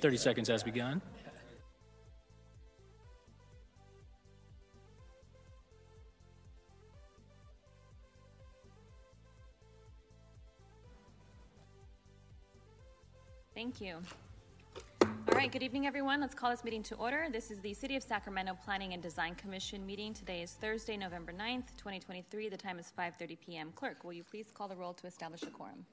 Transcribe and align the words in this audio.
30 0.00 0.16
seconds 0.16 0.48
has 0.48 0.62
begun. 0.62 1.02
Thank 13.54 13.80
you. 13.80 13.96
All 15.02 15.34
right, 15.34 15.50
good 15.50 15.64
evening, 15.64 15.86
everyone. 15.86 16.20
Let's 16.20 16.34
call 16.34 16.50
this 16.50 16.62
meeting 16.62 16.82
to 16.84 16.94
order. 16.94 17.26
This 17.30 17.50
is 17.50 17.58
the 17.58 17.74
City 17.74 17.96
of 17.96 18.04
Sacramento 18.04 18.56
Planning 18.64 18.92
and 18.92 19.02
Design 19.02 19.34
Commission 19.34 19.84
meeting. 19.84 20.14
Today 20.14 20.42
is 20.42 20.52
Thursday, 20.52 20.96
November 20.96 21.32
9th, 21.32 21.76
2023. 21.76 22.48
The 22.48 22.56
time 22.56 22.78
is 22.78 22.92
5:30 22.96 23.36
p.m. 23.44 23.72
Clerk, 23.74 24.04
will 24.04 24.12
you 24.12 24.22
please 24.22 24.52
call 24.54 24.68
the 24.68 24.76
roll 24.76 24.94
to 24.94 25.08
establish 25.08 25.42
a 25.42 25.46
quorum? 25.50 25.84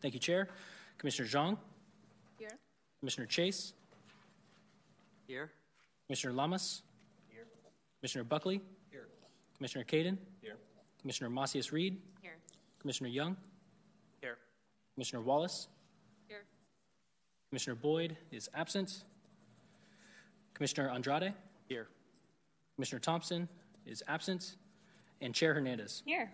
Thank 0.00 0.14
you, 0.14 0.20
Chair. 0.20 0.48
Commissioner 0.98 1.28
Zhang, 1.28 1.58
Here. 2.38 2.58
Commissioner 3.02 3.26
Chase, 3.26 3.72
Here. 5.26 5.50
Commissioner 6.06 6.34
Lamas, 6.34 6.82
Here. 7.28 7.48
Commissioner 7.98 8.22
Buckley, 8.22 8.60
Here. 8.92 9.08
Commissioner 9.56 9.84
Caden, 9.84 10.16
Here. 10.40 10.54
Commissioner 11.00 11.28
Macias 11.28 11.72
Reed, 11.72 12.00
Here. 12.20 12.36
Commissioner 12.78 13.10
Young, 13.10 13.36
Here. 14.20 14.38
Commissioner 14.94 15.20
Wallace, 15.20 15.66
Here. 16.28 16.44
Commissioner 17.50 17.74
Boyd 17.74 18.16
is 18.30 18.48
absent. 18.54 19.02
Commissioner 20.54 20.88
Andrade, 20.88 21.34
Here. 21.68 21.88
Commissioner 22.76 23.00
Thompson 23.00 23.48
is 23.84 24.04
absent, 24.06 24.54
and 25.20 25.34
Chair 25.34 25.54
Hernandez. 25.54 26.04
Here. 26.06 26.30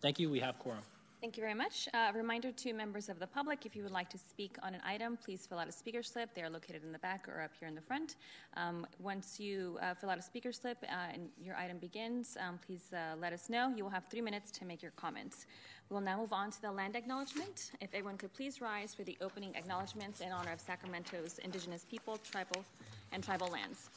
Thank 0.00 0.20
you. 0.20 0.30
We 0.30 0.38
have 0.38 0.56
quorum. 0.60 0.84
Thank 1.22 1.36
you 1.36 1.40
very 1.40 1.54
much. 1.54 1.88
Uh, 1.94 2.10
a 2.12 2.12
reminder 2.12 2.50
to 2.50 2.72
members 2.72 3.08
of 3.08 3.20
the 3.20 3.28
public 3.28 3.64
if 3.64 3.76
you 3.76 3.84
would 3.84 3.92
like 3.92 4.08
to 4.08 4.18
speak 4.18 4.56
on 4.60 4.74
an 4.74 4.80
item, 4.84 5.16
please 5.16 5.46
fill 5.46 5.60
out 5.60 5.68
a 5.68 5.72
speaker 5.72 6.02
slip. 6.02 6.34
They 6.34 6.42
are 6.42 6.50
located 6.50 6.82
in 6.82 6.90
the 6.90 6.98
back 6.98 7.28
or 7.28 7.40
up 7.40 7.52
here 7.60 7.68
in 7.68 7.76
the 7.76 7.80
front. 7.80 8.16
Um, 8.56 8.84
once 8.98 9.38
you 9.38 9.78
uh, 9.80 9.94
fill 9.94 10.10
out 10.10 10.18
a 10.18 10.22
speaker 10.22 10.50
slip 10.50 10.78
uh, 10.82 11.12
and 11.14 11.28
your 11.40 11.54
item 11.54 11.78
begins, 11.78 12.36
um, 12.40 12.58
please 12.66 12.90
uh, 12.92 13.14
let 13.20 13.32
us 13.32 13.48
know. 13.48 13.72
You 13.76 13.84
will 13.84 13.92
have 13.92 14.06
three 14.10 14.20
minutes 14.20 14.50
to 14.50 14.64
make 14.64 14.82
your 14.82 14.90
comments. 14.96 15.46
We 15.88 15.94
will 15.94 16.00
now 16.00 16.18
move 16.18 16.32
on 16.32 16.50
to 16.50 16.60
the 16.60 16.72
land 16.72 16.96
acknowledgement. 16.96 17.70
If 17.80 17.94
everyone 17.94 18.18
could 18.18 18.34
please 18.34 18.60
rise 18.60 18.92
for 18.92 19.04
the 19.04 19.16
opening 19.20 19.54
acknowledgements 19.54 20.22
in 20.22 20.32
honor 20.32 20.50
of 20.50 20.60
Sacramento's 20.60 21.38
indigenous 21.38 21.86
people, 21.88 22.18
tribal, 22.32 22.64
and 23.12 23.22
tribal 23.22 23.46
lands. 23.46 23.90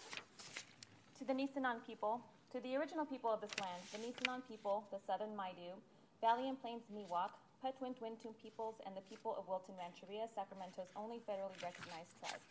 To 1.17 1.25
the 1.25 1.33
Nisenan 1.33 1.77
people, 1.87 2.21
to 2.51 2.59
the 2.59 2.75
original 2.75 3.03
people 3.03 3.31
of 3.31 3.41
this 3.41 3.49
land, 3.59 3.81
the 3.91 3.97
Nisenan 3.97 4.41
people, 4.47 4.83
the 4.91 4.99
Southern 5.07 5.35
Maidu, 5.35 5.73
Valley 6.25 6.49
and 6.49 6.57
Plains 6.57 6.81
Miwok, 6.89 7.37
Patwin-Wintun 7.61 8.33
peoples, 8.41 8.81
and 8.89 8.97
the 8.97 9.05
people 9.05 9.37
of 9.37 9.45
Wilton 9.45 9.77
Rancheria, 9.77 10.25
Sacramento's 10.25 10.89
only 10.97 11.21
federally 11.21 11.53
recognized 11.61 12.17
tribe. 12.17 12.41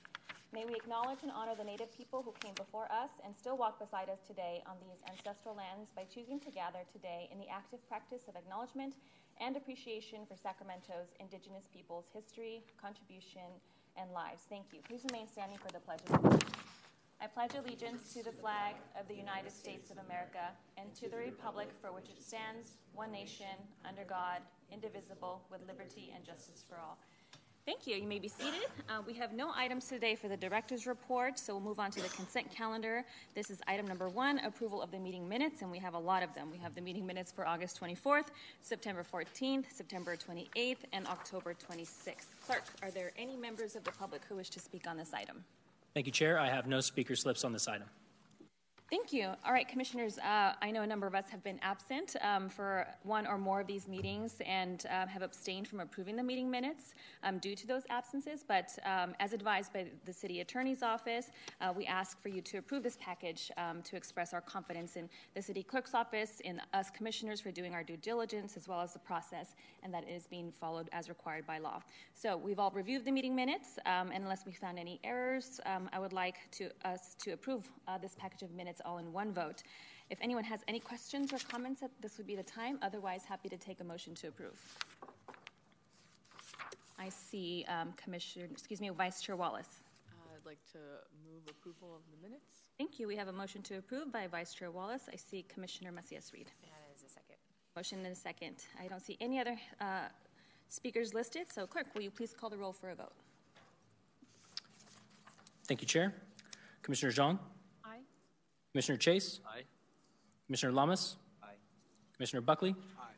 May 0.54 0.62
we 0.62 0.78
acknowledge 0.78 1.26
and 1.26 1.34
honor 1.34 1.58
the 1.58 1.66
native 1.66 1.90
people 1.90 2.22
who 2.22 2.30
came 2.38 2.54
before 2.54 2.86
us 2.86 3.10
and 3.26 3.34
still 3.34 3.58
walk 3.58 3.82
beside 3.82 4.06
us 4.06 4.22
today 4.30 4.62
on 4.70 4.78
these 4.78 5.02
ancestral 5.10 5.58
lands 5.58 5.90
by 5.90 6.06
choosing 6.06 6.38
to 6.46 6.54
gather 6.54 6.86
today 6.94 7.26
in 7.34 7.42
the 7.42 7.50
active 7.50 7.82
practice 7.90 8.30
of 8.30 8.38
acknowledgement 8.38 8.94
and 9.42 9.58
appreciation 9.58 10.22
for 10.22 10.38
Sacramento's 10.38 11.10
indigenous 11.18 11.66
people's 11.74 12.06
history, 12.14 12.62
contribution, 12.78 13.58
and 13.98 14.06
lives. 14.14 14.46
Thank 14.46 14.70
you. 14.70 14.86
Please 14.86 15.02
remain 15.10 15.26
standing 15.26 15.58
for 15.58 15.74
the 15.74 15.82
Pledge 15.82 15.98
of 16.06 16.22
Allegiance. 16.22 16.53
I 17.20 17.26
pledge 17.26 17.52
allegiance 17.54 18.12
to 18.12 18.22
the 18.22 18.32
flag 18.32 18.74
of 19.00 19.08
the 19.08 19.14
United 19.14 19.50
States 19.50 19.90
of 19.90 19.96
America 20.04 20.52
and 20.76 20.94
to 20.96 21.08
the 21.08 21.16
republic 21.16 21.68
for 21.80 21.90
which 21.90 22.10
it 22.10 22.22
stands, 22.22 22.76
one 22.94 23.10
nation, 23.12 23.56
under 23.88 24.04
God, 24.04 24.40
indivisible, 24.70 25.42
with 25.50 25.60
liberty 25.66 26.12
and 26.14 26.22
justice 26.24 26.64
for 26.68 26.76
all. 26.76 26.98
Thank 27.64 27.86
you. 27.86 27.96
You 27.96 28.06
may 28.06 28.18
be 28.18 28.28
seated. 28.28 28.66
Uh, 28.90 29.00
we 29.06 29.14
have 29.14 29.32
no 29.32 29.50
items 29.56 29.88
today 29.88 30.14
for 30.14 30.28
the 30.28 30.36
director's 30.36 30.86
report, 30.86 31.38
so 31.38 31.54
we'll 31.54 31.62
move 31.62 31.80
on 31.80 31.90
to 31.92 32.02
the 32.02 32.10
consent 32.10 32.50
calendar. 32.50 33.06
This 33.34 33.48
is 33.48 33.62
item 33.66 33.86
number 33.86 34.10
one 34.10 34.38
approval 34.40 34.82
of 34.82 34.90
the 34.90 34.98
meeting 34.98 35.26
minutes, 35.26 35.62
and 35.62 35.70
we 35.70 35.78
have 35.78 35.94
a 35.94 35.98
lot 35.98 36.22
of 36.22 36.34
them. 36.34 36.50
We 36.52 36.58
have 36.58 36.74
the 36.74 36.82
meeting 36.82 37.06
minutes 37.06 37.32
for 37.32 37.46
August 37.46 37.80
24th, 37.80 38.26
September 38.60 39.02
14th, 39.02 39.72
September 39.72 40.14
28th, 40.14 40.76
and 40.92 41.06
October 41.06 41.54
26th. 41.54 42.26
Clerk, 42.46 42.64
are 42.82 42.90
there 42.90 43.12
any 43.16 43.34
members 43.34 43.76
of 43.76 43.84
the 43.84 43.92
public 43.92 44.20
who 44.28 44.36
wish 44.36 44.50
to 44.50 44.60
speak 44.60 44.86
on 44.86 44.98
this 44.98 45.14
item? 45.14 45.42
Thank 45.94 46.06
you, 46.06 46.12
Chair. 46.12 46.40
I 46.40 46.48
have 46.48 46.66
no 46.66 46.80
speaker 46.80 47.14
slips 47.14 47.44
on 47.44 47.52
this 47.52 47.68
item. 47.68 47.88
Thank 48.94 49.12
you. 49.12 49.30
All 49.44 49.52
right, 49.52 49.66
commissioners, 49.66 50.18
uh, 50.18 50.52
I 50.62 50.70
know 50.70 50.82
a 50.82 50.86
number 50.86 51.08
of 51.08 51.16
us 51.16 51.24
have 51.28 51.42
been 51.42 51.58
absent 51.62 52.14
um, 52.20 52.48
for 52.48 52.86
one 53.02 53.26
or 53.26 53.38
more 53.38 53.60
of 53.60 53.66
these 53.66 53.88
meetings 53.88 54.36
and 54.46 54.86
um, 54.88 55.08
have 55.08 55.22
abstained 55.22 55.66
from 55.66 55.80
approving 55.80 56.14
the 56.14 56.22
meeting 56.22 56.48
minutes 56.48 56.94
um, 57.24 57.38
due 57.38 57.56
to 57.56 57.66
those 57.66 57.82
absences. 57.90 58.44
But 58.46 58.70
um, 58.84 59.16
as 59.18 59.32
advised 59.32 59.72
by 59.72 59.86
the 60.04 60.12
city 60.12 60.42
attorney's 60.42 60.84
office, 60.84 61.32
uh, 61.60 61.72
we 61.76 61.86
ask 61.86 62.22
for 62.22 62.28
you 62.28 62.40
to 62.42 62.58
approve 62.58 62.84
this 62.84 62.96
package 63.00 63.50
um, 63.56 63.82
to 63.82 63.96
express 63.96 64.32
our 64.32 64.40
confidence 64.40 64.94
in 64.94 65.10
the 65.34 65.42
city 65.42 65.64
clerk's 65.64 65.92
office, 65.92 66.38
in 66.44 66.62
us 66.72 66.88
commissioners 66.88 67.40
for 67.40 67.50
doing 67.50 67.74
our 67.74 67.82
due 67.82 67.96
diligence, 67.96 68.56
as 68.56 68.68
well 68.68 68.80
as 68.80 68.92
the 68.92 69.00
process, 69.00 69.56
and 69.82 69.92
that 69.92 70.04
it 70.04 70.12
is 70.12 70.28
being 70.28 70.52
followed 70.52 70.88
as 70.92 71.08
required 71.08 71.44
by 71.48 71.58
law. 71.58 71.82
So 72.14 72.36
we've 72.36 72.60
all 72.60 72.70
reviewed 72.70 73.04
the 73.04 73.10
meeting 73.10 73.34
minutes, 73.34 73.76
um, 73.86 74.12
and 74.12 74.22
unless 74.22 74.46
we 74.46 74.52
found 74.52 74.78
any 74.78 75.00
errors, 75.02 75.60
I 75.92 75.98
would 75.98 76.12
like 76.12 76.36
to 76.52 76.70
us 76.84 77.16
to 77.24 77.32
approve 77.32 77.68
uh, 77.88 77.98
this 77.98 78.14
package 78.16 78.42
of 78.42 78.52
minutes 78.52 78.80
all 78.84 78.98
in 78.98 79.12
one 79.12 79.32
vote. 79.32 79.62
If 80.10 80.18
anyone 80.20 80.44
has 80.44 80.60
any 80.68 80.80
questions 80.80 81.32
or 81.32 81.38
comments, 81.48 81.82
this 82.00 82.18
would 82.18 82.26
be 82.26 82.36
the 82.36 82.42
time. 82.42 82.78
Otherwise, 82.82 83.24
happy 83.24 83.48
to 83.48 83.56
take 83.56 83.80
a 83.80 83.84
motion 83.84 84.14
to 84.16 84.28
approve. 84.28 84.60
I 86.98 87.08
see 87.08 87.64
um, 87.68 87.92
Commissioner, 87.96 88.46
excuse 88.50 88.80
me, 88.80 88.88
Vice 88.90 89.20
Chair 89.20 89.36
Wallace. 89.36 89.82
Uh, 90.08 90.36
I'd 90.36 90.46
like 90.46 90.58
to 90.72 90.78
move 91.26 91.42
approval 91.50 91.94
of 91.94 92.02
the 92.10 92.22
minutes. 92.22 92.44
Thank 92.78 92.98
you. 92.98 93.08
We 93.08 93.16
have 93.16 93.28
a 93.28 93.32
motion 93.32 93.62
to 93.62 93.78
approve 93.78 94.12
by 94.12 94.26
Vice 94.26 94.54
Chair 94.54 94.70
Wallace. 94.70 95.08
I 95.12 95.16
see 95.16 95.44
Commissioner 95.48 95.92
Macias 95.92 96.32
Reed. 96.32 96.50
That 96.62 96.94
is 96.94 97.02
a 97.02 97.08
second. 97.08 97.36
Motion 97.76 97.98
and 98.04 98.12
a 98.12 98.14
second. 98.14 98.56
I 98.80 98.86
don't 98.86 99.02
see 99.02 99.16
any 99.20 99.40
other 99.40 99.58
uh, 99.80 100.08
speakers 100.68 101.14
listed. 101.14 101.52
So, 101.52 101.66
Clerk, 101.66 101.86
will 101.94 102.02
you 102.02 102.10
please 102.10 102.34
call 102.38 102.50
the 102.50 102.58
roll 102.58 102.72
for 102.72 102.90
a 102.90 102.94
vote? 102.94 103.12
Thank 105.66 105.80
you, 105.80 105.86
Chair. 105.86 106.14
Commissioner 106.82 107.12
Zhang, 107.12 107.38
Aye. 107.38 107.53
Commissioner 108.74 108.98
Chase, 108.98 109.38
Aye. 109.54 109.62
Commissioner 110.48 110.72
Lamas, 110.72 111.14
Aye. 111.44 111.46
Commissioner 112.16 112.40
Buckley, 112.40 112.74
Aye. 112.98 113.12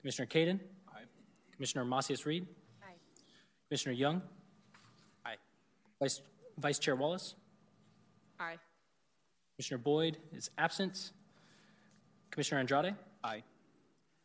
Commissioner 0.00 0.26
Caden, 0.26 0.58
Aye. 0.94 1.00
Commissioner 1.54 1.84
Macias 1.84 2.24
Reed, 2.24 2.46
Aye. 2.82 2.94
Commissioner 3.68 3.92
Young, 3.94 4.22
Aye. 5.26 5.36
Vice, 6.00 6.22
Vice 6.56 6.78
Chair 6.78 6.96
Wallace, 6.96 7.34
Aye. 8.40 8.56
Commissioner 9.58 9.76
Boyd 9.76 10.16
is 10.32 10.48
absent, 10.56 11.10
Commissioner 12.30 12.60
Andrade, 12.60 12.94
Aye. 13.22 13.42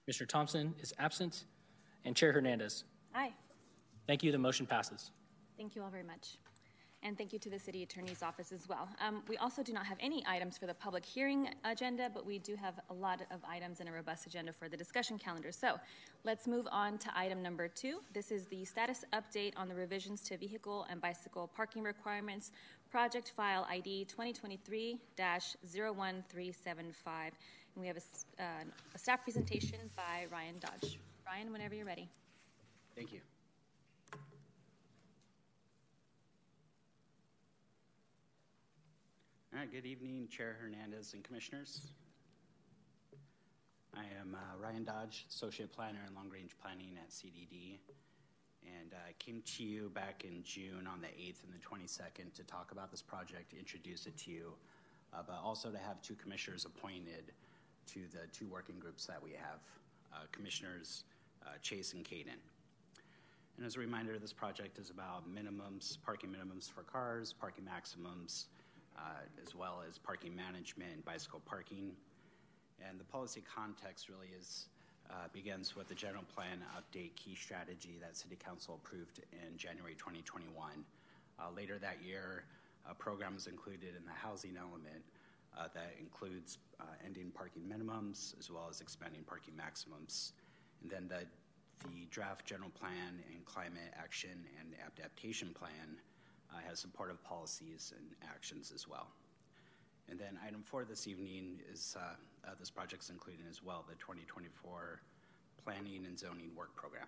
Commissioner 0.05 0.27
Thompson 0.27 0.73
is 0.79 0.93
absent, 0.97 1.43
and 2.05 2.15
Chair 2.15 2.31
Hernandez. 2.31 2.85
Aye. 3.13 3.33
Thank 4.07 4.23
you. 4.23 4.31
The 4.31 4.37
motion 4.37 4.65
passes. 4.65 5.11
Thank 5.57 5.75
you 5.75 5.83
all 5.83 5.89
very 5.89 6.03
much. 6.03 6.37
And 7.01 7.17
thank 7.17 7.31
you 7.31 7.39
to 7.39 7.49
the 7.49 7.57
City 7.57 7.81
Attorney's 7.83 8.21
Office 8.21 8.51
as 8.51 8.67
well. 8.67 8.89
Um, 8.99 9.23
we 9.29 9.37
also 9.37 9.63
do 9.63 9.71
not 9.71 9.85
have 9.85 9.97
any 10.01 10.21
items 10.27 10.57
for 10.57 10.65
the 10.65 10.73
public 10.73 11.05
hearing 11.05 11.47
agenda, 11.63 12.11
but 12.13 12.25
we 12.25 12.39
do 12.39 12.57
have 12.57 12.73
a 12.89 12.93
lot 12.93 13.21
of 13.31 13.39
items 13.47 13.79
and 13.79 13.87
a 13.87 13.91
robust 13.91 14.25
agenda 14.25 14.51
for 14.51 14.67
the 14.67 14.75
discussion 14.75 15.17
calendar. 15.17 15.53
So 15.53 15.79
let's 16.25 16.45
move 16.45 16.67
on 16.71 16.97
to 16.97 17.09
item 17.17 17.41
number 17.41 17.69
two. 17.69 18.01
This 18.13 18.31
is 18.31 18.47
the 18.47 18.65
status 18.65 19.05
update 19.13 19.53
on 19.55 19.69
the 19.69 19.75
revisions 19.75 20.19
to 20.23 20.37
vehicle 20.37 20.85
and 20.89 20.99
bicycle 20.99 21.49
parking 21.55 21.83
requirements, 21.83 22.51
project 22.91 23.31
file 23.33 23.65
ID 23.69 24.03
2023 24.05 24.99
01375. 25.17 27.31
And 27.75 27.81
we 27.81 27.87
have 27.87 27.97
a, 27.97 28.01
uh, 28.43 28.63
a 28.93 28.97
staff 28.97 29.23
presentation 29.23 29.79
by 29.95 30.25
Ryan 30.29 30.55
Dodge. 30.59 30.99
Ryan, 31.25 31.53
whenever 31.53 31.75
you're 31.75 31.85
ready. 31.85 32.09
Thank 32.93 33.13
you. 33.13 33.21
All 39.59 39.65
right, 39.65 39.73
good 39.73 39.85
evening, 39.85 40.29
Chair 40.31 40.55
Hernandez 40.61 41.13
and 41.13 41.21
Commissioners. 41.21 41.81
I 43.93 44.05
am 44.17 44.33
uh, 44.33 44.57
Ryan 44.57 44.85
Dodge, 44.85 45.25
Associate 45.27 45.69
Planner 45.69 45.99
in 46.07 46.15
Long 46.15 46.29
Range 46.29 46.55
Planning 46.63 46.95
at 46.97 47.09
CDD, 47.09 47.79
and 48.63 48.93
I 48.93 49.09
uh, 49.09 49.13
came 49.19 49.41
to 49.57 49.63
you 49.65 49.89
back 49.89 50.23
in 50.23 50.43
June 50.43 50.87
on 50.87 51.01
the 51.01 51.07
8th 51.07 51.43
and 51.43 51.51
the 51.51 51.59
22nd 51.59 52.33
to 52.35 52.43
talk 52.43 52.71
about 52.71 52.89
this 52.89 53.01
project, 53.01 53.51
introduce 53.51 54.05
it 54.05 54.15
to 54.19 54.31
you, 54.31 54.53
uh, 55.13 55.17
but 55.27 55.41
also 55.43 55.69
to 55.69 55.77
have 55.77 56.01
two 56.01 56.15
commissioners 56.15 56.63
appointed 56.63 57.33
to 57.87 57.99
the 58.13 58.31
two 58.31 58.47
working 58.47 58.79
groups 58.79 59.05
that 59.07 59.21
we 59.21 59.31
have, 59.31 59.59
uh, 60.13 60.19
Commissioners 60.31 61.03
uh, 61.45 61.57
Chase 61.61 61.91
and 61.91 62.05
Caden. 62.05 62.39
And 63.57 63.65
as 63.65 63.75
a 63.75 63.79
reminder, 63.79 64.17
this 64.19 64.31
project 64.31 64.79
is 64.79 64.89
about 64.89 65.29
minimums, 65.29 65.97
parking 66.05 66.29
minimums 66.29 66.71
for 66.71 66.83
cars, 66.83 67.33
parking 67.33 67.65
maximums, 67.65 68.45
as 69.43 69.55
well 69.55 69.81
as 69.87 69.97
parking 69.97 70.35
management 70.35 70.91
and 70.93 71.05
bicycle 71.05 71.41
parking. 71.45 71.91
And 72.87 72.99
the 72.99 73.03
policy 73.05 73.43
context 73.55 74.09
really 74.09 74.29
is 74.37 74.67
uh, 75.09 75.27
begins 75.33 75.75
with 75.75 75.87
the 75.87 75.95
general 75.95 76.23
plan 76.35 76.61
update 76.77 77.15
key 77.15 77.35
strategy 77.35 77.97
that 77.99 78.15
City 78.15 78.37
Council 78.37 78.79
approved 78.83 79.21
in 79.31 79.57
January 79.57 79.95
2021. 79.97 80.85
Uh, 81.39 81.43
later 81.55 81.79
that 81.79 81.97
year, 82.05 82.43
a 82.89 82.93
program 82.93 83.33
was 83.33 83.47
included 83.47 83.95
in 83.97 84.05
the 84.05 84.13
housing 84.13 84.55
element 84.57 85.01
uh, 85.57 85.67
that 85.73 85.95
includes 85.99 86.59
uh, 86.79 86.83
ending 87.05 87.31
parking 87.31 87.63
minimums 87.63 88.37
as 88.39 88.51
well 88.51 88.67
as 88.69 88.81
expanding 88.81 89.23
parking 89.25 89.55
maximums. 89.55 90.33
And 90.81 90.91
then 90.91 91.07
the, 91.07 91.25
the 91.89 92.05
draft 92.11 92.45
general 92.45 92.69
plan 92.69 93.19
and 93.33 93.43
climate 93.45 93.93
action 93.97 94.45
and 94.59 94.73
adaptation 94.85 95.49
plan 95.53 95.97
uh, 95.97 96.08
has 96.67 96.79
supportive 96.79 97.23
policies 97.23 97.93
and 97.97 98.07
actions 98.29 98.71
as 98.73 98.87
well. 98.87 99.07
And 100.09 100.19
then 100.19 100.39
item 100.45 100.63
four 100.63 100.85
this 100.85 101.07
evening 101.07 101.59
is 101.71 101.95
uh, 101.99 102.15
uh, 102.47 102.51
this 102.59 102.69
project's 102.69 103.09
including 103.09 103.45
as 103.49 103.63
well 103.63 103.85
the 103.87 103.95
2024 103.95 105.01
Planning 105.63 106.05
and 106.05 106.17
Zoning 106.17 106.51
Work 106.55 106.75
Program. 106.75 107.05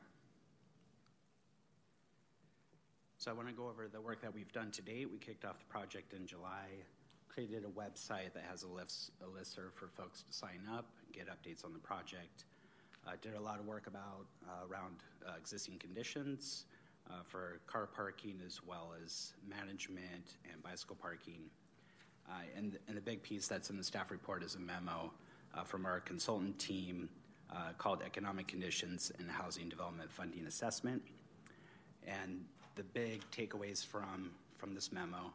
So 3.17 3.31
I 3.31 3.33
want 3.33 3.47
to 3.47 3.53
go 3.53 3.67
over 3.67 3.87
the 3.87 4.01
work 4.01 4.21
that 4.21 4.33
we've 4.33 4.51
done 4.51 4.71
to 4.71 4.81
date. 4.81 5.09
We 5.11 5.17
kicked 5.17 5.45
off 5.45 5.59
the 5.59 5.65
project 5.65 6.13
in 6.13 6.25
July, 6.25 6.65
created 7.29 7.63
a 7.65 7.67
website 7.67 8.33
that 8.33 8.43
has 8.49 8.63
a 8.63 8.67
list 8.67 9.11
a 9.21 9.25
listserv 9.25 9.73
for 9.73 9.87
folks 9.87 10.23
to 10.23 10.33
sign 10.33 10.61
up, 10.71 10.85
and 11.05 11.13
get 11.13 11.27
updates 11.27 11.63
on 11.63 11.73
the 11.73 11.79
project. 11.79 12.45
Uh, 13.07 13.11
did 13.21 13.33
a 13.35 13.39
lot 13.39 13.59
of 13.59 13.65
work 13.65 13.87
about 13.87 14.25
uh, 14.47 14.67
around 14.69 14.95
uh, 15.27 15.33
existing 15.37 15.77
conditions 15.77 16.65
uh, 17.11 17.23
for 17.27 17.59
car 17.67 17.87
parking 17.87 18.39
as 18.45 18.61
well 18.65 18.93
as 19.03 19.33
management 19.47 20.37
and 20.51 20.61
bicycle 20.63 20.95
parking. 20.95 21.41
Uh, 22.29 22.33
and, 22.55 22.77
and 22.87 22.95
the 22.95 23.01
big 23.01 23.21
piece 23.21 23.47
that's 23.47 23.69
in 23.69 23.77
the 23.77 23.83
staff 23.83 24.11
report 24.11 24.43
is 24.43 24.55
a 24.55 24.59
memo 24.59 25.11
uh, 25.53 25.63
from 25.63 25.85
our 25.85 25.99
consultant 25.99 26.57
team 26.57 27.09
called 27.77 28.01
Economic 28.05 28.47
Conditions 28.47 29.11
and 29.19 29.29
Housing 29.29 29.67
Development 29.67 30.09
Funding 30.09 30.45
Assessment. 30.45 31.01
And 32.07 32.45
the 32.75 32.83
big 32.83 33.23
takeaways 33.29 33.85
from, 33.85 34.31
from 34.57 34.73
this 34.73 34.93
memo 34.93 35.33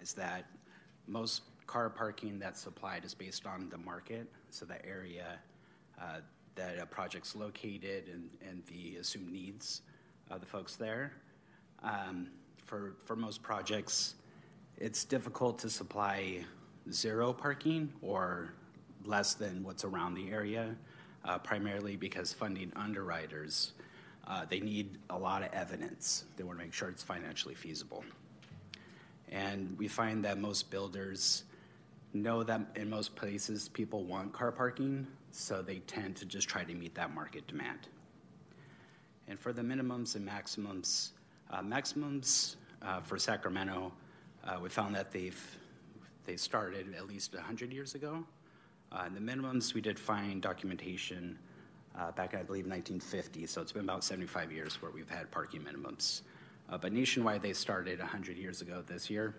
is 0.00 0.14
that 0.14 0.46
most 1.06 1.42
car 1.66 1.90
parking 1.90 2.38
that's 2.38 2.62
supplied 2.62 3.04
is 3.04 3.12
based 3.12 3.46
on 3.46 3.68
the 3.68 3.76
market, 3.76 4.26
so 4.48 4.64
the 4.64 4.82
area 4.86 5.38
uh, 6.00 6.20
that 6.54 6.78
a 6.78 6.86
project's 6.86 7.34
located 7.36 8.08
and, 8.08 8.30
and 8.48 8.62
the 8.66 8.96
assumed 8.96 9.30
needs 9.30 9.82
of 10.30 10.40
the 10.40 10.46
folks 10.46 10.76
there. 10.76 11.12
Um, 11.82 12.28
for, 12.64 12.94
for 13.04 13.16
most 13.16 13.42
projects, 13.42 14.14
it's 14.78 15.04
difficult 15.04 15.58
to 15.60 15.70
supply 15.70 16.44
zero 16.90 17.32
parking 17.32 17.92
or 18.02 18.54
less 19.04 19.34
than 19.34 19.62
what's 19.62 19.84
around 19.84 20.14
the 20.14 20.30
area, 20.30 20.74
uh, 21.24 21.38
primarily 21.38 21.96
because 21.96 22.32
funding 22.32 22.72
underwriters, 22.74 23.72
uh, 24.26 24.44
they 24.48 24.60
need 24.60 24.98
a 25.10 25.18
lot 25.18 25.42
of 25.42 25.52
evidence. 25.52 26.24
They 26.36 26.44
want 26.44 26.58
to 26.58 26.64
make 26.64 26.72
sure 26.72 26.88
it's 26.88 27.02
financially 27.02 27.54
feasible. 27.54 28.04
And 29.30 29.76
we 29.78 29.88
find 29.88 30.24
that 30.24 30.38
most 30.38 30.70
builders 30.70 31.44
know 32.12 32.42
that 32.44 32.60
in 32.76 32.88
most 32.88 33.16
places 33.16 33.68
people 33.68 34.04
want 34.04 34.32
car 34.32 34.52
parking, 34.52 35.06
so 35.32 35.62
they 35.62 35.80
tend 35.80 36.16
to 36.16 36.24
just 36.24 36.48
try 36.48 36.64
to 36.64 36.74
meet 36.74 36.94
that 36.94 37.12
market 37.14 37.46
demand. 37.46 37.88
And 39.28 39.38
for 39.38 39.52
the 39.52 39.62
minimums 39.62 40.16
and 40.16 40.24
maximums, 40.24 41.12
uh, 41.50 41.62
maximums 41.62 42.56
uh, 42.82 43.00
for 43.00 43.18
Sacramento, 43.18 43.92
uh, 44.44 44.58
we 44.60 44.68
found 44.68 44.94
that 44.94 45.10
they've 45.10 45.58
they 46.26 46.36
started 46.36 46.94
at 46.94 47.06
least 47.06 47.34
100 47.34 47.70
years 47.70 47.94
ago. 47.94 48.24
Uh, 48.90 49.02
and 49.04 49.14
the 49.14 49.20
minimums, 49.20 49.74
we 49.74 49.82
did 49.82 49.98
find 49.98 50.40
documentation 50.40 51.38
uh, 51.98 52.12
back 52.12 52.32
in, 52.32 52.38
I 52.38 52.42
believe, 52.42 52.64
1950. 52.64 53.46
So 53.46 53.60
it's 53.60 53.72
been 53.72 53.84
about 53.84 54.02
75 54.02 54.50
years 54.50 54.80
where 54.80 54.90
we've 54.90 55.10
had 55.10 55.30
parking 55.30 55.60
minimums. 55.60 56.22
But 56.80 56.94
nationwide, 56.94 57.42
they 57.42 57.52
started 57.52 57.98
100 57.98 58.38
years 58.38 58.62
ago 58.62 58.82
this 58.86 59.10
year, 59.10 59.34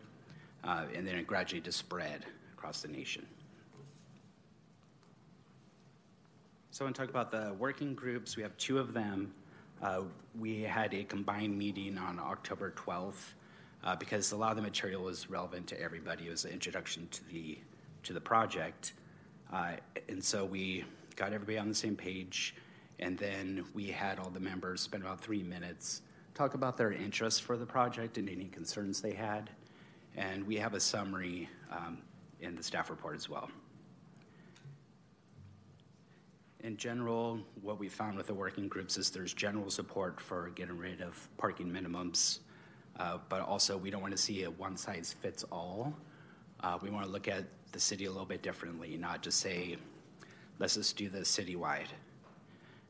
and 0.64 1.08
then 1.08 1.16
it 1.16 1.26
gradually 1.26 1.60
just 1.60 1.80
spread 1.80 2.24
across 2.54 2.84
the 2.84 2.88
nation. 2.88 3.26
So 6.76 6.84
I 6.84 6.88
want 6.88 6.98
to 6.98 7.02
talk 7.04 7.10
about 7.10 7.32
the 7.32 7.54
working 7.54 7.96
groups. 7.96 8.36
We 8.36 8.44
have 8.44 8.56
two 8.58 8.80
of 8.80 8.94
them. 8.94 9.34
Uh, 9.86 10.02
we 10.40 10.62
had 10.62 10.96
a 10.96 11.04
combined 11.04 11.56
meeting 11.56 11.96
on 12.00 12.18
October 12.20 12.74
12th 12.76 13.34
uh, 13.84 13.96
because 13.96 14.32
a 14.32 14.36
lot 14.36 14.50
of 14.50 14.56
the 14.56 14.64
material 14.64 15.04
was 15.04 15.30
relevant 15.30 15.68
to 15.68 15.80
everybody. 15.80 16.26
It 16.26 16.32
was 16.32 16.44
an 16.44 16.52
introduction 16.52 17.08
to 17.12 17.24
the 17.26 17.60
to 18.02 18.12
the 18.12 18.20
project, 18.20 18.94
uh, 19.54 19.74
and 20.10 20.24
so 20.24 20.44
we 20.44 20.86
got 21.16 21.34
everybody 21.34 21.60
on 21.60 21.70
the 21.70 21.76
same 21.76 21.96
page. 21.96 22.56
And 22.98 23.16
then 23.16 23.64
we 23.76 23.86
had 23.90 24.18
all 24.18 24.32
the 24.32 24.40
members 24.40 24.82
spend 24.82 25.04
about 25.04 25.22
three 25.22 25.44
minutes 25.44 26.02
talk 26.34 26.56
about 26.56 26.78
their 26.78 26.92
interest 26.92 27.44
for 27.44 27.56
the 27.56 27.66
project 27.66 28.18
and 28.18 28.28
any 28.28 28.46
concerns 28.46 29.02
they 29.02 29.14
had. 29.14 29.52
And 30.16 30.48
we 30.48 30.56
have 30.56 30.74
a 30.74 30.80
summary 30.80 31.48
um, 31.72 32.00
in 32.42 32.56
the 32.56 32.64
staff 32.64 32.90
report 32.90 33.16
as 33.16 33.30
well 33.30 33.52
in 36.66 36.76
general, 36.78 37.40
what 37.62 37.78
we 37.80 37.88
found 37.88 38.18
with 38.18 38.26
the 38.26 38.34
working 38.34 38.68
groups 38.68 38.98
is 38.98 39.12
there's 39.12 39.36
general 39.36 39.70
support 39.70 40.20
for 40.20 40.50
getting 40.56 40.76
rid 40.76 41.00
of 41.00 41.30
parking 41.38 41.70
minimums, 41.70 42.40
uh, 43.00 43.20
but 43.30 43.42
also 43.42 43.78
we 43.78 43.92
don't 43.92 44.02
want 44.02 44.12
to 44.12 44.18
see 44.18 44.44
a 44.44 44.50
one 44.50 44.76
size 44.76 45.16
fits 45.22 45.44
all. 45.52 45.94
Uh, 46.62 46.76
we 46.82 46.90
want 46.90 47.06
to 47.06 47.12
look 47.12 47.28
at 47.28 47.44
the 47.72 47.80
city 47.80 48.06
a 48.06 48.10
little 48.10 48.26
bit 48.26 48.42
differently, 48.42 48.98
not 48.98 49.22
just 49.22 49.42
say, 49.42 49.78
let's 50.58 50.74
just 50.74 50.98
do 50.98 51.08
this 51.08 51.32
citywide. 51.32 51.90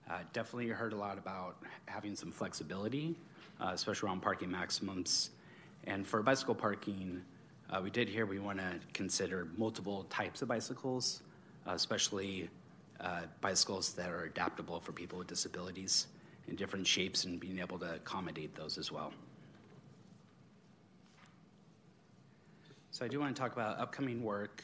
Uh, 0.09 0.19
definitely 0.31 0.69
heard 0.69 0.93
a 0.93 0.95
lot 0.95 1.17
about 1.17 1.57
having 1.87 2.15
some 2.15 2.31
flexibility, 2.31 3.13
uh, 3.59 3.71
especially 3.73 4.07
around 4.07 4.21
parking 4.21 4.49
maximums. 4.49 5.31
And 5.83 6.07
for 6.07 6.23
bicycle 6.23 6.55
parking, 6.55 7.21
uh, 7.69 7.81
we 7.83 7.89
did 7.89 8.07
hear 8.07 8.25
we 8.25 8.39
want 8.39 8.59
to 8.59 8.79
consider 8.93 9.49
multiple 9.57 10.05
types 10.09 10.41
of 10.41 10.47
bicycles, 10.47 11.23
uh, 11.67 11.71
especially 11.73 12.49
uh, 12.99 13.21
bicycles 13.41 13.93
that 13.93 14.09
are 14.09 14.23
adaptable 14.23 14.79
for 14.79 14.91
people 14.91 15.17
with 15.17 15.27
disabilities 15.27 16.07
in 16.47 16.55
different 16.55 16.85
shapes 16.85 17.25
and 17.25 17.39
being 17.39 17.59
able 17.59 17.77
to 17.79 17.95
accommodate 17.95 18.55
those 18.55 18.77
as 18.77 18.91
well. 18.91 19.11
So 22.91 23.03
I 23.03 23.07
do 23.07 23.19
want 23.19 23.35
to 23.35 23.41
talk 23.41 23.51
about 23.51 23.77
upcoming 23.79 24.23
work. 24.23 24.63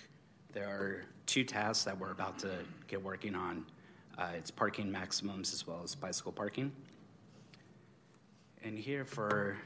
There 0.53 0.67
are 0.67 1.03
two 1.25 1.43
tasks 1.43 1.83
that 1.83 1.97
we're 1.97 2.11
about 2.11 2.39
to 2.39 2.59
get 2.87 3.03
working 3.03 3.35
on. 3.35 3.65
Uh, 4.17 4.29
it's 4.35 4.51
parking 4.51 4.91
maximums 4.91 5.53
as 5.53 5.67
well 5.67 5.81
as 5.83 5.95
bicycle 5.95 6.31
parking. 6.31 6.71
And 8.63 8.77
here 8.77 9.03
for, 9.03 9.57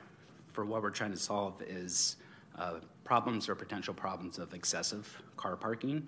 for 0.53 0.65
what 0.65 0.81
we're 0.81 0.89
trying 0.89 1.11
to 1.11 1.17
solve 1.17 1.61
is 1.61 2.15
uh, 2.57 2.75
problems 3.03 3.49
or 3.49 3.55
potential 3.55 3.93
problems 3.93 4.39
of 4.39 4.53
excessive 4.53 5.21
car 5.37 5.55
parking. 5.55 6.07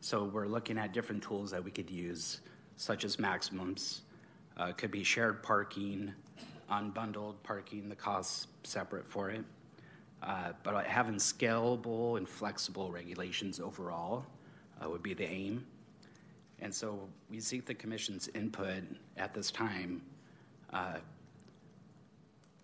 So 0.00 0.24
we're 0.24 0.46
looking 0.46 0.78
at 0.78 0.92
different 0.94 1.22
tools 1.22 1.50
that 1.50 1.62
we 1.62 1.70
could 1.70 1.90
use, 1.90 2.40
such 2.76 3.04
as 3.04 3.18
maximums. 3.18 4.02
Uh, 4.56 4.72
could 4.72 4.90
be 4.90 5.04
shared 5.04 5.42
parking, 5.42 6.12
unbundled 6.70 7.34
parking, 7.42 7.88
the 7.88 7.94
costs 7.94 8.46
separate 8.64 9.06
for 9.06 9.30
it. 9.30 9.44
Uh, 10.22 10.52
but 10.62 10.86
having 10.86 11.14
scalable 11.14 12.16
and 12.16 12.28
flexible 12.28 12.90
regulations 12.90 13.60
overall 13.60 14.24
uh, 14.82 14.88
would 14.88 15.02
be 15.02 15.14
the 15.14 15.24
aim. 15.24 15.64
And 16.60 16.74
so 16.74 17.08
we 17.30 17.40
seek 17.40 17.64
the 17.64 17.74
Commission's 17.74 18.28
input 18.34 18.82
at 19.16 19.32
this 19.32 19.50
time 19.50 20.02
uh, 20.72 20.98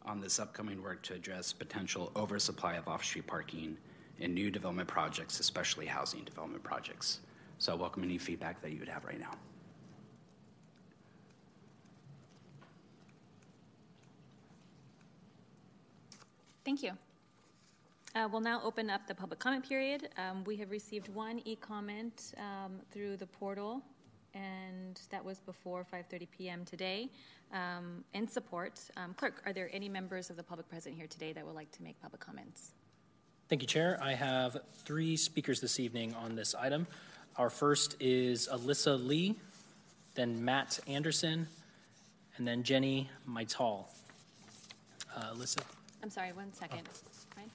on 0.05 0.21
this 0.21 0.39
upcoming 0.39 0.83
work 0.83 1.03
to 1.03 1.15
address 1.15 1.53
potential 1.53 2.13
oversupply 2.15 2.75
of 2.75 2.89
off 2.89 3.05
street 3.05 3.27
parking 3.27 3.77
in 4.21 4.35
new 4.35 4.51
development 4.51 4.89
projects, 4.89 5.41
especially 5.41 5.87
housing 5.87 6.25
development 6.25 6.63
projects. 6.63 7.21
So 7.59 7.73
I 7.73 7.75
welcome 7.77 8.03
any 8.05 8.19
feedback 8.19 8.61
that 8.61 8.73
you 8.73 8.81
would 8.81 8.89
have 8.89 9.05
right 9.05 9.19
now. 9.19 9.33
Thank 16.65 16.83
you. 16.83 16.93
Uh, 18.15 18.29
we'll 18.31 18.41
now 18.41 18.61
open 18.65 18.91
up 18.91 19.07
the 19.07 19.15
public 19.15 19.39
comment 19.39 19.67
period. 19.67 20.09
Um, 20.19 20.43
we 20.45 20.57
have 20.57 20.71
received 20.71 21.09
one 21.15 21.41
e-comment 21.45 22.35
um, 22.39 22.81
through 22.91 23.17
the 23.19 23.27
portal, 23.27 23.83
and 24.35 25.01
that 25.11 25.25
was 25.25 25.39
before 25.41 25.85
5:30 25.85 26.29
p.m. 26.37 26.65
today. 26.65 27.11
Um, 27.53 28.05
in 28.15 28.27
support, 28.27 28.81
um, 28.97 29.15
clerk, 29.15 29.43
are 29.47 29.53
there 29.53 29.71
any 29.73 29.89
members 29.89 30.29
of 30.29 30.37
the 30.37 30.43
public 30.43 30.69
present 30.69 30.97
here 30.97 31.07
today 31.07 31.33
that 31.33 31.47
would 31.47 31.55
like 31.55 31.71
to 31.73 31.83
make 31.83 32.01
public 32.01 32.21
comments? 32.21 32.73
Thank 33.49 33.63
you, 33.63 33.69
Chair. 33.69 33.99
I 34.03 34.15
have 34.15 34.57
three 34.85 35.17
speakers 35.17 35.61
this 35.61 35.79
evening 35.79 36.15
on 36.15 36.35
this 36.35 36.55
item. 36.55 36.89
Our 37.39 37.51
first 37.51 37.97
is 38.01 38.49
Alyssa 38.51 39.05
Lee, 39.05 39.37
then 40.15 40.43
Matt 40.43 40.81
Anderson, 40.87 41.47
and 42.39 42.49
then 42.49 42.63
Jenny 42.63 43.11
Maital. 43.29 43.85
Uh, 45.15 45.35
Alyssa? 45.35 45.61
I'm 46.03 46.09
sorry, 46.09 46.33
one 46.33 46.51
second. 46.55 46.89
Right? 47.37 47.51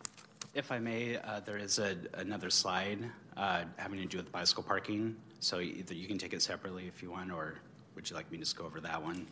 If 0.53 0.71
I 0.71 0.77
may, 0.77 1.17
uh, 1.17 1.39
there 1.39 1.57
is 1.57 1.79
a, 1.79 1.97
another 2.13 2.51
slide 2.51 2.99
uh, 3.35 3.63
having 3.77 3.99
to 3.99 4.05
do 4.05 4.17
with 4.17 4.31
bicycle 4.31 4.61
parking. 4.61 5.15
So 5.39 5.59
either 5.59 5.95
you 5.95 6.07
can 6.07 6.19
take 6.19 6.33
it 6.33 6.43
separately 6.43 6.85
if 6.87 7.01
you 7.01 7.09
want, 7.09 7.31
or 7.31 7.55
would 7.95 8.07
you 8.07 8.15
like 8.15 8.31
me 8.31 8.37
to 8.37 8.43
just 8.43 8.55
go 8.55 8.65
over 8.65 8.81
that 8.81 9.01
one? 9.01 9.25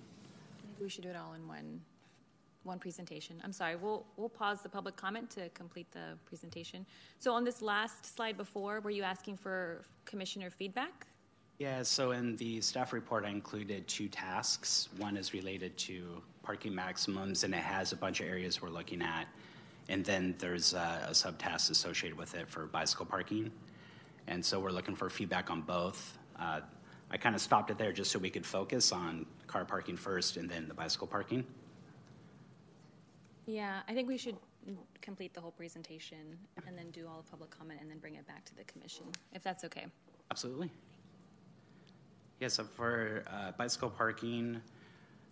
Maybe 0.63 0.81
we 0.81 0.89
should 0.89 1.03
do 1.03 1.09
it 1.09 1.15
all 1.15 1.33
in 1.33 1.47
one. 1.47 1.81
One 2.63 2.79
presentation. 2.79 3.41
I'm 3.43 3.53
sorry, 3.53 3.75
we'll, 3.75 4.05
we'll 4.17 4.29
pause 4.29 4.61
the 4.61 4.69
public 4.69 4.95
comment 4.95 5.29
to 5.31 5.49
complete 5.49 5.91
the 5.91 6.17
presentation. 6.25 6.85
So 7.19 7.33
on 7.33 7.43
this 7.43 7.61
last 7.61 8.15
slide 8.15 8.37
before, 8.37 8.81
were 8.81 8.89
you 8.89 9.03
asking 9.03 9.37
for 9.37 9.85
commissioner 10.05 10.49
feedback? 10.49 11.07
Yeah, 11.57 11.83
so 11.83 12.11
in 12.11 12.37
the 12.37 12.61
staff 12.61 12.93
report, 12.93 13.25
I 13.25 13.29
included 13.29 13.87
two 13.87 14.07
tasks. 14.07 14.87
One 14.97 15.17
is 15.17 15.33
related 15.33 15.77
to 15.79 16.21
parking 16.41 16.73
maximums, 16.73 17.43
and 17.43 17.53
it 17.53 17.57
has 17.57 17.91
a 17.91 17.97
bunch 17.97 18.21
of 18.21 18.27
areas 18.27 18.61
we're 18.61 18.69
looking 18.69 19.01
at. 19.01 19.27
And 19.89 20.05
then 20.05 20.35
there's 20.37 20.73
a, 20.73 21.07
a 21.09 21.11
subtask 21.11 21.69
associated 21.69 22.17
with 22.17 22.35
it 22.35 22.47
for 22.47 22.65
bicycle 22.67 23.05
parking. 23.05 23.51
And 24.27 24.45
so 24.45 24.59
we're 24.59 24.71
looking 24.71 24.95
for 24.95 25.09
feedback 25.09 25.49
on 25.49 25.61
both. 25.61 26.17
Uh, 26.39 26.61
I 27.11 27.17
kind 27.17 27.35
of 27.35 27.41
stopped 27.41 27.71
it 27.71 27.77
there 27.77 27.91
just 27.91 28.11
so 28.11 28.19
we 28.19 28.29
could 28.29 28.45
focus 28.45 28.91
on 28.91 29.25
car 29.47 29.65
parking 29.65 29.97
first 29.97 30.37
and 30.37 30.47
then 30.49 30.67
the 30.67 30.73
bicycle 30.73 31.07
parking. 31.07 31.43
Yeah, 33.49 33.79
I 33.87 33.95
think 33.95 34.07
we 34.07 34.17
should 34.17 34.37
complete 35.01 35.33
the 35.33 35.41
whole 35.41 35.49
presentation 35.49 36.37
and 36.67 36.77
then 36.77 36.91
do 36.91 37.07
all 37.07 37.17
the 37.17 37.27
public 37.31 37.49
comment 37.49 37.79
and 37.81 37.89
then 37.89 37.97
bring 37.97 38.13
it 38.13 38.27
back 38.27 38.45
to 38.45 38.55
the 38.55 38.63
commission, 38.65 39.05
if 39.33 39.41
that's 39.41 39.63
okay. 39.63 39.87
Absolutely. 40.29 40.69
Yeah, 42.39 42.49
so 42.49 42.63
for 42.63 43.23
uh, 43.25 43.53
bicycle 43.57 43.89
parking, 43.89 44.61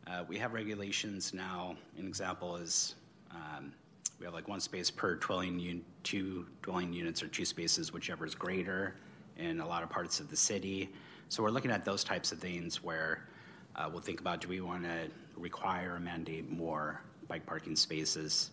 uh, 0.07 0.24
we 0.27 0.39
have 0.39 0.53
regulations 0.53 1.31
now. 1.31 1.75
An 2.00 2.07
example 2.07 2.55
is 2.55 2.95
um, 3.29 3.71
we 4.19 4.25
have 4.25 4.33
like 4.33 4.47
one 4.47 4.62
space 4.62 4.89
per 4.89 5.13
dwelling, 5.17 5.59
un- 5.59 5.86
two 6.01 6.47
dwelling 6.63 6.91
units 6.91 7.21
or 7.21 7.27
two 7.27 7.45
spaces, 7.45 7.93
whichever 7.93 8.25
is 8.25 8.33
greater 8.33 8.95
in 9.38 9.59
a 9.59 9.67
lot 9.67 9.83
of 9.83 9.91
parts 9.91 10.19
of 10.19 10.27
the 10.27 10.36
city. 10.36 10.89
So 11.29 11.43
we're 11.43 11.51
looking 11.51 11.69
at 11.69 11.86
those 11.86 12.03
types 12.03 12.31
of 12.31 12.39
things 12.39 12.83
where 12.83 13.27
uh, 13.75 13.88
we'll 13.91 14.01
think 14.01 14.21
about 14.21 14.41
do 14.41 14.47
we 14.47 14.59
want 14.59 14.86
to 14.86 15.07
require 15.36 15.93
or 15.93 16.00
mandate 16.00 16.50
more 16.50 17.03
bike 17.27 17.46
parking 17.46 17.75
spaces, 17.75 18.51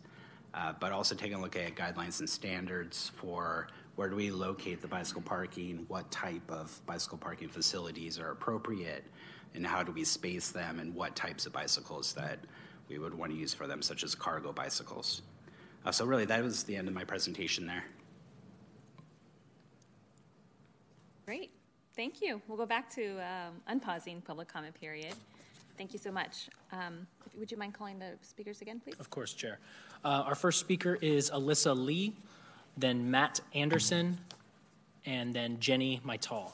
uh, 0.54 0.72
but 0.80 0.92
also 0.92 1.14
taking 1.14 1.36
a 1.36 1.40
look 1.40 1.56
at 1.56 1.74
guidelines 1.74 2.20
and 2.20 2.28
standards 2.28 3.10
for 3.16 3.68
where 3.96 4.08
do 4.08 4.16
we 4.16 4.30
locate 4.30 4.82
the 4.82 4.88
bicycle 4.88 5.22
parking, 5.22 5.84
what 5.88 6.10
type 6.10 6.48
of 6.50 6.80
bicycle 6.86 7.18
parking 7.18 7.48
facilities 7.48 8.18
are 8.18 8.30
appropriate, 8.30 9.04
and 9.54 9.66
how 9.66 9.82
do 9.82 9.92
we 9.92 10.04
space 10.04 10.50
them, 10.50 10.80
and 10.80 10.94
what 10.94 11.14
types 11.14 11.46
of 11.46 11.52
bicycles 11.52 12.12
that 12.14 12.38
we 12.88 12.98
would 12.98 13.14
want 13.14 13.30
to 13.30 13.38
use 13.38 13.54
for 13.54 13.66
them, 13.66 13.80
such 13.82 14.02
as 14.02 14.14
cargo 14.14 14.52
bicycles. 14.52 15.22
Uh, 15.84 15.92
so, 15.92 16.04
really, 16.04 16.24
that 16.24 16.42
was 16.42 16.64
the 16.64 16.76
end 16.76 16.88
of 16.88 16.94
my 16.94 17.04
presentation 17.04 17.66
there. 17.66 17.84
Great, 21.24 21.52
thank 21.94 22.20
you. 22.20 22.42
We'll 22.48 22.58
go 22.58 22.66
back 22.66 22.90
to 22.94 23.18
um, 23.18 23.54
unpausing 23.68 24.22
public 24.22 24.48
comment 24.48 24.74
period. 24.78 25.14
Thank 25.76 25.92
you 25.92 25.98
so 25.98 26.12
much. 26.12 26.48
Um, 26.72 27.06
Would 27.36 27.50
you 27.50 27.56
mind 27.56 27.74
calling 27.74 27.98
the 27.98 28.12
speakers 28.22 28.62
again, 28.62 28.80
please? 28.80 28.94
Of 29.00 29.10
course, 29.10 29.32
Chair. 29.32 29.58
Uh, 30.04 30.24
Our 30.26 30.34
first 30.34 30.60
speaker 30.60 30.98
is 31.00 31.30
Alyssa 31.30 31.76
Lee, 31.76 32.14
then 32.76 33.10
Matt 33.10 33.40
Anderson, 33.54 34.18
and 35.04 35.34
then 35.34 35.58
Jenny 35.58 36.00
Maital. 36.06 36.52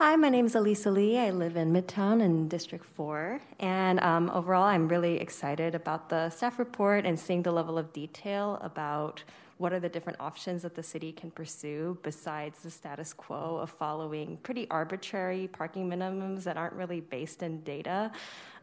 Hi, 0.00 0.16
my 0.16 0.28
name 0.28 0.44
is 0.44 0.54
Elisa 0.54 0.90
Lee. 0.90 1.16
I 1.18 1.30
live 1.30 1.56
in 1.56 1.72
Midtown 1.72 2.20
in 2.20 2.48
District 2.48 2.84
4. 2.84 3.40
And 3.60 4.00
um, 4.00 4.28
overall, 4.34 4.64
I'm 4.64 4.88
really 4.88 5.18
excited 5.18 5.74
about 5.74 6.10
the 6.10 6.28
staff 6.30 6.58
report 6.58 7.06
and 7.06 7.18
seeing 7.18 7.42
the 7.42 7.52
level 7.52 7.78
of 7.78 7.92
detail 7.92 8.58
about 8.60 9.22
what 9.58 9.72
are 9.72 9.80
the 9.80 9.88
different 9.88 10.20
options 10.20 10.62
that 10.62 10.74
the 10.74 10.82
city 10.82 11.12
can 11.12 11.30
pursue 11.30 11.96
besides 12.02 12.60
the 12.60 12.70
status 12.70 13.12
quo 13.12 13.56
of 13.56 13.70
following 13.70 14.36
pretty 14.42 14.68
arbitrary 14.70 15.48
parking 15.48 15.88
minimums 15.88 16.42
that 16.44 16.56
aren't 16.56 16.74
really 16.74 17.00
based 17.00 17.42
in 17.42 17.60
data. 17.62 18.10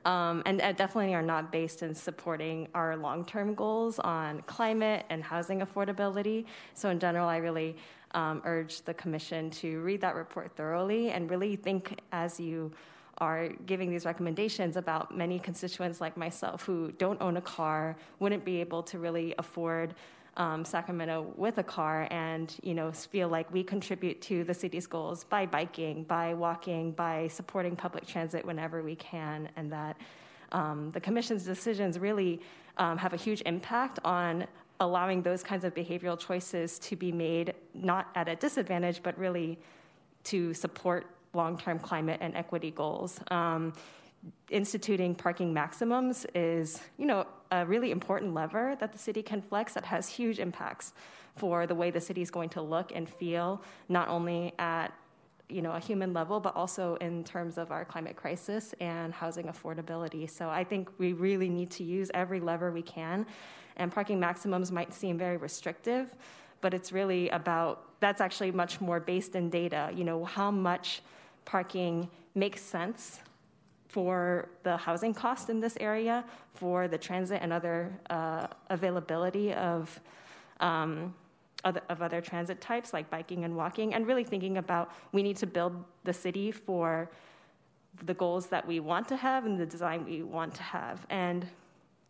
Um, 0.04 0.42
and 0.46 0.62
uh, 0.62 0.72
definitely 0.72 1.14
are 1.14 1.22
not 1.22 1.52
based 1.52 1.84
in 1.84 1.94
supporting 1.94 2.68
our 2.74 2.98
long 2.98 3.24
term 3.24 3.54
goals 3.54 4.00
on 4.00 4.42
climate 4.48 5.06
and 5.10 5.24
housing 5.24 5.60
affordability. 5.60 6.46
So, 6.74 6.90
in 6.90 7.00
general, 7.00 7.30
I 7.30 7.38
really 7.38 7.76
um, 8.16 8.42
urge 8.44 8.82
the 8.82 8.96
Commission 8.96 9.52
to 9.52 9.80
read 9.82 10.02
that 10.02 10.16
report 10.16 10.56
thoroughly 10.56 11.12
and 11.12 11.30
really 11.30 11.56
think 11.56 12.00
as 12.12 12.40
you 12.40 12.72
are 13.20 13.50
giving 13.68 13.92
these 13.92 14.06
recommendations 14.06 14.76
about 14.76 15.16
many 15.16 15.38
constituents 15.38 16.02
like 16.02 16.18
myself 16.18 16.64
who 16.64 16.92
don't 16.94 17.22
own 17.22 17.38
a 17.38 17.42
car, 17.42 17.96
wouldn't 18.20 18.44
be 18.44 18.60
able 18.60 18.82
to 18.82 18.98
really 18.98 19.36
afford 19.38 19.94
um, 20.38 20.64
Sacramento 20.64 21.34
with 21.36 21.58
a 21.58 21.64
car 21.64 22.08
and 22.10 22.56
you 22.64 22.74
know 22.74 22.92
feel 22.92 23.28
like 23.28 23.52
we 23.52 23.64
contribute 23.64 24.22
to 24.22 24.44
the 24.44 24.54
city's 24.54 24.88
goals 24.88 25.24
by 25.26 25.46
biking, 25.46 26.04
by 26.04 26.34
walking, 26.34 26.92
by 26.92 27.28
supporting 27.28 27.76
public 27.76 28.06
transit 28.08 28.46
whenever 28.46 28.82
we 28.82 28.96
can, 28.96 29.50
and 29.56 29.72
that 29.72 29.98
um, 30.52 30.92
the 30.92 31.00
commission's 31.00 31.44
decisions 31.44 32.00
really 32.00 32.42
um, 32.78 32.98
have 32.98 33.14
a 33.14 33.18
huge 33.18 33.42
impact 33.46 34.00
on 34.04 34.46
allowing 34.80 35.22
those 35.22 35.44
kinds 35.44 35.64
of 35.64 35.74
behavioral 35.76 36.18
choices 36.18 36.80
to 36.80 36.96
be 36.96 37.12
made 37.12 37.54
not 37.74 38.10
at 38.16 38.28
a 38.28 38.36
disadvantage, 38.36 39.04
but 39.04 39.18
really 39.18 39.60
to 40.24 40.54
support 40.54 41.06
long-term 41.34 41.80
climate 41.80 42.18
and 42.22 42.36
equity 42.36 42.72
goals. 42.72 43.20
Instituting 44.50 45.16
parking 45.16 45.54
maximums 45.54 46.26
is, 46.36 46.82
you 46.98 47.06
know, 47.06 47.26
a 47.52 47.66
really 47.66 47.92
important 47.92 48.34
lever 48.34 48.76
that 48.80 48.92
the 48.92 48.98
city 48.98 49.24
can 49.24 49.42
flex 49.42 49.74
that 49.74 49.86
has 49.86 50.08
huge 50.08 50.40
impacts 50.40 50.94
for 51.36 51.66
the 51.66 51.74
way 51.74 51.90
the 51.90 52.02
city 52.02 52.22
is 52.22 52.30
going 52.30 52.50
to 52.50 52.62
look 52.62 52.92
and 52.94 53.10
feel, 53.10 53.62
not 53.90 54.08
only 54.10 54.54
at 54.60 54.94
you 55.50 55.62
know 55.62 55.72
a 55.72 55.80
human 55.80 56.14
level, 56.14 56.40
but 56.40 56.56
also 56.56 56.96
in 56.96 57.24
terms 57.24 57.58
of 57.58 57.72
our 57.72 57.84
climate 57.84 58.16
crisis 58.16 58.74
and 58.80 59.14
housing 59.14 59.46
affordability. 59.46 60.30
So 60.30 60.50
I 60.50 60.64
think 60.64 60.90
we 60.98 61.14
really 61.14 61.50
need 61.50 61.72
to 61.72 61.84
use 61.84 62.10
every 62.14 62.40
lever 62.40 62.72
we 62.72 62.82
can, 62.82 63.26
and 63.78 63.92
parking 63.92 64.20
maximums 64.20 64.72
might 64.72 64.94
seem 64.94 65.18
very 65.18 65.38
restrictive, 65.38 66.16
but 66.62 66.74
it's 66.74 66.92
really 66.92 67.30
about 67.30 68.00
that's 68.00 68.22
actually 68.22 68.52
much 68.52 68.82
more 68.82 69.00
based 69.00 69.36
in 69.36 69.50
data. 69.50 69.92
You 69.94 70.04
know 70.04 70.26
how 70.26 70.52
much 70.52 71.02
parking 71.46 72.10
makes 72.36 72.62
sense 72.62 73.20
for 73.92 74.48
the 74.64 74.78
housing 74.78 75.14
cost 75.14 75.50
in 75.50 75.60
this 75.60 75.76
area, 75.80 76.24
for 76.54 76.88
the 76.88 76.98
transit 76.98 77.40
and 77.42 77.52
other 77.52 77.92
uh, 78.10 78.48
availability 78.70 79.54
of, 79.54 80.00
um, 80.62 81.14
other, 81.66 81.82
of 81.90 82.02
other 82.02 82.22
transit 82.22 82.62
types 82.62 82.94
like 82.94 83.10
biking 83.10 83.44
and 83.44 83.54
walking, 83.54 83.94
and 83.94 84.08
really 84.08 84.24
thinking 84.24 84.58
about 84.58 84.92
we 85.12 85.22
need 85.22 85.36
to 85.36 85.46
build 85.46 85.84
the 86.06 86.14
city 86.14 86.52
for 86.52 87.10
the 88.06 88.14
goals 88.14 88.48
that 88.48 88.66
we 88.66 88.80
want 88.80 89.10
to 89.10 89.18
have 89.18 89.46
and 89.46 89.60
the 89.60 89.66
design 89.66 90.06
we 90.06 90.24
want 90.24 90.56
to 90.56 90.64
have. 90.64 91.06
And 91.10 91.46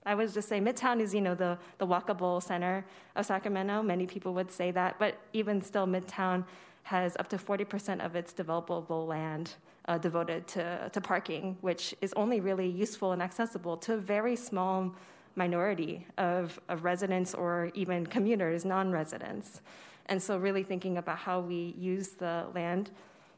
I 0.06 0.14
would 0.14 0.32
just 0.32 0.48
say 0.48 0.60
Midtown 0.60 1.00
is, 1.02 1.16
you 1.16 1.22
know, 1.22 1.34
the, 1.34 1.58
the 1.80 1.88
walkable 1.88 2.42
center 2.44 2.86
of 3.16 3.26
Sacramento. 3.26 3.82
Many 3.82 4.06
people 4.06 4.36
would 4.36 4.52
say 4.52 4.70
that, 4.72 5.00
but 5.00 5.18
even 5.34 5.62
still, 5.62 5.88
Midtown 5.88 6.46
has 6.84 7.16
up 7.18 7.28
to 7.30 7.38
40% 7.38 8.06
of 8.06 8.16
its 8.16 8.34
developable 8.34 9.08
land 9.08 9.56
uh, 9.88 9.98
devoted 9.98 10.48
to, 10.48 10.90
to 10.92 11.02
parking, 11.02 11.58
which 11.62 11.96
is 12.02 12.14
only 12.14 12.40
really 12.40 12.68
useful 12.68 13.12
and 13.12 13.22
accessible 13.22 13.78
to 13.78 13.94
a 13.94 13.98
very 13.98 14.36
small 14.36 14.94
minority 15.36 16.06
of, 16.18 16.60
of 16.70 16.84
residents 16.84 17.34
or 17.34 17.72
even 17.74 18.06
commuters, 18.06 18.66
non 18.66 18.92
residents. 18.92 19.62
And 20.08 20.22
so, 20.22 20.38
really 20.38 20.64
thinking 20.64 20.98
about 20.98 21.18
how 21.18 21.40
we 21.40 21.74
use 21.78 22.10
the 22.10 22.46
land 22.54 22.92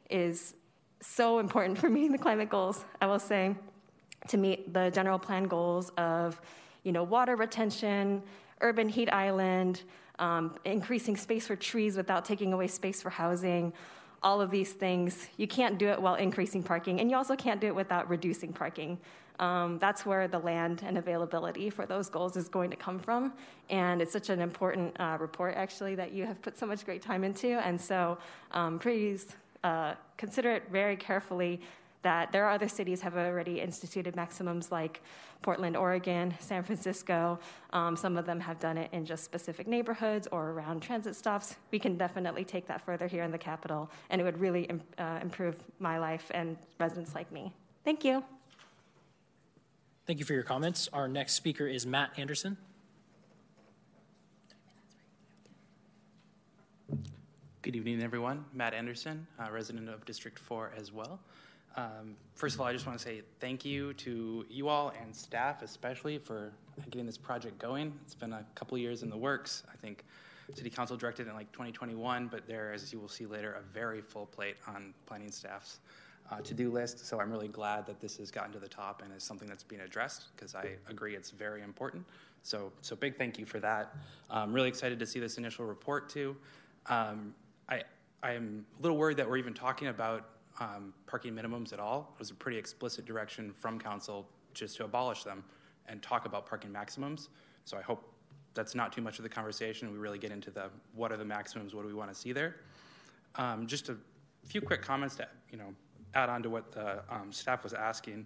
is 0.09 0.55
so 1.01 1.39
important 1.39 1.77
for 1.81 1.89
meeting 1.89 2.11
the 2.11 2.17
climate 2.17 2.49
goals. 2.49 2.83
I 3.01 3.05
will 3.05 3.19
say 3.19 3.55
to 4.27 4.37
meet 4.37 4.73
the 4.73 4.89
general 4.89 5.19
plan 5.19 5.45
goals 5.45 5.91
of 5.97 6.41
you 6.83 6.91
know, 6.91 7.03
water 7.03 7.35
retention, 7.35 8.21
urban 8.61 8.89
heat 8.89 9.11
island, 9.11 9.83
um, 10.19 10.55
increasing 10.65 11.17
space 11.17 11.47
for 11.47 11.55
trees 11.55 11.97
without 11.97 12.25
taking 12.25 12.53
away 12.53 12.67
space 12.67 13.01
for 13.01 13.09
housing, 13.09 13.73
all 14.23 14.41
of 14.41 14.49
these 14.51 14.73
things. 14.73 15.27
You 15.37 15.47
can't 15.47 15.77
do 15.77 15.87
it 15.89 16.01
while 16.01 16.15
increasing 16.15 16.63
parking, 16.63 16.99
and 16.99 17.09
you 17.09 17.17
also 17.17 17.35
can't 17.35 17.61
do 17.61 17.67
it 17.67 17.75
without 17.75 18.09
reducing 18.09 18.53
parking. 18.53 18.97
Um, 19.39 19.79
that's 19.79 20.05
where 20.05 20.27
the 20.27 20.39
land 20.39 20.83
and 20.85 20.97
availability 20.97 21.69
for 21.69 21.85
those 21.85 22.07
goals 22.09 22.37
is 22.37 22.47
going 22.47 22.69
to 22.69 22.77
come 22.77 22.99
from. 22.99 23.33
And 23.69 24.01
it's 24.01 24.11
such 24.11 24.29
an 24.29 24.39
important 24.39 24.95
uh, 24.99 25.17
report, 25.19 25.55
actually, 25.55 25.95
that 25.95 26.11
you 26.11 26.25
have 26.25 26.41
put 26.41 26.57
so 26.57 26.65
much 26.65 26.85
great 26.85 27.01
time 27.01 27.23
into. 27.23 27.59
And 27.65 27.79
so 27.79 28.17
um, 28.51 28.79
please 28.79 29.35
uh, 29.63 29.95
consider 30.17 30.51
it 30.51 30.63
very 30.71 30.95
carefully 30.95 31.61
that 32.03 32.31
there 32.31 32.45
are 32.45 32.51
other 32.51 32.67
cities 32.67 33.01
have 33.01 33.17
already 33.17 33.59
instituted 33.59 34.15
maximums 34.15 34.71
like 34.71 35.01
Portland, 35.41 35.75
Oregon, 35.75 36.33
San 36.39 36.63
Francisco. 36.63 37.39
Um, 37.71 37.95
some 37.95 38.17
of 38.17 38.25
them 38.25 38.39
have 38.39 38.59
done 38.59 38.77
it 38.77 38.89
in 38.93 39.05
just 39.05 39.23
specific 39.23 39.67
neighborhoods 39.67 40.27
or 40.31 40.51
around 40.51 40.81
transit 40.81 41.15
stops. 41.15 41.55
We 41.71 41.79
can 41.79 41.97
definitely 41.97 42.43
take 42.45 42.67
that 42.67 42.81
further 42.85 43.07
here 43.07 43.23
in 43.23 43.31
the 43.31 43.37
capital, 43.37 43.89
and 44.09 44.21
it 44.21 44.23
would 44.23 44.39
really 44.39 44.69
uh, 44.97 45.19
improve 45.21 45.55
my 45.79 45.97
life 45.97 46.29
and 46.33 46.57
residents 46.79 47.15
like 47.15 47.31
me. 47.31 47.51
Thank 47.83 48.03
you. 48.05 48.23
Thank 50.05 50.19
you 50.19 50.25
for 50.25 50.33
your 50.33 50.43
comments. 50.43 50.89
Our 50.91 51.07
next 51.07 51.33
speaker 51.33 51.65
is 51.65 51.85
Matt 51.85 52.11
Anderson. 52.17 52.57
Good 57.61 57.77
evening, 57.77 58.03
everyone. 58.03 58.43
Matt 58.53 58.73
Anderson, 58.73 59.25
uh, 59.39 59.49
resident 59.49 59.87
of 59.87 60.03
District 60.03 60.37
4 60.37 60.73
as 60.77 60.91
well. 60.91 61.21
Um, 61.75 62.15
first 62.35 62.55
of 62.55 62.61
all, 62.61 62.67
I 62.67 62.73
just 62.73 62.85
want 62.85 62.97
to 62.97 63.03
say 63.03 63.21
thank 63.39 63.65
you 63.65 63.93
to 63.95 64.45
you 64.49 64.67
all 64.67 64.93
and 65.01 65.15
staff, 65.15 65.61
especially 65.61 66.17
for 66.17 66.51
getting 66.89 67.05
this 67.05 67.17
project 67.17 67.57
going. 67.57 67.93
It's 68.03 68.15
been 68.15 68.33
a 68.33 68.45
couple 68.55 68.77
years 68.77 69.03
in 69.03 69.09
the 69.09 69.17
works. 69.17 69.63
I 69.71 69.75
think 69.77 70.03
City 70.53 70.69
Council 70.69 70.97
directed 70.97 71.27
in 71.27 71.33
like 71.33 71.51
2021, 71.51 72.27
but 72.27 72.47
there, 72.47 72.73
as 72.73 72.91
you 72.93 72.99
will 72.99 73.07
see 73.07 73.25
later, 73.25 73.53
a 73.53 73.73
very 73.73 74.01
full 74.01 74.25
plate 74.25 74.57
on 74.67 74.93
planning 75.05 75.31
staff's 75.31 75.79
uh, 76.31 76.41
to-do 76.41 76.69
list. 76.69 77.05
So 77.05 77.19
I'm 77.19 77.31
really 77.31 77.47
glad 77.47 77.85
that 77.87 77.99
this 77.99 78.17
has 78.17 78.29
gotten 78.31 78.51
to 78.53 78.59
the 78.59 78.67
top 78.67 79.01
and 79.01 79.11
is 79.15 79.23
something 79.23 79.47
that's 79.47 79.63
being 79.63 79.81
addressed 79.81 80.35
because 80.35 80.55
I 80.55 80.75
agree 80.89 81.15
it's 81.15 81.31
very 81.31 81.63
important. 81.63 82.05
So, 82.43 82.71
so 82.81 82.95
big 82.95 83.17
thank 83.17 83.39
you 83.39 83.45
for 83.45 83.59
that. 83.59 83.95
I'm 84.29 84.53
really 84.53 84.69
excited 84.69 84.99
to 84.99 85.05
see 85.05 85.19
this 85.19 85.37
initial 85.37 85.65
report 85.65 86.09
too. 86.09 86.35
Um, 86.87 87.33
I, 87.69 87.83
I'm 88.21 88.65
a 88.79 88.81
little 88.81 88.97
worried 88.97 89.17
that 89.17 89.29
we're 89.29 89.37
even 89.37 89.53
talking 89.53 89.87
about 89.87 90.29
um, 90.59 90.93
parking 91.07 91.33
minimums 91.33 91.73
at 91.73 91.79
all. 91.79 92.11
It 92.15 92.19
was 92.19 92.31
a 92.31 92.35
pretty 92.35 92.57
explicit 92.57 93.05
direction 93.05 93.53
from 93.53 93.79
council 93.79 94.27
just 94.53 94.77
to 94.77 94.85
abolish 94.85 95.23
them 95.23 95.43
and 95.87 96.01
talk 96.01 96.25
about 96.25 96.45
parking 96.45 96.71
maximums. 96.71 97.29
So 97.65 97.77
I 97.77 97.81
hope 97.81 98.13
that's 98.53 98.75
not 98.75 98.93
too 98.93 99.01
much 99.01 99.17
of 99.17 99.23
the 99.23 99.29
conversation. 99.29 99.91
We 99.91 99.97
really 99.97 100.19
get 100.19 100.31
into 100.31 100.51
the 100.51 100.69
what 100.95 101.11
are 101.11 101.17
the 101.17 101.25
maximums, 101.25 101.73
what 101.73 101.81
do 101.81 101.87
we 101.87 101.93
want 101.93 102.13
to 102.13 102.15
see 102.15 102.31
there. 102.31 102.57
Um, 103.35 103.65
just 103.65 103.89
a 103.89 103.97
few 104.45 104.61
quick 104.61 104.81
comments 104.81 105.15
to 105.15 105.27
you 105.51 105.57
know 105.57 105.73
add 106.13 106.29
on 106.29 106.43
to 106.43 106.49
what 106.49 106.71
the 106.71 107.01
um, 107.09 107.31
staff 107.31 107.63
was 107.63 107.73
asking. 107.73 108.25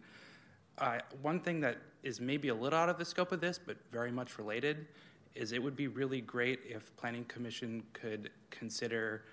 Uh, 0.80 1.00
one 1.22 1.40
thing 1.40 1.60
that 1.62 1.78
is 2.04 2.22
maybe 2.22 2.50
a 2.50 2.56
little 2.56 2.78
out 2.78 2.90
of 2.90 2.98
the 2.98 3.06
scope 3.06 3.32
of 3.32 3.42
this, 3.42 3.58
but 3.58 3.78
very 3.92 4.12
much 4.12 4.38
related, 4.38 4.88
is 5.34 5.52
it 5.52 5.62
would 5.62 5.76
be 5.76 5.88
really 5.88 6.22
great 6.22 6.60
if 6.68 6.96
Planning 6.98 7.26
Commission 7.26 7.84
could 7.94 8.30
consider, 8.52 9.24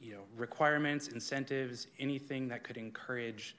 you 0.00 0.14
know, 0.14 0.22
requirements, 0.36 1.08
incentives, 1.08 1.86
anything 1.98 2.48
that 2.48 2.64
could 2.64 2.76
encourage 2.76 3.56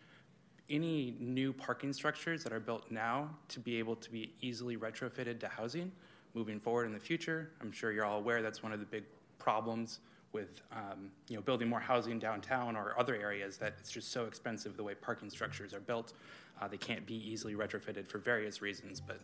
any 0.69 1.15
new 1.19 1.53
parking 1.53 1.93
structures 1.93 2.43
that 2.43 2.53
are 2.53 2.59
built 2.59 2.89
now 2.89 3.29
to 3.49 3.59
be 3.59 3.77
able 3.77 3.95
to 3.95 4.09
be 4.09 4.33
easily 4.41 4.77
retrofitted 4.77 5.39
to 5.39 5.47
housing 5.47 5.91
moving 6.33 6.59
forward 6.59 6.85
in 6.85 6.93
the 6.93 6.99
future. 6.99 7.51
I'm 7.61 7.71
sure 7.71 7.91
you're 7.91 8.05
all 8.05 8.17
aware 8.17 8.41
that's 8.41 8.63
one 8.63 8.71
of 8.71 8.79
the 8.79 8.85
big 8.85 9.03
problems 9.37 9.99
with 10.33 10.61
um, 10.71 11.11
you 11.27 11.35
know 11.35 11.41
building 11.41 11.67
more 11.67 11.79
housing 11.79 12.17
downtown 12.17 12.77
or 12.77 12.97
other 12.97 13.15
areas 13.15 13.57
that 13.57 13.75
it's 13.79 13.91
just 13.91 14.11
so 14.11 14.25
expensive 14.25 14.77
the 14.77 14.83
way 14.83 14.95
parking 14.95 15.29
structures 15.29 15.73
are 15.73 15.81
built. 15.81 16.13
Uh, 16.61 16.67
they 16.67 16.77
can't 16.77 17.05
be 17.05 17.15
easily 17.29 17.53
retrofitted 17.53 18.07
for 18.07 18.19
various 18.19 18.61
reasons, 18.61 19.01
but 19.01 19.19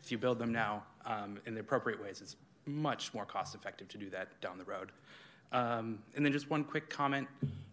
if 0.00 0.12
you 0.12 0.18
build 0.18 0.38
them 0.38 0.52
now 0.52 0.84
um, 1.04 1.38
in 1.46 1.54
the 1.54 1.60
appropriate 1.60 2.00
ways, 2.00 2.20
it's 2.20 2.36
much 2.66 3.12
more 3.12 3.24
cost 3.24 3.54
effective 3.54 3.88
to 3.88 3.98
do 3.98 4.08
that 4.10 4.40
down 4.40 4.58
the 4.58 4.64
road. 4.64 4.92
Um, 5.52 5.98
and 6.16 6.24
then 6.24 6.32
just 6.32 6.50
one 6.50 6.64
quick 6.64 6.88
comment. 6.90 7.28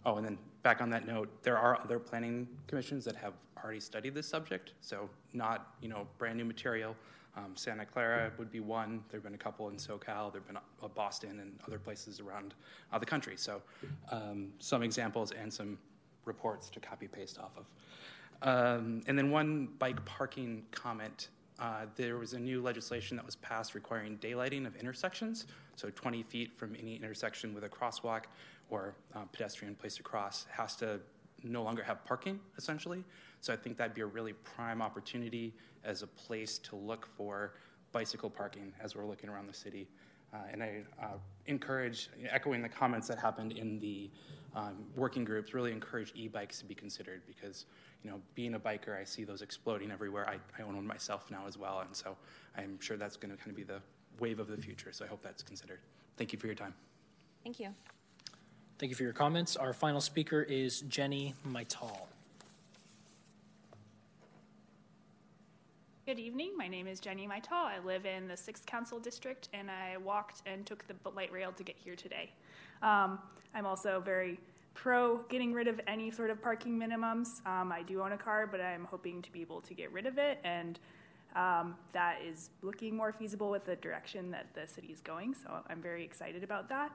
Oh, 0.05 0.17
and 0.17 0.25
then 0.25 0.37
back 0.63 0.81
on 0.81 0.89
that 0.89 1.07
note, 1.07 1.29
there 1.43 1.57
are 1.57 1.79
other 1.81 1.99
planning 1.99 2.47
commissions 2.67 3.05
that 3.05 3.15
have 3.15 3.33
already 3.63 3.79
studied 3.79 4.13
this 4.13 4.27
subject, 4.27 4.73
so 4.81 5.09
not 5.33 5.73
you 5.81 5.89
know 5.89 6.07
brand 6.17 6.37
new 6.37 6.45
material. 6.45 6.95
Um, 7.37 7.55
Santa 7.55 7.85
Clara 7.85 8.31
would 8.37 8.51
be 8.51 8.59
one. 8.59 9.03
There 9.09 9.19
have 9.19 9.23
been 9.23 9.35
a 9.35 9.37
couple 9.37 9.69
in 9.69 9.75
SoCal. 9.75 10.31
There 10.31 10.41
have 10.41 10.47
been 10.47 10.57
a 10.81 10.89
Boston 10.89 11.39
and 11.39 11.57
other 11.65 11.79
places 11.79 12.19
around 12.19 12.53
uh, 12.91 12.99
the 12.99 13.05
country. 13.05 13.35
So, 13.37 13.61
um, 14.11 14.51
some 14.59 14.83
examples 14.83 15.31
and 15.31 15.53
some 15.53 15.77
reports 16.25 16.69
to 16.71 16.79
copy 16.79 17.07
paste 17.07 17.37
off 17.39 17.51
of. 17.57 17.65
Um, 18.41 19.01
and 19.07 19.17
then 19.17 19.31
one 19.31 19.69
bike 19.79 20.03
parking 20.05 20.63
comment. 20.71 21.29
Uh, 21.59 21.85
there 21.95 22.17
was 22.17 22.33
a 22.33 22.39
new 22.39 22.61
legislation 22.61 23.17
that 23.17 23.25
was 23.25 23.35
passed 23.37 23.75
requiring 23.75 24.17
daylighting 24.17 24.65
of 24.65 24.75
intersections, 24.77 25.45
so 25.79 25.89
20 25.89 26.23
feet 26.23 26.51
from 26.57 26.75
any 26.79 26.95
intersection 26.95 27.53
with 27.53 27.63
a 27.63 27.69
crosswalk 27.69 28.23
or 28.69 28.95
pedestrian 29.31 29.75
place 29.75 29.95
to 29.95 30.03
cross 30.03 30.45
has 30.51 30.75
to 30.75 30.99
no 31.43 31.63
longer 31.63 31.83
have 31.83 32.03
parking, 32.05 32.39
essentially. 32.57 33.03
So 33.41 33.53
I 33.53 33.55
think 33.55 33.77
that'd 33.77 33.93
be 33.93 34.01
a 34.01 34.05
really 34.05 34.33
prime 34.33 34.81
opportunity 34.81 35.53
as 35.83 36.01
a 36.01 36.07
place 36.07 36.57
to 36.59 36.75
look 36.75 37.07
for 37.17 37.53
bicycle 37.91 38.29
parking 38.29 38.73
as 38.81 38.95
we're 38.95 39.05
looking 39.05 39.29
around 39.29 39.47
the 39.47 39.53
city. 39.53 39.87
Uh, 40.33 40.37
and 40.51 40.61
I 40.61 40.83
uh, 41.01 41.17
encourage, 41.47 42.09
echoing 42.29 42.61
the 42.61 42.69
comments 42.69 43.07
that 43.07 43.17
happened 43.17 43.53
in 43.53 43.79
the 43.79 44.09
um, 44.55 44.85
working 44.95 45.23
groups, 45.23 45.53
really 45.53 45.71
encourage 45.71 46.11
e-bikes 46.15 46.59
to 46.59 46.65
be 46.65 46.75
considered 46.75 47.21
because, 47.25 47.65
you 48.03 48.11
know, 48.11 48.19
being 48.35 48.53
a 48.53 48.59
biker, 48.59 48.99
I 48.99 49.03
see 49.03 49.23
those 49.23 49.41
exploding 49.41 49.91
everywhere. 49.91 50.27
I, 50.29 50.37
I 50.59 50.65
own 50.65 50.75
one 50.75 50.85
myself 50.85 51.31
now 51.31 51.45
as 51.47 51.57
well, 51.57 51.79
and 51.79 51.95
so 51.95 52.15
I'm 52.57 52.79
sure 52.79 52.97
that's 52.97 53.15
going 53.15 53.31
to 53.31 53.37
kind 53.37 53.49
of 53.49 53.55
be 53.55 53.63
the 53.63 53.81
wave 54.19 54.39
of 54.39 54.47
the 54.47 54.57
future. 54.57 54.91
So 54.91 55.05
I 55.05 55.07
hope 55.07 55.21
that's 55.21 55.43
considered. 55.43 55.79
Thank 56.17 56.33
you 56.33 56.39
for 56.39 56.47
your 56.47 56.55
time. 56.55 56.73
Thank 57.43 57.59
you. 57.59 57.69
Thank 58.77 58.89
you 58.91 58.95
for 58.95 59.03
your 59.03 59.13
comments. 59.13 59.55
Our 59.55 59.73
final 59.73 60.01
speaker 60.01 60.41
is 60.41 60.81
Jenny 60.81 61.33
Maital. 61.47 62.07
Good 66.05 66.17
evening. 66.17 66.53
My 66.57 66.67
name 66.67 66.87
is 66.87 66.99
Jenny 66.99 67.27
Maital. 67.27 67.51
I 67.51 67.77
live 67.85 68.05
in 68.05 68.27
the 68.27 68.33
6th 68.33 68.65
Council 68.65 68.99
District, 68.99 69.47
and 69.53 69.69
I 69.69 69.97
walked 69.97 70.41
and 70.45 70.65
took 70.65 70.83
the 70.87 70.95
light 71.11 71.31
rail 71.31 71.51
to 71.51 71.63
get 71.63 71.75
here 71.77 71.95
today. 71.95 72.31
Um, 72.81 73.19
I'm 73.53 73.65
also 73.65 74.01
very 74.03 74.39
pro 74.73 75.17
getting 75.29 75.53
rid 75.53 75.67
of 75.67 75.79
any 75.85 76.09
sort 76.09 76.29
of 76.29 76.41
parking 76.41 76.79
minimums. 76.79 77.45
Um, 77.45 77.71
I 77.71 77.83
do 77.83 78.01
own 78.01 78.13
a 78.13 78.17
car, 78.17 78.47
but 78.47 78.61
I'm 78.61 78.85
hoping 78.85 79.21
to 79.21 79.31
be 79.31 79.41
able 79.41 79.61
to 79.61 79.73
get 79.73 79.91
rid 79.91 80.05
of 80.05 80.17
it, 80.17 80.39
and 80.43 80.79
um, 81.35 81.75
that 81.93 82.19
is 82.27 82.49
looking 82.61 82.95
more 82.95 83.11
feasible 83.11 83.49
with 83.49 83.65
the 83.65 83.75
direction 83.77 84.31
that 84.31 84.47
the 84.53 84.67
city 84.67 84.87
is 84.87 84.99
going, 85.01 85.33
so 85.33 85.49
I'm 85.69 85.81
very 85.81 86.03
excited 86.03 86.43
about 86.43 86.69
that. 86.69 86.91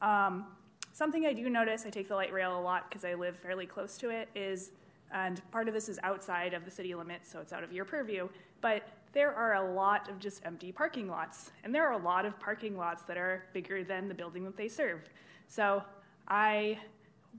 Um, 0.00 0.46
something 0.92 1.26
I 1.26 1.32
do 1.32 1.48
notice, 1.48 1.84
I 1.86 1.90
take 1.90 2.08
the 2.08 2.14
light 2.14 2.32
rail 2.32 2.58
a 2.58 2.60
lot 2.60 2.88
because 2.88 3.04
I 3.04 3.14
live 3.14 3.36
fairly 3.36 3.66
close 3.66 3.96
to 3.98 4.10
it, 4.10 4.28
is 4.34 4.72
and 5.12 5.42
part 5.50 5.68
of 5.68 5.74
this 5.74 5.88
is 5.88 5.98
outside 6.02 6.54
of 6.54 6.64
the 6.64 6.70
city 6.70 6.94
limits, 6.94 7.30
so 7.30 7.40
it's 7.40 7.52
out 7.52 7.62
of 7.62 7.72
your 7.72 7.84
purview, 7.84 8.28
but 8.60 8.88
there 9.12 9.34
are 9.34 9.54
a 9.54 9.74
lot 9.74 10.08
of 10.08 10.18
just 10.18 10.40
empty 10.46 10.72
parking 10.72 11.06
lots. 11.06 11.50
And 11.64 11.74
there 11.74 11.86
are 11.86 11.92
a 11.92 12.02
lot 12.02 12.24
of 12.24 12.38
parking 12.40 12.78
lots 12.78 13.02
that 13.02 13.18
are 13.18 13.44
bigger 13.52 13.84
than 13.84 14.08
the 14.08 14.14
building 14.14 14.42
that 14.44 14.56
they 14.56 14.68
serve. 14.68 15.00
So 15.48 15.82
I 16.28 16.78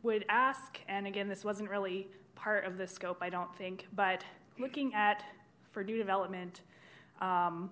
would 0.03 0.23
ask, 0.29 0.79
and 0.87 1.07
again, 1.07 1.27
this 1.27 1.43
wasn't 1.43 1.69
really 1.69 2.07
part 2.35 2.65
of 2.65 2.77
the 2.77 2.85
scope, 2.85 3.17
I 3.21 3.29
don't 3.29 3.53
think, 3.55 3.87
but 3.95 4.23
looking 4.59 4.93
at 4.93 5.23
for 5.73 5.83
new 5.83 5.97
development, 5.97 6.61
um, 7.19 7.69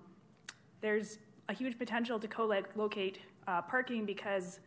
there's 0.80 1.18
a 1.48 1.54
huge 1.54 1.78
potential 1.78 2.18
to 2.18 2.28
co-locate 2.28 3.20
uh, 3.46 3.62
parking 3.62 4.04
because, 4.04 4.60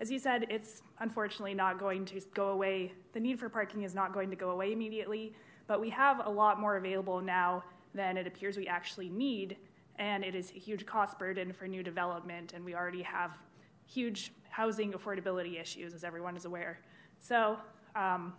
as 0.00 0.10
you 0.10 0.18
said, 0.18 0.46
it's 0.50 0.82
unfortunately 1.00 1.54
not 1.54 1.78
going 1.78 2.04
to 2.04 2.20
go 2.34 2.48
away. 2.48 2.92
The 3.14 3.20
need 3.20 3.38
for 3.40 3.48
parking 3.48 3.82
is 3.82 3.94
not 3.94 4.12
going 4.12 4.30
to 4.30 4.36
go 4.36 4.50
away 4.50 4.72
immediately, 4.72 5.34
but 5.66 5.80
we 5.80 5.90
have 5.90 6.26
a 6.26 6.30
lot 6.30 6.60
more 6.60 6.76
available 6.76 7.20
now 7.20 7.64
than 7.94 8.16
it 8.16 8.26
appears 8.26 8.56
we 8.56 8.68
actually 8.68 9.08
need, 9.08 9.56
and 9.98 10.24
it 10.24 10.34
is 10.34 10.50
a 10.50 10.58
huge 10.58 10.86
cost 10.86 11.18
burden 11.18 11.52
for 11.52 11.66
new 11.66 11.82
development, 11.82 12.52
and 12.54 12.64
we 12.64 12.74
already 12.74 13.02
have 13.02 13.38
huge 13.86 14.32
housing 14.48 14.92
affordability 14.92 15.60
issues, 15.60 15.94
as 15.94 16.04
everyone 16.04 16.36
is 16.36 16.44
aware. 16.44 16.78
So 17.20 17.58
um, 17.94 18.32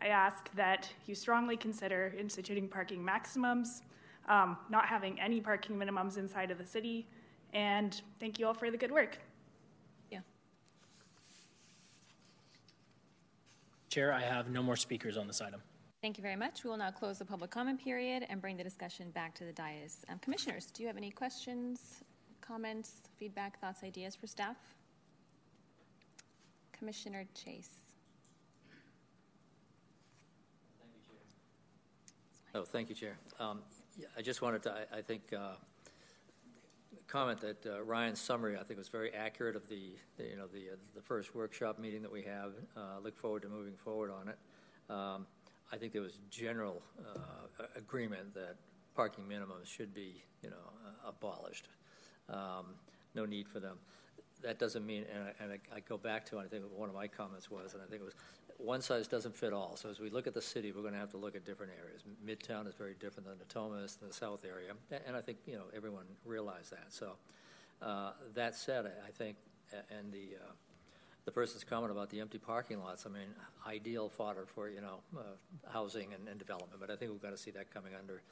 I 0.00 0.08
ask 0.08 0.52
that 0.54 0.88
you 1.06 1.14
strongly 1.14 1.56
consider 1.56 2.14
instituting 2.18 2.68
parking 2.68 3.04
maximums, 3.04 3.82
um, 4.28 4.56
not 4.70 4.86
having 4.86 5.20
any 5.20 5.40
parking 5.40 5.76
minimums 5.76 6.18
inside 6.18 6.50
of 6.50 6.58
the 6.58 6.66
city, 6.66 7.06
and 7.52 8.00
thank 8.18 8.38
you 8.38 8.46
all 8.46 8.54
for 8.54 8.70
the 8.70 8.76
good 8.76 8.90
work. 8.90 9.18
Yeah. 10.10 10.20
Chair, 13.90 14.12
I 14.12 14.20
have 14.20 14.50
no 14.50 14.62
more 14.62 14.76
speakers 14.76 15.16
on 15.16 15.26
this 15.26 15.40
item. 15.40 15.60
Thank 16.00 16.18
you 16.18 16.22
very 16.22 16.34
much. 16.34 16.64
We 16.64 16.70
will 16.70 16.78
now 16.78 16.90
close 16.90 17.18
the 17.18 17.24
public 17.24 17.52
comment 17.52 17.82
period 17.82 18.26
and 18.28 18.40
bring 18.40 18.56
the 18.56 18.64
discussion 18.64 19.10
back 19.10 19.36
to 19.36 19.44
the 19.44 19.52
dais. 19.52 20.04
Um, 20.08 20.18
commissioners, 20.18 20.66
do 20.66 20.82
you 20.82 20.88
have 20.88 20.96
any 20.96 21.12
questions, 21.12 22.02
comments, 22.40 23.08
feedback, 23.18 23.60
thoughts, 23.60 23.84
ideas 23.84 24.16
for 24.16 24.26
staff? 24.26 24.56
Commissioner 26.72 27.24
Chase. 27.34 27.91
Oh, 32.54 32.64
thank 32.64 32.90
you, 32.90 32.94
Chair. 32.94 33.16
Um, 33.40 33.60
yeah, 33.98 34.08
I 34.16 34.20
just 34.20 34.42
wanted 34.42 34.62
to, 34.64 34.72
I, 34.72 34.98
I 34.98 35.02
think, 35.02 35.32
uh, 35.32 35.54
comment 37.08 37.40
that 37.40 37.64
uh, 37.64 37.82
Ryan's 37.82 38.20
summary, 38.20 38.58
I 38.58 38.62
think, 38.62 38.78
was 38.78 38.88
very 38.88 39.10
accurate 39.14 39.56
of 39.56 39.66
the, 39.70 39.92
the 40.18 40.24
you 40.24 40.36
know, 40.36 40.46
the 40.46 40.72
uh, 40.72 40.76
the 40.94 41.00
first 41.00 41.34
workshop 41.34 41.78
meeting 41.78 42.02
that 42.02 42.12
we 42.12 42.22
have. 42.22 42.52
Uh, 42.76 42.98
look 43.02 43.16
forward 43.16 43.40
to 43.42 43.48
moving 43.48 43.72
forward 43.82 44.10
on 44.10 44.28
it. 44.28 44.38
Um, 44.90 45.26
I 45.72 45.78
think 45.78 45.94
there 45.94 46.02
was 46.02 46.18
general 46.30 46.82
uh, 47.00 47.64
agreement 47.74 48.34
that 48.34 48.56
parking 48.94 49.24
minimums 49.24 49.66
should 49.66 49.94
be, 49.94 50.22
you 50.42 50.50
know, 50.50 50.56
uh, 50.86 51.08
abolished. 51.08 51.68
Um, 52.28 52.74
no 53.14 53.24
need 53.24 53.48
for 53.48 53.60
them. 53.60 53.78
That 54.42 54.58
doesn't 54.58 54.84
mean, 54.84 55.06
and, 55.14 55.24
I, 55.24 55.42
and 55.42 55.52
I, 55.52 55.76
I, 55.76 55.80
go 55.80 55.96
back 55.96 56.26
to, 56.26 56.38
I 56.38 56.46
think 56.46 56.64
one 56.74 56.88
of 56.88 56.94
my 56.94 57.06
comments 57.06 57.50
was, 57.50 57.74
and 57.74 57.82
I 57.82 57.86
think 57.86 58.02
it 58.02 58.04
was, 58.04 58.14
one 58.58 58.82
size 58.82 59.08
doesn't 59.08 59.36
fit 59.36 59.52
all. 59.52 59.76
So 59.76 59.88
as 59.88 60.00
we 60.00 60.10
look 60.10 60.26
at 60.26 60.34
the 60.34 60.42
city, 60.42 60.72
we're 60.72 60.82
going 60.82 60.94
to 60.94 61.00
have 61.00 61.10
to 61.10 61.16
look 61.16 61.36
at 61.36 61.44
different 61.44 61.72
areas. 61.80 62.02
Midtown 62.24 62.66
is 62.66 62.74
very 62.74 62.94
different 63.00 63.28
than 63.28 63.38
the 63.38 63.44
Natomas, 63.44 64.00
and 64.00 64.10
the 64.10 64.14
South 64.14 64.44
area, 64.44 64.72
and 65.06 65.16
I 65.16 65.20
think 65.20 65.38
you 65.46 65.54
know 65.54 65.64
everyone 65.74 66.04
realized 66.24 66.70
that. 66.70 66.86
So 66.90 67.12
uh, 67.80 68.12
that 68.34 68.54
said, 68.54 68.86
I 68.86 69.10
think, 69.10 69.36
and 69.90 70.12
the 70.12 70.36
uh, 70.40 70.52
the 71.24 71.30
person's 71.30 71.64
comment 71.64 71.92
about 71.92 72.10
the 72.10 72.20
empty 72.20 72.38
parking 72.38 72.80
lots, 72.80 73.06
I 73.06 73.08
mean, 73.08 73.28
ideal 73.66 74.08
fodder 74.08 74.44
for, 74.46 74.68
you 74.68 74.80
know, 74.80 75.00
uh, 75.16 75.70
housing 75.70 76.12
and, 76.12 76.26
and 76.28 76.38
development, 76.38 76.80
but 76.80 76.90
I 76.90 76.96
think 76.96 77.12
we've 77.12 77.22
got 77.22 77.30
to 77.30 77.38
see 77.38 77.52
that 77.52 77.72
coming 77.72 77.92
under, 77.98 78.22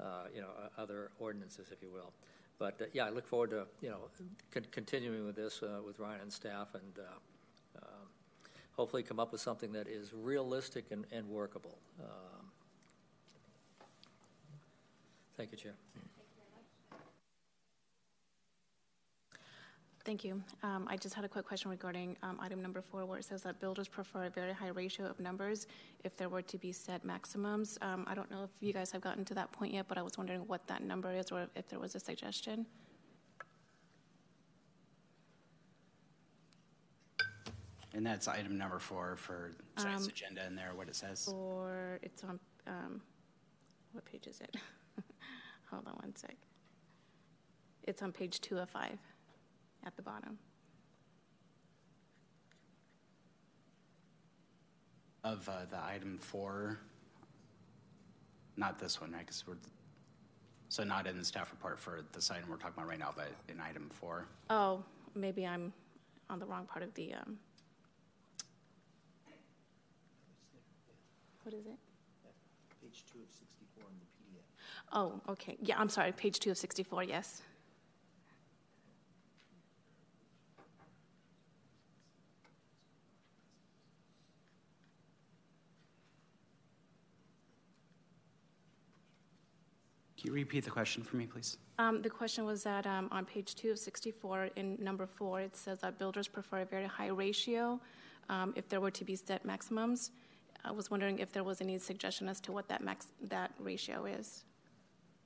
uh, 0.00 0.28
you 0.34 0.40
know, 0.40 0.48
other 0.78 1.10
ordinances, 1.18 1.66
if 1.70 1.82
you 1.82 1.90
will. 1.90 2.12
But, 2.58 2.80
uh, 2.80 2.84
yeah, 2.92 3.06
I 3.06 3.10
look 3.10 3.26
forward 3.26 3.50
to, 3.50 3.66
you 3.82 3.90
know, 3.90 4.08
con- 4.50 4.66
continuing 4.70 5.26
with 5.26 5.36
this 5.36 5.62
uh, 5.62 5.80
with 5.84 5.98
Ryan 5.98 6.22
and 6.22 6.32
staff 6.32 6.68
and 6.74 7.04
hopefully 8.78 9.02
come 9.02 9.18
up 9.18 9.32
with 9.32 9.40
something 9.40 9.72
that 9.72 9.88
is 9.88 10.12
realistic 10.14 10.92
and, 10.92 11.04
and 11.12 11.28
workable. 11.28 11.76
Um, 12.00 12.38
Thank 15.36 15.52
you, 15.52 15.58
Chair. 15.58 15.74
Thank 20.04 20.24
you. 20.24 20.42
Um, 20.62 20.88
I 20.90 20.96
just 20.96 21.14
had 21.14 21.24
a 21.24 21.28
quick 21.28 21.44
question 21.44 21.70
regarding 21.70 22.16
um, 22.22 22.38
item 22.40 22.62
number 22.62 22.80
four, 22.80 23.04
where 23.04 23.18
it 23.18 23.24
says 23.24 23.42
that 23.42 23.60
builders 23.60 23.86
prefer 23.86 24.24
a 24.24 24.30
very 24.30 24.52
high 24.52 24.68
ratio 24.68 25.06
of 25.06 25.20
numbers 25.20 25.66
if 26.02 26.16
there 26.16 26.28
were 26.28 26.42
to 26.42 26.58
be 26.58 26.72
set 26.72 27.04
maximums. 27.04 27.78
Um, 27.82 28.04
I 28.08 28.14
don't 28.14 28.30
know 28.30 28.42
if 28.44 28.50
you 28.60 28.72
guys 28.72 28.90
have 28.90 29.02
gotten 29.02 29.24
to 29.26 29.34
that 29.34 29.52
point 29.52 29.74
yet, 29.74 29.86
but 29.86 29.98
I 29.98 30.02
was 30.02 30.18
wondering 30.18 30.40
what 30.46 30.66
that 30.66 30.82
number 30.82 31.12
is 31.12 31.30
or 31.30 31.46
if 31.54 31.68
there 31.68 31.78
was 31.78 31.94
a 31.94 32.00
suggestion. 32.00 32.66
And 37.98 38.06
that's 38.06 38.28
item 38.28 38.56
number 38.56 38.78
four 38.78 39.16
for 39.16 39.50
tonight's 39.74 40.04
Um, 40.04 40.10
agenda 40.10 40.46
in 40.46 40.54
there, 40.54 40.72
what 40.72 40.86
it 40.88 40.94
says. 40.94 41.26
Or 41.34 41.98
it's 42.00 42.22
on, 42.22 42.38
um, 42.68 43.02
what 43.90 44.04
page 44.04 44.28
is 44.28 44.40
it? 44.40 44.54
Hold 45.68 45.84
on 45.88 45.94
one 45.94 46.14
sec. 46.14 46.36
It's 47.82 48.00
on 48.00 48.12
page 48.12 48.40
two 48.40 48.56
of 48.60 48.70
five 48.70 49.00
at 49.82 49.96
the 49.96 50.02
bottom. 50.02 50.38
Of 55.24 55.48
uh, 55.48 55.64
the 55.68 55.82
item 55.84 56.18
four, 56.18 56.78
not 58.56 58.78
this 58.78 59.00
one, 59.00 59.10
right? 59.10 59.26
'Cause 59.26 59.44
we're, 59.44 59.56
so 60.68 60.84
not 60.84 61.08
in 61.08 61.18
the 61.18 61.24
staff 61.24 61.50
report 61.50 61.80
for 61.80 62.02
this 62.12 62.30
item 62.30 62.48
we're 62.48 62.58
talking 62.58 62.74
about 62.80 62.86
right 62.88 63.00
now, 63.00 63.12
but 63.16 63.32
in 63.48 63.60
item 63.60 63.90
four. 63.90 64.28
Oh, 64.50 64.84
maybe 65.16 65.44
I'm 65.44 65.72
on 66.30 66.38
the 66.38 66.46
wrong 66.46 66.64
part 66.64 66.84
of 66.84 66.94
the, 66.94 67.14
um, 67.14 67.40
what 71.48 71.54
is 71.54 71.64
it? 71.64 71.78
Page 72.82 73.04
two 73.10 73.20
of 73.20 73.30
64 73.32 73.84
in 73.88 73.98
the 73.98 74.04
PDF. 74.04 74.44
Oh, 74.92 75.18
okay. 75.32 75.56
Yeah, 75.62 75.78
I'm 75.78 75.88
sorry. 75.88 76.12
Page 76.12 76.40
two 76.40 76.50
of 76.50 76.58
64, 76.58 77.04
yes. 77.04 77.40
Can 90.18 90.26
you 90.26 90.32
repeat 90.34 90.64
the 90.64 90.70
question 90.70 91.02
for 91.02 91.16
me, 91.16 91.24
please? 91.24 91.56
Um, 91.78 92.02
the 92.02 92.10
question 92.10 92.44
was 92.44 92.62
that 92.64 92.86
um, 92.86 93.08
on 93.10 93.24
page 93.24 93.54
two 93.54 93.70
of 93.70 93.78
64, 93.78 94.50
in 94.56 94.76
number 94.78 95.06
four, 95.06 95.40
it 95.40 95.56
says 95.56 95.78
that 95.78 95.98
builders 95.98 96.28
prefer 96.28 96.58
a 96.58 96.66
very 96.66 96.84
high 96.84 97.08
ratio 97.08 97.80
um, 98.28 98.52
if 98.54 98.68
there 98.68 98.82
were 98.82 98.90
to 98.90 99.04
be 99.06 99.16
set 99.16 99.46
maximums. 99.46 100.10
I 100.64 100.70
was 100.70 100.90
wondering 100.90 101.18
if 101.18 101.32
there 101.32 101.44
was 101.44 101.60
any 101.60 101.78
suggestion 101.78 102.28
as 102.28 102.40
to 102.40 102.52
what 102.52 102.68
that 102.68 102.82
max 102.82 103.06
that 103.28 103.52
ratio 103.58 104.04
is. 104.04 104.44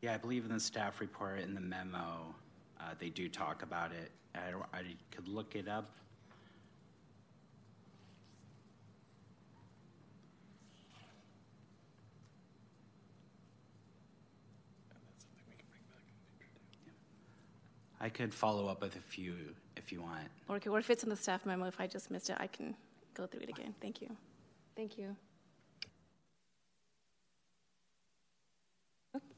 Yeah, 0.00 0.14
I 0.14 0.18
believe 0.18 0.44
in 0.44 0.52
the 0.52 0.60
staff 0.60 1.00
report 1.00 1.40
in 1.40 1.54
the 1.54 1.60
memo, 1.60 2.34
uh, 2.80 2.84
they 2.98 3.08
do 3.08 3.28
talk 3.28 3.62
about 3.62 3.92
it. 3.92 4.10
I, 4.34 4.52
I 4.76 4.82
could 5.10 5.28
look 5.28 5.54
it 5.54 5.68
up. 5.68 5.90
I 18.00 18.08
could 18.08 18.34
follow 18.34 18.66
up 18.66 18.82
with 18.82 18.96
a 18.96 19.00
few 19.00 19.36
if 19.76 19.92
you 19.92 20.02
want. 20.02 20.26
Okay, 20.50 20.68
or 20.68 20.80
if 20.80 20.90
it's 20.90 21.04
in 21.04 21.08
the 21.08 21.16
staff 21.16 21.46
memo, 21.46 21.66
if 21.66 21.80
I 21.80 21.86
just 21.86 22.10
missed 22.10 22.30
it, 22.30 22.36
I 22.40 22.48
can 22.48 22.74
go 23.14 23.26
through 23.26 23.42
it 23.42 23.48
again. 23.48 23.74
Thank 23.80 24.02
you. 24.02 24.08
Thank 24.74 24.98
you. 24.98 25.16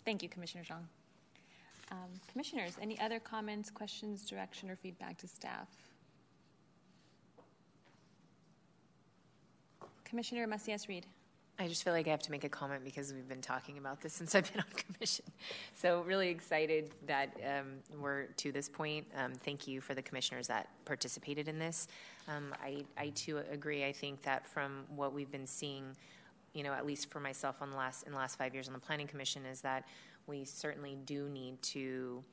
Thank 0.04 0.22
you, 0.22 0.28
Commissioner 0.28 0.64
Zhang. 0.64 0.84
Um, 1.90 2.10
Commissioners, 2.30 2.76
any 2.80 2.98
other 3.00 3.18
comments, 3.18 3.70
questions, 3.70 4.24
direction, 4.24 4.70
or 4.70 4.76
feedback 4.76 5.16
to 5.18 5.26
staff? 5.28 5.68
Commissioner 10.04 10.46
Macias 10.46 10.88
Reed. 10.88 11.06
I 11.56 11.68
just 11.68 11.84
feel 11.84 11.92
like 11.92 12.08
I 12.08 12.10
have 12.10 12.22
to 12.22 12.32
make 12.32 12.42
a 12.42 12.48
comment 12.48 12.84
because 12.84 13.12
we've 13.12 13.28
been 13.28 13.40
talking 13.40 13.78
about 13.78 14.00
this 14.00 14.12
since 14.14 14.34
I've 14.34 14.50
been 14.52 14.60
on 14.60 14.70
commission. 14.76 15.24
So 15.74 16.02
really 16.02 16.28
excited 16.28 16.90
that 17.06 17.36
um, 17.46 18.00
we're 18.00 18.24
to 18.24 18.50
this 18.50 18.68
point. 18.68 19.06
Um, 19.16 19.32
thank 19.34 19.68
you 19.68 19.80
for 19.80 19.94
the 19.94 20.02
commissioners 20.02 20.48
that 20.48 20.68
participated 20.84 21.46
in 21.46 21.58
this. 21.58 21.86
Um, 22.28 22.54
I, 22.62 22.84
I 22.98 23.10
too 23.10 23.40
agree. 23.50 23.84
I 23.84 23.92
think 23.92 24.22
that 24.22 24.46
from 24.46 24.84
what 24.94 25.12
we've 25.12 25.30
been 25.30 25.46
seeing, 25.46 25.84
you 26.54 26.64
know, 26.64 26.72
at 26.72 26.86
least 26.86 27.10
for 27.10 27.20
myself 27.20 27.56
on 27.60 27.70
the 27.70 27.76
last 27.76 28.04
in 28.04 28.12
the 28.12 28.18
last 28.18 28.36
five 28.36 28.52
years 28.52 28.66
on 28.66 28.72
the 28.72 28.80
planning 28.80 29.06
commission, 29.06 29.46
is 29.46 29.60
that 29.60 29.84
we 30.26 30.44
certainly 30.44 30.96
do 31.04 31.28
need 31.28 31.60
to 31.62 32.24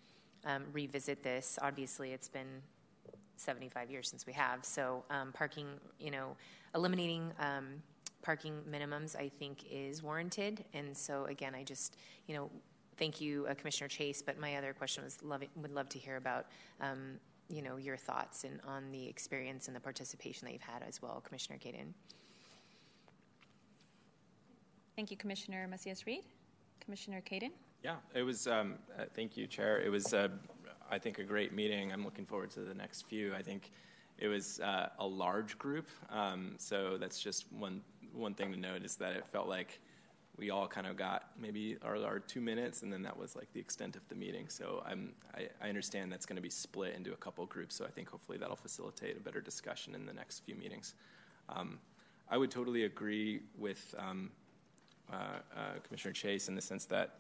um, 0.46 0.64
revisit 0.72 1.22
this. 1.22 1.60
Obviously, 1.62 2.12
it's 2.12 2.30
been 2.30 2.62
75 3.36 3.92
years 3.92 4.10
since 4.10 4.26
we 4.26 4.34
have. 4.34 4.64
So 4.64 5.04
um, 5.10 5.32
parking, 5.34 5.68
you 6.00 6.12
know, 6.12 6.36
eliminating 6.74 7.32
um, 7.40 7.82
parking 8.22 8.62
minimums, 8.70 9.16
I 9.16 9.30
think, 9.30 9.66
is 9.72 10.04
warranted. 10.04 10.66
And 10.74 10.96
so 10.96 11.26
again, 11.26 11.56
I 11.56 11.64
just, 11.64 11.98
you 12.28 12.36
know, 12.36 12.50
thank 12.98 13.20
you, 13.20 13.48
uh, 13.50 13.54
Commissioner 13.56 13.88
Chase. 13.88 14.22
But 14.22 14.40
my 14.40 14.56
other 14.56 14.74
question 14.74 15.04
was, 15.04 15.24
love 15.24 15.44
would 15.56 15.72
love 15.72 15.90
to 15.90 16.00
hear 16.00 16.18
about, 16.18 16.48
um, 16.80 17.20
you 17.50 17.62
know, 17.62 17.78
your 17.78 17.98
thoughts 17.98 18.44
and 18.44 18.60
on 18.68 18.92
the 18.92 19.08
experience 19.08 19.68
and 19.68 19.76
the 19.76 19.80
participation 19.80 20.46
that 20.46 20.54
you've 20.54 20.62
had 20.62 20.84
as 20.88 21.02
well, 21.02 21.22
Commissioner 21.26 21.58
Caden. 21.58 21.94
Thank 24.96 25.10
you, 25.10 25.18
Commissioner 25.18 25.68
Macias 25.68 26.06
Reed. 26.06 26.24
Commissioner 26.80 27.22
Caden. 27.22 27.52
Yeah, 27.84 27.96
it 28.14 28.24
was. 28.24 28.48
Um, 28.48 28.76
uh, 28.98 29.06
thank 29.16 29.36
you, 29.36 29.48
Chair. 29.48 29.82
It 29.82 29.90
was, 29.90 30.14
uh, 30.14 30.28
I 30.90 31.00
think, 31.00 31.18
a 31.20 31.24
great 31.24 31.54
meeting. 31.54 31.92
I'm 31.92 32.04
looking 32.04 32.26
forward 32.26 32.52
to 32.52 32.60
the 32.60 32.74
next 32.74 33.08
few. 33.08 33.34
I 33.34 33.42
think 33.42 33.72
it 34.20 34.28
was 34.28 34.60
uh, 34.60 34.90
a 35.00 35.08
large 35.08 35.58
group, 35.58 35.88
um, 36.10 36.54
so 36.58 36.98
that's 37.00 37.20
just 37.20 37.52
one 37.52 37.82
one 38.14 38.34
thing 38.34 38.52
to 38.52 38.60
note 38.60 38.84
is 38.84 38.96
that 38.98 39.14
it 39.14 39.26
felt 39.32 39.48
like 39.48 39.80
we 40.38 40.50
all 40.50 40.68
kind 40.68 40.88
of 40.88 40.96
got 40.96 41.30
maybe 41.40 41.78
our, 41.84 41.98
our 42.04 42.20
two 42.20 42.42
minutes, 42.42 42.82
and 42.84 42.92
then 42.92 43.04
that 43.04 43.18
was 43.18 43.36
like 43.36 43.52
the 43.54 43.60
extent 43.60 43.96
of 43.96 44.08
the 44.08 44.16
meeting. 44.16 44.48
So 44.50 44.84
I'm, 44.86 45.14
I, 45.36 45.48
I 45.62 45.70
understand 45.70 46.12
that's 46.12 46.26
going 46.26 46.38
to 46.38 46.42
be 46.42 46.50
split 46.50 46.96
into 46.96 47.14
a 47.14 47.18
couple 47.18 47.46
groups. 47.46 47.76
So 47.76 47.86
I 47.86 47.90
think 47.90 48.10
hopefully 48.10 48.38
that'll 48.38 48.56
facilitate 48.56 49.18
a 49.18 49.20
better 49.20 49.42
discussion 49.42 49.94
in 49.94 50.06
the 50.06 50.14
next 50.14 50.40
few 50.40 50.56
meetings. 50.56 50.96
Um, 51.50 51.80
I 52.30 52.38
would 52.38 52.50
totally 52.50 52.86
agree 52.86 53.42
with 53.58 53.94
um, 54.00 54.32
uh, 55.12 55.16
uh, 55.16 55.60
Commissioner 55.84 56.14
Chase 56.14 56.48
in 56.48 56.56
the 56.56 56.62
sense 56.62 56.86
that 56.86 57.20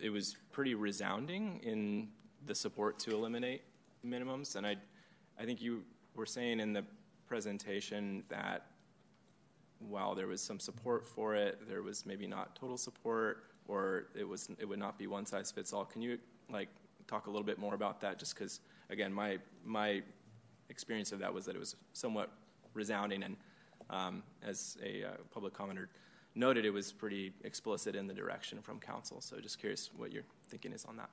it 0.00 0.10
was 0.10 0.36
pretty 0.50 0.74
resounding 0.74 1.60
in 1.62 2.08
the 2.46 2.54
support 2.54 2.98
to 3.00 3.10
eliminate 3.10 3.62
minimums, 4.06 4.56
and 4.56 4.66
I, 4.66 4.76
I 5.38 5.44
think 5.44 5.60
you 5.60 5.82
were 6.14 6.24
saying 6.24 6.60
in 6.60 6.72
the 6.72 6.84
presentation 7.26 8.24
that 8.28 8.67
while 9.80 10.14
there 10.14 10.26
was 10.26 10.40
some 10.40 10.58
support 10.58 11.06
for 11.06 11.34
it, 11.34 11.68
there 11.68 11.82
was 11.82 12.04
maybe 12.04 12.26
not 12.26 12.54
total 12.56 12.76
support, 12.76 13.44
or 13.66 14.06
it 14.14 14.26
was 14.26 14.48
it 14.58 14.68
would 14.68 14.78
not 14.78 14.98
be 14.98 15.06
one 15.06 15.26
size 15.26 15.50
fits 15.50 15.72
all. 15.72 15.84
Can 15.84 16.02
you 16.02 16.18
like 16.50 16.68
talk 17.06 17.26
a 17.26 17.30
little 17.30 17.46
bit 17.46 17.58
more 17.58 17.74
about 17.74 18.00
that? 18.00 18.18
Just 18.18 18.34
because 18.34 18.60
again, 18.90 19.12
my 19.12 19.38
my 19.64 20.02
experience 20.68 21.12
of 21.12 21.18
that 21.20 21.32
was 21.32 21.44
that 21.46 21.54
it 21.54 21.58
was 21.58 21.76
somewhat 21.92 22.30
resounding, 22.74 23.22
and 23.22 23.36
um, 23.90 24.22
as 24.42 24.76
a 24.84 25.04
uh, 25.04 25.10
public 25.30 25.54
commenter 25.54 25.86
noted, 26.34 26.64
it 26.64 26.70
was 26.70 26.92
pretty 26.92 27.32
explicit 27.44 27.94
in 27.94 28.06
the 28.06 28.14
direction 28.14 28.60
from 28.60 28.78
council. 28.78 29.20
So 29.20 29.38
just 29.40 29.58
curious 29.58 29.90
what 29.96 30.12
your 30.12 30.22
thinking 30.48 30.72
is 30.72 30.84
on 30.84 30.96
that. 30.96 31.10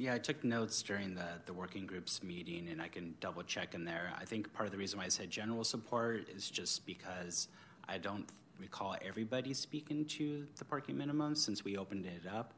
Yeah, 0.00 0.14
I 0.14 0.18
took 0.18 0.42
notes 0.42 0.80
during 0.80 1.14
the, 1.14 1.26
the 1.44 1.52
working 1.52 1.84
groups 1.84 2.22
meeting, 2.22 2.68
and 2.70 2.80
I 2.80 2.88
can 2.88 3.14
double 3.20 3.42
check 3.42 3.74
in 3.74 3.84
there. 3.84 4.14
I 4.18 4.24
think 4.24 4.50
part 4.54 4.64
of 4.64 4.72
the 4.72 4.78
reason 4.78 4.98
why 4.98 5.04
I 5.04 5.08
said 5.08 5.28
general 5.28 5.62
support 5.62 6.26
is 6.34 6.50
just 6.50 6.86
because 6.86 7.48
I 7.86 7.98
don't 7.98 8.24
recall 8.58 8.96
everybody 9.06 9.52
speaking 9.52 10.06
to 10.06 10.46
the 10.56 10.64
parking 10.64 10.96
minimum 10.96 11.34
since 11.34 11.66
we 11.66 11.76
opened 11.76 12.06
it 12.06 12.26
up, 12.26 12.54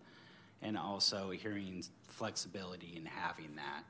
and 0.62 0.78
also 0.78 1.30
hearing 1.30 1.82
flexibility 2.06 2.94
in 2.96 3.04
having 3.04 3.56
that. 3.56 3.82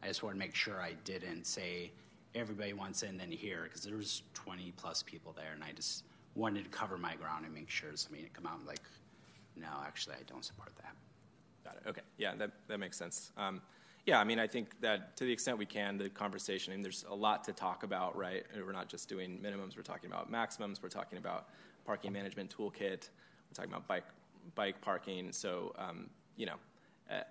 I 0.00 0.06
just 0.06 0.22
want 0.22 0.36
to 0.36 0.38
make 0.38 0.54
sure 0.54 0.80
I 0.80 0.92
didn't 1.04 1.44
say 1.44 1.90
everybody 2.36 2.72
wants 2.72 3.02
in 3.02 3.18
then 3.18 3.32
here 3.32 3.62
because 3.64 3.82
there 3.82 3.96
was 3.96 4.22
20 4.34 4.74
plus 4.76 5.02
people 5.02 5.32
there, 5.36 5.50
and 5.52 5.64
I 5.64 5.72
just 5.72 6.04
wanted 6.36 6.62
to 6.62 6.70
cover 6.70 6.96
my 6.96 7.16
ground 7.16 7.46
and 7.46 7.52
make 7.52 7.68
sure 7.68 7.88
somebody 7.96 8.22
didn't 8.22 8.34
come 8.34 8.46
out 8.46 8.58
and 8.58 8.66
like, 8.68 8.84
no, 9.56 9.66
actually, 9.84 10.14
I 10.14 10.22
don't 10.30 10.44
support 10.44 10.70
that. 10.76 10.94
Got 11.64 11.76
it. 11.76 11.88
Okay. 11.88 12.02
Yeah, 12.18 12.34
that, 12.36 12.50
that 12.68 12.78
makes 12.78 12.96
sense. 12.96 13.32
Um, 13.36 13.60
Yeah, 14.04 14.18
I 14.18 14.24
mean, 14.24 14.40
I 14.40 14.48
think 14.48 14.80
that 14.80 15.16
to 15.18 15.24
the 15.24 15.32
extent 15.32 15.58
we 15.58 15.66
can, 15.66 15.96
the 15.96 16.10
conversation, 16.10 16.72
I 16.72 16.76
mean, 16.76 16.82
there's 16.82 17.04
a 17.08 17.14
lot 17.14 17.44
to 17.44 17.52
talk 17.52 17.84
about, 17.84 18.16
right? 18.16 18.44
We're 18.56 18.72
not 18.72 18.88
just 18.88 19.08
doing 19.08 19.38
minimums, 19.38 19.76
we're 19.76 19.84
talking 19.84 20.10
about 20.10 20.28
maximums, 20.28 20.82
we're 20.82 20.88
talking 20.88 21.18
about 21.18 21.50
parking 21.84 22.12
management 22.12 22.52
toolkit, 22.56 23.10
we're 23.10 23.54
talking 23.54 23.70
about 23.70 23.86
bike, 23.86 24.06
bike 24.56 24.80
parking. 24.80 25.30
So, 25.30 25.72
um, 25.78 26.10
you 26.36 26.46
know, 26.46 26.56
uh, 27.08 27.22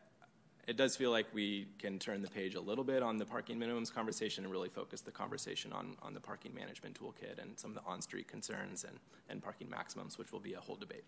it 0.66 0.78
does 0.78 0.96
feel 0.96 1.12
like 1.12 1.26
we 1.34 1.68
can 1.78 2.00
turn 2.00 2.22
the 2.22 2.30
page 2.30 2.56
a 2.56 2.62
little 2.62 2.86
bit 2.86 3.04
on 3.04 3.18
the 3.18 3.26
parking 3.26 3.60
minimums 3.60 3.94
conversation 3.94 4.46
and 4.46 4.54
really 4.54 4.70
focus 4.70 5.02
the 5.02 5.12
conversation 5.12 5.74
on, 5.74 5.98
on 6.02 6.14
the 6.14 6.22
parking 6.22 6.54
management 6.54 6.98
toolkit 6.98 7.42
and 7.42 7.60
some 7.60 7.72
of 7.72 7.76
the 7.76 7.90
on-street 7.90 8.30
concerns 8.30 8.86
and, 8.86 8.98
and 9.28 9.44
parking 9.44 9.70
maximums, 9.70 10.18
which 10.18 10.32
will 10.32 10.40
be 10.40 10.54
a 10.54 10.60
whole 10.60 10.78
debate. 10.78 11.04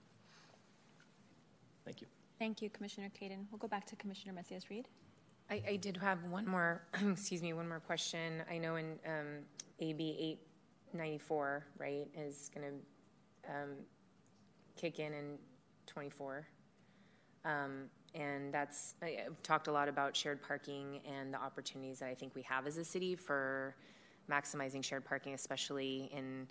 Thank 1.85 2.01
you. 2.01 2.07
Thank 2.39 2.61
you, 2.61 2.69
Commissioner 2.69 3.09
Caden. 3.09 3.45
We'll 3.51 3.59
go 3.59 3.67
back 3.67 3.85
to 3.87 3.95
Commissioner 3.95 4.33
Macias 4.33 4.69
Reed. 4.69 4.87
I, 5.49 5.61
I 5.69 5.75
did 5.75 5.97
have 5.97 6.23
one 6.25 6.47
more, 6.47 6.81
excuse 7.11 7.41
me, 7.41 7.53
one 7.53 7.67
more 7.67 7.79
question. 7.79 8.43
I 8.49 8.57
know 8.57 8.75
in 8.75 8.97
um, 9.05 9.43
AB 9.79 10.37
894, 10.93 11.65
right, 11.77 12.07
is 12.17 12.49
going 12.53 12.67
to 12.67 13.51
um, 13.51 13.69
kick 14.75 14.99
in 14.99 15.13
in 15.13 15.37
24. 15.85 16.47
Um, 17.45 17.89
and 18.15 18.53
that's, 18.53 18.95
I've 19.01 19.41
talked 19.43 19.67
a 19.67 19.71
lot 19.71 19.89
about 19.89 20.15
shared 20.15 20.41
parking 20.41 21.01
and 21.09 21.33
the 21.33 21.41
opportunities 21.41 21.99
that 21.99 22.09
I 22.09 22.13
think 22.13 22.35
we 22.35 22.41
have 22.43 22.67
as 22.67 22.77
a 22.77 22.85
city 22.85 23.15
for 23.15 23.75
maximizing 24.31 24.83
shared 24.83 25.03
parking, 25.03 25.33
especially 25.33 26.09
in, 26.15 26.47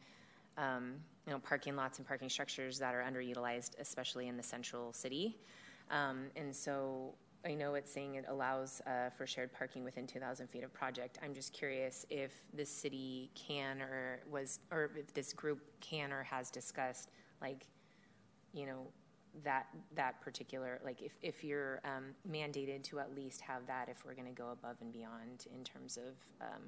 um, 0.58 0.94
you 1.26 1.32
know, 1.32 1.38
parking 1.38 1.76
lots 1.76 1.98
and 1.98 2.06
parking 2.06 2.28
structures 2.28 2.78
that 2.78 2.94
are 2.94 3.02
underutilized, 3.02 3.78
especially 3.80 4.28
in 4.28 4.36
the 4.36 4.42
central 4.42 4.92
city. 4.92 5.38
Um, 5.92 6.30
and 6.36 6.54
so 6.54 7.14
I 7.44 7.54
know 7.54 7.74
it's 7.74 7.92
saying 7.92 8.14
it 8.14 8.24
allows 8.28 8.80
uh, 8.86 9.10
for 9.10 9.26
shared 9.26 9.52
parking 9.52 9.84
within 9.84 10.06
2,000 10.06 10.48
feet 10.48 10.64
of 10.64 10.72
project. 10.72 11.18
I'm 11.22 11.34
just 11.34 11.52
curious 11.52 12.06
if 12.08 12.32
this 12.54 12.70
city 12.70 13.30
can 13.34 13.82
or 13.82 14.20
was, 14.30 14.60
or 14.70 14.90
if 14.96 15.12
this 15.12 15.32
group 15.32 15.60
can 15.80 16.12
or 16.12 16.22
has 16.22 16.50
discussed, 16.50 17.10
like, 17.40 17.66
you 18.52 18.66
know, 18.66 18.86
that 19.44 19.66
that 19.94 20.20
particular, 20.20 20.78
like, 20.84 21.00
if 21.00 21.12
if 21.22 21.42
you're 21.42 21.80
um, 21.84 22.14
mandated 22.30 22.82
to 22.82 23.00
at 23.00 23.14
least 23.16 23.40
have 23.40 23.66
that, 23.66 23.88
if 23.88 24.04
we're 24.04 24.14
going 24.14 24.26
to 24.26 24.32
go 24.34 24.50
above 24.50 24.76
and 24.82 24.92
beyond 24.92 25.46
in 25.54 25.64
terms 25.64 25.96
of 25.96 26.46
um, 26.46 26.62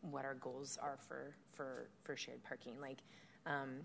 what 0.00 0.24
our 0.24 0.34
goals 0.36 0.78
are 0.80 0.98
for 1.06 1.34
for 1.52 1.88
for 2.04 2.16
shared 2.16 2.42
parking, 2.42 2.80
like. 2.80 2.98
Um, 3.44 3.80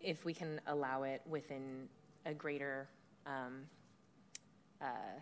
if 0.00 0.24
we 0.24 0.34
can 0.34 0.60
allow 0.66 1.04
it 1.04 1.22
within 1.28 1.88
a 2.26 2.34
greater 2.34 2.88
um, 3.26 3.62
uh, 4.80 5.18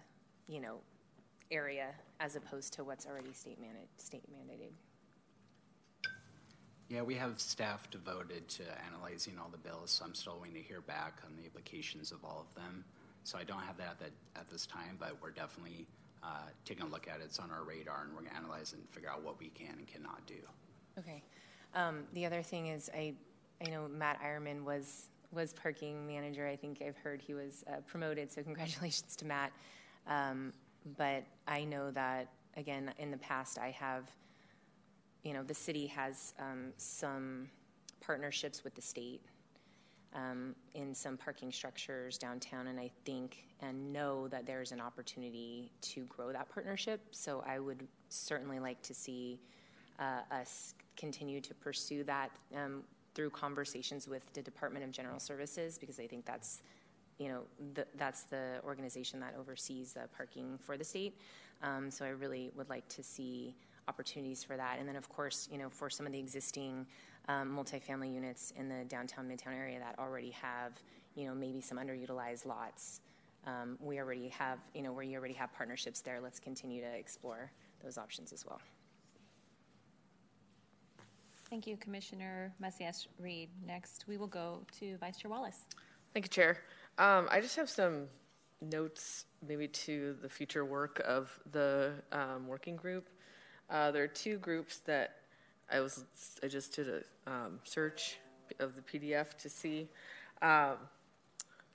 you 0.49 0.61
know, 0.61 0.79
area 1.51 1.89
as 2.21 2.37
opposed 2.37 2.73
to 2.75 2.85
what's 2.85 3.07
already 3.07 3.33
state 3.33 3.61
mandated. 3.61 3.89
State 3.97 4.25
mandated. 4.33 4.73
Yeah, 6.89 7.03
we 7.03 7.15
have 7.15 7.39
staff 7.39 7.89
devoted 7.91 8.49
to 8.49 8.63
analyzing 8.85 9.39
all 9.39 9.49
the 9.49 9.59
bills, 9.59 9.93
so 9.93 10.05
I'm 10.05 10.15
still 10.15 10.39
waiting 10.41 10.61
to 10.61 10.63
hear 10.63 10.81
back 10.81 11.21
on 11.25 11.37
the 11.37 11.45
implications 11.45 12.11
of 12.11 12.25
all 12.25 12.45
of 12.49 12.55
them. 12.57 12.85
So 13.23 13.39
I 13.39 13.45
don't 13.45 13.61
have 13.61 13.77
that 13.77 13.97
at, 14.01 14.11
at 14.35 14.51
this 14.51 14.67
time, 14.67 14.97
but 14.99 15.17
we're 15.23 15.31
definitely 15.31 15.87
uh, 16.23 16.49
taking 16.65 16.85
a 16.85 16.89
look 16.89 17.07
at 17.07 17.21
it. 17.21 17.25
It's 17.25 17.39
on 17.39 17.51
our 17.51 17.63
radar, 17.63 18.03
and 18.03 18.11
we're 18.13 18.23
going 18.23 18.33
to 18.33 18.37
analyze 18.37 18.73
and 18.73 18.83
figure 18.91 19.09
out 19.09 19.23
what 19.23 19.39
we 19.39 19.51
can 19.51 19.75
and 19.79 19.87
cannot 19.87 20.27
do. 20.27 20.35
Okay. 20.99 21.23
Um, 21.75 22.05
the 22.13 22.27
other 22.27 22.43
thing 22.43 22.67
is, 22.67 22.91
I 22.93 23.15
I 23.65 23.71
know 23.71 23.89
Matt 23.89 24.21
Eierman 24.23 24.65
was 24.65 25.10
was 25.33 25.53
parking 25.53 26.07
manager. 26.07 26.47
I 26.47 26.57
think 26.57 26.83
I've 26.87 26.97
heard 26.97 27.23
he 27.23 27.35
was 27.35 27.65
uh, 27.69 27.77
promoted, 27.87 28.33
so 28.33 28.43
congratulations 28.51 29.17
to 29.17 29.27
Matt. 29.27 29.53
Um, 30.07 30.53
but 30.97 31.25
I 31.47 31.65
know 31.65 31.91
that 31.93 32.29
again 32.57 32.93
in 32.99 33.11
the 33.11 33.19
past 33.19 33.59
I 33.59 33.71
have, 33.71 34.11
you 35.23 35.33
know, 35.33 35.43
the 35.43 35.55
city 35.55 35.87
has 35.89 36.35
um, 36.39 36.73
some 36.77 37.49
partnerships 38.01 38.65
with 38.65 38.75
the 38.75 38.83
state 38.83 39.23
um, 40.15 40.55
in 40.75 40.95
some 40.95 41.17
parking 41.17 41.53
structures 41.53 42.19
downtown, 42.19 42.67
and 42.69 42.81
I 42.81 42.91
think 43.05 43.45
and 43.61 43.93
know 43.93 44.27
that 44.29 44.47
there's 44.47 44.73
an 44.73 44.81
opportunity 44.81 45.71
to 45.83 46.01
grow 46.05 46.33
that 46.33 46.49
partnership. 46.49 47.01
So 47.11 47.45
I 47.47 47.59
would 47.59 47.87
certainly 48.09 48.59
like 48.59 48.83
to 48.83 48.95
see 48.95 49.39
uh, 49.99 50.23
us 50.33 50.75
continue 50.97 51.41
to 51.41 51.55
pursue 51.55 52.03
that 52.05 52.31
um, 52.57 52.83
through 53.21 53.29
conversations 53.29 54.09
with 54.09 54.33
the 54.33 54.41
Department 54.41 54.83
of 54.83 54.91
General 54.91 55.21
Services 55.21 55.77
because 55.77 56.01
I 56.01 56.07
think 56.07 56.25
that's 56.25 56.63
you 57.19 57.29
know 57.29 57.43
the, 57.75 57.85
that's 57.99 58.23
the 58.23 58.63
organization 58.65 59.21
that 59.21 59.35
oversees 59.39 59.93
the 59.93 60.09
parking 60.17 60.59
for 60.59 60.79
the 60.79 60.85
state. 60.85 61.21
Um, 61.63 61.91
so 61.91 62.07
I 62.07 62.11
really 62.11 62.51
would 62.57 62.71
like 62.71 62.89
to 62.89 63.03
see 63.03 63.55
opportunities 63.89 64.43
for 64.43 64.57
that, 64.57 64.79
and 64.79 64.89
then 64.89 64.97
of 64.97 65.07
course 65.11 65.51
you 65.53 65.59
know 65.59 65.69
for 65.69 65.91
some 65.91 66.07
of 66.07 66.13
the 66.13 66.19
existing 66.19 66.87
um, 67.29 67.55
multifamily 67.55 68.11
units 68.15 68.55
in 68.57 68.71
the 68.71 68.85
downtown 68.89 69.29
midtown 69.29 69.55
area 69.55 69.79
that 69.79 69.99
already 69.99 70.31
have 70.31 70.73
you 71.15 71.27
know 71.27 71.35
maybe 71.35 71.61
some 71.61 71.77
underutilized 71.77 72.47
lots. 72.47 73.03
Um, 73.47 73.77
we 73.83 73.99
already 73.99 74.29
have 74.29 74.61
you 74.75 74.81
know 74.81 74.95
where 74.95 75.05
you 75.05 75.19
already 75.19 75.35
have 75.35 75.53
partnerships 75.53 76.01
there. 76.01 76.21
Let's 76.23 76.41
continue 76.41 76.81
to 76.81 76.97
explore 76.97 77.51
those 77.85 77.99
options 77.99 78.33
as 78.33 78.47
well. 78.47 78.63
Thank 81.51 81.67
you, 81.67 81.77
Commissioner 81.77 82.55
Macias 82.61 83.09
Reed. 83.19 83.51
Next, 83.67 84.05
we 84.07 84.17
will 84.17 84.29
go 84.29 84.61
to 84.79 84.97
Vice 84.99 85.19
Chair 85.19 85.33
Wallace. 85.33 85.67
Thank 86.15 86.27
you, 86.27 86.31
Chair. 86.31 86.59
Um, 86.97 87.27
I 87.29 87.41
just 87.41 87.57
have 87.57 87.69
some 87.69 88.07
notes, 88.63 89.25
maybe 89.47 89.67
to 89.67 90.17
the 90.23 90.29
future 90.29 90.65
work 90.65 91.03
of 91.05 91.37
the 91.51 91.95
um, 92.13 92.47
working 92.47 92.77
group. 92.77 93.09
Uh, 93.69 93.91
there 93.91 94.05
are 94.05 94.09
two 94.09 94.39
groups 94.39 94.79
that 94.79 95.17
I 95.73 95.81
was 95.81 96.05
I 96.41 96.47
just 96.47 96.77
did 96.77 96.89
a 96.89 97.31
um, 97.31 97.59
search 97.65 98.19
of 98.61 98.77
the 98.77 98.83
PDF 98.83 99.35
to 99.39 99.49
see, 99.49 99.89
um, 100.43 100.77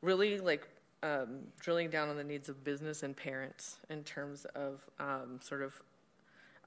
really 0.02 0.40
like 0.40 0.70
um, 1.04 1.40
drilling 1.60 1.90
down 1.90 2.08
on 2.08 2.16
the 2.16 2.24
needs 2.24 2.48
of 2.48 2.64
business 2.64 3.04
and 3.04 3.16
parents 3.16 3.78
in 3.90 4.04
terms 4.04 4.46
of 4.56 4.82
um, 5.02 5.40
sort 5.42 5.62
of 5.62 5.74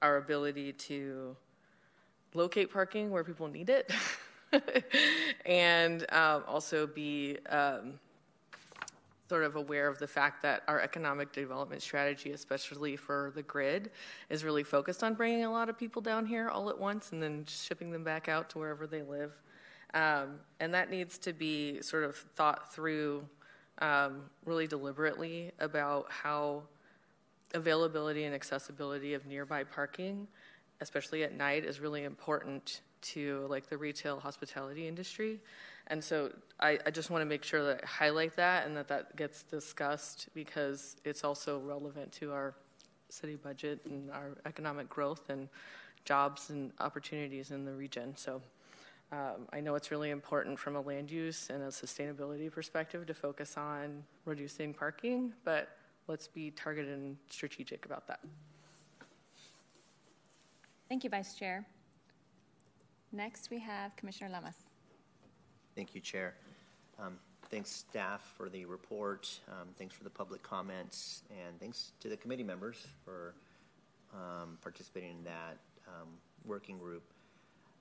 our 0.03 0.17
ability 0.17 0.73
to 0.73 1.35
locate 2.33 2.71
parking 2.71 3.09
where 3.09 3.23
people 3.23 3.47
need 3.47 3.69
it, 3.69 3.91
and 5.45 6.05
um, 6.11 6.43
also 6.47 6.87
be 6.87 7.37
um, 7.49 7.99
sort 9.29 9.43
of 9.43 9.55
aware 9.55 9.87
of 9.87 9.99
the 9.99 10.07
fact 10.07 10.41
that 10.41 10.63
our 10.67 10.81
economic 10.81 11.31
development 11.31 11.81
strategy, 11.83 12.31
especially 12.31 12.95
for 12.95 13.31
the 13.35 13.43
grid, 13.43 13.91
is 14.29 14.43
really 14.43 14.63
focused 14.63 15.03
on 15.03 15.13
bringing 15.13 15.45
a 15.45 15.51
lot 15.51 15.69
of 15.69 15.77
people 15.77 16.01
down 16.01 16.25
here 16.25 16.49
all 16.49 16.69
at 16.69 16.77
once 16.77 17.11
and 17.11 17.21
then 17.21 17.45
shipping 17.47 17.91
them 17.91 18.03
back 18.03 18.27
out 18.27 18.49
to 18.49 18.57
wherever 18.57 18.87
they 18.87 19.03
live. 19.03 19.31
Um, 19.93 20.39
and 20.59 20.73
that 20.73 20.89
needs 20.89 21.19
to 21.19 21.33
be 21.33 21.81
sort 21.81 22.03
of 22.03 22.15
thought 22.15 22.73
through 22.73 23.23
um, 23.79 24.23
really 24.45 24.67
deliberately 24.67 25.51
about 25.59 26.07
how 26.09 26.63
availability 27.53 28.23
and 28.23 28.33
accessibility 28.33 29.13
of 29.13 29.25
nearby 29.25 29.63
parking 29.63 30.27
especially 30.81 31.23
at 31.23 31.35
night, 31.35 31.65
is 31.65 31.79
really 31.79 32.03
important 32.03 32.81
to 33.01 33.45
like 33.49 33.69
the 33.69 33.77
retail 33.77 34.19
hospitality 34.19 34.87
industry. 34.87 35.39
And 35.87 36.03
so 36.03 36.31
I, 36.59 36.77
I 36.85 36.91
just 36.91 37.09
want 37.09 37.21
to 37.21 37.25
make 37.25 37.43
sure 37.43 37.63
that 37.65 37.81
I 37.83 37.85
highlight 37.85 38.35
that 38.35 38.67
and 38.67 38.77
that 38.77 38.87
that 38.89 39.15
gets 39.15 39.43
discussed 39.43 40.29
because 40.33 40.97
it's 41.03 41.23
also 41.23 41.59
relevant 41.59 42.11
to 42.13 42.31
our 42.31 42.53
city 43.09 43.35
budget 43.35 43.79
and 43.85 44.11
our 44.11 44.37
economic 44.45 44.87
growth 44.87 45.29
and 45.29 45.49
jobs 46.05 46.49
and 46.49 46.71
opportunities 46.79 47.51
in 47.51 47.65
the 47.65 47.73
region. 47.73 48.15
So 48.15 48.41
um, 49.11 49.47
I 49.51 49.59
know 49.59 49.73
it's 49.73 49.89
really 49.89 50.11
important 50.11 50.59
from 50.59 50.75
a 50.75 50.81
land 50.81 51.09
use 51.09 51.49
and 51.49 51.63
a 51.63 51.67
sustainability 51.67 52.51
perspective 52.51 53.07
to 53.07 53.13
focus 53.13 53.57
on 53.57 54.03
reducing 54.25 54.73
parking, 54.73 55.33
but 55.43 55.69
let's 56.07 56.27
be 56.27 56.51
targeted 56.51 56.97
and 56.97 57.17
strategic 57.29 57.85
about 57.85 58.07
that. 58.07 58.19
Thank 60.89 61.03
you, 61.03 61.09
Vice 61.11 61.35
Chair. 61.35 61.67
Next, 63.11 63.51
we 63.51 63.59
have 63.59 63.95
Commissioner 63.95 64.31
Lamas. 64.31 64.55
Thank 65.75 65.93
you, 65.93 66.01
Chair. 66.01 66.33
Um, 66.99 67.19
thanks, 67.51 67.69
staff, 67.69 68.33
for 68.35 68.49
the 68.49 68.65
report. 68.65 69.29
Um, 69.49 69.67
thanks 69.77 69.93
for 69.93 70.03
the 70.03 70.09
public 70.09 70.41
comments, 70.41 71.21
and 71.29 71.59
thanks 71.59 71.91
to 71.99 72.09
the 72.09 72.17
committee 72.17 72.43
members 72.43 72.87
for 73.05 73.35
um, 74.15 74.57
participating 74.63 75.11
in 75.11 75.23
that 75.25 75.57
um, 75.87 76.07
working 76.43 76.79
group. 76.79 77.03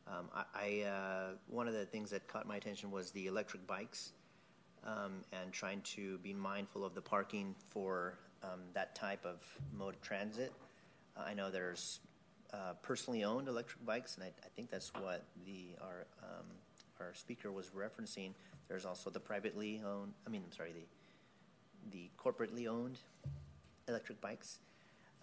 Um, 0.07 0.29
I, 0.35 0.45
I 0.55 0.87
uh, 0.87 1.29
one 1.49 1.67
of 1.67 1.73
the 1.73 1.87
things 1.87 2.11
that 2.11 2.29
caught 2.29 2.47
my 2.47 2.57
attention 2.57 2.91
was 2.91 3.11
the 3.13 3.27
electric 3.27 3.67
bikes 3.67 4.13
um, 4.85 5.25
and 5.33 5.51
trying 5.51 5.81
to 5.81 6.19
be 6.19 6.35
mindful 6.35 6.85
of 6.85 6.95
the 6.95 7.01
parking 7.03 7.55
for 7.71 8.19
that 8.75 8.95
type 8.95 9.25
of 9.25 9.43
mode 9.77 9.95
of 9.95 10.03
transit. 10.03 10.53
Uh, 11.17 11.23
I 11.27 11.35
know 11.35 11.51
there's 11.51 12.01
uh, 12.53 12.75
personally 12.83 13.25
owned 13.25 13.49
electric 13.49 13.85
bikes, 13.85 14.15
and 14.17 14.25
I, 14.25 14.29
I, 14.45 14.49
think 14.57 14.71
that's 14.71 14.93
what 14.95 15.25
the 15.45 15.77
our 15.83 16.07
um, 16.23 16.47
our 17.01 17.15
speaker 17.15 17.53
was 17.53 17.71
referencing. 17.71 18.33
There's 18.69 18.87
also 18.87 19.11
the 19.11 19.21
privately 19.21 19.83
owned. 19.85 20.15
I 20.27 20.31
mean, 20.31 20.43
I'm 20.45 20.53
sorry, 20.53 20.73
the 20.73 20.87
the 21.91 22.11
corporately 22.19 22.67
owned 22.67 22.99
electric 23.87 24.21
bikes. 24.21 24.59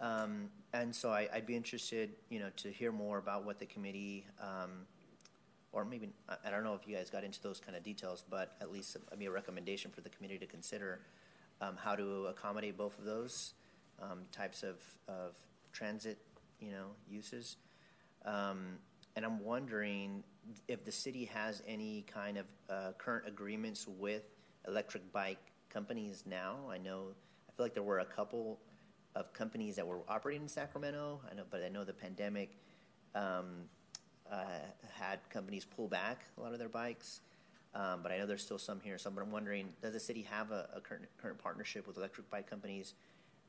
Um, 0.00 0.50
and 0.72 0.94
so 0.94 1.10
I, 1.10 1.28
would 1.34 1.46
be 1.46 1.56
interested, 1.56 2.10
you 2.28 2.38
know, 2.38 2.50
to 2.56 2.70
hear 2.70 2.92
more 2.92 3.18
about 3.18 3.44
what 3.44 3.58
the 3.58 3.66
committee, 3.66 4.26
um, 4.40 4.86
or 5.72 5.84
maybe 5.84 6.10
I 6.44 6.50
don't 6.50 6.64
know 6.64 6.74
if 6.74 6.86
you 6.86 6.94
guys 6.94 7.08
got 7.08 7.24
into 7.24 7.42
those 7.42 7.60
kind 7.60 7.76
of 7.76 7.82
details, 7.82 8.24
but 8.28 8.56
at 8.60 8.70
least 8.70 8.96
I 9.10 9.24
a 9.24 9.30
recommendation 9.30 9.90
for 9.90 10.02
the 10.02 10.10
committee 10.10 10.38
to 10.38 10.46
consider 10.46 11.00
um, 11.60 11.76
how 11.82 11.96
to 11.96 12.26
accommodate 12.26 12.76
both 12.76 12.98
of 12.98 13.04
those 13.04 13.54
um, 14.02 14.20
types 14.32 14.62
of, 14.62 14.76
of 15.08 15.34
transit, 15.72 16.18
you 16.60 16.70
know, 16.70 16.86
uses. 17.08 17.56
Um, 18.24 18.78
and 19.14 19.24
I'm 19.24 19.42
wondering 19.42 20.22
if 20.68 20.84
the 20.84 20.92
city 20.92 21.24
has 21.26 21.62
any 21.66 22.04
kind 22.12 22.38
of 22.38 22.46
uh, 22.68 22.92
current 22.98 23.26
agreements 23.26 23.86
with 23.88 24.22
electric 24.66 25.12
bike 25.12 25.52
companies 25.70 26.24
now. 26.26 26.56
I 26.70 26.78
know 26.78 27.14
I 27.48 27.52
feel 27.56 27.64
like 27.64 27.74
there 27.74 27.82
were 27.82 28.00
a 28.00 28.04
couple 28.04 28.58
of 29.14 29.32
companies 29.32 29.76
that 29.76 29.86
were 29.86 30.00
operating 30.08 30.42
in 30.42 30.48
Sacramento. 30.48 31.20
I 31.30 31.34
know, 31.34 31.44
but 31.50 31.62
I 31.62 31.68
know 31.68 31.84
the 31.84 31.92
pandemic 31.92 32.58
um, 33.14 33.64
uh, 34.30 34.44
had 34.92 35.18
companies 35.30 35.64
pull 35.64 35.88
back 35.88 36.26
a 36.36 36.40
lot 36.40 36.52
of 36.52 36.58
their 36.58 36.68
bikes. 36.68 37.20
Um, 37.74 38.00
but 38.02 38.10
I 38.10 38.18
know 38.18 38.26
there's 38.26 38.42
still 38.42 38.58
some 38.58 38.80
here. 38.80 38.96
So 38.96 39.10
I'm 39.10 39.30
wondering, 39.30 39.68
does 39.82 39.92
the 39.92 40.00
city 40.00 40.26
have 40.30 40.50
a, 40.50 40.68
a 40.74 40.80
current, 40.80 41.04
current 41.18 41.38
partnership 41.38 41.86
with 41.86 41.98
electric 41.98 42.30
bike 42.30 42.48
companies? 42.48 42.94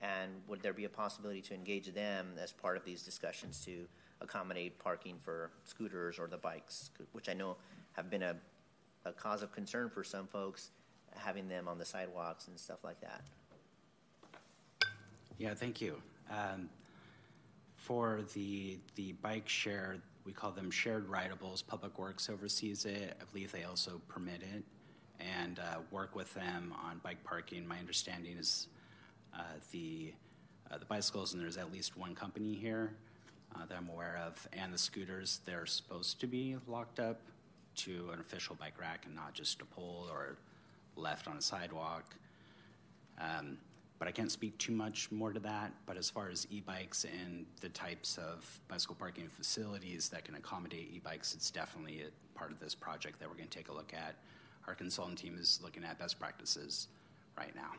And 0.01 0.31
would 0.47 0.61
there 0.61 0.73
be 0.73 0.85
a 0.85 0.89
possibility 0.89 1.41
to 1.41 1.53
engage 1.53 1.93
them 1.93 2.35
as 2.41 2.51
part 2.51 2.77
of 2.77 2.83
these 2.83 3.01
discussions 3.01 3.63
to 3.65 3.87
accommodate 4.21 4.77
parking 4.79 5.17
for 5.21 5.51
scooters 5.63 6.19
or 6.19 6.27
the 6.27 6.37
bikes, 6.37 6.91
which 7.13 7.29
I 7.29 7.33
know 7.33 7.57
have 7.93 8.09
been 8.09 8.23
a, 8.23 8.35
a 9.05 9.11
cause 9.11 9.41
of 9.41 9.51
concern 9.51 9.89
for 9.89 10.03
some 10.03 10.27
folks, 10.27 10.71
having 11.15 11.47
them 11.47 11.67
on 11.67 11.79
the 11.79 11.85
sidewalks 11.85 12.47
and 12.47 12.59
stuff 12.59 12.83
like 12.83 13.01
that? 13.01 13.21
Yeah, 15.37 15.53
thank 15.53 15.81
you. 15.81 16.01
Um, 16.31 16.69
for 17.75 18.21
the 18.33 18.79
the 18.95 19.13
bike 19.13 19.47
share, 19.47 19.97
we 20.25 20.33
call 20.33 20.51
them 20.51 20.69
shared 20.69 21.07
rideables. 21.07 21.65
Public 21.65 21.97
Works 21.97 22.29
oversees 22.29 22.85
it. 22.85 23.15
I 23.19 23.23
believe 23.31 23.51
they 23.51 23.63
also 23.63 24.01
permit 24.07 24.41
it 24.41 24.63
and 25.19 25.59
uh, 25.59 25.77
work 25.91 26.15
with 26.15 26.33
them 26.33 26.73
on 26.83 26.99
bike 27.03 27.23
parking. 27.23 27.67
My 27.67 27.79
understanding 27.79 28.37
is 28.37 28.67
the 29.71 30.13
uh, 30.69 30.77
the 30.77 30.85
bicycles, 30.85 31.33
and 31.33 31.41
there's 31.41 31.57
at 31.57 31.71
least 31.71 31.97
one 31.97 32.13
company 32.13 32.53
here 32.53 32.93
uh, 33.55 33.65
that 33.65 33.77
I'm 33.77 33.89
aware 33.89 34.19
of, 34.25 34.47
and 34.53 34.73
the 34.73 34.77
scooters. 34.77 35.41
They're 35.45 35.65
supposed 35.65 36.19
to 36.21 36.27
be 36.27 36.57
locked 36.67 36.99
up 36.99 37.21
to 37.77 38.09
an 38.11 38.19
official 38.19 38.55
bike 38.55 38.79
rack 38.79 39.05
and 39.05 39.15
not 39.15 39.33
just 39.33 39.61
a 39.61 39.65
pole 39.65 40.07
or 40.11 40.37
left 40.95 41.27
on 41.27 41.37
a 41.37 41.41
sidewalk. 41.41 42.15
Um, 43.19 43.57
but 43.99 44.07
I 44.07 44.11
can't 44.11 44.31
speak 44.31 44.57
too 44.57 44.73
much 44.73 45.11
more 45.11 45.33
to 45.33 45.39
that. 45.39 45.71
But 45.85 45.97
as 45.97 46.09
far 46.09 46.29
as 46.29 46.45
e 46.51 46.61
bikes 46.61 47.05
and 47.05 47.45
the 47.61 47.69
types 47.69 48.17
of 48.17 48.59
bicycle 48.67 48.95
parking 48.95 49.27
facilities 49.27 50.09
that 50.09 50.25
can 50.25 50.35
accommodate 50.35 50.89
e 50.93 51.01
bikes, 51.03 51.33
it's 51.33 51.49
definitely 51.49 52.03
a 52.03 52.37
part 52.37 52.51
of 52.51 52.59
this 52.59 52.75
project 52.75 53.19
that 53.19 53.29
we're 53.29 53.35
going 53.35 53.49
to 53.49 53.57
take 53.57 53.69
a 53.69 53.73
look 53.73 53.93
at. 53.93 54.15
Our 54.67 54.75
consultant 54.75 55.17
team 55.17 55.37
is 55.39 55.59
looking 55.63 55.83
at 55.83 55.97
best 55.97 56.19
practices 56.19 56.87
right 57.37 57.55
now. 57.55 57.71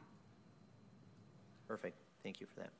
Perfect. 1.69 1.97
Thank 2.23 2.41
you 2.41 2.47
for 2.47 2.61
that. 2.61 2.71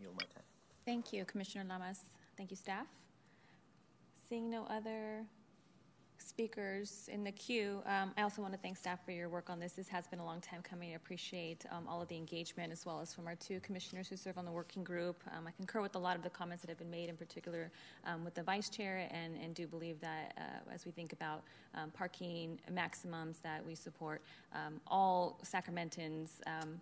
My 0.00 0.24
time. 0.34 0.42
Thank 0.84 1.12
you, 1.12 1.24
Commissioner 1.24 1.64
Lamas. 1.68 2.00
Thank 2.36 2.50
you, 2.50 2.56
staff. 2.56 2.86
Seeing 4.28 4.50
no 4.50 4.64
other 4.64 5.24
speakers 6.22 7.08
in 7.12 7.24
the 7.24 7.32
queue. 7.32 7.82
Um, 7.86 8.12
I 8.16 8.22
also 8.22 8.42
want 8.42 8.54
to 8.54 8.58
thank 8.58 8.76
staff 8.76 9.04
for 9.04 9.10
your 9.12 9.28
work 9.28 9.50
on 9.50 9.58
this. 9.58 9.72
This 9.72 9.88
has 9.88 10.06
been 10.06 10.18
a 10.18 10.24
long 10.24 10.40
time 10.40 10.62
coming. 10.62 10.92
I 10.92 10.94
appreciate 10.94 11.64
um, 11.70 11.86
all 11.88 12.00
of 12.00 12.08
the 12.08 12.16
engagement 12.16 12.72
as 12.72 12.86
well 12.86 13.00
as 13.00 13.12
from 13.12 13.26
our 13.26 13.34
two 13.34 13.60
commissioners 13.60 14.08
who 14.08 14.16
serve 14.16 14.38
on 14.38 14.44
the 14.44 14.50
working 14.50 14.84
group. 14.84 15.22
Um, 15.36 15.46
I 15.46 15.50
concur 15.50 15.80
with 15.80 15.94
a 15.94 15.98
lot 15.98 16.16
of 16.16 16.22
the 16.22 16.30
comments 16.30 16.62
that 16.62 16.68
have 16.68 16.78
been 16.78 16.90
made, 16.90 17.08
in 17.08 17.16
particular 17.16 17.70
um, 18.06 18.24
with 18.24 18.34
the 18.34 18.42
vice 18.42 18.68
chair, 18.68 19.08
and, 19.10 19.36
and 19.42 19.54
do 19.54 19.66
believe 19.66 20.00
that 20.00 20.34
uh, 20.38 20.72
as 20.72 20.86
we 20.86 20.92
think 20.92 21.12
about 21.12 21.42
um, 21.74 21.90
parking 21.90 22.58
maximums, 22.70 23.38
that 23.40 23.64
we 23.66 23.74
support 23.74 24.22
um, 24.54 24.80
all 24.86 25.40
Sacramentans 25.44 26.40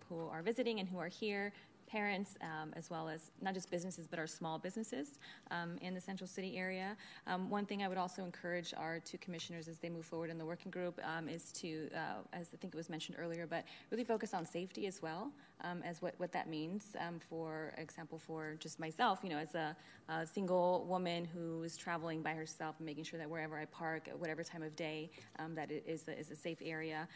who 0.09 0.27
are 0.27 0.41
visiting 0.41 0.79
and 0.79 0.87
who 0.87 0.97
are 0.97 1.07
here 1.07 1.51
parents, 1.91 2.37
um, 2.41 2.73
as 2.75 2.89
well 2.89 3.09
as 3.09 3.31
not 3.41 3.53
just 3.53 3.69
businesses, 3.69 4.07
but 4.07 4.17
our 4.17 4.27
small 4.27 4.57
businesses 4.57 5.19
um, 5.49 5.77
in 5.81 5.93
the 5.93 5.99
Central 5.99 6.27
City 6.27 6.57
area. 6.57 6.95
Um, 7.27 7.49
one 7.49 7.65
thing 7.65 7.83
I 7.83 7.89
would 7.89 7.97
also 7.97 8.23
encourage 8.23 8.73
our 8.77 8.99
two 8.99 9.17
commissioners 9.17 9.67
as 9.67 9.77
they 9.77 9.89
move 9.89 10.05
forward 10.05 10.29
in 10.29 10.37
the 10.37 10.45
working 10.45 10.71
group 10.71 10.99
um, 11.03 11.27
is 11.27 11.51
to, 11.53 11.89
uh, 11.93 12.21
as 12.33 12.47
I 12.53 12.57
think 12.57 12.73
it 12.73 12.77
was 12.77 12.89
mentioned 12.89 13.17
earlier, 13.19 13.45
but 13.45 13.65
really 13.89 14.05
focus 14.05 14.33
on 14.33 14.45
safety 14.45 14.87
as 14.87 15.01
well 15.01 15.31
um, 15.63 15.81
as 15.83 16.01
what, 16.01 16.13
what 16.17 16.31
that 16.31 16.49
means. 16.49 16.95
Um, 16.99 17.19
for 17.29 17.73
example, 17.77 18.19
for 18.19 18.55
just 18.59 18.79
myself, 18.79 19.19
you 19.23 19.29
know, 19.29 19.37
as 19.37 19.55
a, 19.55 19.75
a, 20.09 20.25
single 20.25 20.85
woman 20.87 21.25
who 21.25 21.63
is 21.63 21.77
traveling 21.77 22.21
by 22.21 22.33
herself 22.33 22.75
making 22.79 23.03
sure 23.03 23.19
that 23.19 23.29
wherever 23.29 23.57
I 23.57 23.65
park, 23.65 24.07
at 24.07 24.17
whatever 24.19 24.43
time 24.43 24.63
of 24.63 24.75
day, 24.75 25.09
that 25.55 25.71
it 25.71 25.83
is 25.87 26.07
a, 26.07 26.17
is 26.17 26.31
a 26.31 26.35
safe 26.35 26.59
area. 26.63 27.07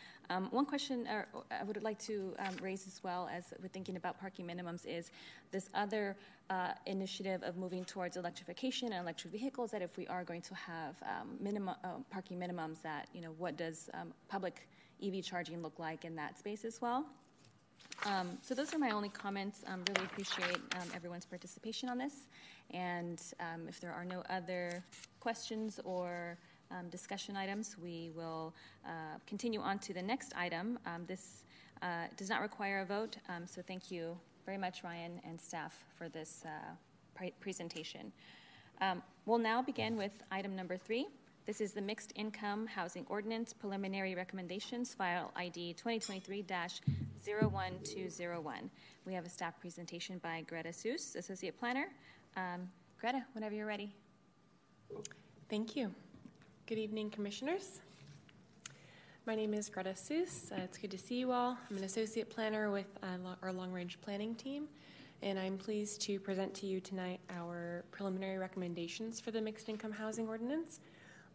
one 0.49 0.65
question 0.65 1.07
uh, 1.07 1.23
I 1.51 1.63
would 1.63 1.81
like 1.83 1.99
to 1.99 2.33
raise 2.61 2.87
as 2.87 3.03
well 3.03 3.29
as 3.31 3.53
we're 3.61 3.67
thinking 3.69 3.95
about 3.95 4.19
parking 4.19 4.45
minimums 4.47 4.85
is 4.85 5.11
this 5.51 5.69
other 5.73 6.15
uh, 6.49 6.73
initiative 6.85 7.41
of 7.43 7.57
moving 7.57 7.83
towards 7.85 8.17
electrification 8.17 8.93
and 8.93 9.01
electric 9.01 9.33
vehicles. 9.33 9.71
That 9.71 9.81
if 9.81 9.97
we 9.97 10.07
are 10.07 10.23
going 10.23 10.41
to 10.43 10.55
have 10.55 10.95
um, 11.03 11.37
minimum 11.39 11.75
uh, 11.83 11.87
parking 12.09 12.39
minimums, 12.39 12.81
that 12.83 13.07
you 13.13 13.21
know 13.21 13.33
what 13.37 13.57
does 13.57 13.89
um, 13.93 14.13
public 14.27 14.67
EV 15.03 15.23
charging 15.23 15.61
look 15.61 15.79
like 15.79 16.05
in 16.05 16.15
that 16.15 16.37
space 16.37 16.65
as 16.65 16.81
well. 16.81 17.05
Um, 18.03 18.37
so 18.41 18.53
those 18.53 18.73
are 18.73 18.77
my 18.77 18.91
only 18.91 19.09
comments. 19.09 19.63
Um, 19.67 19.83
really 19.89 20.05
appreciate 20.05 20.57
um, 20.75 20.87
everyone's 20.93 21.25
participation 21.25 21.89
on 21.89 21.97
this. 21.97 22.27
And 22.71 23.21
um, 23.39 23.67
if 23.67 23.79
there 23.79 23.91
are 23.91 24.05
no 24.05 24.21
other 24.29 24.83
questions 25.19 25.79
or 25.83 26.37
um, 26.71 26.89
discussion 26.89 27.35
items, 27.35 27.77
we 27.81 28.11
will 28.15 28.53
uh, 28.85 28.89
continue 29.27 29.61
on 29.61 29.79
to 29.79 29.93
the 29.93 30.01
next 30.01 30.33
item. 30.35 30.79
Um, 30.85 31.05
this 31.07 31.43
uh, 31.81 32.07
does 32.17 32.29
not 32.29 32.41
require 32.41 32.81
a 32.81 32.85
vote, 32.85 33.17
so 33.45 33.61
thank 33.61 33.91
you 33.91 34.17
very 34.45 34.57
much, 34.57 34.83
Ryan 34.83 35.19
and 35.27 35.39
staff, 35.39 35.75
for 35.97 36.09
this 36.09 36.43
uh, 36.45 36.49
pre- 37.13 37.33
presentation. 37.39 38.11
We'll 39.25 39.39
now 39.39 39.61
begin 39.61 39.97
with 39.97 40.11
item 40.31 40.55
number 40.55 40.77
three. 40.77 41.07
This 41.45 41.61
is 41.61 41.73
the 41.73 41.81
Mixed 41.81 42.11
Income 42.15 42.65
Housing 42.65 43.05
Ordinance 43.07 43.53
Preliminary 43.53 44.15
Recommendations, 44.15 44.95
file 44.95 45.31
ID 45.35 45.73
2023 45.73 46.43
01201. 46.49 48.71
We 49.05 49.13
have 49.13 49.27
a 49.27 49.29
staff 49.29 49.59
presentation 49.59 50.17
by 50.23 50.43
Greta 50.47 50.69
Seuss, 50.69 51.15
Associate 51.15 51.55
Planner. 51.55 51.85
Um, 52.35 52.67
Greta, 52.99 53.23
whenever 53.33 53.53
you're 53.53 53.67
ready. 53.67 53.93
Thank 55.47 55.75
you. 55.75 55.93
Good 56.65 56.79
evening, 56.79 57.11
Commissioners. 57.11 57.79
My 59.27 59.35
name 59.35 59.53
is 59.53 59.69
Greta 59.69 59.91
Seuss. 59.91 60.51
Uh, 60.51 60.61
it's 60.63 60.79
good 60.79 60.89
to 60.89 60.97
see 60.97 61.19
you 61.19 61.31
all. 61.31 61.55
I'm 61.69 61.77
an 61.77 61.83
associate 61.83 62.31
planner 62.31 62.71
with 62.71 62.87
uh, 63.03 63.17
our 63.43 63.53
long 63.53 63.71
range 63.71 63.99
planning 64.01 64.33
team, 64.33 64.67
and 65.21 65.37
I'm 65.37 65.59
pleased 65.59 66.01
to 66.01 66.19
present 66.19 66.55
to 66.55 66.65
you 66.65 66.79
tonight 66.79 67.19
our 67.29 67.85
preliminary 67.91 68.39
recommendations 68.39 69.19
for 69.19 69.29
the 69.29 69.41
mixed 69.41 69.69
income 69.69 69.91
housing 69.91 70.27
ordinance. 70.27 70.79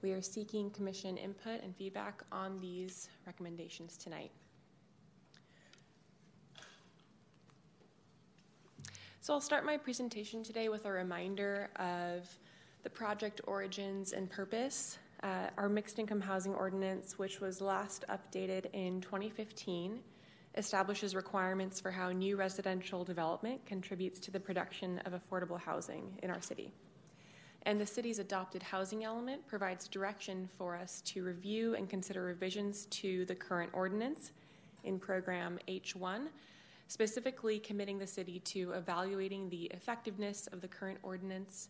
We 0.03 0.13
are 0.13 0.23
seeking 0.23 0.71
commission 0.71 1.17
input 1.17 1.63
and 1.63 1.77
feedback 1.77 2.23
on 2.33 2.59
these 2.59 3.09
recommendations 3.27 3.97
tonight. 3.97 4.31
So 9.21 9.35
I'll 9.35 9.41
start 9.41 9.67
my 9.67 9.77
presentation 9.77 10.43
today 10.43 10.69
with 10.69 10.87
a 10.87 10.91
reminder 10.91 11.69
of 11.77 12.29
the 12.83 12.91
project 12.91 13.43
origins 13.47 14.13
and 14.13 14.31
purpose 14.31 14.99
uh, 15.23 15.49
our 15.59 15.69
mixed 15.69 15.99
income 15.99 16.21
housing 16.21 16.55
ordinance, 16.55 17.19
which 17.19 17.41
was 17.41 17.61
last 17.61 18.05
updated 18.09 18.67
in 18.73 19.01
2015, 19.01 20.01
establishes 20.57 21.15
requirements 21.15 21.79
for 21.79 21.91
how 21.91 22.11
new 22.11 22.37
residential 22.37 23.05
development 23.05 23.65
contributes 23.67 24.19
to 24.21 24.31
the 24.31 24.41
production 24.41 24.99
of 25.01 25.13
affordable 25.13 25.61
housing 25.61 26.19
in 26.23 26.31
our 26.31 26.41
city. 26.41 26.73
And 27.65 27.81
the 27.81 27.87
city's 27.87 28.19
adopted 28.19 28.63
housing 28.63 29.05
element 29.05 29.47
provides 29.47 29.87
direction 29.87 30.49
for 30.57 30.77
us 30.77 31.03
to 31.03 31.23
review 31.23 31.75
and 31.75 31.89
consider 31.89 32.23
revisions 32.23 32.87
to 32.87 33.25
the 33.27 33.35
current 33.35 33.71
ordinance 33.75 34.33
in 34.85 34.99
program 34.99 35.59
H1, 35.69 36.29
specifically 36.89 37.59
committing 37.59 37.99
the 37.99 38.07
city 38.07 38.41
to 38.41 38.73
evaluating 38.73 39.51
the 39.51 39.65
effectiveness 39.75 40.47
of 40.49 40.61
the 40.61 40.69
current 40.69 40.99
ordinance 41.03 41.69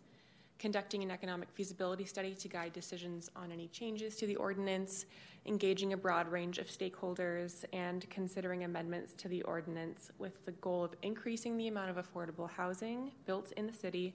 conducting 0.60 1.02
an 1.02 1.10
economic 1.10 1.48
feasibility 1.50 2.04
study 2.04 2.34
to 2.34 2.46
guide 2.46 2.72
decisions 2.74 3.30
on 3.34 3.50
any 3.50 3.66
changes 3.68 4.14
to 4.14 4.26
the 4.26 4.36
ordinance, 4.36 5.06
engaging 5.46 5.94
a 5.94 5.96
broad 5.96 6.28
range 6.30 6.58
of 6.58 6.66
stakeholders, 6.66 7.64
and 7.72 8.08
considering 8.10 8.64
amendments 8.64 9.14
to 9.14 9.26
the 9.28 9.42
ordinance 9.42 10.10
with 10.18 10.44
the 10.44 10.52
goal 10.52 10.84
of 10.84 10.94
increasing 11.02 11.56
the 11.56 11.68
amount 11.68 11.90
of 11.90 11.96
affordable 11.96 12.48
housing 12.48 13.10
built 13.24 13.52
in 13.56 13.66
the 13.66 13.72
city 13.72 14.14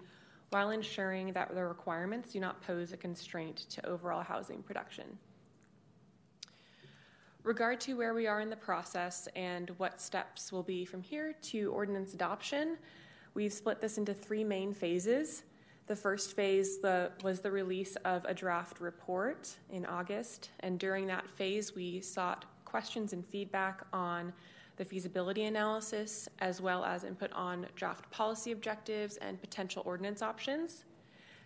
while 0.55 0.69
ensuring 0.69 1.33
that 1.33 1.53
the 1.53 1.65
requirements 1.65 2.31
do 2.31 2.39
not 2.39 2.61
pose 2.61 2.93
a 2.93 2.97
constraint 2.97 3.65
to 3.69 3.85
overall 3.85 4.23
housing 4.23 4.63
production. 4.63 5.03
Regard 7.43 7.81
to 7.81 7.95
where 7.95 8.13
we 8.13 8.25
are 8.25 8.39
in 8.39 8.49
the 8.49 8.55
process 8.55 9.27
and 9.35 9.71
what 9.79 9.99
steps 9.99 10.53
will 10.53 10.63
be 10.63 10.85
from 10.85 11.01
here 11.01 11.35
to 11.41 11.73
ordinance 11.73 12.13
adoption, 12.13 12.77
We've 13.33 13.51
split 13.51 13.81
this 13.81 13.97
into 13.97 14.13
three 14.13 14.45
main 14.45 14.73
phases. 14.73 15.43
The 15.87 15.95
first 15.97 16.37
phase 16.37 16.77
the, 16.77 17.11
was 17.21 17.41
the 17.41 17.51
release 17.51 17.97
of 18.05 18.23
a 18.23 18.33
draft 18.33 18.79
report 18.79 19.49
in 19.69 19.85
August, 19.85 20.51
and 20.61 20.79
during 20.79 21.05
that 21.07 21.29
phase, 21.29 21.75
we 21.75 21.99
sought 21.99 22.45
questions 22.63 23.11
and 23.11 23.25
feedback 23.25 23.85
on 23.91 24.31
the 24.77 24.85
feasibility 24.85 25.45
analysis, 25.45 26.27
as 26.39 26.61
well 26.61 26.83
as 26.83 27.03
input 27.03 27.31
on 27.33 27.67
draft 27.75 28.09
policy 28.11 28.51
objectives 28.51 29.17
and 29.17 29.39
potential 29.39 29.83
ordinance 29.85 30.21
options. 30.21 30.85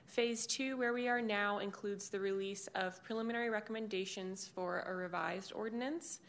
Phase 0.06 0.48
two, 0.48 0.76
where 0.76 0.94
we 0.94 1.08
are 1.08 1.22
now, 1.22 1.60
includes 1.60 2.10
the 2.10 2.20
release 2.20 2.68
of 2.74 3.04
preliminary 3.04 3.50
recommendations 3.52 4.48
for 4.48 4.84
a 4.88 4.96
revised 4.96 5.54
ordinance. 5.54 6.20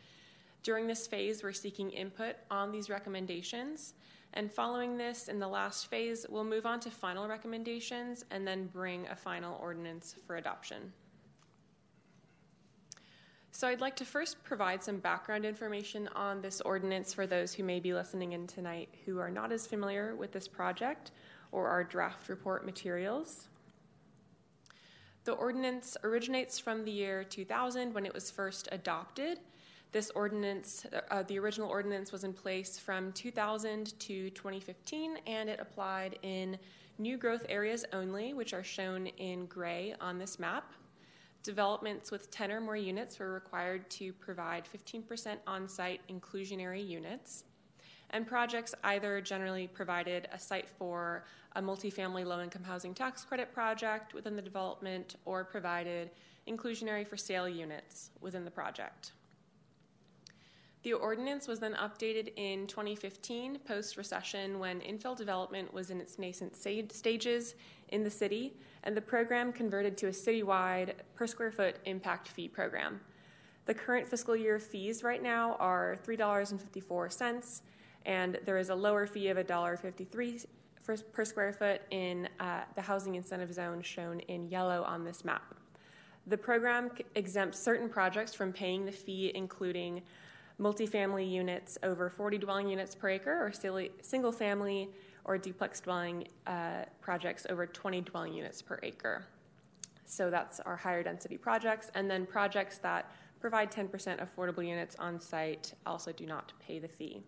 During 0.63 0.87
this 0.87 1.07
phase, 1.07 1.43
we're 1.43 1.53
seeking 1.53 1.91
input 1.91 2.37
on 2.51 2.71
these 2.71 2.91
recommendations. 2.91 3.95
And 4.35 4.53
following 4.53 4.99
this, 4.99 5.29
in 5.29 5.39
the 5.39 5.49
last 5.49 5.87
phase, 5.87 6.27
we'll 6.29 6.45
move 6.45 6.67
on 6.67 6.79
to 6.81 6.91
final 6.91 7.27
recommendations 7.27 8.25
and 8.31 8.47
then 8.47 8.67
bring 8.67 9.07
a 9.09 9.17
final 9.17 9.59
ordinance 9.63 10.15
for 10.27 10.37
adoption. 10.37 10.93
So, 13.53 13.67
I'd 13.67 13.81
like 13.81 13.97
to 13.97 14.05
first 14.05 14.43
provide 14.45 14.83
some 14.83 14.99
background 14.99 15.45
information 15.45 16.09
on 16.15 16.41
this 16.41 16.61
ordinance 16.61 17.13
for 17.13 17.27
those 17.27 17.53
who 17.53 17.65
may 17.65 17.81
be 17.81 17.93
listening 17.93 18.33
in 18.33 18.47
tonight 18.47 18.89
who 19.05 19.19
are 19.19 19.31
not 19.31 19.51
as 19.51 19.67
familiar 19.67 20.15
with 20.15 20.31
this 20.31 20.47
project 20.47 21.11
or 21.51 21.67
our 21.69 21.83
draft 21.83 22.29
report 22.29 22.65
materials. 22.65 23.49
The 25.25 25.33
ordinance 25.33 25.97
originates 26.05 26.59
from 26.59 26.85
the 26.85 26.93
year 26.93 27.25
2000 27.25 27.93
when 27.93 28.07
it 28.07 28.15
was 28.15 28.31
first 28.31 28.69
adopted. 28.73 29.41
This 29.93 30.11
ordinance, 30.11 30.87
uh, 31.11 31.25
the 31.25 31.39
original 31.39 31.69
ordinance, 31.69 32.13
was 32.13 32.23
in 32.23 32.33
place 32.33 32.79
from 32.79 33.13
2000 33.13 33.99
to 33.99 34.31
2015, 34.31 35.19
and 35.27 35.51
it 35.51 35.59
applied 35.61 36.19
in 36.23 36.57
new 36.99 37.17
growth 37.17 37.45
areas 37.49 37.85
only, 37.93 38.33
which 38.33 38.55
are 38.55 38.63
shown 38.63 39.09
in 39.09 39.47
gray 39.47 39.95
on 40.01 40.19
this 40.19 40.39
map. 40.39 40.73
Developments 41.43 42.11
with 42.11 42.31
10 42.31 42.51
or 42.51 42.61
more 42.61 42.77
units 42.77 43.19
were 43.19 43.33
required 43.33 43.89
to 43.91 44.13
provide 44.13 44.65
15% 44.65 45.39
on 45.47 45.69
site 45.69 46.01
inclusionary 46.09 46.87
units. 46.87 47.45
And 48.11 48.27
projects 48.27 48.75
either 48.85 49.21
generally 49.21 49.67
provided 49.67 50.29
a 50.33 50.39
site 50.39 50.69
for 50.69 51.25
a 51.55 51.63
multifamily 51.63 52.27
low 52.27 52.43
income 52.43 52.65
housing 52.65 52.93
tax 52.93 53.25
credit 53.25 53.53
project 53.55 54.13
within 54.15 54.37
the 54.37 54.43
development 54.43 55.17
or 55.25 55.45
provided 55.45 56.11
inclusionary 56.47 57.07
for 57.07 57.17
sale 57.17 57.49
units 57.49 58.11
within 58.21 58.45
the 58.45 58.51
project. 58.51 59.13
The 60.83 60.95
ordinance 60.95 61.47
was 61.47 61.61
then 61.61 61.75
updated 61.75 62.33
in 62.37 62.67
2015, 62.67 63.59
post 63.61 63.97
recession, 63.97 64.59
when 64.59 64.81
infill 64.81 65.17
development 65.17 65.73
was 65.75 65.91
in 65.91 66.01
its 66.01 66.19
nascent 66.19 66.57
stages 66.57 67.55
in 67.89 68.03
the 68.03 68.11
city, 68.11 68.55
and 68.85 68.97
the 68.97 69.01
program 69.01 69.53
converted 69.53 69.97
to 69.99 70.07
a 70.07 70.11
citywide 70.11 70.95
per 71.15 71.27
square 71.27 71.51
foot 71.51 71.77
impact 71.85 72.29
fee 72.29 72.49
program. 72.49 73.01
The 73.67 73.75
current 73.75 74.09
fiscal 74.09 74.35
year 74.35 74.59
fees 74.59 75.03
right 75.03 75.23
now 75.23 75.55
are 75.61 75.97
$3.54, 76.07 77.61
and 78.07 78.39
there 78.45 78.59
is 78.59 78.71
a 78.71 78.75
lower 78.75 79.07
fee 79.07 79.29
of 79.29 79.37
$1.53 79.37 80.47
per 81.13 81.25
square 81.25 81.53
foot 81.53 81.83
in 81.91 82.29
uh, 82.41 82.63
the 82.75 82.83
housing 82.83 83.15
incentive 83.15 83.53
zone 83.53 83.83
shown 83.83 84.21
in 84.21 84.49
yellow 84.49 84.83
on 84.83 85.05
this 85.05 85.25
map. 85.25 85.55
The 86.27 86.37
program 86.37 86.91
exempts 87.15 87.59
certain 87.59 87.89
projects 87.89 88.35
from 88.35 88.53
paying 88.53 88.85
the 88.85 88.93
fee, 88.93 89.33
including 89.35 90.03
multifamily 90.61 91.31
units 91.31 91.79
over 91.83 92.11
40 92.11 92.39
dwelling 92.39 92.69
units 92.69 92.95
per 92.95 93.09
acre, 93.11 93.33
or 93.33 93.53
single 94.03 94.33
family 94.33 94.91
or 95.25 95.39
duplex 95.39 95.81
dwelling 95.81 96.29
uh, 96.47 96.85
projects 97.01 97.47
over 97.49 97.67
20 97.67 98.01
dwelling 98.03 98.33
units 98.33 98.63
per 98.63 98.79
acre. 98.83 99.25
So 100.05 100.31
that's 100.31 100.61
our 100.61 100.77
higher 100.77 101.03
density 101.03 101.37
projects. 101.37 101.91
And 101.95 102.11
then 102.11 102.27
projects 102.27 102.79
that 102.79 103.11
provide 103.41 103.71
10% 103.71 103.91
affordable 104.19 104.67
units 104.67 104.97
on 104.99 105.21
site 105.21 105.73
also 105.87 106.13
do 106.13 106.27
not 106.27 106.53
pay 106.61 106.79
the 106.79 106.89
fee. 106.89 107.23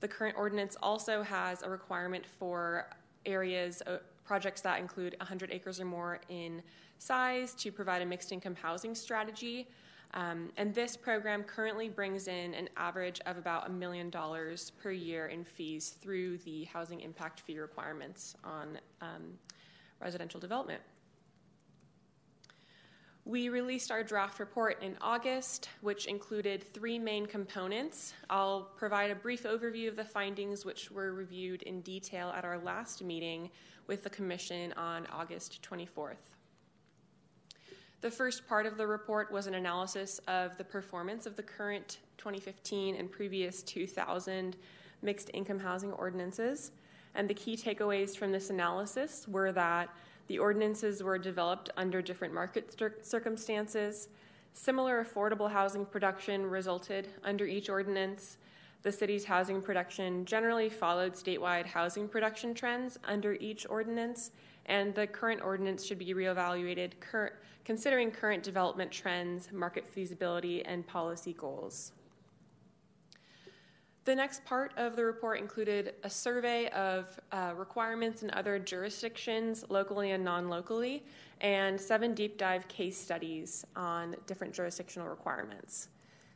The 0.00 0.08
current 0.08 0.36
ordinance 0.38 0.76
also 0.82 1.22
has 1.22 1.62
a 1.62 1.68
requirement 1.68 2.24
for 2.26 2.88
areas, 3.26 3.82
uh, 3.86 3.98
projects 4.24 4.60
that 4.62 4.78
include 4.78 5.14
100 5.18 5.50
acres 5.52 5.80
or 5.80 5.84
more 5.84 6.20
in 6.28 6.62
size 6.98 7.54
to 7.54 7.72
provide 7.72 8.00
a 8.00 8.06
mixed 8.06 8.32
income 8.32 8.54
housing 8.54 8.94
strategy 8.94 9.68
um, 10.14 10.50
and 10.56 10.74
this 10.74 10.96
program 10.96 11.44
currently 11.44 11.88
brings 11.88 12.26
in 12.26 12.54
an 12.54 12.68
average 12.76 13.20
of 13.26 13.38
about 13.38 13.68
a 13.68 13.70
million 13.70 14.10
dollars 14.10 14.72
per 14.82 14.90
year 14.90 15.26
in 15.26 15.44
fees 15.44 15.96
through 16.00 16.38
the 16.38 16.64
housing 16.64 17.00
impact 17.00 17.40
fee 17.40 17.58
requirements 17.58 18.34
on 18.42 18.78
um, 19.00 19.38
residential 20.00 20.40
development. 20.40 20.82
We 23.24 23.50
released 23.50 23.92
our 23.92 24.02
draft 24.02 24.40
report 24.40 24.82
in 24.82 24.96
August, 25.00 25.68
which 25.82 26.06
included 26.06 26.64
three 26.64 26.98
main 26.98 27.26
components. 27.26 28.14
I'll 28.28 28.62
provide 28.76 29.10
a 29.10 29.14
brief 29.14 29.44
overview 29.44 29.88
of 29.88 29.94
the 29.94 30.04
findings, 30.04 30.64
which 30.64 30.90
were 30.90 31.12
reviewed 31.12 31.62
in 31.62 31.82
detail 31.82 32.32
at 32.34 32.44
our 32.44 32.58
last 32.58 33.04
meeting 33.04 33.50
with 33.86 34.02
the 34.02 34.10
Commission 34.10 34.72
on 34.72 35.06
August 35.12 35.60
24th. 35.62 36.16
The 38.00 38.10
first 38.10 38.48
part 38.48 38.64
of 38.64 38.78
the 38.78 38.86
report 38.86 39.30
was 39.30 39.46
an 39.46 39.54
analysis 39.54 40.20
of 40.26 40.56
the 40.56 40.64
performance 40.64 41.26
of 41.26 41.36
the 41.36 41.42
current 41.42 41.98
2015 42.16 42.96
and 42.96 43.12
previous 43.12 43.62
2000 43.62 44.56
mixed 45.02 45.30
income 45.34 45.58
housing 45.58 45.92
ordinances. 45.92 46.72
And 47.14 47.28
the 47.28 47.34
key 47.34 47.58
takeaways 47.58 48.16
from 48.16 48.32
this 48.32 48.48
analysis 48.48 49.28
were 49.28 49.52
that 49.52 49.90
the 50.28 50.38
ordinances 50.38 51.02
were 51.02 51.18
developed 51.18 51.68
under 51.76 52.00
different 52.00 52.32
market 52.32 52.74
circumstances. 53.02 54.08
Similar 54.54 55.04
affordable 55.04 55.50
housing 55.50 55.84
production 55.84 56.46
resulted 56.46 57.08
under 57.22 57.44
each 57.44 57.68
ordinance. 57.68 58.38
The 58.82 58.92
city's 58.92 59.26
housing 59.26 59.60
production 59.60 60.24
generally 60.24 60.70
followed 60.70 61.12
statewide 61.12 61.66
housing 61.66 62.08
production 62.08 62.54
trends 62.54 62.98
under 63.04 63.34
each 63.34 63.68
ordinance, 63.68 64.30
and 64.64 64.94
the 64.94 65.06
current 65.06 65.42
ordinance 65.42 65.84
should 65.84 65.98
be 65.98 66.14
reevaluated 66.14 66.92
cur- 67.00 67.34
considering 67.64 68.10
current 68.10 68.42
development 68.42 68.90
trends, 68.90 69.50
market 69.52 69.88
feasibility, 69.88 70.64
and 70.64 70.86
policy 70.86 71.32
goals. 71.32 71.92
The 74.04 74.14
next 74.14 74.44
part 74.44 74.72
of 74.76 74.96
the 74.96 75.04
report 75.04 75.38
included 75.38 75.94
a 76.04 76.10
survey 76.10 76.68
of 76.70 77.20
uh, 77.32 77.52
requirements 77.56 78.22
in 78.22 78.30
other 78.30 78.58
jurisdictions, 78.58 79.64
locally 79.68 80.12
and 80.12 80.24
non 80.24 80.48
locally, 80.48 81.04
and 81.40 81.80
seven 81.80 82.14
deep 82.14 82.38
dive 82.38 82.66
case 82.66 82.98
studies 82.98 83.64
on 83.76 84.16
different 84.26 84.54
jurisdictional 84.54 85.06
requirements. 85.06 85.88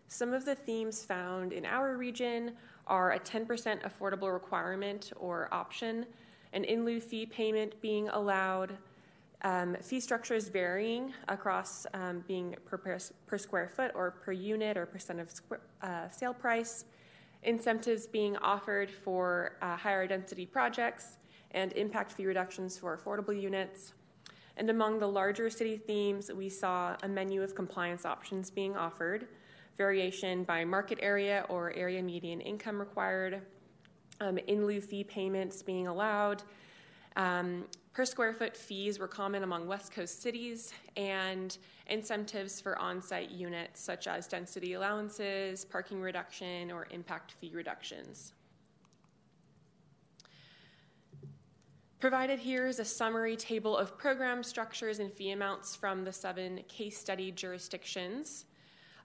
Some 0.08 0.32
of 0.34 0.44
the 0.44 0.54
themes 0.54 1.02
found 1.02 1.52
in 1.52 1.64
our 1.64 1.96
region 1.96 2.52
are 2.86 3.12
a 3.12 3.18
10% 3.18 3.46
affordable 3.82 4.32
requirement 4.32 5.12
or 5.16 5.48
option, 5.52 6.06
an 6.52 6.64
in 6.64 6.84
lieu 6.84 7.00
fee 7.00 7.26
payment 7.26 7.80
being 7.80 8.08
allowed, 8.10 8.76
um, 9.44 9.76
fee 9.82 10.00
structures 10.00 10.48
varying 10.48 11.12
across 11.28 11.86
um, 11.92 12.24
being 12.26 12.56
per, 12.64 12.78
per, 12.78 13.38
square 13.38 13.68
foot 13.68 13.92
or 13.94 14.10
per 14.10 14.32
unit 14.32 14.78
or 14.78 14.86
percent 14.86 15.20
of 15.20 15.28
squ- 15.28 15.60
uh, 15.82 16.08
sale 16.08 16.32
price, 16.32 16.86
incentives 17.42 18.06
being 18.06 18.38
offered 18.38 18.90
for 18.90 19.56
uh, 19.60 19.76
higher 19.76 20.06
density 20.06 20.46
projects, 20.46 21.18
and 21.50 21.72
impact 21.74 22.12
fee 22.12 22.26
reductions 22.26 22.78
for 22.78 22.96
affordable 22.96 23.38
units. 23.38 23.92
And 24.56 24.70
among 24.70 24.98
the 24.98 25.06
larger 25.06 25.50
city 25.50 25.76
themes, 25.76 26.30
we 26.34 26.48
saw 26.48 26.96
a 27.02 27.08
menu 27.08 27.42
of 27.42 27.54
compliance 27.54 28.06
options 28.06 28.50
being 28.50 28.76
offered, 28.76 29.28
variation 29.76 30.44
by 30.44 30.64
market 30.64 30.98
area 31.02 31.44
or 31.50 31.72
area 31.74 32.02
median 32.02 32.40
income 32.40 32.78
required, 32.78 33.42
um, 34.20 34.38
in 34.38 34.66
lieu 34.66 34.80
fee 34.80 35.04
payments 35.04 35.62
being 35.62 35.86
allowed. 35.86 36.42
Um, 37.16 37.66
per 37.94 38.04
square 38.04 38.34
foot 38.34 38.56
fees 38.56 38.98
were 38.98 39.06
common 39.06 39.44
among 39.44 39.68
West 39.68 39.92
Coast 39.92 40.20
cities, 40.20 40.74
and 40.96 41.56
incentives 41.86 42.60
for 42.60 42.76
on 42.78 43.00
site 43.00 43.30
units 43.30 43.80
such 43.80 44.08
as 44.08 44.26
density 44.26 44.72
allowances, 44.72 45.64
parking 45.64 46.00
reduction, 46.00 46.72
or 46.72 46.88
impact 46.90 47.32
fee 47.40 47.52
reductions. 47.54 48.32
Provided 52.00 52.40
here 52.40 52.66
is 52.66 52.80
a 52.80 52.84
summary 52.84 53.36
table 53.36 53.76
of 53.76 53.96
program 53.96 54.42
structures 54.42 54.98
and 54.98 55.10
fee 55.10 55.30
amounts 55.30 55.76
from 55.76 56.04
the 56.04 56.12
seven 56.12 56.60
case 56.68 56.98
study 56.98 57.30
jurisdictions. 57.30 58.44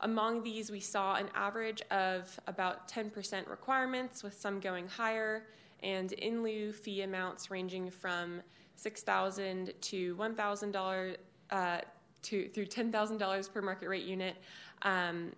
Among 0.01 0.41
these, 0.41 0.71
we 0.71 0.79
saw 0.79 1.15
an 1.15 1.29
average 1.35 1.81
of 1.91 2.39
about 2.47 2.89
10% 2.89 3.47
requirements, 3.47 4.23
with 4.23 4.33
some 4.33 4.59
going 4.59 4.87
higher, 4.87 5.45
and 5.83 6.11
in 6.13 6.41
lieu 6.41 6.73
fee 6.73 7.03
amounts 7.03 7.51
ranging 7.51 7.89
from 7.91 8.41
6,000 8.79 9.73
to 9.81 10.15
$1,000 10.15 11.17
uh, 11.51 11.79
to 12.21 12.49
through 12.49 12.65
$10,000 12.65 13.53
per 13.53 13.61
market 13.61 13.89
rate 13.89 14.05
unit, 14.05 14.35
um, 14.83 15.31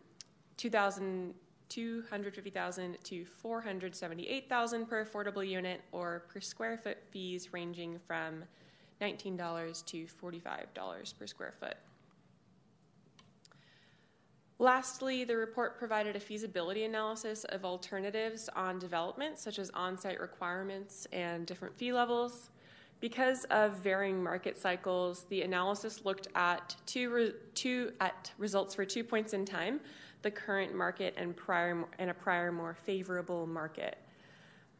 2,000 0.57 1.33
250,000 1.69 2.97
to 3.01 3.23
478,000 3.23 4.85
per 4.85 5.05
affordable 5.05 5.47
unit 5.47 5.79
or 5.93 6.25
per 6.27 6.41
square 6.41 6.77
foot 6.77 6.97
fees 7.11 7.53
ranging 7.53 7.97
from 8.05 8.43
$19 9.01 9.85
to 9.85 10.05
$45 10.05 11.17
per 11.17 11.27
square 11.27 11.53
foot. 11.57 11.77
Lastly, 14.59 15.23
the 15.23 15.37
report 15.37 15.79
provided 15.79 16.17
a 16.17 16.19
feasibility 16.19 16.83
analysis 16.83 17.45
of 17.45 17.63
alternatives 17.63 18.49
on 18.53 18.77
development, 18.77 19.39
such 19.39 19.57
as 19.57 19.71
on 19.71 19.97
site 19.97 20.19
requirements 20.19 21.07
and 21.13 21.47
different 21.47 21.75
fee 21.75 21.93
levels. 21.93 22.49
Because 23.01 23.45
of 23.45 23.73
varying 23.77 24.23
market 24.23 24.59
cycles, 24.59 25.25
the 25.29 25.41
analysis 25.41 26.05
looked 26.05 26.27
at 26.35 26.75
two, 26.85 27.09
re- 27.09 27.33
two 27.55 27.91
at 27.99 28.31
results 28.37 28.75
for 28.75 28.85
two 28.85 29.03
points 29.03 29.33
in 29.33 29.43
time 29.43 29.81
the 30.21 30.29
current 30.29 30.75
market 30.75 31.15
and, 31.17 31.35
prior, 31.35 31.83
and 31.97 32.11
a 32.11 32.13
prior 32.13 32.51
more 32.51 32.75
favorable 32.75 33.47
market. 33.47 33.97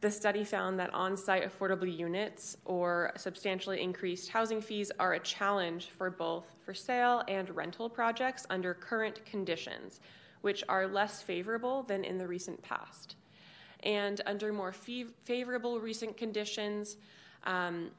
The 0.00 0.10
study 0.10 0.44
found 0.44 0.78
that 0.78 0.94
on 0.94 1.16
site 1.16 1.42
affordable 1.42 1.98
units 1.98 2.56
or 2.64 3.10
substantially 3.16 3.82
increased 3.82 4.28
housing 4.28 4.60
fees 4.60 4.92
are 5.00 5.14
a 5.14 5.18
challenge 5.18 5.90
for 5.98 6.10
both 6.10 6.44
for 6.64 6.74
sale 6.74 7.24
and 7.26 7.50
rental 7.50 7.90
projects 7.90 8.46
under 8.50 8.72
current 8.72 9.24
conditions, 9.26 9.98
which 10.42 10.62
are 10.68 10.86
less 10.86 11.22
favorable 11.22 11.82
than 11.82 12.04
in 12.04 12.18
the 12.18 12.26
recent 12.28 12.62
past. 12.62 13.16
And 13.82 14.20
under 14.26 14.52
more 14.52 14.72
favorable 14.72 15.80
recent 15.80 16.16
conditions, 16.16 16.98
um, 17.44 17.90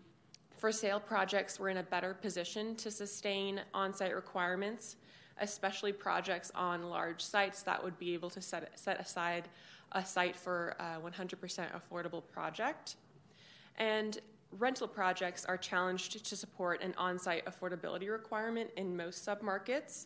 for 0.63 0.71
sale 0.71 0.97
projects 0.97 1.59
were 1.59 1.67
in 1.67 1.75
a 1.75 1.83
better 1.83 2.13
position 2.13 2.73
to 2.73 2.89
sustain 2.89 3.59
on 3.73 3.93
site 3.93 4.15
requirements, 4.15 4.95
especially 5.39 5.91
projects 5.91 6.53
on 6.55 6.83
large 6.83 7.21
sites 7.21 7.63
that 7.63 7.83
would 7.83 7.99
be 7.99 8.13
able 8.13 8.29
to 8.29 8.41
set, 8.41 8.71
set 8.79 8.97
aside 8.97 9.49
a 9.91 10.05
site 10.05 10.37
for 10.37 10.73
a 10.79 11.05
100% 11.05 11.67
affordable 11.73 12.23
project. 12.31 12.95
And 13.77 14.19
rental 14.57 14.87
projects 14.87 15.43
are 15.43 15.57
challenged 15.57 16.23
to 16.23 16.35
support 16.37 16.81
an 16.81 16.93
on 16.97 17.19
site 17.19 17.45
affordability 17.45 18.09
requirement 18.09 18.69
in 18.77 18.95
most 18.95 19.25
submarkets, 19.25 20.05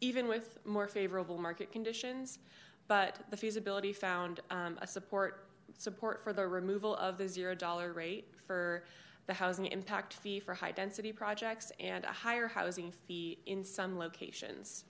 even 0.00 0.26
with 0.26 0.56
more 0.64 0.88
favorable 0.88 1.36
market 1.36 1.70
conditions. 1.70 2.38
But 2.86 3.18
the 3.28 3.36
feasibility 3.36 3.92
found 3.92 4.40
um, 4.50 4.78
a 4.80 4.86
support, 4.86 5.48
support 5.76 6.24
for 6.24 6.32
the 6.32 6.46
removal 6.46 6.96
of 6.96 7.18
the 7.18 7.28
zero 7.28 7.54
dollar 7.54 7.92
rate 7.92 8.32
for 8.46 8.84
the 9.28 9.34
housing 9.34 9.66
impact 9.66 10.14
fee 10.14 10.40
for 10.40 10.54
high 10.54 10.72
density 10.72 11.12
projects 11.12 11.70
and 11.78 12.04
a 12.04 12.08
higher 12.08 12.48
housing 12.48 12.90
fee 12.90 13.38
in 13.46 13.62
some 13.62 13.98
locations. 13.98 14.84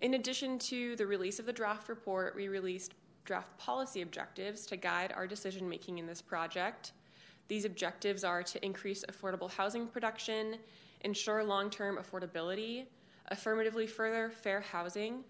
In 0.00 0.14
addition 0.14 0.58
to 0.60 0.96
the 0.96 1.06
release 1.06 1.40
of 1.40 1.44
the 1.44 1.52
draft 1.52 1.88
report, 1.88 2.34
we 2.34 2.48
released 2.48 2.94
draft 3.24 3.58
policy 3.58 4.00
objectives 4.00 4.64
to 4.66 4.76
guide 4.76 5.12
our 5.14 5.26
decision 5.26 5.68
making 5.68 5.98
in 5.98 6.06
this 6.06 6.22
project. 6.22 6.92
These 7.48 7.64
objectives 7.64 8.22
are 8.22 8.44
to 8.44 8.64
increase 8.64 9.04
affordable 9.10 9.50
housing 9.50 9.88
production, 9.88 10.56
ensure 11.00 11.42
long 11.42 11.68
term 11.68 11.98
affordability, 11.98 12.86
affirmatively 13.28 13.88
further 13.88 14.30
fair 14.30 14.60
housing, 14.60 15.24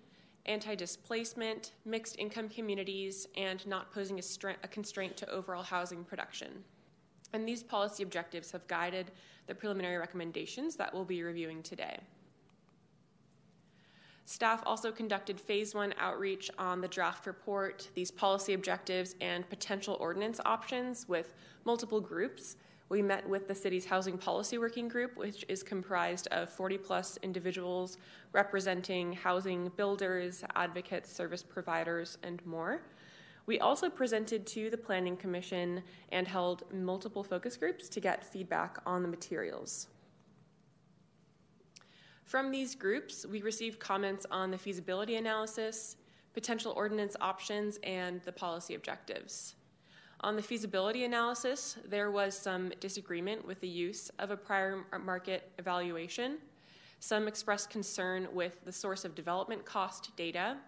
anti 0.47 0.75
displacement, 0.75 1.73
mixed 1.85 2.19
income 2.19 2.49
communities, 2.49 3.27
and 3.37 3.67
not 3.67 3.93
posing 3.93 4.19
a, 4.19 4.23
a, 4.63 4.69
constraint 4.69 5.17
to 5.17 5.31
overall 5.31 5.63
housing 5.63 6.05
production. 6.05 6.65
And 7.33 7.47
these 7.47 7.63
policy 7.63 8.03
objectives 8.03 8.51
have 8.53 8.67
guided 8.67 9.13
the 9.47 9.55
preliminary 9.55 9.99
recommendations 9.99 10.77
that 10.77 10.93
we'll 10.93 11.05
be 11.05 11.23
reviewing 11.23 11.63
today. 11.63 11.99
Staff 14.31 14.63
also 14.65 14.93
conducted 14.93 15.41
phase 15.41 15.75
one 15.75 15.93
outreach 15.99 16.53
on 16.57 16.81
the 16.81 16.87
draft 16.87 17.27
report, 17.27 17.89
these 17.95 18.13
policy 18.13 18.55
objectives, 18.55 19.17
and 19.21 19.49
potential 19.51 19.97
ordinance 19.99 20.41
options 20.45 21.09
with 21.09 21.35
multiple 21.65 22.01
groups. 22.01 22.55
We 22.91 23.03
met 23.03 23.27
with 23.29 23.47
the 23.47 23.55
city's 23.55 23.85
housing 23.85 24.19
policy 24.19 24.59
working 24.59 24.89
group, 24.89 25.17
which 25.17 25.45
is 25.49 25.63
comprised 25.63 26.27
of 26.33 26.51
40 26.51 26.77
plus 26.77 27.19
individuals 27.23 27.99
representing 28.33 29.13
housing 29.13 29.71
builders, 29.77 30.43
advocates, 30.57 31.11
service 31.11 31.45
providers, 31.45 32.19
and 32.25 32.45
more. 32.45 32.83
We 33.47 33.61
also 33.61 33.89
presented 33.89 34.45
to 34.49 34.71
the 34.71 34.77
Planning 34.77 35.17
Commission 35.17 35.85
and 36.11 36.27
held 36.27 36.65
multiple 36.73 37.23
focus 37.23 37.57
groups 37.57 37.89
to 37.91 38.01
get 38.01 38.27
feedback 38.27 38.79
on 38.85 39.03
the 39.03 39.09
materials. 39.09 39.87
From 42.25 42.51
these 42.51 42.75
groups, 42.75 43.25
we 43.25 43.41
received 43.41 43.79
comments 43.79 44.27
on 44.33 44.51
the 44.51 44.59
feasibility 44.59 45.15
analysis, 45.15 45.97
potential 46.35 46.73
ordinance 46.77 47.15
options, 47.21 47.79
and 47.85 48.21
the 48.23 48.33
policy 48.33 48.75
objectives. 48.75 49.55
On 50.23 50.37
the 50.37 50.43
feasibility 50.43 51.05
analysis, 51.05 51.79
there 51.89 52.11
was 52.11 52.37
some 52.37 52.73
disagreement 52.79 53.47
with 53.47 53.59
the 53.61 53.69
use 53.69 54.11
of 54.19 54.31
a 54.31 54.37
prior 54.37 54.85
market 55.03 55.51
evaluation. 55.59 56.37
Some 56.99 57.27
expressed 57.27 57.71
concern 57.71 58.29
with 58.35 58.63
the 58.67 58.73
source 58.73 59.07
of 59.07 59.15
development 59.15 59.65
cost 59.65 60.15
data 60.17 60.59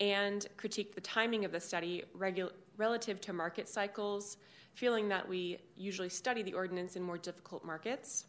and 0.00 0.48
critiqued 0.58 0.96
the 0.96 1.00
timing 1.00 1.44
of 1.44 1.52
the 1.52 1.60
study 1.60 2.02
regu- 2.18 2.50
relative 2.76 3.20
to 3.20 3.32
market 3.32 3.68
cycles, 3.68 4.38
feeling 4.74 5.08
that 5.08 5.28
we 5.28 5.58
usually 5.76 6.08
study 6.08 6.42
the 6.42 6.52
ordinance 6.52 6.96
in 6.96 7.02
more 7.02 7.16
difficult 7.16 7.64
markets. 7.64 8.24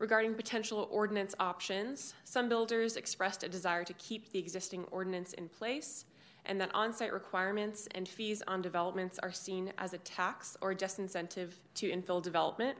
Regarding 0.00 0.34
potential 0.34 0.88
ordinance 0.90 1.36
options, 1.38 2.14
some 2.24 2.48
builders 2.48 2.96
expressed 2.96 3.44
a 3.44 3.48
desire 3.48 3.84
to 3.84 3.92
keep 3.92 4.32
the 4.32 4.38
existing 4.40 4.84
ordinance 4.90 5.32
in 5.34 5.48
place 5.48 6.06
and 6.46 6.60
that 6.60 6.70
on 6.74 6.92
site 6.92 7.12
requirements 7.12 7.88
and 7.94 8.08
fees 8.08 8.42
on 8.46 8.62
developments 8.62 9.18
are 9.18 9.32
seen 9.32 9.72
as 9.78 9.94
a 9.94 9.98
tax 9.98 10.56
or 10.60 10.74
disincentive 10.74 11.52
to 11.74 11.90
infill 11.90 12.22
development. 12.22 12.76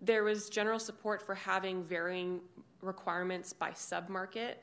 There 0.00 0.24
was 0.24 0.48
general 0.48 0.78
support 0.78 1.20
for 1.20 1.34
having 1.34 1.82
varying 1.82 2.40
requirements 2.82 3.52
by 3.52 3.70
submarket. 3.70 4.54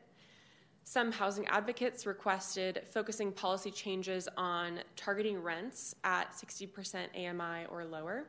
Some 0.84 1.11
housing 1.11 1.47
advocates 1.47 2.05
requested 2.05 2.84
focusing 2.89 3.32
policy 3.32 3.72
changes 3.72 4.30
on 4.38 4.80
targeting 4.95 5.41
rents 5.41 5.95
at 6.03 6.32
60% 6.32 7.07
AMI 7.16 7.66
or 7.70 7.84
lower 7.86 8.28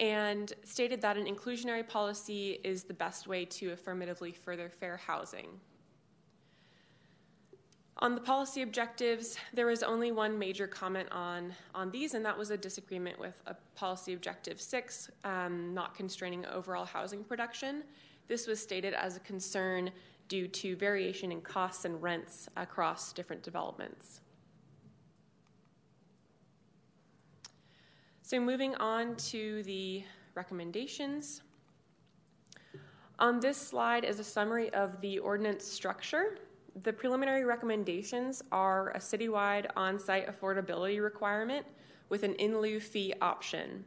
and 0.00 0.52
stated 0.64 1.00
that 1.00 1.16
an 1.16 1.26
inclusionary 1.26 1.86
policy 1.86 2.60
is 2.62 2.84
the 2.84 2.94
best 2.94 3.26
way 3.26 3.44
to 3.44 3.72
affirmatively 3.72 4.32
further 4.32 4.68
fair 4.68 4.96
housing. 4.96 5.48
On 8.00 8.14
the 8.14 8.20
policy 8.20 8.62
objectives, 8.62 9.36
there 9.52 9.66
was 9.66 9.82
only 9.82 10.12
one 10.12 10.38
major 10.38 10.68
comment 10.68 11.08
on, 11.10 11.52
on 11.74 11.90
these, 11.90 12.14
and 12.14 12.24
that 12.24 12.38
was 12.38 12.50
a 12.50 12.56
disagreement 12.56 13.18
with 13.18 13.42
a 13.48 13.56
policy 13.74 14.12
objective 14.12 14.60
six, 14.60 15.10
um, 15.24 15.74
not 15.74 15.96
constraining 15.96 16.46
overall 16.46 16.84
housing 16.84 17.24
production. 17.24 17.82
This 18.28 18.46
was 18.46 18.60
stated 18.60 18.94
as 18.94 19.16
a 19.16 19.20
concern 19.20 19.90
due 20.28 20.46
to 20.46 20.76
variation 20.76 21.32
in 21.32 21.40
costs 21.40 21.86
and 21.86 22.00
rents 22.00 22.48
across 22.56 23.12
different 23.12 23.42
developments. 23.42 24.20
So, 28.22 28.38
moving 28.38 28.76
on 28.76 29.16
to 29.16 29.64
the 29.64 30.04
recommendations. 30.34 31.42
On 33.18 33.40
this 33.40 33.56
slide 33.56 34.04
is 34.04 34.20
a 34.20 34.24
summary 34.24 34.72
of 34.72 35.00
the 35.00 35.18
ordinance 35.18 35.64
structure. 35.64 36.38
The 36.82 36.92
preliminary 36.92 37.44
recommendations 37.44 38.42
are 38.52 38.90
a 38.90 38.98
citywide 38.98 39.66
on 39.74 39.98
site 39.98 40.28
affordability 40.28 41.02
requirement 41.02 41.66
with 42.08 42.22
an 42.22 42.34
in 42.34 42.60
lieu 42.60 42.78
fee 42.78 43.14
option. 43.20 43.84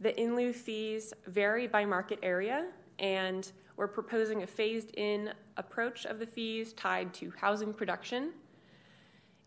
The 0.00 0.18
in 0.20 0.34
lieu 0.36 0.52
fees 0.52 1.14
vary 1.28 1.66
by 1.66 1.84
market 1.86 2.18
area, 2.22 2.66
and 2.98 3.50
we're 3.76 3.88
proposing 3.88 4.42
a 4.42 4.46
phased 4.46 4.90
in 4.96 5.32
approach 5.56 6.04
of 6.04 6.18
the 6.18 6.26
fees 6.26 6.72
tied 6.74 7.14
to 7.14 7.32
housing 7.40 7.72
production. 7.72 8.32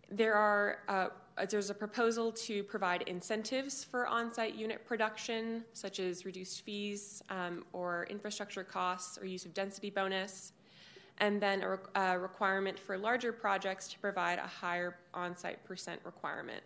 There 0.10 0.34
are 0.34 0.80
uh, 0.88 1.46
there's 1.50 1.70
a 1.70 1.76
proposal 1.76 2.32
to 2.32 2.64
provide 2.64 3.04
incentives 3.04 3.84
for 3.84 4.08
on 4.08 4.34
site 4.34 4.56
unit 4.56 4.86
production, 4.86 5.64
such 5.74 6.00
as 6.00 6.26
reduced 6.26 6.62
fees 6.62 7.22
um, 7.30 7.66
or 7.74 8.08
infrastructure 8.10 8.64
costs 8.64 9.18
or 9.18 9.26
use 9.26 9.46
of 9.46 9.54
density 9.54 9.90
bonus, 9.90 10.54
and 11.24 11.40
then 11.40 11.62
a, 11.62 11.70
re- 11.70 11.78
a 11.96 12.20
requirement 12.20 12.78
for 12.78 12.98
larger 12.98 13.32
projects 13.32 13.88
to 13.88 13.98
provide 14.00 14.40
a 14.40 14.48
higher 14.48 14.98
on 15.14 15.38
site 15.38 15.64
percent 15.64 16.02
requirement. 16.04 16.62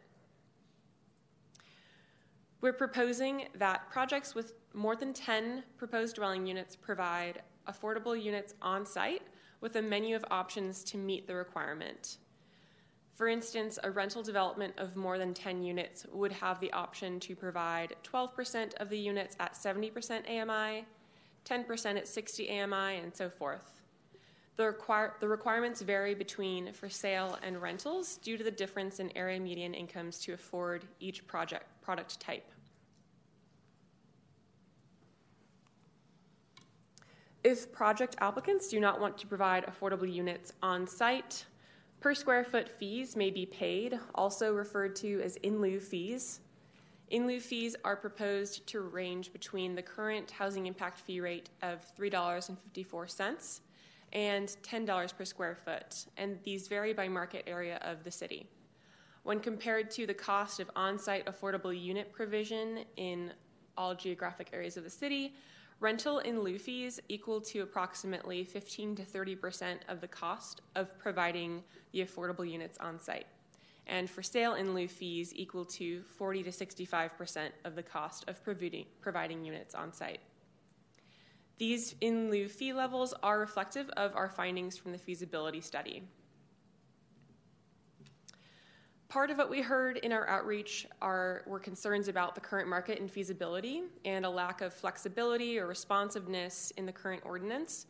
We're 2.61 2.73
proposing 2.73 3.49
that 3.59 3.87
projects 3.91 4.33
with 4.33 4.53
more 4.73 4.95
than 4.95 5.13
10 5.13 5.63
proposed 5.77 6.15
dwelling 6.15 6.47
units 6.47 6.75
provide 6.75 7.43
affordable 7.67 8.19
units 8.19 8.55
on 8.59 8.83
site 8.83 9.21
with 9.61 9.75
a 9.75 9.81
menu 9.81 10.15
of 10.15 10.25
options 10.31 10.83
to 10.85 10.97
meet 10.97 11.27
the 11.27 11.35
requirement. 11.35 12.17
For 13.13 13.27
instance, 13.27 13.77
a 13.83 13.91
rental 13.91 14.23
development 14.23 14.73
of 14.79 14.95
more 14.95 15.19
than 15.19 15.35
10 15.35 15.61
units 15.61 16.07
would 16.11 16.31
have 16.31 16.59
the 16.59 16.73
option 16.73 17.19
to 17.19 17.35
provide 17.35 17.95
12% 18.03 18.73
of 18.77 18.89
the 18.89 18.97
units 18.97 19.35
at 19.39 19.53
70% 19.53 20.27
AMI, 20.27 20.85
10% 21.45 21.97
at 21.97 22.07
60 22.07 22.49
AMI, 22.49 22.97
and 22.97 23.15
so 23.15 23.29
forth. 23.29 23.76
The, 24.57 24.65
require, 24.65 25.13
the 25.19 25.27
requirements 25.27 25.81
vary 25.81 26.15
between 26.15 26.73
for 26.73 26.89
sale 26.89 27.37
and 27.43 27.61
rentals 27.61 28.17
due 28.17 28.37
to 28.37 28.43
the 28.43 28.51
difference 28.51 28.99
in 28.99 29.15
area 29.15 29.39
median 29.39 29.75
incomes 29.75 30.17
to 30.21 30.33
afford 30.33 30.83
each 30.99 31.27
project 31.27 31.65
product 31.81 32.19
type. 32.19 32.51
If 37.43 37.71
project 37.71 38.15
applicants 38.19 38.67
do 38.67 38.79
not 38.79 38.99
want 38.99 39.17
to 39.19 39.27
provide 39.27 39.67
affordable 39.67 40.11
units 40.11 40.53
on 40.63 40.87
site, 40.87 41.45
per 41.99 42.15
square 42.15 42.43
foot 42.43 42.67
fees 42.67 43.15
may 43.15 43.29
be 43.29 43.45
paid, 43.45 43.99
also 44.15 44.53
referred 44.53 44.95
to 44.97 45.21
as 45.23 45.35
in 45.37 45.61
lieu 45.61 45.79
fees. 45.79 46.39
In 47.11 47.27
lieu 47.27 47.39
fees 47.39 47.75
are 47.85 47.95
proposed 47.95 48.65
to 48.67 48.81
range 48.81 49.31
between 49.31 49.75
the 49.75 49.83
current 49.83 50.31
housing 50.31 50.65
impact 50.65 50.99
fee 50.99 51.21
rate 51.21 51.51
of 51.61 51.85
$3.54 51.95 53.59
and 54.13 54.55
$10 54.63 55.17
per 55.17 55.25
square 55.25 55.55
foot, 55.55 56.05
and 56.17 56.39
these 56.43 56.67
vary 56.67 56.93
by 56.93 57.07
market 57.07 57.43
area 57.47 57.79
of 57.81 58.03
the 58.03 58.11
city. 58.11 58.47
When 59.23 59.39
compared 59.39 59.91
to 59.91 60.07
the 60.07 60.13
cost 60.13 60.59
of 60.59 60.69
on 60.75 60.97
site 60.97 61.25
affordable 61.25 61.77
unit 61.77 62.13
provision 62.13 62.85
in 62.95 63.33
all 63.77 63.93
geographic 63.93 64.49
areas 64.53 64.77
of 64.77 64.85
the 64.85 64.89
city, 64.89 65.33
rental 65.79 66.19
in 66.19 66.41
lieu 66.41 66.57
fees 66.57 66.99
equal 67.09 67.41
to 67.41 67.59
approximately 67.59 68.43
15 68.43 68.95
to 68.95 69.03
30 69.03 69.35
percent 69.35 69.81
of 69.89 69.99
the 70.01 70.07
cost 70.07 70.61
of 70.75 70.97
providing 70.97 71.61
the 71.91 71.99
affordable 71.99 72.49
units 72.49 72.77
on 72.79 72.97
site. 72.99 73.27
And 73.85 74.09
for 74.09 74.23
sale 74.23 74.55
in 74.55 74.73
lieu 74.73 74.87
fees 74.87 75.33
equal 75.35 75.65
to 75.65 76.01
40 76.03 76.43
to 76.43 76.51
65 76.51 77.17
percent 77.17 77.53
of 77.65 77.75
the 77.75 77.83
cost 77.83 78.23
of 78.27 78.41
providing, 78.43 78.85
providing 79.01 79.43
units 79.43 79.75
on 79.75 79.91
site. 79.93 80.19
These 81.57 81.95
in 82.01 82.29
lieu 82.29 82.47
fee 82.47 82.73
levels 82.73 83.13
are 83.23 83.39
reflective 83.39 83.89
of 83.91 84.15
our 84.15 84.29
findings 84.29 84.77
from 84.77 84.91
the 84.91 84.97
feasibility 84.97 85.61
study. 85.61 86.03
Part 89.09 89.31
of 89.31 89.37
what 89.37 89.49
we 89.49 89.61
heard 89.61 89.97
in 89.97 90.11
our 90.11 90.27
outreach 90.27 90.85
are, 91.01 91.43
were 91.47 91.59
concerns 91.59 92.09
about 92.09 92.35
the 92.35 92.41
current 92.41 92.67
market 92.67 92.99
and 92.99 93.09
feasibility 93.09 93.83
and 94.03 94.25
a 94.25 94.29
lack 94.29 94.61
of 94.61 94.73
flexibility 94.73 95.57
or 95.57 95.65
responsiveness 95.65 96.71
in 96.77 96.85
the 96.85 96.91
current 96.91 97.23
ordinance. 97.25 97.87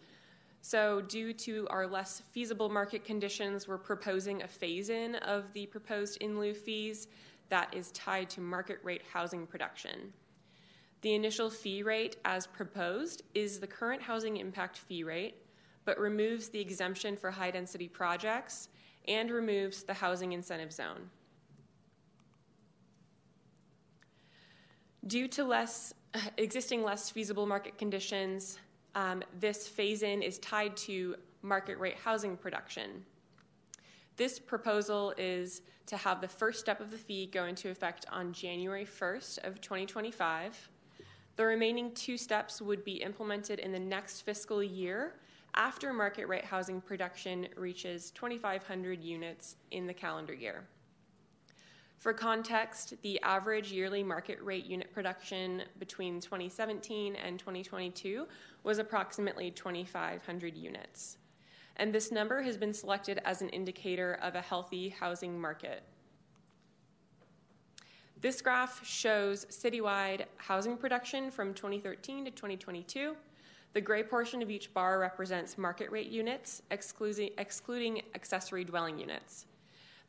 So, 0.62 1.02
due 1.02 1.34
to 1.34 1.68
our 1.70 1.88
less 1.88 2.22
feasible 2.32 2.70
market 2.70 3.04
conditions, 3.04 3.68
we're 3.68 3.78
proposing 3.78 4.44
a 4.44 4.48
phase 4.48 4.90
in 4.90 5.16
of 5.16 5.52
the 5.54 5.66
proposed 5.66 6.18
in 6.18 6.40
lieu 6.40 6.54
fees 6.54 7.08
that 7.50 7.74
is 7.74 7.92
tied 7.92 8.30
to 8.32 8.42
market 8.42 8.80
rate 8.84 9.02
housing 9.12 9.48
production. 9.48 10.14
The 11.08 11.16
initial 11.16 11.50
fee 11.50 11.84
rate, 11.84 12.18
as 12.26 12.48
proposed, 12.48 13.24
is 13.34 13.62
the 13.62 13.66
current 13.66 14.02
housing 14.02 14.36
impact 14.36 14.78
fee 14.78 15.06
rate, 15.06 15.36
but 15.86 15.98
removes 15.98 16.50
the 16.50 16.60
exemption 16.60 17.16
for 17.16 17.32
high 17.32 17.50
density 17.50 17.88
projects 17.88 18.68
and 19.08 19.32
removes 19.32 19.84
the 19.84 19.94
housing 19.94 20.34
incentive 20.34 20.74
zone. 20.74 21.10
Due 25.06 25.30
to 25.30 25.46
less 25.46 25.94
existing 26.38 26.84
less 26.84 27.10
feasible 27.10 27.46
market 27.46 27.78
conditions, 27.78 28.60
um, 28.94 29.24
this 29.40 29.66
phase 29.66 30.04
in 30.04 30.22
is 30.22 30.40
tied 30.40 30.76
to 30.76 31.16
market 31.42 31.80
rate 31.80 31.96
housing 31.96 32.36
production. 32.36 33.06
This 34.18 34.40
proposal 34.40 35.14
is 35.18 35.62
to 35.86 35.96
have 35.96 36.20
the 36.20 36.28
first 36.28 36.60
step 36.60 36.82
of 36.82 36.92
the 36.92 36.98
fee 36.98 37.28
go 37.28 37.46
into 37.46 37.70
effect 37.70 38.06
on 38.12 38.34
January 38.34 38.86
1st 38.86 39.48
of 39.48 39.62
2025 39.62 40.70
the 41.38 41.46
remaining 41.46 41.94
two 41.94 42.18
steps 42.18 42.62
would 42.62 42.84
be 42.84 42.94
implemented 42.94 43.60
in 43.60 43.72
the 43.72 43.80
next 43.80 44.22
fiscal 44.22 44.64
year 44.64 45.14
after 45.54 45.94
market 45.94 46.28
rate 46.28 46.44
housing 46.44 46.82
production 46.82 47.48
reaches 47.56 48.12
2,500 48.12 49.04
units 49.04 49.56
in 49.72 49.88
the 49.88 49.94
calendar 49.94 50.34
year. 50.34 50.66
For 52.00 52.14
context, 52.14 52.94
the 53.02 53.20
average 53.22 53.72
yearly 53.72 54.04
market 54.04 54.40
rate 54.42 54.66
unit 54.66 54.92
production 54.94 55.64
between 55.80 56.22
2017 56.22 57.16
and 57.16 57.40
2022 57.40 58.28
was 58.64 58.80
approximately 58.80 59.50
2,500 59.52 60.56
units. 60.56 61.18
And 61.78 61.94
this 61.94 62.12
number 62.12 62.42
has 62.42 62.58
been 62.58 62.74
selected 62.74 63.20
as 63.26 63.42
an 63.42 63.50
indicator 63.50 64.20
of 64.22 64.36
a 64.36 64.42
healthy 64.42 64.90
housing 64.90 65.40
market. 65.40 65.84
This 68.20 68.42
graph 68.42 68.84
shows 68.84 69.46
citywide 69.46 70.26
housing 70.38 70.76
production 70.76 71.30
from 71.30 71.54
2013 71.54 72.26
to 72.26 72.32
2022. 72.32 73.16
The 73.74 73.82
gray 73.82 74.02
portion 74.02 74.42
of 74.42 74.50
each 74.50 74.74
bar 74.74 74.98
represents 74.98 75.56
market 75.56 75.92
rate 75.92 76.10
units, 76.10 76.64
excluding, 76.72 78.02
accessory 78.16 78.64
dwelling 78.64 78.98
units. 78.98 79.46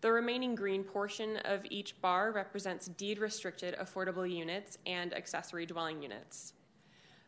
The 0.00 0.10
remaining 0.10 0.54
green 0.54 0.84
portion 0.84 1.36
of 1.44 1.66
each 1.68 2.00
bar 2.00 2.32
represents 2.32 2.86
deed 2.86 3.18
restricted 3.18 3.76
affordable 3.76 4.30
units 4.30 4.78
and 4.86 5.12
accessory 5.12 5.66
dwelling 5.66 6.02
units. 6.02 6.54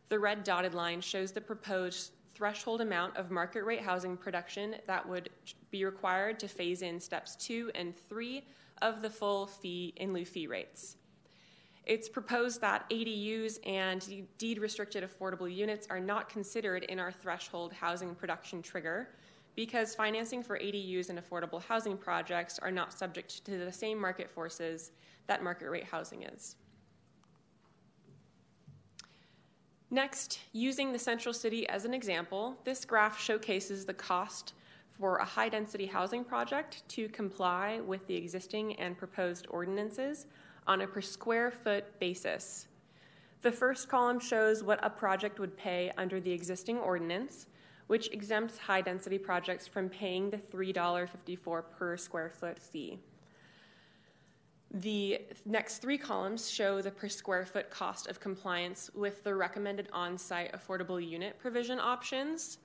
The 0.09 0.17
red 0.17 0.43
dotted 0.43 0.73
line 0.73 1.01
shows 1.01 1.31
the 1.31 1.41
proposed 1.41 2.13
threshold 2.33 2.81
amount 2.81 3.17
of 3.17 3.29
market 3.29 3.65
rate 3.65 3.81
housing 3.81 4.17
production 4.17 4.77
that 4.87 5.07
would 5.07 5.29
be 5.69 5.85
required 5.85 6.39
to 6.39 6.47
phase 6.47 6.81
in 6.81 6.99
steps 6.99 7.35
two 7.35 7.69
and 7.75 7.95
three 7.95 8.43
of 8.81 9.01
the 9.01 9.09
full 9.09 9.47
fee 9.47 9.93
in 9.97 10.13
lieu 10.13 10.25
fee 10.25 10.47
rates. 10.47 10.97
It's 11.85 12.07
proposed 12.07 12.61
that 12.61 12.89
ADUs 12.89 13.57
and 13.65 14.27
deed 14.37 14.59
restricted 14.59 15.03
affordable 15.03 15.53
units 15.53 15.87
are 15.89 15.99
not 15.99 16.29
considered 16.29 16.83
in 16.83 16.99
our 16.99 17.11
threshold 17.11 17.73
housing 17.73 18.13
production 18.13 18.61
trigger 18.61 19.09
because 19.55 19.95
financing 19.95 20.43
for 20.43 20.57
ADUs 20.59 21.09
and 21.09 21.19
affordable 21.19 21.61
housing 21.61 21.97
projects 21.97 22.59
are 22.59 22.71
not 22.71 22.93
subject 22.93 23.43
to 23.45 23.57
the 23.57 23.71
same 23.71 23.99
market 23.99 24.29
forces 24.29 24.91
that 25.27 25.43
market 25.43 25.69
rate 25.69 25.83
housing 25.83 26.23
is. 26.23 26.55
Next, 29.89 30.39
using 30.53 30.93
the 30.93 30.99
central 30.99 31.33
city 31.33 31.67
as 31.67 31.83
an 31.83 31.93
example, 31.93 32.57
this 32.63 32.85
graph 32.85 33.19
showcases 33.19 33.85
the 33.85 33.93
cost 33.93 34.53
for 34.99 35.17
a 35.17 35.25
high 35.25 35.49
density 35.49 35.85
housing 35.85 36.23
project 36.23 36.87
to 36.89 37.09
comply 37.09 37.79
with 37.85 38.05
the 38.07 38.15
existing 38.15 38.73
and 38.75 38.97
proposed 38.97 39.47
ordinances 39.49 40.25
on 40.67 40.81
a 40.81 40.87
per 40.87 41.01
square 41.01 41.51
foot 41.51 41.99
basis. 41.99 42.67
The 43.41 43.51
first 43.51 43.89
column 43.89 44.19
shows 44.19 44.63
what 44.63 44.79
a 44.83 44.89
project 44.89 45.39
would 45.39 45.57
pay 45.57 45.91
under 45.97 46.19
the 46.19 46.31
existing 46.31 46.77
ordinance, 46.77 47.47
which 47.87 48.11
exempts 48.11 48.57
high 48.57 48.81
density 48.81 49.17
projects 49.17 49.67
from 49.67 49.89
paying 49.89 50.29
the 50.29 50.37
$3.54 50.37 51.63
per 51.71 51.97
square 51.97 52.29
foot 52.29 52.59
fee. 52.59 52.99
The 54.73 55.21
next 55.45 55.79
three 55.79 55.97
columns 55.97 56.49
show 56.49 56.81
the 56.81 56.91
per 56.91 57.09
square 57.09 57.45
foot 57.45 57.69
cost 57.69 58.07
of 58.07 58.19
compliance 58.19 58.89
with 58.93 59.23
the 59.23 59.35
recommended 59.35 59.89
on 59.91 60.17
site 60.17 60.53
affordable 60.53 61.05
unit 61.05 61.37
provision 61.39 61.79
options 61.79 62.59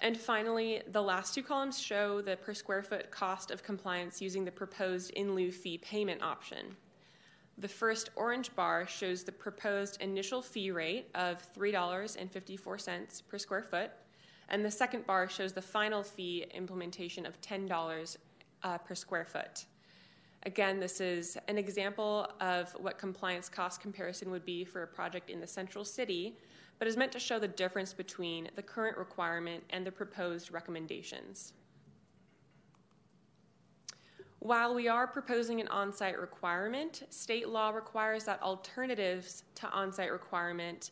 and 0.00 0.16
finally, 0.16 0.82
the 0.90 1.02
last 1.02 1.34
two 1.34 1.42
columns 1.42 1.80
show 1.80 2.20
the 2.20 2.36
per 2.36 2.54
square 2.54 2.82
foot 2.82 3.10
cost 3.10 3.50
of 3.50 3.62
compliance 3.62 4.20
using 4.20 4.44
the 4.44 4.50
proposed 4.50 5.10
in 5.10 5.34
lieu 5.34 5.50
fee 5.50 5.78
payment 5.78 6.22
option. 6.22 6.76
The 7.58 7.68
first 7.68 8.10
orange 8.16 8.54
bar 8.56 8.86
shows 8.86 9.22
the 9.22 9.32
proposed 9.32 10.00
initial 10.00 10.42
fee 10.42 10.72
rate 10.72 11.08
of 11.14 11.40
$3.54 11.54 13.22
per 13.28 13.38
square 13.38 13.62
foot, 13.62 13.92
and 14.48 14.64
the 14.64 14.70
second 14.70 15.06
bar 15.06 15.28
shows 15.28 15.52
the 15.52 15.62
final 15.62 16.02
fee 16.02 16.46
implementation 16.52 17.24
of 17.24 17.40
$10 17.40 18.16
uh, 18.64 18.78
per 18.78 18.94
square 18.96 19.24
foot. 19.24 19.66
Again, 20.46 20.80
this 20.80 21.00
is 21.00 21.38
an 21.48 21.56
example 21.56 22.28
of 22.40 22.72
what 22.72 22.98
compliance 22.98 23.48
cost 23.48 23.80
comparison 23.80 24.30
would 24.30 24.44
be 24.44 24.64
for 24.64 24.82
a 24.82 24.86
project 24.86 25.30
in 25.30 25.40
the 25.40 25.46
central 25.46 25.84
city 25.84 26.36
but 26.78 26.88
is 26.88 26.96
meant 26.96 27.12
to 27.12 27.18
show 27.18 27.38
the 27.38 27.48
difference 27.48 27.92
between 27.92 28.48
the 28.56 28.62
current 28.62 28.96
requirement 28.96 29.62
and 29.70 29.86
the 29.86 29.92
proposed 29.92 30.52
recommendations. 30.52 31.52
While 34.40 34.74
we 34.74 34.88
are 34.88 35.06
proposing 35.06 35.60
an 35.62 35.68
on 35.68 35.90
site 35.90 36.20
requirement, 36.20 37.04
state 37.08 37.48
law 37.48 37.70
requires 37.70 38.24
that 38.24 38.42
alternatives 38.42 39.44
to 39.54 39.68
on 39.70 39.90
site 39.90 40.12
requirement 40.12 40.90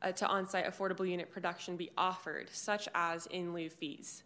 uh, 0.00 0.12
to 0.12 0.26
on 0.26 0.48
site 0.48 0.66
affordable 0.66 1.06
unit 1.06 1.30
production 1.30 1.76
be 1.76 1.90
offered, 1.98 2.48
such 2.50 2.88
as 2.94 3.26
in 3.26 3.52
lieu 3.52 3.68
fees. 3.68 4.22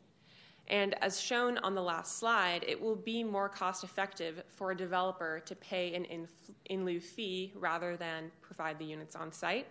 And 0.68 0.94
as 1.02 1.20
shown 1.20 1.58
on 1.58 1.74
the 1.74 1.82
last 1.82 2.18
slide, 2.18 2.64
it 2.66 2.80
will 2.80 2.94
be 2.94 3.24
more 3.24 3.48
cost 3.48 3.82
effective 3.82 4.44
for 4.48 4.70
a 4.70 4.76
developer 4.76 5.42
to 5.46 5.56
pay 5.56 5.94
an 5.94 6.04
in, 6.04 6.28
in 6.66 6.84
lieu 6.84 7.00
fee 7.00 7.52
rather 7.56 7.96
than 7.96 8.30
provide 8.40 8.78
the 8.78 8.84
units 8.84 9.16
on 9.16 9.32
site. 9.32 9.66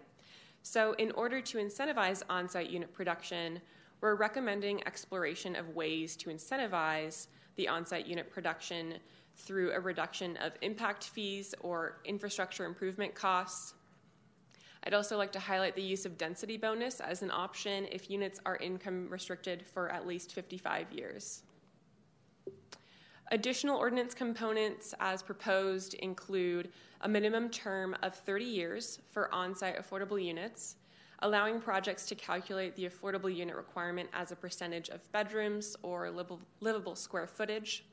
So, 0.62 0.93
in 0.93 1.12
order 1.12 1.41
to 1.41 1.57
incentivize 1.57 2.22
on 2.30 2.47
site 2.49 2.70
unit 2.70 2.93
production, 2.93 3.62
we're 4.01 4.16
recommending 4.16 4.86
exploration 4.88 5.55
of 5.55 5.76
ways 5.76 6.16
to 6.18 6.30
incentivize 6.30 7.28
the 7.55 7.68
on 7.68 7.86
site 7.86 8.07
unit 8.07 8.32
production 8.32 8.95
through 9.36 9.72
a 9.72 9.80
reduction 9.80 10.38
of 10.38 10.53
impact 10.62 11.05
fees 11.05 11.55
or 11.62 11.97
infrastructure 12.05 12.66
improvement 12.66 13.16
costs, 13.16 13.74
I'd 14.84 14.93
also 14.93 15.18
like 15.18 15.32
to 15.34 15.39
highlight 15.39 15.76
the 15.76 15.82
use 15.82 16.05
of 16.05 16.18
density 16.18 16.57
bonus 16.57 17.01
as 17.01 17.22
an 17.22 17.32
option 17.32 17.86
if 17.91 18.10
units 18.10 18.39
are 18.45 18.55
income 18.57 19.07
restricted 19.10 19.66
for 19.66 19.89
at 19.89 20.07
least 20.07 20.34
55 20.34 20.91
years. 20.91 21.43
Additional 23.32 23.77
ordinance 23.77 24.15
components 24.15 24.95
as 24.99 25.21
proposed 25.21 25.93
include 25.95 26.71
a 27.01 27.07
minimum 27.07 27.49
term 27.49 27.95
of 28.01 28.15
30 28.15 28.43
years 28.43 28.99
for 29.11 29.32
on 29.32 29.53
site 29.53 29.77
affordable 29.77 30.23
units, 30.23 30.77
allowing 31.19 31.61
projects 31.61 32.07
to 32.07 32.15
calculate 32.15 32.75
the 32.75 32.89
affordable 32.89 33.34
unit 33.34 33.55
requirement 33.55 34.09
as 34.13 34.32
a 34.32 34.36
percentage 34.36 34.89
of 34.89 35.11
bedrooms 35.11 35.75
or 35.84 36.09
livable 36.09 36.95
square 36.95 37.27
footage. 37.27 37.86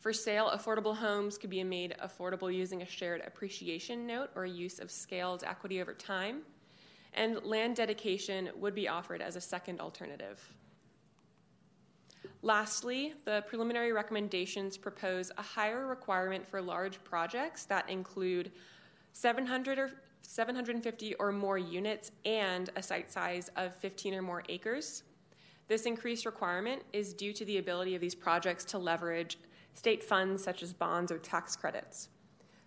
For 0.00 0.12
sale, 0.12 0.50
affordable 0.52 0.96
homes 0.96 1.38
could 1.38 1.50
be 1.50 1.62
made 1.62 1.94
affordable 2.02 2.52
using 2.52 2.82
a 2.82 2.86
shared 2.86 3.22
appreciation 3.24 4.08
note 4.08 4.30
or 4.34 4.44
use 4.44 4.80
of 4.80 4.90
scaled 4.90 5.44
equity 5.44 5.80
over 5.80 5.94
time. 5.94 6.42
And 7.14 7.44
land 7.44 7.76
dedication 7.76 8.50
would 8.56 8.74
be 8.74 8.88
offered 8.88 9.22
as 9.22 9.36
a 9.36 9.40
second 9.40 9.80
alternative. 9.80 10.52
Lastly, 12.42 13.14
the 13.24 13.44
preliminary 13.48 13.92
recommendations 13.92 14.76
propose 14.76 15.32
a 15.38 15.42
higher 15.42 15.86
requirement 15.86 16.46
for 16.46 16.60
large 16.60 17.02
projects 17.02 17.64
that 17.64 17.88
include 17.88 18.52
700 19.12 19.78
or 19.78 19.90
750 20.22 21.14
or 21.14 21.32
more 21.32 21.58
units 21.58 22.10
and 22.24 22.70
a 22.76 22.82
site 22.82 23.10
size 23.10 23.50
of 23.56 23.74
15 23.76 24.14
or 24.14 24.22
more 24.22 24.42
acres. 24.48 25.04
This 25.68 25.86
increased 25.86 26.26
requirement 26.26 26.82
is 26.92 27.12
due 27.12 27.32
to 27.32 27.44
the 27.44 27.58
ability 27.58 27.94
of 27.94 28.00
these 28.00 28.14
projects 28.14 28.64
to 28.66 28.78
leverage 28.78 29.38
state 29.74 30.02
funds 30.02 30.42
such 30.42 30.62
as 30.62 30.72
bonds 30.72 31.10
or 31.10 31.18
tax 31.18 31.56
credits. 31.56 32.08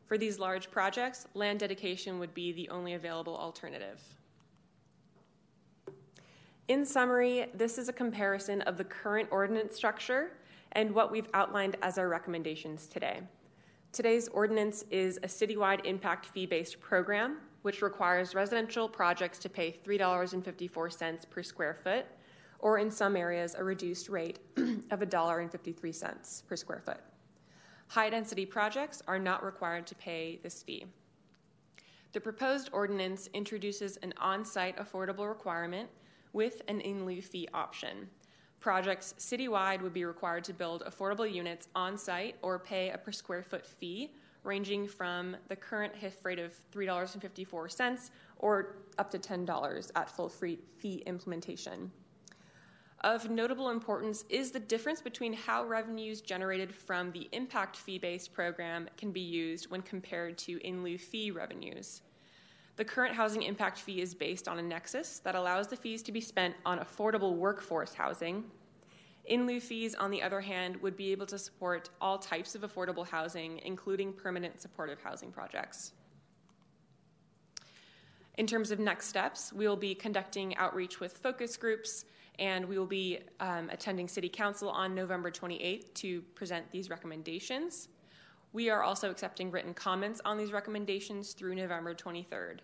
For 0.05 0.17
these 0.17 0.39
large 0.39 0.71
projects, 0.71 1.27
land 1.33 1.59
dedication 1.59 2.19
would 2.19 2.33
be 2.33 2.51
the 2.51 2.69
only 2.69 2.95
available 2.95 3.37
alternative. 3.37 4.01
In 6.69 6.85
summary, 6.85 7.47
this 7.55 7.79
is 7.79 7.89
a 7.89 7.93
comparison 7.93 8.61
of 8.61 8.77
the 8.77 8.83
current 8.83 9.27
ordinance 9.31 9.75
structure 9.75 10.33
and 10.73 10.93
what 10.93 11.11
we've 11.11 11.27
outlined 11.33 11.77
as 11.81 11.97
our 11.97 12.07
recommendations 12.07 12.85
today. 12.85 13.21
Today's 13.91 14.27
ordinance 14.27 14.85
is 14.91 15.17
a 15.17 15.27
citywide 15.27 15.83
impact 15.83 16.27
fee 16.27 16.45
based 16.45 16.79
program 16.79 17.37
which 17.63 17.81
requires 17.81 18.35
residential 18.35 18.87
projects 18.87 19.39
to 19.39 19.49
pay 19.49 19.79
$3.54 19.83 21.29
per 21.31 21.41
square 21.41 21.73
foot, 21.83 22.05
or 22.59 22.77
in 22.77 22.91
some 22.91 23.15
areas, 23.15 23.55
a 23.55 23.63
reduced 23.63 24.07
rate 24.07 24.37
of 24.91 24.99
$1.53 24.99 26.47
per 26.47 26.55
square 26.55 26.83
foot. 26.85 27.01
High 27.87 28.11
density 28.11 28.45
projects 28.45 29.01
are 29.07 29.17
not 29.17 29.43
required 29.43 29.87
to 29.87 29.95
pay 29.95 30.39
this 30.43 30.61
fee. 30.61 30.85
The 32.13 32.21
proposed 32.21 32.69
ordinance 32.73 33.27
introduces 33.33 33.97
an 34.03 34.13
on 34.19 34.45
site 34.45 34.77
affordable 34.77 35.27
requirement 35.27 35.89
with 36.33 36.61
an 36.67 36.81
in 36.81 37.05
lieu 37.05 37.21
fee 37.21 37.47
option. 37.53 38.09
Projects 38.59 39.15
citywide 39.17 39.81
would 39.81 39.93
be 39.93 40.03
required 40.03 40.43
to 40.45 40.53
build 40.53 40.83
affordable 40.83 41.31
units 41.31 41.69
on 41.75 41.97
site 41.97 42.35
or 42.41 42.59
pay 42.59 42.89
a 42.89 42.97
per 42.97 43.11
square 43.11 43.43
foot 43.43 43.65
fee 43.65 44.11
ranging 44.43 44.87
from 44.87 45.35
the 45.47 45.55
current 45.55 45.95
HIF 45.95 46.23
rate 46.23 46.39
of 46.39 46.53
$3.54 46.71 48.09
or 48.37 48.75
up 48.97 49.11
to 49.11 49.19
$10 49.19 49.91
at 49.95 50.09
full 50.09 50.29
free 50.29 50.59
fee 50.77 51.03
implementation. 51.05 51.91
Of 53.01 53.29
notable 53.29 53.69
importance 53.69 54.25
is 54.29 54.51
the 54.51 54.59
difference 54.59 55.01
between 55.01 55.31
how 55.31 55.63
revenues 55.63 56.19
generated 56.19 56.73
from 56.73 57.11
the 57.11 57.29
impact 57.31 57.77
fee 57.77 57.97
based 57.97 58.33
program 58.33 58.89
can 58.97 59.11
be 59.11 59.21
used 59.21 59.71
when 59.71 59.81
compared 59.81 60.37
to 60.39 60.59
in 60.67 60.83
lieu 60.83 60.97
fee 60.97 61.31
revenues. 61.31 62.01
The 62.79 62.85
current 62.85 63.13
housing 63.13 63.43
impact 63.43 63.79
fee 63.79 63.99
is 63.99 64.13
based 64.15 64.47
on 64.47 64.57
a 64.57 64.61
nexus 64.61 65.19
that 65.25 65.35
allows 65.35 65.67
the 65.67 65.75
fees 65.75 66.01
to 66.03 66.13
be 66.13 66.21
spent 66.21 66.55
on 66.65 66.79
affordable 66.79 67.35
workforce 67.35 67.93
housing, 67.93 68.45
in 69.25 69.45
lieu 69.45 69.59
fees, 69.59 69.95
on 69.95 70.11
the 70.11 70.23
other 70.23 70.39
hand, 70.39 70.77
would 70.77 70.95
be 70.95 71.11
able 71.11 71.25
to 71.25 71.37
support 71.37 71.89
all 71.99 72.17
types 72.17 72.55
of 72.55 72.61
affordable 72.61 73.05
housing, 73.05 73.59
including 73.65 74.13
permanent 74.13 74.61
supportive 74.61 75.01
housing 75.01 75.29
projects. 75.29 75.91
In 78.37 78.47
terms 78.47 78.71
of 78.71 78.79
next 78.79 79.09
steps, 79.09 79.51
we 79.51 79.67
will 79.67 79.75
be 79.75 79.93
conducting 79.93 80.55
outreach 80.55 81.01
with 81.01 81.17
focus 81.17 81.57
groups 81.57 82.05
and 82.39 82.63
we 82.63 82.77
will 82.79 82.85
be 82.85 83.19
um, 83.41 83.69
attending 83.69 84.07
City 84.07 84.29
Council 84.29 84.69
on 84.69 84.95
November 84.95 85.29
28th 85.29 85.93
to 85.95 86.21
present 86.33 86.71
these 86.71 86.89
recommendations. 86.89 87.89
We 88.53 88.69
are 88.69 88.83
also 88.83 89.11
accepting 89.11 89.51
written 89.51 89.73
comments 89.73 90.21
on 90.23 90.37
these 90.37 90.53
recommendations 90.53 91.33
through 91.33 91.55
November 91.55 91.93
23rd. 91.93 92.59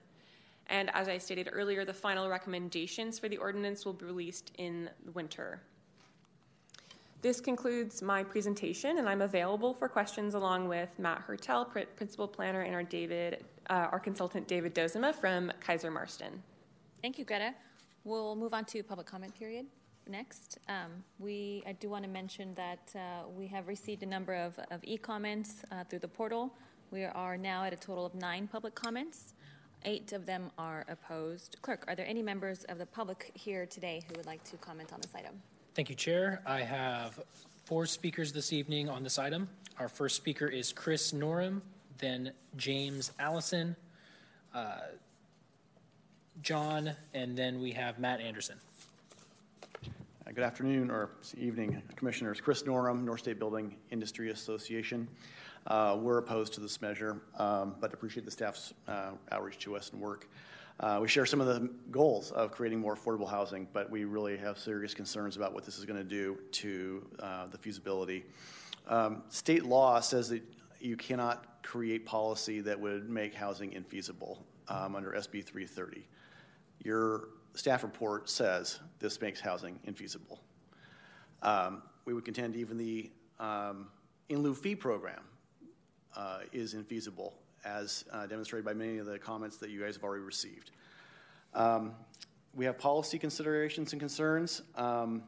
And 0.68 0.90
as 0.94 1.08
I 1.08 1.18
stated 1.18 1.50
earlier, 1.52 1.86
the 1.86 1.94
final 1.94 2.30
recommendations 2.30 3.20
for 3.20 3.30
the 3.30 3.38
ordinance 3.38 3.86
will 3.86 3.94
be 3.94 4.06
released 4.06 4.52
in 4.58 4.90
the 5.06 5.12
winter. 5.12 5.62
This 7.22 7.40
concludes 7.40 8.02
my 8.02 8.24
presentation, 8.24 9.00
and 9.00 9.10
I'm 9.10 9.22
available 9.22 9.74
for 9.74 9.88
questions 9.88 10.36
along 10.36 10.68
with 10.68 10.90
Matt 11.00 11.22
Hertel, 11.22 11.66
Principal 11.96 12.28
Planner, 12.28 12.62
and 12.62 12.76
our 12.76 12.84
David, 12.84 13.44
uh, 13.70 13.88
our 13.92 14.00
consultant 14.00 14.48
David 14.48 14.76
Doezema 14.76 15.14
from 15.14 15.52
Keyser 15.66 15.92
Marston. 15.92 16.42
Thank 17.02 17.18
you, 17.18 17.26
Greta. 17.26 17.54
We'll 18.04 18.36
move 18.36 18.54
on 18.54 18.66
to 18.66 18.84
public 18.84 19.08
comment 19.08 19.34
period 19.38 19.66
next. 20.08 20.60
Um, 20.70 21.04
we 21.20 21.64
I 21.66 21.72
do 21.74 21.90
want 21.90 22.04
to 22.04 22.10
mention 22.10 22.54
that 22.56 22.92
uh, 22.96 23.28
we 23.36 23.48
have 23.48 23.68
received 23.68 24.04
a 24.04 24.06
number 24.06 24.34
of, 24.34 24.60
of 24.72 24.82
e-comments 24.84 25.64
uh, 25.72 25.84
through 25.84 26.00
the 26.00 26.08
portal. 26.08 26.54
We 26.92 27.04
are 27.04 27.38
now 27.38 27.64
at 27.64 27.74
a 27.74 27.76
total 27.76 28.06
of 28.06 28.14
nine 28.16 28.48
public 28.48 28.76
comments. 28.76 29.35
Eight 29.88 30.14
of 30.14 30.26
them 30.26 30.50
are 30.58 30.84
opposed. 30.90 31.58
Clerk, 31.62 31.86
are 31.88 31.94
there 31.94 32.08
any 32.08 32.24
members 32.24 32.64
of 32.64 32.80
the 32.80 32.88
public 32.88 33.32
here 33.36 33.68
today 33.68 34.02
who 34.08 34.16
would 34.18 34.26
like 34.26 34.44
to 34.46 34.58
comment 34.58 34.92
on 34.92 35.00
this 35.00 35.14
item? 35.14 35.40
Thank 35.76 35.90
you, 35.90 35.96
Chair. 35.96 36.42
I 36.44 36.62
have 36.62 37.20
four 37.66 37.86
speakers 37.86 38.34
this 38.34 38.52
evening 38.52 38.90
on 38.90 39.04
this 39.04 39.20
item. 39.20 39.48
Our 39.78 39.88
first 39.88 40.16
speaker 40.16 40.48
is 40.48 40.74
Chris 40.74 41.12
Norem, 41.12 41.62
then 42.00 42.32
James 42.58 43.12
Allison, 43.20 43.76
uh, 44.56 44.78
John, 46.42 46.92
and 47.14 47.38
then 47.38 47.62
we 47.62 47.72
have 47.74 48.00
Matt 48.00 48.22
Anderson. 48.22 48.58
Uh, 50.26 50.32
good 50.34 50.44
afternoon 50.44 50.90
or 50.90 51.12
evening, 51.38 51.80
Commissioners. 51.96 52.42
Chris 52.42 52.64
Norem, 52.64 53.04
North 53.04 53.20
State 53.20 53.38
Building 53.38 53.76
Industry 53.92 54.32
Association. 54.32 55.08
Uh, 55.68 55.98
we're 56.00 56.20
opposed 56.20 56.54
to 56.54 56.62
this 56.62 56.82
measure, 56.82 57.22
um, 57.40 57.76
but 57.80 57.94
appreciate 57.94 58.24
the 58.24 58.32
staff's 58.32 58.74
uh, 58.88 59.12
outreach 59.32 59.58
to 59.58 59.76
us 59.76 59.92
and 59.92 60.02
work. 60.02 60.28
Uh, 60.80 61.00
we 61.02 61.08
share 61.08 61.26
some 61.26 61.42
of 61.42 61.48
the 61.48 61.70
goals 61.90 62.32
of 62.32 62.52
creating 62.52 62.80
more 62.80 62.96
affordable 62.96 63.30
housing, 63.30 63.68
but 63.74 63.90
we 63.90 64.04
really 64.04 64.38
have 64.38 64.60
serious 64.60 64.94
concerns 64.94 65.38
about 65.38 65.54
what 65.54 65.66
this 65.66 65.78
is 65.78 65.86
going 65.86 65.98
to 65.98 66.04
do 66.04 66.38
to 66.52 67.06
uh, 67.20 67.48
the 67.48 67.58
feasibility. 67.58 68.26
Um, 68.88 69.24
state 69.30 69.66
law 69.66 70.00
says 70.02 70.30
that 70.30 70.44
you 70.80 70.98
cannot 70.98 71.64
create 71.64 72.06
policy 72.06 72.60
that 72.62 72.80
would 72.80 73.10
make 73.10 73.34
housing 73.34 73.72
infeasible 73.72 74.40
um, 74.68 74.96
under 74.96 75.12
SB 75.12 75.44
330. 75.44 76.08
Your 76.84 77.30
staff 77.56 77.84
report 77.84 78.30
says 78.30 78.80
this 79.00 79.20
makes 79.20 79.40
housing 79.40 79.80
infeasible. 79.88 80.40
Um, 81.42 81.82
we 82.04 82.14
would 82.14 82.26
contend 82.26 82.56
even 82.56 82.78
the 82.78 83.12
um, 83.40 83.88
in 84.30 84.44
lieu 84.44 84.54
fee 84.54 84.76
program 84.76 85.22
uh, 86.16 86.40
is 86.52 86.74
infeasible 86.74 87.34
as 87.64 88.06
uh, 88.12 88.28
demonstrated 88.28 88.66
by 88.66 88.74
many 88.74 88.98
of 89.00 89.06
the 89.06 89.18
comments 89.18 89.58
that 89.58 89.70
you 89.70 89.82
guys 89.82 89.96
have 89.96 90.04
already 90.04 90.24
received. 90.24 90.72
Um, 91.54 91.94
we 92.54 92.66
have 92.66 92.78
policy 92.78 93.18
considerations 93.18 93.92
and 93.92 94.00
concerns. 94.00 94.62
Um, 94.76 95.24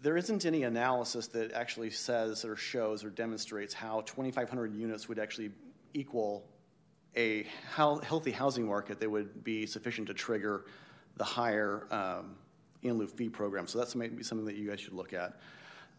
there 0.00 0.16
isn't 0.16 0.44
any 0.44 0.64
analysis 0.64 1.28
that 1.28 1.52
actually 1.52 1.90
says 1.90 2.44
or 2.44 2.56
shows 2.56 3.04
or 3.04 3.10
demonstrates 3.10 3.72
how 3.72 4.02
2,500 4.02 4.74
units 4.74 5.08
would 5.08 5.18
actually 5.18 5.50
equal 5.94 6.44
a 7.16 7.46
healthy 7.74 8.30
housing 8.30 8.66
market 8.66 9.00
that 9.00 9.10
would 9.10 9.44
be 9.44 9.66
sufficient 9.66 10.08
to 10.08 10.14
trigger 10.14 10.64
the 11.16 11.24
higher 11.24 11.86
um, 11.90 12.36
in 12.82 12.98
lieu 12.98 13.06
fee 13.06 13.28
program. 13.28 13.66
So 13.66 13.78
that's 13.78 13.94
maybe 13.94 14.22
something 14.22 14.46
that 14.46 14.56
you 14.56 14.68
guys 14.68 14.80
should 14.80 14.94
look 14.94 15.12
at. 15.12 15.38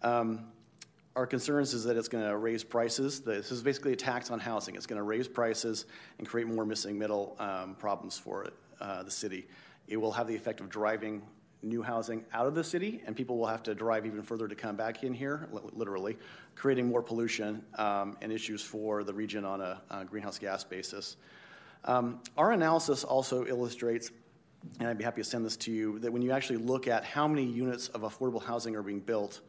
Um, 0.02 0.48
our 1.16 1.26
concerns 1.26 1.74
is 1.74 1.84
that 1.86 1.96
it's 1.96 2.10
going 2.10 2.28
to 2.28 2.38
raise 2.38 2.64
prices. 2.64 3.22
This 3.22 3.52
is 3.52 3.64
basically 3.64 3.94
a 3.94 3.96
tax 3.96 4.32
on 4.32 4.40
housing. 4.40 4.76
It's 4.76 4.86
going 4.86 4.98
to 4.98 5.04
raise 5.04 5.28
prices 5.28 5.86
and 6.18 6.28
create 6.28 6.48
more 6.48 6.66
missing 6.66 7.00
middle 7.00 7.38
um, 7.40 7.76
problems 7.76 8.18
for 8.18 8.52
uh, 8.82 9.04
the 9.04 9.12
city. 9.12 9.48
It 9.88 9.98
will 9.98 10.12
have 10.12 10.28
the 10.28 10.36
effect 10.36 10.60
of 10.60 10.70
driving 10.70 11.22
new 11.64 11.82
housing 11.82 12.26
out 12.34 12.46
of 12.46 12.54
the 12.54 12.64
city, 12.64 13.02
and 13.06 13.16
people 13.16 13.38
will 13.38 13.48
have 13.48 13.64
to 13.64 13.74
drive 13.74 14.06
even 14.06 14.22
further 14.22 14.48
to 14.48 14.56
come 14.56 14.76
back 14.76 15.04
in 15.04 15.14
here, 15.14 15.48
literally, 15.74 16.18
creating 16.56 16.86
more 16.88 17.02
pollution 17.02 17.64
um, 17.78 18.18
and 18.22 18.32
issues 18.32 18.62
for 18.62 19.04
the 19.04 19.14
region 19.14 19.46
on 19.46 19.62
a, 19.62 19.82
a 19.90 20.06
greenhouse 20.06 20.38
gas 20.38 20.64
basis. 20.64 21.16
Um, 21.86 22.20
our 22.38 22.52
analysis 22.52 23.04
also 23.04 23.46
illustrates, 23.46 24.12
and 24.80 24.90
I'd 24.90 24.98
be 24.98 25.04
happy 25.04 25.22
to 25.22 25.28
send 25.28 25.46
this 25.46 25.56
to 25.58 25.72
you, 25.72 25.98
that 26.00 26.12
when 26.12 26.22
you 26.22 26.32
actually 26.32 26.58
look 26.58 26.88
at 26.88 27.06
how 27.06 27.28
many 27.28 27.46
units 27.46 27.88
of 27.90 28.02
affordable 28.02 28.44
housing 28.44 28.76
are 28.76 28.84
being 28.84 29.00
built, 29.00 29.42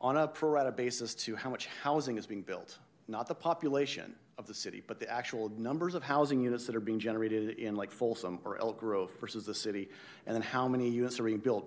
on 0.00 0.16
a 0.16 0.28
pro 0.28 0.50
rata 0.50 0.72
basis 0.72 1.14
to 1.14 1.36
how 1.36 1.50
much 1.50 1.68
housing 1.82 2.18
is 2.18 2.26
being 2.26 2.42
built, 2.42 2.78
not 3.08 3.26
the 3.26 3.34
population, 3.34 4.14
of 4.38 4.46
the 4.46 4.54
city, 4.54 4.82
but 4.86 5.00
the 5.00 5.10
actual 5.10 5.50
numbers 5.56 5.94
of 5.94 6.02
housing 6.02 6.42
units 6.42 6.66
that 6.66 6.76
are 6.76 6.80
being 6.80 6.98
generated 6.98 7.58
in 7.58 7.74
like 7.74 7.90
Folsom 7.90 8.38
or 8.44 8.60
Elk 8.60 8.78
Grove 8.78 9.10
versus 9.18 9.46
the 9.46 9.54
city, 9.54 9.88
and 10.26 10.34
then 10.34 10.42
how 10.42 10.68
many 10.68 10.88
units 10.90 11.18
are 11.18 11.24
being 11.24 11.38
built 11.38 11.66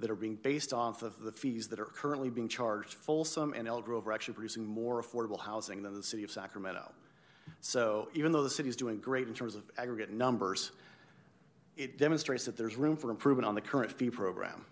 that 0.00 0.10
are 0.10 0.16
being 0.16 0.36
based 0.36 0.72
off 0.72 1.02
of 1.02 1.20
the 1.20 1.32
fees 1.32 1.68
that 1.68 1.80
are 1.80 1.86
currently 1.86 2.30
being 2.30 2.48
charged. 2.48 2.94
Folsom 2.94 3.52
and 3.52 3.66
Elk 3.66 3.84
Grove 3.84 4.06
are 4.06 4.12
actually 4.12 4.34
producing 4.34 4.64
more 4.64 5.02
affordable 5.02 5.38
housing 5.38 5.82
than 5.82 5.94
the 5.94 6.02
city 6.02 6.22
of 6.22 6.30
Sacramento. 6.30 6.90
So 7.60 8.08
even 8.14 8.30
though 8.30 8.42
the 8.42 8.50
city 8.50 8.68
is 8.68 8.76
doing 8.76 8.98
great 8.98 9.26
in 9.26 9.34
terms 9.34 9.54
of 9.54 9.64
aggregate 9.76 10.12
numbers, 10.12 10.70
it 11.76 11.98
demonstrates 11.98 12.44
that 12.44 12.56
there's 12.56 12.76
room 12.76 12.96
for 12.96 13.10
improvement 13.10 13.46
on 13.46 13.54
the 13.54 13.60
current 13.60 13.90
fee 13.90 14.10
program. 14.10 14.64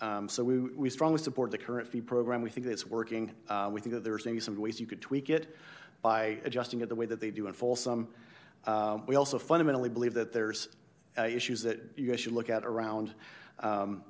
Um, 0.00 0.28
so 0.28 0.42
we, 0.42 0.58
we 0.58 0.90
strongly 0.90 1.18
support 1.18 1.50
the 1.50 1.58
current 1.58 1.86
fee 1.86 2.00
program. 2.00 2.42
We 2.42 2.50
think 2.50 2.66
that 2.66 2.72
it's 2.72 2.86
working. 2.86 3.32
Uh, 3.48 3.70
we 3.72 3.80
think 3.80 3.94
that 3.94 4.04
there's 4.04 4.26
maybe 4.26 4.40
some 4.40 4.58
ways 4.60 4.80
you 4.80 4.86
could 4.86 5.00
tweak 5.00 5.30
it 5.30 5.56
by 6.02 6.38
adjusting 6.44 6.80
it 6.80 6.88
the 6.88 6.94
way 6.94 7.06
that 7.06 7.20
they 7.20 7.30
do 7.30 7.46
in 7.46 7.52
Folsom. 7.52 8.08
Um, 8.66 9.04
we 9.06 9.16
also 9.16 9.38
fundamentally 9.38 9.88
believe 9.88 10.14
that 10.14 10.32
there's 10.32 10.68
uh, 11.16 11.22
issues 11.22 11.62
that 11.62 11.80
you 11.96 12.10
guys 12.10 12.20
should 12.20 12.32
look 12.32 12.50
at 12.50 12.64
around 12.64 13.14
um, 13.60 14.02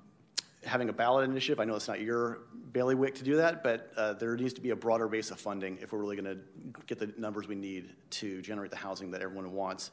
having 0.64 0.88
a 0.88 0.92
ballot 0.92 1.28
initiative. 1.28 1.60
I 1.60 1.64
know 1.64 1.74
it's 1.74 1.88
not 1.88 2.00
your 2.00 2.40
bailiwick 2.72 3.14
to 3.16 3.24
do 3.24 3.36
that, 3.36 3.62
but 3.62 3.92
uh, 3.96 4.14
there 4.14 4.36
needs 4.36 4.54
to 4.54 4.60
be 4.60 4.70
a 4.70 4.76
broader 4.76 5.06
base 5.08 5.30
of 5.30 5.38
funding 5.38 5.78
if 5.80 5.92
we're 5.92 5.98
really 5.98 6.16
going 6.16 6.36
to 6.36 6.40
get 6.86 6.98
the 6.98 7.12
numbers 7.18 7.46
we 7.46 7.54
need 7.54 7.92
to 8.10 8.40
generate 8.42 8.70
the 8.70 8.76
housing 8.76 9.10
that 9.10 9.20
everyone 9.20 9.52
wants. 9.52 9.90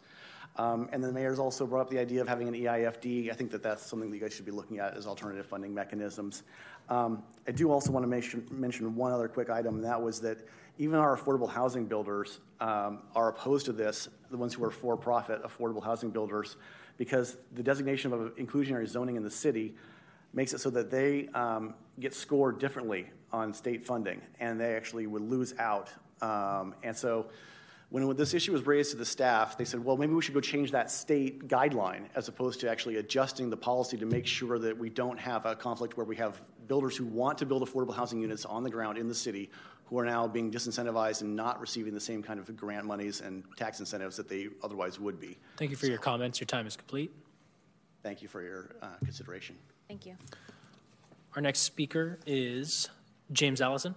Um, 0.58 0.90
and 0.92 1.04
the 1.04 1.12
mayor's 1.12 1.40
also 1.40 1.66
brought 1.66 1.82
up 1.82 1.90
the 1.90 2.00
idea 2.00 2.22
of 2.22 2.28
having 2.28 2.48
an 2.48 2.54
EIFD. 2.54 3.32
I 3.32 3.34
think 3.34 3.52
that 3.52 3.64
that's 3.64 3.86
something 3.86 4.10
that 4.10 4.18
you 4.18 4.22
guys 4.22 4.34
should 4.34 4.46
be 4.46 4.52
looking 4.52 4.80
at 4.80 4.98
as 4.98 5.08
alternative 5.08 5.46
funding 5.46 5.74
mechanisms. 5.74 6.44
Um, 6.90 7.24
I 7.48 7.52
do 7.52 7.72
also 7.72 7.92
want 7.92 8.04
to 8.04 8.08
mention, 8.08 8.46
mention 8.52 8.96
one 8.96 9.12
other 9.12 9.28
quick 9.28 9.50
item, 9.50 9.76
and 9.76 9.84
that 9.86 10.02
was 10.02 10.20
that 10.22 10.46
even 10.78 10.96
our 10.96 11.16
affordable 11.16 11.50
housing 11.50 11.86
builders 11.86 12.40
um, 12.60 13.00
are 13.16 13.30
opposed 13.30 13.66
to 13.68 13.72
this, 13.72 14.10
the 14.30 14.38
ones 14.38 14.54
who 14.54 14.64
are 14.64 14.72
for 14.72 14.98
profit 14.98 15.42
affordable 15.44 15.84
housing 15.84 16.10
builders, 16.10 16.58
because 16.98 17.38
the 17.54 17.64
designation 17.64 18.12
of 18.12 18.36
inclusionary 18.36 18.88
zoning 18.88 19.16
in 19.16 19.24
the 19.24 19.32
city 19.32 19.76
makes 20.34 20.54
it 20.54 20.60
so 20.60 20.70
that 20.70 20.92
they 20.92 21.28
um, 21.30 21.74
get 22.00 22.14
scored 22.14 22.60
differently 22.60 23.08
on 23.32 23.54
state 23.54 23.86
funding, 23.86 24.22
and 24.40 24.60
they 24.60 24.76
actually 24.76 25.08
would 25.08 25.22
lose 25.22 25.54
out. 25.60 25.90
Um, 26.22 26.76
and 26.84 26.96
so 26.96 27.28
when 27.92 28.16
this 28.16 28.34
issue 28.34 28.54
was 28.54 28.66
raised 28.66 28.92
to 28.92 28.98
the 28.98 29.06
staff, 29.06 29.58
they 29.58 29.66
said, 29.66 29.84
well, 29.84 29.98
maybe 29.98 30.14
we 30.14 30.22
should 30.22 30.34
go 30.34 30.40
change 30.40 30.72
that 30.72 30.90
state 30.90 31.50
guideline 31.50 32.06
as 32.16 32.30
opposed 32.30 32.62
to 32.62 32.70
actually 32.70 32.96
adjusting 32.96 33.50
the 33.50 33.58
policy 33.58 33.98
to 33.98 34.06
make 34.06 34.26
sure 34.26 34.58
that 34.60 34.78
we 34.78 34.90
don't 34.90 35.20
have 35.20 35.46
a 35.46 35.56
conflict 35.56 35.98
where 35.98 36.06
we 36.06 36.16
have 36.16 36.42
builders 36.68 36.96
who 36.96 37.06
want 37.06 37.38
to 37.38 37.46
build 37.46 37.68
affordable 37.68 37.94
housing 37.94 38.22
units 38.22 38.46
on 38.46 38.64
the 38.64 38.70
ground 38.70 38.98
in 38.98 39.10
the 39.10 39.14
city 39.14 39.50
who 39.84 40.00
are 40.00 40.06
now 40.06 40.26
being 40.26 40.50
disincentivized 40.50 41.22
and 41.22 41.36
not 41.36 41.60
receiving 41.60 41.94
the 41.94 42.00
same 42.00 42.24
kind 42.24 42.40
of 42.40 42.56
grant 42.56 42.86
monies 42.86 43.20
and 43.20 43.44
tax 43.58 43.82
incentives 43.82 44.16
that 44.16 44.30
they 44.30 44.48
otherwise 44.64 44.98
would 44.98 45.20
be. 45.20 45.38
Thank 45.58 45.72
you 45.72 45.76
for 45.76 45.88
so, 45.88 45.92
your 45.92 46.00
comments. 46.00 46.40
Your 46.40 46.48
time 46.48 46.66
is 46.66 46.78
complete. 46.78 47.12
Thank 48.04 48.22
you 48.22 48.30
for 48.30 48.42
your 48.42 48.74
uh, 48.82 48.88
consideration. 49.04 49.58
Thank 49.90 50.06
you. 50.06 50.16
Our 51.36 51.42
next 51.42 51.60
speaker 51.60 52.20
is 52.26 52.90
James 53.34 53.60
Allison. 53.60 53.96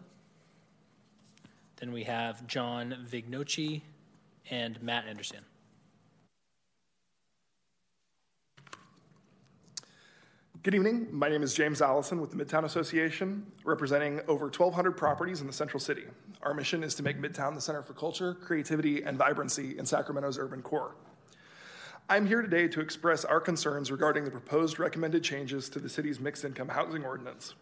Then 1.76 1.92
we 1.92 2.04
have 2.04 2.46
John 2.46 2.96
Vignocchi 3.04 3.82
and 4.50 4.80
Matt 4.82 5.06
Anderson. 5.06 5.40
Good 10.62 10.74
evening. 10.74 11.08
My 11.10 11.28
name 11.28 11.42
is 11.42 11.52
James 11.52 11.82
Allison 11.82 12.22
with 12.22 12.30
the 12.30 12.42
Midtown 12.42 12.64
Association, 12.64 13.44
representing 13.64 14.20
over 14.28 14.46
1,200 14.46 14.92
properties 14.92 15.42
in 15.42 15.46
the 15.46 15.52
Central 15.52 15.78
City. 15.78 16.04
Our 16.42 16.54
mission 16.54 16.82
is 16.82 16.94
to 16.94 17.02
make 17.02 17.20
Midtown 17.20 17.54
the 17.54 17.60
center 17.60 17.82
for 17.82 17.92
culture, 17.92 18.32
creativity, 18.32 19.02
and 19.02 19.18
vibrancy 19.18 19.76
in 19.76 19.84
Sacramento's 19.84 20.38
urban 20.38 20.62
core. 20.62 20.94
I'm 22.08 22.26
here 22.26 22.40
today 22.40 22.68
to 22.68 22.80
express 22.80 23.26
our 23.26 23.40
concerns 23.40 23.90
regarding 23.90 24.24
the 24.24 24.30
proposed 24.30 24.78
recommended 24.78 25.22
changes 25.22 25.68
to 25.70 25.80
the 25.80 25.88
city's 25.88 26.18
mixed 26.18 26.44
income 26.44 26.68
housing 26.68 27.04
ordinance. 27.04 27.54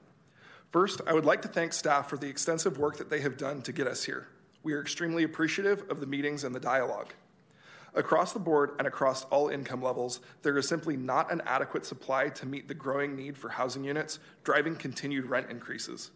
First, 0.73 1.03
I 1.07 1.13
would 1.13 1.27
like 1.27 1.43
to 1.43 1.49
thank 1.49 1.75
staff 1.75 2.09
for 2.09 2.17
the 2.17 2.29
extensive 2.29 2.79
work 2.79 2.97
that 2.97 3.11
they 3.11 3.21
have 3.21 3.37
done 3.37 3.61
to 3.63 3.73
get 3.73 3.87
us 3.87 4.05
here. 4.05 4.29
We 4.63 4.73
are 4.73 4.81
extremely 4.81 5.23
appreciative 5.23 5.85
of 5.91 6.01
the 6.01 6.07
meetings 6.07 6.45
and 6.45 6.55
the 6.55 6.61
dialogue. 6.61 7.13
Across 7.95 8.33
the 8.33 8.39
board 8.39 8.71
and 8.79 8.87
across 8.87 9.25
all 9.25 9.51
income 9.51 9.83
levels, 9.83 10.21
there 10.41 10.57
is 10.57 10.67
simply 10.67 10.97
not 10.97 11.31
an 11.31 11.43
adequate 11.45 11.85
supply 11.85 12.31
to 12.31 12.47
meet 12.47 12.69
the 12.69 12.75
growing 12.75 13.15
need 13.15 13.37
for 13.37 13.51
housing 13.51 13.85
units, 13.85 14.19
driving 14.45 14.75
continued 14.75 15.27
rent 15.27 15.51
increases. 15.51 16.11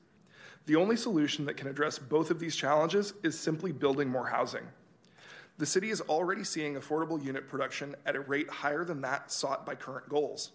The 0.65 0.77
only 0.77 0.97
solution 0.97 1.45
that 1.45 1.59
can 1.59 1.69
address 1.69 1.99
both 1.99 2.31
of 2.31 2.39
these 2.39 2.57
challenges 2.57 3.13
is 3.23 3.39
simply 3.39 3.73
building 3.73 4.09
more 4.09 4.27
housing. 4.27 4.65
The 5.59 5.67
city 5.67 5.91
is 5.91 6.01
already 6.01 6.45
seeing 6.45 6.77
affordable 6.77 7.23
unit 7.23 7.47
production 7.47 7.95
at 8.07 8.17
a 8.17 8.21
rate 8.21 8.49
higher 8.49 8.87
than 8.87 9.03
that 9.03 9.31
sought 9.31 9.67
by 9.67 9.75
current 9.75 10.09
goals. 10.09 10.53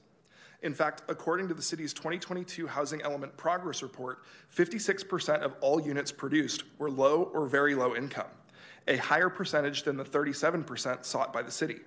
In 0.61 0.73
fact, 0.75 1.01
according 1.07 1.47
to 1.47 1.53
the 1.53 1.61
city's 1.61 1.91
2022 1.93 2.67
Housing 2.67 3.01
Element 3.01 3.35
Progress 3.35 3.81
Report, 3.81 4.19
56% 4.55 5.39
of 5.41 5.55
all 5.59 5.81
units 5.81 6.11
produced 6.11 6.63
were 6.77 6.91
low 6.91 7.23
or 7.33 7.47
very 7.47 7.73
low 7.73 7.95
income, 7.95 8.27
a 8.87 8.97
higher 8.97 9.29
percentage 9.29 9.83
than 9.83 9.97
the 9.97 10.03
37% 10.03 11.03
sought 11.03 11.33
by 11.33 11.41
the 11.41 11.51
city. 11.51 11.77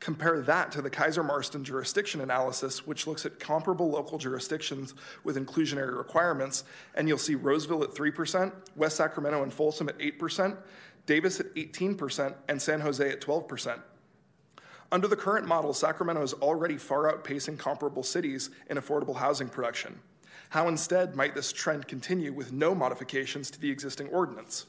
Compare 0.00 0.40
that 0.40 0.72
to 0.72 0.80
the 0.80 0.88
Keyser 0.88 1.22
Marston 1.22 1.62
jurisdiction 1.62 2.22
analysis, 2.22 2.86
which 2.86 3.06
looks 3.06 3.26
at 3.26 3.38
comparable 3.38 3.90
local 3.90 4.16
jurisdictions 4.16 4.94
with 5.24 5.36
inclusionary 5.36 5.94
requirements, 5.94 6.64
and 6.94 7.06
you'll 7.06 7.18
see 7.18 7.34
Roseville 7.34 7.84
at 7.84 7.90
3%, 7.90 8.50
West 8.76 8.96
Sacramento 8.96 9.42
and 9.42 9.52
Folsom 9.52 9.90
at 9.90 9.98
8%, 9.98 10.56
Davis 11.04 11.38
at 11.38 11.54
18%, 11.54 12.34
and 12.48 12.62
San 12.62 12.80
Jose 12.80 13.10
at 13.10 13.20
12%. 13.20 13.78
Under 14.92 15.06
the 15.06 15.16
current 15.16 15.46
model, 15.46 15.72
Sacramento 15.72 16.22
is 16.22 16.32
already 16.34 16.76
far 16.76 17.12
outpacing 17.12 17.58
comparable 17.58 18.02
cities 18.02 18.50
in 18.68 18.76
affordable 18.76 19.16
housing 19.16 19.48
production. 19.48 20.00
How 20.48 20.66
instead 20.66 21.14
might 21.14 21.36
this 21.36 21.52
trend 21.52 21.86
continue 21.86 22.32
with 22.32 22.52
no 22.52 22.74
modifications 22.74 23.52
to 23.52 23.60
the 23.60 23.70
existing 23.70 24.08
ordinance? 24.08 24.66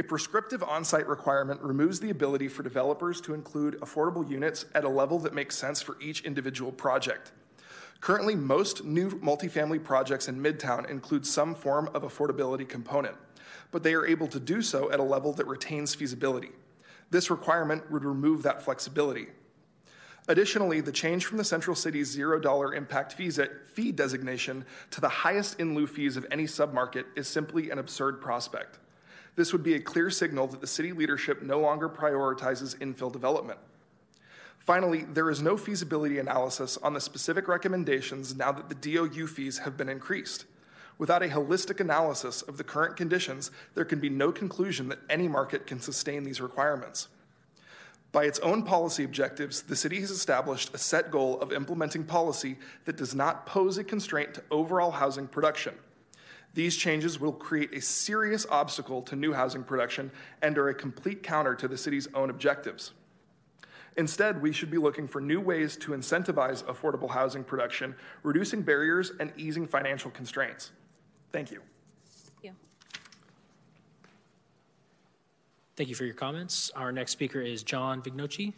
A 0.00 0.02
prescriptive 0.02 0.64
on 0.64 0.84
site 0.84 1.06
requirement 1.06 1.62
removes 1.62 2.00
the 2.00 2.10
ability 2.10 2.48
for 2.48 2.64
developers 2.64 3.20
to 3.20 3.34
include 3.34 3.80
affordable 3.80 4.28
units 4.28 4.64
at 4.74 4.82
a 4.82 4.88
level 4.88 5.20
that 5.20 5.32
makes 5.32 5.56
sense 5.56 5.80
for 5.80 5.96
each 6.00 6.22
individual 6.22 6.72
project. 6.72 7.30
Currently, 8.00 8.34
most 8.34 8.82
new 8.82 9.10
multifamily 9.10 9.84
projects 9.84 10.26
in 10.26 10.42
Midtown 10.42 10.90
include 10.90 11.24
some 11.24 11.54
form 11.54 11.88
of 11.94 12.02
affordability 12.02 12.68
component, 12.68 13.14
but 13.70 13.84
they 13.84 13.94
are 13.94 14.04
able 14.04 14.26
to 14.26 14.40
do 14.40 14.60
so 14.60 14.90
at 14.90 14.98
a 14.98 15.04
level 15.04 15.32
that 15.34 15.46
retains 15.46 15.94
feasibility. 15.94 16.50
This 17.10 17.30
requirement 17.30 17.90
would 17.90 18.04
remove 18.04 18.42
that 18.42 18.62
flexibility. 18.62 19.28
Additionally, 20.26 20.80
the 20.80 20.92
change 20.92 21.26
from 21.26 21.36
the 21.36 21.44
Central 21.44 21.76
City's 21.76 22.16
$0 22.16 22.74
impact 22.74 23.12
fee 23.12 23.92
designation 23.92 24.64
to 24.90 25.00
the 25.00 25.08
highest 25.08 25.60
in 25.60 25.74
lieu 25.74 25.86
fees 25.86 26.16
of 26.16 26.26
any 26.30 26.44
submarket 26.44 27.04
is 27.14 27.28
simply 27.28 27.70
an 27.70 27.78
absurd 27.78 28.22
prospect. 28.22 28.78
This 29.36 29.52
would 29.52 29.62
be 29.62 29.74
a 29.74 29.80
clear 29.80 30.10
signal 30.10 30.46
that 30.46 30.60
the 30.60 30.66
city 30.66 30.92
leadership 30.92 31.42
no 31.42 31.60
longer 31.60 31.88
prioritizes 31.88 32.76
infill 32.78 33.12
development. 33.12 33.58
Finally, 34.60 35.02
there 35.12 35.28
is 35.28 35.42
no 35.42 35.58
feasibility 35.58 36.18
analysis 36.18 36.78
on 36.78 36.94
the 36.94 37.00
specific 37.00 37.46
recommendations 37.46 38.34
now 38.34 38.50
that 38.50 38.70
the 38.70 38.74
DOU 38.74 39.26
fees 39.26 39.58
have 39.58 39.76
been 39.76 39.90
increased. 39.90 40.46
Without 40.98 41.22
a 41.22 41.28
holistic 41.28 41.80
analysis 41.80 42.42
of 42.42 42.56
the 42.56 42.64
current 42.64 42.96
conditions, 42.96 43.50
there 43.74 43.84
can 43.84 43.98
be 43.98 44.08
no 44.08 44.30
conclusion 44.30 44.88
that 44.88 45.00
any 45.10 45.26
market 45.26 45.66
can 45.66 45.80
sustain 45.80 46.22
these 46.22 46.40
requirements. 46.40 47.08
By 48.12 48.26
its 48.26 48.38
own 48.40 48.62
policy 48.62 49.02
objectives, 49.02 49.62
the 49.62 49.74
city 49.74 50.00
has 50.00 50.12
established 50.12 50.72
a 50.72 50.78
set 50.78 51.10
goal 51.10 51.40
of 51.40 51.52
implementing 51.52 52.04
policy 52.04 52.58
that 52.84 52.96
does 52.96 53.12
not 53.12 53.44
pose 53.44 53.76
a 53.76 53.82
constraint 53.82 54.34
to 54.34 54.42
overall 54.52 54.92
housing 54.92 55.26
production. 55.26 55.74
These 56.54 56.76
changes 56.76 57.18
will 57.18 57.32
create 57.32 57.74
a 57.74 57.80
serious 57.80 58.46
obstacle 58.48 59.02
to 59.02 59.16
new 59.16 59.32
housing 59.32 59.64
production 59.64 60.12
and 60.42 60.56
are 60.56 60.68
a 60.68 60.74
complete 60.74 61.24
counter 61.24 61.56
to 61.56 61.66
the 61.66 61.76
city's 61.76 62.06
own 62.14 62.30
objectives. 62.30 62.92
Instead, 63.96 64.40
we 64.40 64.52
should 64.52 64.70
be 64.70 64.78
looking 64.78 65.08
for 65.08 65.20
new 65.20 65.40
ways 65.40 65.76
to 65.78 65.90
incentivize 65.90 66.62
affordable 66.64 67.10
housing 67.10 67.42
production, 67.42 67.96
reducing 68.22 68.62
barriers 68.62 69.10
and 69.18 69.32
easing 69.36 69.66
financial 69.66 70.12
constraints. 70.12 70.70
Thank 71.34 71.50
you. 71.50 71.60
Thank 72.06 72.44
you. 72.44 72.52
Thank 75.74 75.88
you 75.88 75.96
for 75.96 76.04
your 76.04 76.14
comments. 76.14 76.70
Our 76.76 76.92
next 76.92 77.10
speaker 77.10 77.40
is 77.40 77.64
John 77.64 78.02
Vignocchi. 78.02 78.54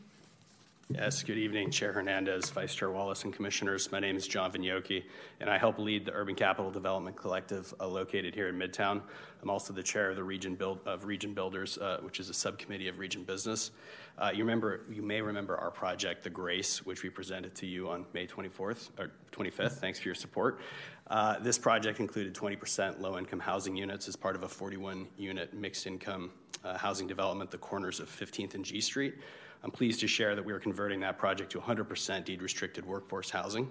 Yes, 0.90 1.22
good 1.22 1.38
evening, 1.38 1.70
Chair 1.70 1.92
Hernandez, 1.92 2.50
Vice 2.50 2.74
Chair 2.74 2.90
Wallace, 2.90 3.24
and 3.24 3.32
Commissioners. 3.32 3.90
My 3.90 3.98
name 3.98 4.14
is 4.14 4.28
John 4.28 4.52
Vignocchi, 4.52 5.04
and 5.40 5.48
I 5.48 5.56
help 5.56 5.78
lead 5.78 6.04
the 6.04 6.12
Urban 6.12 6.34
Capital 6.34 6.70
Development 6.70 7.16
Collective 7.16 7.72
uh, 7.80 7.88
located 7.88 8.34
here 8.34 8.48
in 8.48 8.56
Midtown. 8.56 9.00
I'm 9.42 9.50
also 9.50 9.72
the 9.72 9.82
chair 9.82 10.10
of 10.10 10.16
the 10.16 10.22
Region 10.22 10.54
Build 10.54 10.78
of 10.86 11.06
Region 11.06 11.34
Builders, 11.34 11.78
uh, 11.78 11.98
which 12.02 12.20
is 12.20 12.28
a 12.28 12.34
subcommittee 12.34 12.86
of 12.86 12.98
Region 12.98 13.24
Business. 13.24 13.72
Uh, 14.16 14.30
you 14.32 14.44
remember, 14.44 14.82
you 14.88 15.02
may 15.02 15.20
remember 15.20 15.56
our 15.56 15.70
project, 15.70 16.22
The 16.22 16.30
Grace, 16.30 16.86
which 16.86 17.02
we 17.02 17.08
presented 17.08 17.54
to 17.56 17.66
you 17.66 17.88
on 17.88 18.06
May 18.12 18.26
24th 18.26 18.90
or 18.98 19.10
25th. 19.32 19.72
Thanks 19.72 19.98
for 19.98 20.06
your 20.08 20.14
support. 20.14 20.60
Uh, 21.08 21.38
this 21.38 21.56
project 21.56 22.00
included 22.00 22.34
20% 22.34 23.00
low 23.00 23.16
income 23.16 23.38
housing 23.38 23.76
units 23.76 24.08
as 24.08 24.16
part 24.16 24.34
of 24.34 24.42
a 24.42 24.48
41 24.48 25.06
unit 25.16 25.54
mixed 25.54 25.86
income 25.86 26.30
uh, 26.64 26.76
housing 26.76 27.06
development, 27.06 27.48
at 27.48 27.52
the 27.52 27.58
corners 27.58 28.00
of 28.00 28.08
15th 28.08 28.54
and 28.54 28.64
G 28.64 28.80
Street. 28.80 29.14
I'm 29.62 29.70
pleased 29.70 30.00
to 30.00 30.08
share 30.08 30.34
that 30.34 30.44
we 30.44 30.52
are 30.52 30.58
converting 30.58 31.00
that 31.00 31.16
project 31.16 31.52
to 31.52 31.60
100% 31.60 32.24
deed 32.24 32.42
restricted 32.42 32.84
workforce 32.84 33.30
housing. 33.30 33.70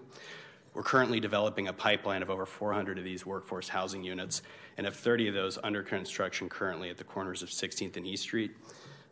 We're 0.73 0.83
currently 0.83 1.19
developing 1.19 1.67
a 1.67 1.73
pipeline 1.73 2.21
of 2.21 2.29
over 2.29 2.45
400 2.45 2.97
of 2.97 3.03
these 3.03 3.25
workforce 3.25 3.69
housing 3.69 4.03
units 4.03 4.41
and 4.77 4.86
have 4.86 4.95
30 4.95 5.29
of 5.29 5.33
those 5.33 5.57
under 5.63 5.83
construction 5.83 6.49
currently 6.49 6.89
at 6.89 6.97
the 6.97 7.03
corners 7.03 7.43
of 7.43 7.49
16th 7.49 7.95
and 7.97 8.05
East 8.05 8.23
Street. 8.23 8.51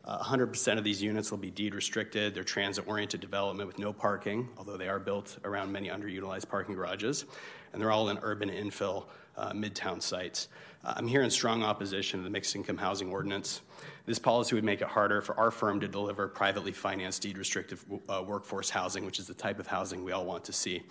Uh, 0.06 0.22
100% 0.22 0.78
of 0.78 0.84
these 0.84 1.02
units 1.02 1.32
will 1.32 1.38
be 1.38 1.50
deed 1.50 1.74
restricted. 1.74 2.36
They're 2.36 2.44
transit 2.44 2.86
oriented 2.88 3.22
development 3.22 3.68
with 3.68 3.80
no 3.80 3.94
parking, 3.94 4.50
although 4.58 4.76
they 4.76 4.90
are 4.90 5.00
built 5.00 5.38
around 5.46 5.72
many 5.72 5.88
underutilized 5.88 6.50
parking 6.50 6.76
garages. 6.76 7.24
And 7.74 7.82
they're 7.82 7.92
all 7.92 8.10
in 8.10 8.20
urban 8.22 8.50
infill 8.50 9.06
uh, 9.36 9.52
midtown 9.52 10.02
sites. 10.02 10.48
Uh, 10.86 10.94
I'm 10.96 11.08
here 11.08 11.24
in 11.24 11.30
strong 11.30 11.64
opposition 11.64 12.20
to 12.20 12.24
the 12.24 12.30
mixed 12.30 12.56
income 12.56 12.78
housing 12.78 13.10
ordinance. 13.12 13.62
This 14.06 14.20
policy 14.20 14.56
would 14.56 14.64
make 14.64 14.82
it 14.82 14.88
harder 14.88 15.22
for 15.22 15.38
our 15.40 15.50
firm 15.50 15.80
to 15.80 15.88
deliver 15.88 16.28
privately 16.28 16.72
financed 16.72 17.22
deed 17.22 17.38
restrictive 17.38 17.84
uh, 18.10 18.24
workforce 18.26 18.70
housing, 18.70 19.06
which 19.06 19.20
is 19.20 19.28
the 19.28 19.34
type 19.34 19.60
of 19.60 19.68
housing 19.68 20.04
we 20.04 20.12
all 20.12 20.26
want 20.26 20.44
to 20.46 20.54
see. 20.54 20.84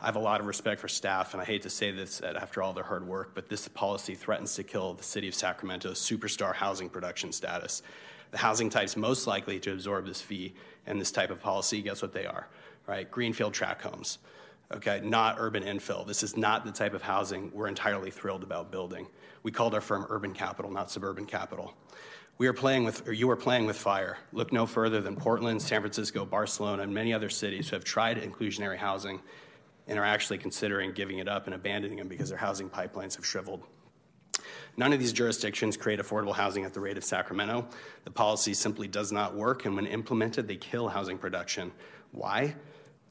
I 0.00 0.06
have 0.06 0.16
a 0.16 0.20
lot 0.20 0.40
of 0.40 0.46
respect 0.46 0.80
for 0.80 0.88
staff, 0.88 1.34
and 1.34 1.42
I 1.42 1.44
hate 1.44 1.62
to 1.62 1.70
say 1.70 1.90
this 1.90 2.22
after 2.22 2.62
all 2.62 2.72
their 2.72 2.84
hard 2.84 3.06
work, 3.06 3.32
but 3.34 3.50
this 3.50 3.68
policy 3.68 4.14
threatens 4.14 4.54
to 4.54 4.62
kill 4.62 4.94
the 4.94 5.02
city 5.02 5.28
of 5.28 5.34
Sacramento's 5.34 6.00
superstar 6.00 6.54
housing 6.54 6.88
production 6.88 7.32
status. 7.32 7.82
The 8.30 8.38
housing 8.38 8.70
types 8.70 8.96
most 8.96 9.26
likely 9.26 9.58
to 9.60 9.72
absorb 9.72 10.06
this 10.06 10.22
fee 10.22 10.54
and 10.86 10.98
this 10.98 11.10
type 11.10 11.30
of 11.30 11.40
policy, 11.40 11.82
guess 11.82 12.00
what 12.00 12.14
they 12.14 12.24
are, 12.24 12.48
right? 12.86 13.10
Greenfield 13.10 13.52
tract 13.52 13.82
homes, 13.82 14.18
okay? 14.72 15.00
Not 15.02 15.36
urban 15.38 15.62
infill. 15.62 16.06
This 16.06 16.22
is 16.22 16.36
not 16.36 16.64
the 16.64 16.72
type 16.72 16.94
of 16.94 17.02
housing 17.02 17.50
we're 17.52 17.68
entirely 17.68 18.10
thrilled 18.10 18.42
about 18.42 18.70
building. 18.70 19.06
We 19.42 19.50
called 19.50 19.74
our 19.74 19.80
firm 19.80 20.06
urban 20.08 20.32
capital, 20.32 20.70
not 20.70 20.90
suburban 20.90 21.26
capital. 21.26 21.74
We 22.38 22.46
are 22.46 22.52
playing 22.52 22.84
with, 22.84 23.06
or 23.06 23.12
you 23.12 23.28
are 23.30 23.36
playing 23.36 23.66
with 23.66 23.76
fire. 23.76 24.16
Look 24.32 24.52
no 24.52 24.64
further 24.64 25.00
than 25.00 25.16
Portland, 25.16 25.60
San 25.60 25.82
Francisco, 25.82 26.24
Barcelona, 26.24 26.82
and 26.82 26.94
many 26.94 27.12
other 27.12 27.28
cities 27.28 27.68
who 27.68 27.76
have 27.76 27.84
tried 27.84 28.16
inclusionary 28.16 28.78
housing 28.78 29.20
and 29.86 29.98
are 29.98 30.04
actually 30.04 30.38
considering 30.38 30.92
giving 30.92 31.18
it 31.18 31.28
up 31.28 31.46
and 31.46 31.54
abandoning 31.54 31.98
them 31.98 32.08
because 32.08 32.30
their 32.30 32.38
housing 32.38 32.70
pipelines 32.70 33.16
have 33.16 33.26
shriveled. 33.26 33.62
None 34.76 34.92
of 34.92 35.00
these 35.00 35.12
jurisdictions 35.12 35.76
create 35.76 35.98
affordable 35.98 36.34
housing 36.34 36.64
at 36.64 36.72
the 36.72 36.80
rate 36.80 36.96
of 36.96 37.04
Sacramento. 37.04 37.66
The 38.04 38.10
policy 38.10 38.54
simply 38.54 38.88
does 38.88 39.12
not 39.12 39.34
work, 39.34 39.66
and 39.66 39.76
when 39.76 39.86
implemented, 39.86 40.48
they 40.48 40.56
kill 40.56 40.88
housing 40.88 41.18
production. 41.18 41.72
Why? 42.12 42.54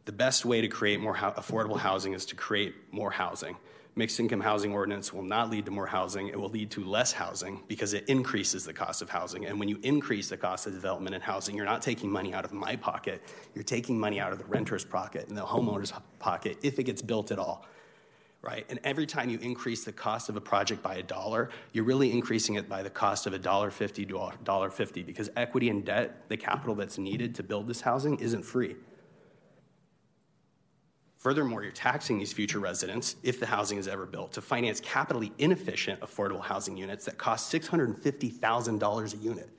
The 0.06 0.12
best 0.12 0.46
way 0.46 0.62
to 0.62 0.68
create 0.68 1.00
more 1.00 1.14
ho- 1.14 1.34
affordable 1.38 1.78
housing 1.78 2.14
is 2.14 2.26
to 2.28 2.36
create 2.36 2.76
more 2.92 3.12
housing. 3.12 3.58
Mixed 3.96 4.20
income 4.20 4.40
housing 4.40 4.72
ordinance 4.74 5.12
will 5.12 5.24
not 5.24 5.50
lead 5.50 5.66
to 5.66 5.72
more 5.72 5.86
housing. 5.86 6.30
It 6.30 6.40
will 6.40 6.50
lead 6.50 6.72
to 6.72 6.84
less 6.84 7.12
housing 7.12 7.64
because 7.68 7.94
it 7.94 8.06
increases 8.08 8.64
the 8.64 8.74
cost 8.74 9.02
of 9.02 9.10
housing. 9.10 9.46
And 9.46 9.60
when 9.60 9.68
you 9.68 9.80
increase 9.84 10.30
the 10.30 10.38
cost 10.38 10.68
of 10.68 10.74
development 10.74 11.16
and 11.16 11.24
housing, 11.24 11.56
you're 11.56 11.66
not 11.66 11.82
taking 11.82 12.10
money 12.10 12.34
out 12.34 12.46
of 12.46 12.54
my 12.54 12.76
pocket. 12.76 13.22
You're 13.54 13.64
taking 13.64 14.00
money 14.00 14.20
out 14.20 14.32
of 14.32 14.40
the 14.40 14.46
renter's 14.46 14.86
pocket 14.86 15.28
and 15.28 15.38
the 15.38 15.42
homeowner's 15.46 15.92
pocket 16.20 16.60
if 16.64 16.80
it 16.80 16.84
gets 16.84 17.02
built 17.02 17.32
at 17.32 17.40
all 17.40 17.66
right? 18.42 18.66
And 18.70 18.80
every 18.84 19.06
time 19.06 19.30
you 19.30 19.38
increase 19.40 19.84
the 19.84 19.92
cost 19.92 20.30
of 20.30 20.36
a 20.38 20.42
project 20.42 20.82
by 20.82 20.96
a 20.96 21.04
dollar, 21.04 21.50
you're 21.74 21.84
really 21.84 22.12
increasing 22.12 22.56
it 22.56 22.70
by 22.70 22.84
the 22.84 22.90
cost 22.90 23.28
of 23.28 23.34
a 23.34 23.40
dollar 23.40 23.70
fifty 23.72 24.06
to 24.06 24.32
dollar 24.44 24.70
fifty 24.70 25.04
because 25.04 25.30
equity 25.36 25.70
and 25.70 25.86
debt, 25.86 26.30
the 26.30 26.38
capital 26.38 26.76
that's 26.76 26.98
needed 26.98 27.36
to 27.36 27.44
build 27.44 27.68
this 27.68 27.82
housing, 27.82 28.18
isn't 28.20 28.44
free. 28.44 28.76
Furthermore, 31.20 31.64
you're 31.64 31.74
taxing 31.74 32.18
these 32.18 32.32
future 32.32 32.60
residents, 32.60 33.18
if 33.24 33.42
the 33.42 33.46
housing 33.46 33.78
is 33.78 33.90
ever 33.90 34.06
built, 34.06 34.32
to 34.32 34.42
finance 34.42 34.80
capitally 34.80 35.34
inefficient 35.38 36.00
affordable 36.00 36.42
housing 36.42 36.78
units 36.78 37.04
that 37.06 37.18
cost 37.18 37.54
$650,000 37.54 39.14
a 39.14 39.18
unit. 39.18 39.50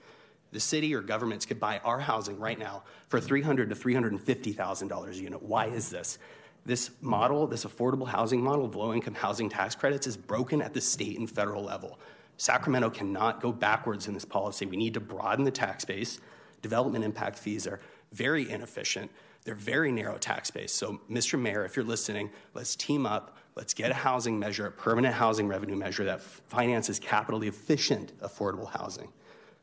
The 0.53 0.61
city 0.61 0.95
or 0.95 1.03
governments 1.03 1.45
could 1.45 1.61
buy 1.61 1.79
our 1.85 2.01
housing 2.01 2.39
right 2.41 2.59
now 2.59 2.85
for 3.09 3.21
$300,000 3.21 3.69
to 3.69 3.75
$350,000 3.75 5.11
a 5.11 5.15
unit. 5.17 5.43
Why 5.43 5.67
is 5.67 5.91
this? 5.91 6.19
This 6.65 6.93
model, 7.03 7.47
this 7.47 7.67
affordable 7.67 8.09
housing 8.09 8.43
model 8.43 8.65
of 8.65 8.75
low 8.75 8.95
income 8.95 9.15
housing 9.15 9.51
tax 9.51 9.75
credits, 9.75 10.07
is 10.07 10.17
broken 10.17 10.63
at 10.63 10.73
the 10.73 10.81
state 10.81 11.19
and 11.19 11.31
federal 11.31 11.63
level. 11.63 12.01
Sacramento 12.39 12.89
cannot 12.89 13.43
go 13.43 13.53
backwards 13.53 14.09
in 14.09 14.15
this 14.15 14.25
policy. 14.25 14.65
We 14.65 14.79
need 14.79 14.95
to 14.95 15.01
broaden 15.01 15.45
the 15.45 15.51
tax 15.51 15.85
base. 15.85 16.21
Development 16.63 17.05
impact 17.05 17.39
fees 17.39 17.67
are 17.67 17.81
very 18.13 18.51
inefficient. 18.51 19.11
They're 19.45 19.55
very 19.55 19.91
narrow 19.91 20.19
tax 20.19 20.51
base. 20.51 20.73
So, 20.73 21.01
Mr. 21.11 21.41
Mayor, 21.41 21.65
if 21.65 21.77
you're 21.77 21.85
listening, 21.85 22.31
let's 22.55 22.77
team 22.77 23.07
up. 23.07 23.39
Let's 23.57 23.75
get 23.75 23.91
a 23.91 23.95
housing 23.95 24.39
measure, 24.39 24.67
a 24.67 24.71
permanent 24.71 25.15
housing 25.15 25.49
revenue 25.49 25.77
measure 25.77 26.05
that 26.05 26.21
finances 26.21 26.99
capitally 26.99 27.49
efficient 27.49 28.19
affordable 28.21 28.69
housing. 28.71 29.09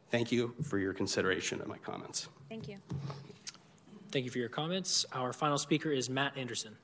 Thank 0.10 0.32
you 0.32 0.54
for 0.64 0.80
your 0.80 0.94
consideration 0.94 1.62
of 1.62 1.68
my 1.68 1.78
comments. 1.78 2.28
Thank 2.50 2.68
you. 2.68 2.78
Thank 4.12 4.26
you 4.26 4.32
for 4.32 4.40
your 4.40 4.50
comments. 4.50 5.06
Our 5.14 5.34
final 5.34 5.58
speaker 5.58 5.92
is 5.92 6.10
Matt 6.10 6.38
Anderson. 6.38 6.76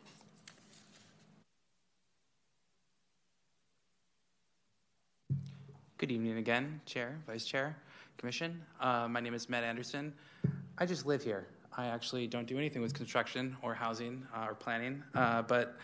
Good 5.97 6.11
evening 6.11 6.37
again, 6.37 6.81
Chair, 6.85 7.17
Vice 7.25 7.45
Chair, 7.45 7.77
Commission. 8.17 8.61
Uh, 8.81 9.07
my 9.07 9.21
name 9.21 9.33
is 9.33 9.47
Matt 9.47 9.63
Anderson. 9.63 10.13
I 10.77 10.85
just 10.85 11.05
live 11.05 11.23
here. 11.23 11.47
I 11.77 11.87
actually 11.87 12.27
don't 12.27 12.47
do 12.47 12.57
anything 12.57 12.81
with 12.81 12.93
construction 12.93 13.57
or 13.61 13.73
housing 13.73 14.25
uh, 14.35 14.45
or 14.47 14.53
planning, 14.53 15.03
uh, 15.15 15.41
but 15.41 15.77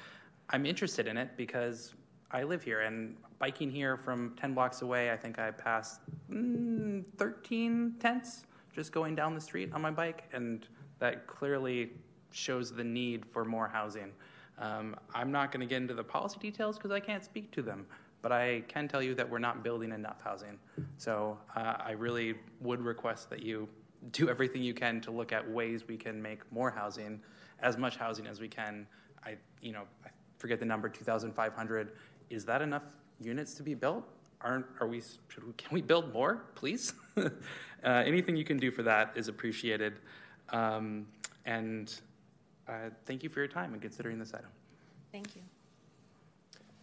I'm 0.49 0.65
interested 0.65 1.07
in 1.07 1.17
it 1.17 1.35
because 1.35 1.93
I 2.31 2.43
live 2.43 2.61
here 2.63 2.81
and 2.81 3.15
biking 3.39 3.71
here 3.71 3.97
from 3.97 4.35
10 4.39 4.53
blocks 4.53 4.81
away, 4.81 5.11
I 5.11 5.17
think 5.17 5.39
I 5.39 5.51
passed 5.51 6.01
mm, 6.29 7.03
13 7.17 7.95
tents 7.99 8.43
just 8.75 8.91
going 8.91 9.15
down 9.15 9.33
the 9.33 9.41
street 9.41 9.73
on 9.73 9.81
my 9.81 9.89
bike, 9.89 10.25
and 10.33 10.67
that 10.99 11.25
clearly 11.25 11.91
shows 12.31 12.71
the 12.71 12.83
need 12.83 13.25
for 13.25 13.43
more 13.43 13.67
housing. 13.67 14.11
Um, 14.59 14.95
I'm 15.15 15.31
not 15.31 15.51
going 15.51 15.61
to 15.61 15.65
get 15.65 15.81
into 15.81 15.93
the 15.93 16.03
policy 16.03 16.37
details 16.39 16.77
because 16.77 16.91
I 16.91 16.99
can't 16.99 17.23
speak 17.23 17.49
to 17.51 17.61
them, 17.61 17.87
but 18.21 18.31
I 18.31 18.61
can 18.67 18.87
tell 18.87 19.01
you 19.01 19.15
that 19.15 19.27
we're 19.27 19.39
not 19.39 19.63
building 19.63 19.91
enough 19.91 20.21
housing. 20.23 20.59
So 20.97 21.39
uh, 21.55 21.75
I 21.79 21.91
really 21.91 22.35
would 22.59 22.81
request 22.81 23.29
that 23.29 23.41
you 23.41 23.67
do 24.11 24.29
everything 24.29 24.61
you 24.61 24.73
can 24.73 25.01
to 25.01 25.11
look 25.11 25.31
at 25.31 25.49
ways 25.49 25.87
we 25.87 25.97
can 25.97 26.21
make 26.21 26.39
more 26.51 26.71
housing, 26.71 27.21
as 27.61 27.77
much 27.77 27.97
housing 27.97 28.27
as 28.27 28.39
we 28.39 28.47
can. 28.47 28.87
I, 29.25 29.35
you 29.61 29.71
know, 29.71 29.83
I 30.05 30.09
forget 30.37 30.59
the 30.59 30.65
number, 30.65 30.89
2,500. 30.89 31.91
Is 32.29 32.45
that 32.45 32.61
enough 32.61 32.83
units 33.21 33.53
to 33.55 33.63
be 33.63 33.73
built? 33.73 34.05
Aren't, 34.41 34.65
are 34.79 34.87
we, 34.87 35.01
Should 35.27 35.45
we 35.45 35.53
can 35.53 35.73
we 35.73 35.81
build 35.81 36.13
more, 36.13 36.45
please? 36.55 36.93
uh, 37.17 37.29
anything 37.83 38.37
you 38.37 38.45
can 38.45 38.57
do 38.57 38.71
for 38.71 38.83
that 38.83 39.11
is 39.15 39.27
appreciated. 39.27 39.99
Um, 40.49 41.07
and 41.45 41.93
uh, 42.67 42.89
thank 43.05 43.23
you 43.23 43.29
for 43.29 43.39
your 43.39 43.49
time 43.49 43.73
and 43.73 43.81
considering 43.81 44.17
this 44.17 44.33
item. 44.33 44.49
Thank 45.11 45.35
you. 45.35 45.41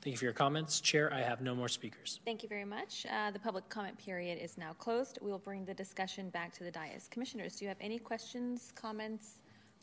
Thank 0.07 0.15
you 0.15 0.19
for 0.19 0.25
your 0.27 0.35
comments. 0.35 0.81
Chair, 0.81 1.13
I 1.13 1.21
have 1.21 1.41
no 1.41 1.53
more 1.53 1.67
speakers. 1.67 2.21
Thank 2.25 2.45
you 2.45 2.49
very 2.49 2.65
much. 2.65 3.07
Uh, 3.11 3.33
the 3.33 3.41
public 3.41 3.69
comment 3.69 3.99
period 3.99 4.39
is 4.41 4.57
now 4.57 4.73
closed. 4.75 5.19
We 5.21 5.33
will 5.33 5.41
bring 5.41 5.65
the 5.65 5.75
discussion 5.75 6.31
back 6.31 6.53
to 6.59 6.63
the 6.63 6.71
dais. 6.71 7.09
Commissioners, 7.11 7.57
do 7.57 7.65
you 7.65 7.69
have 7.71 7.77
any 7.81 7.99
questions, 7.99 8.73
comments 8.77 9.41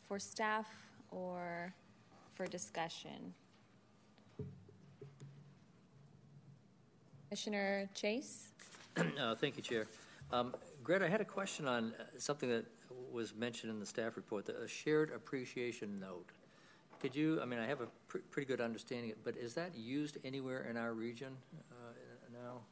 for 0.08 0.18
staff 0.18 0.66
or 1.10 1.74
for 2.32 2.46
discussion? 2.46 3.34
Commissioner 7.28 7.90
Chase? 7.92 8.48
uh, 8.96 9.34
thank 9.34 9.58
you, 9.58 9.62
Chair. 9.62 9.88
Um, 10.32 10.54
Greta, 10.82 11.04
I 11.04 11.08
had 11.08 11.20
a 11.20 11.26
question 11.26 11.68
on 11.68 11.92
uh, 12.00 12.04
something 12.16 12.48
that 12.48 12.64
was 13.12 13.34
mentioned 13.34 13.70
in 13.70 13.78
the 13.78 13.84
staff 13.84 14.16
report, 14.16 14.46
the, 14.46 14.56
a 14.56 14.66
shared 14.66 15.12
appreciation 15.14 16.00
note. 16.00 16.30
Could 17.04 17.14
you, 17.14 17.38
I 17.42 17.44
mean, 17.44 17.58
I 17.58 17.66
have 17.66 17.82
a 17.82 17.88
pr- 18.08 18.24
pretty 18.30 18.46
good 18.46 18.62
understanding, 18.62 19.10
of 19.10 19.18
it, 19.18 19.24
but 19.24 19.36
is 19.36 19.52
that 19.52 19.76
used 19.76 20.16
anywhere 20.24 20.66
in 20.70 20.78
our 20.78 20.94
region 20.94 21.36
uh, 21.70 21.92
now? 22.32 22.62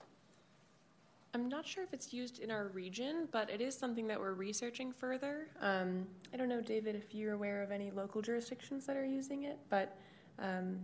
I'm 1.34 1.50
not 1.50 1.66
sure 1.66 1.84
if 1.84 1.92
it's 1.92 2.14
used 2.14 2.38
in 2.38 2.50
our 2.50 2.68
region, 2.68 3.28
but 3.30 3.50
it 3.50 3.60
is 3.60 3.76
something 3.76 4.06
that 4.06 4.18
we're 4.18 4.32
researching 4.32 4.90
further. 4.90 5.48
Um, 5.60 6.06
I 6.32 6.38
don't 6.38 6.48
know, 6.48 6.62
David, 6.62 6.94
if 6.94 7.14
you're 7.14 7.34
aware 7.34 7.62
of 7.62 7.70
any 7.70 7.90
local 7.90 8.22
jurisdictions 8.22 8.86
that 8.86 8.96
are 8.96 9.04
using 9.04 9.42
it, 9.42 9.58
but. 9.68 9.98
Um, 10.38 10.78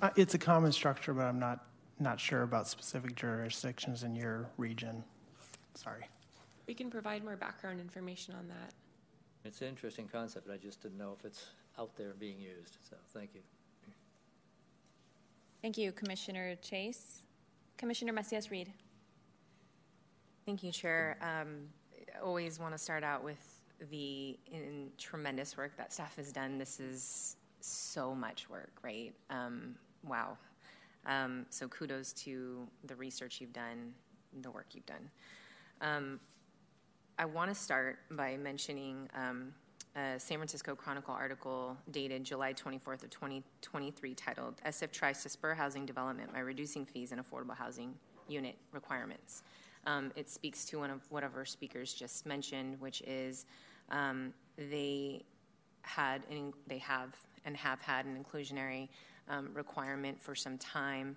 uh, 0.00 0.08
it's 0.16 0.32
a 0.32 0.38
common 0.38 0.72
structure, 0.72 1.12
but 1.12 1.26
I'm 1.26 1.38
not 1.38 1.66
not 1.98 2.18
sure 2.18 2.40
about 2.42 2.68
specific 2.68 3.16
jurisdictions 3.16 4.02
in 4.02 4.16
your 4.16 4.48
region. 4.56 5.04
Sorry. 5.74 6.08
We 6.66 6.72
can 6.72 6.88
provide 6.88 7.22
more 7.22 7.36
background 7.36 7.80
information 7.80 8.34
on 8.34 8.48
that. 8.48 8.72
It's 9.46 9.62
an 9.62 9.68
interesting 9.68 10.08
concept. 10.08 10.46
But 10.46 10.54
I 10.54 10.56
just 10.58 10.82
didn't 10.82 10.98
know 10.98 11.14
if 11.18 11.24
it's 11.24 11.46
out 11.78 11.96
there 11.96 12.14
being 12.18 12.40
used. 12.40 12.78
So 12.88 12.96
thank 13.14 13.30
you. 13.34 13.40
Thank 15.62 15.78
you, 15.78 15.92
Commissioner 15.92 16.56
Chase. 16.56 17.22
Commissioner 17.76 18.12
Macias 18.12 18.50
Reed. 18.50 18.72
Thank 20.44 20.62
you, 20.62 20.70
Chair. 20.70 21.18
Um, 21.20 21.68
always 22.22 22.58
want 22.58 22.72
to 22.72 22.78
start 22.78 23.02
out 23.02 23.24
with 23.24 23.60
the 23.90 24.38
tremendous 24.96 25.56
work 25.56 25.76
that 25.76 25.92
staff 25.92 26.16
has 26.16 26.32
done. 26.32 26.56
This 26.56 26.80
is 26.80 27.36
so 27.60 28.14
much 28.14 28.48
work, 28.48 28.70
right? 28.82 29.12
Um, 29.28 29.74
wow. 30.06 30.38
Um, 31.04 31.46
so 31.50 31.68
kudos 31.68 32.12
to 32.14 32.66
the 32.84 32.96
research 32.96 33.40
you've 33.40 33.52
done, 33.52 33.92
the 34.40 34.50
work 34.50 34.66
you've 34.72 34.86
done. 34.86 35.10
I 37.18 37.24
want 37.24 37.50
to 37.50 37.54
start 37.54 37.98
by 38.10 38.36
mentioning 38.36 39.08
um, 39.14 39.54
a 39.94 40.20
San 40.20 40.36
Francisco 40.36 40.74
Chronicle 40.74 41.14
article 41.14 41.74
dated 41.90 42.24
July 42.24 42.52
24th 42.52 43.04
of 43.04 43.10
2023 43.10 44.14
titled 44.14 44.56
SF 44.66 44.92
Tries 44.92 45.22
to 45.22 45.30
Spur 45.30 45.54
Housing 45.54 45.86
Development 45.86 46.30
by 46.30 46.40
Reducing 46.40 46.84
Fees 46.84 47.12
and 47.12 47.20
Affordable 47.24 47.56
Housing 47.56 47.94
Unit 48.28 48.56
Requirements. 48.70 49.44
Um, 49.86 50.12
it 50.14 50.28
speaks 50.28 50.66
to 50.66 50.80
one 50.80 50.90
of 50.90 51.00
what 51.10 51.24
of 51.24 51.34
our 51.36 51.46
speakers 51.46 51.94
just 51.94 52.26
mentioned, 52.26 52.78
which 52.80 53.00
is 53.06 53.46
um, 53.90 54.34
they 54.58 55.24
had 55.80 56.20
an, 56.30 56.52
they 56.66 56.78
have 56.78 57.16
and 57.46 57.56
have 57.56 57.80
had 57.80 58.04
an 58.04 58.22
inclusionary 58.22 58.88
um, 59.30 59.48
requirement 59.54 60.20
for 60.20 60.34
some 60.34 60.58
time, 60.58 61.16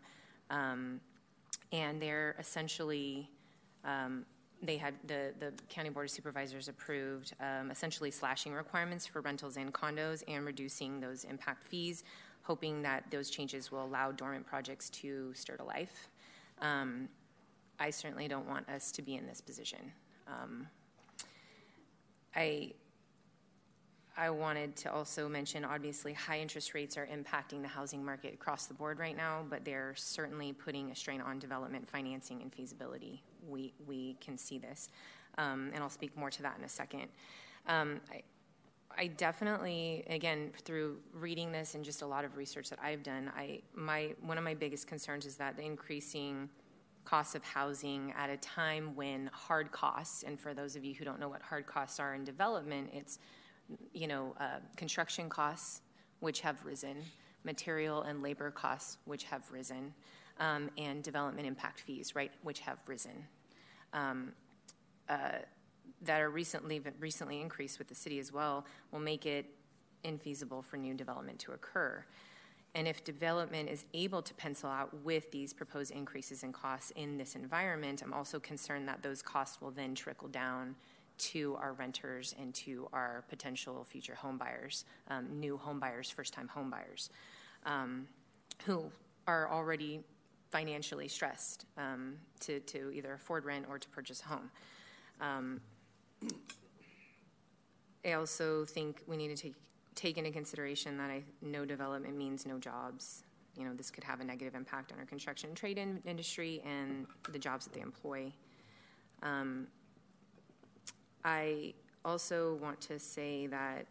um, 0.50 1.02
and 1.74 2.02
they're 2.02 2.38
essentially 2.40 3.30
um, 3.84 4.26
they 4.62 4.78
had 4.78 4.94
the, 5.08 5.34
the 5.40 5.54
county 5.70 5.90
board 5.90 6.06
of 6.06 6.12
supervisors 6.12 6.68
approved 6.68 7.34
um, 7.40 7.72
essentially 7.72 8.12
slashing 8.12 8.54
requirements 8.54 9.06
for 9.06 9.22
rentals 9.22 9.58
and 9.58 9.74
condos 9.74 10.24
and 10.28 10.46
reducing 10.46 11.00
those 11.00 11.24
impact 11.24 11.64
fees 11.68 12.04
hoping 12.42 12.82
that 12.82 13.04
those 13.12 13.30
changes 13.30 13.72
will 13.72 13.86
allow 13.86 14.12
dormant 14.12 14.46
projects 14.46 14.90
to 14.90 15.34
stir 15.34 15.56
to 15.56 15.64
life 15.64 16.10
um, 16.62 17.08
i 17.80 17.90
certainly 17.90 18.28
don't 18.28 18.48
want 18.48 18.68
us 18.70 18.92
to 18.92 19.02
be 19.02 19.16
in 19.16 19.26
this 19.26 19.42
position 19.42 19.92
um, 20.28 20.68
i 22.36 22.72
I 24.18 24.30
wanted 24.32 24.76
to 24.78 24.92
also 24.92 25.30
mention 25.30 25.64
obviously 25.64 26.12
high 26.12 26.42
interest 26.42 26.74
rates 26.74 26.98
are 26.98 27.08
impacting 27.08 27.62
the 27.62 27.70
housing 27.70 28.04
market 28.04 28.34
across 28.34 28.66
the 28.66 28.74
board 28.74 29.00
right 29.00 29.16
now, 29.16 29.46
but 29.50 29.64
they're 29.64 29.94
certainly 29.96 30.52
putting 30.52 30.92
a 30.92 30.96
strain 30.96 31.22
on 31.22 31.40
development 31.40 31.90
financing 31.90 32.42
and 32.42 32.54
feasibility. 32.54 33.24
We, 33.48 33.74
we 33.88 34.18
can 34.22 34.38
see 34.38 34.58
this. 34.58 34.90
Um, 35.38 35.72
and 35.74 35.84
I'll 35.84 35.90
speak 35.90 36.18
more 36.18 36.30
to 36.30 36.42
that 36.42 36.58
in 36.58 36.64
a 36.64 36.70
second. 36.70 37.08
Um, 37.68 38.02
I, 38.12 38.24
I 38.98 39.08
definitely, 39.08 40.04
again, 40.10 40.52
through 40.64 40.98
reading 41.14 41.52
this 41.52 41.76
and 41.76 41.86
just 41.86 42.02
a 42.02 42.08
lot 42.08 42.26
of 42.26 42.36
research 42.36 42.70
that 42.70 42.80
I've 42.82 43.04
done, 43.04 43.32
I, 43.36 43.62
my, 43.74 44.16
one 44.22 44.38
of 44.38 44.44
my 44.44 44.56
biggest 44.56 44.88
concerns 44.88 45.26
is 45.26 45.36
that 45.36 45.56
the 45.56 45.64
increasing 45.64 46.50
costs 47.06 47.36
of 47.36 47.44
housing 47.44 48.14
at 48.18 48.30
a 48.30 48.38
time 48.38 48.96
when 48.96 49.30
hard 49.32 49.72
costs, 49.72 50.24
and 50.24 50.40
for 50.40 50.54
those 50.54 50.76
of 50.76 50.84
you 50.84 50.94
who 50.94 51.06
don't 51.06 51.20
know 51.20 51.30
what 51.30 51.42
hard 51.42 51.66
costs 51.66 52.00
are 52.00 52.14
in 52.14 52.24
development, 52.24 52.90
it's 52.94 53.20
you 53.94 54.08
know, 54.08 54.36
uh, 54.40 54.60
construction 54.76 55.30
costs, 55.30 55.82
which 56.20 56.42
have 56.42 56.64
risen, 56.66 56.98
material 57.44 58.02
and 58.04 58.22
labor 58.22 58.52
costs, 58.52 58.98
which 59.06 59.24
have 59.24 59.50
risen, 59.52 59.94
um, 60.40 60.70
and 60.78 61.04
development 61.04 61.48
impact 61.48 61.82
fees, 61.82 62.16
right, 62.16 62.32
which 62.44 62.60
have 62.60 62.80
risen. 62.88 63.26
Um, 63.94 64.34
uh, 65.08 65.40
that 66.04 66.22
are 66.22 66.30
recently 66.30 66.82
recently 67.00 67.42
increased 67.42 67.78
with 67.78 67.88
the 67.88 67.96
city 67.96 68.20
as 68.20 68.32
well 68.32 68.66
will 68.92 69.00
make 69.00 69.26
it 69.26 69.46
infeasible 70.06 70.64
for 70.64 70.78
new 70.78 70.94
development 70.94 71.40
to 71.40 71.52
occur. 71.52 72.06
And 72.76 72.88
if 72.88 73.04
development 73.04 73.70
is 73.70 73.86
able 73.94 74.22
to 74.22 74.34
pencil 74.36 74.70
out 74.70 74.94
with 75.04 75.32
these 75.32 75.54
proposed 75.54 75.92
increases 75.92 76.44
in 76.44 76.54
costs 76.54 76.92
in 76.96 77.18
this 77.18 77.36
environment, 77.36 78.02
I'm 78.04 78.14
also 78.14 78.40
concerned 78.40 78.88
that 78.88 79.02
those 79.02 79.22
costs 79.22 79.60
will 79.60 79.72
then 79.72 79.96
trickle 79.96 80.28
down 80.28 80.76
to 81.18 81.58
our 81.60 81.74
renters 81.74 82.34
and 82.40 82.54
to 82.54 82.88
our 82.94 83.26
potential 83.28 83.84
future 83.84 84.18
homebuyers, 84.22 84.86
um, 85.10 85.40
new 85.40 85.60
homebuyers, 85.62 86.14
first 86.14 86.32
time 86.34 86.50
homebuyers, 86.56 87.10
um, 87.66 88.08
who 88.64 88.86
are 89.28 89.50
already 89.50 90.02
financially 90.50 91.08
stressed 91.08 91.66
um, 91.78 92.16
to, 92.40 92.60
to 92.62 92.92
either 92.92 93.14
afford 93.14 93.46
rent 93.46 93.66
or 93.70 93.78
to 93.78 93.90
purchase 93.90 94.22
a 94.22 94.26
home. 94.26 94.52
Um, 95.22 95.62
I 98.06 98.14
also 98.14 98.66
think 98.66 99.04
we 99.08 99.18
need 99.18 99.36
to 99.36 99.42
take, 99.42 99.56
take 99.96 100.18
into 100.18 100.32
consideration 100.32 100.98
that 100.98 101.10
I, 101.10 101.24
no 101.42 101.66
development 101.66 102.18
means 102.18 102.46
no 102.46 102.58
jobs. 102.58 103.24
You 103.56 103.66
know, 103.66 103.74
this 103.74 103.92
could 103.92 104.04
have 104.04 104.22
a 104.22 104.24
negative 104.24 104.56
impact 104.56 104.92
on 104.92 105.00
our 105.00 105.06
construction 105.06 105.50
and 105.50 105.58
trade 105.58 105.78
in, 105.78 106.02
industry 106.06 106.62
and 106.66 107.06
the 107.32 107.40
jobs 107.40 107.66
that 107.66 107.74
they 107.74 107.82
employ. 107.82 108.32
Um, 109.22 109.68
I 111.24 111.74
also 112.06 112.58
want 112.62 112.80
to 112.82 112.98
say 112.98 113.48
that 113.48 113.86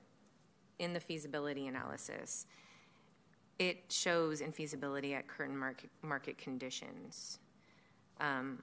in 0.79 0.93
the 0.95 1.01
feasibility 1.01 1.67
analysis, 1.67 2.47
it 3.59 3.85
shows 3.89 4.41
infeasibility 4.41 5.15
at 5.15 5.27
current 5.27 5.55
market, 5.55 5.91
market 6.03 6.39
conditions, 6.39 7.39
um, 8.21 8.63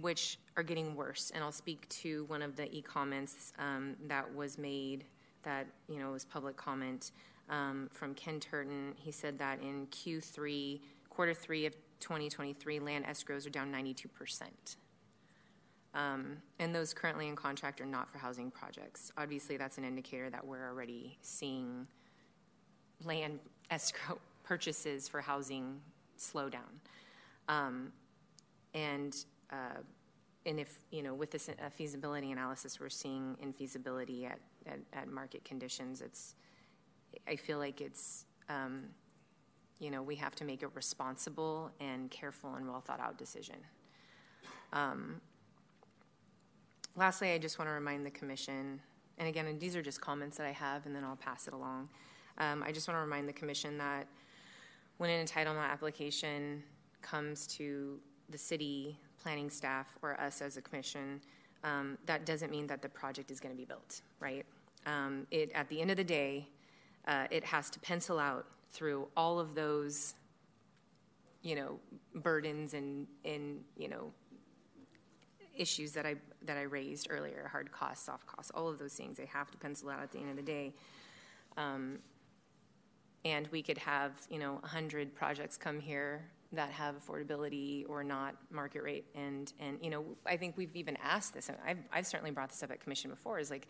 which 0.00 0.38
are 0.56 0.62
getting 0.62 0.94
worse. 0.94 1.32
And 1.34 1.42
I'll 1.42 1.52
speak 1.52 1.88
to 1.88 2.24
one 2.24 2.42
of 2.42 2.56
the 2.56 2.72
e 2.74 2.80
comments 2.82 3.52
um, 3.58 3.96
that 4.06 4.32
was 4.34 4.58
made 4.58 5.04
that 5.42 5.66
you 5.88 5.98
know 5.98 6.12
was 6.12 6.24
public 6.24 6.56
comment 6.56 7.12
um, 7.50 7.88
from 7.92 8.14
Ken 8.14 8.40
Turton. 8.40 8.94
He 8.96 9.10
said 9.10 9.38
that 9.38 9.60
in 9.60 9.86
Q3, 9.88 10.80
quarter 11.10 11.34
three 11.34 11.66
of 11.66 11.74
2023, 12.00 12.80
land 12.80 13.04
escrows 13.06 13.46
are 13.46 13.50
down 13.50 13.70
92 13.70 14.08
percent. 14.08 14.76
Um, 15.94 16.38
and 16.58 16.74
those 16.74 16.92
currently 16.92 17.28
in 17.28 17.36
contract 17.36 17.80
are 17.80 17.86
not 17.86 18.10
for 18.10 18.18
housing 18.18 18.50
projects. 18.50 19.12
Obviously, 19.16 19.56
that's 19.56 19.78
an 19.78 19.84
indicator 19.84 20.28
that 20.28 20.44
we're 20.44 20.68
already 20.68 21.18
seeing 21.22 21.86
land 23.04 23.38
escrow 23.70 24.18
purchases 24.44 25.08
for 25.08 25.20
housing 25.20 25.80
slow 26.16 26.48
down. 26.48 26.80
Um, 27.48 27.92
and 28.74 29.16
uh, 29.50 29.80
and 30.46 30.60
if 30.60 30.78
you 30.90 31.02
know 31.02 31.14
with 31.14 31.30
this 31.30 31.48
uh, 31.48 31.70
feasibility 31.70 32.32
analysis, 32.32 32.78
we're 32.80 32.88
seeing 32.88 33.36
infeasibility 33.42 34.26
at, 34.26 34.38
at, 34.66 34.78
at 34.92 35.08
market 35.08 35.44
conditions. 35.44 36.00
It's 36.00 36.34
I 37.28 37.36
feel 37.36 37.58
like 37.58 37.80
it's 37.80 38.26
um, 38.48 38.84
you 39.78 39.90
know 39.90 40.02
we 40.02 40.16
have 40.16 40.34
to 40.36 40.44
make 40.44 40.62
a 40.62 40.68
responsible 40.68 41.70
and 41.80 42.10
careful 42.10 42.54
and 42.54 42.68
well 42.68 42.80
thought 42.80 43.00
out 43.00 43.16
decision. 43.16 43.56
Um, 44.72 45.20
Lastly, 46.96 47.32
I 47.32 47.38
just 47.38 47.58
want 47.58 47.68
to 47.68 47.72
remind 47.72 48.06
the 48.06 48.10
Commission, 48.10 48.80
and 49.18 49.28
again, 49.28 49.48
and 49.48 49.58
these 49.58 49.74
are 49.74 49.82
just 49.82 50.00
comments 50.00 50.36
that 50.36 50.46
I 50.46 50.52
have, 50.52 50.86
and 50.86 50.94
then 50.94 51.02
I'll 51.02 51.16
pass 51.16 51.48
it 51.48 51.52
along. 51.52 51.88
Um, 52.38 52.62
I 52.62 52.72
just 52.72 52.88
want 52.88 52.96
to 52.96 53.02
remind 53.02 53.28
the 53.28 53.32
Commission 53.32 53.78
that 53.78 54.06
when 54.98 55.10
an 55.10 55.24
entitlement 55.24 55.70
application 55.70 56.62
comes 57.02 57.46
to 57.46 57.98
the 58.30 58.38
city 58.38 58.98
planning 59.22 59.50
staff 59.50 59.98
or 60.02 60.20
us 60.20 60.42
as 60.42 60.56
a 60.56 60.62
commission, 60.62 61.20
um, 61.62 61.98
that 62.06 62.26
doesn't 62.26 62.50
mean 62.50 62.66
that 62.66 62.82
the 62.82 62.88
project 62.88 63.30
is 63.30 63.40
going 63.40 63.54
to 63.54 63.58
be 63.58 63.64
built, 63.64 64.02
right? 64.20 64.44
Um, 64.86 65.26
it, 65.30 65.50
at 65.54 65.68
the 65.68 65.80
end 65.80 65.90
of 65.90 65.96
the 65.96 66.04
day, 66.04 66.48
uh, 67.06 67.26
it 67.30 67.44
has 67.44 67.70
to 67.70 67.80
pencil 67.80 68.18
out 68.18 68.46
through 68.70 69.08
all 69.16 69.38
of 69.38 69.54
those, 69.54 70.14
you 71.42 71.54
know, 71.54 71.78
burdens 72.14 72.74
and, 72.74 73.06
and 73.24 73.62
you 73.76 73.88
know, 73.88 74.12
issues 75.56 75.92
that 75.92 76.04
I 76.04 76.16
that 76.42 76.56
I 76.56 76.62
raised 76.62 77.06
earlier, 77.10 77.48
hard 77.50 77.70
costs, 77.72 78.06
soft 78.06 78.26
costs, 78.26 78.50
all 78.54 78.68
of 78.68 78.78
those 78.78 78.94
things, 78.94 79.16
they 79.16 79.26
have 79.26 79.50
to 79.50 79.56
pencil 79.58 79.88
out 79.88 80.02
at 80.02 80.10
the 80.10 80.18
end 80.18 80.30
of 80.30 80.36
the 80.36 80.42
day. 80.42 80.74
Um, 81.56 81.98
and 83.24 83.48
we 83.48 83.62
could 83.62 83.78
have, 83.78 84.12
you 84.30 84.38
know, 84.38 84.54
100 84.54 85.14
projects 85.14 85.56
come 85.56 85.80
here 85.80 86.22
that 86.52 86.70
have 86.70 86.94
affordability 86.96 87.84
or 87.88 88.04
not 88.04 88.36
market 88.50 88.82
rate. 88.82 89.06
And, 89.14 89.52
and 89.58 89.78
you 89.82 89.90
know, 89.90 90.04
I 90.26 90.36
think 90.36 90.56
we've 90.56 90.74
even 90.76 90.96
asked 91.02 91.34
this, 91.34 91.48
and 91.48 91.58
I've, 91.66 91.78
I've 91.92 92.06
certainly 92.06 92.30
brought 92.30 92.50
this 92.50 92.62
up 92.62 92.70
at 92.70 92.80
commission 92.80 93.10
before, 93.10 93.38
is 93.38 93.50
like, 93.50 93.66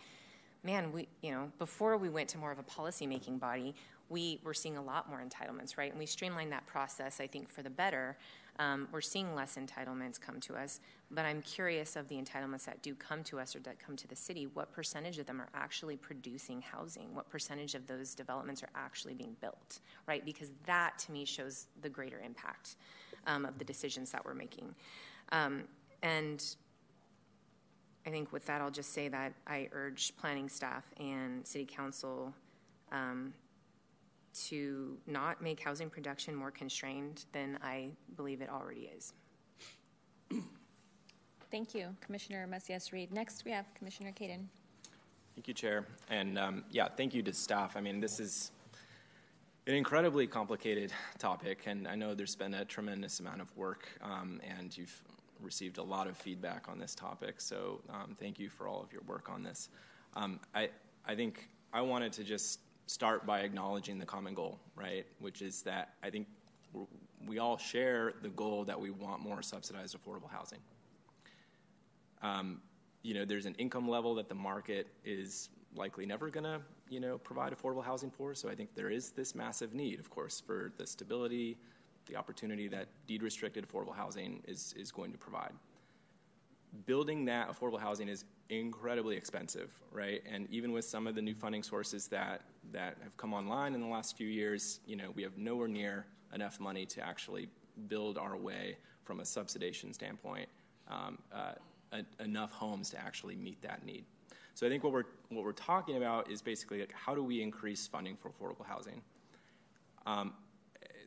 man, 0.63 0.93
we, 0.93 1.09
you 1.23 1.31
know, 1.31 1.51
before 1.59 1.97
we 1.97 2.09
went 2.09 2.29
to 2.31 2.39
more 2.39 2.51
of 2.51 2.59
a 2.59 2.63
policy-making 2.63 3.39
body, 3.39 3.75
we 4.09 4.41
were 4.45 4.55
seeing 4.55 4.77
a 4.77 4.83
lot 4.83 5.09
more 5.09 5.23
entitlements, 5.23 5.79
right? 5.79 5.91
And 5.91 5.99
we 5.99 6.07
streamlined 6.07 6.53
that 6.53 6.67
process, 6.67 7.21
I 7.21 7.27
think, 7.27 7.51
for 7.51 7.63
the 7.63 7.71
better. 7.71 8.17
Um, 8.59 8.89
we're 8.93 9.01
seeing 9.01 9.35
less 9.35 9.57
entitlements 9.57 10.21
come 10.21 10.39
to 10.41 10.55
us, 10.55 10.81
but 11.11 11.25
I'm 11.25 11.43
curious 11.43 11.97
of 11.97 12.09
the 12.09 12.17
entitlements 12.17 12.65
that 12.67 12.83
do 12.83 12.95
come 12.95 13.25
to 13.25 13.41
us 13.41 13.57
or 13.57 13.61
that 13.61 13.79
come 13.85 13.97
to 13.97 14.07
the 14.07 14.15
city, 14.15 14.47
what 14.55 14.73
percentage 14.73 15.19
of 15.19 15.27
them 15.27 15.41
are 15.41 15.49
actually 15.55 15.97
producing 15.97 16.63
housing? 16.63 17.15
What 17.15 17.29
percentage 17.29 17.75
of 17.75 17.87
those 17.87 18.15
developments 18.15 18.63
are 18.63 18.69
actually 18.77 19.15
being 19.15 19.37
built, 19.41 19.81
right? 20.07 20.25
Because 20.25 20.51
that 20.67 20.99
to 21.01 21.13
me 21.13 21.25
shows 21.25 21.67
the 21.83 21.89
greater 21.89 22.21
impact 22.21 22.77
um, 23.27 23.45
of 23.45 23.59
the 23.59 23.65
decisions 23.65 24.13
that 24.13 24.25
we're 24.25 24.35
making. 24.35 24.75
Um, 25.33 25.65
and 26.03 26.45
I 28.07 28.11
think 28.11 28.33
with 28.33 28.47
that, 28.47 28.61
I'll 28.61 28.71
just 28.71 28.93
say 28.93 29.09
that 29.09 29.33
I 29.47 29.69
urge 29.73 30.13
planning 30.17 30.49
staff 30.49 30.85
and 31.01 31.47
city 31.47 31.67
council 31.67 32.33
um, 32.93 33.33
to 34.35 34.97
not 35.07 35.43
make 35.43 35.61
housing 35.61 35.89
production 35.89 36.35
more 36.35 36.51
constrained 36.51 37.25
than 37.33 37.59
I 37.63 37.91
believe 38.17 38.41
it 38.41 38.51
already 38.51 38.91
is. 38.97 39.13
Thank 41.51 41.75
you, 41.75 41.95
Commissioner 42.01 42.47
Macias 42.47 42.93
Reed. 42.93 43.13
Next, 43.13 43.45
we 43.45 43.53
have 43.53 43.73
Commissioner 43.75 44.11
Caden. 44.11 44.47
Thank 45.35 45.49
you, 45.49 45.55
Chair. 45.55 45.87
And 46.11 46.39
um, 46.39 46.65
yeah, 46.71 46.89
thank 46.97 47.15
you 47.15 47.23
to 47.23 47.33
staff. 47.33 47.77
I 47.77 47.81
mean, 47.81 48.01
this 48.01 48.19
is 48.19 48.51
an 49.67 49.75
incredibly 49.75 50.27
complicated 50.27 50.93
topic, 51.19 51.63
and 51.67 51.89
I 51.89 51.95
know 51.95 52.15
there's 52.15 52.37
been 52.37 52.55
a 52.55 52.65
tremendous 52.65 53.21
amount 53.21 53.41
of 53.41 53.57
work, 53.57 53.89
um, 54.03 54.41
and 54.59 54.77
you've 54.77 55.03
received 55.41 55.79
a 55.79 55.83
lot 55.83 56.07
of 56.07 56.17
feedback 56.17 56.69
on 56.69 56.79
this 56.79 56.95
topic. 56.95 57.41
So 57.41 57.81
um, 57.91 58.17
thank 58.19 58.39
you 58.39 58.49
for 58.49 58.67
all 58.67 58.83
of 58.83 58.93
your 58.93 59.03
work 59.03 59.29
on 59.31 59.43
this. 59.43 59.69
Um, 60.15 60.41
I 60.55 60.71
I 61.07 61.15
think 61.15 61.49
I 61.73 61.81
wanted 61.83 62.13
to 62.15 62.25
just 62.25 62.61
start 62.87 63.27
by 63.27 63.41
acknowledging 63.41 63.99
the 63.99 64.07
common 64.07 64.35
goal, 64.35 64.61
right? 64.77 65.07
Which 65.19 65.43
is 65.43 65.63
that 65.63 65.95
I 66.03 66.11
think 66.11 66.27
we 67.27 67.39
all 67.39 67.57
share 67.57 68.13
the 68.23 68.29
goal 68.29 68.65
that 68.65 68.79
we 68.79 68.91
want 68.91 69.23
more 69.23 69.43
subsidized 69.43 69.97
affordable 69.97 70.31
housing. 70.31 70.59
Um, 72.23 72.61
you 73.03 73.15
know, 73.15 73.25
there's 73.25 73.47
an 73.47 73.55
income 73.57 73.89
level 73.89 74.15
that 74.17 74.29
the 74.29 74.35
market 74.35 74.87
is 75.05 75.51
likely 75.75 76.07
never 76.07 76.31
going 76.31 76.45
to, 76.45 76.61
you 76.89 77.01
know, 77.01 77.19
provide 77.19 77.53
affordable 77.53 77.85
housing 77.85 78.11
for. 78.11 78.35
So 78.35 78.49
I 78.49 78.55
think 78.55 78.75
there 78.75 78.91
is 78.91 79.11
this 79.11 79.35
massive 79.35 79.75
need, 79.75 80.01
of 80.01 80.11
course, 80.11 80.41
for 80.41 80.73
the 80.79 80.87
stability, 80.87 81.59
the 82.07 82.17
opportunity 82.17 82.69
that 82.69 82.89
deed 83.07 83.23
restricted 83.23 83.67
affordable 83.69 83.95
housing 83.95 84.43
is, 84.47 84.75
is 84.77 84.91
going 84.91 85.13
to 85.13 85.19
provide. 85.19 85.53
Building 86.87 87.25
that 87.27 87.51
affordable 87.51 87.81
housing 87.81 88.09
is 88.09 88.25
incredibly 88.51 89.17
expensive, 89.17 89.71
right? 89.93 90.23
And 90.31 90.49
even 90.51 90.73
with 90.73 90.85
some 90.85 91.07
of 91.07 91.15
the 91.15 91.23
new 91.23 91.35
funding 91.35 91.63
sources 91.63 92.09
that, 92.09 92.43
that 92.73 92.97
have 93.03 93.17
come 93.17 93.33
online 93.33 93.75
in 93.75 93.81
the 93.81 93.87
last 93.87 94.17
few 94.17 94.29
years, 94.29 94.81
you 94.87 94.97
know, 94.97 95.11
we 95.15 95.23
have 95.23 95.37
nowhere 95.37 95.69
near 95.69 96.07
enough 96.35 96.61
money 96.61 96.85
to 96.87 97.01
actually 97.01 97.49
build 97.89 98.19
our 98.19 98.37
way 98.37 98.77
from 99.05 99.21
a 99.21 99.23
subsidization 99.23 99.95
standpoint 99.95 100.49
um, 100.89 101.19
uh, 101.33 101.53
a, 101.93 102.23
enough 102.23 102.53
homes 102.53 102.91
to 102.91 102.99
actually 102.99 103.37
meet 103.37 103.61
that 103.63 103.85
need. 103.85 104.05
So 104.55 104.67
I 104.67 104.71
think 104.71 104.85
what 104.85 104.93
we're 104.93 105.05
what 105.31 105.45
we're 105.45 105.53
talking 105.53 105.97
about 105.97 106.31
is 106.31 106.41
basically 106.41 106.81
like 106.81 106.93
how 106.93 107.15
do 107.15 107.23
we 107.23 107.43
increase 107.43 107.87
funding 107.87 108.17
for 108.17 108.31
affordable 108.31 108.65
housing. 108.65 109.03
Um, 110.07 110.35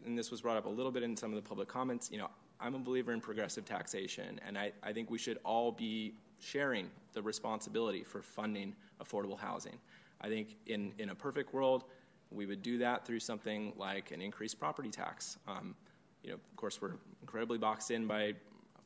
and 0.05 0.17
this 0.17 0.31
was 0.31 0.41
brought 0.41 0.57
up 0.57 0.65
a 0.65 0.69
little 0.69 0.91
bit 0.91 1.03
in 1.03 1.15
some 1.15 1.31
of 1.31 1.41
the 1.41 1.47
public 1.47 1.67
comments. 1.67 2.09
You 2.11 2.17
know, 2.17 2.29
I'm 2.59 2.75
a 2.75 2.79
believer 2.79 3.13
in 3.13 3.21
progressive 3.21 3.65
taxation, 3.65 4.39
and 4.45 4.57
I, 4.57 4.71
I 4.83 4.91
think 4.91 5.09
we 5.09 5.17
should 5.17 5.37
all 5.43 5.71
be 5.71 6.13
sharing 6.39 6.89
the 7.13 7.21
responsibility 7.21 8.03
for 8.03 8.21
funding 8.21 8.75
affordable 9.03 9.39
housing. 9.39 9.77
I 10.21 10.27
think 10.27 10.57
in, 10.65 10.93
in 10.97 11.09
a 11.09 11.15
perfect 11.15 11.53
world, 11.53 11.85
we 12.31 12.45
would 12.45 12.61
do 12.61 12.77
that 12.79 13.05
through 13.05 13.19
something 13.19 13.73
like 13.77 14.11
an 14.11 14.21
increased 14.21 14.59
property 14.59 14.89
tax. 14.89 15.37
Um, 15.47 15.75
you 16.23 16.31
know, 16.31 16.35
of 16.35 16.55
course, 16.55 16.81
we're 16.81 16.95
incredibly 17.21 17.57
boxed 17.57 17.91
in 17.91 18.07
by 18.07 18.33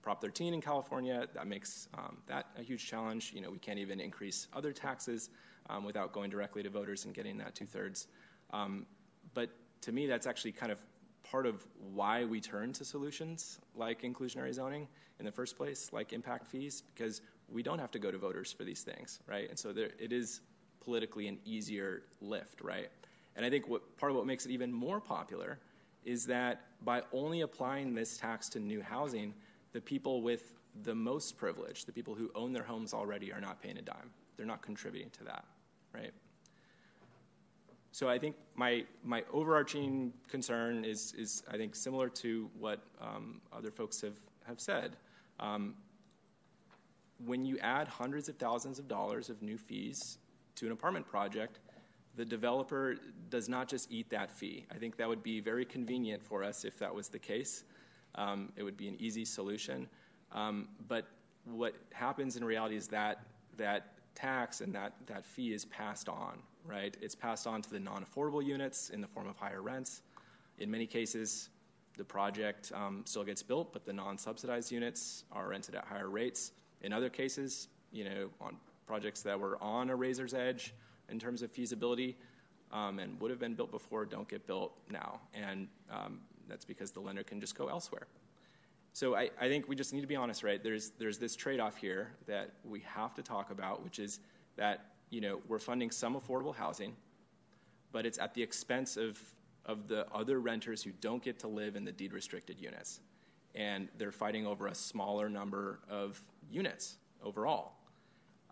Prop 0.02 0.22
13 0.22 0.54
in 0.54 0.62
California. 0.62 1.28
That 1.34 1.48
makes 1.48 1.88
um, 1.98 2.18
that 2.28 2.48
a 2.58 2.62
huge 2.62 2.86
challenge. 2.86 3.32
You 3.36 3.42
know, 3.42 3.50
we 3.50 3.60
can't 3.60 3.80
even 3.80 4.00
increase 4.00 4.48
other 4.54 4.72
taxes 4.74 5.30
um, 5.70 5.84
without 5.84 6.12
going 6.12 6.30
directly 6.30 6.64
to 6.64 6.70
voters 6.70 7.06
and 7.06 7.14
getting 7.14 7.38
that 7.38 7.56
two 7.56 7.66
thirds. 7.66 8.08
Um, 8.52 8.86
but 9.34 9.50
to 9.82 9.92
me, 9.92 10.08
that's 10.08 10.28
actually 10.28 10.52
kind 10.52 10.72
of 10.72 10.82
part 11.24 11.46
of 11.46 11.66
why 11.94 12.26
we 12.26 12.42
turn 12.42 12.74
to 12.74 12.84
solutions 12.84 13.60
like 13.76 14.02
inclusionary 14.02 14.54
zoning 14.54 14.88
in 15.20 15.26
the 15.26 15.32
first 15.32 15.56
place, 15.56 15.92
like 15.94 16.14
impact 16.14 16.48
fees, 16.48 16.84
because 16.94 17.22
we 17.52 17.64
don't 17.64 17.80
have 17.80 17.92
to 17.92 18.00
go 18.00 18.12
to 18.12 18.18
voters 18.18 18.52
for 18.52 18.64
these 18.64 18.82
things, 18.82 19.20
right? 19.28 19.50
And 19.50 19.58
so 19.58 19.74
there, 19.74 19.92
it 20.00 20.12
is 20.12 20.42
politically 20.84 21.28
an 21.28 21.38
easier 21.46 22.04
lift, 22.22 22.62
right? 22.62 22.90
And 23.36 23.46
I 23.46 23.50
think 23.50 23.68
what 23.68 23.98
part 23.98 24.12
of 24.12 24.18
what 24.18 24.26
makes 24.26 24.46
it 24.46 24.52
even 24.52 24.72
more 24.72 25.00
popular 25.00 25.60
is 26.04 26.26
that 26.26 26.62
by 26.84 27.04
only 27.14 27.42
applying 27.42 27.94
this 27.94 28.18
tax 28.18 28.50
to 28.50 28.60
new 28.60 28.82
housing, 28.82 29.34
the 29.74 29.82
people 29.82 30.22
with 30.22 30.56
the 30.84 30.96
most 30.96 31.38
privilege, 31.38 31.86
the 31.86 31.92
people 31.92 32.16
who 32.16 32.32
own 32.34 32.54
their 32.54 32.64
homes 32.64 32.94
already, 32.94 33.32
are 33.32 33.42
not 33.42 33.62
paying 33.62 33.78
a 33.78 33.82
dime. 33.82 34.10
They're 34.38 34.46
not 34.46 34.62
contributing 34.62 35.12
to 35.12 35.24
that, 35.26 35.46
right? 35.94 36.12
So 37.92 38.10
I 38.10 38.18
think 38.18 38.36
my 38.56 38.86
my 39.04 39.24
overarching 39.34 40.14
concern 40.30 40.86
is 40.86 41.14
is 41.14 41.44
I 41.52 41.58
think 41.58 41.76
similar 41.76 42.08
to 42.10 42.50
what 42.58 42.80
um, 43.02 43.42
other 43.52 43.70
folks 43.70 44.00
have 44.02 44.18
have 44.46 44.60
said. 44.60 44.96
Um, 45.40 45.76
when 47.26 47.46
you 47.46 47.58
add 47.60 47.88
hundreds 47.88 48.30
of 48.30 48.38
thousands 48.38 48.80
of 48.80 48.88
dollars 48.88 49.30
of 49.30 49.42
new 49.42 49.58
fees 49.58 50.18
to 50.56 50.66
an 50.66 50.72
apartment 50.72 51.08
project, 51.08 51.60
the 52.16 52.26
developer 52.26 52.96
does 53.30 53.48
not 53.48 53.68
just 53.68 53.92
eat 53.92 54.10
that 54.10 54.30
fee. 54.30 54.66
I 54.72 54.76
think 54.76 54.98
that 54.98 55.08
would 55.08 55.24
be 55.24 55.40
very 55.40 55.66
convenient 55.66 56.22
for 56.22 56.44
us 56.44 56.66
if 56.66 56.78
that 56.80 56.94
was 56.94 57.08
the 57.08 57.20
case. 57.20 57.64
Um, 58.16 58.52
it 58.56 58.64
would 58.64 58.76
be 58.76 58.88
an 58.88 58.98
easy 59.00 59.24
solution. 59.24 59.88
Um, 60.34 60.68
but 60.88 61.06
what 61.46 61.76
happens 61.94 62.36
in 62.36 62.44
reality 62.44 62.76
is 62.76 62.88
that 62.90 63.24
that 63.58 63.94
tax 64.16 64.62
and 64.62 64.74
that, 64.76 64.94
that 65.08 65.26
fee 65.26 65.54
is 65.54 65.66
passed 65.66 66.10
on, 66.10 66.40
right? 66.66 66.96
It's 67.02 67.16
passed 67.16 67.48
on 67.48 67.62
to 67.62 67.70
the 67.70 67.80
non 67.80 68.06
affordable 68.06 68.44
units 68.44 68.90
in 68.90 69.02
the 69.02 69.08
form 69.08 69.28
of 69.28 69.38
higher 69.38 69.62
rents. 69.62 70.02
In 70.60 70.70
many 70.70 70.86
cases, 70.86 71.50
the 71.98 72.04
project 72.04 72.72
um, 72.76 73.04
still 73.06 73.24
gets 73.24 73.42
built, 73.42 73.72
but 73.72 73.86
the 73.86 73.94
non 73.94 74.18
subsidized 74.18 74.72
units 74.72 75.24
are 75.32 75.48
rented 75.48 75.76
at 75.76 75.86
higher 75.86 76.10
rates. 76.10 76.52
In 76.82 76.94
other 76.94 77.10
cases, 77.10 77.68
you 77.92 78.04
know, 78.04 78.30
on 78.40 78.56
projects 78.88 79.22
that 79.22 79.40
were 79.40 79.58
on 79.62 79.90
a 79.90 79.96
razor's 79.96 80.34
edge 80.34 80.74
in 81.10 81.20
terms 81.20 81.42
of 81.42 81.52
feasibility 81.52 82.18
um, 82.72 83.00
and 83.00 83.20
would 83.20 83.32
have 83.32 83.40
been 83.40 83.54
built 83.54 83.72
before 83.72 84.06
don't 84.06 84.28
get 84.28 84.48
built 84.48 84.74
now. 84.90 85.20
And 85.34 85.68
um, 85.90 86.20
that's 86.48 86.66
because 86.66 86.92
the 86.92 87.00
lender 87.00 87.24
can 87.24 87.40
just 87.40 87.56
go 87.56 87.68
elsewhere. 87.68 88.08
So 88.94 89.16
I, 89.16 89.30
I 89.40 89.48
think 89.48 89.70
we 89.70 89.76
just 89.76 89.94
need 89.94 90.02
to 90.02 90.08
be 90.08 90.16
honest, 90.16 90.44
right? 90.44 90.62
There's, 90.62 90.92
there's 91.00 91.18
this 91.18 91.36
trade 91.36 91.60
off 91.60 91.78
here 91.78 92.12
that 92.28 92.52
we 92.66 92.82
have 92.82 93.14
to 93.16 93.24
talk 93.24 93.52
about, 93.52 93.84
which 93.84 94.00
is 94.00 94.20
that 94.58 94.92
you 95.10 95.22
know, 95.22 95.40
we're 95.48 95.60
funding 95.60 95.92
some 95.92 96.16
affordable 96.16 96.56
housing, 96.56 96.96
but 97.92 98.06
it's 98.06 98.18
at 98.18 98.34
the 98.34 98.42
expense 98.42 98.98
of, 98.98 99.20
of 99.66 99.88
the 99.88 100.08
other 100.14 100.40
renters 100.40 100.82
who 100.82 100.92
don't 101.02 101.24
get 101.24 101.40
to 101.40 101.48
live 101.48 101.76
in 101.76 101.86
the 101.86 101.92
deed 101.92 102.14
restricted 102.14 102.60
units. 102.60 103.02
And 103.56 103.90
they're 103.98 104.12
fighting 104.12 104.48
over 104.48 104.68
a 104.68 104.76
smaller 104.76 105.30
number 105.30 105.80
of 105.90 106.20
units 106.50 106.96
overall. 107.24 107.74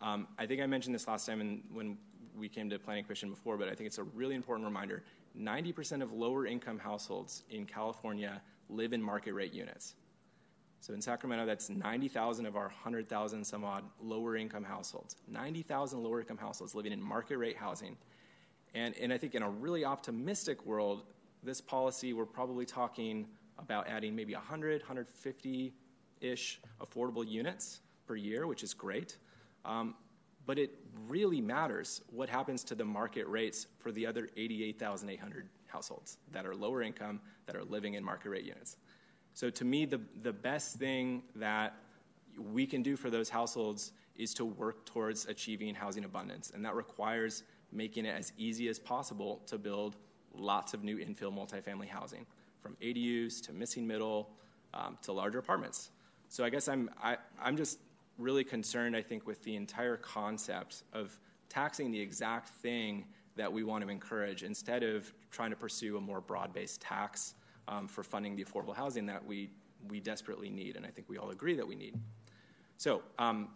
Um, 0.02 0.28
I 0.38 0.46
think 0.46 0.62
I 0.62 0.66
mentioned 0.66 0.96
this 0.96 1.08
last 1.08 1.26
time 1.26 1.42
in, 1.42 1.62
when 1.72 1.98
we 2.38 2.50
came 2.50 2.70
to 2.70 2.80
Planning 2.80 3.04
Commission 3.04 3.30
before, 3.30 3.58
but 3.58 3.68
I 3.68 3.76
think 3.76 3.88
it's 3.88 3.98
a 3.98 4.04
really 4.04 4.36
important 4.36 4.66
reminder. 4.66 5.04
90% 5.38 6.02
of 6.02 6.14
lower 6.14 6.46
income 6.46 6.80
households 6.80 7.44
in 7.50 7.66
California 7.66 8.42
live 8.70 8.94
in 8.94 9.02
market 9.02 9.34
rate 9.34 9.54
units. 9.54 9.96
So 10.82 10.94
in 10.94 11.02
Sacramento, 11.02 11.46
that's 11.46 11.70
90,000 11.70 12.46
of 12.46 12.56
our 12.56 12.68
100,000 12.68 13.44
some 13.44 13.66
odd 13.66 13.84
lower 14.02 14.38
income 14.38 14.64
households. 14.64 15.18
90,000 15.28 16.02
lower 16.02 16.22
income 16.22 16.38
households 16.38 16.74
living 16.74 16.94
in 16.94 17.02
market 17.02 17.38
rate 17.38 17.58
housing. 17.58 17.98
And, 18.74 18.96
and 18.98 19.12
I 19.12 19.18
think 19.18 19.36
in 19.36 19.44
a 19.44 19.50
really 19.50 19.84
optimistic 19.84 20.66
world, 20.66 21.04
this 21.44 21.60
policy, 21.60 22.14
we're 22.14 22.26
probably 22.26 22.66
talking 22.66 23.28
about 23.61 23.88
adding 23.88 24.15
maybe 24.15 24.34
100, 24.34 24.81
150 24.81 25.73
ish 26.22 26.60
affordable 26.81 27.27
units 27.27 27.81
per 28.07 28.15
year, 28.15 28.48
which 28.48 28.64
is 28.64 28.73
great. 28.73 29.18
Um, 29.65 29.95
but 30.45 30.57
it 30.57 30.72
really 31.07 31.41
matters 31.41 32.02
what 32.11 32.30
happens 32.30 32.64
to 32.65 32.76
the 32.76 32.86
market 32.86 33.27
rates 33.27 33.68
for 33.77 33.91
the 33.91 34.07
other 34.07 34.30
88,800 34.36 35.48
households 35.68 36.18
that 36.31 36.45
are 36.45 36.56
lower 36.56 36.81
income, 36.81 37.22
that 37.45 37.56
are 37.56 37.64
living 37.64 37.94
in 37.94 38.03
market 38.03 38.30
rate 38.30 38.45
units. 38.45 38.77
So, 39.34 39.49
to 39.52 39.64
me, 39.64 39.86
the, 39.86 40.02
the 40.23 40.34
best 40.34 40.77
thing 40.77 41.23
that 41.36 41.76
we 42.38 42.65
can 42.65 42.81
do 42.81 42.95
for 42.95 43.10
those 43.10 43.30
households 43.30 43.91
is 44.15 44.34
to 44.34 44.45
work 44.45 44.86
towards 44.86 45.26
achieving 45.27 45.76
housing 45.76 46.03
abundance. 46.03 46.52
And 46.53 46.65
that 46.65 46.76
requires 46.76 47.44
making 47.72 48.06
it 48.06 48.15
as 48.18 48.34
easy 48.38 48.68
as 48.68 48.80
possible 48.80 49.41
to 49.48 49.57
build 49.57 49.98
lots 50.34 50.73
of 50.73 50.84
new 50.84 50.98
infill 50.98 51.34
multifamily 51.34 51.88
housing, 51.88 52.26
from 52.61 52.76
ADUs 52.81 53.41
to 53.45 53.53
missing 53.53 53.88
middle 53.88 54.30
um, 54.73 54.98
to 55.02 55.11
larger 55.11 55.40
apartments. 55.40 55.90
So 56.30 56.44
I 56.44 56.49
guess 56.49 56.68
I'm, 56.68 56.90
I, 57.02 57.18
I'm 57.41 57.57
just 57.57 57.80
really 58.18 58.44
concerned, 58.44 58.95
I 58.95 59.02
think, 59.02 59.26
with 59.26 59.44
the 59.44 59.56
entire 59.56 59.98
concept 59.98 60.84
of 60.94 61.18
taxing 61.48 61.91
the 61.91 61.99
exact 61.99 62.49
thing 62.49 63.06
that 63.36 63.52
we 63.52 63.64
want 63.64 63.84
to 63.84 63.90
encourage 63.90 64.44
instead 64.44 64.84
of 64.84 65.11
trying 65.31 65.49
to 65.49 65.56
pursue 65.56 65.98
a 65.98 66.02
more 66.02 66.22
broad 66.22 66.53
based 66.53 66.81
tax 66.81 67.34
um, 67.68 67.88
for 67.88 68.03
funding 68.03 68.36
the 68.36 68.44
affordable 68.44 68.76
housing 68.76 69.06
that 69.06 69.26
we, 69.26 69.49
we 69.88 69.99
desperately 69.99 70.49
need, 70.49 70.76
and 70.76 70.86
I 70.86 70.90
think 70.90 71.07
we 71.10 71.18
all 71.18 71.30
agree 71.30 71.56
that 71.56 71.68
we 71.68 71.76
need. 71.76 71.95
So, 72.77 73.02
um, 73.18 73.49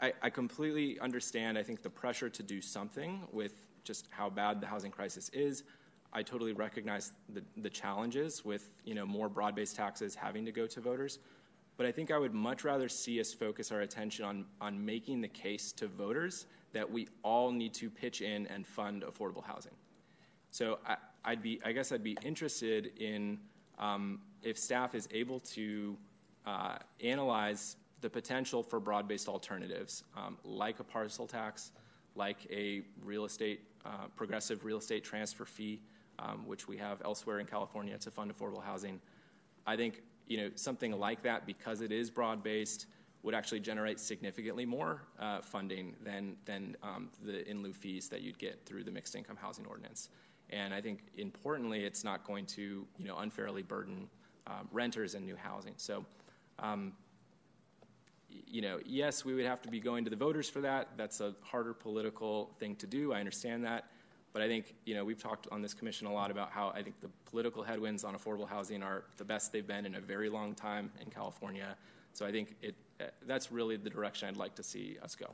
I, 0.00 0.12
I, 0.22 0.30
completely 0.30 0.98
understand, 1.00 1.58
I 1.58 1.64
think, 1.64 1.82
the 1.82 1.90
pressure 1.90 2.30
to 2.30 2.42
do 2.42 2.60
something 2.60 3.26
with 3.32 3.66
just 3.82 4.06
how 4.10 4.30
bad 4.30 4.60
the 4.60 4.66
housing 4.66 4.92
crisis 4.92 5.28
is. 5.30 5.64
I 6.12 6.22
totally 6.22 6.52
recognize 6.52 7.12
the, 7.28 7.42
the 7.58 7.70
challenges 7.70 8.44
with 8.44 8.70
you 8.84 8.94
know, 8.94 9.06
more 9.06 9.28
broad 9.28 9.54
based 9.54 9.76
taxes 9.76 10.14
having 10.14 10.44
to 10.44 10.52
go 10.52 10.66
to 10.66 10.80
voters. 10.80 11.18
But 11.76 11.86
I 11.86 11.92
think 11.92 12.10
I 12.10 12.18
would 12.18 12.34
much 12.34 12.64
rather 12.64 12.88
see 12.88 13.20
us 13.20 13.32
focus 13.32 13.70
our 13.70 13.80
attention 13.80 14.24
on, 14.24 14.44
on 14.60 14.84
making 14.84 15.20
the 15.20 15.28
case 15.28 15.70
to 15.72 15.86
voters 15.86 16.46
that 16.72 16.90
we 16.90 17.08
all 17.22 17.52
need 17.52 17.72
to 17.74 17.88
pitch 17.88 18.20
in 18.20 18.46
and 18.48 18.66
fund 18.66 19.02
affordable 19.02 19.44
housing. 19.44 19.74
So 20.50 20.78
I, 20.86 21.30
would 21.30 21.42
be, 21.42 21.60
I 21.64 21.72
guess 21.72 21.92
I'd 21.92 22.02
be 22.02 22.16
interested 22.22 22.90
in 22.98 23.38
um, 23.78 24.20
if 24.42 24.58
staff 24.58 24.94
is 24.94 25.08
able 25.12 25.40
to 25.40 25.96
uh, 26.46 26.78
analyze 27.02 27.76
the 28.00 28.10
potential 28.10 28.62
for 28.62 28.80
broad-based 28.80 29.28
alternatives, 29.28 30.04
um, 30.16 30.36
like 30.44 30.80
a 30.80 30.84
parcel 30.84 31.26
tax, 31.26 31.72
like 32.14 32.38
a 32.50 32.82
real 33.04 33.24
estate 33.24 33.60
uh, 33.84 34.06
progressive 34.16 34.64
real 34.64 34.78
estate 34.78 35.04
transfer 35.04 35.44
fee, 35.44 35.80
um, 36.18 36.46
which 36.46 36.68
we 36.68 36.76
have 36.76 37.00
elsewhere 37.04 37.40
in 37.40 37.46
California 37.46 37.96
to 37.98 38.10
fund 38.10 38.32
affordable 38.34 38.62
housing. 38.62 39.00
I 39.66 39.76
think 39.76 40.02
you 40.26 40.38
know 40.38 40.50
something 40.54 40.92
like 40.98 41.22
that 41.22 41.46
because 41.46 41.80
it 41.80 41.92
is 41.92 42.10
broad 42.10 42.42
based 42.42 42.86
would 43.22 43.34
actually 43.34 43.60
generate 43.60 43.98
significantly 43.98 44.64
more 44.64 45.02
uh, 45.18 45.40
funding 45.40 45.94
than 46.04 46.36
than 46.44 46.76
um, 46.82 47.08
the 47.24 47.48
in 47.48 47.62
lieu 47.62 47.72
fees 47.72 48.08
that 48.08 48.22
you'd 48.22 48.38
get 48.38 48.64
through 48.64 48.84
the 48.84 48.90
mixed 48.90 49.14
income 49.14 49.36
housing 49.40 49.66
ordinance. 49.66 50.10
And 50.50 50.72
I 50.72 50.80
think 50.80 51.00
importantly, 51.16 51.84
it's 51.84 52.04
not 52.04 52.24
going 52.24 52.46
to 52.46 52.86
you 52.98 53.06
know 53.06 53.18
unfairly 53.18 53.62
burden 53.62 54.08
um, 54.46 54.68
renters 54.72 55.14
and 55.14 55.24
new 55.24 55.36
housing. 55.36 55.74
So. 55.76 56.04
Um, 56.60 56.92
you 58.46 58.60
know, 58.60 58.78
yes, 58.84 59.24
we 59.24 59.34
would 59.34 59.44
have 59.46 59.62
to 59.62 59.68
be 59.70 59.80
going 59.80 60.04
to 60.04 60.10
the 60.10 60.16
voters 60.16 60.50
for 60.50 60.60
that. 60.60 60.88
That's 60.96 61.20
a 61.20 61.34
harder 61.42 61.72
political 61.72 62.50
thing 62.58 62.76
to 62.76 62.86
do. 62.86 63.12
I 63.12 63.20
understand 63.20 63.64
that. 63.64 63.90
But 64.32 64.42
I 64.42 64.48
think, 64.48 64.74
you 64.84 64.94
know, 64.94 65.04
we've 65.04 65.20
talked 65.20 65.48
on 65.50 65.62
this 65.62 65.74
commission 65.74 66.06
a 66.06 66.12
lot 66.12 66.30
about 66.30 66.50
how 66.50 66.70
I 66.74 66.82
think 66.82 67.00
the 67.00 67.08
political 67.30 67.62
headwinds 67.62 68.04
on 68.04 68.14
affordable 68.14 68.48
housing 68.48 68.82
are 68.82 69.04
the 69.16 69.24
best 69.24 69.52
they've 69.52 69.66
been 69.66 69.86
in 69.86 69.94
a 69.94 70.00
very 70.00 70.28
long 70.28 70.54
time 70.54 70.90
in 71.00 71.10
California. 71.10 71.76
So 72.12 72.26
I 72.26 72.32
think 72.32 72.54
it, 72.62 72.74
uh, 73.00 73.04
that's 73.26 73.50
really 73.50 73.76
the 73.76 73.90
direction 73.90 74.28
I'd 74.28 74.36
like 74.36 74.54
to 74.56 74.62
see 74.62 74.96
us 75.02 75.14
go. 75.14 75.26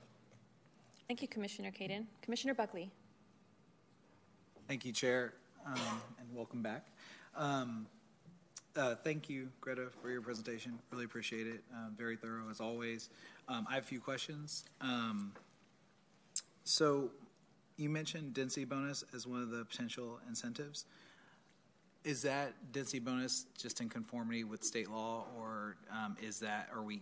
Thank 1.09 1.23
you, 1.23 1.29
Commissioner 1.29 1.71
Caden. 1.71 2.05
Commissioner 2.23 2.55
Buckley. 2.55 2.91
Thank 4.69 4.87
you, 4.87 4.93
Chair, 4.93 5.35
um, 5.67 6.01
and 6.19 6.27
welcome 6.35 6.63
back. 6.63 6.87
Um, 7.37 7.87
uh, 8.77 8.95
thank 8.95 9.29
you, 9.29 9.49
Greta, 9.61 9.89
for 10.01 10.11
your 10.11 10.23
presentation. 10.23 10.79
Really 10.91 11.05
appreciate 11.05 11.47
it. 11.47 11.63
Um, 11.73 11.95
very 11.97 12.17
thorough 12.17 12.49
as 12.51 12.61
always. 12.61 13.11
Um, 13.49 13.67
I 13.71 13.75
have 13.75 13.85
a 13.85 13.87
few 13.87 14.01
questions. 14.01 14.65
Um, 14.81 15.33
so, 16.65 17.11
you 17.77 17.89
mentioned 17.89 18.35
density 18.35 18.65
bonus 18.65 19.05
as 19.15 19.27
one 19.27 19.43
of 19.43 19.51
the 19.51 19.65
potential 19.65 20.21
incentives. 20.29 20.85
Is 22.05 22.23
that 22.23 22.53
density 22.73 22.99
bonus 22.99 23.47
just 23.59 23.81
in 23.81 23.89
conformity 23.89 24.45
with 24.45 24.63
state 24.63 24.91
law, 24.91 25.27
or 25.39 25.77
um, 25.91 26.17
is 26.23 26.39
that 26.41 26.69
are 26.73 26.83
we 26.83 27.01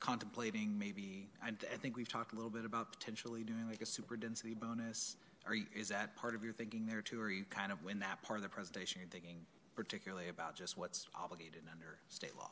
contemplating 0.00 0.76
maybe? 0.78 1.28
I, 1.42 1.48
I, 1.48 1.76
think 1.76 1.96
we've 1.96 2.08
talked 2.08 2.32
a 2.32 2.36
little 2.36 2.50
bit 2.50 2.64
about 2.64 2.92
potentially 2.92 3.44
doing 3.44 3.68
like 3.68 3.80
a 3.80 3.86
super 3.86 4.16
density 4.16 4.54
bonus. 4.54 5.16
Are 5.46 5.54
you, 5.54 5.66
is 5.74 5.88
that 5.88 6.16
part 6.16 6.34
of 6.34 6.42
your 6.42 6.52
thinking 6.52 6.84
there 6.86 7.00
too? 7.00 7.20
Or 7.20 7.26
are 7.26 7.30
you 7.30 7.44
kind 7.48 7.70
of 7.70 7.78
in 7.88 8.00
that 8.00 8.20
part 8.22 8.38
of 8.38 8.42
the 8.42 8.48
presentation 8.48 9.00
you're 9.00 9.08
thinking 9.08 9.36
particularly 9.76 10.28
about 10.28 10.56
just 10.56 10.76
what's 10.76 11.06
obligated 11.14 11.62
under 11.70 11.98
state 12.08 12.36
law? 12.36 12.50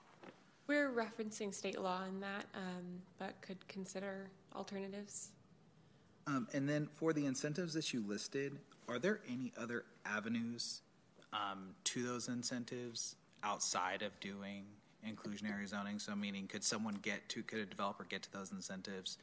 We're 0.69 0.91
referencing 0.91 1.53
state 1.53 1.81
law 1.81 2.05
in 2.09 2.21
that, 2.21 2.47
um, 2.55 3.03
but 3.19 3.41
could 3.43 3.67
consider 3.67 4.31
alternatives. 4.55 5.31
Um, 6.27 6.47
and 6.53 6.69
then 6.69 6.89
for 6.95 7.13
the 7.13 7.27
incentives 7.27 7.75
that 7.75 7.93
you 7.93 8.05
listed, 8.07 8.59
are 8.89 8.99
there 8.99 9.21
any 9.29 9.53
other 9.59 9.85
avenues 10.07 10.83
um, 11.33 11.75
to 11.85 12.03
those 12.03 12.29
incentives 12.29 13.17
outside 13.43 14.03
of 14.03 14.19
doing 14.21 14.65
inclusionary 15.07 15.67
zoning? 15.67 15.99
So, 15.99 16.15
meaning, 16.15 16.47
could 16.47 16.63
someone 16.63 16.95
get 17.03 17.29
to, 17.31 17.43
could 17.43 17.61
a 17.61 17.67
developer 17.67 18.05
get 18.05 18.23
to 18.23 18.33
those 18.33 18.53
incentives 18.53 19.19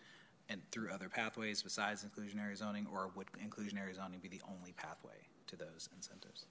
and 0.49 0.61
through 0.71 0.89
other 0.91 1.09
pathways 1.09 1.61
besides 1.61 2.03
inclusionary 2.03 2.57
zoning, 2.57 2.87
or 2.91 3.11
would 3.15 3.27
inclusionary 3.43 3.95
zoning 3.95 4.19
be 4.19 4.27
the 4.27 4.41
only 4.49 4.73
pathway 4.73 5.13
to 5.47 5.55
those 5.55 5.89
incentives? 5.95 6.45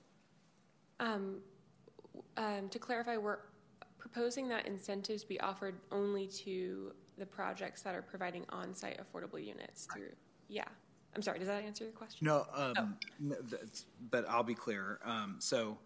Um, 1.00 1.38
um, 2.36 2.68
to 2.70 2.78
clarify, 2.78 3.16
we're 3.16 3.38
proposing 3.98 4.48
that 4.48 4.66
incentives 4.66 5.24
be 5.24 5.40
offered 5.40 5.74
only 5.90 6.26
to 6.28 6.92
the 7.18 7.26
projects 7.26 7.82
that 7.82 7.94
are 7.94 8.02
providing 8.02 8.44
on-site 8.50 9.00
affordable 9.00 9.44
units 9.44 9.86
through. 9.92 10.12
Right. 10.48 10.56
Yeah. 10.56 10.64
I'm 11.14 11.22
sorry. 11.22 11.38
Does 11.38 11.48
that 11.48 11.64
answer 11.64 11.84
your 11.84 11.92
question? 11.92 12.26
No. 12.26 12.46
Um, 12.54 12.96
oh. 13.32 13.36
but 14.10 14.28
I'll 14.28 14.42
be 14.42 14.54
clear. 14.54 14.98
Um, 15.04 15.36
so, 15.38 15.78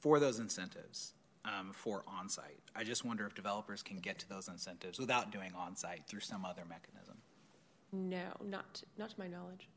for 0.00 0.18
those 0.20 0.38
incentives 0.38 1.14
um, 1.44 1.72
for 1.72 2.04
on-site, 2.06 2.60
I 2.74 2.84
just 2.84 3.04
wonder 3.04 3.26
if 3.26 3.34
developers 3.34 3.82
can 3.82 3.98
get 3.98 4.18
to 4.20 4.28
those 4.28 4.48
incentives 4.48 4.98
without 4.98 5.32
doing 5.32 5.52
on-site 5.56 6.06
through 6.06 6.20
some 6.20 6.44
other 6.44 6.62
mechanism. 6.68 7.16
No, 7.92 8.24
not 8.44 8.82
not 8.98 9.10
to 9.10 9.18
my 9.18 9.26
knowledge. 9.26 9.68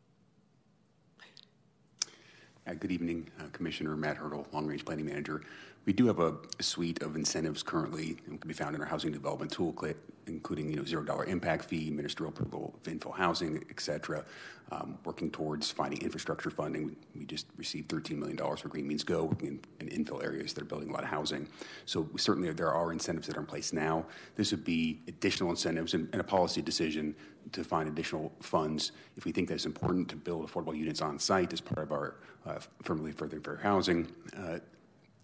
Uh, 2.70 2.76
good 2.76 2.91
evening, 2.91 3.28
uh, 3.40 3.46
Commissioner 3.52 3.96
Matt 3.96 4.18
Hertel, 4.18 4.46
Long 4.54 4.68
Range 4.68 4.86
Planning 4.86 5.08
Manager. 5.08 5.41
We 5.86 5.94
do 5.94 6.06
have 6.06 6.20
a, 6.20 6.36
suite 6.60 7.02
of 7.02 7.16
incentives 7.16 7.64
currently 7.64 8.18
and 8.28 8.40
can 8.40 8.48
be 8.48 8.54
found 8.54 8.76
in 8.76 8.82
our 8.82 8.88
housing 8.88 9.12
development 9.12 9.52
toolkit, 9.52 9.96
including 10.28 10.70
you 10.70 10.76
know 10.76 10.84
zero 10.84 11.02
dollar 11.02 11.26
impact 11.26 11.66
fee, 11.66 11.90
ministerial 11.90 12.32
approval 12.32 12.76
of 12.76 12.84
infill 12.84 13.16
housing, 13.16 13.64
et 13.72 13.80
cetera. 13.80 14.24
Um, 14.72 15.00
working 15.04 15.32
towards 15.32 15.72
finding 15.72 16.00
infrastructure 16.04 16.52
funding. 16.52 16.96
We 17.16 17.26
just 17.26 17.48
received 17.58 17.90
$13 17.90 18.18
million 18.18 18.38
for 18.38 18.68
Green 18.68 18.88
Means 18.88 19.04
Go, 19.04 19.36
in, 19.41 19.60
in 19.80 19.88
infill 19.88 20.24
areas 20.24 20.54
that 20.54 20.62
are 20.62 20.66
building 20.66 20.91
a 20.91 20.94
lot 20.94 21.02
of 21.02 21.10
housing. 21.10 21.48
So 21.86 22.08
certainly 22.18 22.52
there 22.52 22.72
are 22.72 22.91
incentives 22.91 23.26
that 23.26 23.38
are 23.38 23.40
in 23.40 23.48
place 23.48 23.74
now. 23.74 24.06
This 24.36 24.52
would 24.52 24.64
be 24.64 25.02
additional 25.08 25.50
incentives 25.50 25.96
and, 25.96 26.08
and 26.12 26.22
a 26.22 26.24
policy 26.24 26.62
decision 26.62 27.16
to 27.52 27.64
find 27.64 27.88
additional 27.90 28.32
funds 28.42 28.92
if 29.18 29.26
we 29.26 29.32
think 29.32 29.48
that 29.48 29.56
it's 29.56 29.66
important 29.66 30.08
to 30.10 30.16
build 30.16 30.48
affordable 30.48 30.78
units 30.78 31.02
on 31.02 31.20
site 31.20 31.54
as 31.54 31.62
part 31.62 31.84
of 31.84 31.92
our 31.92 32.16
uh, 32.46 32.60
firmly 32.84 33.12
furthering 33.12 33.42
fair 33.42 33.58
housing 33.58 34.08
uh, 34.38 34.60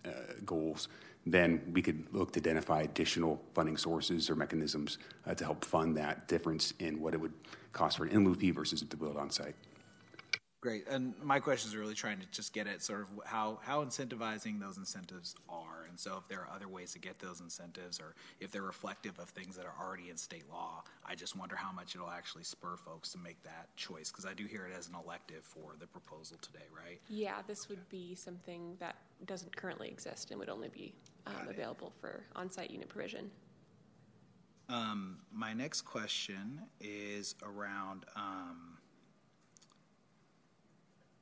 uh, 0.06 0.10
goals, 0.46 0.88
then 1.26 1.62
we 1.74 1.82
could 1.82 2.06
look 2.14 2.32
to 2.34 2.40
identify 2.40 2.82
additional 2.82 3.42
funding 3.54 3.78
sources 3.78 4.30
or 4.30 4.36
mechanisms 4.36 5.00
uh, 5.26 5.34
to 5.34 5.44
help 5.44 5.66
fund 5.66 5.98
that 5.98 6.28
difference 6.28 6.74
in 6.80 7.00
what 7.02 7.14
it 7.14 7.20
would 7.20 7.34
cost 7.74 7.98
for 7.98 8.06
an 8.06 8.12
in 8.12 8.24
lieu 8.24 8.36
fee 8.36 8.52
versus 8.52 8.82
to 8.82 8.98
build 8.98 9.18
on 9.18 9.30
site. 9.30 9.56
Great. 10.66 10.88
And 10.88 11.14
my 11.22 11.40
questions 11.40 11.76
are 11.76 11.80
really 11.80 11.94
trying 11.94 12.20
to 12.20 12.26
just 12.32 12.52
get 12.52 12.66
at 12.66 12.82
sort 12.82 13.02
of 13.02 13.08
how, 13.24 13.60
how 13.62 13.86
incentivizing 13.86 14.60
those 14.60 14.80
incentives 14.80 15.36
are. 15.48 15.86
And 15.88 16.00
so 16.00 16.18
if 16.18 16.28
there 16.28 16.40
are 16.40 16.50
other 16.52 16.68
ways 16.68 16.92
to 16.94 17.00
get 17.00 17.20
those 17.20 17.40
incentives 17.40 18.00
or 18.00 18.16
if 18.40 18.50
they're 18.50 18.64
reflective 18.64 19.20
of 19.20 19.30
things 19.30 19.56
that 19.58 19.68
are 19.68 19.76
already 19.80 20.10
in 20.10 20.18
state 20.18 20.50
law, 20.50 20.84
I 21.06 21.14
just 21.14 21.38
wonder 21.38 21.56
how 21.56 21.72
much 21.72 21.94
it'll 21.94 22.10
actually 22.10 22.46
spur 22.46 22.78
folks 22.78 23.12
to 23.12 23.20
make 23.20 23.44
that 23.44 23.68
choice. 23.76 24.10
Because 24.10 24.26
I 24.26 24.34
do 24.34 24.48
hear 24.48 24.66
it 24.66 24.74
as 24.76 24.90
an 24.90 24.96
elective 24.96 25.44
for 25.44 25.76
the 25.80 25.86
proposal 25.86 26.38
today, 26.42 26.66
right? 26.76 27.00
Yeah, 27.10 27.44
this 27.46 27.70
would 27.70 27.88
be 27.90 28.16
something 28.16 28.76
that 28.80 28.96
doesn't 29.28 29.56
currently 29.56 29.90
exist 29.90 30.32
and 30.32 30.40
would 30.40 30.50
only 30.50 30.70
be 30.70 30.96
um, 31.28 31.48
available 31.48 31.94
for 32.02 32.24
on 32.36 32.50
site 32.50 32.72
unit 32.72 32.90
provision. 32.90 33.30
Um, 34.68 35.20
my 35.32 35.54
next 35.54 35.82
question 35.82 36.60
is 36.82 37.36
around. 37.44 38.06
Um, 38.16 38.75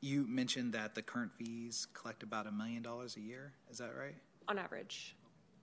you 0.04 0.28
mentioned 0.28 0.74
that 0.74 0.96
the 0.96 1.02
current 1.02 1.32
fees 1.34 1.88
collect 1.94 2.24
about 2.24 2.46
a 2.46 2.52
million 2.52 2.84
dollars 2.84 3.16
a 3.16 3.22
year. 3.22 3.54
Is 3.72 3.78
that 3.78 3.92
right? 3.98 4.16
On 4.50 4.60
average. 4.60 5.16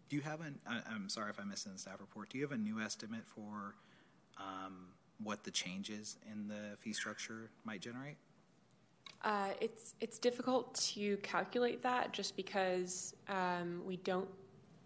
Do 0.09 0.17
you 0.17 0.23
have 0.23 0.41
an? 0.41 0.59
I, 0.67 0.81
I'm 0.91 1.11
sorry 1.11 1.29
if 1.29 1.39
I 1.39 1.45
missed 1.45 1.67
in 1.67 1.73
the 1.73 1.79
staff 1.79 2.01
report. 2.01 2.31
Do 2.31 2.39
you 2.39 2.45
have 2.45 2.53
a 2.53 2.57
new 2.57 2.81
estimate 2.81 3.27
for 3.27 3.75
um, 4.39 4.87
what 5.23 5.45
the 5.45 5.51
changes 5.51 6.17
in 6.33 6.49
the 6.49 6.77
fee 6.79 6.95
structure 6.95 7.51
might 7.65 7.83
generate? 7.83 8.17
Uh, 9.23 9.49
it's 9.61 9.95
it's 10.01 10.19
difficult 10.19 10.75
to 10.95 11.19
calculate 11.19 11.83
that 11.83 12.13
just 12.13 12.35
because 12.35 13.15
um, 13.29 13.83
we 13.85 13.99
don't 13.99 14.29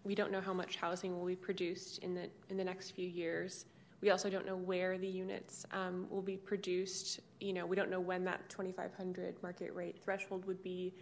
we 0.03 0.15
don't 0.15 0.33
know 0.33 0.41
how 0.41 0.53
much 0.53 0.75
housing 0.75 1.17
will 1.17 1.25
be 1.25 1.35
produced 1.35 1.99
in 1.99 2.13
the 2.13 2.27
in 2.49 2.57
the 2.57 2.63
next 2.63 2.91
few 2.91 3.07
years. 3.07 3.65
We 4.01 4.09
also 4.09 4.29
don't 4.29 4.45
know 4.45 4.57
where 4.57 4.97
the 4.97 5.07
units 5.07 5.65
um, 5.71 6.07
will 6.09 6.21
be 6.21 6.37
produced. 6.37 7.19
You 7.39 7.53
know, 7.53 7.65
we 7.65 7.75
don't 7.75 7.89
know 7.89 7.99
when 7.99 8.23
that 8.25 8.47
2,500 8.49 9.41
market 9.41 9.73
rate 9.73 9.97
threshold 10.03 10.45
would 10.45 10.61
be 10.61 10.93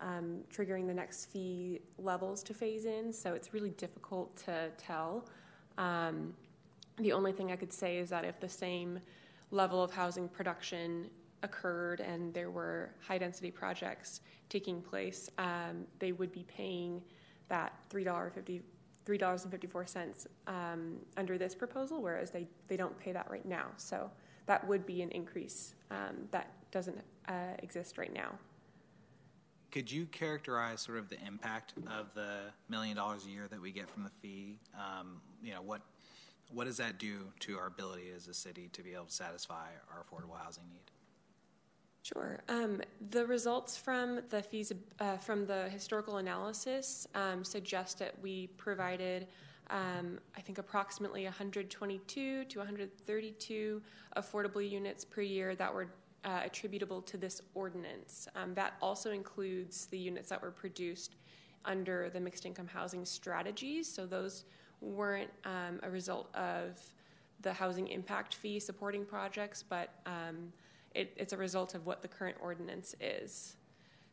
um, 0.00 0.40
triggering 0.52 0.86
the 0.86 0.94
next 0.94 1.26
fee 1.26 1.80
levels 1.98 2.42
to 2.44 2.54
phase 2.54 2.84
in. 2.84 3.12
So 3.12 3.34
it's 3.34 3.54
really 3.54 3.70
difficult 3.70 4.36
to 4.44 4.70
tell. 4.76 5.26
Um, 5.78 6.34
the 6.98 7.12
only 7.12 7.32
thing 7.32 7.50
I 7.50 7.56
could 7.56 7.72
say 7.72 7.98
is 7.98 8.10
that 8.10 8.24
if 8.24 8.38
the 8.40 8.48
same 8.48 9.00
level 9.50 9.82
of 9.82 9.92
housing 9.92 10.28
production 10.28 11.08
occurred 11.42 12.00
and 12.00 12.32
there 12.32 12.50
were 12.50 12.90
high 13.00 13.18
density 13.18 13.50
projects 13.50 14.20
taking 14.48 14.80
place, 14.80 15.30
um, 15.38 15.86
they 15.98 16.12
would 16.12 16.32
be 16.32 16.44
paying 16.44 17.02
that 17.48 17.72
$3.50 17.90 18.62
$3.54 19.06 20.26
um, 20.46 20.96
under 21.16 21.38
this 21.38 21.54
proposal, 21.54 22.02
whereas 22.02 22.30
they, 22.30 22.46
they 22.68 22.76
don't 22.76 22.96
pay 22.98 23.12
that 23.12 23.30
right 23.30 23.46
now. 23.46 23.66
So 23.76 24.10
that 24.46 24.66
would 24.66 24.86
be 24.86 25.02
an 25.02 25.10
increase 25.10 25.74
um, 25.90 26.28
that 26.30 26.52
doesn't 26.70 27.00
uh, 27.28 27.32
exist 27.62 27.98
right 27.98 28.12
now. 28.12 28.38
Could 29.70 29.90
you 29.90 30.04
characterize 30.06 30.82
sort 30.82 30.98
of 30.98 31.08
the 31.08 31.16
impact 31.26 31.74
of 31.86 32.12
the 32.14 32.40
million 32.68 32.96
dollars 32.96 33.24
a 33.24 33.30
year 33.30 33.48
that 33.48 33.60
we 33.60 33.72
get 33.72 33.88
from 33.88 34.04
the 34.04 34.10
fee? 34.20 34.58
Um, 34.74 35.22
you 35.42 35.54
know, 35.54 35.62
what 35.62 35.80
what 36.52 36.66
does 36.66 36.76
that 36.76 36.98
do 36.98 37.20
to 37.40 37.56
our 37.56 37.66
ability 37.66 38.10
as 38.14 38.28
a 38.28 38.34
city 38.34 38.68
to 38.74 38.82
be 38.82 38.92
able 38.92 39.06
to 39.06 39.12
satisfy 39.12 39.68
our 39.90 40.04
affordable 40.04 40.36
housing 40.36 40.64
need? 40.68 40.91
Sure. 42.02 42.40
Um, 42.48 42.80
the 43.10 43.24
results 43.26 43.76
from 43.76 44.22
the 44.30 44.42
fees 44.42 44.72
uh, 44.98 45.16
from 45.18 45.46
the 45.46 45.68
historical 45.68 46.16
analysis 46.16 47.06
um, 47.14 47.44
suggest 47.44 48.00
that 48.00 48.20
we 48.20 48.48
provided, 48.56 49.28
um, 49.70 50.18
I 50.36 50.40
think, 50.40 50.58
approximately 50.58 51.24
122 51.24 52.44
to 52.44 52.58
132 52.58 53.82
affordable 54.16 54.68
units 54.68 55.04
per 55.04 55.20
year 55.20 55.54
that 55.54 55.72
were 55.72 55.90
uh, 56.24 56.40
attributable 56.44 57.02
to 57.02 57.16
this 57.16 57.40
ordinance. 57.54 58.26
Um, 58.34 58.52
that 58.54 58.74
also 58.82 59.12
includes 59.12 59.86
the 59.86 59.98
units 59.98 60.28
that 60.30 60.42
were 60.42 60.50
produced 60.50 61.14
under 61.64 62.10
the 62.10 62.18
mixed 62.18 62.46
income 62.46 62.66
housing 62.66 63.04
strategies. 63.04 63.86
So 63.86 64.06
those 64.06 64.44
weren't 64.80 65.30
um, 65.44 65.78
a 65.84 65.90
result 65.90 66.34
of 66.34 66.80
the 67.42 67.52
housing 67.52 67.86
impact 67.88 68.34
fee 68.34 68.58
supporting 68.58 69.04
projects, 69.04 69.62
but 69.62 69.90
um, 70.06 70.52
it, 70.94 71.12
it's 71.16 71.32
a 71.32 71.36
result 71.36 71.74
of 71.74 71.86
what 71.86 72.02
the 72.02 72.08
current 72.08 72.36
ordinance 72.40 72.94
is. 73.00 73.56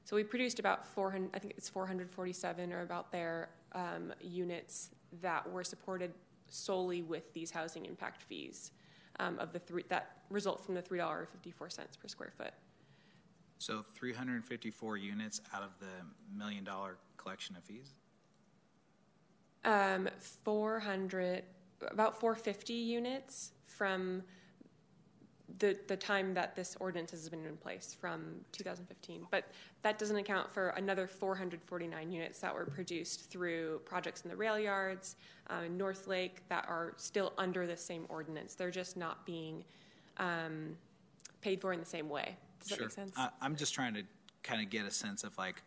So 0.05 0.15
we 0.15 0.23
produced 0.23 0.59
about 0.59 0.87
400, 0.87 1.29
I 1.33 1.39
think 1.39 1.53
it's 1.57 1.69
447 1.69 2.73
or 2.73 2.81
about 2.81 3.11
there 3.11 3.49
um, 3.73 4.13
units 4.21 4.89
that 5.21 5.49
were 5.51 5.63
supported 5.63 6.11
solely 6.49 7.01
with 7.03 7.31
these 7.33 7.51
housing 7.51 7.85
impact 7.85 8.23
fees 8.23 8.71
um, 9.19 9.37
of 9.39 9.53
the 9.53 9.59
three 9.59 9.83
that 9.89 10.17
result 10.29 10.63
from 10.63 10.75
the 10.75 10.81
three 10.81 10.97
dollar 10.97 11.27
fifty 11.31 11.51
four 11.51 11.69
cents 11.69 11.95
per 11.95 12.07
square 12.07 12.31
foot. 12.35 12.53
So 13.59 13.83
354 13.93 14.97
units 14.97 15.41
out 15.53 15.63
of 15.63 15.71
the 15.79 16.37
million 16.37 16.63
dollar 16.63 16.97
collection 17.17 17.57
of 17.57 17.63
fees. 17.63 17.93
Um, 19.65 20.07
400, 20.45 21.43
about 21.91 22.17
450 22.17 22.73
units 22.73 23.51
from 23.65 24.23
the, 25.57 25.77
the 25.87 25.97
time 25.97 26.33
that 26.35 26.55
this 26.55 26.77
ordinance 26.79 27.11
has 27.11 27.27
been 27.27 27.45
in 27.45 27.57
place 27.57 27.95
from 27.99 28.41
2015. 28.51 29.25
But 29.31 29.45
that 29.81 29.97
doesn't 29.97 30.15
account 30.15 30.53
for 30.53 30.69
another 30.69 31.07
449 31.07 32.11
units 32.11 32.39
that 32.39 32.53
were 32.53 32.65
produced 32.65 33.29
through 33.31 33.81
projects 33.85 34.21
in 34.21 34.29
the 34.29 34.35
rail 34.35 34.59
yards, 34.59 35.15
in 35.65 35.77
North 35.77 36.07
Lake, 36.07 36.43
that 36.49 36.65
are 36.67 36.93
still 36.97 37.33
under 37.37 37.65
the 37.65 37.77
same 37.77 38.05
ordinance. 38.09 38.55
They're 38.55 38.71
just 38.71 38.95
not 38.95 39.25
being 39.25 39.63
um, 40.17 40.77
paid 41.41 41.61
for 41.61 41.73
in 41.73 41.79
the 41.79 41.85
same 41.85 42.09
way. 42.09 42.35
Does 42.59 42.69
sure. 42.69 42.77
that 42.77 42.83
make 42.83 42.91
sense? 42.91 43.13
I, 43.17 43.29
I'm 43.41 43.55
just 43.55 43.73
trying 43.73 43.93
to 43.95 44.03
kind 44.43 44.61
of 44.61 44.69
get 44.69 44.85
a 44.85 44.91
sense 44.91 45.23
of 45.23 45.37
like 45.37 45.61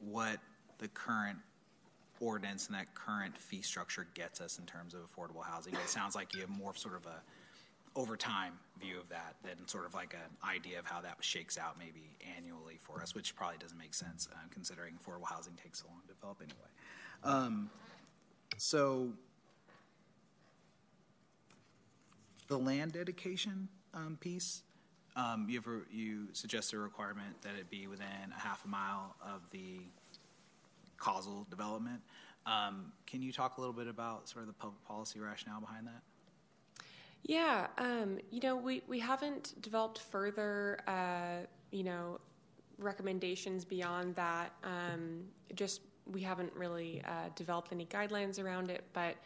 what 0.00 0.38
the 0.78 0.88
current 0.88 1.38
ordinance 2.20 2.66
and 2.66 2.76
that 2.76 2.92
current 2.94 3.36
fee 3.36 3.62
structure 3.62 4.06
gets 4.14 4.40
us 4.40 4.58
in 4.58 4.66
terms 4.66 4.94
of 4.94 5.00
affordable 5.00 5.44
housing. 5.44 5.74
It 5.74 5.88
sounds 5.88 6.14
like 6.14 6.34
you 6.34 6.40
have 6.40 6.50
more 6.50 6.74
sort 6.74 6.96
of 6.96 7.06
a 7.06 7.20
over 7.96 8.16
time 8.16 8.52
view 8.80 8.98
of 8.98 9.08
that 9.08 9.36
than 9.42 9.66
sort 9.66 9.86
of 9.86 9.94
like 9.94 10.14
an 10.14 10.48
idea 10.48 10.78
of 10.78 10.86
how 10.86 11.00
that 11.00 11.16
shakes 11.20 11.58
out 11.58 11.78
maybe 11.78 12.16
annually 12.36 12.78
for 12.80 13.02
us, 13.02 13.14
which 13.14 13.34
probably 13.34 13.58
doesn't 13.58 13.78
make 13.78 13.94
sense 13.94 14.28
uh, 14.32 14.36
considering 14.50 14.94
affordable 14.94 15.26
housing 15.26 15.54
takes 15.54 15.80
so 15.80 15.86
long 15.88 16.00
to 16.02 16.14
develop 16.14 16.40
anyway. 16.40 16.68
Um, 17.24 17.70
so 18.56 19.12
the 22.48 22.58
land 22.58 22.92
dedication 22.92 23.68
um, 23.94 24.16
piece, 24.20 24.62
um, 25.16 25.46
you, 25.48 25.58
ever, 25.58 25.86
you 25.90 26.28
suggest 26.32 26.72
a 26.72 26.78
requirement 26.78 27.40
that 27.42 27.52
it 27.58 27.68
be 27.70 27.86
within 27.86 28.06
a 28.36 28.40
half 28.40 28.64
a 28.64 28.68
mile 28.68 29.16
of 29.22 29.42
the 29.50 29.80
causal 30.96 31.46
development. 31.50 32.00
Um, 32.46 32.92
can 33.06 33.22
you 33.22 33.32
talk 33.32 33.58
a 33.58 33.60
little 33.60 33.74
bit 33.74 33.88
about 33.88 34.28
sort 34.28 34.42
of 34.42 34.46
the 34.46 34.54
public 34.54 34.82
policy 34.86 35.20
rationale 35.20 35.60
behind 35.60 35.86
that? 35.86 36.02
Yeah, 37.24 37.66
um, 37.76 38.18
you 38.30 38.40
know, 38.40 38.56
we, 38.56 38.82
we 38.88 38.98
haven't 38.98 39.60
developed 39.60 39.98
further, 39.98 40.80
uh, 40.86 41.46
you 41.70 41.84
know, 41.84 42.20
recommendations 42.78 43.64
beyond 43.64 44.14
that. 44.14 44.52
Um, 44.64 45.24
just 45.54 45.82
we 46.10 46.22
haven't 46.22 46.52
really 46.54 47.02
uh, 47.06 47.28
developed 47.34 47.72
any 47.72 47.86
guidelines 47.86 48.42
around 48.42 48.70
it, 48.70 48.84
but 48.92 49.16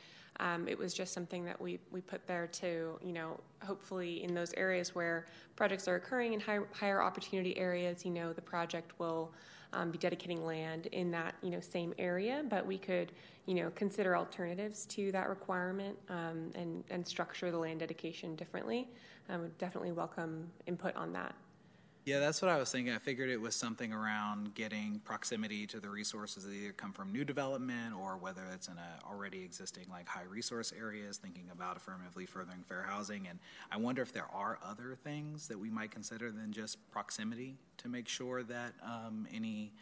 um, 0.41 0.67
it 0.67 0.77
was 0.77 0.95
just 0.95 1.13
something 1.13 1.45
that 1.45 1.61
we, 1.61 1.79
we 1.91 2.01
put 2.01 2.27
there 2.27 2.47
to, 2.47 2.99
you 3.05 3.13
know, 3.13 3.39
hopefully 3.63 4.25
in 4.25 4.35
those 4.35 4.53
areas 4.55 4.95
where 4.95 5.27
projects 5.57 5.87
are 5.87 5.97
occurring 5.97 6.33
in 6.33 6.41
high, 6.41 6.59
higher 6.73 7.03
opportunity 7.03 7.57
areas, 7.59 8.05
you 8.05 8.11
know, 8.11 8.33
the 8.33 8.43
project 8.43 8.99
will 8.99 9.33
um, 9.73 9.91
be 9.91 9.99
dedicating 9.99 10.45
land 10.45 10.87
in 10.87 11.11
that 11.11 11.35
you 11.43 11.51
know 11.51 11.61
same 11.61 11.95
area, 11.99 12.45
but 12.49 12.67
we 12.67 12.79
could 12.79 13.13
you 13.47 13.55
know 13.55 13.71
consider 13.75 14.17
alternatives 14.17 14.87
to 14.87 15.13
that 15.13 15.29
requirement 15.29 15.99
um, 16.09 16.51
and 16.55 16.85
and 16.91 17.07
structure 17.07 17.51
the 17.51 17.59
land 17.59 17.81
dedication 17.81 18.37
differently. 18.37 18.89
I 19.29 19.37
would 19.37 19.57
definitely 19.59 19.93
welcome 19.93 20.51
input 20.67 20.95
on 20.97 21.13
that. 21.13 21.35
Yeah, 22.05 22.19
that's 22.19 22.43
what 22.43 22.51
I 22.51 22.59
was 22.59 22.73
thinking. 22.73 22.93
I 22.93 22.99
figured 22.99 23.31
it 23.31 23.41
was 23.41 23.55
something 23.55 23.93
around 23.93 24.57
getting 24.57 25.01
proximity 25.05 25.69
to 25.69 25.79
the 25.79 25.89
resources 25.89 26.45
that 26.45 26.53
either 26.53 26.73
come 26.73 26.93
from 26.93 27.13
new 27.13 27.25
development 27.25 27.95
or 27.95 28.17
whether 28.17 28.43
it's 28.53 28.67
in 28.67 28.77
a 28.77 29.07
already 29.09 29.45
existing 29.45 29.87
like 29.89 30.09
high 30.09 30.25
resource 30.29 30.73
areas, 30.77 31.19
thinking 31.19 31.49
about 31.53 31.77
affirmatively 31.77 32.27
furthering 32.27 32.65
fair 32.69 32.83
housing. 32.83 33.29
And 33.29 33.39
I 33.71 33.77
wonder 33.77 34.03
if 34.03 34.13
there 34.13 34.27
are 34.33 34.59
other 34.65 34.97
things 35.05 35.47
that 35.47 35.57
we 35.57 35.71
might 35.71 35.93
consider 35.93 36.33
than 36.33 36.53
just 36.53 36.77
proximity 36.91 37.55
to 37.77 37.89
make 37.89 38.09
sure 38.09 38.43
that 38.43 38.73
um, 38.85 39.29
any 39.33 39.73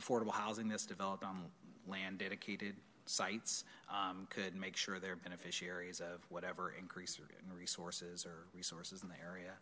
affordable 0.00 0.32
housing 0.32 0.66
that's 0.66 0.84
developed 0.84 1.22
on 1.22 1.42
land 1.86 2.18
dedicated 2.18 2.74
sites 3.04 3.62
um, 3.88 4.26
could 4.30 4.56
make 4.56 4.76
sure 4.76 4.98
they're 4.98 5.14
beneficiaries 5.14 6.00
of 6.00 6.26
whatever 6.28 6.74
increase 6.76 7.20
in 7.20 7.56
resources 7.56 8.26
or 8.26 8.48
resources 8.52 9.04
in 9.04 9.08
the 9.08 9.14
area. 9.24 9.52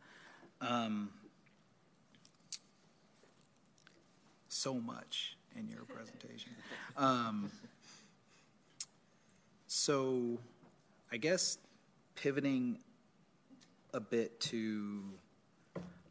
Um, 0.63 1.11
so 4.55 4.75
much 4.75 5.37
in 5.57 5.69
your 5.69 5.83
presentation. 5.83 6.53
Um, 6.97 7.51
so, 9.67 10.39
I 11.11 11.17
guess 11.17 11.59
pivoting 12.15 12.79
a 13.93 13.99
bit 13.99 14.39
to 14.41 15.03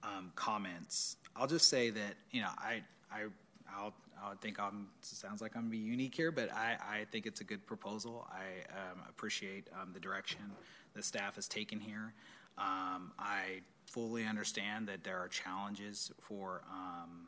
um, 0.03 0.33
comments, 0.35 1.15
I'll 1.37 1.47
just 1.47 1.69
say 1.69 1.89
that 1.89 2.15
you 2.31 2.41
know 2.41 2.49
I 2.57 2.81
I 3.09 3.27
I'll 3.73 3.93
I 4.21 4.33
think 4.41 4.59
I'm 4.59 4.87
sounds 5.01 5.41
like 5.41 5.55
I'm 5.55 5.63
gonna 5.63 5.71
be 5.71 5.77
unique 5.77 6.15
here, 6.15 6.31
but 6.31 6.51
I, 6.51 6.75
I 6.81 7.05
think 7.11 7.25
it's 7.25 7.39
a 7.39 7.45
good 7.45 7.65
proposal. 7.65 8.27
I 8.29 8.69
um, 8.77 8.99
appreciate 9.07 9.67
um, 9.81 9.91
the 9.93 9.99
direction 10.01 10.41
the 10.93 11.03
staff 11.03 11.35
has 11.35 11.47
taken 11.47 11.79
here. 11.79 12.13
Um, 12.57 13.13
I 13.17 13.61
fully 13.85 14.25
understand 14.25 14.87
that 14.87 15.03
there 15.03 15.17
are 15.17 15.27
challenges 15.27 16.11
for 16.19 16.61
um, 16.69 17.27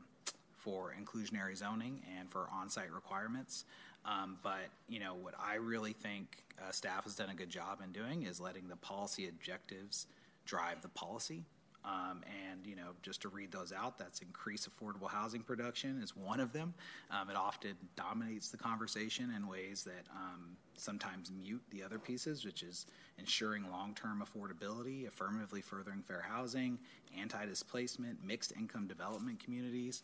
for 0.66 0.96
inclusionary 1.00 1.56
zoning 1.56 2.02
and 2.18 2.28
for 2.28 2.48
on-site 2.52 2.92
requirements. 2.92 3.66
Um, 4.04 4.38
but 4.42 4.70
you 4.90 5.00
know 5.00 5.14
what 5.14 5.36
I 5.40 5.56
really 5.56 5.94
think 5.94 6.44
uh, 6.60 6.72
staff 6.72 7.04
has 7.04 7.16
done 7.16 7.30
a 7.30 7.36
good 7.36 7.50
job 7.50 7.82
in 7.84 7.92
doing 7.92 8.24
is 8.24 8.40
letting 8.40 8.68
the 8.68 8.76
policy 8.78 9.28
objectives 9.28 10.08
drive 10.46 10.82
the 10.82 10.90
policy. 10.90 11.44
Um, 11.84 12.24
and 12.50 12.66
you 12.66 12.76
know, 12.76 12.94
just 13.04 13.22
to 13.22 13.30
read 13.30 13.52
those 13.52 13.72
out, 13.72 14.00
that's 14.00 14.20
increase 14.22 14.68
affordable 14.68 15.08
housing 15.08 15.42
production 15.42 16.02
is 16.02 16.16
one 16.16 16.40
of 16.40 16.52
them. 16.52 16.74
Um, 17.12 17.30
it 17.30 17.36
often 17.36 17.76
dominates 17.96 18.50
the 18.50 18.58
conversation 18.58 19.32
in 19.36 19.48
ways 19.48 19.84
that 19.84 20.08
um, 20.12 20.58
sometimes 20.78 21.32
mute 21.32 21.62
the 21.70 21.84
other 21.84 22.00
pieces, 22.00 22.44
which 22.44 22.64
is 22.64 22.88
ensuring 23.20 23.70
long-term 23.70 24.24
affordability, 24.26 25.08
affirmatively 25.08 25.62
furthering 25.62 26.02
fair 26.02 26.26
housing, 26.28 26.80
anti-displacement, 27.20 28.18
mixed 28.26 28.52
income 28.58 28.88
development 28.88 29.40
communities, 29.44 30.02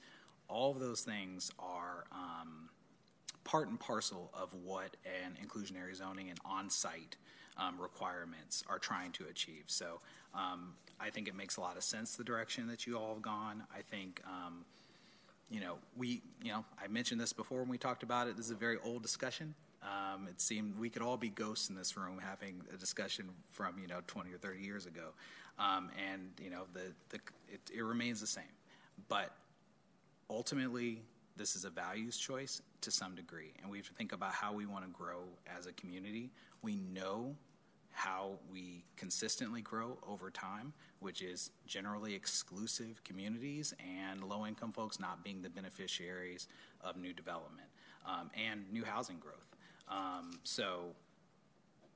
all 0.51 0.71
of 0.71 0.79
those 0.79 1.01
things 1.01 1.51
are 1.59 2.05
um, 2.11 2.69
part 3.43 3.69
and 3.69 3.79
parcel 3.79 4.29
of 4.33 4.53
what 4.53 4.97
an 5.05 5.37
inclusionary 5.43 5.95
zoning 5.95 6.29
and 6.29 6.39
on-site 6.45 7.15
um, 7.57 7.79
requirements 7.79 8.63
are 8.67 8.79
trying 8.79 9.11
to 9.13 9.25
achieve. 9.25 9.63
So 9.67 9.99
um, 10.33 10.73
I 10.99 11.09
think 11.09 11.27
it 11.27 11.35
makes 11.35 11.57
a 11.57 11.61
lot 11.61 11.77
of 11.77 11.83
sense 11.83 12.15
the 12.15 12.23
direction 12.23 12.67
that 12.67 12.85
you 12.85 12.97
all 12.97 13.13
have 13.13 13.21
gone. 13.21 13.63
I 13.75 13.81
think, 13.81 14.21
um, 14.25 14.65
you 15.49 15.59
know, 15.59 15.75
we, 15.97 16.21
you 16.43 16.51
know, 16.51 16.63
I 16.81 16.87
mentioned 16.87 17.19
this 17.19 17.33
before 17.33 17.59
when 17.59 17.69
we 17.69 17.77
talked 17.77 18.03
about 18.03 18.27
it. 18.27 18.37
This 18.37 18.45
is 18.45 18.51
a 18.51 18.55
very 18.55 18.77
old 18.83 19.01
discussion. 19.01 19.53
Um, 19.83 20.27
it 20.27 20.39
seemed 20.39 20.77
we 20.77 20.89
could 20.89 21.01
all 21.01 21.17
be 21.17 21.29
ghosts 21.29 21.69
in 21.69 21.75
this 21.75 21.97
room 21.97 22.19
having 22.23 22.61
a 22.73 22.77
discussion 22.77 23.29
from 23.51 23.79
you 23.79 23.87
know 23.87 23.99
20 24.05 24.31
or 24.31 24.37
30 24.37 24.59
years 24.59 24.85
ago, 24.85 25.09
um, 25.57 25.89
and 26.11 26.29
you 26.39 26.51
know 26.51 26.65
the, 26.73 26.93
the 27.09 27.19
it, 27.51 27.61
it 27.75 27.81
remains 27.81 28.21
the 28.21 28.27
same. 28.27 28.43
But 29.09 29.33
ultimately, 30.31 31.03
this 31.35 31.55
is 31.55 31.65
a 31.65 31.69
values 31.69 32.17
choice 32.17 32.61
to 32.81 32.89
some 32.89 33.13
degree, 33.15 33.51
and 33.61 33.69
we 33.69 33.77
have 33.77 33.87
to 33.87 33.93
think 33.93 34.13
about 34.13 34.33
how 34.33 34.53
we 34.53 34.65
want 34.65 34.85
to 34.85 34.91
grow 34.91 35.23
as 35.57 35.67
a 35.67 35.73
community. 35.73 36.31
We 36.61 36.75
know 36.75 37.35
how 37.91 38.39
we 38.49 38.85
consistently 38.95 39.61
grow 39.61 39.97
over 40.07 40.31
time, 40.31 40.73
which 40.99 41.21
is 41.21 41.51
generally 41.67 42.15
exclusive 42.15 43.03
communities 43.03 43.73
and 43.99 44.23
low 44.23 44.45
income 44.45 44.71
folks 44.71 44.99
not 44.99 45.23
being 45.23 45.41
the 45.41 45.49
beneficiaries 45.49 46.47
of 46.81 46.95
new 46.95 47.13
development 47.13 47.67
um, 48.05 48.31
and 48.33 48.63
new 48.71 48.85
housing 48.85 49.19
growth. 49.19 49.55
Um, 49.89 50.39
so, 50.43 50.95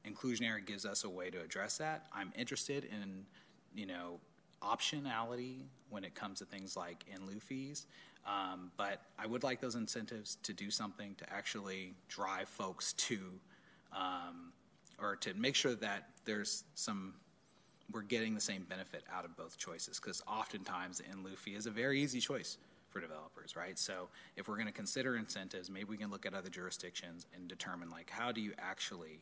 inclusionary 0.06 0.66
gives 0.66 0.86
us 0.86 1.06
a 1.06 1.10
way 1.10 1.30
to 1.30 1.42
address 1.42 1.78
that. 1.78 2.08
I'm 2.14 2.32
interested 2.36 2.86
in, 2.86 3.26
you 3.74 3.86
know, 3.86 4.20
optionality 4.62 5.62
when 5.90 6.04
it 6.04 6.14
comes 6.14 6.40
to 6.40 6.46
things 6.46 6.76
like 6.76 7.06
in 7.14 7.26
lieu 7.26 7.40
fees. 7.40 7.86
Um, 8.26 8.72
but 8.76 9.02
I 9.20 9.28
would 9.28 9.44
like 9.44 9.62
those 9.62 9.76
incentives 9.76 10.38
to 10.44 10.54
do 10.54 10.72
something 10.72 11.16
to 11.16 11.32
actually 11.32 11.94
drive 12.08 12.50
folks 12.50 12.94
to, 12.94 13.20
um, 13.94 14.52
or 15.00 15.16
to 15.18 15.34
make 15.36 15.56
sure 15.56 15.76
that 15.76 16.10
there's 16.26 16.64
some 16.74 17.14
we're 17.92 18.02
getting 18.02 18.34
the 18.34 18.42
same 18.42 18.66
benefit 18.68 19.04
out 19.14 19.26
of 19.26 19.38
both 19.38 19.58
choices 19.58 20.00
because 20.00 20.22
oftentimes 20.28 21.02
in 21.12 21.24
lieu 21.24 21.36
fee 21.36 21.54
is 21.54 21.68
a 21.68 21.72
very 21.72 22.02
easy 22.02 22.20
choice 22.20 22.58
for 22.90 23.00
developers, 23.00 23.56
right? 23.56 23.78
So 23.78 24.08
if 24.38 24.48
we're 24.48 24.56
going 24.56 24.68
to 24.68 24.74
consider 24.74 25.18
incentives, 25.18 25.70
maybe 25.70 25.86
we 25.86 25.98
can 25.98 26.10
look 26.10 26.26
at 26.26 26.34
other 26.34 26.50
jurisdictions 26.50 27.28
and 27.36 27.48
determine 27.48 27.90
like 27.90 28.10
how 28.10 28.32
do 28.32 28.42
you 28.42 28.54
actually 28.58 29.20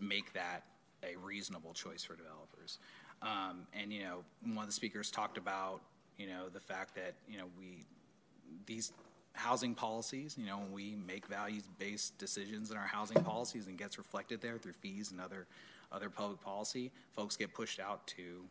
make 0.00 0.32
that 0.32 0.64
a 1.04 1.16
reasonable 1.16 1.72
choice 1.72 2.02
for 2.02 2.16
developers. 2.16 2.78
Um, 3.20 3.66
and 3.78 3.92
you 3.92 4.02
know, 4.02 4.24
one 4.42 4.58
of 4.58 4.66
the 4.66 4.72
speakers 4.72 5.10
talked 5.10 5.38
about 5.38 5.82
you 6.18 6.26
know 6.26 6.48
the 6.52 6.60
fact 6.60 6.94
that 6.94 7.14
you 7.28 7.38
know 7.38 7.46
we 7.58 7.84
these 8.66 8.92
housing 9.34 9.74
policies, 9.74 10.36
you 10.38 10.46
know, 10.46 10.58
when 10.58 10.72
we 10.72 10.94
make 11.06 11.26
values-based 11.26 12.18
decisions 12.18 12.70
in 12.70 12.76
our 12.76 12.86
housing 12.86 13.22
policies 13.22 13.66
and 13.66 13.78
gets 13.78 13.98
reflected 13.98 14.40
there 14.40 14.58
through 14.58 14.74
fees 14.74 15.10
and 15.10 15.20
other 15.20 15.46
other 15.90 16.08
public 16.08 16.40
policy, 16.40 16.90
folks 17.14 17.36
get 17.36 17.52
pushed 17.52 17.78
out 17.78 18.06
to, 18.06 18.42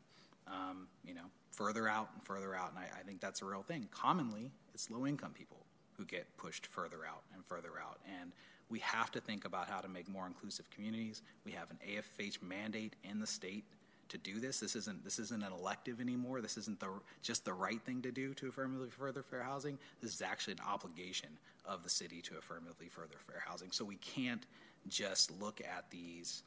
um, 0.47 0.87
you 1.03 1.15
know, 1.15 1.25
further 1.49 1.87
out 1.87 2.09
and 2.13 2.23
further 2.23 2.53
out. 2.53 2.69
And 2.69 2.77
I, 2.77 2.99
I 2.99 3.03
think 3.03 3.19
that's 3.19 3.41
a 3.41 3.45
real 3.45 3.63
thing. 3.63 3.87
Commonly, 3.89 4.51
it's 4.75 4.91
low-income 4.91 5.31
people 5.31 5.57
who 5.97 6.05
get 6.05 6.27
pushed 6.37 6.67
further 6.67 6.99
out 7.07 7.23
and 7.33 7.43
further 7.43 7.71
out. 7.81 7.97
And 8.21 8.31
we 8.69 8.77
have 8.79 9.11
to 9.13 9.19
think 9.19 9.45
about 9.45 9.67
how 9.67 9.79
to 9.79 9.87
make 9.87 10.07
more 10.07 10.27
inclusive 10.27 10.69
communities. 10.69 11.23
We 11.43 11.51
have 11.53 11.71
an 11.71 11.79
AFH 11.87 12.43
mandate 12.43 12.93
in 13.03 13.19
the 13.19 13.25
state 13.25 13.63
to 14.11 14.17
do 14.17 14.39
this. 14.39 14.59
This 14.59 14.75
isn't 14.75 15.03
this 15.03 15.19
isn't 15.19 15.41
an 15.41 15.51
elective 15.51 15.99
anymore. 15.99 16.41
This 16.41 16.57
isn't 16.57 16.79
the 16.79 16.89
just 17.21 17.45
the 17.45 17.53
right 17.53 17.81
thing 17.81 18.01
to 18.01 18.11
do 18.11 18.33
to 18.35 18.49
affirmatively 18.49 18.89
further 18.89 19.23
fair 19.23 19.41
housing. 19.41 19.77
This 20.01 20.13
is 20.13 20.21
actually 20.21 20.53
an 20.53 20.59
obligation 20.67 21.29
of 21.65 21.83
the 21.83 21.89
city 21.89 22.21
to 22.23 22.37
affirmatively 22.37 22.87
further 22.87 23.15
fair 23.25 23.41
housing. 23.45 23.71
So 23.71 23.85
we 23.85 23.95
can't 23.95 24.45
just 24.87 25.31
look 25.41 25.61
at 25.61 25.89
these 25.89 26.43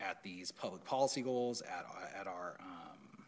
at 0.00 0.22
these 0.22 0.52
public 0.52 0.84
policy 0.84 1.22
goals 1.22 1.62
at 1.62 1.86
at 2.18 2.26
our 2.26 2.56
um, 2.60 3.24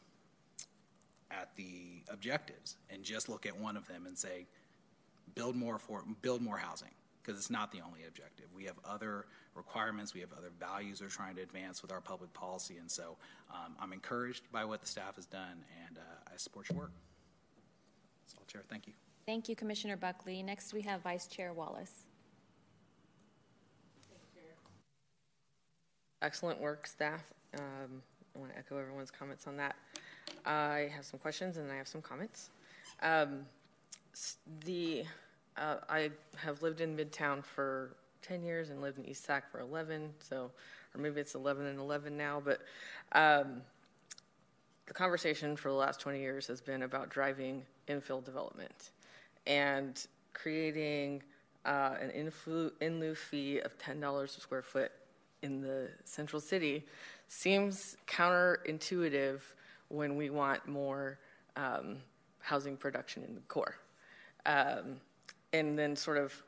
at 1.31 1.57
the 1.57 2.03
objectives 2.11 2.77
and 2.91 3.03
just 3.03 3.29
look 3.29 3.47
at 3.47 3.59
one 3.59 3.77
of 3.77 3.87
them 3.89 4.07
and 4.07 4.17
say 4.17 4.47
build 5.35 5.57
more 5.57 5.79
for 5.79 6.05
build 6.21 6.43
more 6.43 6.59
housing 6.59 6.91
because 7.23 7.39
it's 7.39 7.51
not 7.51 7.71
the 7.71 7.81
only 7.81 8.01
objective. 8.07 8.47
We 8.55 8.65
have 8.65 8.77
other 8.85 9.27
requirements, 9.55 10.15
we 10.15 10.21
have 10.21 10.33
other 10.37 10.51
values 10.59 11.01
we're 11.01 11.09
trying 11.09 11.37
to 11.37 11.43
advance 11.43 11.83
with 11.83 11.93
our 11.93 12.01
public 12.01 12.33
policy, 12.33 12.79
and 12.79 12.91
so 12.91 13.17
um, 13.51 13.77
I'm 13.81 13.93
encouraged 13.93 14.51
by 14.51 14.65
what 14.65 14.81
the 14.81 14.87
staff 14.87 15.17
has 15.17 15.27
done, 15.27 15.65
and 15.87 15.99
uh, 15.99 16.33
I 16.33 16.37
support 16.37 16.69
your 16.71 16.79
work. 16.79 16.93
That's 18.25 18.35
all, 18.37 18.45
Chair. 18.47 18.63
Thank 18.69 18.87
you. 18.87 18.93
Thank 19.27 19.49
you, 19.49 19.55
Commissioner 19.55 19.97
Buckley. 19.97 20.43
Next, 20.43 20.75
we 20.75 20.83
have 20.83 21.03
Vice 21.03 21.27
Chair 21.27 21.53
Wallace. 21.53 22.07
Excellent 26.23 26.61
work, 26.61 26.87
staff. 26.87 27.21
Um, 27.59 28.03
I 28.35 28.39
want 28.39 28.53
to 28.53 28.59
echo 28.59 28.79
everyone's 28.79 29.11
comments 29.11 29.47
on 29.47 29.57
that. 29.57 29.75
I 30.47 30.89
have 30.95 31.05
some 31.05 31.19
questions 31.19 31.57
and 31.57 31.71
I 31.71 31.77
have 31.77 31.89
some 31.89 32.01
comments. 32.01 32.51
Um, 33.03 33.41
the 34.65 35.05
uh, 35.57 35.77
I 35.89 36.11
have 36.37 36.63
lived 36.63 36.81
in 36.81 36.97
Midtown 36.97 37.45
for 37.45 37.97
10 38.23 38.43
years 38.43 38.71
and 38.71 38.81
lived 38.81 38.99
in 38.99 39.05
East 39.05 39.25
Sac 39.25 39.51
for 39.51 39.61
11, 39.61 40.11
so, 40.21 40.51
or 40.95 41.01
maybe 41.01 41.21
it's 41.21 41.35
11 41.35 41.67
and 41.67 41.79
11 41.79 42.17
now, 42.17 42.43
but 42.45 42.61
um, 43.13 43.63
the 44.87 44.95
conversation 44.95 45.57
for 45.57 45.69
the 45.69 45.75
last 45.75 46.01
20 46.01 46.21
years 46.21 46.47
has 46.47 46.61
been 46.61 46.83
about 46.83 47.09
driving 47.09 47.63
infill 47.89 48.25
development 48.25 48.91
and 49.47 50.07
creating 50.33 51.23
uh, 51.65 51.95
an 52.01 52.11
influ- 52.11 52.73
in 52.81 53.01
lieu 53.01 53.15
fee 53.15 53.59
of 53.61 53.77
$10 53.79 54.25
a 54.25 54.29
square 54.29 54.63
foot 54.63 54.93
in 55.43 55.61
the 55.61 55.89
central 56.05 56.41
city 56.41 56.85
seems 57.29 57.97
counterintuitive 58.07 59.41
when 59.89 60.17
we 60.17 60.31
want 60.31 60.67
more 60.67 61.19
um, 61.57 61.97
housing 62.41 62.77
production 62.77 63.23
in 63.25 63.35
the 63.35 63.41
core. 63.43 63.77
Um, 64.47 65.01
and 65.53 65.79
then 65.79 65.97
sort 65.97 66.19
of, 66.19 66.43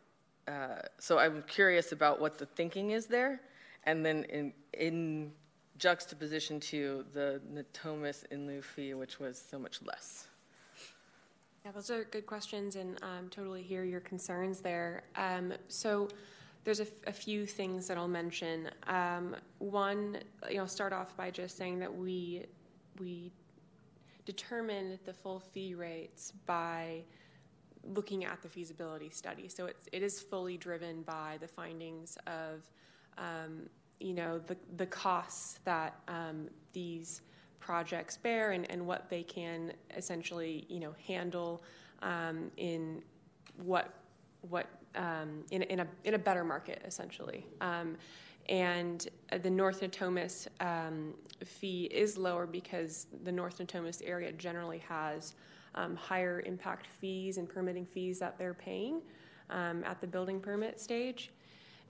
uh, 0.49 0.81
so 0.99 1.19
I'm 1.19 1.43
curious 1.43 1.93
about 1.93 2.21
what 2.21 2.39
the 2.39 2.47
thinking 2.47 2.91
is 2.91 3.07
there, 3.07 3.41
and 3.85 4.05
then 4.05 4.25
in, 4.25 4.53
in 4.73 5.33
juxtaposition 5.79 6.61
to 6.61 7.05
the 7.13 7.41
Natomas 7.53 8.25
in 8.31 8.47
lieu 8.47 8.63
fee, 8.63 8.95
which 8.95 9.19
was 9.19 9.43
so 9.51 9.59
much 9.59 9.83
less. 9.83 10.27
Yeah, 11.65 11.73
those 11.73 11.91
are 11.91 12.05
good 12.05 12.27
questions, 12.27 12.77
and 12.77 12.99
um, 13.03 13.29
totally 13.31 13.63
hear 13.63 13.85
your 13.85 14.01
concerns 14.01 14.61
there. 14.61 15.05
Um, 15.17 15.55
so, 15.69 16.09
there's 16.65 16.81
a, 16.81 16.85
f- 16.85 17.07
a 17.07 17.13
few 17.13 17.47
things 17.47 17.87
that 17.87 17.99
I'll 17.99 18.09
mention. 18.09 18.71
Um, 18.87 19.37
one, 19.59 20.19
you 20.51 20.57
know, 20.57 20.67
start 20.67 20.93
off 20.93 21.17
by 21.17 21.31
just 21.31 21.57
saying 21.57 21.79
that 21.79 21.95
we 21.95 22.47
we 22.99 23.31
determine 24.25 24.99
the 25.05 25.13
full 25.13 25.39
fee 25.39 25.75
rates 25.75 26.33
by 26.47 27.03
looking 27.95 28.25
at 28.25 28.43
the 28.43 28.49
feasibility 28.49 29.11
study. 29.11 29.49
So 29.49 29.67
it's, 29.67 29.89
it 29.93 30.03
is 30.03 30.21
fully 30.21 30.57
driven 30.57 31.03
by 31.03 31.39
the 31.41 31.49
findings 31.49 32.17
of, 32.27 32.63
um, 33.19 33.69
you 34.01 34.15
know, 34.15 34.39
the, 34.39 34.57
the 34.77 34.87
costs 34.87 35.61
that 35.65 35.99
um, 36.09 36.49
these 36.73 37.23
projects 37.61 38.17
bear 38.17 38.53
and, 38.53 38.71
and 38.71 38.87
what 38.87 39.09
they 39.09 39.23
can 39.23 39.73
essentially, 39.97 40.67
you 40.69 40.81
know, 40.81 40.95
handle 41.07 41.63
um, 42.03 42.51
in 42.57 43.03
what 43.63 43.95
what 44.51 44.67
um, 44.95 45.45
in, 45.51 45.63
in 45.63 45.81
a 45.81 45.87
in 46.05 46.15
a 46.15 46.19
better 46.19 46.45
market 46.45 46.83
essentially. 46.85 47.47
Um, 47.61 47.97
and 48.49 49.09
the 49.43 49.49
North 49.49 49.81
Natomas 49.81 50.49
um, 50.61 51.15
fee 51.43 51.85
is 51.85 52.19
lower 52.19 52.47
because 52.47 53.07
the 53.23 53.33
North 53.33 53.59
Natomas 53.59 54.03
area 54.05 54.33
generally 54.33 54.83
has 54.87 55.35
um, 55.75 55.97
higher 55.97 56.43
impact 56.47 56.87
fees 56.87 57.39
and 57.39 57.49
permitting 57.49 57.85
fees 57.85 58.19
that 58.19 58.39
they're 58.39 58.55
paying 58.55 59.03
um, 59.51 59.85
at 59.85 60.01
the 60.01 60.07
building 60.07 60.41
permit 60.41 60.81
stage. 60.81 61.31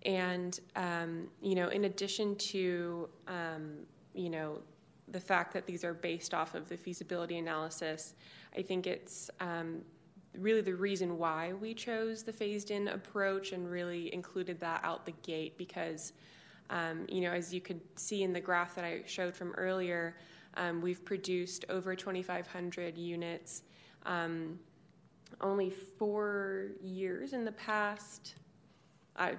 And, 0.05 0.59
um, 0.77 1.29
you 1.41 1.55
know, 1.55 1.69
in 1.69 1.85
addition 1.85 2.37
to, 2.37 3.09
um, 3.27 3.79
you 4.15 4.29
know, 4.29 4.59
the 5.09 5.21
fact 5.21 5.53
that 5.55 5.67
these 5.67 5.85
are 5.85 5.95
based 5.95 6.35
off 6.35 6.55
of 6.55 6.69
the 6.69 6.77
feasibility 6.77 7.39
analysis, 7.39 8.15
I 8.57 8.63
think 8.63 8.87
it's 8.87 9.31
um, 9.41 9.83
really 10.39 10.61
the 10.61 10.75
reason 10.75 11.19
why 11.19 11.53
we 11.55 11.75
chose 11.75 12.23
the 12.23 12.33
phased 12.33 12.71
in 12.71 12.89
approach 12.89 13.53
and 13.53 13.71
really 13.71 14.13
included 14.13 14.61
that 14.61 14.81
out 14.83 15.07
the 15.07 15.13
gate 15.23 15.57
because, 15.57 16.13
um, 16.71 17.07
you 17.09 17.21
know, 17.21 17.31
as 17.31 17.53
you 17.53 17.61
could 17.61 17.81
see 17.97 18.23
in 18.23 18.33
the 18.33 18.41
graph 18.41 18.75
that 18.75 18.85
I 18.85 19.03
showed 19.07 19.35
from 19.35 19.53
earlier, 19.53 20.17
um, 20.57 20.81
we've 20.81 21.05
produced 21.05 21.65
over 21.69 21.95
2,500 21.95 22.97
units 22.97 23.63
um, 24.07 24.59
only 25.41 25.71
four 25.71 26.69
years 26.83 27.33
in 27.33 27.45
the 27.45 27.53
past. 27.53 28.35
I, 29.17 29.35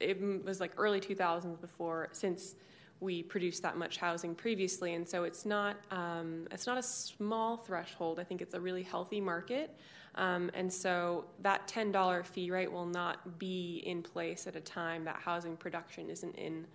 it 0.00 0.20
was 0.44 0.60
like 0.60 0.72
early 0.76 1.00
2000s 1.00 1.60
before 1.60 2.08
since 2.12 2.56
we 3.00 3.22
produced 3.22 3.62
that 3.62 3.76
much 3.76 3.98
housing 3.98 4.34
previously, 4.34 4.94
and 4.94 5.08
so 5.08 5.24
it's 5.24 5.44
not 5.44 5.76
um, 5.90 6.46
it's 6.50 6.66
not 6.66 6.78
a 6.78 6.82
small 6.82 7.56
threshold. 7.56 8.18
I 8.18 8.24
think 8.24 8.40
it's 8.40 8.54
a 8.54 8.60
really 8.60 8.82
healthy 8.82 9.20
market, 9.20 9.76
um, 10.14 10.50
and 10.54 10.72
so 10.72 11.26
that 11.42 11.66
ten 11.68 11.92
dollar 11.92 12.22
fee 12.22 12.50
rate 12.50 12.70
will 12.70 12.86
not 12.86 13.38
be 13.38 13.82
in 13.84 14.02
place 14.02 14.46
at 14.46 14.56
a 14.56 14.60
time 14.60 15.04
that 15.04 15.16
housing 15.16 15.56
production 15.56 16.08
isn't 16.08 16.34
in 16.36 16.66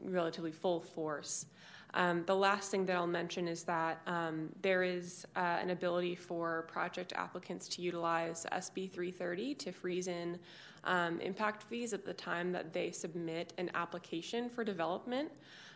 relatively 0.00 0.52
full 0.52 0.80
force. 0.80 1.46
Um, 1.94 2.22
the 2.26 2.34
last 2.34 2.70
thing 2.70 2.84
that 2.86 2.96
I'll 2.96 3.06
mention 3.06 3.48
is 3.48 3.64
that 3.64 4.00
um, 4.06 4.50
there 4.60 4.82
is 4.82 5.26
uh, 5.36 5.58
an 5.60 5.70
ability 5.70 6.14
for 6.14 6.62
project 6.68 7.12
applicants 7.16 7.66
to 7.68 7.82
utilize 7.82 8.44
SB 8.52 8.90
330 8.90 9.54
to 9.54 9.72
freeze 9.72 10.06
in 10.06 10.38
um, 10.84 11.20
impact 11.20 11.62
fees 11.64 11.92
at 11.92 12.04
the 12.04 12.12
time 12.12 12.52
that 12.52 12.72
they 12.72 12.90
submit 12.90 13.54
an 13.58 13.70
application 13.74 14.50
for 14.50 14.64
development. 14.64 15.30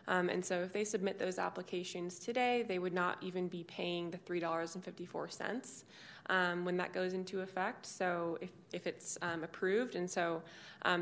Um, 0.09 0.29
and 0.29 0.45
so 0.45 0.61
if 0.63 0.73
they 0.73 0.85
submit 0.85 1.19
those 1.19 1.39
applications 1.39 2.19
today, 2.19 2.65
they 2.67 2.79
would 2.79 2.93
not 2.93 3.19
even 3.23 3.49
be 3.49 3.65
paying 3.65 4.11
the 4.11 4.19
$3.54 4.19 5.85
um, 6.29 6.65
when 6.65 6.77
that 6.77 6.93
goes 6.93 7.15
into 7.15 7.41
effect. 7.41 7.87
So 7.87 8.37
if, 8.41 8.51
if 8.73 8.87
it's 8.87 9.17
um, 9.23 9.45
approved. 9.45 9.95
And 9.95 10.11
so 10.11 10.43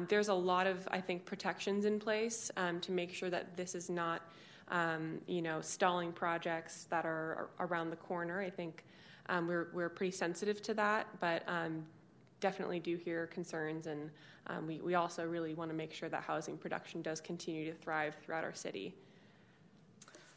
there's 0.08 0.28
a 0.28 0.34
lot 0.34 0.66
of, 0.66 0.86
I 0.90 1.00
think, 1.00 1.24
protections 1.24 1.84
in 1.84 1.98
place 1.98 2.50
to 2.56 2.92
make 2.92 3.12
sure 3.12 3.30
that 3.30 3.56
this 3.56 3.74
is 3.74 3.88
not 3.88 4.22
um, 4.70 5.18
you 5.26 5.42
know, 5.42 5.60
stalling 5.60 6.12
projects 6.12 6.86
that 6.90 7.04
are 7.04 7.50
around 7.58 7.90
the 7.90 7.96
corner. 7.96 8.40
I 8.40 8.50
think 8.50 8.84
um, 9.28 9.46
we're, 9.46 9.68
we're 9.72 9.88
pretty 9.88 10.12
sensitive 10.12 10.62
to 10.62 10.74
that, 10.74 11.06
but 11.20 11.42
um, 11.46 11.84
definitely 12.40 12.80
do 12.80 12.96
hear 12.96 13.26
concerns. 13.26 13.86
And 13.86 14.10
um, 14.46 14.66
we, 14.66 14.80
we 14.80 14.94
also 14.94 15.26
really 15.26 15.54
want 15.54 15.70
to 15.70 15.76
make 15.76 15.92
sure 15.92 16.08
that 16.08 16.22
housing 16.22 16.56
production 16.56 17.02
does 17.02 17.20
continue 17.20 17.70
to 17.70 17.76
thrive 17.76 18.14
throughout 18.24 18.44
our 18.44 18.54
city. 18.54 18.94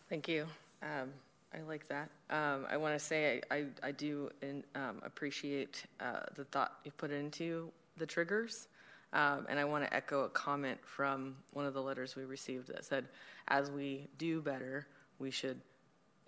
Thank 0.09 0.27
you. 0.27 0.45
Um, 0.81 1.09
I 1.53 1.61
like 1.67 1.87
that. 1.87 2.09
Um, 2.29 2.65
I 2.69 2.77
want 2.77 2.97
to 2.97 2.99
say 2.99 3.41
I, 3.51 3.55
I, 3.55 3.65
I 3.83 3.91
do 3.91 4.29
in, 4.41 4.63
appreciate 5.03 5.85
uh, 5.99 6.21
the 6.35 6.43
thought 6.45 6.79
you 6.83 6.91
put 6.91 7.11
into 7.11 7.69
the 7.97 8.05
triggers. 8.05 8.67
Um, 9.13 9.45
and 9.47 9.59
I 9.59 9.63
want 9.63 9.85
to 9.85 9.93
echo 9.93 10.23
a 10.23 10.29
comment 10.29 10.79
from 10.83 11.35
one 11.51 11.65
of 11.65 11.75
the 11.75 11.81
letters 11.81 12.15
we 12.15 12.23
received 12.23 12.67
that 12.69 12.83
said, 12.83 13.05
as 13.47 13.71
we 13.71 14.07
do 14.17 14.41
better, 14.41 14.87
we 15.19 15.31
should 15.31 15.59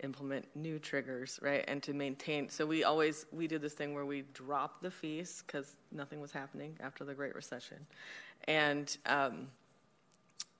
implement 0.02 0.44
new 0.54 0.78
triggers, 0.78 1.38
right? 1.42 1.64
And 1.68 1.82
to 1.82 1.94
maintain. 1.94 2.48
So 2.48 2.66
we 2.66 2.84
always 2.84 3.26
we 3.32 3.46
did 3.46 3.62
this 3.62 3.72
thing 3.72 3.94
where 3.94 4.06
we 4.06 4.22
dropped 4.34 4.82
the 4.82 4.90
fees 4.90 5.42
because 5.46 5.76
nothing 5.92 6.20
was 6.20 6.32
happening 6.32 6.76
after 6.80 7.04
the 7.04 7.14
Great 7.14 7.34
Recession, 7.34 7.78
and 8.46 8.96
um, 9.06 9.48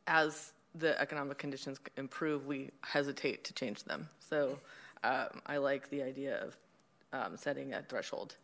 as 0.06 0.52
the 0.74 0.98
economic 1.00 1.38
conditions 1.38 1.80
improve, 1.96 2.46
we 2.46 2.70
hesitate 2.82 3.44
to 3.44 3.54
change 3.54 3.84
them. 3.84 4.08
So 4.20 4.58
um, 5.04 5.40
I 5.46 5.56
like 5.56 5.88
the 5.90 6.02
idea 6.02 6.42
of 6.42 6.56
um, 7.12 7.36
setting 7.36 7.72
a 7.74 7.82
threshold. 7.82 8.36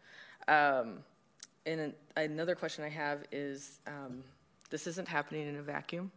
Um, 0.49 0.99
and 1.67 1.81
an, 1.81 1.95
another 2.17 2.55
question 2.55 2.85
I 2.85 2.89
have 2.89 3.25
is 3.31 3.79
um, 3.87 4.25
this 4.71 4.87
isn't 4.87 5.09
happening 5.09 5.47
in 5.47 5.57
a 5.57 5.63
vacuum. 5.63 6.11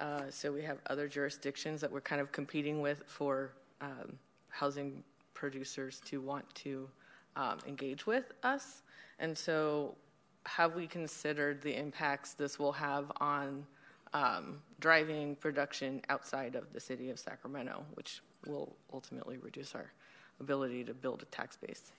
Uh, 0.00 0.22
so 0.30 0.52
we 0.52 0.62
have 0.62 0.78
other 0.86 1.08
jurisdictions 1.08 1.80
that 1.80 1.90
we're 1.90 2.00
kind 2.00 2.20
of 2.20 2.30
competing 2.30 2.80
with 2.80 3.02
for 3.06 3.52
um, 3.80 4.16
housing 4.48 5.02
producers 5.34 6.00
to 6.04 6.20
want 6.20 6.44
to 6.54 6.88
um, 7.36 7.58
engage 7.66 8.06
with 8.06 8.32
us. 8.42 8.82
And 9.18 9.36
so, 9.36 9.94
have 10.46 10.74
we 10.74 10.86
considered 10.86 11.60
the 11.62 11.76
impacts 11.76 12.32
this 12.32 12.58
will 12.58 12.72
have 12.72 13.12
on 13.20 13.66
um, 14.14 14.60
driving 14.80 15.36
production 15.36 16.00
outside 16.08 16.54
of 16.54 16.72
the 16.72 16.80
city 16.80 17.10
of 17.10 17.18
Sacramento, 17.18 17.84
which 17.94 18.22
will 18.46 18.74
ultimately 18.92 19.36
reduce 19.36 19.74
our 19.74 19.92
ability 20.40 20.84
to 20.84 20.94
build 20.94 21.22
a 21.22 21.26
tax 21.26 21.56
base? 21.56 21.92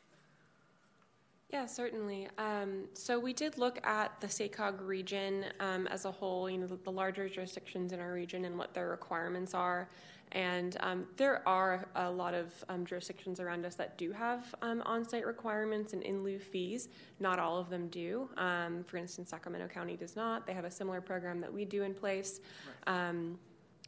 Yeah, 1.52 1.66
certainly. 1.66 2.28
Um, 2.38 2.86
so 2.94 3.20
we 3.20 3.34
did 3.34 3.58
look 3.58 3.80
at 3.86 4.20
the 4.22 4.28
SACOG 4.28 4.86
region 4.86 5.46
um, 5.60 5.88
as 5.88 6.06
a 6.06 6.12
whole, 6.12 6.48
you 6.48 6.60
know, 6.60 6.68
the, 6.68 6.78
the, 6.84 6.92
larger 6.92 7.28
jurisdictions 7.28 7.92
in 7.92 8.00
our 8.00 8.14
region 8.14 8.46
and 8.46 8.56
what 8.56 8.76
their 8.76 8.90
requirements 8.90 9.56
are. 9.56 9.90
And 10.34 10.78
um, 10.82 11.08
there 11.18 11.42
are 11.48 11.88
a 11.96 12.10
lot 12.12 12.36
of 12.36 12.54
um, 12.70 12.86
jurisdictions 12.86 13.40
around 13.40 13.66
us 13.66 13.74
that 13.76 13.98
do 13.98 14.12
have 14.12 14.54
um, 14.62 14.84
on 14.86 15.04
site 15.04 15.26
requirements 15.26 15.94
and 15.94 16.04
in 16.04 16.24
lieu 16.24 16.38
fees. 16.38 16.90
Not 17.20 17.40
all 17.40 17.58
of 17.58 17.72
them 17.72 17.88
do. 17.88 18.30
Um, 18.38 18.84
for 18.84 18.98
instance, 18.98 19.32
Sacramento 19.32 19.70
County 19.70 19.98
does 19.98 20.16
not. 20.16 20.46
They 20.46 20.54
have 20.54 20.66
a 20.66 20.72
similar 20.72 21.02
program 21.02 21.42
that 21.42 21.52
we 21.52 21.66
do 21.66 21.82
in 21.82 21.96
place. 21.96 22.42
Right. 22.86 23.16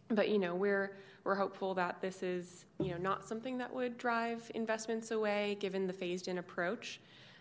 but, 0.10 0.30
you 0.30 0.40
know, 0.40 0.56
we're 0.56 0.98
we're 1.24 1.36
hopeful 1.36 1.76
that 1.76 2.02
this 2.02 2.24
is, 2.24 2.66
you 2.80 2.90
know, 2.90 2.98
not 2.98 3.28
something 3.28 3.58
that 3.60 3.72
would 3.72 3.98
drive 4.00 4.50
investments 4.56 5.12
away 5.12 5.56
given 5.60 5.86
the 5.86 5.94
phased 5.94 6.28
in 6.28 6.40
approach. 6.40 7.00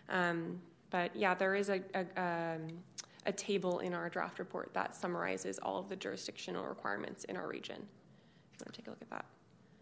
Um, 0.09 0.61
but 0.89 1.15
yeah, 1.15 1.33
there 1.33 1.55
is 1.55 1.69
a, 1.69 1.81
a, 1.95 2.21
um, 2.21 2.67
a, 3.25 3.31
table 3.31 3.79
in 3.79 3.93
our 3.93 4.09
draft 4.09 4.39
report 4.39 4.73
that 4.73 4.93
summarizes 4.95 5.57
all 5.59 5.79
of 5.79 5.87
the 5.87 5.95
jurisdictional 5.95 6.65
requirements 6.65 7.23
in 7.25 7.37
our 7.37 7.47
region. 7.47 7.77
If 7.77 8.59
you 8.59 8.65
want 8.65 8.73
to 8.73 8.81
take 8.81 8.87
a 8.87 8.89
look 8.89 9.01
at 9.01 9.09
that. 9.09 9.25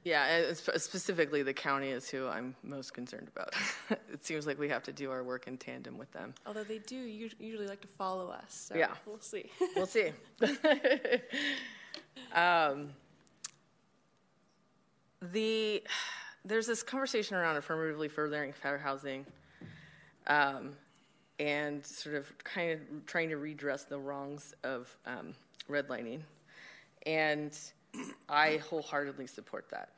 Yeah, 0.05 0.53
specifically 0.53 1.43
the 1.43 1.53
county 1.53 1.89
is 1.89 2.09
who 2.09 2.27
I'm 2.27 2.55
most 2.63 2.93
concerned 2.93 3.29
about. 3.35 3.53
it 4.11 4.25
seems 4.25 4.47
like 4.47 4.57
we 4.57 4.69
have 4.69 4.83
to 4.83 4.93
do 4.93 5.11
our 5.11 5.23
work 5.23 5.47
in 5.47 5.57
tandem 5.57 5.97
with 5.97 6.11
them. 6.13 6.33
Although 6.45 6.63
they 6.63 6.77
do 6.79 6.95
usually 6.95 7.67
like 7.67 7.81
to 7.81 7.87
follow 7.87 8.29
us. 8.29 8.67
So 8.69 8.75
yeah. 8.75 8.93
We'll 9.05 9.19
see. 9.19 9.51
we'll 9.75 9.85
see. 9.85 10.11
um, 12.33 12.91
the, 15.21 15.83
there's 16.45 16.65
this 16.65 16.81
conversation 16.81 17.35
around 17.35 17.57
affirmatively 17.57 18.07
furthering 18.07 18.53
fair 18.53 18.77
housing 18.77 19.25
um, 20.29 20.73
and 21.39 21.85
sort 21.85 22.15
of 22.15 22.31
kind 22.43 22.71
of 22.71 23.05
trying 23.05 23.29
to 23.29 23.37
redress 23.37 23.83
the 23.83 23.97
wrongs 23.97 24.53
of 24.63 24.95
um, 25.05 25.33
redlining. 25.69 26.21
And 27.05 27.57
I 28.29 28.57
wholeheartedly 28.57 29.27
support 29.27 29.69
that. 29.71 29.89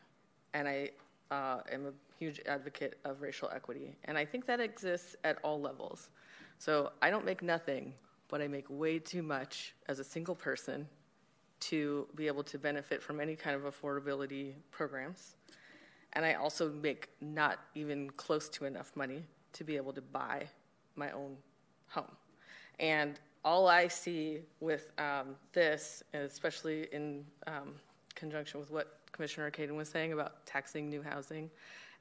And 0.54 0.68
I 0.68 0.90
uh, 1.30 1.62
am 1.72 1.88
a 1.88 1.94
huge 2.18 2.42
advocate 2.46 3.00
of 3.06 3.22
racial 3.22 3.50
equity. 3.54 3.96
And 4.06 4.18
I 4.18 4.26
think 4.26 4.46
that 4.46 4.60
exists 4.60 5.16
at 5.24 5.38
all 5.44 5.60
levels. 5.60 6.10
So 6.58 6.92
I 7.02 7.10
don't 7.10 7.26
make 7.26 7.42
nothing, 7.42 7.94
but 8.30 8.42
I 8.42 8.48
make 8.48 8.66
way 8.70 9.00
too 9.00 9.24
much 9.24 9.74
as 9.88 10.00
a 10.00 10.04
single 10.04 10.36
person 10.36 10.88
to 11.62 12.08
be 12.16 12.28
able 12.28 12.44
to 12.44 12.58
benefit 12.58 13.02
from 13.02 13.20
any 13.20 13.36
kind 13.36 13.56
of 13.56 13.64
affordability 13.64 14.54
programs. 14.72 15.36
And 16.14 16.26
I 16.26 16.34
also 16.34 16.70
make 16.70 17.10
not 17.22 17.60
even 17.76 18.10
close 18.12 18.50
to 18.50 18.66
enough 18.66 18.92
money 18.96 19.24
to 19.54 19.64
be 19.64 19.76
able 19.76 19.94
to 19.94 20.02
buy 20.02 20.48
my 20.96 21.12
own 21.12 21.36
home. 21.88 22.16
And 22.80 23.20
all 23.44 23.68
I 23.68 23.88
see 23.88 24.40
with 24.60 24.92
um, 24.98 25.36
this, 25.54 26.04
especially 26.14 26.88
in 26.92 27.26
um, 27.48 27.74
conjunction 28.16 28.60
with 28.60 28.72
what 28.72 29.00
Commissioner 29.12 29.52
Caden 29.52 29.76
was 29.76 29.90
saying 29.90 30.14
about 30.14 30.46
taxing 30.46 30.90
new 30.90 31.02
housing 31.02 31.50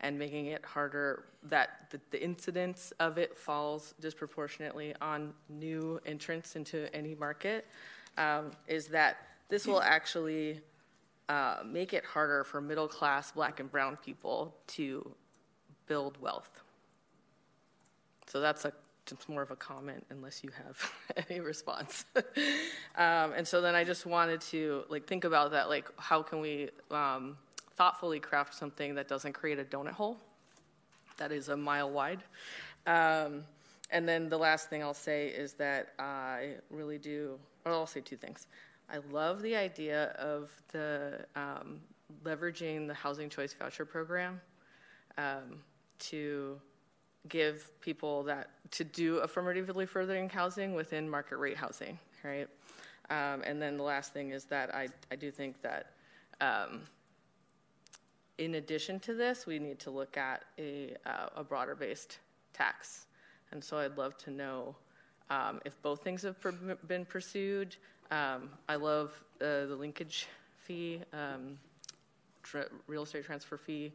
and 0.01 0.19
making 0.19 0.47
it 0.47 0.65
harder, 0.65 1.25
that 1.45 1.91
the, 1.91 2.01
the 2.11 2.23
incidence 2.23 2.93
of 3.01 3.19
it 3.19 3.37
falls 3.37 3.95
disproportionately 4.01 4.95
on 5.01 5.35
new 5.49 6.01
entrants 6.07 6.57
into 6.57 6.95
any 6.95 7.15
market, 7.15 7.67
um, 8.17 8.51
is 8.67 8.87
that 8.89 9.17
this 9.49 9.67
will 9.67 9.83
actually 9.83 10.61
uh, 11.29 11.59
make 11.67 11.93
it 11.93 12.05
harder 12.05 12.45
for 12.45 12.61
middle 12.61 12.89
class 12.89 13.33
black 13.33 13.61
and 13.61 13.71
brown 13.71 13.97
people 13.97 14.55
to 14.67 15.11
build 15.87 16.21
wealth. 16.21 16.63
So 18.31 18.41
that's 18.41 18.65
a 18.65 18.73
just 19.07 19.29
more 19.29 19.43
of 19.43 19.51
a 19.51 19.57
comment 19.57 20.07
unless 20.11 20.45
you 20.45 20.51
have 20.65 20.93
any 21.29 21.41
response. 21.41 22.05
um, 22.97 23.33
and 23.35 23.47
so 23.47 23.61
then 23.61 23.75
I 23.75 23.83
just 23.83 24.07
wanted 24.07 24.41
to 24.43 24.85
like 24.89 25.07
think 25.07 25.25
about 25.25 25.51
that, 25.51 25.69
like 25.69 25.89
how 25.99 26.23
can 26.23 26.41
we 26.41 26.71
um, 26.91 27.37
thoughtfully 27.77 28.21
craft 28.21 28.55
something 28.55 28.95
that 28.95 29.09
doesn't 29.09 29.33
create 29.33 29.59
a 29.59 29.65
donut 29.65 29.93
hole 29.93 30.19
that 31.21 31.33
is 31.33 31.49
a 31.49 31.57
mile 31.57 31.91
wide. 31.91 32.23
Um, 32.87 33.45
and 33.91 34.09
then 34.09 34.29
the 34.29 34.39
last 34.39 34.71
thing 34.71 34.83
I'll 34.83 34.95
say 34.95 35.29
is 35.29 35.55
that 35.55 35.89
I 35.99 36.55
really 36.71 36.99
do. 36.99 37.39
Well, 37.65 37.81
I'll 37.81 37.87
say 37.87 38.01
two 38.01 38.17
things. 38.17 38.47
I 38.89 38.99
love 39.13 39.43
the 39.43 39.55
idea 39.55 40.11
of 40.19 40.51
the 40.73 41.25
um, 41.37 41.81
leveraging 42.25 42.87
the 42.87 42.95
housing 42.95 43.29
choice 43.29 43.53
voucher 43.53 43.85
program 43.85 44.41
um, 45.19 45.61
to 45.99 46.61
give 47.29 47.71
people 47.81 48.23
that 48.25 48.51
to 48.73 48.85
do 48.85 49.19
affirmatively 49.19 49.87
furthering 49.87 50.29
housing 50.29 50.75
within 50.75 51.09
market 51.09 51.37
rate 51.37 51.57
housing, 51.57 51.99
right? 52.25 52.49
Um, 53.11 53.43
and 53.45 53.61
then 53.61 53.77
the 53.77 53.83
last 53.83 54.13
thing 54.13 54.31
is 54.31 54.45
that 54.45 54.75
I, 54.75 54.89
I 55.11 55.17
do 55.17 55.31
think 55.31 55.61
that 55.63 55.93
um, 56.41 56.83
in 58.39 58.55
addition 58.55 58.99
to 59.01 59.15
this, 59.15 59.47
we 59.47 59.59
need 59.59 59.79
to 59.81 59.91
look 59.91 60.17
at 60.17 60.45
a, 60.59 60.95
uh, 61.05 61.29
a 61.37 61.45
broader 61.45 61.75
based 61.75 62.19
tax. 62.55 63.07
And 63.53 63.63
so 63.63 63.79
I'd 63.79 63.99
love 63.99 64.17
to 64.19 64.31
know 64.31 64.77
um, 65.29 65.61
if 65.65 65.81
both 65.83 66.03
things 66.03 66.23
have 66.23 66.41
per- 66.41 66.53
been 66.87 67.05
pursued. 67.05 67.77
Um, 68.11 68.51
I 68.69 68.77
love 68.77 69.13
uh, 69.41 69.67
the 69.67 69.77
linkage 69.79 70.27
fee, 70.57 71.03
um, 71.13 71.59
tra- 72.43 72.69
real 72.87 73.03
estate 73.03 73.25
transfer 73.25 73.57
fee 73.57 73.93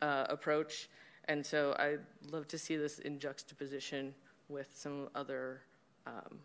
uh, 0.00 0.26
approach. 0.28 0.88
And 1.28 1.44
so 1.44 1.76
I'd 1.78 2.00
love 2.32 2.48
to 2.48 2.58
see 2.58 2.76
this 2.76 2.98
in 3.00 3.18
juxtaposition 3.18 4.14
with 4.48 4.68
some 4.74 5.10
other 5.14 5.60
um, 6.06 6.38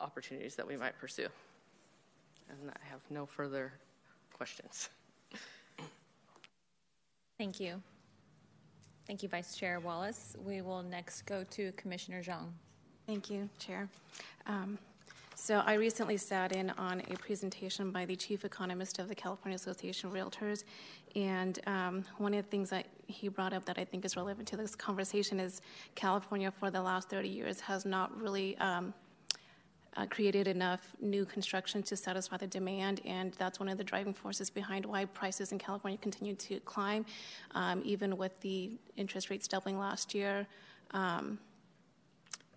opportunities 0.00 0.54
that 0.54 0.66
we 0.66 0.76
might 0.76 0.96
pursue. 0.98 1.26
And 2.48 2.70
I 2.70 2.88
have 2.88 3.00
no 3.10 3.26
further 3.26 3.72
questions. 4.32 4.88
Thank 7.36 7.60
you. 7.60 7.82
Thank 9.06 9.22
you, 9.22 9.28
Vice 9.28 9.56
Chair 9.56 9.80
Wallace. 9.80 10.36
We 10.44 10.60
will 10.60 10.82
next 10.82 11.22
go 11.22 11.44
to 11.50 11.72
Commissioner 11.72 12.22
Zhang. 12.22 12.50
Thank 13.06 13.30
you, 13.30 13.48
Chair. 13.58 13.88
Um, 14.46 14.78
so 15.40 15.62
I 15.64 15.74
recently 15.74 16.16
sat 16.16 16.50
in 16.50 16.70
on 16.70 17.00
a 17.08 17.16
presentation 17.16 17.92
by 17.92 18.04
the 18.04 18.16
chief 18.16 18.44
economist 18.44 18.98
of 18.98 19.08
the 19.08 19.14
California 19.14 19.54
Association 19.54 20.08
of 20.08 20.14
Realtors, 20.14 20.64
and 21.14 21.60
um, 21.68 22.04
one 22.18 22.34
of 22.34 22.44
the 22.44 22.50
things 22.50 22.70
that 22.70 22.86
he 23.06 23.28
brought 23.28 23.52
up 23.52 23.64
that 23.66 23.78
I 23.78 23.84
think 23.84 24.04
is 24.04 24.16
relevant 24.16 24.48
to 24.48 24.56
this 24.56 24.74
conversation 24.74 25.38
is 25.38 25.62
California 25.94 26.50
for 26.50 26.72
the 26.72 26.82
last 26.82 27.08
30 27.08 27.28
years 27.28 27.60
has 27.60 27.86
not 27.86 28.20
really 28.20 28.58
um, 28.58 28.92
uh, 29.96 30.06
created 30.06 30.48
enough 30.48 30.80
new 31.00 31.24
construction 31.24 31.84
to 31.84 31.96
satisfy 31.96 32.36
the 32.36 32.48
demand, 32.48 33.00
and 33.04 33.32
that's 33.34 33.60
one 33.60 33.68
of 33.68 33.78
the 33.78 33.84
driving 33.84 34.12
forces 34.12 34.50
behind 34.50 34.84
why 34.84 35.04
prices 35.04 35.52
in 35.52 35.58
California 35.58 35.98
continue 36.02 36.34
to 36.34 36.58
climb, 36.60 37.06
um, 37.54 37.80
even 37.84 38.16
with 38.16 38.38
the 38.40 38.72
interest 38.96 39.30
rates 39.30 39.46
doubling 39.46 39.78
last 39.78 40.16
year. 40.16 40.48
Um, 40.90 41.38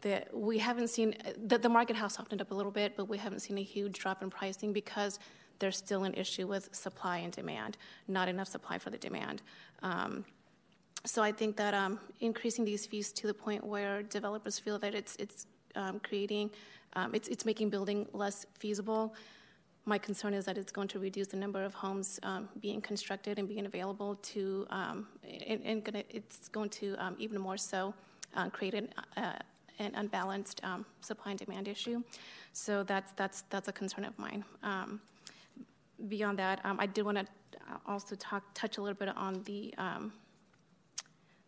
that 0.02 0.28
we 0.34 0.58
haven't 0.58 0.90
seen 0.90 1.16
that 1.38 1.62
the 1.62 1.70
market 1.70 1.96
has 1.96 2.14
softened 2.14 2.42
up 2.42 2.52
a 2.52 2.56
little 2.56 2.72
bit, 2.72 2.96
but 2.98 3.06
we 3.08 3.18
haven't 3.18 3.40
seen 3.40 3.58
a 3.58 3.64
huge 3.64 4.00
drop 4.00 4.22
in 4.22 4.30
pricing 4.30 4.74
because 4.74 5.20
there's 5.60 5.78
still 5.78 6.04
an 6.06 6.14
issue 6.16 6.48
with 6.48 6.74
supply 6.74 7.18
and 7.20 7.32
demand, 7.32 7.78
not 8.08 8.28
enough 8.28 8.48
supply 8.48 8.78
for 8.78 8.90
the 8.90 8.98
demand. 8.98 9.42
Um, 9.84 10.26
so 11.06 11.22
I 11.22 11.32
think 11.32 11.56
that 11.58 11.74
um, 11.74 12.00
increasing 12.20 12.66
these 12.66 12.86
fees 12.86 13.12
to 13.14 13.28
the 13.28 13.34
point 13.34 13.64
where 13.64 14.04
developers 14.04 14.60
feel 14.60 14.78
that 14.80 14.94
it's 14.94 15.16
it's 15.18 15.48
um, 15.76 16.00
creating, 16.00 16.52
um, 16.94 17.16
it's 17.16 17.28
it's 17.28 17.46
making 17.46 17.70
building 17.70 18.08
less 18.14 18.46
feasible. 18.60 19.14
my 19.86 19.98
concern 19.98 20.34
is 20.34 20.46
that 20.46 20.58
it's 20.58 20.72
going 20.72 20.88
to 20.88 21.00
reduce 21.00 21.28
the 21.28 21.38
number 21.38 21.64
of 21.64 21.74
homes 21.74 22.20
um, 22.24 22.48
being 22.60 22.82
constructed 22.82 23.40
and 23.40 23.48
being 23.48 23.66
available 23.66 24.16
to, 24.16 24.68
um, 24.70 25.08
and, 25.48 25.60
and 25.64 25.84
gonna, 25.84 26.04
it's 26.10 26.48
going 26.50 26.70
to 26.70 26.96
even 27.18 27.42
more 27.42 27.58
so 27.58 27.94
uh, 28.36 28.50
create 28.50 28.76
an, 28.76 28.88
uh, 29.18 29.34
an 29.86 29.96
unbalanced 29.96 30.62
um, 30.64 30.86
supply 31.02 31.32
and 31.32 31.40
demand 31.40 31.68
issue. 31.68 32.04
So 32.54 32.84
that's 32.84 33.12
that's 33.14 33.44
that's 33.50 33.68
a 33.68 33.72
concern 33.72 34.06
of 34.06 34.18
mine. 34.18 34.44
Um, 34.64 35.02
beyond 36.08 36.40
that, 36.40 36.60
um, 36.66 36.78
I 36.80 36.86
did 36.86 37.06
want 37.06 37.18
to 37.18 37.26
also 37.86 38.16
talk 38.16 38.44
touch 38.54 38.78
a 38.78 38.82
little 38.82 38.98
bit 38.98 39.10
on 39.16 39.44
the 39.44 39.74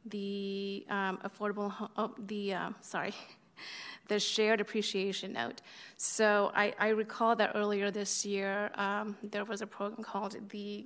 the 0.06 0.86
affordable 0.90 1.74
oh, 1.98 2.14
the 2.28 2.54
uh, 2.54 2.70
sorry 2.82 3.14
the 4.08 4.20
shared 4.20 4.62
appreciation 4.62 5.34
note. 5.34 5.62
So 5.98 6.52
I, 6.56 6.74
I 6.80 6.90
recall 6.90 7.36
that 7.38 7.52
earlier 7.56 7.92
this 7.92 8.26
year 8.26 8.72
um, 8.76 9.16
there 9.24 9.46
was 9.46 9.62
a 9.62 9.68
program 9.68 10.04
called 10.04 10.36
the 10.50 10.86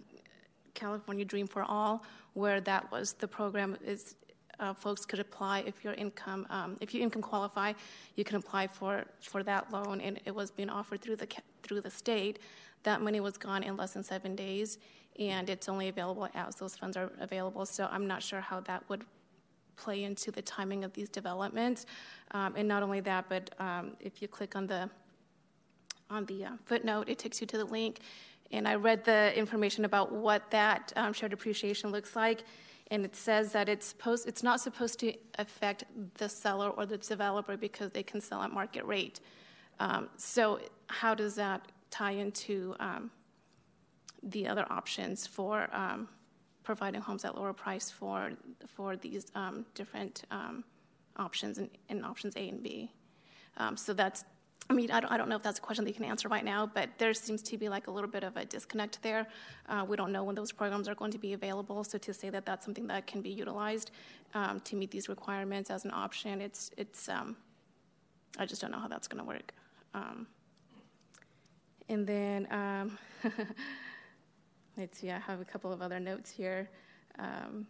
California 0.74 1.26
Dream 1.26 1.48
for 1.48 1.64
All, 1.64 2.03
where 2.34 2.61
that 2.61 2.91
was 2.91 3.14
the 3.14 3.28
program 3.28 3.78
is 3.86 4.15
uh, 4.59 4.73
folks 4.73 5.05
could 5.05 5.19
apply 5.19 5.59
if 5.67 5.84
your 5.84 5.93
income 5.93 6.45
um, 6.49 6.77
if 6.81 6.93
you 6.93 7.01
income 7.01 7.21
qualify, 7.21 7.73
you 8.15 8.23
can 8.23 8.38
apply 8.38 8.67
for 8.67 9.05
for 9.21 9.43
that 9.43 9.71
loan, 9.71 10.01
and 10.01 10.19
it 10.25 10.34
was 10.34 10.51
being 10.51 10.69
offered 10.69 11.01
through 11.01 11.17
the 11.17 11.27
through 11.63 11.81
the 11.81 11.91
state. 11.91 12.39
That 12.84 13.01
money 13.01 13.19
was 13.19 13.38
gone 13.38 13.63
in 13.63 13.75
less 13.75 13.93
than 13.93 14.03
seven 14.03 14.35
days, 14.35 14.77
and 15.19 15.49
it's 15.49 15.67
only 15.67 15.88
available 15.89 16.27
as 16.34 16.55
those 16.55 16.75
funds 16.75 16.95
are 16.97 17.11
available. 17.19 17.65
So 17.65 17.88
I'm 17.91 18.07
not 18.07 18.21
sure 18.23 18.41
how 18.41 18.59
that 18.61 18.84
would 18.89 19.03
play 19.75 20.03
into 20.03 20.31
the 20.31 20.41
timing 20.41 20.84
of 20.84 20.93
these 20.93 21.09
developments. 21.09 21.85
Um, 22.31 22.55
and 22.55 22.67
not 22.67 22.84
only 22.84 22.99
that, 23.01 23.25
but 23.29 23.53
um, 23.59 23.95
if 23.99 24.21
you 24.21 24.27
click 24.27 24.55
on 24.55 24.67
the 24.67 24.89
on 26.09 26.25
the 26.25 26.45
uh, 26.45 26.51
footnote, 26.65 27.09
it 27.09 27.19
takes 27.19 27.41
you 27.41 27.47
to 27.47 27.57
the 27.57 27.65
link. 27.65 27.99
And 28.51 28.67
I 28.67 28.75
read 28.75 29.03
the 29.03 29.38
information 29.38 29.84
about 29.85 30.11
what 30.11 30.49
that 30.51 30.93
um, 30.95 31.11
shared 31.11 31.34
appreciation 31.34 31.91
looks 31.91 32.15
like, 32.15 32.43
and 32.89 33.03
it 33.05 33.15
says 33.15 33.51
that 33.51 33.68
it's 33.69 33.88
supposed 33.88 34.27
it's 34.27 34.43
not 34.43 34.59
supposed 34.59 34.99
to 34.99 35.14
affect 35.38 35.84
the 36.15 36.30
seller 36.30 36.69
or 36.69 36.85
the 36.85 36.97
developer 36.97 37.57
because 37.57 37.91
they 37.91 38.03
can 38.03 38.22
sell 38.22 38.41
at 38.41 38.51
market 38.51 38.85
rate. 38.85 39.19
Um, 39.80 40.09
so 40.18 40.59
how 40.88 41.14
does 41.14 41.35
that 41.35 41.72
tie 41.91 42.11
into 42.11 42.76
um, 42.80 43.11
the 44.23 44.47
other 44.47 44.65
options 44.69 45.27
for 45.27 45.68
um, 45.73 46.07
providing 46.64 47.01
homes 47.01 47.23
at 47.26 47.35
lower 47.35 47.53
price 47.53 47.89
for 47.89 48.31
for 48.68 48.95
these 48.95 49.26
um, 49.35 49.65
different 49.76 50.23
um, 50.31 50.64
options 51.18 51.57
and, 51.57 51.69
in, 51.89 52.03
options 52.03 52.35
A 52.35 52.49
and 52.49 52.64
B. 52.64 52.91
Um, 53.57 53.76
so 53.76 53.93
that's, 53.93 54.23
I 54.69 54.73
mean, 54.73 54.91
I 54.91 54.99
don't, 54.99 55.11
I 55.11 55.17
don't 55.17 55.29
know 55.29 55.38
if 55.38 55.43
that's 55.43 55.59
a 55.59 55.61
question 55.61 55.85
that 55.85 55.91
you 55.91 55.95
can 55.95 56.03
answer 56.03 56.27
right 56.27 56.43
now, 56.43 56.65
but 56.65 56.89
there 56.97 57.13
seems 57.13 57.41
to 57.43 57.57
be 57.57 57.69
like 57.69 57.88
a 57.88 57.91
little 57.91 58.09
bit 58.09 58.23
of 58.23 58.35
a 58.35 58.43
disconnect 58.43 59.01
there. 59.01 59.25
Uh, 59.69 59.85
we 59.88 59.95
don't 59.95 60.11
know 60.11 60.25
when 60.25 60.35
those 60.35 60.51
programs 60.51 60.89
are 60.89 60.95
going 60.95 61.11
to 61.11 61.17
be 61.17 61.34
available, 61.34 61.84
so 61.85 61.97
to 61.97 62.13
say 62.13 62.29
that 62.29 62.45
that's 62.45 62.65
something 62.65 62.85
that 62.88 63.07
can 63.07 63.21
be 63.21 63.29
utilized 63.29 63.91
um, 64.34 64.59
to 64.61 64.75
meet 64.75 64.91
these 64.91 65.07
requirements 65.07 65.69
as 65.69 65.85
an 65.85 65.91
option, 65.93 66.41
it's 66.41 66.71
it's. 66.77 67.07
Um, 67.07 67.38
I 68.38 68.45
just 68.45 68.61
don't 68.61 68.71
know 68.71 68.79
how 68.79 68.88
that's 68.88 69.07
going 69.07 69.23
to 69.23 69.27
work. 69.27 69.53
Um, 69.93 70.27
and 71.89 72.05
then. 72.05 72.47
Let's 74.77 74.99
see, 74.99 75.09
I 75.09 75.17
have 75.17 75.41
a 75.41 75.45
couple 75.45 75.73
of 75.73 75.81
other 75.81 75.99
notes 75.99 76.29
here. 76.29 76.69
Um, 77.17 77.65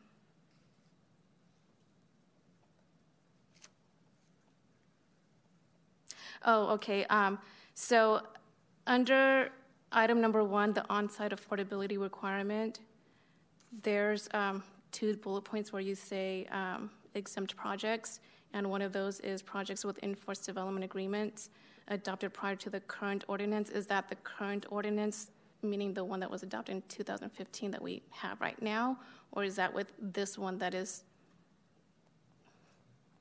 oh, 6.45 6.68
okay. 6.69 7.05
Um, 7.05 7.39
so 7.73 8.22
under 8.85 9.49
item 9.91 10.22
number 10.22 10.43
one, 10.43 10.73
the 10.73 10.85
on-site 10.89 11.31
affordability 11.31 11.99
requirement, 11.99 12.80
there's 13.84 14.27
um, 14.34 14.64
two 14.91 15.15
bullet 15.18 15.41
points 15.41 15.72
where 15.72 15.81
you 15.81 15.95
say 15.95 16.47
um, 16.51 16.89
exempt 17.14 17.55
projects, 17.55 18.19
and 18.53 18.69
one 18.69 18.81
of 18.81 18.93
those 18.93 19.19
is 19.22 19.41
projects 19.41 19.84
with 19.84 20.01
enforced 20.03 20.45
development 20.45 20.85
agreements 20.85 21.49
adopted 21.89 22.34
prior 22.34 22.55
to 22.55 22.69
the 22.69 22.80
current 22.81 23.23
ordinance. 23.27 23.69
Is 23.69 23.88
that 23.88 24.09
the 24.09 24.15
current 24.15 24.65
ordinance 24.69 25.31
meaning 25.64 25.93
the 25.93 26.03
one 26.03 26.19
that 26.19 26.30
was 26.30 26.43
adopted 26.43 26.76
in 26.76 26.84
2015 26.88 27.72
that 27.72 27.81
we 27.81 28.01
have 28.11 28.39
right 28.39 28.61
now, 28.61 28.97
or 29.31 29.43
is 29.43 29.55
that 29.55 29.73
with 29.73 29.91
this 29.99 30.38
one 30.38 30.57
that 30.59 30.73
is? 30.73 31.03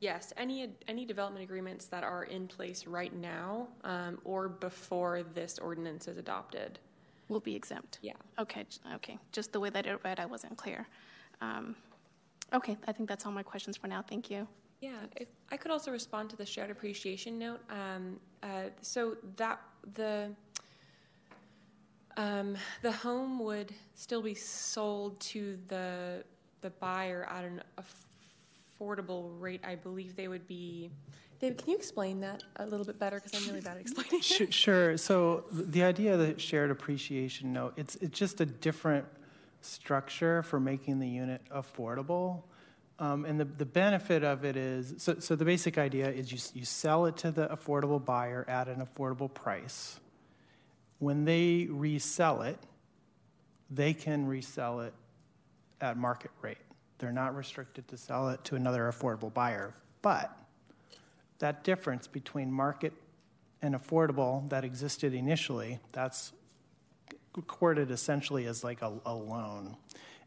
Yes, 0.00 0.32
any 0.36 0.70
any 0.88 1.06
development 1.06 1.42
agreements 1.42 1.86
that 1.86 2.04
are 2.04 2.24
in 2.24 2.46
place 2.46 2.86
right 2.86 3.14
now 3.14 3.68
um, 3.84 4.18
or 4.24 4.48
before 4.48 5.22
this 5.22 5.58
ordinance 5.58 6.06
is 6.06 6.18
adopted 6.18 6.78
will 7.28 7.40
be 7.40 7.54
exempt. 7.54 7.98
Yeah. 8.02 8.12
Okay. 8.38 8.66
Okay. 8.94 9.18
Just 9.32 9.52
the 9.52 9.60
way 9.60 9.70
that 9.70 9.86
it 9.86 9.98
read, 10.04 10.20
I 10.20 10.26
wasn't 10.26 10.56
clear. 10.56 10.86
Um, 11.40 11.74
okay. 12.52 12.76
I 12.86 12.92
think 12.92 13.08
that's 13.08 13.26
all 13.26 13.32
my 13.32 13.42
questions 13.42 13.76
for 13.76 13.88
now. 13.88 14.02
Thank 14.02 14.30
you. 14.30 14.46
Yeah, 14.80 14.90
if 15.16 15.28
I 15.50 15.56
could 15.56 15.70
also 15.70 15.90
respond 15.90 16.28
to 16.30 16.36
the 16.36 16.44
shared 16.44 16.70
appreciation 16.70 17.38
note. 17.38 17.60
Um, 17.70 18.20
uh, 18.42 18.68
so 18.82 19.16
that 19.36 19.60
the 19.94 20.30
um, 22.18 22.56
the 22.82 22.92
home 22.92 23.38
would 23.40 23.72
still 23.94 24.22
be 24.22 24.34
sold 24.34 25.18
to 25.20 25.58
the 25.68 26.24
the 26.60 26.70
buyer 26.70 27.26
at 27.30 27.44
an 27.44 27.62
affordable 28.80 29.30
rate. 29.40 29.60
I 29.64 29.74
believe 29.74 30.16
they 30.16 30.28
would 30.28 30.46
be. 30.46 30.90
David, 31.38 31.58
can 31.58 31.70
you 31.70 31.76
explain 31.76 32.20
that 32.20 32.42
a 32.56 32.66
little 32.66 32.86
bit 32.86 32.98
better? 32.98 33.20
Because 33.20 33.40
I'm 33.40 33.48
really 33.48 33.60
bad 33.60 33.76
at 33.76 33.82
explaining 33.82 34.20
it. 34.20 34.54
Sure. 34.54 34.96
So 34.96 35.44
the 35.50 35.82
idea 35.82 36.14
of 36.14 36.20
the 36.20 36.38
shared 36.38 36.70
appreciation 36.70 37.52
note, 37.52 37.74
it's 37.76 37.96
it's 37.96 38.18
just 38.18 38.40
a 38.40 38.46
different 38.46 39.06
structure 39.60 40.42
for 40.42 40.60
making 40.60 40.98
the 41.00 41.08
unit 41.08 41.42
affordable. 41.50 42.42
Um, 42.98 43.26
and 43.26 43.38
the, 43.38 43.44
the 43.44 43.66
benefit 43.66 44.24
of 44.24 44.46
it 44.46 44.56
is 44.56 44.94
so, 44.96 45.18
so 45.18 45.36
the 45.36 45.44
basic 45.44 45.76
idea 45.76 46.08
is 46.08 46.32
you, 46.32 46.38
you 46.58 46.64
sell 46.64 47.04
it 47.04 47.18
to 47.18 47.30
the 47.30 47.46
affordable 47.48 48.02
buyer 48.02 48.46
at 48.48 48.68
an 48.68 48.82
affordable 48.86 49.32
price 49.32 50.00
when 50.98 51.24
they 51.24 51.68
resell 51.70 52.42
it, 52.42 52.58
they 53.70 53.92
can 53.92 54.26
resell 54.26 54.80
it 54.80 54.94
at 55.80 55.96
market 55.96 56.30
rate. 56.40 56.58
They're 56.98 57.12
not 57.12 57.34
restricted 57.34 57.88
to 57.88 57.96
sell 57.96 58.28
it 58.30 58.42
to 58.44 58.56
another 58.56 58.90
affordable 58.90 59.32
buyer. 59.32 59.74
But 60.02 60.36
that 61.38 61.64
difference 61.64 62.06
between 62.06 62.50
market 62.50 62.92
and 63.62 63.74
affordable 63.74 64.48
that 64.48 64.64
existed 64.64 65.12
initially, 65.14 65.80
that's 65.92 66.32
recorded 67.36 67.90
essentially 67.90 68.46
as 68.46 68.64
like 68.64 68.82
a, 68.82 68.92
a 69.04 69.14
loan. 69.14 69.76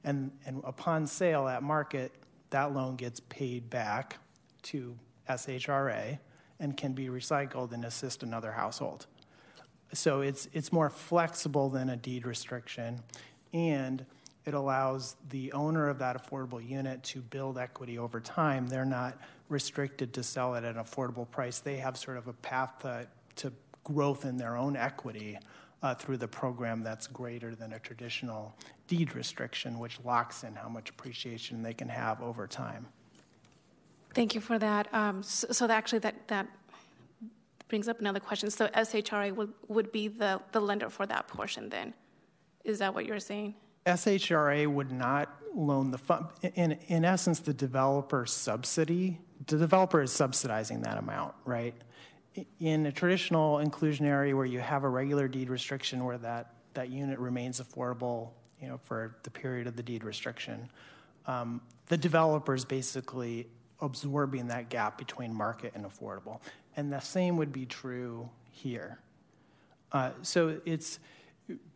And, 0.04 0.32
and 0.46 0.62
upon 0.64 1.08
sale 1.08 1.48
at 1.48 1.64
market, 1.64 2.14
that 2.52 2.74
loan 2.74 2.96
gets 2.96 3.20
paid 3.20 3.70
back 3.70 4.18
to 4.64 4.96
SHRA 5.30 6.20
and 6.60 6.76
can 6.76 6.94
be 6.94 7.08
recycled 7.08 7.72
and 7.72 7.86
assist 7.86 8.24
another 8.24 8.52
household. 8.52 9.08
So 9.94 10.22
it's, 10.22 10.48
it's 10.54 10.72
more 10.72 10.90
flexible 10.90 11.70
than 11.70 11.90
a 11.90 11.96
deed 11.96 12.26
restriction, 12.26 13.02
and 13.54 14.06
it 14.50 14.56
allows 14.56 15.16
the 15.30 15.52
owner 15.54 15.88
of 15.88 16.00
that 16.00 16.22
affordable 16.22 16.68
unit 16.68 17.02
to 17.04 17.22
build 17.22 17.58
equity 17.58 17.98
over 17.98 18.20
time. 18.20 18.68
They're 18.68 18.84
not 18.84 19.18
restricted 19.48 20.12
to 20.16 20.24
sell 20.24 20.56
it 20.56 20.64
at 20.64 20.76
an 20.76 20.84
affordable 20.84 21.30
price. 21.30 21.60
They 21.60 21.78
have 21.78 21.96
sort 21.96 22.18
of 22.18 22.28
a 22.28 22.34
path 22.34 22.80
to, 22.82 23.08
to 23.38 23.54
growth 23.84 24.26
in 24.26 24.38
their 24.38 24.58
own 24.58 24.76
equity 24.76 25.38
uh, 25.84 25.94
through 25.94 26.18
the 26.18 26.28
program 26.28 26.84
that's 26.84 27.08
greater 27.08 27.54
than 27.56 27.74
a 27.74 27.80
traditional 27.80 28.54
deed 28.88 29.16
restriction, 29.16 29.78
which 29.80 30.00
locks 30.04 30.44
in 30.44 30.56
how 30.56 30.68
much 30.68 30.90
appreciation 30.90 31.62
they 31.62 31.74
can 31.74 31.88
have 31.88 32.22
over 32.22 32.48
time. 32.48 32.88
Thank 34.16 34.34
you 34.34 34.42
for 34.42 34.58
that. 34.58 34.92
Um, 34.94 35.22
so, 35.22 35.48
so, 35.52 35.68
actually, 35.70 36.00
that, 36.00 36.28
that 36.28 36.48
brings 37.68 37.88
up 37.88 38.00
another 38.00 38.20
question. 38.20 38.50
So 38.50 38.68
SHRA 38.70 39.34
would, 39.36 39.54
would 39.68 39.92
be 39.92 40.08
the, 40.08 40.42
the 40.52 40.60
lender 40.60 40.90
for 40.90 41.06
that 41.06 41.28
portion 41.28 41.70
then? 41.70 41.94
Is 42.66 42.80
that 42.80 42.96
what 42.96 43.06
you're 43.06 43.20
saying? 43.20 43.54
SHRA 43.86 44.68
would 44.68 44.92
not 44.92 45.36
loan 45.54 45.92
the 45.92 45.98
fund. 45.98 46.28
In, 46.56 46.74
in 46.88 47.06
essence, 47.06 47.40
the 47.40 47.54
developer 47.54 48.26
subsidy, 48.26 49.20
the 49.48 49.58
developer 49.58 50.02
is 50.02 50.12
subsidizing 50.12 50.82
that 50.82 50.98
amount, 50.98 51.34
right? 51.46 51.74
In 52.60 52.86
a 52.86 52.92
traditional 52.92 53.58
inclusionary 53.58 54.36
where 54.36 54.46
you 54.46 54.60
have 54.60 54.84
a 54.84 54.90
regular 54.90 55.28
deed 55.28 55.50
restriction 55.50 56.06
where 56.06 56.18
that, 56.20 56.54
that 56.74 56.90
unit 56.90 57.20
remains 57.20 57.60
affordable 57.60 58.30
you 58.62 58.68
know, 58.68 58.78
for 58.84 59.16
the 59.24 59.32
period 59.32 59.68
of 59.68 59.76
the 59.76 59.84
deed 59.84 60.04
restriction, 60.04 60.70
um, 61.26 61.62
the 61.88 61.98
developer 61.98 62.54
is 62.54 62.66
basically 62.66 63.48
absorbing 63.82 64.48
that 64.48 64.70
gap 64.70 64.98
between 64.98 65.34
market 65.34 65.72
and 65.76 65.86
affordable. 65.86 66.40
And 66.76 66.92
the 66.92 67.00
same 67.00 67.38
would 67.38 67.54
be 67.54 67.66
true 67.66 68.30
here. 68.52 69.00
Uh, 69.92 70.12
so 70.22 70.60
it's, 70.66 71.00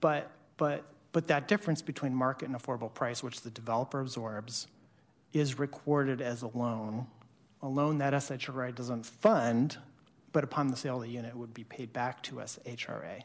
but, 0.01 0.31
but, 0.57 0.85
but 1.13 1.27
that 1.27 1.47
difference 1.47 1.81
between 1.81 2.13
market 2.13 2.49
and 2.49 2.59
affordable 2.59 2.93
price, 2.93 3.23
which 3.23 3.41
the 3.41 3.51
developer 3.51 4.01
absorbs, 4.01 4.67
is 5.31 5.57
recorded 5.57 6.21
as 6.21 6.41
a 6.41 6.47
loan, 6.47 7.07
a 7.61 7.67
loan 7.67 7.99
that 7.99 8.13
SHRA 8.13 8.75
doesn't 8.75 9.05
fund, 9.05 9.77
but 10.33 10.43
upon 10.43 10.67
the 10.67 10.75
sale 10.75 10.97
of 10.97 11.03
the 11.03 11.09
unit 11.09 11.35
would 11.37 11.53
be 11.53 11.63
paid 11.63 11.93
back 11.93 12.21
to 12.23 12.35
SHRA. 12.35 13.21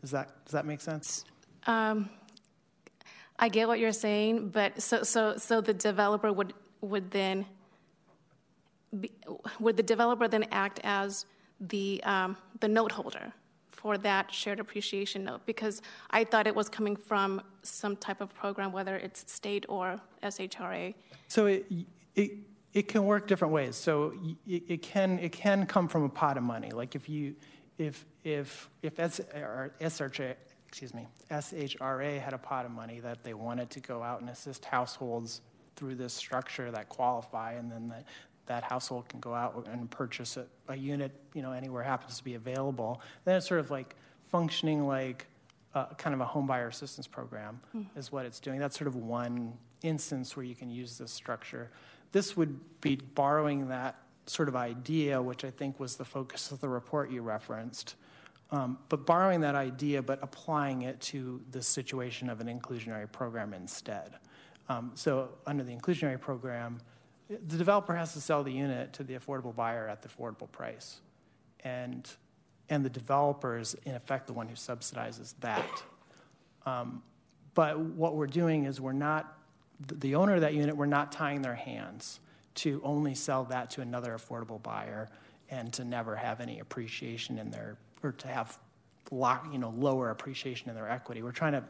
Does 0.00 0.10
that 0.10 0.44
does 0.44 0.52
that 0.52 0.66
make 0.66 0.80
sense? 0.80 1.24
Um, 1.66 2.08
I 3.38 3.48
get 3.48 3.68
what 3.68 3.78
you're 3.78 3.92
saying, 3.92 4.48
but 4.48 4.80
so 4.80 5.02
so 5.02 5.36
so 5.36 5.60
the 5.60 5.74
developer 5.74 6.32
would 6.32 6.54
would 6.80 7.10
then 7.10 7.46
be, 8.98 9.10
would 9.60 9.76
the 9.76 9.82
developer 9.82 10.28
then 10.28 10.46
act 10.52 10.80
as 10.84 11.26
the 11.60 12.02
um, 12.04 12.36
the 12.60 12.68
note 12.68 12.92
holder 12.92 13.32
for 13.86 13.96
that 13.96 14.32
shared 14.32 14.58
appreciation 14.58 15.22
note? 15.22 15.46
Because 15.46 15.80
I 16.10 16.24
thought 16.24 16.48
it 16.48 16.56
was 16.56 16.68
coming 16.68 16.96
from 16.96 17.40
some 17.62 17.94
type 17.96 18.20
of 18.20 18.34
program, 18.34 18.72
whether 18.72 18.96
it's 18.96 19.32
state 19.32 19.64
or 19.68 20.00
SHRA. 20.24 20.92
So 21.28 21.46
it 21.46 21.70
it 22.16 22.32
it 22.72 22.88
can 22.88 23.04
work 23.04 23.28
different 23.28 23.54
ways. 23.54 23.76
So 23.76 24.12
it, 24.44 24.64
it 24.68 24.82
can 24.82 25.20
it 25.20 25.30
can 25.30 25.66
come 25.66 25.86
from 25.86 26.02
a 26.02 26.08
pot 26.08 26.36
of 26.36 26.42
money. 26.42 26.70
Like 26.72 26.96
if 26.96 27.08
you 27.08 27.36
if 27.78 28.04
if 28.24 28.68
if 28.82 28.98
S, 28.98 29.20
or 29.40 29.72
excuse 30.66 30.92
me, 30.92 31.06
SHRA 31.30 32.20
had 32.20 32.32
a 32.32 32.38
pot 32.38 32.66
of 32.66 32.72
money 32.72 32.98
that 32.98 33.22
they 33.22 33.34
wanted 33.34 33.70
to 33.70 33.80
go 33.80 34.02
out 34.02 34.20
and 34.20 34.28
assist 34.30 34.64
households 34.64 35.42
through 35.76 35.94
this 35.94 36.12
structure 36.12 36.72
that 36.72 36.88
qualify, 36.88 37.52
and 37.52 37.70
then 37.70 37.86
the, 37.86 38.02
that 38.46 38.62
household 38.62 39.08
can 39.08 39.20
go 39.20 39.34
out 39.34 39.66
and 39.70 39.90
purchase 39.90 40.36
a, 40.36 40.46
a 40.68 40.76
unit, 40.76 41.12
you 41.34 41.42
know, 41.42 41.52
anywhere 41.52 41.82
happens 41.82 42.18
to 42.18 42.24
be 42.24 42.34
available. 42.34 43.00
Then 43.24 43.36
it's 43.36 43.46
sort 43.46 43.60
of 43.60 43.70
like 43.70 43.94
functioning 44.28 44.86
like 44.86 45.26
a, 45.74 45.86
kind 45.96 46.14
of 46.14 46.20
a 46.20 46.24
home 46.24 46.46
buyer 46.46 46.68
assistance 46.68 47.06
program 47.06 47.60
Hmm. 47.72 47.82
is 47.96 48.10
what 48.10 48.26
it's 48.26 48.40
doing. 48.40 48.58
That's 48.58 48.76
sort 48.78 48.88
of 48.88 48.96
one 48.96 49.54
instance 49.82 50.36
where 50.36 50.44
you 50.44 50.54
can 50.54 50.70
use 50.70 50.98
this 50.98 51.12
structure. 51.12 51.70
This 52.12 52.36
would 52.36 52.80
be 52.80 52.96
borrowing 52.96 53.68
that 53.68 53.96
sort 54.26 54.48
of 54.48 54.56
idea, 54.56 55.20
which 55.20 55.44
I 55.44 55.50
think 55.50 55.78
was 55.78 55.96
the 55.96 56.04
focus 56.04 56.50
of 56.50 56.60
the 56.60 56.68
report 56.68 57.10
you 57.10 57.22
referenced, 57.22 57.94
um, 58.50 58.78
but 58.88 59.06
borrowing 59.06 59.40
that 59.40 59.54
idea 59.54 60.02
but 60.02 60.18
applying 60.22 60.82
it 60.82 61.00
to 61.00 61.40
the 61.50 61.62
situation 61.62 62.30
of 62.30 62.40
an 62.40 62.46
inclusionary 62.46 63.10
program 63.10 63.54
instead. 63.54 64.14
Um, 64.68 64.92
so 64.94 65.30
under 65.46 65.62
the 65.62 65.72
inclusionary 65.72 66.20
program, 66.20 66.78
the 67.28 67.56
developer 67.56 67.94
has 67.94 68.12
to 68.12 68.20
sell 68.20 68.44
the 68.44 68.52
unit 68.52 68.92
to 68.94 69.04
the 69.04 69.14
affordable 69.14 69.54
buyer 69.54 69.88
at 69.88 70.02
the 70.02 70.08
affordable 70.08 70.50
price. 70.50 71.00
And, 71.60 72.08
and 72.68 72.84
the 72.84 72.90
developer 72.90 73.58
is, 73.58 73.74
in 73.84 73.94
effect, 73.94 74.26
the 74.26 74.32
one 74.32 74.48
who 74.48 74.54
subsidizes 74.54 75.34
that. 75.40 75.82
Um, 76.64 77.02
but 77.54 77.78
what 77.78 78.14
we're 78.14 78.26
doing 78.26 78.64
is 78.64 78.80
we're 78.80 78.92
not, 78.92 79.36
the 79.80 80.14
owner 80.14 80.34
of 80.34 80.42
that 80.42 80.54
unit, 80.54 80.76
we're 80.76 80.86
not 80.86 81.10
tying 81.10 81.42
their 81.42 81.54
hands 81.54 82.20
to 82.56 82.80
only 82.84 83.14
sell 83.14 83.44
that 83.44 83.70
to 83.70 83.80
another 83.80 84.16
affordable 84.16 84.62
buyer 84.62 85.08
and 85.50 85.72
to 85.72 85.84
never 85.84 86.16
have 86.16 86.40
any 86.40 86.60
appreciation 86.60 87.38
in 87.38 87.50
their, 87.50 87.76
or 88.02 88.12
to 88.12 88.28
have 88.28 88.58
lock, 89.10 89.48
you 89.52 89.58
know, 89.58 89.72
lower 89.76 90.10
appreciation 90.10 90.68
in 90.68 90.74
their 90.74 90.88
equity. 90.88 91.22
We're 91.22 91.32
trying 91.32 91.52
to 91.52 91.64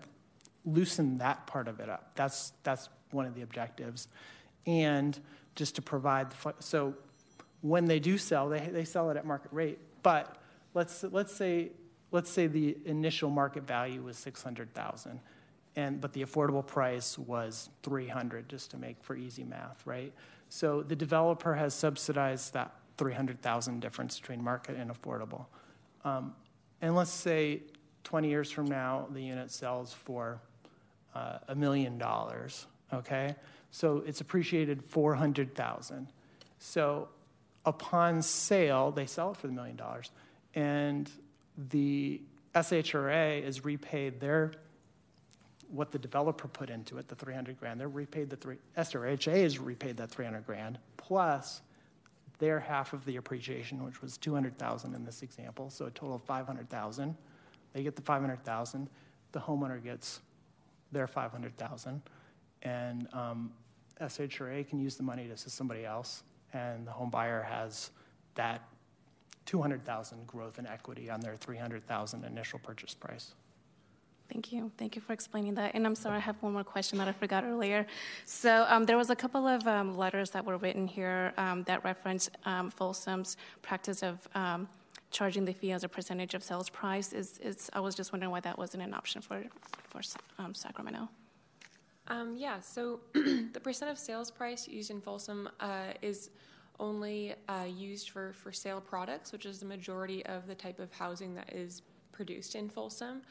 loosen 0.64 1.18
that 1.18 1.46
part 1.46 1.68
of 1.68 1.80
it 1.80 1.88
up. 1.88 2.12
That's, 2.14 2.52
that's 2.62 2.88
one 3.10 3.26
of 3.26 3.34
the 3.34 3.42
objectives. 3.42 4.08
And 4.66 5.18
just 5.56 5.74
to 5.74 5.82
provide 5.82 6.30
the, 6.30 6.54
so 6.60 6.94
when 7.62 7.86
they 7.86 7.98
do 7.98 8.16
sell, 8.16 8.48
they, 8.48 8.60
they 8.60 8.84
sell 8.84 9.10
it 9.10 9.16
at 9.16 9.26
market 9.26 9.52
rate. 9.52 9.78
But 10.02 10.36
let's, 10.74 11.02
let's 11.02 11.34
say, 11.34 11.72
let's 12.12 12.30
say 12.30 12.46
the 12.46 12.76
initial 12.84 13.30
market 13.30 13.66
value 13.66 14.02
was 14.02 14.16
600,000 14.18 15.20
and, 15.76 16.00
but 16.00 16.12
the 16.12 16.22
affordable 16.24 16.66
price 16.66 17.18
was 17.18 17.68
300 17.82 18.48
just 18.48 18.70
to 18.70 18.78
make 18.78 18.96
for 19.02 19.14
easy 19.14 19.44
math, 19.44 19.86
right? 19.86 20.12
So 20.48 20.82
the 20.82 20.96
developer 20.96 21.54
has 21.54 21.74
subsidized 21.74 22.54
that 22.54 22.72
300,000 22.96 23.80
difference 23.80 24.18
between 24.18 24.42
market 24.42 24.76
and 24.76 24.90
affordable. 24.90 25.46
Um, 26.04 26.34
and 26.80 26.96
let's 26.96 27.10
say 27.10 27.62
20 28.04 28.28
years 28.28 28.50
from 28.50 28.66
now, 28.66 29.06
the 29.10 29.20
unit 29.20 29.50
sells 29.50 29.92
for 29.92 30.40
uh, 31.14 31.38
a 31.48 31.54
million 31.54 31.98
dollars, 31.98 32.66
okay? 32.92 33.34
So 33.70 34.02
it's 34.06 34.20
appreciated 34.20 34.82
400,000. 34.84 36.08
So 36.58 37.08
upon 37.64 38.22
sale, 38.22 38.90
they 38.90 39.06
sell 39.06 39.32
it 39.32 39.36
for 39.36 39.46
the 39.46 39.52
million 39.52 39.76
dollars, 39.76 40.10
and 40.54 41.10
the 41.70 42.22
SHRA 42.54 43.42
is 43.42 43.64
repaid 43.64 44.20
their 44.20 44.52
what 45.68 45.90
the 45.90 45.98
developer 45.98 46.46
put 46.46 46.70
into 46.70 46.96
it, 46.98 47.08
the 47.08 47.14
300 47.16 47.58
grand. 47.58 47.80
They're 47.80 47.88
repaid 47.88 48.30
the 48.30 48.36
three. 48.36 48.56
SRHA 48.78 49.34
is 49.34 49.58
repaid 49.58 49.96
that 49.96 50.10
300 50.10 50.46
grand 50.46 50.78
plus 50.96 51.60
their 52.38 52.60
half 52.60 52.92
of 52.92 53.04
the 53.04 53.16
appreciation, 53.16 53.84
which 53.84 54.02
was 54.02 54.16
200,000 54.18 54.94
in 54.94 55.04
this 55.04 55.22
example, 55.22 55.70
so 55.70 55.86
a 55.86 55.90
total 55.90 56.16
of 56.16 56.22
500,000. 56.22 57.16
They 57.72 57.82
get 57.82 57.96
the 57.96 58.02
500,000. 58.02 58.88
The 59.32 59.40
homeowner 59.40 59.82
gets 59.82 60.20
their 60.92 61.06
500,000, 61.06 62.02
and 62.62 63.08
um, 63.12 63.52
SHRA 64.00 64.68
can 64.68 64.78
use 64.78 64.96
the 64.96 65.02
money 65.02 65.26
to 65.26 65.32
assist 65.32 65.56
somebody 65.56 65.84
else, 65.84 66.22
and 66.52 66.86
the 66.86 66.90
home 66.90 67.10
buyer 67.10 67.42
has 67.42 67.90
that 68.34 68.62
200,000 69.46 70.26
growth 70.26 70.58
in 70.58 70.66
equity 70.66 71.08
on 71.08 71.20
their 71.20 71.36
300,000 71.36 72.24
initial 72.24 72.58
purchase 72.58 72.94
price. 72.94 73.34
Thank 74.28 74.52
you. 74.52 74.72
Thank 74.76 74.96
you 74.96 75.02
for 75.02 75.12
explaining 75.12 75.54
that. 75.54 75.74
And 75.74 75.86
I'm 75.86 75.94
sorry, 75.94 76.16
I 76.16 76.20
have 76.20 76.36
one 76.42 76.52
more 76.52 76.64
question 76.64 76.98
that 76.98 77.06
I 77.06 77.12
forgot 77.12 77.44
earlier. 77.44 77.86
So 78.24 78.66
um, 78.68 78.84
there 78.84 78.96
was 78.96 79.10
a 79.10 79.16
couple 79.16 79.46
of 79.46 79.66
um, 79.68 79.96
letters 79.96 80.30
that 80.30 80.44
were 80.44 80.56
written 80.56 80.88
here 80.88 81.32
um, 81.36 81.62
that 81.64 81.84
reference 81.84 82.28
um, 82.44 82.70
Folsom's 82.70 83.36
practice 83.62 84.02
of 84.02 84.26
um, 84.34 84.68
charging 85.12 85.44
the 85.44 85.52
fee 85.52 85.70
as 85.70 85.84
a 85.84 85.88
percentage 85.88 86.34
of 86.34 86.42
sales 86.42 86.68
price. 86.68 87.12
Is, 87.12 87.38
is 87.38 87.70
I 87.72 87.80
was 87.80 87.94
just 87.94 88.12
wondering 88.12 88.32
why 88.32 88.40
that 88.40 88.58
wasn't 88.58 88.82
an 88.82 88.94
option 88.94 89.22
for 89.22 89.44
for 89.88 90.00
um, 90.38 90.54
Sacramento. 90.54 91.08
Um, 92.08 92.36
yeah, 92.36 92.60
so 92.60 93.00
the 93.14 93.60
percent 93.62 93.90
of 93.90 93.98
sales 93.98 94.30
price 94.30 94.68
used 94.68 94.90
in 94.90 95.00
Folsom 95.00 95.48
uh, 95.60 95.92
is 96.02 96.30
only 96.78 97.34
uh, 97.48 97.64
used 97.68 98.10
for, 98.10 98.32
for 98.32 98.52
sale 98.52 98.80
products, 98.80 99.32
which 99.32 99.46
is 99.46 99.58
the 99.58 99.66
majority 99.66 100.24
of 100.26 100.46
the 100.46 100.54
type 100.54 100.78
of 100.78 100.92
housing 100.92 101.34
that 101.34 101.52
is 101.52 101.82
produced 102.12 102.54
in 102.54 102.68
Folsom. 102.68 103.22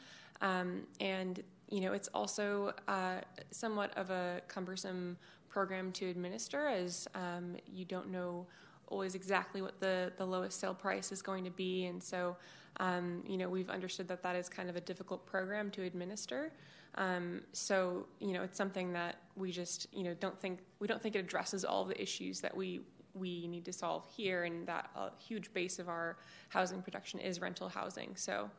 Um, 0.42 0.82
and, 1.00 1.42
you 1.70 1.80
know, 1.80 1.92
it's 1.92 2.08
also 2.08 2.74
uh, 2.88 3.20
somewhat 3.50 3.96
of 3.96 4.10
a 4.10 4.42
cumbersome 4.48 5.16
program 5.48 5.90
to 5.92 6.06
administer 6.10 6.66
as 6.66 7.08
um, 7.14 7.56
you 7.72 7.86
don't 7.86 8.10
know 8.10 8.46
always 8.88 9.14
exactly 9.14 9.62
what 9.62 9.80
the, 9.80 10.12
the 10.16 10.24
lowest 10.24 10.60
sale 10.60 10.74
price 10.74 11.10
is 11.10 11.22
going 11.22 11.44
to 11.44 11.50
be. 11.50 11.86
And 11.86 12.02
so, 12.02 12.36
um, 12.78 13.22
you 13.26 13.36
know, 13.36 13.48
we've 13.48 13.70
understood 13.70 14.06
that 14.08 14.22
that 14.22 14.36
is 14.36 14.48
kind 14.48 14.68
of 14.68 14.76
a 14.76 14.80
difficult 14.80 15.26
program 15.26 15.70
to 15.72 15.82
administer. 15.82 16.52
Um, 16.96 17.42
so, 17.52 18.06
you 18.20 18.32
know, 18.32 18.42
it's 18.42 18.56
something 18.56 18.92
that 18.94 19.16
we 19.36 19.52
just, 19.52 19.86
you 19.92 20.02
know, 20.02 20.14
don't 20.14 20.38
think, 20.40 20.60
we 20.78 20.86
don't 20.86 21.02
think 21.02 21.14
it 21.14 21.18
addresses 21.18 21.64
all 21.64 21.84
the 21.84 22.00
issues 22.00 22.40
that 22.40 22.56
we, 22.56 22.80
we 23.14 23.46
need 23.48 23.64
to 23.66 23.72
solve 23.72 24.06
here 24.16 24.44
and 24.44 24.66
that 24.66 24.90
a 24.96 25.10
huge 25.18 25.52
base 25.52 25.78
of 25.78 25.88
our 25.88 26.16
housing 26.48 26.80
production 26.80 27.20
is 27.20 27.40
rental 27.40 27.68
housing. 27.68 28.16
So 28.16 28.50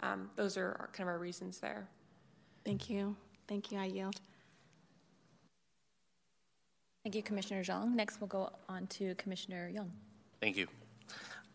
um, 0.00 0.30
those 0.36 0.56
are 0.58 0.76
our, 0.80 0.90
kind 0.92 1.08
of 1.08 1.14
our 1.14 1.18
reasons 1.18 1.58
there. 1.58 1.88
Thank 2.64 2.90
you. 2.90 3.16
Thank 3.46 3.72
you. 3.72 3.78
I 3.78 3.86
yield. 3.86 4.20
Thank 7.04 7.14
you, 7.14 7.22
Commissioner 7.22 7.64
Zhang. 7.64 7.94
Next, 7.94 8.20
we'll 8.20 8.28
go 8.28 8.50
on 8.68 8.86
to 8.88 9.14
Commissioner 9.14 9.70
Young. 9.70 9.90
Thank 10.42 10.58
you. 10.58 10.66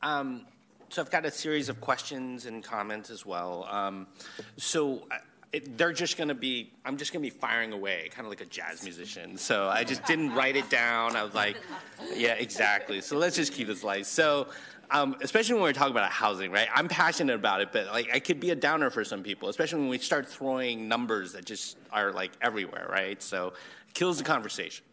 Um, 0.02 0.48
so 0.90 1.02
I've 1.02 1.12
got 1.12 1.26
a 1.26 1.32
series 1.32 1.70
of 1.70 1.80
questions 1.80 2.48
and 2.48 2.64
comments 2.64 3.12
as 3.12 3.24
well. 3.24 3.68
Um, 3.70 4.08
so 4.58 5.08
I- 5.12 5.20
it, 5.54 5.78
they're 5.78 5.94
just 5.94 6.18
going 6.18 6.30
to 6.30 6.36
be, 6.36 6.74
I'm 6.84 6.98
just 6.98 7.14
going 7.14 7.24
to 7.24 7.32
be 7.32 7.38
firing 7.40 7.72
away, 7.72 8.10
kind 8.12 8.26
of 8.26 8.30
like 8.30 8.42
a 8.42 8.46
jazz 8.46 8.84
musician. 8.84 9.38
So 9.38 9.70
I 9.70 9.84
just 9.84 10.04
didn't 10.06 10.34
write 10.34 10.56
it 10.56 10.70
down. 10.70 11.16
I 11.16 11.24
was 11.24 11.36
like, 11.36 11.58
yeah, 12.16 12.34
exactly. 12.34 13.02
So 13.02 13.18
let's 13.18 13.36
just 13.36 13.54
keep 13.54 13.68
this 13.68 13.84
light. 13.84 14.08
So, 14.08 14.48
um, 14.90 15.16
especially 15.22 15.54
when 15.54 15.64
we're 15.64 15.74
talking 15.74 15.92
about 15.92 16.12
housing, 16.12 16.52
right? 16.52 16.68
I'm 16.74 16.88
passionate 16.88 17.36
about 17.36 17.62
it, 17.62 17.72
but 17.72 17.86
like 17.88 18.10
I 18.12 18.20
could 18.20 18.40
be 18.40 18.50
a 18.50 18.56
downer 18.56 18.90
for 18.90 19.04
some 19.04 19.22
people, 19.22 19.48
especially 19.48 19.80
when 19.80 19.90
we 19.90 20.00
start 20.00 20.28
throwing 20.28 20.88
numbers 20.88 21.34
that 21.34 21.46
just 21.46 21.78
are 21.92 22.12
like 22.12 22.32
everywhere, 22.42 22.88
right? 22.90 23.22
So 23.22 23.54
it 23.88 23.94
kills 23.94 24.18
the 24.18 24.24
conversation. 24.24 24.84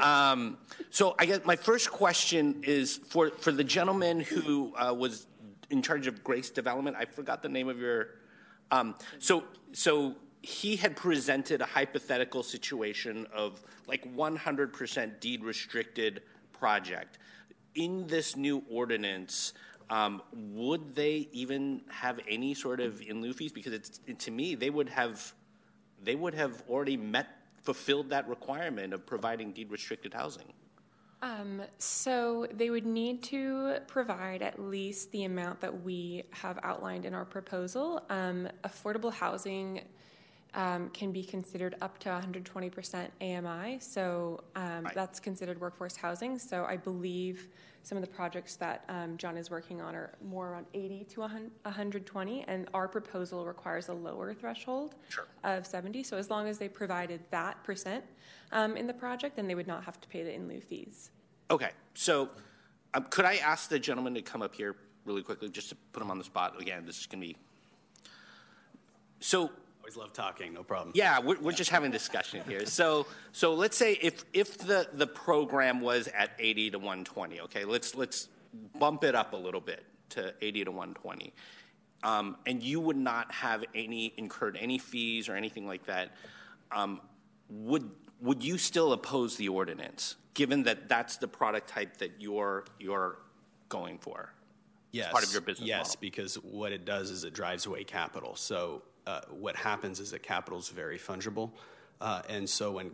Um, 0.00 0.58
so 0.90 1.14
I 1.20 1.26
guess 1.26 1.40
my 1.44 1.54
first 1.54 1.90
question 1.92 2.64
is 2.64 2.96
for, 2.96 3.30
for 3.30 3.52
the 3.52 3.64
gentleman 3.64 4.20
who 4.20 4.74
uh, 4.76 4.92
was 4.92 5.28
in 5.70 5.82
charge 5.82 6.08
of 6.08 6.24
Grace 6.24 6.50
Development. 6.50 6.96
I 6.98 7.04
forgot 7.04 7.42
the 7.42 7.48
name 7.48 7.68
of 7.68 7.78
your. 7.78 8.19
Um, 8.70 8.94
so 9.18 9.44
so 9.72 10.16
he 10.42 10.76
had 10.76 10.96
presented 10.96 11.60
a 11.60 11.66
hypothetical 11.66 12.42
situation 12.42 13.26
of 13.32 13.60
like 13.86 14.12
100% 14.14 15.20
deed 15.20 15.44
restricted 15.44 16.22
project. 16.52 17.18
In 17.74 18.06
this 18.06 18.36
new 18.36 18.64
ordinance, 18.70 19.52
um, 19.90 20.22
would 20.32 20.94
they 20.94 21.28
even 21.32 21.82
have 21.90 22.20
any 22.28 22.54
sort 22.54 22.80
of 22.80 23.02
in 23.02 23.20
lieu 23.20 23.32
fees? 23.32 23.52
Because 23.52 23.72
it's, 23.72 24.00
to 24.18 24.30
me, 24.30 24.54
they 24.54 24.70
would 24.70 24.88
have 24.88 25.34
they 26.02 26.14
would 26.14 26.34
have 26.34 26.62
already 26.68 26.96
met 26.96 27.26
fulfilled 27.62 28.08
that 28.08 28.26
requirement 28.26 28.94
of 28.94 29.04
providing 29.04 29.52
deed 29.52 29.70
restricted 29.70 30.14
housing. 30.14 30.52
Um, 31.22 31.62
so 31.78 32.46
they 32.52 32.70
would 32.70 32.86
need 32.86 33.22
to 33.24 33.76
provide 33.86 34.40
at 34.42 34.58
least 34.58 35.12
the 35.12 35.24
amount 35.24 35.60
that 35.60 35.82
we 35.82 36.24
have 36.30 36.58
outlined 36.62 37.04
in 37.04 37.12
our 37.12 37.26
proposal. 37.26 38.02
Um, 38.08 38.48
affordable 38.64 39.12
housing 39.12 39.82
um, 40.54 40.88
can 40.90 41.12
be 41.12 41.22
considered 41.22 41.76
up 41.82 41.98
to 42.00 42.08
120% 42.08 43.08
AMI, 43.20 43.78
so 43.80 44.42
um, 44.56 44.88
that's 44.94 45.20
considered 45.20 45.60
workforce 45.60 45.94
housing. 45.94 46.38
So 46.38 46.64
I 46.64 46.76
believe 46.76 47.48
some 47.82 47.96
of 47.96 48.02
the 48.02 48.10
projects 48.10 48.56
that 48.56 48.84
um, 48.88 49.16
John 49.16 49.36
is 49.36 49.50
working 49.50 49.80
on 49.80 49.94
are 49.94 50.10
more 50.22 50.50
around 50.50 50.66
80 50.74 51.04
to 51.10 51.20
120, 51.20 52.44
and 52.46 52.68
our 52.74 52.86
proposal 52.86 53.46
requires 53.46 53.88
a 53.88 53.94
lower 53.94 54.34
threshold 54.34 54.94
of 55.44 55.66
70. 55.66 56.02
So 56.02 56.16
as 56.16 56.30
long 56.30 56.46
as 56.46 56.58
they 56.58 56.68
provided 56.68 57.20
that 57.30 57.62
percent 57.64 58.04
um, 58.52 58.76
in 58.76 58.86
the 58.86 58.94
project, 58.94 59.36
then 59.36 59.46
they 59.46 59.54
would 59.54 59.66
not 59.66 59.84
have 59.84 60.00
to 60.00 60.08
pay 60.08 60.22
the 60.22 60.34
in 60.34 60.46
lieu 60.46 60.60
fees. 60.60 61.10
Okay, 61.50 61.70
so 61.94 62.28
um, 62.94 63.06
could 63.10 63.24
I 63.24 63.36
ask 63.36 63.68
the 63.68 63.78
gentleman 63.78 64.14
to 64.14 64.22
come 64.22 64.42
up 64.42 64.54
here 64.54 64.76
really 65.04 65.22
quickly, 65.22 65.48
just 65.48 65.70
to 65.70 65.76
put 65.92 66.02
him 66.02 66.10
on 66.10 66.18
the 66.18 66.24
spot? 66.24 66.60
Again, 66.60 66.84
this 66.84 67.00
is 67.00 67.06
going 67.06 67.22
to 67.22 67.28
be. 67.28 67.36
So 69.20 69.50
Always 69.90 69.96
love 69.96 70.12
talking, 70.12 70.54
no 70.54 70.62
problem. 70.62 70.92
Yeah, 70.94 71.18
we're, 71.18 71.40
we're 71.40 71.50
just 71.50 71.70
having 71.70 71.90
discussion 71.90 72.44
here. 72.46 72.64
So, 72.64 73.08
so 73.32 73.54
let's 73.54 73.76
say 73.76 73.98
if 74.00 74.24
if 74.32 74.56
the 74.56 74.88
the 74.92 75.06
program 75.08 75.80
was 75.80 76.08
at 76.16 76.30
80 76.38 76.70
to 76.70 76.78
120, 76.78 77.40
okay, 77.40 77.64
let's 77.64 77.96
let's 77.96 78.28
bump 78.78 79.02
it 79.02 79.16
up 79.16 79.32
a 79.32 79.36
little 79.36 79.60
bit 79.60 79.84
to 80.10 80.32
80 80.40 80.66
to 80.66 80.70
120, 80.70 81.32
um, 82.04 82.36
and 82.46 82.62
you 82.62 82.78
would 82.78 82.96
not 82.96 83.32
have 83.32 83.64
any 83.74 84.14
incurred 84.16 84.56
any 84.60 84.78
fees 84.78 85.28
or 85.28 85.34
anything 85.34 85.66
like 85.66 85.84
that. 85.86 86.10
Um, 86.70 87.00
would 87.48 87.90
would 88.20 88.44
you 88.44 88.58
still 88.58 88.92
oppose 88.92 89.36
the 89.38 89.48
ordinance, 89.48 90.14
given 90.34 90.62
that 90.64 90.88
that's 90.88 91.16
the 91.16 91.26
product 91.26 91.68
type 91.68 91.96
that 91.96 92.12
you're 92.20 92.64
you're 92.78 93.18
going 93.68 93.98
for? 93.98 94.32
Yes. 94.92 95.10
Part 95.10 95.24
of 95.24 95.32
your 95.32 95.40
business 95.40 95.66
yes, 95.66 95.88
model. 95.88 95.98
because 96.00 96.34
what 96.36 96.70
it 96.70 96.84
does 96.84 97.10
is 97.10 97.24
it 97.24 97.32
drives 97.32 97.66
away 97.66 97.82
capital. 97.82 98.36
So 98.36 98.82
uh, 99.06 99.20
what 99.30 99.56
happens 99.56 100.00
is 100.00 100.10
that 100.10 100.22
capital 100.22 100.58
is 100.58 100.68
very 100.68 100.98
fungible, 100.98 101.50
uh, 102.00 102.22
and 102.28 102.48
so 102.48 102.72
when 102.72 102.90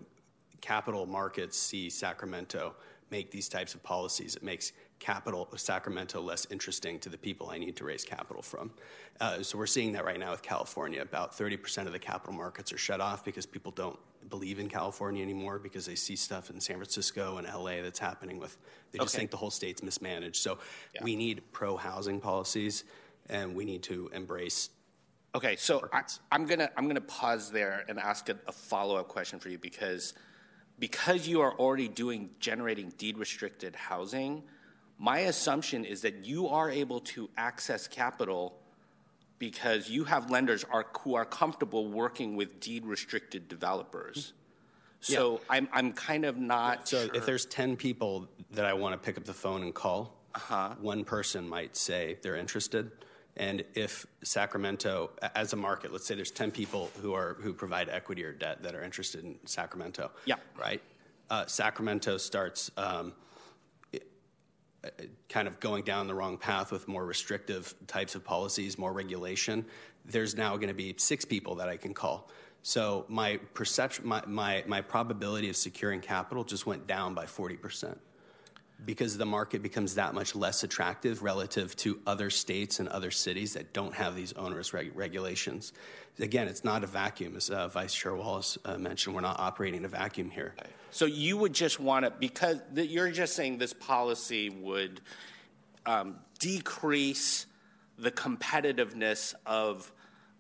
capital 0.61 1.07
markets 1.07 1.57
see 1.59 1.91
Sacramento 1.91 2.75
make 3.11 3.31
these 3.31 3.49
types 3.49 3.75
of 3.75 3.83
policies, 3.83 4.35
it 4.35 4.43
makes 4.43 4.73
capital 4.99 5.49
of 5.53 5.61
Sacramento 5.61 6.21
less 6.21 6.47
interesting 6.51 6.99
to 7.01 7.09
the 7.09 7.19
people 7.19 7.51
I 7.51 7.59
need 7.59 7.77
to 7.77 7.85
raise 7.85 8.05
capital 8.05 8.43
from. 8.43 8.71
Uh, 9.21 9.43
so 9.43 9.59
we're 9.59 9.67
seeing 9.67 9.93
that 9.93 10.05
right 10.05 10.19
now 10.19 10.31
with 10.33 10.43
California. 10.43 11.03
About 11.03 11.33
30% 11.37 11.87
of 11.87 11.93
the 11.93 11.99
capital 11.99 12.35
markets 12.35 12.73
are 12.73 12.79
shut 12.79 13.01
off 13.01 13.25
because 13.25 13.47
people 13.47 13.71
don't 13.73 13.99
believe 14.29 14.59
in 14.59 14.69
California 14.69 15.23
anymore 15.23 15.59
because 15.59 15.87
they 15.87 15.95
see 15.95 16.17
stuff 16.17 16.51
in 16.51 16.61
San 16.61 16.77
Francisco 16.77 17.37
and 17.37 17.47
LA 17.47 17.83
that's 17.83 17.99
happening 17.99 18.41
with 18.41 18.57
they 18.91 18.99
just 18.99 19.15
Okay. 19.15 19.23
think 19.23 19.31
the 19.31 19.37
whole 19.37 19.51
state's 19.51 19.83
mismanaged. 19.83 20.43
So 20.43 20.59
we 21.03 21.15
need 21.15 21.43
pro 21.53 21.77
housing 21.77 22.21
policies 22.21 22.85
and 23.29 23.55
we 23.55 23.65
need 23.65 23.83
to 23.85 24.11
embrace 24.13 24.71
Okay, 25.35 25.57
so 25.57 25.87
I, 25.93 26.03
I'm 26.33 26.47
gonna 26.47 26.71
I'm 26.77 26.87
gonna 26.87 27.01
pause 27.01 27.51
there 27.51 27.85
and 27.89 27.99
ask 27.99 28.29
a, 28.29 28.37
a 28.47 28.53
follow 28.53 28.97
up 28.97 29.09
question 29.09 29.39
for 29.39 29.49
you 29.51 29.59
because 29.59 30.15
because 30.79 31.27
you 31.29 31.41
are 31.43 31.53
already 31.55 31.89
doing 31.89 32.31
generating 32.41 32.91
deed 32.97 33.19
restricted 33.19 33.77
housing, 33.77 34.43
my 34.99 35.21
assumption 35.21 35.85
is 35.85 36.01
that 36.03 36.25
you 36.25 36.49
are 36.49 36.71
able 36.71 37.01
to 37.01 37.29
access 37.37 37.87
capital 37.87 38.59
because 39.39 39.91
you 39.91 40.05
have 40.05 40.31
lenders 40.31 40.65
are 40.71 40.87
who 41.01 41.15
are 41.15 41.27
comfortable 41.27 41.89
working 41.89 42.35
with 42.37 42.59
deed 42.61 42.87
restricted 42.87 43.47
developers. 43.49 44.33
So 45.01 45.41
I'm 45.51 45.69
I'm 45.73 45.93
kind 45.93 46.25
of 46.25 46.39
not 46.39 46.89
So 46.89 47.05
sure. 47.07 47.15
if 47.15 47.27
there's 47.27 47.45
10 47.47 47.77
people 47.77 48.27
that 48.53 48.65
I 48.65 48.73
want 48.73 48.95
to 48.95 48.99
pick 48.99 49.19
up 49.19 49.25
the 49.25 49.35
phone 49.35 49.63
and 49.63 49.75
call, 49.75 50.17
Uh-huh. 50.35 50.75
one 50.81 51.05
person 51.05 51.47
might 51.47 51.77
say 51.77 52.19
they're 52.23 52.37
interested. 52.37 52.91
And 53.37 53.65
if 53.75 54.07
Sacramento, 54.23 55.11
as 55.35 55.53
a 55.53 55.57
market, 55.57 55.93
let's 55.93 56.07
say 56.07 56.15
there's 56.15 56.31
10 56.31 56.51
people 56.51 56.91
who 57.03 57.13
are 57.13 57.37
who 57.41 57.53
provide 57.53 57.89
equity 57.89 58.25
or 58.25 58.33
debt 58.33 58.63
that 58.63 58.75
are 58.75 58.83
interested 58.83 59.25
in 59.25 59.37
Sacramento. 59.45 60.11
Yeah. 60.25 60.37
Right. 60.59 60.83
Uh, 61.29 61.45
Sacramento 61.47 62.17
starts 62.17 62.71
um, 62.77 63.13
it- 63.93 64.07
uh, 64.85 64.89
kind 65.29 65.49
of 65.49 65.61
going 65.61 65.85
down 65.85 66.07
the 66.07 66.15
wrong 66.15 66.39
path 66.39 66.73
with 66.73 66.89
more 66.89 67.05
restrictive 67.05 67.75
types 67.87 68.15
of 68.15 68.25
policies, 68.25 68.79
more 68.79 68.93
regulation. 68.93 69.67
There's 70.05 70.35
now 70.37 70.57
going 70.57 70.69
to 70.69 70.75
be 70.75 70.95
six 70.97 71.25
people 71.25 71.57
that 71.57 71.69
I 71.69 71.77
can 71.77 71.93
call. 71.93 72.31
So 72.63 73.05
my 73.09 73.37
perception, 73.55 74.07
my, 74.07 74.25
my, 74.27 74.65
my 74.67 74.81
probability 74.81 75.49
of 75.49 75.57
securing 75.57 76.01
capital 76.01 76.43
just 76.43 76.67
went 76.67 76.87
down 76.87 77.15
by 77.15 77.25
40% 77.27 77.97
because 78.85 79.17
the 79.17 79.27
market 79.27 79.63
becomes 79.63 79.95
that 79.95 80.15
much 80.15 80.35
less 80.35 80.63
attractive 80.63 81.23
relative 81.23 81.75
to 81.77 81.99
other 82.07 82.31
states 82.31 82.79
and 82.79 82.89
other 82.89 83.11
cities 83.11 83.55
that 83.55 83.73
don't 83.73 83.95
have 83.95 84.15
these 84.15 84.33
onerous 84.35 84.73
reg- 84.73 84.93
regulations. 84.95 85.73
Again, 86.19 86.47
it's 86.49 86.65
not 86.65 86.85
a 86.85 86.87
vacuum, 86.87 87.37
as 87.37 87.51
uh, 87.51 87.69
Vice 87.69 87.95
Chair 87.95 88.15
Wallace 88.15 88.59
uh, 88.65 88.77
mentioned. 88.79 89.15
We're 89.15 89.23
not 89.23 89.41
operating 89.41 89.81
in 89.81 89.85
a 89.85 89.89
vacuum 89.89 90.31
here. 90.31 90.55
So 90.91 91.05
you 91.05 91.37
would 91.37 91.53
just 91.53 91.81
want 91.81 92.05
to, 92.05 92.11
because 92.11 92.61
the, 92.73 92.87
you're 92.87 93.11
just 93.11 93.35
saying 93.35 93.59
this 93.59 93.73
policy 93.73 94.51
would 94.51 95.01
um, 95.85 96.17
decrease 96.39 97.47
the 97.99 98.11
competitiveness 98.11 99.35
of 99.47 99.91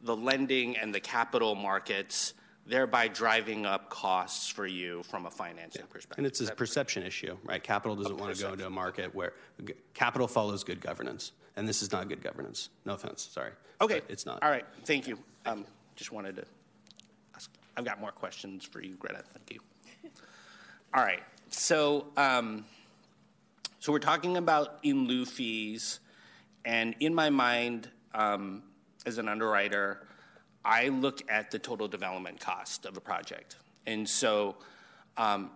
the 0.02 0.16
lending 0.16 0.76
and 0.76 0.94
the 0.94 1.00
capital 1.00 1.54
markets, 1.54 2.34
thereby 2.66 3.09
driving 3.09 3.64
up 3.64 3.90
costs 3.90 4.48
for 4.48 4.66
you 4.66 5.02
from 5.05 5.26
a 5.26 5.30
financing 5.30 5.86
perspective. 5.88 6.18
And 6.18 6.26
it's 6.26 6.40
a 6.40 6.55
perception 6.55 7.02
issue, 7.02 7.36
right? 7.44 7.62
Capital 7.62 7.97
doesn't 7.97 8.16
want 8.16 8.34
to 8.34 8.43
go 8.43 8.52
into 8.52 8.66
a 8.66 8.70
market 8.70 9.14
where 9.14 9.32
g- 9.64 9.74
capital 9.94 10.26
follows 10.26 10.64
good 10.64 10.80
governance, 10.80 11.32
and 11.56 11.68
this 11.68 11.82
is 11.82 11.93
not 11.93 12.09
good 12.09 12.22
governance. 12.22 12.70
No 12.84 12.94
offense, 12.94 13.28
sorry. 13.32 13.52
Okay. 13.80 14.01
But 14.01 14.10
it's 14.10 14.26
not. 14.26 14.43
All 14.43 14.51
right, 14.51 14.64
thank 14.84 15.06
you. 15.06 15.18
Um, 15.44 15.64
just 15.94 16.12
wanted 16.12 16.36
to 16.36 16.44
ask. 17.34 17.51
I've 17.76 17.84
got 17.84 18.01
more 18.01 18.12
questions 18.12 18.64
for 18.64 18.82
you, 18.82 18.94
Greta. 18.97 19.22
Thank 19.32 19.52
you. 19.52 19.60
All 20.94 21.05
right, 21.05 21.22
so 21.51 22.06
um, 22.16 22.64
so 23.78 23.93
we're 23.93 23.98
talking 23.98 24.36
about 24.36 24.78
in 24.82 25.06
lieu 25.06 25.24
fees, 25.24 26.01
and 26.64 26.97
in 27.01 27.14
my 27.14 27.30
mind, 27.30 27.90
um, 28.14 28.62
as 29.05 29.18
an 29.18 29.28
underwriter, 29.28 30.06
I 30.66 30.88
look 30.88 31.22
at 31.30 31.52
the 31.52 31.60
total 31.60 31.86
development 31.86 32.40
cost 32.40 32.86
of 32.86 32.97
a 32.97 33.01
project, 33.01 33.55
and 33.86 34.09
so 34.09 34.56
um, 35.16 35.52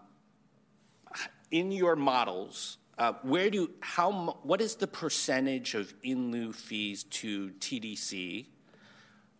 in 1.51 1.73
your 1.73 1.97
models, 1.97 2.79
uh, 2.97 3.15
where 3.23 3.51
do 3.51 3.71
how 3.81 4.39
what 4.45 4.61
is 4.61 4.77
the 4.77 4.87
percentage 4.87 5.75
of 5.75 5.93
in 6.05 6.31
lieu 6.31 6.53
fees 6.53 7.03
to 7.05 7.51
TDC 7.59 8.47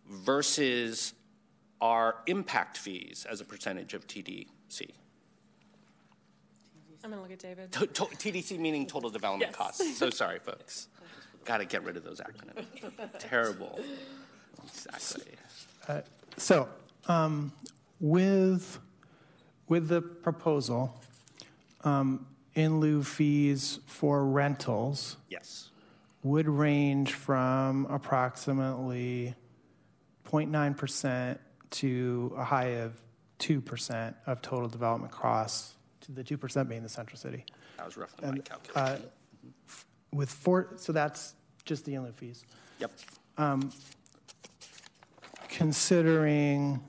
versus 0.09 1.13
our 1.79 2.17
impact 2.27 2.77
fees 2.77 3.25
as 3.29 3.39
a 3.39 3.45
percentage 3.45 3.93
of 3.93 4.05
TDC? 4.07 4.89
I'm 7.03 7.11
to 7.11 7.19
look 7.19 7.31
at 7.31 7.39
David. 7.39 7.71
To- 7.71 7.87
to- 7.87 8.03
TDC 8.05 8.59
meaning 8.59 8.85
total 8.85 9.09
development 9.09 9.53
costs. 9.53 9.97
So 9.97 10.09
sorry, 10.09 10.39
folks. 10.39 10.87
Got 11.45 11.57
to 11.57 11.65
get 11.65 11.83
rid 11.83 11.97
of 11.97 12.03
those 12.03 12.21
acronyms. 12.21 12.65
Terrible. 13.19 13.79
Exactly. 14.63 15.33
Uh, 15.91 16.01
So, 16.37 16.67
um, 17.07 17.51
with, 17.99 18.79
with 19.67 19.87
the 19.89 20.01
proposal, 20.01 20.99
um, 21.83 22.25
in 22.55 22.79
lieu 22.79 23.03
fees 23.03 23.79
for 23.85 24.25
rentals 24.25 25.17
Yes. 25.29 25.69
would 26.23 26.47
range 26.47 27.13
from 27.13 27.85
approximately 27.89 29.35
0.9% 30.25 31.37
to 31.71 32.33
a 32.37 32.43
high 32.43 32.75
of 32.83 33.01
2% 33.39 34.13
of 34.27 34.41
total 34.41 34.67
development 34.69 35.11
costs, 35.11 35.75
to 36.01 36.11
the 36.11 36.23
2% 36.23 36.67
being 36.69 36.83
the 36.83 36.89
central 36.89 37.17
city. 37.17 37.45
That 37.77 37.85
was 37.85 37.97
roughly 37.97 38.29
my 38.31 38.37
calculation. 38.39 38.75
uh, 38.75 38.99
With 40.13 40.29
four, 40.29 40.73
so 40.77 40.91
that's 40.91 41.35
just 41.65 41.85
the 41.85 41.95
in 41.95 42.03
lieu 42.03 42.11
fees. 42.11 42.43
Yep. 42.79 42.91
Um, 43.37 43.71
Considering 45.51 46.81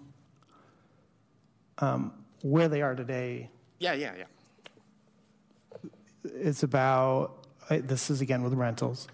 um, 1.78 2.12
where 2.42 2.68
they 2.68 2.80
are 2.80 2.94
today, 2.94 3.50
Yeah, 3.80 3.92
yeah, 3.94 4.12
yeah. 4.16 5.90
it's 6.24 6.62
about, 6.62 7.44
this 7.68 8.08
is 8.08 8.20
again 8.20 8.42
with 8.44 8.54
rentals, 8.54 9.08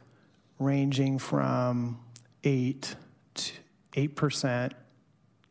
ranging 0.58 1.18
from 1.18 1.98
8 2.44 2.94
to 3.34 3.52
8% 3.94 4.72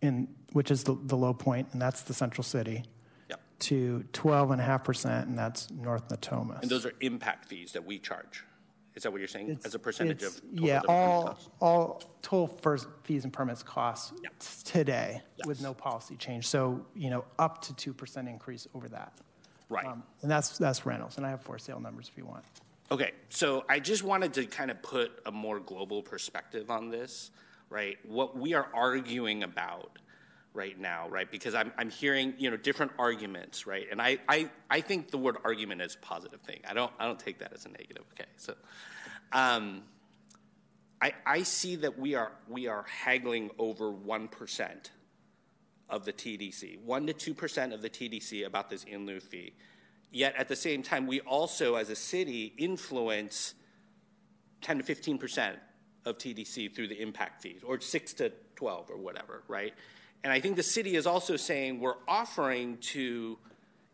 in, 0.03 0.27
which 0.53 0.69
is 0.69 0.83
the, 0.83 0.95
the 1.05 1.17
low 1.17 1.33
point, 1.33 1.67
and 1.73 1.81
that's 1.81 2.01
the 2.03 2.13
central 2.13 2.43
city, 2.43 2.83
Yep. 3.29 3.41
to 3.59 4.05
12.5%, 4.13 5.23
and 5.23 5.35
that's 5.37 5.71
North 5.71 6.07
Natomas. 6.09 6.61
And 6.61 6.69
those 6.69 6.85
are 6.85 6.93
impact 7.01 7.45
fees 7.45 7.71
that 7.71 7.83
we 7.85 7.97
charge. 7.97 8.43
Is 8.97 9.03
that 9.03 9.11
what 9.11 9.19
you're 9.19 9.27
saying? 9.27 9.59
As 9.63 9.75
a 9.75 9.79
percentage 9.79 10.23
It's- 10.23 10.37
of 10.39 10.41
total 10.49 10.67
yeah, 10.67 10.79
development 10.81 10.89
all 10.89 11.23
costs? 11.27 11.49
all 11.61 12.03
total 12.23 12.47
first 12.47 12.87
fees 13.03 13.25
and 13.25 13.31
permits 13.31 13.61
costs 13.61 14.11
t- 14.39 14.71
today 14.71 15.21
with 15.45 15.61
no 15.61 15.71
policy 15.75 16.15
change. 16.15 16.47
So 16.47 16.83
you 16.95 17.11
know, 17.11 17.23
up 17.37 17.61
to 17.61 17.75
two 17.75 17.93
percent 17.93 18.27
increase 18.27 18.67
over 18.73 18.89
that. 18.89 19.13
Right. 19.69 19.85
Um, 19.85 20.01
and 20.23 20.31
that's 20.31 20.57
that's 20.57 20.83
rentals, 20.87 21.17
and 21.17 21.27
I 21.27 21.29
have 21.29 21.43
for 21.43 21.59
sale 21.59 21.79
numbers 21.79 22.09
if 22.09 22.17
you 22.17 22.25
want. 22.25 22.43
Okay, 22.89 23.11
so 23.29 23.65
I 23.69 23.79
just 23.79 24.01
wanted 24.01 24.33
to 24.33 24.45
kind 24.47 24.71
of 24.71 24.81
put 24.81 25.11
a 25.27 25.31
more 25.31 25.59
global 25.59 26.01
perspective 26.01 26.71
on 26.71 26.89
this, 26.89 27.29
right? 27.69 27.97
What 28.03 28.35
we 28.35 28.55
are 28.55 28.67
arguing 28.73 29.43
about 29.43 29.99
right 30.57 30.77
now, 30.77 31.07
right? 31.07 31.29
Because 31.31 31.53
I'm, 31.53 31.71
I'm 31.77 31.89
hearing, 31.91 32.33
you 32.37 32.49
know, 32.49 32.57
different 32.57 32.91
arguments, 32.97 33.67
right? 33.67 33.85
And 33.89 34.01
I, 34.01 34.17
I, 34.27 34.49
I 34.69 34.81
think 34.81 35.11
the 35.11 35.17
word 35.17 35.37
argument 35.45 35.81
is 35.81 35.95
a 35.95 35.99
positive 35.99 36.41
thing. 36.41 36.59
I 36.67 36.73
don't, 36.73 36.91
I 36.99 37.05
don't 37.05 37.19
take 37.19 37.37
that 37.39 37.53
as 37.53 37.65
a 37.65 37.69
negative, 37.69 38.03
okay? 38.13 38.29
So, 38.37 38.55
um, 39.31 39.83
I, 40.99 41.13
I 41.25 41.43
see 41.43 41.75
that 41.77 41.99
we 41.99 42.15
are, 42.15 42.31
we 42.49 42.67
are 42.67 42.83
haggling 42.89 43.51
over 43.59 43.91
1% 43.91 44.89
of 45.89 46.05
the 46.05 46.11
TDC, 46.11 46.81
1 46.81 47.07
to 47.07 47.13
2% 47.13 47.73
of 47.73 47.81
the 47.83 47.89
TDC 47.89 48.45
about 48.45 48.69
this 48.69 48.83
in 48.83 49.05
lieu 49.05 49.19
fee. 49.19 49.53
Yet 50.11 50.35
at 50.37 50.47
the 50.47 50.55
same 50.55 50.81
time, 50.81 51.05
we 51.05 51.19
also, 51.21 51.75
as 51.75 51.91
a 51.91 51.95
city, 51.95 52.53
influence 52.57 53.53
10 54.61 54.79
to 54.79 54.83
15 54.83 55.19
percent 55.19 55.59
of 56.05 56.17
TDC 56.17 56.73
through 56.73 56.87
the 56.87 56.99
impact 56.99 57.41
fees, 57.41 57.61
or 57.63 57.79
6 57.79 58.13
to 58.13 58.31
12, 58.55 58.89
or 58.89 58.97
whatever, 58.97 59.43
right? 59.47 59.73
And 60.23 60.33
I 60.33 60.39
think 60.39 60.55
the 60.55 60.63
city 60.63 60.95
is 60.95 61.07
also 61.07 61.37
saying 61.37 61.79
we're 61.79 61.95
offering 62.07 62.77
to 62.93 63.37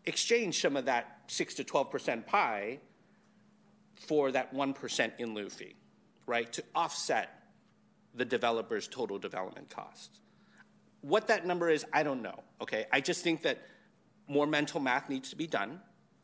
exchange 0.05 0.61
some 0.61 0.75
of 0.75 0.85
that 0.85 1.19
6 1.27 1.53
to 1.55 1.63
12 1.63 1.91
percent 1.91 2.27
pie 2.27 2.79
for 3.95 4.31
that 4.31 4.53
1 4.53 4.73
percent 4.73 5.13
in 5.19 5.33
lieu 5.33 5.49
fee, 5.49 5.75
right? 6.25 6.51
To 6.53 6.63
offset 6.75 7.29
the 8.15 8.25
developer's 8.25 8.87
total 8.87 9.17
development 9.17 9.69
costs. 9.69 10.19
What 11.01 11.27
that 11.27 11.45
number 11.45 11.69
is, 11.69 11.85
I 11.91 12.03
don't 12.03 12.21
know, 12.21 12.43
okay? 12.61 12.85
I 12.91 13.01
just 13.01 13.23
think 13.23 13.41
that 13.41 13.59
more 14.27 14.47
mental 14.47 14.79
math 14.79 15.09
needs 15.09 15.29
to 15.31 15.35
be 15.35 15.47
done 15.47 15.81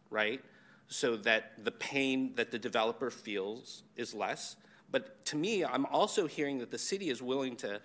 right? 0.10 0.42
So 0.88 1.16
that 1.18 1.64
the 1.64 1.72
pain 1.72 2.34
that 2.36 2.52
the 2.52 2.60
developer 2.60 3.10
feels 3.10 3.84
is 3.96 4.14
less. 4.14 4.56
But 4.92 5.24
to 5.26 5.36
me, 5.36 5.64
I'm 5.64 5.86
also 5.86 6.26
hearing 6.26 6.58
that 6.60 6.72
the 6.72 6.78
city 6.78 7.10
is 7.10 7.22
willing 7.22 7.56
to 7.58 7.80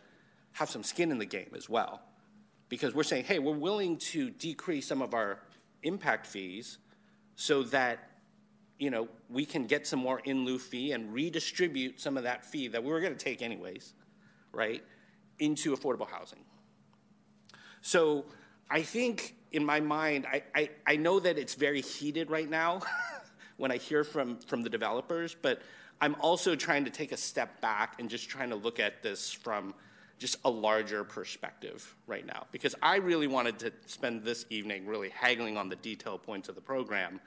have 0.55 0.71
some 0.71 0.83
skin 0.83 1.11
in 1.11 1.19
the 1.19 1.27
game 1.27 1.51
as 1.55 1.69
well. 1.69 2.01
Because 2.69 2.95
we're 2.95 3.03
saying, 3.03 3.25
hey, 3.25 3.39
we're 3.39 3.53
willing 3.53 3.99
to 3.99 4.31
decrease 4.31 4.87
some 4.87 5.03
of 5.03 5.15
our 5.15 5.39
impact 5.83 6.27
fees 6.27 6.79
so 7.37 7.63
that 7.65 8.11
you 8.79 8.91
know 8.91 9.09
we 9.29 9.45
can 9.45 9.67
get 9.67 9.87
some 9.87 9.99
more 9.99 10.21
in 10.21 10.45
lieu 10.45 10.59
fee 10.59 10.93
and 10.93 11.13
redistribute 11.13 12.01
some 12.01 12.17
of 12.17 12.25
that 12.25 12.45
fee 12.45 12.69
that 12.69 12.83
we 12.83 12.91
were 12.91 13.01
going 13.01 13.15
to 13.15 13.25
take 13.25 13.43
anyways, 13.43 13.93
right, 14.53 14.83
into 15.39 15.77
affordable 15.77 16.09
housing. 16.09 16.41
So 17.83 18.25
I 18.71 18.83
think 18.83 19.37
in 19.53 19.65
my 19.65 19.81
mind, 19.81 20.27
I, 20.27 20.43
I, 20.55 20.71
I 20.87 20.97
know 20.97 21.21
that 21.21 21.39
it's 21.39 21.55
very 21.55 21.81
heated 21.81 22.31
right 22.31 22.49
now 22.49 22.81
when 23.57 23.71
I 23.71 23.77
hear 23.77 24.05
from, 24.05 24.39
from 24.39 24.63
the 24.63 24.71
developers, 24.71 25.37
but 25.41 25.61
I'm 26.01 26.17
also 26.21 26.57
trying 26.57 26.85
to 26.87 26.91
take 26.91 27.13
a 27.13 27.17
step 27.17 27.61
back 27.61 28.01
and 28.01 28.11
just 28.11 28.29
trying 28.29 28.51
to 28.51 28.57
look 28.57 28.81
at 28.81 29.03
this 29.03 29.33
from 29.33 29.75
just 30.25 30.39
a 30.47 30.51
larger 30.51 31.05
perspective 31.05 31.95
right 32.07 32.25
now. 32.25 32.47
Because 32.51 32.75
I 32.81 32.97
really 32.97 33.27
wanted 33.27 33.59
to 33.59 33.71
spend 33.85 34.25
this 34.25 34.47
evening 34.49 34.87
really 34.87 35.11
haggling 35.11 35.59
on 35.59 35.69
the 35.69 35.77
detail 35.77 36.17
points 36.17 36.49
of 36.49 36.55
the 36.55 36.63
program, 36.63 37.21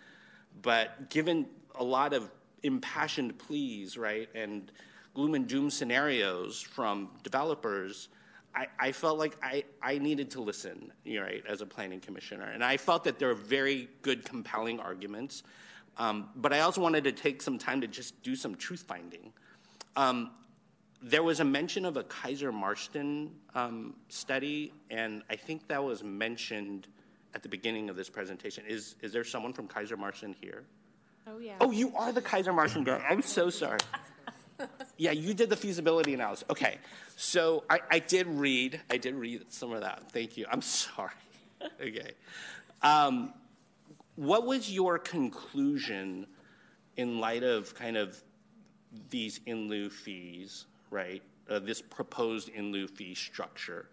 but 0.63 1.11
given 1.11 1.45
a 1.75 1.83
lot 1.83 2.13
of 2.13 2.31
impassioned 2.63 3.37
pleas, 3.37 3.99
right, 3.99 4.27
and 4.33 4.71
gloom 5.13 5.35
and 5.35 5.45
doom 5.45 5.69
scenarios 5.69 6.59
from 6.59 7.11
developers, 7.21 8.09
I, 8.55 8.65
I 8.79 8.91
felt 8.91 9.19
like 9.19 9.37
I, 9.43 9.63
I 9.79 9.99
needed 9.99 10.31
to 10.31 10.41
listen, 10.41 10.91
you 11.03 11.21
right, 11.21 11.43
as 11.47 11.61
a 11.61 11.67
planning 11.67 11.99
commissioner. 11.99 12.45
And 12.45 12.63
I 12.63 12.77
felt 12.77 13.03
that 13.03 13.19
there 13.19 13.29
are 13.29 13.35
very 13.35 13.89
good, 14.01 14.25
compelling 14.25 14.79
arguments. 14.79 15.43
Um, 15.99 16.29
but 16.35 16.51
I 16.51 16.61
also 16.61 16.81
wanted 16.81 17.03
to 17.03 17.11
take 17.11 17.43
some 17.43 17.59
time 17.59 17.79
to 17.81 17.87
just 17.87 18.23
do 18.23 18.35
some 18.35 18.55
truth 18.55 18.85
finding. 18.87 19.33
Um, 19.95 20.31
there 21.01 21.23
was 21.23 21.39
a 21.39 21.45
mention 21.45 21.85
of 21.85 21.97
a 21.97 22.03
Keyser 22.03 22.53
Marston 22.53 23.31
um, 23.53 23.95
study, 24.09 24.73
and 24.89 25.23
I 25.29 25.35
think 25.35 25.67
that 25.67 25.83
was 25.83 26.03
mentioned 26.03 26.87
at 27.33 27.43
the 27.43 27.49
beginning 27.49 27.89
of 27.89 27.95
this 27.95 28.09
presentation. 28.09 28.63
Is, 28.67 28.95
is 29.01 29.11
there 29.11 29.23
someone 29.23 29.53
from 29.53 29.67
Keyser 29.67 29.97
Marston 29.97 30.35
here? 30.41 30.63
Oh, 31.27 31.39
yeah. 31.39 31.55
Oh, 31.61 31.71
you 31.71 31.95
are 31.95 32.11
the 32.11 32.21
Keyser 32.21 32.53
Marston 32.53 32.83
guy. 32.83 33.03
I'm 33.07 33.21
so 33.21 33.49
sorry. 33.49 33.79
yeah, 34.97 35.11
you 35.11 35.33
did 35.33 35.49
the 35.49 35.55
feasibility 35.55 36.13
analysis. 36.13 36.45
Okay, 36.49 36.77
so 37.15 37.63
I, 37.69 37.79
I 37.91 37.99
did 37.99 38.27
read. 38.27 38.81
I 38.89 38.97
did 38.97 39.15
read 39.15 39.51
some 39.51 39.73
of 39.73 39.81
that. 39.81 40.11
Thank 40.11 40.37
you. 40.37 40.45
I'm 40.49 40.61
sorry. 40.61 41.11
okay. 41.81 42.11
Um, 42.81 43.33
what 44.15 44.47
was 44.47 44.71
your 44.71 44.97
conclusion 44.97 46.25
in 46.95 47.19
light 47.19 47.43
of 47.43 47.75
kind 47.75 47.97
of 47.97 48.19
these 49.09 49.39
in 49.45 49.67
lieu 49.67 49.89
fees, 49.89 50.65
right? 50.89 51.21
Uh, 51.49 51.59
this 51.59 51.81
proposed 51.81 52.49
in 52.49 52.71
lieu 52.71 52.87
fee 52.87 53.15
structure. 53.15 53.87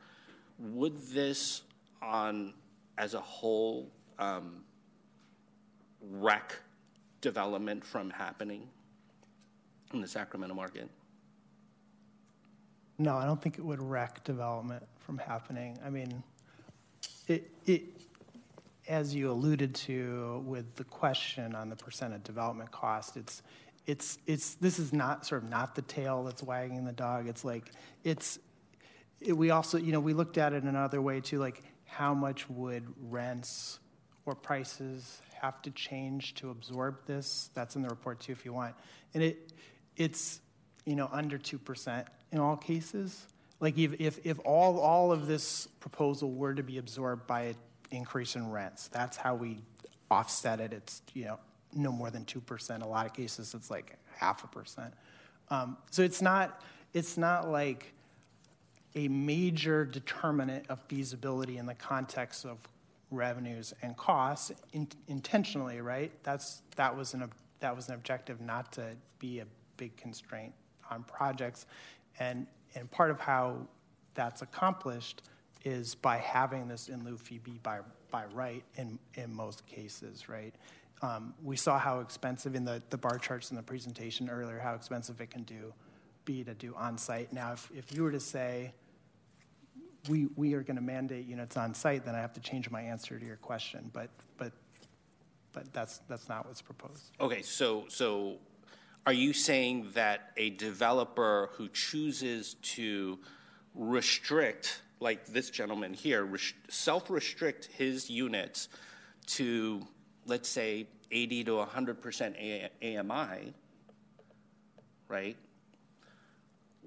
Would 0.59 0.99
this, 1.09 1.63
on 2.03 2.55
as 2.99 3.15
a 3.15 3.21
whole, 3.21 3.91
um, 4.19 4.63
wreck 6.01 6.55
development 7.21 7.85
from 7.85 8.11
happening? 8.11 8.69
in 9.95 10.01
the 10.01 10.09
Sacramento 10.09 10.55
market? 10.55 10.89
No, 12.99 13.17
I 13.17 13.25
don't 13.25 13.41
think 13.41 13.59
it 13.59 13.65
would 13.65 13.83
wreck 13.83 14.23
development 14.25 14.83
from 14.99 15.19
happening. 15.19 15.79
I 15.85 15.91
mean, 15.91 16.23
it, 17.27 17.51
it, 17.67 17.83
as 18.89 19.15
you 19.15 19.31
alluded 19.31 19.75
to 19.75 20.43
with 20.47 20.77
the 20.77 20.85
question 20.85 21.55
on 21.55 21.71
the 21.71 21.77
percent 21.77 22.15
of 22.15 22.23
development 22.23 22.71
cost, 22.71 23.17
it's, 23.17 23.43
it's, 23.87 24.19
it's, 24.27 24.55
this 24.57 24.79
is 24.79 24.93
not 24.93 25.27
sort 25.27 25.43
of 25.43 25.51
not 25.51 25.75
the 25.75 25.83
tail 25.83 26.25
that's 26.25 26.43
wagging 26.43 26.85
the 26.85 26.93
dog. 26.93 27.29
It's 27.29 27.45
like, 27.45 27.71
it's, 28.03 28.39
it, 29.21 29.37
we 29.37 29.51
also, 29.51 29.79
you 29.79 29.93
know, 29.93 30.01
we 30.01 30.15
looked 30.15 30.39
at 30.39 30.53
it 30.53 30.63
another 30.63 31.03
way 31.03 31.21
too, 31.21 31.39
like 31.39 31.63
how 31.85 32.15
much 32.15 32.49
would 32.49 32.85
rents 33.09 33.79
or 34.27 34.35
prices 34.35 35.21
have 35.41 35.61
to 35.63 35.71
change 35.71 36.35
to 36.35 36.51
absorb 36.51 37.07
this? 37.07 37.51
That's 37.55 37.77
in 37.77 37.83
the 37.83 37.89
report 37.89 38.21
too, 38.21 38.33
if 38.33 38.45
you 38.45 38.53
want. 38.53 38.75
And 39.13 39.23
it, 39.23 39.53
it's 39.97 40.41
you 40.85 40.97
know 40.97 41.09
under 41.13 41.39
two 41.39 41.59
percent 41.59 42.07
in 42.33 42.39
all 42.39 42.57
cases. 42.57 43.27
Like 43.61 43.79
if, 43.79 43.95
if, 44.01 44.21
if 44.25 44.39
all 44.45 44.81
all 44.81 45.13
of 45.13 45.27
this 45.27 45.67
proposal 45.81 46.33
were 46.33 46.55
to 46.55 46.63
be 46.63 46.79
absorbed 46.79 47.27
by 47.27 47.43
an 47.43 47.57
increase 47.91 48.37
in 48.37 48.51
rents, 48.51 48.89
that's 48.89 49.17
how 49.17 49.35
we 49.35 49.59
offset 50.11 50.61
it. 50.61 50.73
It's 50.73 51.03
you 51.13 51.27
know 51.27 51.39
no 51.75 51.93
more 51.93 52.11
than 52.11 52.25
two 52.25 52.41
percent. 52.41 52.83
A 52.83 52.87
lot 52.87 53.07
of 53.07 53.13
cases 53.13 53.55
it's 53.55 53.71
like 53.71 53.97
half 54.17 54.45
a 54.45 54.49
percent. 54.49 54.95
Um, 55.51 55.77
so 55.91 56.03
it's 56.03 56.23
not 56.23 56.63
it's 56.93 57.17
not 57.17 57.49
like 57.49 57.93
a 58.95 59.09
major 59.09 59.85
determinant 59.85 60.67
of 60.69 60.81
feasibility 60.89 61.59
in 61.59 61.67
the 61.67 61.75
context 61.75 62.45
of 62.45 62.59
revenues 63.11 63.75
and 63.83 63.97
costs 63.97 64.53
in, 64.73 64.89
intentionally, 65.09 65.81
right? 65.81 66.13
That's 66.23 66.63
that 66.77 66.97
was 66.97 67.15
an 67.15 67.29
that 67.61 67.75
was 67.75 67.89
an 67.89 67.95
objective 67.95 68.41
not 68.41 68.73
to 68.73 68.95
be 69.19 69.41
a 69.41 69.47
big 69.77 69.97
constraint 69.97 70.53
on 70.91 71.03
projects. 71.05 71.67
And, 72.19 72.47
and 72.75 72.91
part 72.91 73.11
of 73.11 73.21
how 73.21 73.67
that's 74.15 74.43
accomplished 74.43 75.23
is 75.65 75.95
by 75.95 76.19
having 76.19 76.69
this 76.69 76.89
in 76.89 77.05
lieu 77.05 77.17
fee 77.17 77.39
be 77.39 77.59
by, 77.63 77.81
by 78.11 78.25
right 78.35 78.63
in, 78.77 78.99
in 79.15 79.35
most 79.35 79.67
cases, 79.67 80.29
right? 80.29 80.55
Um, 81.03 81.35
we 81.43 81.57
saw 81.57 81.79
how 81.79 82.01
expensive 82.01 82.55
in 82.55 82.65
the, 82.65 82.83
the 82.91 82.97
bar 82.97 83.19
charts 83.19 83.51
in 83.51 83.57
the 83.57 83.63
presentation 83.63 84.31
earlier, 84.31 84.59
how 84.59 84.75
expensive 84.75 85.21
it 85.21 85.31
can 85.31 85.43
do 85.43 85.73
be 86.25 86.43
to 86.45 86.55
do 86.55 86.75
on 86.77 86.97
site. 86.97 87.33
Now, 87.33 87.53
if, 87.53 87.71
if 87.75 87.93
you 87.93 88.03
were 88.03 88.13
to 88.13 88.21
say, 88.21 88.73
we, 90.09 90.29
we 90.37 90.55
are 90.55 90.63
going 90.63 90.77
to 90.77 90.83
mandate 90.83 91.27
units 91.27 91.57
on 91.57 91.75
site, 91.75 92.05
then 92.05 92.15
I 92.15 92.21
have 92.21 92.33
to 92.35 92.41
change 92.41 92.71
my 92.71 92.83
answer 92.83 93.19
to 93.19 93.25
your 93.25 93.37
question. 93.37 93.91
But, 93.93 94.11
but, 94.37 94.53
but 95.53 95.73
that's, 95.73 95.99
that's 96.09 96.29
not 96.29 96.47
what's 96.47 96.63
proposed. 96.63 97.11
Okay, 97.21 97.43
so, 97.43 97.85
so 97.89 98.39
are 99.07 99.13
you 99.13 99.33
saying 99.33 99.91
that 99.95 100.33
a 100.37 100.51
developer 100.51 101.51
who 101.55 101.69
chooses 101.69 102.55
to 102.63 103.19
restrict, 103.75 104.83
like 105.01 105.27
this 105.27 105.51
gentleman 105.51 105.95
here, 105.95 106.29
self 106.69 107.11
restrict 107.11 107.67
his 107.67 108.09
units 108.09 108.69
to, 109.27 109.87
let's 110.27 110.49
say, 110.49 110.87
80 111.11 111.45
to 111.45 111.51
100% 111.53 112.71
AMI, 112.83 113.55
right? 115.09 115.37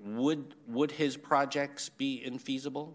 Would, 0.03 0.55
would 0.67 0.91
his 0.91 1.17
projects 1.17 1.89
be 1.89 2.23
infeasible? 2.25 2.93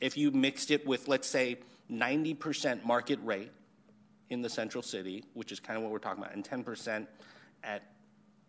If 0.00 0.16
you 0.16 0.30
mixed 0.30 0.70
it 0.70 0.86
with, 0.86 1.08
let's 1.08 1.28
say, 1.28 1.58
90% 1.90 2.84
market 2.84 3.18
rate 3.22 3.50
in 4.30 4.42
the 4.42 4.48
central 4.48 4.82
city, 4.82 5.24
which 5.34 5.52
is 5.52 5.60
kind 5.60 5.76
of 5.76 5.82
what 5.82 5.92
we're 5.92 5.98
talking 5.98 6.22
about, 6.22 6.34
and 6.34 6.44
10% 6.44 7.06
at 7.62 7.82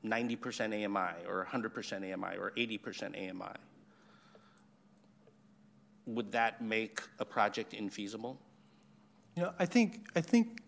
90% 0.06 0.85
AMI 0.85 1.26
or 1.27 1.47
100% 1.49 2.14
AMI 2.14 2.38
or 2.38 2.52
80% 2.52 3.30
AMI, 3.30 3.56
would 6.06 6.31
that 6.31 6.61
make 6.61 7.02
a 7.19 7.26
project 7.26 7.73
infeasible? 7.73 8.38
You 9.36 9.44
know, 9.44 9.53
I 9.60 9.66
think, 9.66 10.07
I 10.16 10.22
think, 10.22 10.62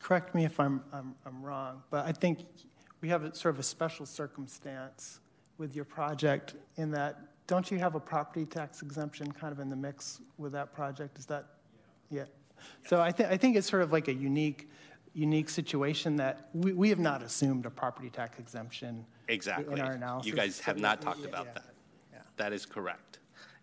correct 0.00 0.34
me 0.34 0.44
if 0.44 0.58
I'm, 0.58 0.82
I'm, 0.92 1.14
I'm 1.26 1.42
wrong, 1.42 1.82
but 1.90 2.06
I 2.06 2.12
think 2.12 2.40
we 3.02 3.08
have 3.08 3.22
a 3.24 3.34
sort 3.34 3.54
of 3.54 3.58
a 3.58 3.62
special 3.62 4.06
circumstance 4.06 5.20
with 5.58 5.76
your 5.76 5.84
project 5.84 6.54
in 6.76 6.90
that, 6.92 7.20
don't 7.46 7.70
you 7.70 7.78
have 7.78 7.94
a 7.94 8.00
property 8.00 8.46
tax 8.46 8.82
exemption 8.82 9.30
kind 9.30 9.52
of 9.52 9.60
in 9.60 9.68
the 9.68 9.76
mix 9.76 10.20
with 10.38 10.52
that 10.52 10.72
project? 10.72 11.18
Is 11.18 11.26
that, 11.26 11.46
yeah? 12.10 12.24
So 12.86 13.00
I 13.00 13.12
think, 13.12 13.28
I 13.30 13.36
think 13.36 13.56
it's 13.56 13.68
sort 13.68 13.82
of 13.82 13.92
like 13.92 14.08
a 14.08 14.14
unique, 14.14 14.70
unique 15.12 15.48
situation 15.50 16.16
that 16.16 16.48
we, 16.54 16.72
we 16.72 16.88
have 16.88 16.98
not 16.98 17.22
assumed 17.22 17.66
a 17.66 17.70
property 17.70 18.10
tax 18.10 18.38
exemption 18.38 19.04
Exactly. 19.28 19.74
in 19.74 19.80
our 19.80 19.92
analysis. 19.92 20.30
You 20.30 20.34
guys 20.34 20.60
have 20.60 20.78
not 20.78 21.02
talked 21.02 21.20
yeah, 21.20 21.28
about 21.28 21.46
yeah. 21.46 21.52
that. 21.54 22.26
That 22.38 22.52
is 22.52 22.66
correct. 22.66 23.18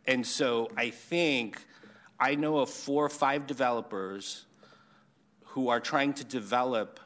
And 0.06 0.26
so 0.26 0.69
I 0.77 0.90
think, 0.90 1.64
I 2.19 2.35
know 2.35 2.60
of 2.60 2.69
four 2.69 3.06
or 3.06 3.10
five 3.10 3.48
developers 3.48 4.45
who 5.45 5.69
are 5.69 5.80
trying 5.80 6.14
to 6.14 6.23
develop, 6.23 6.99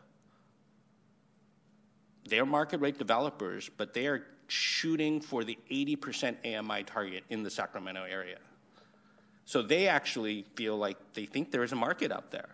they're 2.26 2.46
market 2.46 2.80
rate 2.80 2.98
developers, 2.98 3.70
but 3.76 3.94
they 3.94 4.08
are 4.08 4.26
shooting 4.48 5.20
for 5.20 5.44
the 5.44 5.58
80% 5.70 6.36
AMI 6.46 6.84
target 6.84 7.24
in 7.30 7.44
the 7.44 7.50
Sacramento 7.50 8.04
area. 8.04 8.38
So 9.46 9.62
they 9.62 9.88
actually 9.88 10.46
feel 10.56 10.78
like 10.78 10.98
they 11.14 11.26
think 11.26 11.52
there 11.52 11.64
is 11.64 11.72
a 11.72 11.76
market 11.76 12.12
out 12.12 12.32
there. 12.32 12.50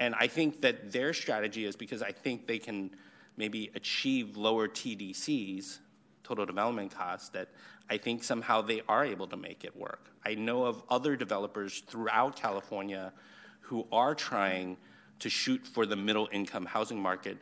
And 0.00 0.14
I 0.14 0.26
think 0.26 0.60
that 0.62 0.92
their 0.92 1.12
strategy 1.12 1.66
is 1.66 1.76
because 1.76 2.02
I 2.02 2.10
think 2.10 2.46
they 2.46 2.58
can 2.58 2.90
maybe 3.36 3.70
achieve 3.74 4.36
lower 4.36 4.66
TDCs, 4.66 5.78
total 6.24 6.46
development 6.46 6.94
costs, 6.94 7.28
that 7.30 7.48
I 7.90 7.98
think 7.98 8.22
somehow 8.22 8.62
they 8.62 8.82
are 8.88 9.04
able 9.04 9.26
to 9.26 9.36
make 9.36 9.64
it 9.64 9.76
work. 9.76 10.10
I 10.24 10.34
know 10.34 10.64
of 10.64 10.82
other 10.88 11.16
developers 11.16 11.82
throughout 11.86 12.36
California 12.36 13.12
who 13.60 13.86
are 13.90 14.14
trying 14.14 14.76
to 15.18 15.28
shoot 15.28 15.66
for 15.66 15.84
the 15.84 15.96
middle 15.96 16.28
income 16.32 16.64
housing 16.64 17.00
market 17.00 17.36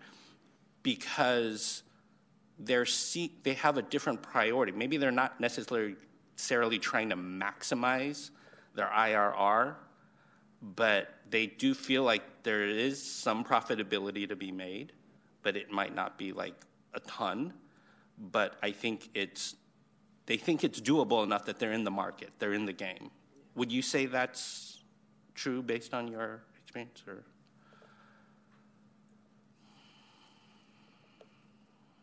because 0.83 1.83
they're 2.59 2.87
see- 2.87 3.37
they 3.43 3.55
have 3.55 3.77
a 3.77 3.83
different 3.83 4.23
priority. 4.23 4.73
Maybe 4.73 4.97
they're 4.97 5.11
not 5.12 5.39
necessarily 5.39 5.97
necessarily 6.39 6.79
trying 6.79 7.09
to 7.11 7.16
maximize 7.16 8.31
their 8.75 8.87
IRR, 8.87 9.75
but 10.62 11.09
they 11.29 11.47
do 11.47 11.75
feel 11.75 12.05
like 12.05 12.23
there 12.45 12.65
is 12.65 13.03
some 13.03 13.43
profitability 13.45 14.29
to 14.29 14.37
be 14.37 14.53
made, 14.53 14.93
but 15.43 15.57
it 15.57 15.69
might 15.73 15.95
not 15.95 16.16
be 16.16 16.33
like 16.33 16.55
a 16.95 17.01
ton. 17.01 17.53
But 18.19 18.57
I 18.62 18.70
think 18.70 19.11
it's 19.15 19.57
they 20.29 20.37
think 20.37 20.63
it's 20.63 20.79
doable 20.79 21.25
enough 21.25 21.47
that 21.47 21.59
they're 21.59 21.73
in 21.73 21.85
the 21.85 21.91
market, 21.91 22.31
they're 22.39 22.53
in 22.53 22.67
the 22.67 22.73
game. 22.73 23.11
Would 23.55 23.73
you 23.73 23.81
say 23.81 24.05
that's 24.05 24.83
true 25.35 25.63
based 25.63 25.95
on 25.95 26.07
your 26.07 26.43
experience, 26.63 27.03
or? 27.09 27.25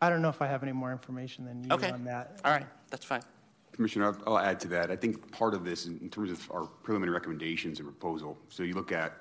I 0.02 0.10
don't 0.10 0.22
know 0.22 0.28
if 0.28 0.42
I 0.42 0.48
have 0.48 0.64
any 0.64 0.72
more 0.72 0.90
information 0.90 1.44
than 1.46 1.62
you 1.62 1.70
Okay. 1.70 1.90
on 1.90 2.04
that. 2.04 2.40
All 2.44 2.50
right, 2.50 2.66
that's 2.90 3.04
fine. 3.04 3.22
Commissioner, 3.70 4.06
I'll, 4.06 4.34
I'll 4.34 4.38
add 4.38 4.58
to 4.60 4.68
that. 4.68 4.90
I 4.90 4.96
think 4.96 5.30
part 5.30 5.54
of 5.54 5.64
this, 5.64 5.86
in 5.86 6.10
terms 6.10 6.32
of 6.32 6.50
our 6.50 6.66
preliminary 6.66 7.14
recommendations 7.14 7.78
and 7.78 7.86
proposal, 7.86 8.36
so 8.48 8.64
you 8.64 8.74
look 8.74 8.90
at, 8.90 9.14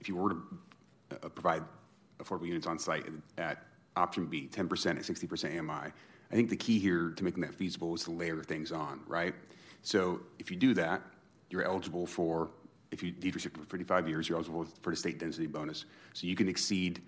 if 0.00 0.08
you 0.08 0.16
were 0.16 0.30
to 0.30 0.42
uh, 1.12 1.28
provide 1.30 1.62
affordable 2.22 2.46
units 2.46 2.66
on 2.66 2.78
site 2.78 3.06
at 3.38 3.64
option 3.96 4.26
B, 4.26 4.50
10% 4.52 4.90
at 4.90 5.02
60% 5.02 5.58
AMI, 5.58 5.92
I 6.30 6.34
think 6.34 6.48
the 6.48 6.56
key 6.56 6.78
here 6.78 7.10
to 7.10 7.24
making 7.24 7.40
that 7.42 7.54
feasible 7.54 7.94
is 7.94 8.04
to 8.04 8.12
layer 8.12 8.42
things 8.42 8.72
on, 8.72 9.00
right? 9.06 9.34
So 9.82 10.20
if 10.38 10.50
you 10.50 10.56
do 10.56 10.74
that, 10.74 11.02
you're 11.50 11.64
eligible 11.64 12.06
for, 12.06 12.50
if 12.90 13.02
you 13.02 13.10
deed 13.10 13.34
restrict 13.34 13.56
for 13.56 13.64
55 13.64 14.08
years, 14.08 14.28
you're 14.28 14.36
eligible 14.36 14.66
for 14.82 14.90
the 14.90 14.96
state 14.96 15.18
density 15.18 15.46
bonus. 15.46 15.86
So 16.12 16.26
you 16.26 16.36
can 16.36 16.48
exceed 16.48 17.02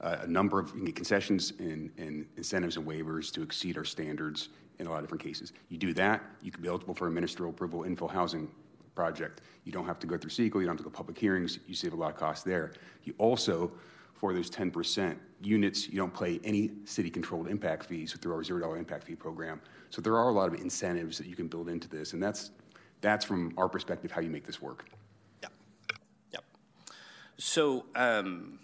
uh, 0.00 0.18
a 0.22 0.26
number 0.26 0.60
of, 0.60 0.72
concessions 0.94 1.52
and, 1.58 1.90
and 1.98 2.26
incentives 2.36 2.76
and 2.76 2.86
waivers 2.86 3.32
to 3.32 3.42
exceed 3.42 3.76
our 3.76 3.84
standards 3.84 4.50
in 4.78 4.86
a 4.86 4.90
lot 4.90 4.98
of 4.98 5.04
different 5.04 5.24
cases. 5.24 5.52
You 5.68 5.78
do 5.78 5.92
that, 5.94 6.22
you 6.40 6.52
can 6.52 6.62
be 6.62 6.68
eligible 6.68 6.94
for 6.94 7.08
a 7.08 7.10
ministerial 7.10 7.52
approval 7.52 7.80
infill 7.80 8.10
housing 8.10 8.48
project. 8.94 9.40
You 9.64 9.72
don't 9.72 9.86
have 9.86 9.98
to 10.00 10.06
go 10.06 10.16
through 10.16 10.30
CEQA, 10.30 10.54
you 10.54 10.66
don't 10.66 10.68
have 10.68 10.76
to 10.78 10.82
go 10.84 10.90
public 10.90 11.18
hearings, 11.18 11.58
you 11.66 11.74
save 11.74 11.92
a 11.94 11.96
lot 11.96 12.10
of 12.12 12.16
costs 12.16 12.44
there. 12.44 12.72
You 13.02 13.14
also, 13.18 13.72
for 14.18 14.34
those 14.34 14.50
10% 14.50 15.16
units, 15.42 15.88
you 15.88 15.96
don't 15.96 16.12
pay 16.12 16.40
any 16.42 16.72
city-controlled 16.84 17.48
impact 17.48 17.86
fees 17.86 18.12
through 18.20 18.32
our 18.34 18.42
$0 18.42 18.76
impact 18.76 19.04
fee 19.04 19.14
program. 19.14 19.60
So 19.90 20.02
there 20.02 20.16
are 20.16 20.28
a 20.28 20.32
lot 20.32 20.52
of 20.52 20.60
incentives 20.60 21.16
that 21.18 21.26
you 21.26 21.36
can 21.36 21.46
build 21.46 21.68
into 21.68 21.88
this, 21.88 22.12
and 22.12 22.22
that's, 22.22 22.50
that's 23.00 23.24
from 23.24 23.54
our 23.56 23.68
perspective 23.68 24.10
how 24.10 24.20
you 24.20 24.30
make 24.30 24.44
this 24.44 24.60
work. 24.60 24.86
Yep. 25.42 25.52
Yep. 26.32 26.44
So, 27.36 27.86
um, 27.94 28.58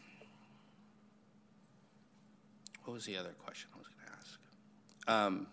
what 2.85 2.95
was 2.95 3.05
the 3.05 3.17
other 3.17 3.35
question 3.45 3.71
I 3.75 3.79
was 3.79 3.87
going 3.87 4.07
to 4.07 4.13
ask? 4.13 4.39
Um, 5.09 5.47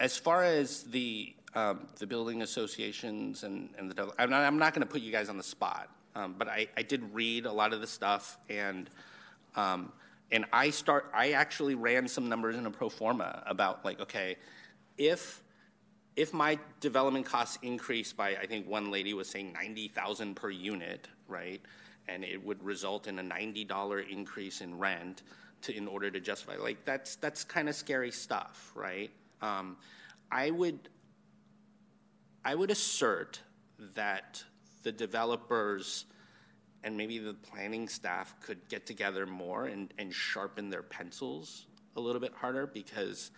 as 0.00 0.16
far 0.16 0.44
as 0.44 0.84
the 0.84 1.36
um, 1.56 1.88
the 1.98 2.06
building 2.06 2.42
associations 2.42 3.42
and, 3.42 3.70
and 3.78 3.90
the, 3.90 4.12
I'm 4.18 4.28
not, 4.28 4.42
I'm 4.42 4.58
not 4.58 4.74
going 4.74 4.86
to 4.86 4.92
put 4.92 5.00
you 5.00 5.10
guys 5.10 5.30
on 5.30 5.38
the 5.38 5.42
spot, 5.42 5.88
um, 6.16 6.34
but 6.36 6.48
I, 6.48 6.66
I 6.76 6.82
did 6.82 7.14
read 7.14 7.44
a 7.44 7.52
lot 7.52 7.72
of 7.72 7.80
the 7.80 7.86
stuff 7.86 8.38
and 8.48 8.88
um, 9.54 9.92
and 10.32 10.46
I 10.52 10.70
start 10.70 11.10
I 11.14 11.32
actually 11.32 11.74
ran 11.74 12.08
some 12.08 12.28
numbers 12.28 12.56
in 12.56 12.66
a 12.66 12.70
pro 12.70 12.88
forma 12.88 13.42
about 13.46 13.84
like 13.84 14.00
okay, 14.00 14.36
if 14.98 15.42
if 16.16 16.32
my 16.32 16.58
development 16.80 17.26
costs 17.26 17.58
increase 17.62 18.12
by 18.12 18.30
I 18.30 18.46
think 18.46 18.66
one 18.66 18.90
lady 18.90 19.12
was 19.14 19.28
saying 19.28 19.52
ninety 19.52 19.88
thousand 19.88 20.34
per 20.34 20.50
unit, 20.50 21.06
right, 21.28 21.60
and 22.08 22.24
it 22.24 22.42
would 22.44 22.62
result 22.64 23.06
in 23.06 23.18
a 23.18 23.22
ninety 23.22 23.64
dollar 23.64 24.00
increase 24.00 24.62
in 24.62 24.78
rent 24.78 25.22
to 25.62 25.76
in 25.76 25.86
order 25.86 26.10
to 26.10 26.18
justify 26.18 26.56
like 26.56 26.84
that's 26.86 27.16
that's 27.16 27.44
kind 27.44 27.68
of 27.68 27.74
scary 27.74 28.10
stuff, 28.10 28.72
right? 28.74 29.10
Um, 29.42 29.76
I 30.32 30.50
would 30.50 30.88
I 32.42 32.54
would 32.54 32.70
assert 32.70 33.40
that 33.94 34.42
the 34.86 34.92
developers 34.92 36.04
and 36.84 36.96
maybe 36.96 37.18
the 37.18 37.34
planning 37.34 37.88
staff 37.88 38.36
could 38.40 38.68
get 38.68 38.86
together 38.86 39.26
more 39.26 39.66
and, 39.66 39.92
and 39.98 40.14
sharpen 40.14 40.70
their 40.70 40.84
pencils 40.84 41.66
a 41.96 42.00
little 42.00 42.20
bit 42.20 42.32
harder 42.32 42.68
because 42.68 43.32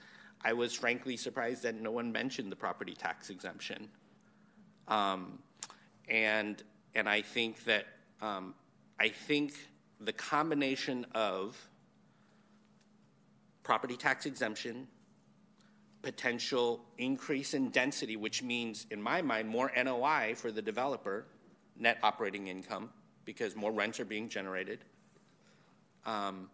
I 0.44 0.52
was 0.52 0.74
frankly 0.74 1.16
surprised 1.16 1.62
that 1.62 1.80
no 1.80 1.90
one 1.90 2.12
mentioned 2.12 2.52
the 2.52 2.56
property 2.56 2.92
tax 2.92 3.30
exemption. 3.30 3.88
Um, 4.88 5.38
and 6.06 6.62
and 6.94 7.08
I 7.08 7.22
think 7.22 7.64
that 7.64 7.86
um, 8.20 8.54
I 9.00 9.08
think 9.08 9.54
the 10.00 10.12
combination 10.12 11.06
of 11.14 11.56
property 13.62 13.96
tax 13.96 14.26
exemption, 14.26 14.86
potential 16.02 16.84
increase 16.98 17.54
in 17.54 17.70
density, 17.70 18.16
which 18.16 18.42
means, 18.42 18.86
in 18.90 19.00
my 19.00 19.22
mind, 19.22 19.48
more 19.48 19.72
NOI 19.76 20.34
for 20.36 20.50
the 20.52 20.62
developer, 20.62 21.26
net 21.78 21.98
operating 22.02 22.48
income, 22.48 22.90
because 23.24 23.54
more 23.56 23.72
rents 23.72 24.00
are 24.00 24.04
being 24.04 24.28
generated, 24.28 24.84
um, 26.06 26.50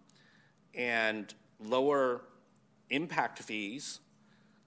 and 0.74 1.34
lower 1.60 2.22
impact 2.90 3.40
fees. 3.40 4.00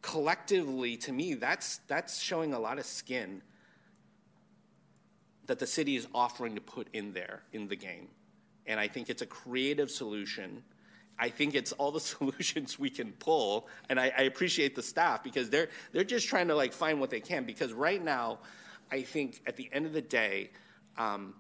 Collectively, 0.02 0.98
to 0.98 1.12
me, 1.12 1.34
that's 1.34 1.80
that's 1.88 2.20
showing 2.20 2.54
a 2.54 2.60
lot 2.60 2.78
of 2.80 2.86
skin 2.86 3.42
that 5.48 5.60
the 5.60 5.68
city 5.68 5.96
is 5.96 6.08
offering 6.14 6.56
to 6.56 6.62
put 6.62 6.88
in 6.94 7.14
there 7.14 7.44
in 7.54 7.68
the 7.68 7.76
game, 7.76 8.08
and 8.66 8.80
I 8.80 8.88
think 8.88 9.10
it's 9.10 9.22
a 9.22 9.26
creative 9.26 9.90
solution. 9.90 10.64
I 11.20 11.30
think 11.30 11.56
it's 11.56 11.72
all 11.74 11.92
the 11.92 12.00
solutions 12.16 12.78
we 12.78 12.90
can 12.90 13.12
pull, 13.14 13.68
and 13.90 14.00
I, 14.00 14.12
I, 14.18 14.22
appreciate 14.24 14.76
the 14.76 14.84
staff 14.84 15.24
because 15.24 15.50
they're 15.50 15.70
they're 15.92 16.04
just 16.04 16.28
trying 16.28 16.48
to 16.50 16.56
like 16.56 16.74
find 16.74 17.00
what 17.00 17.10
they 17.10 17.20
can. 17.20 17.44
Because 17.44 17.74
right 17.74 18.04
now, 18.04 18.40
I 18.92 19.02
think 19.02 19.42
at 19.46 19.56
the 19.56 19.70
end 19.72 19.86
of 19.86 19.94
the 19.94 20.02
day, 20.02 20.52
um, 20.98 21.34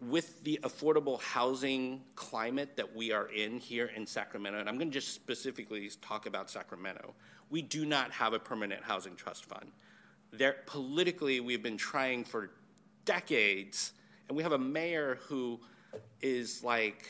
with 0.00 0.42
the 0.44 0.58
affordable 0.62 1.20
housing 1.20 2.02
climate 2.14 2.76
that 2.76 2.94
we 2.94 3.12
are 3.12 3.28
in 3.28 3.58
here 3.58 3.90
in 3.96 4.06
Sacramento, 4.06 4.58
and 4.58 4.68
I'm 4.68 4.76
going 4.76 4.90
to 4.90 4.94
just 4.94 5.14
specifically 5.14 5.90
talk 6.02 6.26
about 6.26 6.50
Sacramento, 6.50 7.14
we 7.50 7.62
do 7.62 7.86
not 7.86 8.10
have 8.10 8.32
a 8.32 8.38
permanent 8.38 8.82
housing 8.82 9.14
trust 9.14 9.46
fund. 9.46 9.70
There, 10.32 10.56
politically, 10.66 11.40
we've 11.40 11.62
been 11.62 11.76
trying 11.76 12.24
for 12.24 12.50
decades, 13.04 13.92
and 14.28 14.36
we 14.36 14.42
have 14.42 14.52
a 14.52 14.58
mayor 14.58 15.18
who 15.28 15.60
is 16.20 16.64
like 16.64 17.06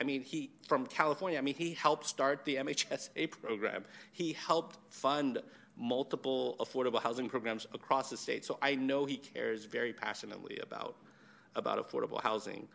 I 0.00 0.04
mean, 0.04 0.22
he 0.22 0.50
from 0.66 0.84
California. 0.86 1.38
I 1.38 1.42
mean, 1.42 1.54
he 1.54 1.74
helped 1.74 2.06
start 2.06 2.44
the 2.44 2.56
MHSA 2.56 3.30
program. 3.30 3.84
He 4.10 4.32
helped 4.32 4.76
fund 4.92 5.38
multiple 5.76 6.56
affordable 6.60 7.02
housing 7.02 7.28
programs 7.28 7.66
across 7.72 8.10
the 8.10 8.16
state. 8.16 8.44
So 8.44 8.58
I 8.60 8.74
know 8.74 9.04
he 9.04 9.16
cares 9.16 9.64
very 9.64 9.92
passionately 9.92 10.58
about 10.62 10.96
about 11.54 11.86
affordable 11.86 12.22
housing. 12.22 12.66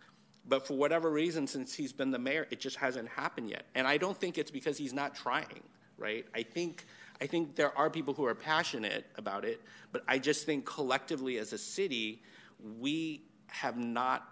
But 0.47 0.65
for 0.65 0.75
whatever 0.75 1.11
reason, 1.11 1.45
since 1.47 1.73
he's 1.73 1.91
been 1.91 2.11
the 2.11 2.19
mayor, 2.19 2.47
it 2.51 2.59
just 2.59 2.77
hasn't 2.77 3.09
happened 3.09 3.49
yet. 3.49 3.65
And 3.75 3.87
I 3.87 3.97
don't 3.97 4.17
think 4.17 4.37
it's 4.37 4.51
because 4.51 4.77
he's 4.77 4.93
not 4.93 5.13
trying, 5.15 5.63
right? 5.97 6.25
I 6.33 6.43
think 6.43 6.85
I 7.19 7.25
think 7.25 7.55
there 7.55 7.75
are 7.77 7.89
people 7.89 8.13
who 8.13 8.25
are 8.25 8.35
passionate 8.35 9.05
about 9.15 9.43
it, 9.45 9.61
but 9.91 10.03
I 10.07 10.19
just 10.19 10.45
think 10.45 10.65
collectively 10.65 11.37
as 11.37 11.53
a 11.53 11.57
city, 11.57 12.21
we 12.79 13.23
have 13.47 13.77
not, 13.77 14.27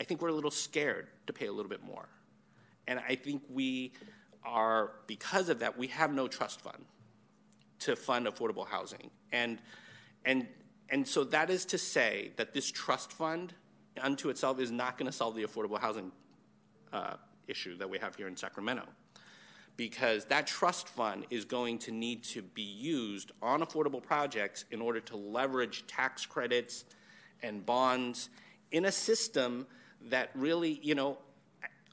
I 0.00 0.04
think 0.04 0.20
we're 0.20 0.28
a 0.28 0.34
little 0.34 0.50
scared 0.50 1.08
to 1.26 1.32
pay 1.32 1.46
a 1.46 1.52
little 1.52 1.68
bit 1.68 1.84
more. 1.84 2.08
And 2.88 3.00
I 3.08 3.14
think 3.14 3.42
we 3.48 3.92
are, 4.44 4.92
because 5.06 5.48
of 5.48 5.60
that, 5.60 5.78
we 5.78 5.88
have 5.88 6.12
no 6.12 6.28
trust 6.28 6.60
fund 6.60 6.84
to 7.80 7.96
fund 7.96 8.26
affordable 8.26 8.66
housing. 8.66 9.10
And, 9.32 9.58
and, 10.24 10.46
and 10.88 11.06
so 11.06 11.24
that 11.24 11.50
is 11.50 11.64
to 11.66 11.78
say 11.78 12.32
that 12.36 12.54
this 12.54 12.70
trust 12.70 13.12
fund 13.12 13.54
unto 14.00 14.28
itself 14.28 14.60
is 14.60 14.70
not 14.70 14.98
going 14.98 15.06
to 15.06 15.16
solve 15.16 15.34
the 15.34 15.44
affordable 15.44 15.80
housing 15.80 16.12
uh, 16.92 17.14
issue 17.48 17.76
that 17.78 17.88
we 17.88 17.98
have 17.98 18.16
here 18.16 18.28
in 18.28 18.36
Sacramento. 18.36 18.84
Because 19.76 20.24
that 20.26 20.46
trust 20.46 20.88
fund 20.88 21.26
is 21.28 21.44
going 21.44 21.78
to 21.80 21.92
need 21.92 22.24
to 22.24 22.42
be 22.42 22.62
used 22.62 23.32
on 23.42 23.60
affordable 23.60 24.02
projects 24.02 24.64
in 24.70 24.80
order 24.80 25.00
to 25.00 25.16
leverage 25.16 25.86
tax 25.86 26.24
credits 26.24 26.84
and 27.42 27.64
bonds 27.64 28.30
in 28.72 28.86
a 28.86 28.92
system 28.92 29.66
that 30.08 30.30
really, 30.34 30.80
you 30.82 30.94
know, 30.94 31.18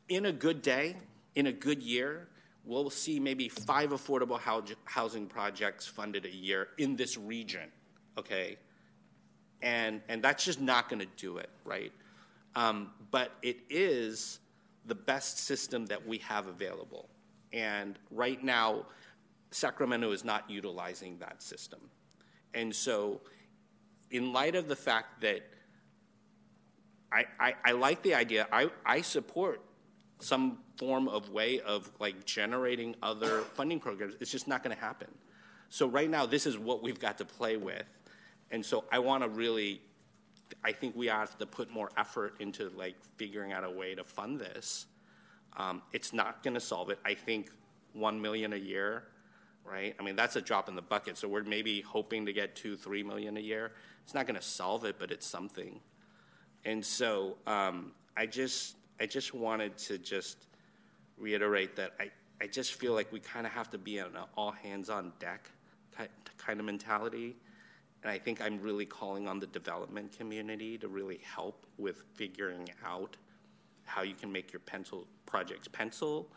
in 0.07 0.26
a 0.26 0.31
good 0.31 0.61
day, 0.61 0.95
in 1.35 1.47
a 1.47 1.51
good 1.51 1.81
year, 1.84 2.27
we'll 2.65 2.90
see 2.90 3.19
maybe 3.19 3.49
five 3.49 3.90
affordable 3.91 4.40
housing 4.85 5.27
projects 5.27 5.85
funded 5.85 6.26
a 6.26 6.34
year 6.34 6.69
in 6.77 6.95
this 6.95 7.18
region, 7.18 7.69
okay? 8.18 8.57
And, 9.61 10.02
and 10.07 10.23
that's 10.23 10.45
just 10.45 10.61
not 10.61 10.90
going 10.90 10.99
to 10.99 11.07
do 11.18 11.38
it, 11.38 11.49
right? 11.65 11.91
Um, 12.56 12.91
but 13.11 13.31
it 13.41 13.57
is 13.69 14.40
the 14.85 14.95
best 14.95 15.40
system 15.40 15.85
that 15.88 16.06
we 16.07 16.18
have 16.19 16.48
available. 16.48 17.10
And 17.52 17.99
right 18.11 18.44
now, 18.44 18.85
Sacramento 19.52 20.11
is 20.11 20.23
not 20.23 20.49
utilizing 20.49 21.18
that 21.19 21.44
system. 21.44 21.80
And 22.53 22.73
so, 22.73 23.22
in 24.11 24.34
light 24.34 24.56
of 24.56 24.68
the 24.68 24.76
fact 24.76 25.22
that 25.22 25.41
I, 27.11 27.26
I, 27.40 27.53
I 27.65 27.72
like 27.73 28.02
the 28.03 28.15
idea, 28.15 28.48
I, 28.52 28.69
I 28.85 29.02
support 29.02 29.61
some 30.19 30.60
form 30.78 31.08
of 31.08 31.30
way 31.30 31.60
of 31.62 31.90
like 32.00 32.26
generating 32.26 32.95
other 33.02 33.41
funding 33.41 33.80
programs. 33.80 34.16
It's 34.20 34.32
just 34.32 34.48
not 34.48 34.64
going 34.64 34.76
to 34.76 34.82
happen. 34.82 35.08
So 35.70 35.88
right 35.88 36.10
now, 36.10 36.26
this 36.26 36.45
is 36.45 36.58
what 36.58 36.84
we've 36.84 37.00
got 37.00 37.18
to 37.18 37.26
play 37.26 37.58
with, 37.58 37.86
and 38.52 38.64
so 38.64 38.84
I 38.91 39.00
want 39.00 39.24
to 39.24 39.30
really, 39.30 39.82
I 40.64 40.72
think 40.72 40.95
we 40.95 41.08
have 41.08 41.36
to 41.40 41.48
put 41.48 41.72
more 41.72 41.90
effort 41.98 42.36
into 42.40 42.70
like 42.76 42.95
figuring 43.18 43.54
out 43.54 43.64
a 43.64 43.72
way 43.72 43.95
to 43.95 44.04
fund 44.04 44.40
this. 44.40 44.86
Um, 45.58 45.82
it's 45.91 46.14
not 46.14 46.44
going 46.44 46.54
to 46.54 46.60
solve 46.60 46.90
it. 46.90 47.00
I 47.04 47.16
think 47.16 47.50
one 47.94 48.22
million 48.22 48.54
a 48.54 48.58
year, 48.58 49.04
right? 49.66 49.95
I 50.00 50.04
mean 50.04 50.16
that's 50.16 50.36
a 50.36 50.41
drop 50.41 50.70
in 50.70 50.76
the 50.76 50.82
bucket. 50.82 51.18
So 51.18 51.28
we're 51.28 51.44
maybe 51.44 51.82
hoping 51.82 52.26
to 52.26 52.34
get 52.34 52.56
two, 52.56 52.76
three 52.76 53.04
million 53.04 53.38
a 53.38 53.40
year. 53.40 53.72
It's 54.04 54.14
not 54.14 54.28
going 54.28 54.40
to 54.40 54.45
solve 54.45 54.86
it, 54.86 54.98
but 55.00 55.12
it's 55.12 55.26
something. 55.26 55.80
And 56.66 56.84
so 56.86 57.38
um, 57.48 57.91
I 58.16 58.26
just 58.26 58.76
I 59.00 59.06
just 59.06 59.34
wanted 59.34 59.78
to 59.80 59.98
just 59.98 60.48
reiterate 61.18 61.76
that 61.76 61.94
I, 61.99 62.11
I 62.41 62.48
just 62.48 62.73
feel 62.73 62.94
like 62.94 63.11
we 63.11 63.19
kind 63.19 63.45
of 63.45 63.53
have 63.53 63.69
to 63.72 63.77
be 63.77 63.98
in 63.99 64.06
an 64.06 64.18
all 64.35 64.52
hands 64.52 64.90
on 64.90 65.14
deck 65.19 65.49
kind 66.38 66.60
of 66.60 66.65
mentality. 66.65 67.35
And 68.03 68.11
I 68.11 68.18
think 68.18 68.41
I'm 68.41 68.60
really 68.60 68.85
calling 68.85 69.27
on 69.27 69.40
the 69.40 69.48
development 69.48 70.18
community 70.18 70.77
to 70.80 70.88
really 70.88 71.22
help 71.23 71.65
with 71.77 72.03
figuring 72.15 72.69
out 72.85 73.15
how 73.85 74.02
you 74.02 74.14
can 74.14 74.31
make 74.31 74.52
your 74.52 74.60
pencil 74.61 75.07
projects 75.26 75.68
pencil, 75.68 76.27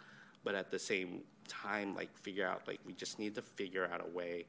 but 0.44 0.55
at 0.55 0.70
the 0.70 0.78
same 0.78 1.23
time, 1.48 1.94
like 1.94 2.16
figure 2.19 2.47
out 2.47 2.62
like 2.66 2.81
we 2.86 2.93
just 2.93 3.19
need 3.19 3.35
to 3.35 3.43
figure 3.43 3.89
out 3.93 4.01
a 4.01 4.16
way 4.16 4.47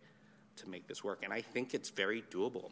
to 0.57 0.69
make 0.69 0.87
this 0.87 1.03
work. 1.03 1.23
And 1.23 1.33
I 1.33 1.41
think 1.41 1.73
it's 1.73 1.89
very 1.89 2.23
doable. 2.31 2.71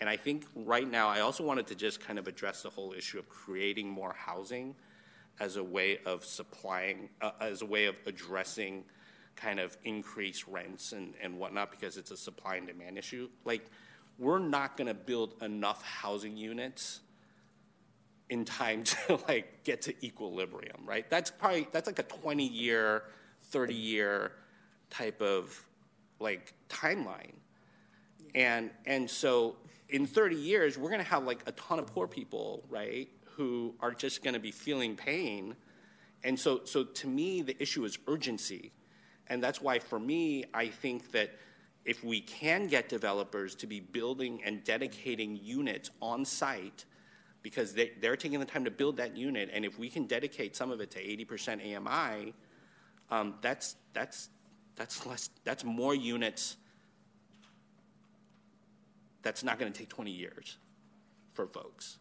And 0.00 0.10
I 0.10 0.16
think 0.16 0.44
right 0.54 0.88
now, 0.88 1.08
I 1.08 1.20
also 1.20 1.42
wanted 1.42 1.66
to 1.68 1.74
just 1.74 2.00
kind 2.00 2.18
of 2.18 2.28
address 2.28 2.62
the 2.62 2.70
whole 2.70 2.92
issue 2.92 3.18
of 3.18 3.28
creating 3.28 3.88
more 3.88 4.14
housing 4.14 4.74
as 5.40 5.56
a 5.56 5.64
way 5.64 5.98
of 6.06 6.24
supplying, 6.24 7.08
uh, 7.20 7.32
as 7.40 7.62
a 7.62 7.66
way 7.66 7.86
of 7.86 7.96
addressing 8.06 8.84
kind 9.34 9.60
of 9.60 9.76
increased 9.84 10.46
rents 10.48 10.92
and, 10.92 11.12
and 11.22 11.38
whatnot 11.38 11.70
because 11.70 11.96
it's 11.96 12.10
a 12.10 12.16
supply 12.16 12.56
and 12.56 12.66
demand 12.66 12.96
issue. 12.96 13.28
Like, 13.44 13.66
we're 14.18 14.38
not 14.38 14.76
going 14.76 14.88
to 14.88 14.94
build 14.94 15.34
enough 15.42 15.82
housing 15.82 16.36
units 16.36 17.00
in 18.30 18.44
time 18.44 18.84
to 19.06 19.18
like 19.28 19.64
get 19.64 19.82
to 19.82 20.06
equilibrium, 20.06 20.80
right? 20.84 21.08
That's 21.10 21.30
probably 21.30 21.68
that's 21.70 21.86
like 21.86 21.98
a 21.98 22.04
20 22.04 22.46
year, 22.46 23.04
30 23.44 23.74
year 23.74 24.32
type 24.90 25.20
of 25.20 25.62
like 26.18 26.54
timeline. 26.68 27.34
And 28.34 28.70
and 28.86 29.08
so 29.08 29.56
in 29.88 30.06
30 30.06 30.36
years, 30.36 30.76
we're 30.76 30.90
going 30.90 31.02
to 31.02 31.10
have 31.10 31.24
like 31.24 31.40
a 31.46 31.52
ton 31.52 31.78
of 31.78 31.86
poor 31.86 32.06
people, 32.06 32.64
right, 32.68 33.08
who 33.36 33.74
are 33.80 33.92
just 33.92 34.22
going 34.22 34.34
to 34.34 34.40
be 34.40 34.50
feeling 34.50 34.96
pain. 34.96 35.54
And 36.24 36.38
so, 36.38 36.62
so 36.64 36.84
to 36.84 37.06
me, 37.06 37.42
the 37.42 37.60
issue 37.60 37.84
is 37.84 37.98
urgency. 38.08 38.72
And 39.28 39.42
that's 39.42 39.60
why, 39.60 39.78
for 39.78 39.98
me, 39.98 40.44
I 40.54 40.68
think 40.68 41.12
that 41.12 41.30
if 41.84 42.02
we 42.02 42.20
can 42.20 42.66
get 42.66 42.88
developers 42.88 43.54
to 43.56 43.66
be 43.66 43.80
building 43.80 44.40
and 44.44 44.64
dedicating 44.64 45.38
units 45.42 45.90
on 46.00 46.24
site, 46.24 46.84
because 47.42 47.74
they, 47.74 47.92
they're 48.00 48.16
taking 48.16 48.40
the 48.40 48.46
time 48.46 48.64
to 48.64 48.70
build 48.70 48.96
that 48.96 49.16
unit, 49.16 49.50
and 49.52 49.64
if 49.64 49.78
we 49.78 49.88
can 49.88 50.06
dedicate 50.06 50.56
some 50.56 50.70
of 50.70 50.80
it 50.80 50.90
to 50.92 51.02
80% 51.02 51.76
AMI, 51.76 52.34
um, 53.10 53.34
that's, 53.40 53.76
that's, 53.92 54.30
that's, 54.74 55.06
less, 55.06 55.30
that's 55.44 55.62
more 55.62 55.94
units 55.94 56.56
that's 59.22 59.42
not 59.42 59.58
going 59.58 59.72
to 59.72 59.78
take 59.78 59.88
20 59.88 60.10
years 60.10 60.56
for 61.34 61.46
folks. 61.46 61.98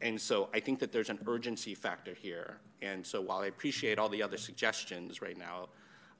And 0.00 0.20
so 0.20 0.48
I 0.54 0.60
think 0.60 0.78
that 0.78 0.92
there's 0.92 1.10
an 1.10 1.18
urgency 1.26 1.74
factor 1.74 2.14
here. 2.14 2.58
And 2.82 3.04
so 3.04 3.20
while 3.20 3.40
I 3.40 3.46
appreciate 3.46 3.98
all 3.98 4.08
the 4.08 4.22
other 4.22 4.36
suggestions 4.36 5.20
right 5.20 5.36
now 5.36 5.68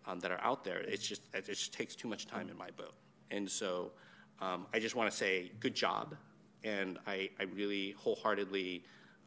um, 0.07 0.19
that 0.21 0.31
are 0.33 0.41
out 0.41 0.65
there, 0.65 0.81
it's 0.81 1.07
just, 1.07 1.23
it 1.33 1.47
just 1.47 1.73
takes 1.73 1.95
too 1.95 2.09
much 2.09 2.27
time 2.27 2.49
in 2.49 2.57
my 2.57 2.71
boat. 2.77 2.95
And 3.31 3.49
so 3.49 3.93
um, 4.41 4.67
I 4.75 4.81
just 4.81 4.97
want 4.97 5.11
to 5.11 5.17
say 5.17 5.53
good 5.61 5.75
job. 5.75 6.17
And 6.65 6.99
I, 7.07 7.31
I 7.39 7.45
really 7.45 7.93
wholeheartedly 7.93 8.83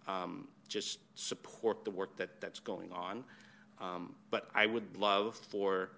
um, 0.08 0.48
just 0.68 1.00
support 1.16 1.86
the 1.86 1.92
work 1.92 2.18
that, 2.18 2.42
that's 2.42 2.60
going 2.60 2.92
on. 2.92 3.24
Um, 3.80 4.16
but 4.30 4.50
I 4.54 4.66
would 4.66 4.98
love 4.98 5.36
for 5.36 5.92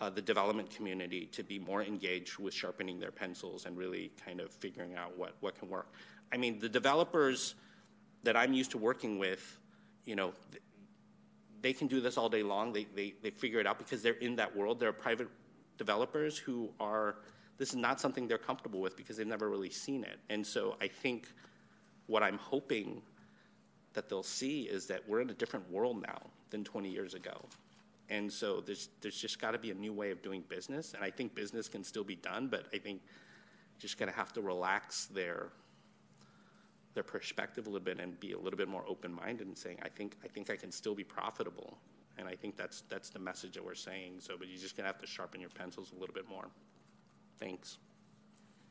uh, 0.00 0.10
the 0.10 0.20
development 0.20 0.70
community 0.70 1.26
to 1.26 1.42
be 1.44 1.58
more 1.58 1.82
engaged 1.82 2.38
with 2.38 2.52
sharpening 2.52 2.98
their 2.98 3.12
pencils 3.12 3.66
and 3.66 3.76
really 3.76 4.10
kind 4.24 4.40
of 4.40 4.50
figuring 4.50 4.94
out 4.94 5.16
what, 5.16 5.34
what 5.40 5.58
can 5.58 5.68
work. 5.68 5.92
I 6.32 6.36
mean, 6.36 6.58
the 6.58 6.68
developers 6.68 7.54
that 8.24 8.36
I'm 8.36 8.52
used 8.52 8.72
to 8.72 8.78
working 8.78 9.18
with, 9.18 9.58
you 10.04 10.16
know, 10.16 10.32
they 11.60 11.72
can 11.72 11.86
do 11.86 12.00
this 12.00 12.18
all 12.18 12.28
day 12.28 12.42
long. 12.42 12.72
They, 12.72 12.86
they, 12.94 13.14
they 13.22 13.30
figure 13.30 13.60
it 13.60 13.66
out 13.66 13.78
because 13.78 14.02
they're 14.02 14.14
in 14.14 14.36
that 14.36 14.54
world. 14.54 14.80
There 14.80 14.88
are 14.88 14.92
private 14.92 15.28
developers 15.78 16.36
who 16.36 16.70
are, 16.78 17.16
this 17.58 17.70
is 17.70 17.76
not 17.76 18.00
something 18.00 18.28
they're 18.28 18.38
comfortable 18.38 18.80
with 18.80 18.96
because 18.96 19.16
they've 19.16 19.26
never 19.26 19.48
really 19.48 19.70
seen 19.70 20.04
it. 20.04 20.18
And 20.28 20.46
so 20.46 20.76
I 20.80 20.88
think 20.88 21.28
what 22.06 22.22
I'm 22.22 22.38
hoping 22.38 23.00
that 23.94 24.08
they'll 24.08 24.22
see 24.22 24.62
is 24.62 24.86
that 24.86 25.08
we're 25.08 25.20
in 25.20 25.30
a 25.30 25.34
different 25.34 25.70
world 25.70 26.02
now 26.06 26.20
than 26.50 26.64
20 26.64 26.90
years 26.90 27.14
ago. 27.14 27.46
And 28.10 28.30
so 28.30 28.60
there's, 28.60 28.90
there's 29.00 29.16
just 29.16 29.40
got 29.40 29.52
to 29.52 29.58
be 29.58 29.70
a 29.70 29.74
new 29.74 29.92
way 29.92 30.10
of 30.10 30.20
doing 30.22 30.42
business. 30.48 30.94
And 30.94 31.02
I 31.02 31.10
think 31.10 31.34
business 31.34 31.68
can 31.68 31.82
still 31.82 32.04
be 32.04 32.16
done, 32.16 32.48
but 32.48 32.66
I 32.74 32.78
think 32.78 33.00
just 33.78 33.98
going 33.98 34.10
to 34.10 34.16
have 34.16 34.32
to 34.34 34.42
relax 34.42 35.06
their, 35.06 35.48
their 36.94 37.02
perspective 37.02 37.66
a 37.66 37.70
little 37.70 37.84
bit 37.84 38.00
and 38.00 38.18
be 38.20 38.32
a 38.32 38.38
little 38.38 38.56
bit 38.56 38.68
more 38.68 38.84
open-minded 38.88 39.46
and 39.46 39.58
saying, 39.58 39.78
I 39.82 39.88
think, 39.88 40.16
I 40.24 40.28
think 40.28 40.48
I 40.48 40.56
can 40.56 40.70
still 40.70 40.94
be 40.94 41.04
profitable. 41.04 41.76
And 42.16 42.28
I 42.28 42.36
think 42.36 42.56
that's, 42.56 42.82
that's 42.88 43.10
the 43.10 43.18
message 43.18 43.54
that 43.54 43.64
we're 43.64 43.74
saying. 43.74 44.20
So, 44.20 44.36
but 44.38 44.48
you're 44.48 44.58
just 44.58 44.76
going 44.76 44.84
to 44.84 44.88
have 44.88 45.00
to 45.00 45.06
sharpen 45.06 45.40
your 45.40 45.50
pencils 45.50 45.92
a 45.96 45.98
little 45.98 46.14
bit 46.14 46.28
more. 46.28 46.48
Thanks. 47.40 47.78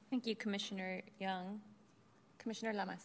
Thank 0.10 0.26
you, 0.26 0.36
Commissioner 0.36 1.02
Young. 1.20 1.60
Commissioner 2.38 2.74
Lamas. 2.74 3.04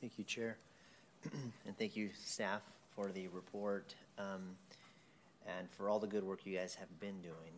Thank 0.00 0.18
you, 0.18 0.24
Chair. 0.24 0.58
and 1.66 1.78
thank 1.78 1.96
you, 1.96 2.10
staff, 2.18 2.62
for 2.90 3.12
the 3.12 3.28
report. 3.28 3.94
Um, 4.18 4.56
and 5.58 5.70
for 5.70 5.88
all 5.88 6.00
the 6.00 6.06
good 6.08 6.24
work 6.24 6.44
you 6.44 6.56
guys 6.56 6.74
have 6.74 6.98
been 6.98 7.20
doing. 7.20 7.52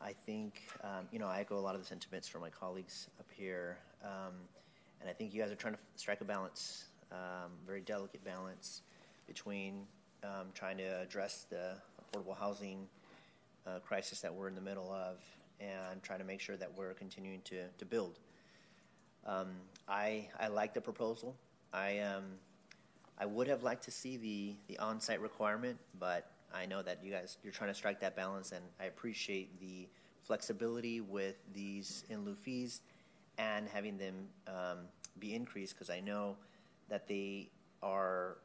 I 0.00 0.12
think, 0.26 0.62
um, 0.82 1.06
you 1.12 1.18
know, 1.18 1.28
I 1.28 1.40
echo 1.40 1.56
a 1.56 1.60
lot 1.60 1.74
of 1.74 1.80
the 1.80 1.86
sentiments 1.86 2.28
from 2.28 2.42
my 2.42 2.50
colleagues 2.50 3.08
up 3.18 3.28
here. 3.34 3.78
Um, 4.04 4.34
and 5.02 5.10
I 5.10 5.12
think 5.12 5.34
you 5.34 5.42
guys 5.42 5.50
are 5.50 5.56
trying 5.56 5.74
to 5.74 5.80
strike 5.96 6.20
a 6.20 6.24
balance, 6.24 6.84
um, 7.10 7.50
very 7.66 7.80
delicate 7.80 8.24
balance 8.24 8.82
between 9.26 9.84
um, 10.22 10.46
trying 10.54 10.78
to 10.78 11.00
address 11.00 11.46
the 11.50 11.74
affordable 12.00 12.38
housing 12.38 12.86
uh, 13.66 13.80
crisis 13.80 14.20
that 14.20 14.32
we're 14.32 14.48
in 14.48 14.54
the 14.54 14.60
middle 14.60 14.90
of 14.92 15.18
and 15.60 16.02
trying 16.02 16.20
to 16.20 16.24
make 16.24 16.40
sure 16.40 16.56
that 16.56 16.70
we're 16.76 16.94
continuing 16.94 17.40
to, 17.42 17.66
to 17.78 17.84
build. 17.84 18.20
Um, 19.26 19.48
I, 19.88 20.28
I 20.38 20.48
like 20.48 20.72
the 20.72 20.80
proposal. 20.80 21.36
I, 21.72 21.98
um, 21.98 22.24
I 23.18 23.26
would 23.26 23.48
have 23.48 23.64
liked 23.64 23.84
to 23.84 23.90
see 23.90 24.16
the, 24.16 24.54
the 24.68 24.78
on 24.78 25.00
site 25.00 25.20
requirement, 25.20 25.78
but 25.98 26.30
I 26.54 26.66
know 26.66 26.82
that 26.82 27.00
you 27.02 27.10
guys, 27.10 27.38
you're 27.42 27.52
trying 27.52 27.70
to 27.70 27.74
strike 27.74 28.00
that 28.00 28.14
balance, 28.14 28.52
and 28.52 28.64
I 28.80 28.84
appreciate 28.84 29.58
the 29.60 29.88
flexibility 30.22 31.00
with 31.00 31.36
these 31.52 32.04
in 32.08 32.24
lieu 32.24 32.36
fees 32.36 32.82
and 33.38 33.68
having 33.68 33.98
them 33.98 34.14
um, 34.46 34.78
be 35.18 35.34
increased, 35.34 35.74
because 35.74 35.90
I 35.90 36.00
know 36.00 36.36
that 36.88 37.06
they 37.06 37.48
are, 37.82 38.38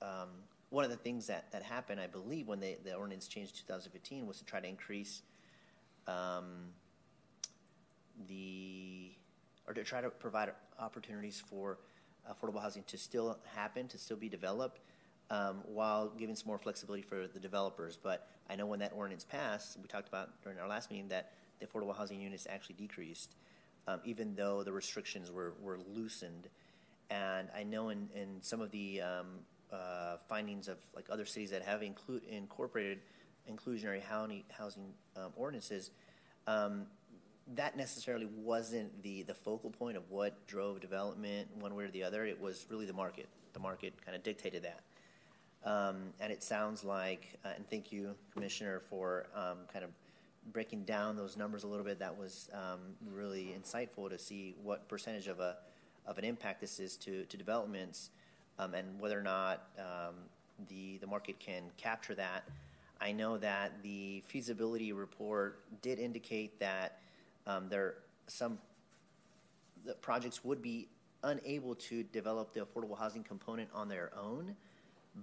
um, 0.00 0.28
one 0.70 0.84
of 0.84 0.90
the 0.90 0.96
things 0.96 1.26
that, 1.26 1.50
that 1.52 1.62
happened, 1.62 2.00
I 2.00 2.06
believe, 2.06 2.48
when 2.48 2.60
they, 2.60 2.78
the 2.84 2.94
ordinance 2.94 3.28
changed 3.28 3.56
in 3.56 3.66
2015 3.66 4.26
was 4.26 4.38
to 4.38 4.44
try 4.44 4.60
to 4.60 4.68
increase 4.68 5.22
um, 6.06 6.70
the, 8.28 9.12
or 9.66 9.74
to 9.74 9.84
try 9.84 10.00
to 10.00 10.10
provide 10.10 10.50
opportunities 10.78 11.42
for 11.46 11.78
affordable 12.30 12.60
housing 12.60 12.82
to 12.84 12.98
still 12.98 13.38
happen, 13.54 13.88
to 13.88 13.98
still 13.98 14.16
be 14.16 14.28
developed, 14.28 14.80
um, 15.30 15.62
while 15.64 16.08
giving 16.08 16.34
some 16.34 16.48
more 16.48 16.58
flexibility 16.58 17.02
for 17.02 17.26
the 17.26 17.40
developers. 17.40 17.98
But 18.00 18.28
I 18.50 18.56
know 18.56 18.66
when 18.66 18.80
that 18.80 18.92
ordinance 18.94 19.24
passed, 19.24 19.78
we 19.80 19.88
talked 19.88 20.08
about 20.08 20.30
during 20.42 20.58
our 20.58 20.68
last 20.68 20.90
meeting 20.90 21.08
that 21.08 21.32
the 21.58 21.66
affordable 21.66 21.96
housing 21.96 22.20
units 22.20 22.46
actually 22.48 22.74
decreased, 22.74 23.34
um, 23.88 24.00
even 24.04 24.34
though 24.34 24.62
the 24.62 24.72
restrictions 24.72 25.30
were, 25.30 25.54
were 25.60 25.78
loosened. 25.94 26.48
And 27.10 27.48
I 27.56 27.62
know 27.62 27.90
in, 27.90 28.08
in 28.14 28.40
some 28.40 28.60
of 28.60 28.70
the 28.70 29.02
um, 29.02 29.26
uh, 29.72 30.16
findings 30.28 30.68
of 30.68 30.78
like 30.94 31.06
other 31.10 31.24
cities 31.24 31.50
that 31.50 31.62
have 31.62 31.82
include, 31.82 32.22
incorporated 32.24 33.00
inclusionary 33.50 34.02
housing, 34.02 34.44
housing 34.56 34.94
um, 35.16 35.32
ordinances, 35.36 35.90
um, 36.46 36.86
that 37.54 37.76
necessarily 37.76 38.28
wasn't 38.36 39.02
the, 39.02 39.22
the 39.22 39.34
focal 39.34 39.70
point 39.70 39.96
of 39.96 40.04
what 40.10 40.46
drove 40.46 40.80
development 40.80 41.48
one 41.58 41.74
way 41.74 41.84
or 41.84 41.90
the 41.90 42.04
other. 42.04 42.24
It 42.24 42.40
was 42.40 42.66
really 42.70 42.86
the 42.86 42.92
market. 42.92 43.28
The 43.52 43.60
market 43.60 43.92
kind 44.04 44.16
of 44.16 44.22
dictated 44.22 44.62
that. 44.62 44.80
Um, 45.64 46.12
and 46.20 46.32
it 46.32 46.42
sounds 46.42 46.82
like, 46.84 47.38
uh, 47.44 47.50
and 47.56 47.68
thank 47.68 47.92
you, 47.92 48.14
Commissioner, 48.32 48.80
for 48.88 49.26
um, 49.34 49.58
kind 49.72 49.84
of 49.84 49.90
breaking 50.52 50.84
down 50.84 51.16
those 51.16 51.36
numbers 51.36 51.64
a 51.64 51.66
little 51.66 51.84
bit. 51.84 51.98
That 51.98 52.16
was 52.16 52.50
um, 52.52 52.80
really 53.12 53.54
insightful 53.58 54.08
to 54.10 54.18
see 54.18 54.54
what 54.62 54.88
percentage 54.88 55.28
of 55.28 55.40
a 55.40 55.56
of 56.06 56.18
an 56.18 56.24
impact 56.24 56.60
this 56.60 56.80
is 56.80 56.96
to, 56.96 57.24
to 57.26 57.36
developments 57.36 58.10
um, 58.58 58.74
and 58.74 58.98
whether 58.98 59.18
or 59.18 59.22
not 59.22 59.68
um, 59.78 60.14
the, 60.68 60.98
the 60.98 61.06
market 61.06 61.38
can 61.38 61.62
capture 61.76 62.14
that. 62.14 62.44
I 63.00 63.12
know 63.12 63.36
that 63.38 63.82
the 63.82 64.22
feasibility 64.26 64.92
report 64.92 65.60
did 65.80 65.98
indicate 65.98 66.58
that 66.60 66.98
um, 67.46 67.68
there 67.68 67.94
some 68.26 68.58
the 69.84 69.94
projects 69.94 70.44
would 70.44 70.62
be 70.62 70.86
unable 71.24 71.74
to 71.74 72.04
develop 72.04 72.52
the 72.52 72.60
affordable 72.60 72.96
housing 72.96 73.24
component 73.24 73.68
on 73.74 73.88
their 73.88 74.12
own, 74.16 74.54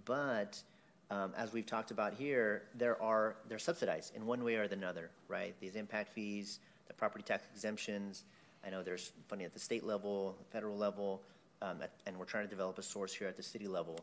but 0.06 0.62
um, 1.12 1.34
as 1.36 1.52
we've 1.54 1.66
talked 1.66 1.92
about 1.92 2.14
here, 2.14 2.64
there 2.76 3.02
are 3.02 3.36
they're 3.48 3.60
subsidized 3.60 4.16
in 4.16 4.26
one 4.26 4.44
way 4.44 4.56
or 4.56 4.64
another, 4.64 5.10
right? 5.28 5.56
These 5.60 5.76
impact 5.76 6.14
fees, 6.14 6.60
the 6.88 6.94
property 6.94 7.24
tax 7.24 7.46
exemptions. 7.54 8.26
I 8.66 8.70
know 8.70 8.84
there's 8.84 9.12
funding 9.28 9.46
at 9.46 9.54
the 9.54 9.60
state 9.60 9.84
level, 9.84 10.38
federal 10.52 10.78
level, 10.78 11.22
um, 11.62 11.82
at, 11.82 11.92
and 12.06 12.18
we're 12.18 12.26
trying 12.26 12.44
to 12.44 12.50
develop 12.50 12.78
a 12.78 12.84
source 12.84 13.14
here 13.14 13.28
at 13.28 13.38
the 13.38 13.44
city 13.44 13.68
level. 13.68 14.00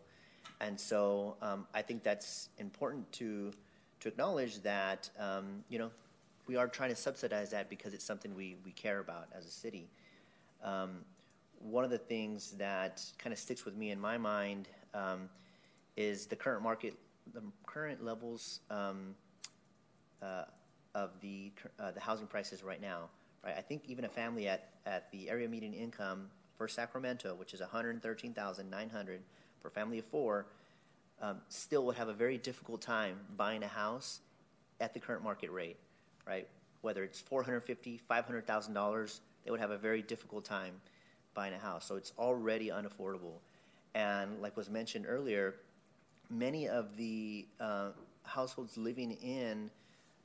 And 0.60 0.78
so 0.78 1.36
um, 1.42 1.66
I 1.74 1.82
think 1.82 2.02
that's 2.02 2.48
important 2.58 3.10
to 3.12 3.52
to 4.00 4.08
acknowledge 4.08 4.60
that 4.62 5.08
um, 5.18 5.64
you 5.68 5.78
know 5.78 5.90
we 6.48 6.56
are 6.56 6.66
trying 6.66 6.90
to 6.90 6.96
subsidize 6.96 7.50
that 7.50 7.68
because 7.68 7.94
it's 7.94 8.04
something 8.04 8.34
we, 8.34 8.56
we 8.64 8.72
care 8.72 9.00
about 9.00 9.28
as 9.36 9.46
a 9.46 9.50
city. 9.50 9.88
Um, 10.62 10.98
one 11.58 11.84
of 11.84 11.90
the 11.90 11.98
things 11.98 12.52
that 12.52 13.02
kind 13.18 13.32
of 13.32 13.38
sticks 13.38 13.64
with 13.64 13.76
me 13.76 13.90
in 13.90 14.00
my 14.00 14.16
mind 14.16 14.68
um, 14.94 15.28
is 15.96 16.26
the 16.26 16.36
current 16.36 16.62
market, 16.62 16.94
the 17.32 17.42
current 17.66 18.04
levels 18.04 18.60
um, 18.70 19.14
uh, 20.22 20.44
of 20.94 21.10
the 21.20 21.52
uh, 21.80 21.90
the 21.92 22.00
housing 22.00 22.26
prices 22.26 22.62
right 22.62 22.80
now. 22.80 23.08
Right, 23.44 23.54
I 23.56 23.60
think 23.60 23.82
even 23.86 24.04
a 24.04 24.08
family 24.08 24.48
at, 24.48 24.70
at 24.86 25.10
the 25.12 25.30
area 25.30 25.48
median 25.48 25.72
income 25.72 26.28
for 26.56 26.66
Sacramento, 26.66 27.34
which 27.34 27.54
is 27.54 27.60
113,900 27.60 29.20
for 29.60 29.68
a 29.68 29.70
family 29.70 29.98
of 29.98 30.04
four, 30.06 30.46
um, 31.22 31.38
still 31.48 31.84
would 31.86 31.96
have 31.96 32.08
a 32.08 32.14
very 32.14 32.38
difficult 32.38 32.80
time 32.80 33.18
buying 33.36 33.62
a 33.62 33.68
house 33.68 34.20
at 34.80 34.94
the 34.94 35.00
current 35.00 35.22
market 35.22 35.50
rate 35.50 35.76
right? 36.26 36.48
Whether 36.82 37.04
it's 37.04 37.22
$450,000, 37.22 38.00
$500,000, 38.10 39.20
they 39.44 39.50
would 39.50 39.60
have 39.60 39.70
a 39.70 39.78
very 39.78 40.02
difficult 40.02 40.44
time 40.44 40.74
buying 41.34 41.54
a 41.54 41.58
house. 41.58 41.86
So 41.86 41.96
it's 41.96 42.12
already 42.18 42.68
unaffordable. 42.68 43.38
And 43.94 44.40
like 44.42 44.56
was 44.56 44.68
mentioned 44.68 45.06
earlier, 45.08 45.54
many 46.30 46.68
of 46.68 46.96
the 46.96 47.46
uh, 47.60 47.88
households 48.22 48.76
living 48.76 49.12
in 49.22 49.70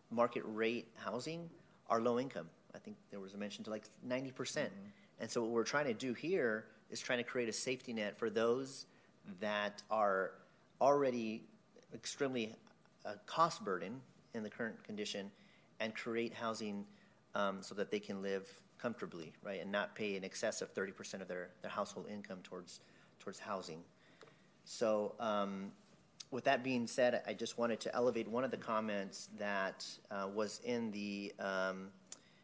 market 0.09 0.43
rate 0.45 0.87
housing 0.95 1.49
are 1.89 2.01
low 2.01 2.19
income. 2.19 2.47
I 2.75 2.79
think 2.79 2.97
there 3.09 3.19
was 3.19 3.33
a 3.33 3.37
mention 3.37 3.63
to 3.65 3.69
like 3.69 3.83
90%. 4.07 4.35
percent 4.35 4.71
mm 4.71 4.75
hmm 4.75 4.89
And 5.21 5.29
so 5.29 5.41
what 5.41 5.51
we're 5.51 5.71
trying 5.75 5.85
to 5.85 5.93
do 5.93 6.13
here 6.13 6.65
is 6.89 6.99
trying 6.99 7.19
to 7.19 7.23
create 7.23 7.49
a 7.49 7.53
safety 7.53 7.93
net 7.93 8.17
for 8.17 8.29
those 8.29 8.87
that 9.39 9.83
are 9.89 10.31
already 10.79 11.43
extremely 11.93 12.55
uh, 13.05 13.13
cost 13.25 13.63
burden 13.63 14.01
in 14.33 14.43
the 14.43 14.49
current 14.49 14.83
condition 14.83 15.31
and 15.79 15.93
create 15.95 16.33
housing 16.33 16.85
um, 17.35 17.61
so 17.61 17.75
that 17.75 17.91
they 17.91 17.99
can 17.99 18.21
live 18.21 18.47
comfortably, 18.81 19.31
right, 19.43 19.61
and 19.61 19.71
not 19.71 19.95
pay 19.95 20.15
in 20.15 20.23
excess 20.23 20.61
of 20.61 20.73
30% 20.73 21.21
of 21.21 21.27
their, 21.27 21.49
their 21.61 21.71
household 21.71 22.07
income 22.09 22.39
towards, 22.43 22.79
towards 23.19 23.39
housing. 23.39 23.81
So, 24.65 25.13
um, 25.19 25.71
with 26.31 26.45
that 26.45 26.63
being 26.63 26.87
said, 26.87 27.21
I 27.27 27.33
just 27.33 27.57
wanted 27.57 27.81
to 27.81 27.93
elevate 27.93 28.27
one 28.27 28.45
of 28.45 28.51
the 28.51 28.57
comments 28.57 29.29
that 29.37 29.85
uh, 30.09 30.27
was 30.33 30.61
in 30.63 30.89
the, 30.91 31.33
um, 31.39 31.89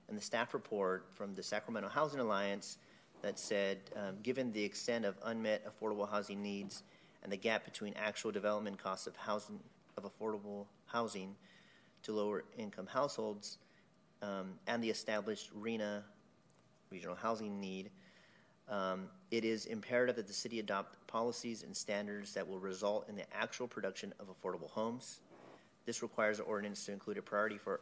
in 0.09 0.15
the 0.15 0.21
staff 0.21 0.53
report 0.53 1.07
from 1.13 1.33
the 1.33 1.41
Sacramento 1.41 1.89
Housing 1.89 2.19
Alliance 2.19 2.77
that 3.21 3.39
said, 3.39 3.79
um, 3.95 4.17
given 4.21 4.51
the 4.51 4.63
extent 4.63 5.05
of 5.05 5.15
unmet 5.23 5.63
affordable 5.65 6.09
housing 6.09 6.43
needs 6.43 6.83
and 7.23 7.31
the 7.31 7.37
gap 7.37 7.63
between 7.63 7.93
actual 7.95 8.31
development 8.31 8.77
costs 8.77 9.07
of 9.07 9.15
housing 9.15 9.59
of 9.97 10.03
affordable 10.03 10.65
housing 10.85 11.35
to 12.03 12.11
lower 12.11 12.43
income 12.57 12.85
households 12.85 13.57
um, 14.21 14.53
and 14.67 14.83
the 14.83 14.89
established 14.89 15.49
RHNA 15.59 16.03
regional 16.91 17.15
housing 17.15 17.59
need, 17.59 17.89
um, 18.69 19.07
it 19.31 19.43
is 19.43 19.65
imperative 19.65 20.15
that 20.17 20.27
the 20.27 20.33
city 20.33 20.59
adopt 20.59 20.96
policies 21.07 21.63
and 21.63 21.75
standards 21.75 22.33
that 22.33 22.47
will 22.47 22.59
result 22.59 23.07
in 23.09 23.15
the 23.15 23.23
actual 23.33 23.67
production 23.67 24.13
of 24.19 24.27
affordable 24.27 24.69
homes. 24.69 25.19
This 25.85 26.01
requires 26.01 26.37
the 26.37 26.43
ordinance 26.43 26.85
to 26.85 26.91
include 26.91 27.17
a 27.17 27.21
priority 27.21 27.57
for 27.57 27.79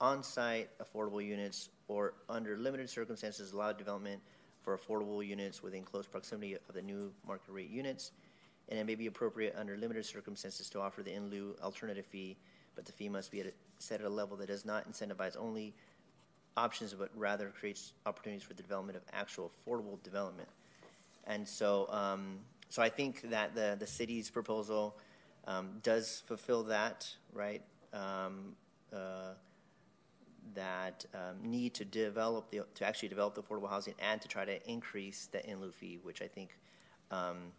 on 0.00 0.22
site 0.22 0.68
affordable 0.78 1.24
units 1.24 1.68
or, 1.86 2.14
under 2.28 2.56
limited 2.56 2.88
circumstances, 2.90 3.52
allow 3.52 3.72
development 3.72 4.20
for 4.62 4.76
affordable 4.76 5.24
units 5.26 5.62
within 5.62 5.82
close 5.82 6.06
proximity 6.06 6.54
of 6.54 6.74
the 6.74 6.82
new 6.82 7.12
market 7.26 7.52
rate 7.52 7.70
units. 7.70 8.12
And 8.68 8.78
it 8.78 8.86
may 8.86 8.94
be 8.94 9.06
appropriate 9.06 9.54
under 9.58 9.76
limited 9.76 10.06
circumstances 10.06 10.70
to 10.70 10.80
offer 10.80 11.02
the 11.02 11.12
in 11.12 11.30
lieu 11.30 11.54
alternative 11.62 12.06
fee 12.06 12.36
but 12.74 12.84
the 12.84 12.92
fee 12.92 13.08
must 13.08 13.30
be 13.30 13.40
at 13.40 13.46
a, 13.46 13.52
set 13.78 14.00
at 14.00 14.06
a 14.06 14.10
level 14.10 14.36
that 14.38 14.46
does 14.46 14.64
not 14.64 14.90
incentivize 14.90 15.36
only 15.38 15.74
options, 16.56 16.94
but 16.94 17.10
rather 17.14 17.48
creates 17.48 17.92
opportunities 18.06 18.42
for 18.42 18.54
the 18.54 18.62
development 18.62 18.96
of 18.96 19.02
actual 19.12 19.50
affordable 19.50 20.02
development. 20.02 20.48
And 21.26 21.46
so, 21.46 21.88
um, 21.90 22.38
so 22.72 22.80
I 22.80 22.88
think 22.88 23.28
that 23.28 23.54
the, 23.54 23.76
the 23.78 23.86
city's 23.86 24.30
proposal 24.30 24.96
um, 25.46 25.72
does 25.82 26.22
fulfill 26.24 26.62
that, 26.62 27.06
right? 27.34 27.60
Um, 27.92 28.56
uh, 28.90 29.34
that 30.54 31.04
um, 31.12 31.50
need 31.50 31.74
to 31.74 31.84
develop 31.84 32.50
the, 32.50 32.62
to 32.76 32.86
actually 32.86 33.10
develop 33.10 33.34
the 33.34 33.42
affordable 33.42 33.68
housing 33.68 33.92
and 33.98 34.22
to 34.22 34.26
try 34.26 34.46
to 34.46 34.66
increase 34.66 35.28
the 35.30 35.46
in 35.46 35.60
lieu 35.60 35.70
fee, 35.70 35.98
which 36.02 36.22
I 36.22 36.26
think 36.26 36.56
um, 37.10 37.52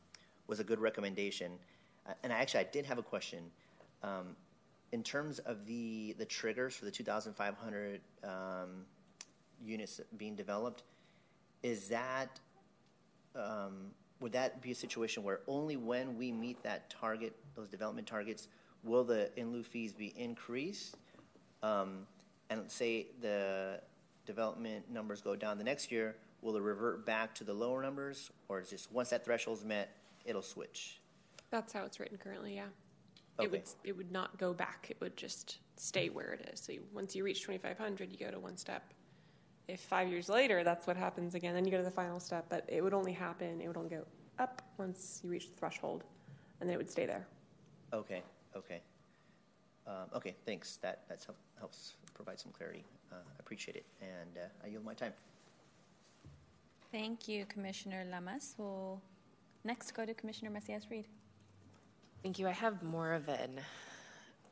was 0.48 0.60
a 0.60 0.64
good 0.64 0.80
recommendation. 0.80 1.52
Uh, 2.08 2.14
and 2.24 2.34
actually, 2.34 2.62
I 2.62 2.70
did 2.72 2.84
have 2.88 2.98
a 2.98 3.04
question. 3.04 3.44
Um, 4.02 4.36
in 4.94 5.04
terms 5.04 5.38
of 5.38 5.68
the 5.68 6.16
the 6.18 6.26
triggers 6.26 6.76
for 6.76 6.86
the 6.86 6.92
2,500 6.92 8.02
um, 8.24 8.32
units 9.64 10.02
being 10.18 10.36
developed, 10.36 10.82
is 11.62 11.90
that 11.90 12.40
um, 13.36 13.92
would 14.20 14.32
that 14.32 14.62
be 14.62 14.72
a 14.72 14.76
situation 14.76 15.24
where 15.24 15.42
only 15.48 15.76
when 15.76 16.18
we 16.18 16.32
meet 16.32 16.62
that 16.64 16.90
target, 16.90 17.36
those 17.56 17.68
development 17.68 18.08
targets, 18.08 18.48
will 18.84 19.04
the 19.04 19.30
in 19.40 19.52
lieu 19.52 19.64
fees 19.64 19.94
be 19.94 20.14
increased? 20.18 20.98
Um, 21.62 22.08
and 22.50 22.70
say 22.70 23.08
the 23.22 23.82
development 24.26 24.90
numbers 24.92 25.22
go 25.22 25.36
down 25.36 25.58
the 25.58 25.64
next 25.64 25.92
year, 25.92 26.16
will 26.42 26.56
it 26.56 26.62
revert 26.62 27.06
back 27.06 27.34
to 27.36 27.44
the 27.44 27.54
lower 27.54 27.82
numbers, 27.82 28.32
or 28.50 28.60
is 28.60 28.70
just 28.70 28.92
once 28.92 29.10
that 29.10 29.26
threshold 29.26 29.60
is 29.60 29.66
met, 29.66 29.96
it'll 30.26 30.42
switch? 30.42 31.00
That's 31.50 31.72
how 31.72 31.84
it's 31.86 32.00
written 32.00 32.18
currently, 32.18 32.56
yeah. 32.56 32.66
Okay. 33.40 33.46
It 33.46 33.52
would 33.52 33.64
it 33.84 33.98
would 33.98 34.12
not 34.12 34.38
go 34.38 34.54
back. 34.54 34.88
It 34.90 34.98
would 35.02 35.18
just 35.18 35.58
stay 35.76 36.10
where 36.10 36.34
it 36.34 36.50
is. 36.54 36.60
So 36.60 36.72
you, 36.72 36.84
once 36.94 37.16
you 37.16 37.24
reach 37.24 37.42
2,500, 37.42 38.12
you 38.12 38.18
go 38.18 38.32
to 38.32 38.40
one 38.40 38.58
step. 38.58 38.84
If 39.68 39.80
five 39.80 40.10
years 40.10 40.30
later 40.30 40.64
that's 40.64 40.86
what 40.88 40.98
happens 40.98 41.36
again, 41.36 41.54
then 41.54 41.66
you 41.66 41.72
go 41.72 41.78
to 41.78 41.84
the 41.84 41.92
final 41.92 42.20
step. 42.20 42.46
But 42.50 42.66
it 42.68 42.82
would 42.82 42.94
only 42.94 43.14
happen. 43.14 43.62
It 43.62 43.68
would 43.68 43.78
only 43.78 43.90
go 43.90 44.06
up 44.40 44.62
once 44.78 45.22
you 45.24 45.30
reach 45.30 45.50
the 45.50 45.56
threshold, 45.56 46.04
and 46.60 46.70
then 46.70 46.76
it 46.76 46.78
would 46.78 46.90
stay 46.90 47.06
there. 47.06 47.26
Okay, 47.94 48.24
okay. 48.56 48.82
Um, 49.88 50.10
okay, 50.16 50.36
thanks. 50.46 50.78
That 50.78 51.04
that's 51.08 51.26
help, 51.26 51.38
helps 51.60 51.94
provide 52.14 52.40
some 52.40 52.52
clarity. 52.52 52.84
Uh, 53.12 53.16
I 53.16 53.40
appreciate 53.40 53.76
it, 53.76 53.86
and 54.02 54.38
uh, 54.38 54.66
I 54.66 54.68
yield 54.70 54.84
my 54.84 54.94
time. 54.94 55.14
Thank 56.92 57.28
you, 57.28 57.46
Commissioner 57.46 58.06
Lamas. 58.10 58.56
We'll 58.58 59.02
next 59.64 59.92
go 59.94 60.06
to 60.06 60.14
Commissioner 60.14 60.52
Macias 60.52 60.90
Reed. 60.90 61.06
Thank 62.22 62.40
you. 62.40 62.48
I 62.48 62.52
have 62.52 62.84
more 62.84 63.14
of 63.14 63.28
an 63.28 63.60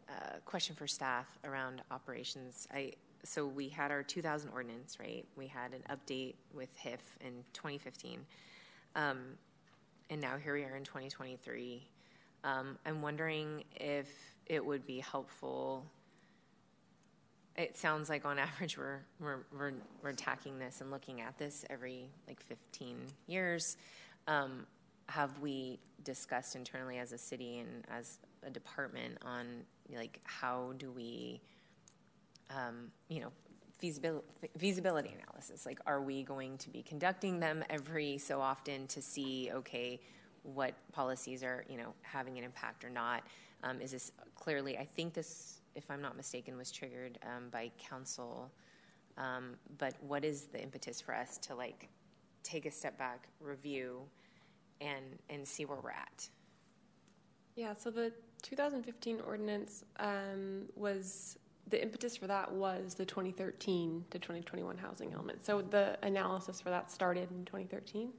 uh, 0.10 0.38
question 0.46 0.76
for 0.76 0.88
staff 0.88 1.28
around 1.46 1.82
operations. 1.92 2.68
I 2.74 2.94
so 3.24 3.46
we 3.46 3.70
had 3.70 3.92
our 3.92 4.04
2000 4.04 4.50
ordinance, 4.52 5.00
right? 5.00 5.26
We 5.36 5.48
had 5.48 5.74
an 5.74 5.84
update 5.90 6.36
with 6.54 6.76
HIF 6.78 7.18
in 7.22 7.44
2015, 7.54 8.20
um, 8.96 9.18
and 10.10 10.20
now 10.20 10.38
here 10.38 10.54
we 10.54 10.64
are 10.64 10.76
in 10.76 10.84
2023. 10.84 11.88
Um, 12.44 12.78
I'm 12.86 13.02
wondering 13.02 13.64
if 13.76 14.10
it 14.48 14.66
would 14.66 14.86
be 14.86 15.00
helpful. 15.00 15.86
It 17.56 17.78
sounds 17.78 18.10
like 18.10 18.26
on 18.26 18.40
average 18.40 18.78
we're, 18.78 19.02
we're, 19.20 19.40
we're, 19.58 19.74
we're 20.02 20.10
attacking 20.10 20.60
this 20.60 20.82
and 20.82 20.92
looking 20.92 21.22
at 21.22 21.38
this 21.38 21.64
every 21.70 22.10
like 22.28 22.42
15 22.42 22.98
years. 23.28 23.78
Um, 24.28 24.66
have 25.08 25.40
we 25.40 25.80
discussed 26.04 26.56
internally 26.56 26.98
as 26.98 27.12
a 27.12 27.18
city 27.18 27.60
and 27.60 27.86
as 27.90 28.20
a 28.46 28.50
department 28.50 29.18
on 29.24 29.46
like 29.96 30.20
how 30.24 30.74
do 30.78 30.92
we, 30.92 31.42
um, 32.56 32.92
you 33.10 33.22
know, 33.22 33.32
feasibility, 33.78 34.26
feasibility 34.58 35.16
analysis? 35.22 35.66
Like, 35.66 35.80
are 35.86 36.02
we 36.02 36.24
going 36.24 36.58
to 36.60 36.70
be 36.70 36.84
conducting 36.84 37.40
them 37.40 37.64
every 37.70 38.18
so 38.18 38.42
often 38.42 38.88
to 38.88 39.02
see, 39.02 39.50
okay, 39.54 40.00
what 40.44 40.74
policies 40.92 41.44
are, 41.44 41.66
you 41.70 41.78
know, 41.78 41.94
having 42.02 42.38
an 42.38 42.44
impact 42.44 42.84
or 42.84 42.90
not? 42.90 43.24
Um, 43.64 43.82
is 43.82 43.92
this 43.92 44.12
clearly? 44.36 44.78
I 44.78 44.86
think 44.86 45.14
this, 45.14 45.62
if 45.76 45.90
I'm 45.90 46.02
not 46.02 46.18
mistaken, 46.18 46.58
was 46.58 46.72
triggered 46.72 47.20
um, 47.24 47.50
by 47.52 47.72
council. 47.78 48.52
Um, 49.18 49.56
but 49.78 49.94
what 50.02 50.24
is 50.24 50.46
the 50.46 50.62
impetus 50.62 51.02
for 51.02 51.14
us 51.14 51.38
to 51.40 51.56
like 51.56 51.90
take 52.44 52.66
a 52.66 52.72
step 52.72 52.98
back, 52.98 53.28
review, 53.40 54.02
and 54.80 55.20
and 55.30 55.48
see 55.48 55.66
where 55.66 55.78
we're 55.82 55.92
at? 55.92 56.28
Yeah. 57.56 57.74
So 57.74 57.92
the 57.92 58.12
2015 58.42 59.20
ordinance 59.28 59.84
um, 60.00 60.64
was 60.76 61.38
the 61.68 61.82
impetus 61.82 62.18
for 62.18 62.28
that 62.28 62.52
was 62.52 62.96
the 62.96 63.06
2013 63.06 64.06
to 64.10 64.20
2021 64.20 64.78
housing 64.78 65.14
element. 65.14 65.46
So 65.46 65.62
the 65.62 65.98
analysis 66.04 66.60
for 66.60 66.70
that 66.70 66.92
started 66.92 67.30
in 67.32 67.46
2013. 67.46 68.10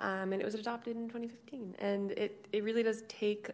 Um, 0.00 0.32
and 0.32 0.42
it 0.42 0.44
was 0.44 0.54
adopted 0.54 0.96
in 0.96 1.08
2015. 1.08 1.76
And 1.78 2.10
it, 2.12 2.46
it 2.52 2.64
really 2.64 2.82
does 2.82 3.02
take 3.08 3.50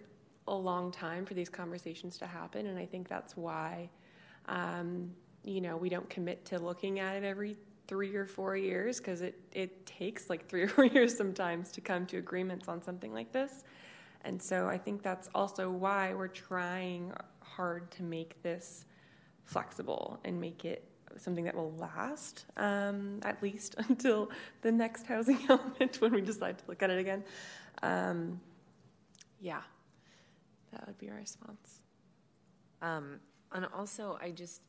a 0.48 0.54
long 0.54 0.90
time 0.90 1.24
for 1.24 1.34
these 1.34 1.48
conversations 1.48 2.18
to 2.18 2.26
happen, 2.26 2.66
and 2.66 2.78
I 2.78 2.84
think 2.84 3.08
that's 3.08 3.36
why, 3.36 3.88
um, 4.46 5.10
you 5.44 5.60
know, 5.60 5.76
we 5.76 5.88
don't 5.88 6.08
commit 6.10 6.44
to 6.46 6.58
looking 6.58 6.98
at 6.98 7.14
it 7.16 7.24
every 7.24 7.56
three 7.86 8.14
or 8.14 8.26
four 8.26 8.56
years 8.56 8.98
because 8.98 9.20
it, 9.20 9.38
it 9.52 9.86
takes 9.86 10.28
like 10.28 10.48
three 10.48 10.62
or 10.64 10.68
four 10.68 10.84
years 10.84 11.16
sometimes 11.16 11.70
to 11.72 11.80
come 11.80 12.06
to 12.06 12.18
agreements 12.18 12.68
on 12.68 12.82
something 12.82 13.12
like 13.12 13.32
this. 13.32 13.64
And 14.24 14.40
so 14.42 14.66
I 14.66 14.76
think 14.76 15.02
that's 15.02 15.28
also 15.34 15.70
why 15.70 16.14
we're 16.14 16.28
trying 16.28 17.12
hard 17.40 17.90
to 17.92 18.02
make 18.02 18.42
this 18.42 18.84
flexible 19.50 20.20
and 20.24 20.40
make 20.40 20.64
it 20.64 20.84
something 21.16 21.44
that 21.44 21.56
will 21.56 21.72
last 21.72 22.46
um, 22.56 23.18
at 23.24 23.42
least 23.42 23.74
until 23.88 24.30
the 24.62 24.70
next 24.70 25.06
housing 25.06 25.38
element 25.48 26.00
when 26.00 26.12
we 26.12 26.20
decide 26.20 26.58
to 26.58 26.64
look 26.68 26.82
at 26.82 26.90
it 26.90 26.98
again. 26.98 27.24
Um, 27.82 28.40
yeah, 29.40 29.62
that 30.72 30.86
would 30.86 30.98
be 30.98 31.10
our 31.10 31.16
response. 31.16 31.80
Um, 32.80 33.18
and 33.52 33.66
also, 33.76 34.18
I 34.22 34.30
just, 34.30 34.62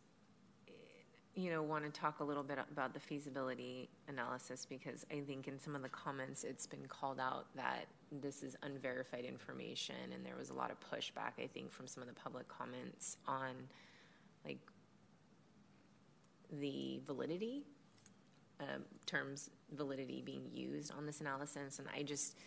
you 1.35 1.51
know, 1.51 1.61
want 1.61 1.85
to 1.85 1.91
talk 1.91 2.19
a 2.19 2.23
little 2.23 2.43
bit 2.43 2.57
about 2.71 2.93
the 2.93 2.99
feasibility 2.99 3.89
analysis 4.07 4.65
because 4.65 5.05
I 5.11 5.19
think 5.19 5.47
in 5.47 5.59
some 5.59 5.75
of 5.75 5.83
the 5.83 5.89
comments 5.89 6.43
it's 6.43 6.65
been 6.65 6.87
called 6.87 7.19
out 7.19 7.45
that 7.55 7.85
this 8.11 8.41
is 8.41 8.55
unverified 8.63 9.25
information, 9.25 9.95
and 10.13 10.25
there 10.25 10.35
was 10.35 10.49
a 10.49 10.53
lot 10.53 10.71
of 10.71 10.77
pushback, 10.79 11.41
I 11.41 11.47
think, 11.47 11.71
from 11.71 11.85
some 11.85 12.01
of 12.01 12.09
the 12.09 12.15
public 12.15 12.47
comments 12.47 13.17
on 13.27 13.53
like 14.45 14.59
the 16.59 16.99
validity 17.05 17.63
um, 18.61 18.83
terms 19.05 19.49
validity 19.75 20.21
being 20.21 20.43
used 20.53 20.91
on 20.93 21.05
this 21.05 21.21
analysis. 21.21 21.79
And 21.79 21.87
i 21.95 22.03
just 22.03 22.37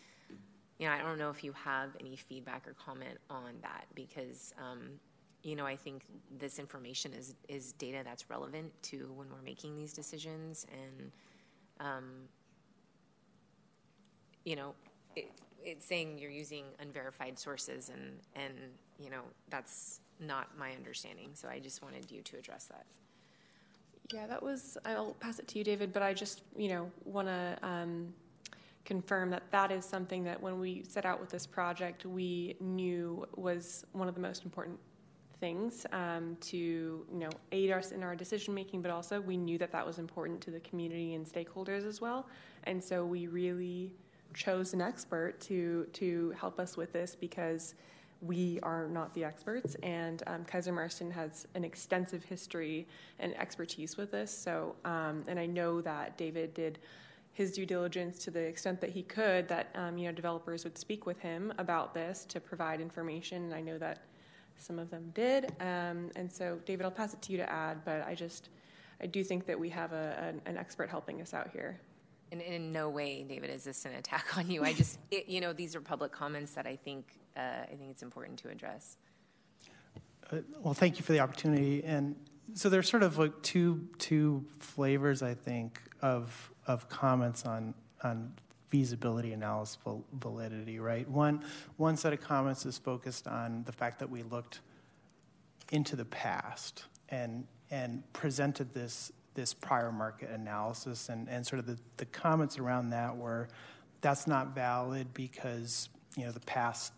you 0.78 0.86
know 0.86 0.92
i 0.92 0.98
don't 0.98 1.18
know 1.18 1.30
if 1.30 1.42
you 1.44 1.52
have 1.52 1.90
any 2.00 2.16
feedback 2.16 2.66
or 2.66 2.74
comment 2.74 3.18
on 3.30 3.54
that 3.62 3.86
because 3.94 4.52
um, 4.58 4.90
you 5.42 5.56
know 5.56 5.66
i 5.66 5.76
think 5.76 6.02
this 6.38 6.58
information 6.58 7.12
is 7.12 7.34
is 7.48 7.72
data 7.72 8.02
that's 8.04 8.28
relevant 8.30 8.70
to 8.82 9.12
when 9.14 9.28
we're 9.30 9.42
making 9.44 9.76
these 9.76 9.92
decisions. 9.92 10.66
And 10.72 11.12
um, 11.80 12.04
you 14.44 14.56
know 14.56 14.74
it, 15.16 15.30
it's 15.64 15.86
saying 15.86 16.18
you're 16.18 16.30
using 16.30 16.64
unverified 16.80 17.38
sources 17.38 17.90
and 17.90 18.20
and 18.36 18.54
you 18.98 19.10
know 19.10 19.22
that's 19.48 20.00
not 20.20 20.56
my 20.58 20.72
understanding. 20.72 21.30
So 21.34 21.48
i 21.48 21.58
just 21.58 21.82
wanted 21.82 22.10
you 22.10 22.22
to 22.22 22.36
address 22.36 22.66
that 22.66 22.86
yeah, 24.12 24.26
that 24.26 24.42
was, 24.42 24.76
I'll 24.84 25.16
pass 25.20 25.38
it 25.38 25.48
to 25.48 25.58
you, 25.58 25.64
David, 25.64 25.92
but 25.92 26.02
I 26.02 26.12
just, 26.12 26.42
you 26.56 26.68
know, 26.68 26.90
want 27.04 27.28
to 27.28 27.58
um, 27.62 28.12
confirm 28.84 29.30
that 29.30 29.44
that 29.50 29.72
is 29.72 29.84
something 29.84 30.24
that 30.24 30.40
when 30.40 30.60
we 30.60 30.84
set 30.86 31.06
out 31.06 31.20
with 31.20 31.30
this 31.30 31.46
project, 31.46 32.04
we 32.04 32.56
knew 32.60 33.26
was 33.36 33.84
one 33.92 34.08
of 34.08 34.14
the 34.14 34.20
most 34.20 34.44
important 34.44 34.78
things 35.40 35.86
um, 35.92 36.36
to, 36.40 36.56
you 36.56 37.18
know, 37.18 37.30
aid 37.52 37.70
us 37.70 37.92
in 37.92 38.02
our 38.02 38.14
decision 38.14 38.54
making, 38.54 38.82
but 38.82 38.90
also 38.90 39.20
we 39.20 39.36
knew 39.36 39.58
that 39.58 39.72
that 39.72 39.86
was 39.86 39.98
important 39.98 40.40
to 40.42 40.50
the 40.50 40.60
community 40.60 41.14
and 41.14 41.26
stakeholders 41.26 41.86
as 41.86 42.00
well. 42.00 42.28
And 42.64 42.82
so 42.82 43.04
we 43.04 43.26
really 43.26 43.92
chose 44.34 44.74
an 44.74 44.80
expert 44.80 45.40
to 45.40 45.86
to 45.92 46.34
help 46.38 46.58
us 46.58 46.76
with 46.76 46.92
this 46.92 47.14
because 47.14 47.74
we 48.24 48.58
are 48.62 48.88
not 48.88 49.12
the 49.14 49.24
experts, 49.24 49.76
and 49.82 50.22
um, 50.26 50.44
Keyser 50.44 50.72
Marston 50.72 51.10
has 51.10 51.46
an 51.54 51.64
extensive 51.64 52.24
history 52.24 52.86
and 53.18 53.36
expertise 53.36 53.96
with 53.96 54.10
this. 54.10 54.36
So, 54.36 54.76
um, 54.84 55.24
and 55.28 55.38
I 55.38 55.46
know 55.46 55.80
that 55.82 56.16
David 56.16 56.54
did 56.54 56.78
his 57.34 57.52
due 57.52 57.66
diligence 57.66 58.18
to 58.20 58.30
the 58.30 58.40
extent 58.40 58.80
that 58.80 58.90
he 58.90 59.02
could. 59.02 59.48
That 59.48 59.68
um, 59.74 59.98
you 59.98 60.06
know, 60.06 60.12
developers 60.12 60.64
would 60.64 60.78
speak 60.78 61.04
with 61.04 61.18
him 61.18 61.52
about 61.58 61.92
this 61.92 62.24
to 62.26 62.40
provide 62.40 62.80
information. 62.80 63.44
And 63.44 63.54
I 63.54 63.60
know 63.60 63.76
that 63.78 64.02
some 64.56 64.78
of 64.78 64.88
them 64.90 65.10
did. 65.14 65.46
Um, 65.60 66.10
and 66.16 66.32
so, 66.32 66.58
David, 66.64 66.84
I'll 66.84 66.92
pass 66.92 67.12
it 67.12 67.20
to 67.22 67.32
you 67.32 67.38
to 67.38 67.50
add. 67.50 67.84
But 67.84 68.06
I 68.06 68.14
just, 68.14 68.48
I 69.02 69.06
do 69.06 69.24
think 69.24 69.46
that 69.46 69.58
we 69.58 69.68
have 69.70 69.92
a, 69.92 70.16
an, 70.20 70.40
an 70.46 70.56
expert 70.56 70.88
helping 70.88 71.20
us 71.20 71.34
out 71.34 71.50
here. 71.50 71.80
And 72.30 72.40
in 72.40 72.72
no 72.72 72.88
way, 72.88 73.24
David, 73.28 73.50
is 73.50 73.64
this 73.64 73.84
an 73.84 73.94
attack 73.94 74.38
on 74.38 74.48
you. 74.48 74.64
I 74.64 74.72
just, 74.72 74.98
it, 75.10 75.28
you 75.28 75.40
know, 75.40 75.52
these 75.52 75.76
are 75.76 75.80
public 75.80 76.12
comments 76.12 76.52
that 76.52 76.66
I 76.66 76.76
think 76.76 77.18
I 77.36 77.74
think 77.76 77.90
it's 77.90 78.02
important 78.02 78.38
to 78.40 78.48
address. 78.48 78.96
Uh, 80.30 80.38
well, 80.60 80.74
thank 80.74 80.98
you 80.98 81.04
for 81.04 81.12
the 81.12 81.20
opportunity. 81.20 81.82
And 81.84 82.16
so 82.54 82.68
there's 82.68 82.88
sort 82.88 83.02
of 83.02 83.18
like 83.18 83.42
two 83.42 83.88
two 83.98 84.44
flavors, 84.58 85.22
I 85.22 85.34
think, 85.34 85.80
of 86.02 86.52
of 86.66 86.88
comments 86.88 87.44
on 87.44 87.74
on 88.02 88.32
feasibility 88.68 89.32
analysis 89.32 89.78
validity. 90.12 90.78
Right. 90.78 91.08
One 91.08 91.44
one 91.76 91.96
set 91.96 92.12
of 92.12 92.20
comments 92.20 92.66
is 92.66 92.78
focused 92.78 93.26
on 93.26 93.64
the 93.64 93.72
fact 93.72 93.98
that 93.98 94.10
we 94.10 94.22
looked 94.22 94.60
into 95.72 95.96
the 95.96 96.04
past 96.04 96.84
and 97.08 97.46
and 97.70 98.02
presented 98.12 98.72
this 98.74 99.12
this 99.34 99.52
prior 99.52 99.90
market 99.90 100.30
analysis 100.30 101.08
and, 101.08 101.28
and 101.28 101.44
sort 101.44 101.58
of 101.58 101.66
the, 101.66 101.76
the 101.96 102.04
comments 102.06 102.58
around 102.58 102.90
that 102.90 103.16
were 103.16 103.48
that's 104.00 104.26
not 104.26 104.54
valid 104.54 105.12
because 105.12 105.88
you 106.16 106.24
know 106.24 106.30
the 106.30 106.40
past 106.40 106.92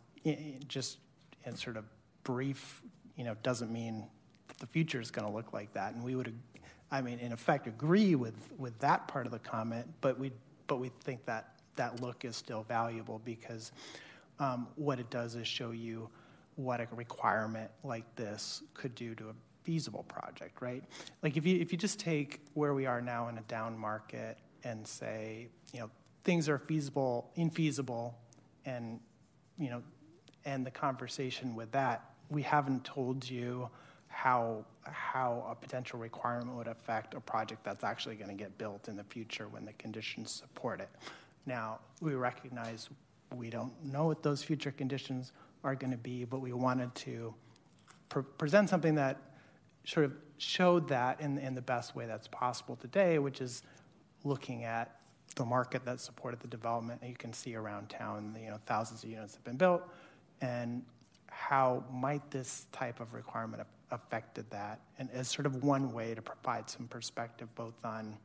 just 0.69 0.99
in 1.45 1.57
sort 1.57 1.77
of 1.77 1.85
brief, 2.25 2.83
you 3.17 3.25
know, 3.25 3.35
doesn't 3.43 3.73
mean 3.73 4.07
that 4.49 4.59
the 4.59 4.67
future 4.67 5.01
is 5.01 5.11
going 5.11 5.27
to 5.27 5.33
look 5.33 5.53
like 5.53 5.73
that. 5.75 5.95
And 5.95 6.03
we 6.03 6.17
would, 6.17 6.35
I 6.91 7.01
mean, 7.01 7.19
in 7.19 7.33
effect, 7.33 7.67
agree 7.67 8.15
with 8.15 8.35
with 8.59 8.79
that 8.81 9.09
part 9.09 9.27
of 9.27 9.33
the 9.33 9.39
comment, 9.39 9.87
but 10.01 10.19
we 10.19 10.33
but 10.67 10.79
we 10.79 10.91
think 11.05 11.25
that 11.27 11.61
that 11.77 12.01
look 12.01 12.25
is 12.25 12.37
still 12.37 12.65
valuable 12.65 13.21
because 13.25 13.73
um, 14.39 14.67
what 14.77 14.99
it 14.99 15.09
does 15.11 15.35
is 15.35 15.47
show 15.47 15.71
you 15.71 16.09
what 16.57 16.81
a 16.81 16.89
requirement 16.93 17.71
like 17.85 18.05
this 18.17 18.63
could 18.75 18.95
do 18.95 19.15
to 19.15 19.29
a 19.29 19.35
feasible 19.63 20.05
project, 20.05 20.63
right? 20.63 20.83
Like 21.23 21.37
if 21.37 21.47
you 21.47 21.59
if 21.61 21.73
you 21.73 21.79
just 21.79 22.01
take 22.01 22.41
where 22.55 22.75
we 22.75 22.87
are 22.87 23.01
now 23.01 23.29
in 23.29 23.39
a 23.39 23.43
down 23.43 23.79
market 23.79 24.39
and 24.65 24.87
say, 24.87 25.49
you 25.73 25.81
know, 25.81 25.91
things 26.25 26.49
are 26.49 26.59
feasible, 26.59 27.31
infeasible, 27.37 28.15
and 28.65 29.01
you 29.59 29.71
know 29.71 29.83
and 30.47 30.65
the 30.65 30.71
conversation 30.71 31.55
with 31.55 31.71
that, 31.73 32.11
we 32.31 32.41
haven't 32.41 32.85
told 32.85 33.29
you 33.29 33.69
how 34.09 34.65
how 34.85 35.45
a 35.51 35.55
potential 35.55 35.99
requirement 35.99 36.57
would 36.57 36.69
affect 36.69 37.15
a 37.15 37.21
project 37.21 37.65
that's 37.65 37.85
actually 37.85 38.15
going 38.15 38.31
to 38.31 38.35
get 38.37 38.57
built 38.57 38.89
in 38.89 38.97
the 38.97 39.05
future 39.05 39.49
when 39.49 39.65
the 39.65 39.73
conditions 39.75 40.31
support 40.31 40.81
it. 40.81 40.89
Now, 41.45 41.81
we 42.01 42.15
recognize 42.15 42.89
we 43.35 43.51
don't 43.51 43.73
know 43.85 44.07
what 44.07 44.23
those 44.23 44.43
future 44.45 44.71
conditions 44.71 45.33
are 45.65 45.75
going 45.75 45.91
to 45.91 45.99
be, 45.99 46.25
but 46.25 46.41
we 46.41 46.53
wanted 46.53 46.95
to 46.95 47.35
pre- 48.09 48.23
present 48.39 48.71
something 48.71 48.95
that 48.95 49.21
sort 49.85 50.07
of 50.07 50.13
showed 50.39 50.89
that 50.89 51.21
in, 51.21 51.39
in 51.39 51.55
the 51.55 51.63
best 51.63 51.97
way 51.97 52.07
that's 52.07 52.29
possible 52.29 52.77
today, 52.77 53.19
which 53.19 53.41
is 53.41 53.63
looking 54.23 54.65
at 54.65 55.01
the 55.35 55.45
market 55.45 55.85
that 55.85 56.01
supported 56.01 56.41
the 56.41 56.49
development. 56.49 57.01
And 57.03 57.11
you 57.11 57.17
can 57.17 57.33
see 57.33 57.57
around 57.57 57.89
town, 57.89 58.37
you 58.41 58.51
know, 58.51 58.59
thousands 58.67 59.03
of 59.03 59.11
units 59.11 59.35
have 59.35 59.45
been 59.45 59.57
built, 59.57 59.83
and 60.41 60.83
how 61.29 61.85
might 61.93 62.31
this 62.31 62.67
type 62.73 63.01
of 63.01 63.15
requirement 63.15 63.63
affected 63.91 64.51
that? 64.51 64.81
And 64.99 65.11
as 65.13 65.29
sort 65.29 65.47
of 65.47 65.63
one 65.63 65.93
way 65.93 66.15
to 66.15 66.23
provide 66.23 66.69
some 66.69 66.89
perspective, 66.89 67.55
both 67.55 67.85
on, 67.85 68.17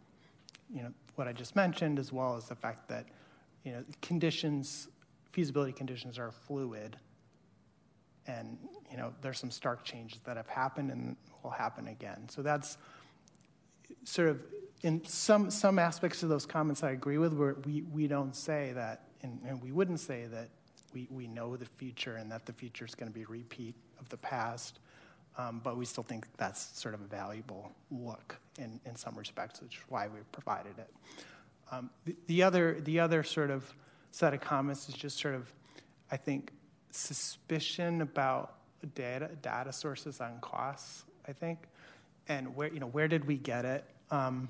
you 0.74 0.82
know, 0.82 0.94
what 1.16 1.28
I 1.28 1.34
just 1.34 1.56
mentioned, 1.56 2.00
as 2.00 2.12
well 2.12 2.36
as 2.36 2.46
the 2.46 2.56
fact 2.56 2.88
that, 2.90 3.06
you 3.64 3.74
know, 3.74 3.84
conditions, 4.02 4.88
feasibility 5.32 5.74
conditions 5.74 6.18
are 6.18 6.32
fluid, 6.32 6.98
and 8.28 8.58
you 8.90 8.98
know, 8.98 9.14
there's 9.22 9.40
some 9.40 9.52
stark 9.52 9.84
changes 9.84 10.20
that 10.26 10.38
have 10.38 10.48
happened 10.48 10.92
and 10.92 11.16
will 11.44 11.50
happen 11.50 11.88
again. 11.88 12.28
So 12.30 12.42
that's 12.42 12.78
sort 14.04 14.30
of 14.30 14.42
in 14.84 15.04
some 15.06 15.50
some 15.50 15.80
aspects 15.80 16.24
of 16.24 16.30
those 16.30 16.46
comments 16.46 16.84
I 16.84 16.92
agree 16.92 17.18
with. 17.18 17.34
Where 17.34 17.56
we 17.66 17.82
we 17.82 18.08
don't 18.08 18.36
say 18.36 18.72
that, 18.74 19.08
and, 19.22 19.40
and 19.46 19.62
we 19.62 19.72
wouldn't 19.72 20.00
say 20.00 20.26
that 20.32 20.50
we 20.93 21.07
we 21.09 21.27
know 21.27 21.55
the 21.55 21.65
future 21.65 22.15
and 22.15 22.31
that 22.31 22.45
the 22.45 22.53
future 22.53 22.85
is 22.85 22.95
going 22.95 23.11
to 23.11 23.13
be 23.13 23.23
a 23.23 23.27
repeat 23.27 23.76
of 23.99 24.09
the 24.09 24.18
past. 24.18 24.80
Um, 25.38 25.61
but 25.63 25.77
we 25.77 25.85
still 25.85 26.03
think 26.03 26.27
that's 26.38 26.77
sort 26.77 26.93
of 26.93 27.01
a 27.01 27.05
valuable 27.05 27.72
look 27.89 28.38
in, 28.59 28.81
in 28.85 28.95
some 28.97 29.15
respects, 29.15 29.61
which 29.61 29.76
is 29.76 29.81
why 29.88 30.07
we 30.07 30.19
provided 30.34 30.77
it. 30.77 30.93
Um, 31.72 31.89
the, 32.05 32.15
the 32.27 32.43
other 32.43 32.81
the 32.81 32.99
other 32.99 33.23
sort 33.23 33.49
of 33.49 33.73
set 34.11 34.34
of 34.34 34.41
comments 34.41 34.89
is 34.89 34.95
just 34.95 35.19
sort 35.19 35.35
of, 35.35 35.51
I 36.11 36.18
think, 36.18 36.51
suspicion 36.89 38.01
about 38.01 38.55
data 38.93 39.30
data 39.41 39.72
sources 39.72 40.19
on 40.19 40.39
costs. 40.41 41.05
I 41.27 41.34
think, 41.34 41.59
and 42.27 42.55
where 42.55 42.68
you 42.68 42.80
know 42.80 42.88
where 42.88 43.07
did 43.07 43.26
we 43.26 43.38
get 43.38 43.63
it? 43.63 43.85
Um, 44.09 44.49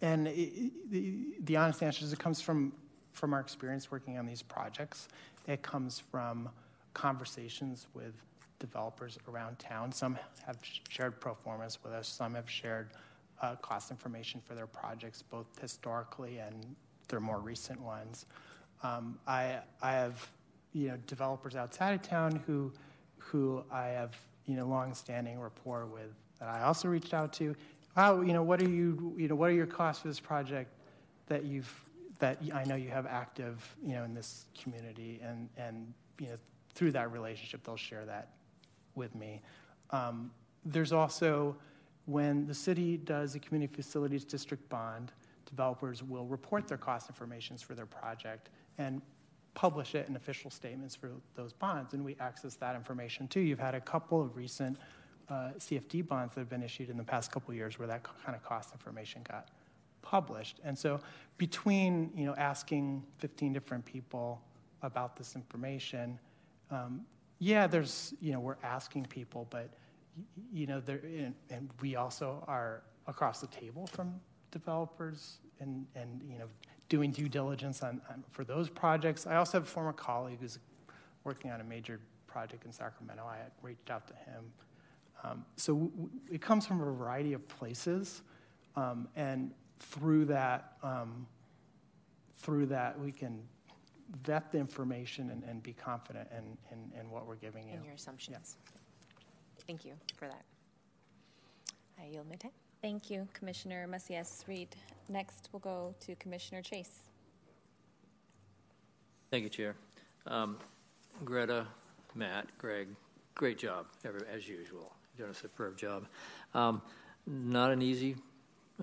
and 0.00 0.28
it, 0.28 0.90
the, 0.92 1.14
the 1.40 1.56
honest 1.56 1.82
answer 1.82 2.04
is 2.04 2.12
it 2.12 2.18
comes 2.20 2.40
from 2.40 2.72
from 3.12 3.34
our 3.34 3.40
experience 3.40 3.90
working 3.90 4.16
on 4.16 4.26
these 4.26 4.42
projects. 4.42 5.08
It 5.48 5.62
comes 5.62 5.98
from 5.98 6.50
conversations 6.92 7.86
with 7.94 8.14
developers 8.58 9.18
around 9.28 9.58
town. 9.58 9.90
Some 9.90 10.18
have 10.46 10.58
shared 10.88 11.20
pro 11.20 11.34
formas 11.34 11.78
with 11.82 11.92
us. 11.92 12.06
Some 12.06 12.34
have 12.34 12.48
shared 12.50 12.90
uh, 13.40 13.56
cost 13.56 13.90
information 13.90 14.42
for 14.44 14.54
their 14.54 14.66
projects, 14.66 15.22
both 15.22 15.46
historically 15.60 16.38
and 16.38 16.76
their 17.08 17.20
more 17.20 17.38
recent 17.38 17.80
ones. 17.80 18.26
Um, 18.82 19.18
I 19.26 19.60
I 19.80 19.92
have 19.92 20.30
you 20.72 20.88
know 20.88 20.98
developers 21.06 21.56
outside 21.56 21.94
of 21.94 22.02
town 22.02 22.42
who 22.46 22.70
who 23.16 23.64
I 23.72 23.86
have 23.86 24.16
you 24.46 24.56
know 24.56 24.66
long-standing 24.66 25.40
rapport 25.40 25.86
with 25.86 26.12
that 26.40 26.48
I 26.48 26.62
also 26.62 26.88
reached 26.88 27.14
out 27.14 27.32
to. 27.34 27.56
How 27.96 28.20
you 28.20 28.34
know 28.34 28.42
what 28.42 28.60
are 28.60 28.68
you 28.68 29.14
you 29.16 29.28
know 29.28 29.34
what 29.34 29.48
are 29.48 29.54
your 29.54 29.66
costs 29.66 30.02
for 30.02 30.08
this 30.08 30.20
project 30.20 30.70
that 31.26 31.44
you've 31.44 31.72
that 32.18 32.38
I 32.52 32.64
know 32.64 32.74
you 32.74 32.90
have 32.90 33.06
active 33.06 33.76
you 33.82 33.94
know 33.94 34.04
in 34.04 34.14
this 34.14 34.46
community 34.60 35.20
and 35.22 35.48
and 35.56 35.92
you 36.18 36.28
know 36.28 36.36
through 36.74 36.92
that 36.92 37.12
relationship 37.12 37.64
they'll 37.64 37.76
share 37.76 38.04
that 38.06 38.30
with 38.94 39.14
me. 39.14 39.40
Um, 39.90 40.30
there's 40.64 40.92
also 40.92 41.56
when 42.06 42.46
the 42.46 42.54
city 42.54 42.96
does 42.96 43.34
a 43.34 43.38
community 43.38 43.74
facilities 43.74 44.24
district 44.24 44.68
bond, 44.68 45.12
developers 45.46 46.02
will 46.02 46.26
report 46.26 46.66
their 46.66 46.78
cost 46.78 47.08
informations 47.08 47.62
for 47.62 47.74
their 47.74 47.86
project 47.86 48.48
and 48.78 49.02
publish 49.54 49.94
it 49.94 50.08
in 50.08 50.16
official 50.16 50.50
statements 50.50 50.94
for 50.94 51.10
those 51.34 51.52
bonds, 51.52 51.92
and 51.92 52.04
we 52.04 52.16
access 52.20 52.54
that 52.56 52.76
information 52.76 53.26
too. 53.28 53.40
You've 53.40 53.58
had 53.58 53.74
a 53.74 53.80
couple 53.80 54.22
of 54.22 54.36
recent 54.36 54.78
uh, 55.28 55.50
CFD 55.58 56.06
bonds 56.06 56.34
that 56.34 56.40
have 56.40 56.48
been 56.48 56.62
issued 56.62 56.90
in 56.90 56.96
the 56.96 57.04
past 57.04 57.32
couple 57.32 57.52
years 57.52 57.78
where 57.78 57.88
that 57.88 58.02
kind 58.02 58.36
of 58.36 58.42
cost 58.42 58.72
information 58.72 59.22
got 59.28 59.48
published. 60.08 60.60
And 60.64 60.76
so, 60.76 61.00
between 61.36 62.10
you 62.16 62.24
know 62.26 62.34
asking 62.36 63.02
15 63.18 63.52
different 63.52 63.84
people 63.84 64.40
about 64.82 65.16
this 65.16 65.36
information, 65.36 66.18
um, 66.70 67.02
yeah, 67.38 67.66
there's 67.66 68.14
you 68.20 68.32
know 68.32 68.40
we're 68.40 68.62
asking 68.62 69.06
people, 69.06 69.46
but 69.50 69.68
you 70.52 70.66
know 70.66 70.80
there 70.80 71.00
and, 71.04 71.34
and 71.50 71.70
we 71.82 71.96
also 71.96 72.42
are 72.48 72.82
across 73.06 73.40
the 73.40 73.46
table 73.48 73.86
from 73.86 74.14
developers 74.50 75.38
and 75.60 75.86
and 75.94 76.22
you 76.26 76.38
know 76.38 76.46
doing 76.88 77.10
due 77.10 77.28
diligence 77.28 77.82
on, 77.82 78.00
on, 78.10 78.24
for 78.30 78.44
those 78.44 78.70
projects. 78.70 79.26
I 79.26 79.36
also 79.36 79.58
have 79.58 79.64
a 79.64 79.70
former 79.70 79.92
colleague 79.92 80.38
who's 80.40 80.58
working 81.24 81.50
on 81.50 81.60
a 81.60 81.64
major 81.64 82.00
project 82.26 82.64
in 82.64 82.72
Sacramento. 82.72 83.24
I 83.24 83.40
reached 83.60 83.90
out 83.90 84.06
to 84.08 84.14
him. 84.14 84.44
Um, 85.22 85.44
so 85.56 85.74
w- 85.74 86.08
it 86.30 86.40
comes 86.40 86.66
from 86.66 86.80
a 86.80 86.84
variety 86.84 87.34
of 87.34 87.46
places, 87.48 88.22
um, 88.74 89.06
and 89.16 89.52
through 89.78 90.26
that, 90.26 90.74
um, 90.82 91.26
through 92.40 92.66
that, 92.66 92.98
we 92.98 93.12
can 93.12 93.40
vet 94.24 94.50
the 94.50 94.58
information 94.58 95.30
and, 95.30 95.44
and 95.44 95.62
be 95.62 95.72
confident 95.72 96.28
in, 96.36 96.56
in, 96.72 97.00
in, 97.00 97.10
what 97.10 97.26
we're 97.26 97.36
giving 97.36 97.68
you. 97.68 97.74
In 97.74 97.84
your 97.84 97.94
assumptions. 97.94 98.56
Thank 99.66 99.84
you 99.84 99.94
for 100.16 100.28
that. 100.28 100.44
I 102.00 102.06
yield 102.06 102.28
my 102.28 102.36
time. 102.36 102.52
Thank 102.80 103.10
you, 103.10 103.26
Commissioner 103.34 103.86
Macias 103.86 104.44
Reed. 104.46 104.68
Next, 105.08 105.48
we'll 105.52 105.60
go 105.60 105.94
to 106.00 106.14
Commissioner 106.16 106.62
Chase. 106.62 107.00
Thank 109.30 109.42
you, 109.42 109.50
Chair. 109.50 109.74
Um, 110.26 110.58
Greta, 111.24 111.66
Matt, 112.14 112.46
Greg, 112.56 112.88
great 113.34 113.58
job, 113.58 113.86
as 114.32 114.48
usual. 114.48 114.92
You've 115.12 115.26
done 115.26 115.30
a 115.30 115.34
superb 115.34 115.76
job. 115.76 116.06
Um, 116.54 116.80
not 117.26 117.70
an 117.70 117.82
easy 117.82 118.16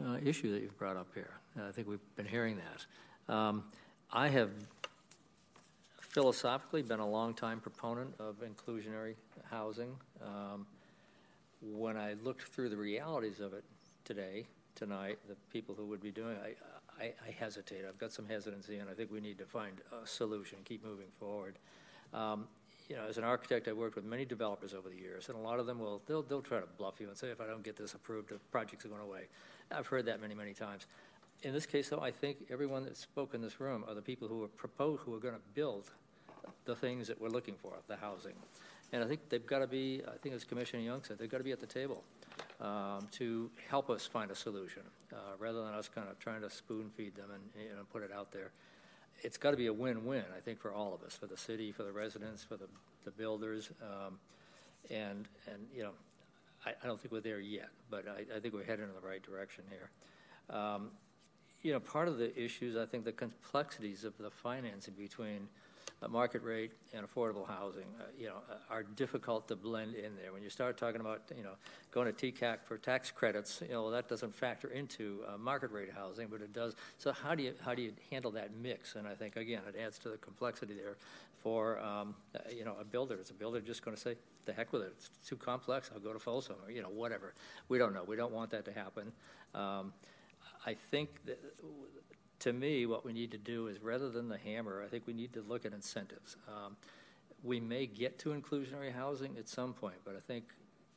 uh, 0.04 0.18
issue 0.24 0.52
that 0.52 0.62
you've 0.62 0.78
brought 0.78 0.98
up 0.98 1.08
here. 1.14 1.32
I 1.62 1.72
think 1.72 1.88
we've 1.88 2.00
been 2.16 2.26
hearing 2.26 2.58
that. 2.58 3.34
Um, 3.34 3.64
I 4.12 4.28
have 4.28 4.52
philosophically 6.00 6.82
been 6.82 7.00
a 7.00 7.08
long-time 7.08 7.60
proponent 7.60 8.14
of 8.20 8.36
inclusionary 8.42 9.16
housing. 9.50 9.96
Um, 10.22 10.66
when 11.62 11.98
I 11.98 12.14
looked 12.24 12.44
through 12.44 12.70
the 12.70 12.78
realities 12.78 13.40
of 13.40 13.54
it 13.54 13.64
today, 14.04 14.46
tonight, 14.76 15.18
the 15.28 15.36
people 15.52 15.76
who 15.76 15.86
would 15.86 16.02
be 16.02 16.12
doing 16.12 16.36
it, 16.36 16.58
I, 17.00 17.04
I, 17.04 17.14
I, 17.28 17.32
hesitate. 17.32 17.86
I've 17.88 17.98
got 17.98 18.12
some 18.12 18.26
hesitancy, 18.28 18.78
and 18.78 18.90
I 18.90 18.94
think 18.94 19.12
we 19.12 19.20
need 19.20 19.38
to 19.40 19.46
find 19.46 19.74
a 19.92 20.06
solution, 20.06 20.60
keep 20.66 20.86
moving 20.86 21.08
forward. 21.20 21.56
Um, 22.14 22.48
you 22.90 22.96
know, 22.96 23.06
as 23.10 23.18
an 23.18 23.24
architect, 23.24 23.68
I 23.68 23.74
worked 23.74 23.96
with 23.96 24.06
many 24.06 24.26
developers 24.26 24.74
over 24.74 24.90
the 24.90 24.96
years, 24.96 25.30
and 25.30 25.38
a 25.38 25.42
lot 25.42 25.60
of 25.60 25.66
them 25.66 25.80
will 25.80 26.02
they'll 26.06 26.22
they'll 26.22 26.42
try 26.42 26.60
to 26.60 26.68
bluff 26.78 26.96
you 27.00 27.08
and 27.08 27.18
say, 27.18 27.30
if 27.30 27.42
I 27.42 27.48
don't 27.48 27.64
get 27.64 27.76
this 27.76 27.94
approved, 27.94 28.30
the 28.30 28.38
project's 28.52 28.86
going 28.86 29.02
away. 29.02 29.24
I've 29.72 29.88
heard 29.88 30.06
that 30.06 30.22
many 30.22 30.36
many 30.36 30.54
times. 30.54 30.88
In 31.44 31.54
this 31.54 31.66
case, 31.66 31.90
though, 31.90 32.00
I 32.00 32.12
think 32.12 32.38
everyone 32.50 32.84
that 32.86 32.98
spoke 32.98 33.34
in 33.34 33.42
this 33.42 33.60
room 33.60 33.84
are 33.88 33.94
the 33.94 34.02
people 34.02 34.28
who 34.28 34.44
are 34.44 34.48
proposed 34.48 35.02
who 35.04 35.14
are 35.14 35.20
going 35.20 35.36
to 35.36 35.42
build 35.54 35.92
the 36.66 36.76
things 36.76 37.08
that 37.08 37.20
we're 37.20 37.30
looking 37.30 37.56
for, 37.56 37.74
the 37.88 37.96
housing. 37.96 38.34
And 38.94 39.04
I 39.04 39.08
think 39.08 39.30
they've 39.30 39.46
got 39.46 39.60
to 39.60 39.68
be, 39.68 40.02
I 40.08 40.18
think 40.18 40.36
as 40.36 40.44
Commissioner 40.44 40.82
Young 40.82 41.04
said, 41.04 41.18
they've 41.18 41.30
got 41.30 41.40
to 41.40 41.44
be 41.44 41.52
at 41.52 41.60
the 41.60 41.66
table 41.66 42.04
um, 42.62 43.08
to 43.14 43.50
help 43.70 43.90
us 43.90 44.06
find 44.06 44.32
a 44.32 44.36
solution 44.36 44.84
uh, 45.12 45.18
rather 45.40 45.64
than 45.64 45.74
us 45.74 45.90
kind 45.90 46.08
of 46.10 46.18
trying 46.20 46.42
to 46.42 46.50
spoon 46.50 46.90
feed 46.96 47.16
them 47.16 47.30
and 47.34 47.44
you 47.62 47.76
know, 47.76 47.84
put 47.92 48.04
it 48.04 48.12
out 48.12 48.32
there. 48.32 48.52
It's 49.22 49.38
got 49.38 49.52
to 49.52 49.58
be 49.58 49.68
a 49.68 49.74
win-win, 49.74 50.26
I 50.36 50.40
think, 50.40 50.60
for 50.60 50.72
all 50.72 50.94
of 50.94 51.04
us, 51.04 51.16
for 51.16 51.26
the 51.26 51.38
city, 51.38 51.72
for 51.72 51.84
the 51.84 51.92
residents, 51.92 52.44
for 52.44 52.58
the, 52.58 52.68
the 53.06 53.12
builders. 53.12 53.70
Um, 53.82 54.20
and, 54.90 55.28
and, 55.52 55.66
you 55.74 55.84
know, 55.84 55.94
I, 56.66 56.72
I, 56.82 56.88
don't 56.88 57.00
think 57.00 57.12
we're 57.12 57.22
there 57.22 57.40
yet, 57.40 57.70
but 57.90 58.06
I, 58.08 58.36
I, 58.36 58.40
think 58.40 58.54
we're 58.54 58.64
heading 58.64 58.86
in 58.86 58.92
the 59.00 59.08
right 59.08 59.22
direction 59.22 59.64
here. 59.70 60.56
Um, 60.56 60.90
you 61.62 61.72
know, 61.72 61.80
part 61.80 62.08
of 62.08 62.18
the 62.18 62.38
issues, 62.40 62.78
I 62.78 62.86
think 62.86 63.06
the 63.06 63.12
complexities 63.12 64.04
of 64.04 64.18
the 64.18 64.30
financing 64.30 64.94
between– 64.96 65.48
market 66.10 66.44
rate 66.44 66.72
and 66.94 67.06
affordable 67.06 67.48
housing, 67.48 67.86
uh, 68.00 68.04
you 68.18 68.28
know, 68.28 68.36
uh, 68.50 68.56
are 68.70 68.84
difficult 68.84 69.48
to 69.48 69.56
blend 69.56 69.96
in 69.96 70.16
there. 70.16 70.32
When 70.32 70.44
you 70.44 70.50
start 70.50 70.78
talking 70.78 71.02
about, 71.02 71.24
you 71.36 71.44
know, 71.44 71.54
going 71.92 72.14
to 72.14 72.32
TCAC 72.32 72.60
for 72.64 72.78
tax 72.78 73.12
credits, 73.12 73.62
you 73.62 73.74
know, 73.74 73.90
that 73.92 74.08
doesn't 74.08 74.34
factor 74.34 74.70
into 74.70 75.24
uh, 75.28 75.38
market 75.38 75.72
rate 75.72 75.90
housing, 75.94 76.28
but 76.28 76.42
it 76.42 76.54
does. 76.54 76.76
So 76.98 77.12
how 77.12 77.34
do 77.36 77.44
you 77.44 77.54
how 77.64 77.74
do 77.74 77.82
you 77.82 77.94
handle 78.12 78.32
that 78.32 78.52
mix? 78.56 78.96
And 78.96 79.08
I 79.08 79.16
think 79.16 79.36
again, 79.36 79.62
it 79.68 79.80
adds 79.80 79.98
to 80.00 80.10
the 80.10 80.18
complexity 80.18 80.76
there 80.76 80.98
for 81.46 81.80
um, 81.80 82.16
uh, 82.34 82.40
you 82.52 82.66
know 82.66 82.76
a 82.82 82.84
builder. 82.84 83.20
Is 83.22 83.30
a 83.30 83.34
builder 83.36 83.62
just 83.62 83.86
going 83.86 83.96
to 83.96 84.02
say, 84.02 84.16
"The 84.46 84.54
heck 84.54 84.74
with 84.74 84.82
it! 84.82 84.94
It's 84.98 85.12
too 85.30 85.36
complex. 85.36 85.92
I'll 85.94 86.02
go 86.02 86.12
to 86.12 86.18
Folsom," 86.18 86.56
or 86.66 86.72
you 86.72 86.82
know, 86.82 86.90
whatever. 86.90 87.36
We 87.70 87.78
don't 87.78 87.94
know. 87.94 88.04
We 88.04 88.16
don't 88.16 88.34
want 88.34 88.50
that 88.50 88.66
to 88.66 88.74
happen. 88.74 89.12
Um, 89.54 89.94
I 90.66 90.74
think 90.74 91.24
that 91.28 91.40
to 92.40 92.52
me, 92.52 92.88
what 92.88 93.06
we 93.06 93.14
need 93.14 93.30
to 93.30 93.38
do 93.38 93.68
is 93.68 93.80
rather 93.84 94.10
than 94.10 94.28
the 94.28 94.40
hammer, 94.40 94.82
I 94.84 94.88
think 94.88 95.06
we 95.06 95.14
need 95.14 95.34
to 95.34 95.42
look 95.42 95.68
at 95.68 95.72
incentives. 95.72 96.36
Um, 96.48 96.76
we 97.44 97.60
may 97.60 97.86
get 97.86 98.18
to 98.20 98.30
inclusionary 98.30 98.92
housing 98.92 99.38
at 99.38 99.48
some 99.48 99.72
point, 99.72 99.98
but 100.04 100.16
I 100.16 100.22
think 100.22 100.46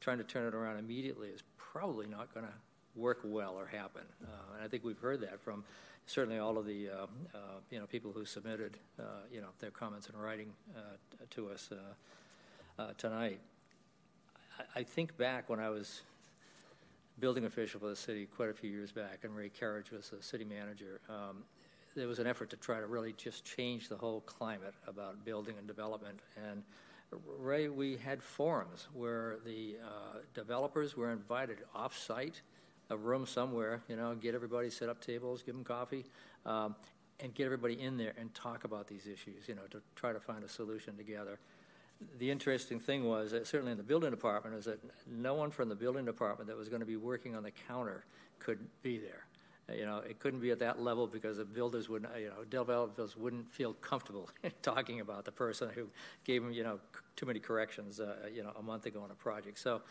trying 0.00 0.16
to 0.16 0.24
turn 0.24 0.46
it 0.46 0.54
around 0.54 0.78
immediately 0.78 1.28
is 1.28 1.42
probably 1.58 2.06
not 2.06 2.32
going 2.32 2.46
to 2.46 2.52
work 2.94 3.20
well 3.22 3.52
or 3.52 3.66
happen. 3.66 4.04
Uh, 4.24 4.54
and 4.54 4.64
I 4.64 4.68
think 4.68 4.82
we've 4.82 4.98
heard 4.98 5.20
that 5.20 5.42
from 5.42 5.62
certainly 6.08 6.38
all 6.38 6.56
of 6.56 6.64
the 6.64 6.88
uh, 6.88 7.06
uh, 7.34 7.38
you 7.70 7.78
know 7.78 7.86
people 7.86 8.10
who 8.10 8.24
submitted 8.24 8.78
uh, 8.98 9.02
you 9.30 9.40
know 9.40 9.48
their 9.60 9.70
comments 9.70 10.08
in 10.08 10.16
writing 10.18 10.50
to 11.30 11.48
us 11.50 11.70
tonight. 12.96 13.40
I 14.74 14.82
think 14.82 15.16
back 15.16 15.48
when 15.48 15.60
I 15.60 15.68
was 15.68 16.02
building 17.20 17.44
official 17.44 17.80
for 17.80 17.88
the 17.88 17.96
city 17.96 18.26
quite 18.26 18.48
a 18.48 18.54
few 18.54 18.70
years 18.70 18.90
back, 18.92 19.20
and 19.22 19.36
Ray 19.36 19.50
Kerridge 19.50 19.90
was 19.90 20.10
the 20.10 20.22
city 20.22 20.44
manager. 20.44 21.00
Um, 21.08 21.44
there 21.94 22.08
was 22.08 22.18
an 22.18 22.26
effort 22.26 22.50
to 22.50 22.56
try 22.56 22.78
to 22.80 22.86
really 22.86 23.12
just 23.12 23.44
change 23.44 23.88
the 23.88 23.96
whole 23.96 24.20
climate 24.20 24.74
about 24.86 25.24
building 25.24 25.54
and 25.58 25.66
development. 25.66 26.20
And 26.36 26.62
Ray, 27.38 27.68
we 27.68 27.96
had 27.96 28.22
forums 28.22 28.88
where 28.92 29.38
the 29.44 29.76
uh, 29.82 30.18
developers 30.34 30.96
were 30.96 31.10
invited 31.10 31.58
off-site, 31.74 32.40
a 32.90 32.96
room 32.96 33.26
somewhere, 33.26 33.82
you 33.88 33.96
know, 33.96 34.14
get 34.14 34.34
everybody 34.34 34.70
set 34.70 34.88
up 34.88 35.00
tables, 35.00 35.42
give 35.42 35.54
them 35.54 35.64
coffee, 35.64 36.04
um, 36.46 36.74
and 37.20 37.34
get 37.34 37.44
everybody 37.44 37.80
in 37.80 37.96
there 37.96 38.14
and 38.18 38.32
talk 38.34 38.64
about 38.64 38.86
these 38.86 39.06
issues, 39.06 39.48
you 39.48 39.54
know, 39.54 39.62
to 39.70 39.80
try 39.96 40.12
to 40.12 40.20
find 40.20 40.44
a 40.44 40.48
solution 40.48 40.96
together. 40.96 41.38
The 42.18 42.30
interesting 42.30 42.78
thing 42.78 43.04
was, 43.04 43.32
that 43.32 43.46
certainly 43.46 43.72
in 43.72 43.78
the 43.78 43.84
building 43.84 44.10
department, 44.10 44.54
is 44.54 44.66
that 44.66 44.78
no 45.06 45.34
one 45.34 45.50
from 45.50 45.68
the 45.68 45.74
building 45.74 46.04
department 46.04 46.48
that 46.48 46.56
was 46.56 46.68
going 46.68 46.80
to 46.80 46.86
be 46.86 46.96
working 46.96 47.34
on 47.34 47.42
the 47.42 47.50
counter 47.50 48.04
could 48.38 48.60
be 48.82 48.98
there. 48.98 49.24
You 49.74 49.84
know, 49.84 49.98
it 49.98 50.18
couldn't 50.18 50.40
be 50.40 50.50
at 50.50 50.60
that 50.60 50.80
level 50.80 51.06
because 51.06 51.36
the 51.36 51.44
builders 51.44 51.90
wouldn't, 51.90 52.10
you 52.18 52.28
know, 52.28 52.44
developers 52.48 53.16
wouldn't 53.16 53.52
feel 53.52 53.74
comfortable 53.74 54.30
talking 54.62 55.00
about 55.00 55.26
the 55.26 55.32
person 55.32 55.68
who 55.74 55.88
gave 56.24 56.42
them, 56.42 56.52
you 56.52 56.62
know, 56.62 56.78
too 57.16 57.26
many 57.26 57.38
corrections, 57.38 58.00
uh, 58.00 58.14
you 58.32 58.42
know, 58.42 58.52
a 58.58 58.62
month 58.62 58.86
ago 58.86 59.02
on 59.02 59.10
a 59.10 59.14
project. 59.14 59.58
So, 59.58 59.82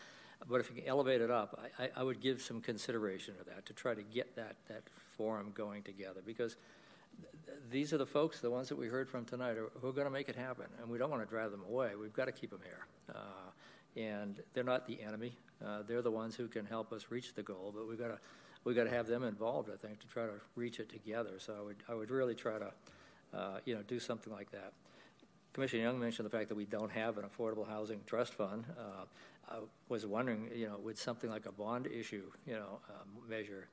but 0.46 0.60
if 0.60 0.68
you 0.68 0.76
can 0.76 0.86
elevate 0.86 1.20
it 1.20 1.30
up, 1.30 1.58
I, 1.78 1.90
I 1.96 2.02
would 2.02 2.20
give 2.20 2.40
some 2.40 2.60
consideration 2.60 3.34
to 3.38 3.44
that 3.44 3.66
to 3.66 3.72
try 3.72 3.94
to 3.94 4.02
get 4.02 4.36
that 4.36 4.56
that 4.68 4.82
forum 5.16 5.52
going 5.54 5.82
together 5.82 6.20
because 6.24 6.56
th- 7.46 7.58
these 7.70 7.92
are 7.92 7.98
the 7.98 8.06
folks, 8.06 8.40
the 8.40 8.50
ones 8.50 8.68
that 8.68 8.76
we 8.76 8.86
heard 8.86 9.08
from 9.08 9.24
tonight, 9.24 9.56
are, 9.56 9.70
who 9.80 9.88
are 9.88 9.92
going 9.92 10.06
to 10.06 10.12
make 10.12 10.28
it 10.28 10.36
happen, 10.36 10.66
and 10.80 10.88
we 10.88 10.98
don't 10.98 11.10
want 11.10 11.22
to 11.22 11.28
drive 11.28 11.50
them 11.50 11.64
away. 11.68 11.92
We've 12.00 12.12
got 12.12 12.26
to 12.26 12.32
keep 12.32 12.50
them 12.50 12.60
here, 12.62 12.86
uh, 13.14 14.00
and 14.00 14.40
they're 14.54 14.62
not 14.64 14.86
the 14.86 15.02
enemy. 15.02 15.36
Uh, 15.64 15.82
they're 15.88 16.02
the 16.02 16.10
ones 16.10 16.36
who 16.36 16.46
can 16.46 16.64
help 16.64 16.92
us 16.92 17.06
reach 17.10 17.34
the 17.34 17.42
goal, 17.42 17.72
but 17.74 17.88
we've 17.88 17.98
got 17.98 18.08
to 18.08 18.18
we 18.64 18.74
got 18.74 18.84
to 18.84 18.90
have 18.90 19.06
them 19.06 19.22
involved, 19.22 19.70
I 19.72 19.76
think, 19.76 20.00
to 20.00 20.06
try 20.06 20.24
to 20.24 20.34
reach 20.54 20.80
it 20.80 20.88
together. 20.88 21.38
So 21.38 21.54
I 21.58 21.62
would, 21.62 21.76
I 21.88 21.94
would 21.94 22.10
really 22.10 22.34
try 22.34 22.58
to, 22.58 22.72
uh, 23.32 23.58
you 23.64 23.74
know, 23.74 23.82
do 23.82 23.98
something 23.98 24.32
like 24.32 24.50
that. 24.50 24.72
Commissioner 25.52 25.84
Young 25.84 25.98
mentioned 25.98 26.26
the 26.26 26.30
fact 26.30 26.48
that 26.50 26.54
we 26.54 26.66
don't 26.66 26.90
have 26.90 27.18
an 27.18 27.24
affordable 27.24 27.66
housing 27.66 28.00
trust 28.06 28.34
fund. 28.34 28.64
Uh, 28.78 29.04
I 29.50 29.58
was 29.88 30.06
wondering, 30.06 30.50
you 30.54 30.66
know, 30.66 30.78
would 30.82 30.98
something 30.98 31.30
like 31.30 31.46
a 31.46 31.52
bond 31.52 31.86
issue, 31.86 32.30
you 32.46 32.54
know, 32.54 32.80
um, 32.90 33.28
measure, 33.28 33.68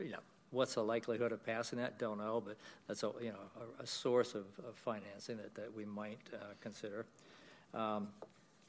you 0.00 0.10
know, 0.10 0.18
what's 0.50 0.74
the 0.74 0.82
likelihood 0.82 1.32
of 1.32 1.44
passing 1.44 1.78
that? 1.78 1.98
Don't 1.98 2.18
know, 2.18 2.42
but 2.44 2.56
that's 2.86 3.02
a, 3.02 3.12
you 3.20 3.30
know, 3.30 3.66
a, 3.78 3.82
a 3.82 3.86
source 3.86 4.34
of, 4.34 4.46
of, 4.66 4.74
financing 4.74 5.36
that, 5.36 5.54
that 5.54 5.74
we 5.74 5.84
might 5.84 6.18
uh, 6.34 6.46
consider. 6.60 7.06
Um, 7.74 8.08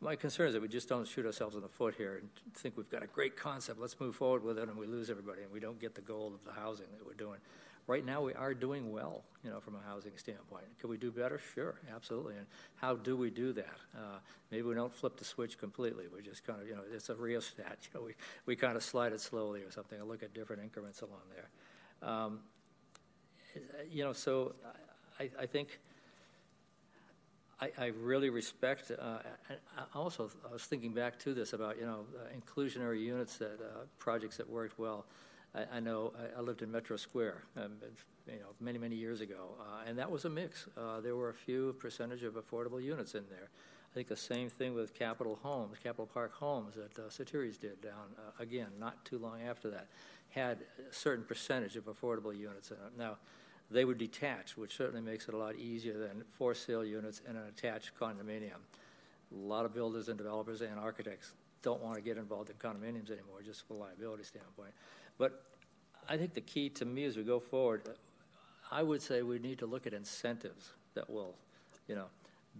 my 0.01 0.15
concern 0.15 0.47
is 0.47 0.53
that 0.53 0.61
we 0.61 0.67
just 0.67 0.89
don't 0.89 1.07
shoot 1.07 1.25
ourselves 1.25 1.55
in 1.55 1.61
the 1.61 1.67
foot 1.67 1.95
here 1.95 2.17
and 2.21 2.29
think 2.55 2.77
we've 2.77 2.89
got 2.89 3.03
a 3.03 3.07
great 3.07 3.37
concept, 3.37 3.79
let's 3.79 3.99
move 3.99 4.15
forward 4.15 4.43
with 4.43 4.59
it, 4.59 4.67
and 4.67 4.77
we 4.77 4.85
lose 4.85 5.09
everybody, 5.09 5.43
and 5.43 5.51
we 5.51 5.59
don't 5.59 5.79
get 5.79 5.95
the 5.95 6.01
goal 6.01 6.33
of 6.33 6.43
the 6.45 6.59
housing 6.59 6.87
that 6.97 7.05
we're 7.05 7.13
doing. 7.13 7.39
Right 7.85 8.05
now, 8.05 8.21
we 8.21 8.33
are 8.33 8.53
doing 8.53 8.91
well, 8.91 9.23
you 9.43 9.49
know, 9.49 9.59
from 9.59 9.75
a 9.75 9.81
housing 9.85 10.13
standpoint. 10.15 10.65
Could 10.79 10.89
we 10.89 10.97
do 10.97 11.11
better? 11.11 11.39
Sure, 11.53 11.75
absolutely. 11.93 12.35
And 12.37 12.45
how 12.75 12.95
do 12.95 13.17
we 13.17 13.29
do 13.29 13.51
that? 13.53 13.75
Uh, 13.95 14.19
maybe 14.51 14.63
we 14.63 14.75
don't 14.75 14.93
flip 14.93 15.17
the 15.17 15.25
switch 15.25 15.57
completely. 15.57 16.05
We 16.13 16.21
just 16.21 16.45
kind 16.45 16.61
of, 16.61 16.67
you 16.67 16.75
know, 16.75 16.81
it's 16.93 17.09
a 17.09 17.15
rheostat. 17.15 17.77
You 17.93 17.99
know, 17.99 18.05
we, 18.05 18.13
we 18.45 18.55
kind 18.55 18.77
of 18.77 18.83
slide 18.83 19.11
it 19.11 19.19
slowly 19.19 19.61
or 19.63 19.71
something 19.71 19.99
and 19.99 20.07
look 20.07 20.23
at 20.23 20.33
different 20.33 20.61
increments 20.61 21.01
along 21.01 21.21
there. 21.35 22.09
Um, 22.09 22.39
you 23.91 24.03
know, 24.03 24.13
so 24.13 24.53
I, 25.19 25.29
I 25.39 25.45
think– 25.45 25.79
I, 27.63 27.71
I 27.77 27.85
really 28.01 28.29
respect. 28.29 28.91
Uh, 28.91 29.19
I 29.49 29.97
also, 29.97 30.29
I 30.49 30.51
was 30.51 30.63
thinking 30.63 30.93
back 30.93 31.17
to 31.19 31.33
this 31.33 31.53
about 31.53 31.77
you 31.77 31.85
know 31.85 32.05
uh, 32.17 32.27
inclusionary 32.37 33.01
units 33.01 33.37
that 33.37 33.59
uh, 33.61 33.85
projects 33.99 34.37
that 34.37 34.49
worked 34.49 34.77
well. 34.77 35.05
I, 35.55 35.77
I 35.77 35.79
know 35.79 36.13
I, 36.17 36.39
I, 36.39 36.41
lived 36.41 36.61
in 36.61 36.71
Metro 36.71 36.97
Square, 36.97 37.43
um, 37.57 37.73
you 38.27 38.33
know, 38.39 38.53
many 38.59 38.77
many 38.77 38.95
years 38.95 39.21
ago, 39.21 39.55
uh, 39.59 39.87
and 39.87 39.97
that 39.97 40.09
was 40.09 40.25
a 40.25 40.29
mix. 40.29 40.67
Uh, 40.77 40.99
there 41.01 41.15
were 41.15 41.29
a 41.29 41.33
few 41.33 41.75
percentage 41.79 42.23
of 42.23 42.35
affordable 42.35 42.81
units 42.81 43.15
in 43.15 43.23
there. 43.29 43.49
I 43.49 43.93
think 43.93 44.07
the 44.07 44.15
same 44.15 44.49
thing 44.49 44.73
with 44.73 44.95
Capital 44.95 45.37
Homes, 45.43 45.77
Capital 45.77 46.07
Park 46.11 46.33
Homes 46.33 46.75
that 46.75 46.97
uh, 46.97 47.49
did 47.61 47.81
down 47.81 48.15
again 48.39 48.69
not 48.79 49.03
too 49.05 49.19
long 49.19 49.41
after 49.41 49.69
that, 49.69 49.87
had 50.29 50.59
a 50.89 50.93
certain 50.93 51.23
percentage 51.23 51.75
of 51.75 51.85
affordable 51.85 52.35
units 52.35 52.71
in 52.71 52.77
it. 52.77 52.97
Now 52.97 53.17
they 53.69 53.85
were 53.85 53.93
detached, 53.93 54.57
which 54.57 54.75
certainly 54.75 55.01
makes 55.01 55.27
it 55.27 55.33
a 55.33 55.37
lot 55.37 55.55
easier 55.55 55.97
than 55.97 56.23
for 56.31 56.55
sale 56.55 56.83
units 56.83 57.21
in 57.29 57.35
an 57.35 57.43
attached 57.47 57.91
condominium. 57.99 58.61
A 59.31 59.35
lot 59.35 59.65
of 59.65 59.73
builders 59.73 60.09
and 60.09 60.17
developers 60.17 60.61
and 60.61 60.79
architects 60.79 61.31
don't 61.61 61.81
want 61.81 61.95
to 61.95 62.01
get 62.01 62.17
involved 62.17 62.49
in 62.49 62.55
condominiums 62.57 63.09
anymore, 63.09 63.41
just 63.43 63.67
from 63.67 63.77
a 63.77 63.79
liability 63.79 64.23
standpoint. 64.23 64.71
But 65.17 65.43
I 66.09 66.17
think 66.17 66.33
the 66.33 66.41
key 66.41 66.69
to 66.69 66.85
me 66.85 67.05
as 67.05 67.17
we 67.17 67.23
go 67.23 67.39
forward, 67.39 67.81
I 68.71 68.83
would 68.83 69.01
say 69.01 69.21
we 69.21 69.39
need 69.39 69.59
to 69.59 69.65
look 69.65 69.85
at 69.87 69.93
incentives 69.93 70.71
that 70.95 71.09
will, 71.09 71.35
you 71.87 71.95
know, 71.95 72.05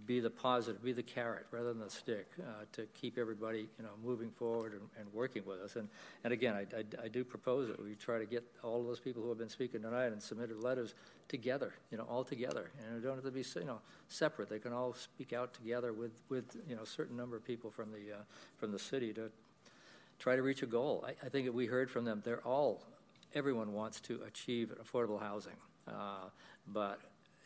be 0.06 0.20
the 0.20 0.30
positive, 0.30 0.82
be 0.82 0.92
the 0.92 1.02
carrot 1.02 1.46
rather 1.50 1.68
than 1.68 1.78
the 1.78 1.90
stick 1.90 2.26
uh, 2.40 2.64
to 2.72 2.86
keep 2.94 3.16
everybody, 3.16 3.68
you 3.78 3.84
know, 3.84 3.90
moving 4.04 4.30
forward 4.30 4.72
and, 4.72 4.82
and 4.98 5.12
working 5.12 5.42
with 5.46 5.60
us. 5.60 5.76
And, 5.76 5.88
and 6.24 6.32
again, 6.32 6.54
I, 6.54 6.60
I, 6.76 7.04
I, 7.04 7.08
do 7.08 7.22
propose 7.22 7.68
that 7.68 7.82
we 7.82 7.94
try 7.94 8.18
to 8.18 8.26
get 8.26 8.42
all 8.62 8.80
of 8.80 8.86
those 8.86 8.98
people 8.98 9.22
who 9.22 9.28
have 9.28 9.38
been 9.38 9.48
speaking 9.48 9.82
tonight 9.82 10.06
and 10.06 10.20
submitted 10.20 10.60
letters 10.62 10.94
together, 11.28 11.74
you 11.92 11.98
know, 11.98 12.04
all 12.04 12.24
together. 12.24 12.70
And 12.84 13.00
they 13.00 13.06
don't 13.06 13.16
have 13.16 13.24
to 13.24 13.30
be, 13.30 13.44
you 13.54 13.66
know, 13.66 13.80
separate. 14.08 14.48
They 14.48 14.58
can 14.58 14.72
all 14.72 14.94
speak 14.94 15.32
out 15.32 15.54
together 15.54 15.92
with, 15.92 16.12
with 16.28 16.56
you 16.68 16.74
know, 16.74 16.82
a 16.82 16.86
certain 16.86 17.16
number 17.16 17.36
of 17.36 17.44
people 17.44 17.70
from 17.70 17.92
the, 17.92 18.16
uh, 18.16 18.22
from 18.58 18.72
the 18.72 18.80
city 18.80 19.12
to 19.14 19.30
try 20.18 20.36
to 20.36 20.42
reach 20.42 20.62
a 20.62 20.66
goal. 20.66 21.04
I, 21.06 21.26
I 21.26 21.28
think 21.28 21.52
we 21.54 21.66
heard 21.66 21.90
from 21.90 22.04
them. 22.04 22.22
They're 22.24 22.46
all, 22.46 22.82
everyone 23.34 23.72
wants 23.72 24.00
to 24.02 24.20
achieve 24.26 24.72
affordable 24.82 25.20
housing. 25.20 25.56
Uh, 25.88 26.28
but 26.72 27.00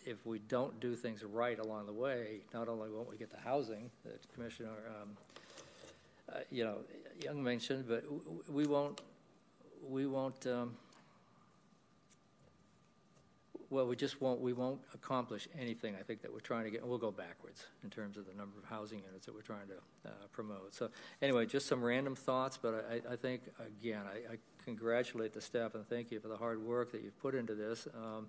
if 0.05 0.25
we 0.25 0.39
don't 0.39 0.79
do 0.81 0.95
things 0.95 1.25
right 1.25 1.59
along 1.59 1.87
the 1.87 1.93
way, 1.93 2.41
not 2.55 2.69
only 2.69 2.91
won't 2.91 3.11
we 3.11 3.17
get 3.17 3.31
the 3.31 3.41
housing 3.41 3.91
that 4.05 4.21
Commissioner, 4.33 4.71
um, 5.01 5.11
uh, 6.33 6.39
you 6.51 6.65
know, 6.65 6.79
Young 7.23 7.43
mentioned, 7.43 7.87
but 7.89 8.05
we 8.51 8.67
won't, 8.67 9.01
we 9.87 10.07
won't, 10.07 10.47
um, 10.47 10.77
well, 13.71 13.87
we 13.87 13.97
just 13.97 14.21
won't, 14.21 14.41
we 14.41 14.55
won't 14.55 14.81
accomplish 14.95 15.47
anything, 15.59 15.95
I 15.99 16.03
think, 16.03 16.23
that 16.23 16.33
we're 16.33 16.41
trying 16.41 16.65
to 16.65 16.71
get, 16.71 16.87
we'll 16.87 16.97
go 16.97 17.11
backwards 17.11 17.67
in 17.85 17.91
terms 17.91 18.17
of 18.17 18.27
the 18.27 18.33
number 18.33 18.57
of 18.59 18.65
housing 18.65 19.01
units 19.01 19.27
that 19.27 19.35
we're 19.35 19.43
trying 19.43 19.67
to 19.69 20.09
uh, 20.09 20.13
promote. 20.33 20.75
So 20.75 20.89
anyway, 21.21 21.45
just 21.45 21.67
some 21.67 21.83
random 21.83 22.17
thoughts, 22.17 22.59
but 22.61 22.87
I, 22.91 23.13
I 23.13 23.17
think, 23.17 23.43
again, 23.61 24.03
I, 24.07 24.35
I, 24.35 24.37
congratulate 24.65 25.33
the 25.33 25.41
staff 25.41 25.75
and 25.75 25.89
thank 25.89 26.11
you 26.11 26.21
for 26.21 26.29
the 26.29 26.37
hard 26.37 26.63
work 26.63 26.93
that 26.93 27.03
you've 27.03 27.19
put 27.21 27.35
into 27.35 27.55
this. 27.55 27.89
Um, 27.95 28.29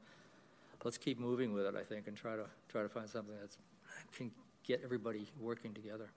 let's 0.86 0.98
keep 0.98 1.20
moving 1.20 1.52
with 1.54 1.66
it, 1.66 1.76
I 1.76 1.84
think, 1.84 2.08
and 2.08 2.16
try 2.16 2.38
to 2.38 2.46
try 2.70 2.82
to 2.82 2.88
find 2.88 3.10
something 3.10 3.36
that 3.42 3.58
can 4.16 4.32
get 4.64 4.80
everybody 4.82 5.28
working 5.38 5.74
together. 5.74 6.10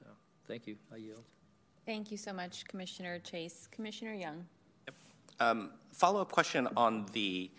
So, 0.00 0.06
thank 0.48 0.66
you. 0.66 0.74
I 0.92 0.96
yield. 0.96 1.22
Thank 1.86 2.10
you 2.10 2.16
so 2.16 2.32
much, 2.32 2.64
Commissioner 2.66 3.20
Chase. 3.20 3.68
Commissioner 3.70 4.14
Young. 4.14 4.44
Yep. 4.86 4.94
Um, 5.38 5.70
follow 5.92 6.20
up 6.20 6.32
question 6.32 6.66
on 6.76 7.06
the 7.12 7.52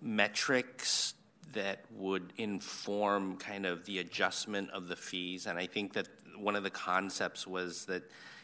metrics 0.00 1.14
that 1.52 1.84
would 1.96 2.32
inform 2.36 3.36
kind 3.36 3.66
of 3.66 3.84
the 3.84 3.98
adjustment 3.98 4.70
of 4.70 4.88
the 4.88 4.96
fees, 4.96 5.46
and 5.46 5.58
I 5.58 5.66
think 5.66 5.94
that 5.94 6.08
one 6.38 6.56
of 6.56 6.62
the 6.62 6.70
concepts 6.70 7.46
was 7.46 7.86
that 7.86 8.02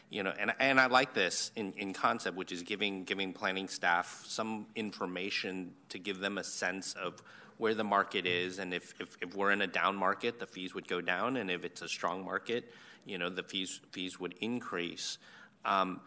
you 0.09 0.23
know, 0.23 0.33
and, 0.39 0.53
and 0.59 0.79
I 0.79 0.85
like 0.85 1.13
this 1.13 1.51
in, 1.57 1.73
in 1.73 1.91
concept, 1.91 2.37
which 2.37 2.53
is 2.53 2.63
giving 2.63 3.03
giving 3.03 3.33
planning 3.33 3.67
staff 3.67 4.23
some 4.25 4.67
information 4.75 5.73
to 5.89 5.99
give 5.99 6.19
them 6.19 6.37
a 6.37 6.43
sense 6.43 6.93
of 6.93 7.21
where 7.57 7.73
the 7.73 7.83
market 7.83 8.25
is, 8.25 8.59
and 8.59 8.73
if, 8.73 8.93
if, 9.01 9.17
if 9.19 9.35
we're 9.35 9.51
in 9.51 9.63
a 9.63 9.67
down 9.67 9.95
market, 9.95 10.39
the 10.39 10.45
fees 10.45 10.75
would 10.75 10.87
go 10.87 11.01
down, 11.01 11.37
and 11.37 11.49
if 11.49 11.65
it's 11.65 11.81
a 11.81 11.89
strong 11.89 12.23
market, 12.23 12.71
you 13.05 13.17
know, 13.17 13.29
the 13.29 13.43
fees 13.43 13.81
fees 13.91 14.19
would 14.19 14.35
increase. 14.41 15.17
Um, 15.65 16.01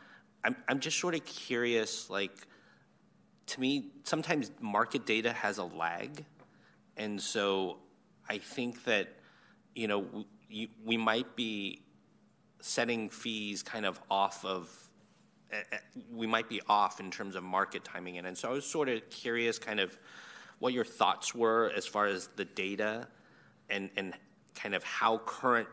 I'm 0.45 0.57
I'm 0.69 0.81
just 0.81 0.99
sort 0.99 1.15
of 1.15 1.25
curious, 1.25 2.09
like 2.09 2.47
to 3.51 3.61
me, 3.61 3.91
sometimes 4.05 4.51
market 4.61 5.07
data 5.07 5.33
has 5.33 5.59
a 5.59 5.65
lag, 5.65 6.25
and 6.97 7.21
so 7.21 7.79
I 8.29 8.39
think 8.39 8.85
that 8.85 9.09
you 9.75 9.89
know 9.89 10.07
we, 10.49 10.71
we 10.85 10.97
might 10.97 11.35
be 11.37 11.83
setting 12.61 13.09
fees 13.09 13.63
kind 13.63 13.87
of 13.87 14.01
off 14.11 14.45
of 14.45 14.71
uh, 15.53 15.77
we 16.13 16.27
might 16.27 16.49
be 16.49 16.61
off 16.69 17.01
in 17.01 17.11
terms 17.11 17.35
of 17.35 17.43
market 17.43 17.85
timing. 17.85 18.19
And, 18.19 18.27
and 18.27 18.39
so 18.39 18.51
I 18.51 18.53
was 18.53 18.65
sort 18.65 18.89
of 18.89 19.09
curious 19.11 19.59
kind 19.59 19.81
of 19.81 19.99
what 20.61 20.73
your 20.73 20.85
thoughts 20.85 21.35
were 21.35 21.73
as 21.75 21.87
far 21.87 22.07
as 22.07 22.29
the 22.37 22.45
data 22.45 23.09
and 23.69 23.91
and 23.97 24.15
kind 24.55 24.75
of 24.75 24.85
how 24.85 25.19
current 25.19 25.69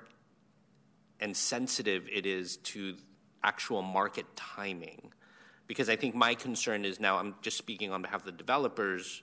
and 1.20 1.36
sensitive 1.36 2.08
it 2.12 2.26
is 2.26 2.58
to 2.58 2.96
actual 3.44 3.82
market 3.82 4.26
timing 4.36 5.12
because 5.68 5.90
I 5.90 5.96
think 5.96 6.16
my 6.16 6.34
concern 6.34 6.86
is 6.86 7.00
now 7.00 7.18
I'm 7.18 7.36
just 7.42 7.58
speaking 7.58 7.92
on 7.92 8.02
behalf 8.02 8.22
of 8.22 8.26
the 8.26 8.32
developers 8.32 9.22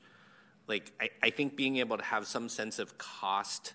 like 0.67 0.93
I, 1.01 1.11
I 1.23 1.31
think 1.31 1.57
being 1.57 1.77
able 1.79 1.99
to 1.99 2.05
have 2.05 2.27
some 2.27 2.49
sense 2.49 2.79
of 2.79 2.97
cost 2.99 3.75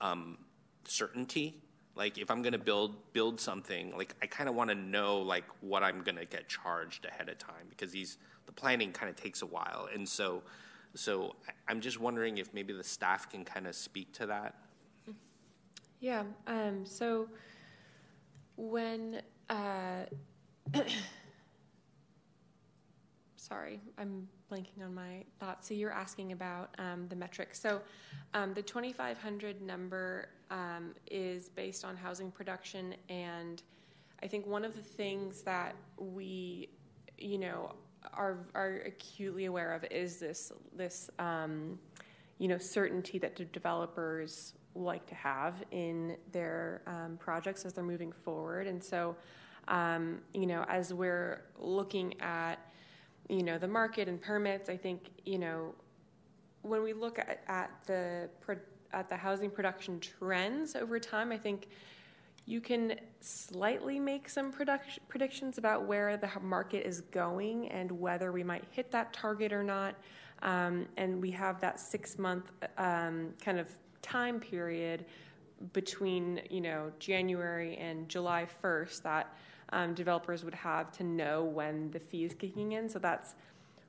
um, 0.00 0.38
certainty 0.84 1.62
Like 1.94 2.18
if 2.18 2.30
I'm 2.30 2.42
going 2.42 2.52
to 2.52 2.58
build 2.58 3.12
build 3.12 3.40
something, 3.40 3.96
like 3.96 4.14
I 4.22 4.26
kind 4.26 4.48
of 4.48 4.54
want 4.54 4.70
to 4.70 4.76
know 4.76 5.18
like 5.18 5.44
what 5.60 5.82
I'm 5.82 6.02
going 6.02 6.16
to 6.16 6.26
get 6.26 6.48
charged 6.48 7.06
ahead 7.06 7.28
of 7.28 7.38
time 7.38 7.66
because 7.70 7.90
these 7.90 8.18
the 8.44 8.52
planning 8.52 8.92
kind 8.92 9.08
of 9.08 9.16
takes 9.16 9.42
a 9.42 9.46
while, 9.46 9.88
and 9.92 10.06
so 10.06 10.42
so 10.94 11.34
I'm 11.68 11.80
just 11.80 11.98
wondering 11.98 12.38
if 12.38 12.52
maybe 12.52 12.74
the 12.74 12.84
staff 12.84 13.30
can 13.30 13.44
kind 13.44 13.66
of 13.66 13.74
speak 13.74 14.12
to 14.14 14.26
that. 14.26 14.54
Yeah. 16.00 16.24
Um, 16.46 16.84
so 16.84 17.28
when 18.56 19.22
uh, 19.48 20.04
sorry, 23.46 23.80
I'm 23.98 24.28
blanking 24.50 24.84
on 24.84 24.94
my 24.94 25.24
thoughts. 25.38 25.68
So 25.68 25.74
you're 25.74 25.92
asking 25.92 26.32
about 26.32 26.74
um, 26.78 27.06
the 27.08 27.16
metrics. 27.16 27.60
So 27.60 27.80
um, 28.34 28.54
the 28.54 28.62
2,500 28.62 29.62
number 29.62 30.28
um, 30.50 30.94
is 31.10 31.48
based 31.48 31.84
on 31.84 31.96
housing 31.96 32.30
production, 32.30 32.94
and 33.08 33.62
I 34.22 34.26
think 34.26 34.46
one 34.46 34.64
of 34.64 34.74
the 34.74 34.82
things 34.82 35.42
that 35.42 35.76
we, 35.98 36.70
you 37.18 37.38
know, 37.38 37.74
are 38.14 38.38
are 38.54 38.82
acutely 38.86 39.46
aware 39.46 39.72
of 39.72 39.84
is 39.90 40.18
this 40.18 40.52
this 40.76 41.10
um, 41.18 41.78
you 42.38 42.46
know 42.48 42.58
certainty 42.58 43.18
that 43.18 43.34
the 43.34 43.44
developers 43.46 44.54
like 44.74 45.06
to 45.06 45.14
have 45.14 45.54
in 45.72 46.16
their 46.32 46.82
um, 46.86 47.16
projects 47.18 47.64
as 47.64 47.72
they're 47.72 47.84
moving 47.84 48.12
forward, 48.12 48.66
and 48.66 48.82
so. 48.82 49.16
Um, 49.68 50.20
you 50.32 50.46
know, 50.46 50.64
as 50.68 50.94
we're 50.94 51.42
looking 51.58 52.14
at 52.20 52.60
you 53.28 53.42
know 53.42 53.58
the 53.58 53.68
market 53.68 54.08
and 54.08 54.20
permits 54.20 54.68
i 54.68 54.76
think 54.76 55.10
you 55.24 55.38
know 55.38 55.74
when 56.62 56.82
we 56.82 56.92
look 56.92 57.18
at, 57.18 57.42
at 57.48 57.70
the 57.86 58.28
at 58.92 59.08
the 59.08 59.16
housing 59.16 59.50
production 59.50 60.00
trends 60.00 60.76
over 60.76 60.98
time 60.98 61.32
i 61.32 61.38
think 61.38 61.68
you 62.48 62.60
can 62.60 62.94
slightly 63.20 63.98
make 63.98 64.28
some 64.28 64.52
production, 64.52 65.02
predictions 65.08 65.58
about 65.58 65.84
where 65.84 66.16
the 66.16 66.30
market 66.40 66.86
is 66.86 67.00
going 67.00 67.68
and 67.70 67.90
whether 67.90 68.30
we 68.30 68.44
might 68.44 68.62
hit 68.70 68.92
that 68.92 69.12
target 69.12 69.52
or 69.52 69.64
not. 69.64 69.96
Um, 70.42 70.86
and 70.96 71.20
we 71.20 71.32
have 71.32 71.60
that 71.60 71.80
six 71.80 72.18
month 72.18 72.52
um, 72.78 73.34
kind 73.44 73.58
of 73.58 73.68
time 74.00 74.38
period 74.38 75.06
between 75.72 76.40
you 76.50 76.60
know 76.60 76.92
january 76.98 77.76
and 77.78 78.08
july 78.08 78.46
1st 78.62 79.02
that 79.02 79.34
um, 79.70 79.94
developers 79.94 80.44
would 80.44 80.54
have 80.54 80.92
to 80.92 81.04
know 81.04 81.44
when 81.44 81.90
the 81.90 82.00
fee 82.00 82.24
is 82.24 82.34
kicking 82.34 82.72
in. 82.72 82.88
So 82.88 82.98
that's 82.98 83.34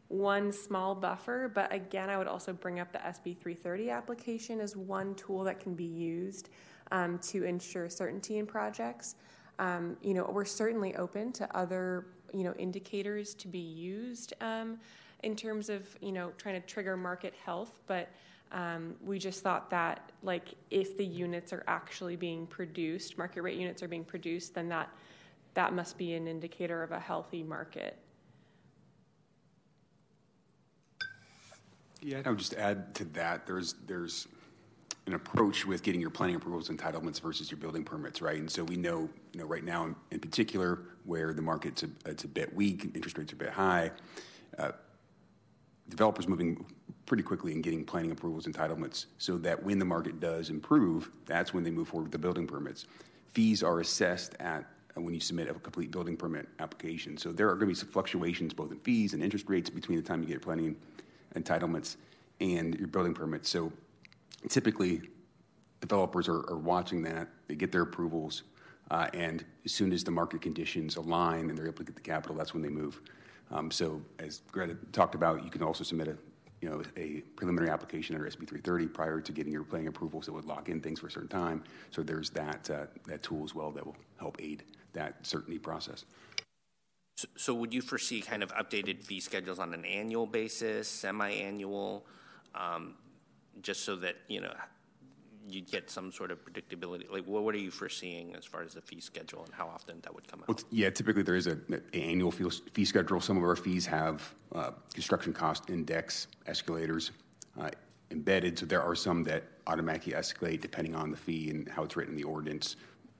one 0.07 0.51
small 0.51 0.95
buffer. 0.95 1.51
But 1.53 1.71
again, 1.73 2.09
I 2.09 2.17
would 2.17 2.27
also 2.27 2.53
bring 2.53 2.79
up 2.79 2.91
the 2.91 2.99
SB 2.99 3.37
330 3.37 3.89
application 3.89 4.59
as 4.59 4.75
one 4.75 5.15
tool 5.15 5.43
that 5.43 5.59
can 5.59 5.75
be 5.75 5.83
used 5.83 6.49
um, 6.91 7.19
to 7.19 7.43
ensure 7.43 7.89
certainty 7.89 8.37
in 8.37 8.45
projects. 8.45 9.15
Um, 9.59 9.97
you 10.01 10.13
know, 10.13 10.29
we're 10.31 10.45
certainly 10.45 10.95
open 10.95 11.31
to 11.33 11.57
other 11.57 12.07
you 12.33 12.43
know 12.43 12.53
indicators 12.55 13.33
to 13.35 13.47
be 13.47 13.57
used 13.57 14.33
um, 14.41 14.77
in 15.23 15.35
terms 15.35 15.69
of 15.69 15.87
you 16.01 16.11
know 16.11 16.31
trying 16.37 16.59
to 16.59 16.67
trigger 16.67 16.97
market 16.97 17.33
health, 17.45 17.79
but. 17.87 18.09
Um, 18.53 18.95
we 19.03 19.19
just 19.19 19.43
thought 19.43 19.69
that 19.71 20.13
like 20.23 20.53
if 20.71 20.97
the 20.97 21.03
units 21.03 21.51
are 21.51 21.65
actually 21.67 22.15
being 22.15 22.47
produced 22.47 23.17
market 23.17 23.41
rate 23.41 23.57
units 23.57 23.83
are 23.83 23.89
being 23.89 24.05
produced 24.05 24.55
then 24.55 24.69
that 24.69 24.89
that 25.57 25.73
must 25.73 25.97
be 25.97 26.13
an 26.13 26.27
indicator 26.27 26.83
of 26.83 26.91
a 26.91 26.99
healthy 26.99 27.41
market. 27.41 27.97
Yeah, 31.99 32.21
I 32.23 32.29
would 32.29 32.37
just 32.37 32.53
add 32.53 32.93
to 32.93 33.05
that. 33.05 33.47
There's 33.47 33.73
there's 33.87 34.27
an 35.07 35.15
approach 35.15 35.65
with 35.65 35.81
getting 35.81 35.99
your 35.99 36.11
planning 36.11 36.35
approvals, 36.35 36.69
and 36.69 36.77
entitlements 36.77 37.19
versus 37.19 37.49
your 37.49 37.59
building 37.59 37.83
permits, 37.83 38.21
right? 38.21 38.37
And 38.37 38.51
so 38.51 38.63
we 38.65 38.75
know, 38.75 39.09
you 39.33 39.39
know, 39.39 39.47
right 39.47 39.63
now 39.63 39.85
in, 39.85 39.95
in 40.11 40.19
particular, 40.19 40.81
where 41.05 41.33
the 41.33 41.41
market's 41.41 41.81
a, 41.81 41.89
it's 42.05 42.23
a 42.23 42.27
bit 42.27 42.53
weak, 42.53 42.91
interest 42.93 43.17
rates 43.17 43.33
are 43.33 43.37
a 43.37 43.39
bit 43.39 43.49
high, 43.49 43.89
uh, 44.59 44.73
developers 45.89 46.27
moving 46.27 46.63
pretty 47.07 47.23
quickly 47.23 47.51
in 47.51 47.63
getting 47.63 47.83
planning 47.83 48.11
approvals, 48.11 48.45
and 48.45 48.55
entitlements, 48.55 49.07
so 49.17 49.39
that 49.39 49.63
when 49.63 49.79
the 49.79 49.85
market 49.85 50.19
does 50.19 50.51
improve, 50.51 51.09
that's 51.25 51.51
when 51.51 51.63
they 51.63 51.71
move 51.71 51.87
forward 51.87 52.03
with 52.03 52.11
the 52.11 52.19
building 52.19 52.45
permits. 52.45 52.85
Fees 53.25 53.63
are 53.63 53.79
assessed 53.79 54.35
at 54.39 54.69
when 54.99 55.13
you 55.13 55.19
submit 55.19 55.49
a 55.49 55.53
complete 55.53 55.91
building 55.91 56.17
permit 56.17 56.47
application. 56.59 57.17
So 57.17 57.31
there 57.31 57.47
are 57.47 57.53
going 57.53 57.61
to 57.61 57.67
be 57.67 57.75
some 57.75 57.89
fluctuations 57.89 58.53
both 58.53 58.71
in 58.71 58.79
fees 58.79 59.13
and 59.13 59.23
interest 59.23 59.45
rates 59.47 59.69
between 59.69 59.97
the 59.97 60.03
time 60.03 60.21
you 60.21 60.27
get 60.27 60.41
planning 60.41 60.75
entitlements 61.35 61.97
and 62.39 62.75
your 62.75 62.87
building 62.87 63.13
permits. 63.13 63.49
So 63.49 63.71
typically, 64.49 65.01
developers 65.81 66.27
are, 66.27 66.49
are 66.49 66.57
watching 66.57 67.01
that. 67.03 67.27
They 67.47 67.55
get 67.55 67.71
their 67.71 67.83
approvals, 67.83 68.43
uh, 68.91 69.07
and 69.13 69.43
as 69.65 69.71
soon 69.71 69.91
as 69.91 70.03
the 70.03 70.11
market 70.11 70.41
conditions 70.41 70.95
align 70.95 71.49
and 71.49 71.57
they're 71.57 71.67
able 71.67 71.77
to 71.77 71.83
get 71.83 71.95
the 71.95 72.01
capital, 72.01 72.35
that's 72.35 72.53
when 72.53 72.63
they 72.63 72.69
move. 72.69 73.01
Um, 73.51 73.71
so 73.71 74.01
as 74.19 74.41
Greta 74.51 74.77
talked 74.91 75.15
about, 75.15 75.43
you 75.43 75.49
can 75.49 75.63
also 75.63 75.83
submit 75.83 76.07
a 76.07 76.17
you 76.61 76.69
know, 76.69 76.81
a 76.95 77.21
preliminary 77.35 77.69
application 77.69 78.15
under 78.15 78.27
SB 78.27 78.47
330 78.47 78.87
prior 78.87 79.21
to 79.21 79.31
getting 79.31 79.53
your 79.53 79.63
planning 79.63 79.87
approvals 79.87 80.25
that 80.25 80.33
would 80.33 80.45
lock 80.45 80.69
in 80.69 80.81
things 80.81 80.99
for 80.99 81.07
a 81.07 81.11
certain 81.11 81.29
time. 81.29 81.63
So 81.91 82.01
there's 82.01 82.31
that, 82.31 82.69
uh, 82.69 82.85
that 83.05 83.21
tool 83.21 83.43
as 83.43 83.53
well 83.53 83.71
that 83.71 83.85
will 83.85 83.95
help 84.19 84.37
aid 84.39 84.63
that 84.97 85.25
certainty 85.25 85.59
process. 85.59 86.05
So, 87.15 87.27
so, 87.35 87.53
would 87.53 87.73
you 87.73 87.81
foresee 87.81 88.21
kind 88.21 88.43
of 88.43 88.53
updated 88.53 89.01
fee 89.01 89.19
schedules 89.19 89.59
on 89.59 89.73
an 89.73 89.85
annual 89.85 90.27
basis, 90.27 90.87
semi-annual, 90.87 92.05
um, 92.53 92.93
just 93.61 93.83
so 93.85 93.95
that 93.95 94.17
you 94.27 94.41
know 94.41 94.53
you 95.49 95.61
get 95.61 95.89
some 95.89 96.11
sort 96.11 96.29
of 96.29 96.39
predictability? 96.45 97.09
Like, 97.11 97.25
what, 97.25 97.43
what 97.43 97.55
are 97.55 97.59
you 97.59 97.71
foreseeing 97.71 98.35
as 98.35 98.45
far 98.45 98.61
as 98.61 98.73
the 98.73 98.81
fee 98.81 98.99
schedule 98.99 99.43
and 99.45 99.53
how 99.53 99.67
often 99.67 99.99
that 100.01 100.13
would 100.13 100.27
come 100.27 100.41
out? 100.41 100.47
Well, 100.47 100.59
yeah, 100.69 100.91
typically 100.91 101.23
there 101.23 101.35
is 101.35 101.47
an 101.47 101.81
annual 101.93 102.31
fee, 102.31 102.49
fee 102.71 102.85
schedule. 102.85 103.19
Some 103.19 103.37
of 103.37 103.43
our 103.43 103.55
fees 103.55 103.85
have 103.87 104.35
uh, 104.53 104.71
construction 104.93 105.33
cost 105.33 105.71
index 105.71 106.27
escalators 106.45 107.11
uh, 107.59 107.71
embedded, 108.11 108.59
so 108.59 108.67
there 108.67 108.83
are 108.83 108.95
some 108.95 109.23
that 109.23 109.43
automatically 109.65 110.13
escalate 110.13 110.61
depending 110.61 110.93
on 110.93 111.09
the 111.09 111.17
fee 111.17 111.49
and 111.49 111.67
how 111.67 111.83
it's 111.83 111.95
written 111.95 112.13
in 112.13 112.21
the 112.21 112.27
ordinance. 112.27 112.75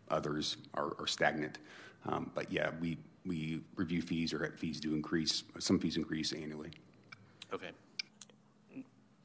Others 0.10 0.58
are, 0.74 0.95
are 1.00 1.08
stagnant. 1.08 1.60
Um, 2.06 2.32
but 2.34 2.52
yeah, 2.52 2.69
we, 2.80 2.98
we 3.26 3.61
review 3.76 4.02
fees 4.02 4.34
or 4.34 4.53
fees 4.58 4.80
do 4.80 4.94
increase. 4.94 5.44
Some 5.60 5.80
fees 5.80 5.98
increase 5.98 6.32
annually. 6.32 6.72
Okay. 7.53 7.69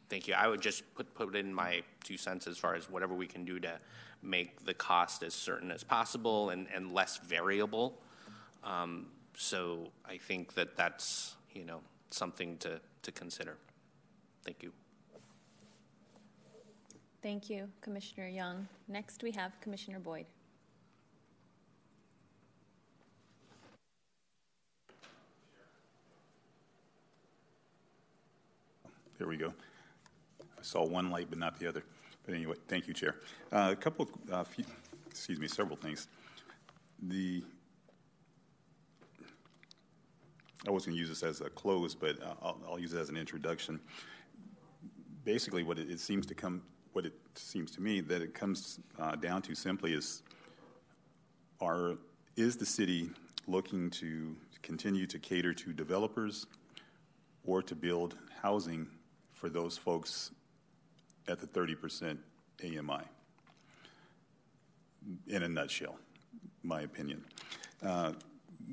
Thank 0.09 0.29
you. 0.29 0.35
I 0.35 0.47
would 0.47 0.61
just 0.61 0.83
put, 0.95 1.15
put 1.15 1.35
in 1.37 1.55
my 1.55 1.83
two 2.05 2.17
cents 2.17 2.47
as 2.47 2.59
far 2.59 2.75
as 2.75 2.91
whatever 2.91 3.15
we 3.15 3.27
can 3.27 3.45
do 3.45 3.59
to 3.61 3.79
make 4.23 4.65
the 4.65 4.75
cost 4.75 5.23
as 5.23 5.35
certain 5.35 5.71
as 5.71 5.83
possible 5.83 6.51
and, 6.51 6.67
and 6.75 6.93
less 6.93 7.19
variable. 7.19 7.99
Um, 8.63 9.07
so 9.37 9.89
I 10.05 10.19
think 10.19 10.55
that 10.55 10.77
that's, 10.77 11.37
you 11.55 11.65
know, 11.65 11.81
something 12.11 12.59
to, 12.59 12.81
to 13.03 13.13
consider. 13.13 13.57
Thank 14.45 14.63
you. 14.63 14.73
Thank 17.23 17.49
you, 17.49 17.69
Commissioner 17.81 18.29
Young. 18.29 18.67
Next, 18.89 19.23
we 19.23 19.31
have 19.31 19.59
Commissioner 19.61 20.01
Boyd. 20.01 20.27
There 29.23 29.29
we 29.29 29.37
go. 29.37 29.55
I 30.59 30.63
saw 30.63 30.85
one 30.85 31.09
light, 31.09 31.29
but 31.31 31.39
not 31.39 31.57
the 31.57 31.69
other. 31.69 31.85
But 32.27 32.35
anyway, 32.35 32.57
thank 32.67 32.89
you, 32.89 32.93
Chair. 32.93 33.15
Uh, 33.53 33.69
a 33.71 33.77
couple, 33.77 34.09
uh, 34.33 34.43
few, 34.43 34.65
excuse 35.09 35.39
me, 35.39 35.47
several 35.47 35.77
things. 35.77 36.09
The 37.01 37.45
I 40.67 40.73
was 40.73 40.87
going 40.87 40.97
to 40.97 40.99
use 40.99 41.09
this 41.09 41.23
as 41.23 41.41
a 41.41 41.51
close, 41.51 41.95
but 41.95 42.17
I'll, 42.43 42.59
I'll, 42.69 42.81
use 42.81 42.95
it 42.95 42.99
as 42.99 43.11
an 43.11 43.17
introduction. 43.17 43.79
Basically, 45.25 45.63
what 45.63 45.79
it, 45.79 45.89
it, 45.89 46.01
seems 46.01 46.27
to 46.27 46.35
come, 46.35 46.61
what 46.93 47.07
it 47.07 47.15
seems 47.37 47.71
to 47.77 47.81
me 47.81 48.01
that 48.01 48.23
it 48.23 48.35
comes 48.35 48.81
uh, 48.99 49.15
down 49.15 49.41
to 49.43 49.55
simply 49.55 49.93
is, 49.93 50.25
are 51.61 51.95
is 52.35 52.57
the 52.57 52.67
city 52.67 53.09
looking 53.47 53.89
to 53.91 54.35
continue 54.63 55.07
to 55.07 55.21
cater 55.21 55.55
to 55.55 55.73
developers 55.73 56.47
or 57.45 57.63
to 57.63 57.77
build 57.77 58.17
housing 58.43 58.89
for 59.43 59.49
those 59.49 59.77
folks 59.77 60.31
at 61.27 61.41
the 61.41 61.49
30% 61.49 62.17
AMI. 62.63 63.03
In 65.27 65.43
a 65.43 65.49
nutshell, 65.49 65.97
my 66.63 66.83
opinion. 66.83 67.25
Uh, 67.85 68.13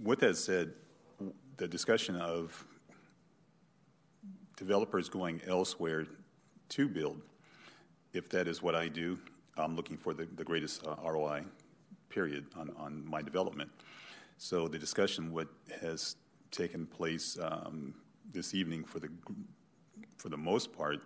with 0.03 0.19
that 0.19 0.37
said, 0.37 0.73
the 1.57 1.67
discussion 1.67 2.17
of 2.17 2.63
developers 4.57 5.09
going 5.09 5.41
elsewhere 5.47 6.05
to 6.69 6.87
build, 6.87 7.19
if 8.13 8.29
that 8.29 8.47
is 8.47 8.61
what 8.61 8.75
I 8.75 8.89
do, 8.89 9.17
I'm 9.57 9.75
looking 9.75 9.97
for 9.97 10.13
the, 10.13 10.27
the 10.35 10.43
greatest 10.43 10.85
uh, 10.85 10.95
ROI, 11.03 11.45
period, 12.09 12.45
on, 12.55 12.69
on 12.77 13.03
my 13.09 13.23
development. 13.23 13.71
So 14.37 14.67
the 14.67 14.77
discussion, 14.77 15.33
what 15.33 15.47
has 15.81 16.15
taken 16.51 16.85
place 16.85 17.39
um, 17.41 17.95
this 18.31 18.53
evening 18.53 18.83
for 18.83 18.99
the 18.99 19.09
for 20.17 20.29
the 20.29 20.37
most 20.37 20.73
part, 20.73 21.01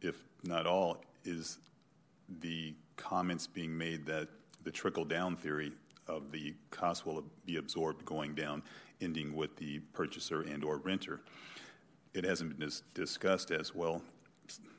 if 0.00 0.24
not 0.42 0.66
all, 0.66 1.02
is 1.24 1.58
the 2.40 2.74
comments 2.96 3.46
being 3.46 3.76
made 3.76 4.06
that 4.06 4.28
the 4.62 4.70
trickle 4.70 5.04
down 5.04 5.36
theory 5.36 5.72
of 6.06 6.30
the 6.30 6.54
cost 6.70 7.06
will 7.06 7.24
be 7.46 7.56
absorbed 7.56 8.04
going 8.04 8.34
down, 8.34 8.62
ending 9.00 9.34
with 9.34 9.56
the 9.56 9.78
purchaser 9.92 10.42
and 10.42 10.64
or 10.64 10.78
renter. 10.78 11.20
It 12.12 12.24
hasn't 12.24 12.58
been 12.58 12.68
dis- 12.68 12.82
discussed 12.94 13.50
as 13.50 13.74
well. 13.74 14.02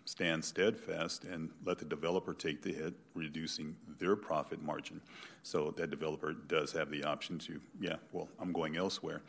Stand 0.05 0.45
steadfast 0.45 1.23
and 1.23 1.49
let 1.65 1.79
the 1.79 1.85
developer 1.85 2.33
take 2.33 2.61
the 2.61 2.71
hit, 2.71 2.93
reducing 3.15 3.75
their 3.97 4.15
profit 4.15 4.61
margin. 4.61 5.01
So 5.41 5.73
that 5.77 5.89
developer 5.89 6.33
does 6.33 6.71
have 6.73 6.91
the 6.91 7.03
option 7.03 7.39
to, 7.39 7.59
yeah, 7.79 7.95
well, 8.11 8.29
I'm 8.39 8.53
going 8.53 8.77
elsewhere. 8.77 9.21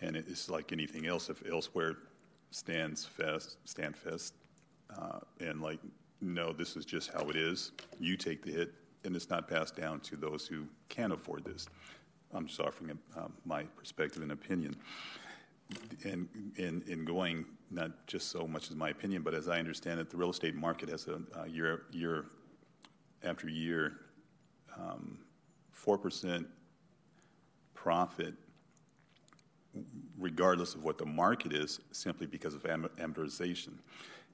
And 0.00 0.16
it's 0.16 0.48
like 0.48 0.72
anything 0.72 1.06
else. 1.06 1.28
If 1.28 1.46
elsewhere 1.46 1.96
stands 2.54 3.04
fast, 3.04 3.56
stand 3.64 3.96
fast, 3.96 4.34
uh, 4.96 5.18
and 5.40 5.60
like, 5.60 5.80
no, 6.20 6.52
this 6.52 6.76
is 6.76 6.84
just 6.84 7.10
how 7.12 7.28
it 7.28 7.34
is. 7.34 7.72
You 7.98 8.16
take 8.16 8.44
the 8.44 8.52
hit, 8.52 8.72
and 9.04 9.16
it's 9.16 9.28
not 9.28 9.48
passed 9.48 9.74
down 9.74 9.98
to 10.00 10.16
those 10.16 10.46
who 10.46 10.64
can't 10.88 11.12
afford 11.12 11.44
this. 11.44 11.66
I'm 12.32 12.46
just 12.46 12.60
offering 12.60 12.96
uh, 13.16 13.26
my 13.44 13.64
perspective 13.76 14.22
and 14.22 14.30
opinion. 14.30 14.76
And 16.04 16.28
in, 16.56 16.84
in 16.86 17.04
going, 17.04 17.44
not 17.72 18.06
just 18.06 18.30
so 18.30 18.46
much 18.46 18.70
as 18.70 18.76
my 18.76 18.90
opinion, 18.90 19.22
but 19.22 19.34
as 19.34 19.48
I 19.48 19.58
understand 19.58 19.98
it, 19.98 20.08
the 20.08 20.16
real 20.16 20.30
estate 20.30 20.54
market 20.54 20.88
has 20.90 21.08
a, 21.08 21.20
a 21.40 21.48
year, 21.48 21.82
year 21.90 22.26
after 23.24 23.48
year, 23.48 23.94
um, 24.78 25.18
4% 25.76 26.46
profit 27.74 28.34
regardless 30.24 30.74
of 30.74 30.82
what 30.82 30.96
the 30.96 31.04
market 31.04 31.52
is, 31.52 31.80
simply 31.92 32.26
because 32.26 32.54
of 32.54 32.62
amortization. 32.62 33.74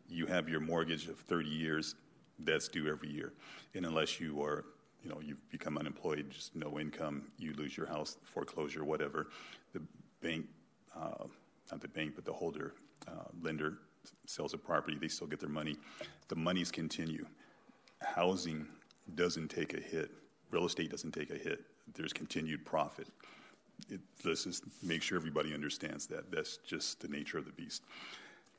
You 0.08 0.24
have 0.26 0.48
your 0.48 0.60
mortgage 0.60 1.08
of 1.08 1.18
30 1.18 1.48
years 1.48 1.96
that's 2.38 2.68
due 2.68 2.86
every 2.88 3.10
year. 3.10 3.32
And 3.74 3.84
unless 3.84 4.20
you 4.20 4.40
are, 4.40 4.66
you 5.02 5.10
know, 5.10 5.20
you've 5.20 5.50
become 5.50 5.76
unemployed, 5.76 6.30
just 6.30 6.54
no 6.54 6.78
income, 6.78 7.24
you 7.38 7.54
lose 7.54 7.76
your 7.76 7.86
house, 7.86 8.18
foreclosure, 8.22 8.84
whatever, 8.84 9.30
the 9.72 9.82
bank, 10.22 10.46
uh, 10.96 11.24
not 11.72 11.80
the 11.80 11.88
bank, 11.88 12.12
but 12.14 12.24
the 12.24 12.32
holder, 12.32 12.74
uh, 13.08 13.24
lender 13.42 13.78
sells 14.26 14.54
a 14.54 14.58
property, 14.58 14.96
they 14.98 15.08
still 15.08 15.26
get 15.26 15.40
their 15.40 15.48
money. 15.48 15.76
The 16.28 16.36
monies 16.36 16.70
continue. 16.70 17.26
Housing 18.00 18.64
doesn't 19.16 19.48
take 19.48 19.74
a 19.74 19.80
hit. 19.80 20.12
Real 20.52 20.66
estate 20.66 20.88
doesn't 20.88 21.12
take 21.12 21.30
a 21.30 21.36
hit. 21.36 21.64
There's 21.94 22.12
continued 22.12 22.64
profit. 22.64 23.08
It, 23.88 24.00
let's 24.24 24.44
just 24.44 24.64
make 24.82 25.02
sure 25.02 25.16
everybody 25.16 25.54
understands 25.54 26.06
that. 26.08 26.30
That's 26.30 26.58
just 26.58 27.00
the 27.00 27.08
nature 27.08 27.38
of 27.38 27.44
the 27.44 27.52
beast. 27.52 27.82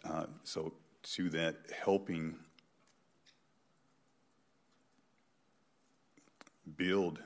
Uh, 0.04 0.26
so, 0.44 0.74
to 1.04 1.30
that, 1.30 1.58
helping 1.84 2.36
build 6.78 7.20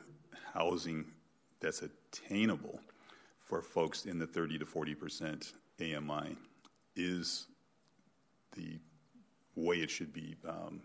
housing 0.54 1.06
that's 1.60 1.82
attainable 1.82 2.80
for 3.40 3.62
folks 3.62 4.06
in 4.06 4.18
the 4.18 4.28
30 4.28 4.60
to 4.60 4.66
40 4.66 4.96
percent 4.96 5.54
AMI 5.80 6.38
is 6.96 7.48
the 8.56 8.80
way 9.56 9.78
it 9.78 9.90
should 9.90 10.14
be 10.14 10.36
um, 10.48 10.82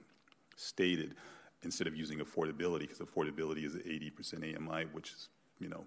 stated 0.56 1.14
instead 1.62 1.86
of 1.86 1.94
using 1.94 2.18
affordability 2.18 2.80
because 2.80 2.98
affordability 2.98 3.64
is 3.64 3.76
80 3.76 4.10
percent 4.10 4.44
AMI, 4.44 4.86
which 4.92 5.12
is 5.12 5.28
you 5.58 5.68
know 5.68 5.84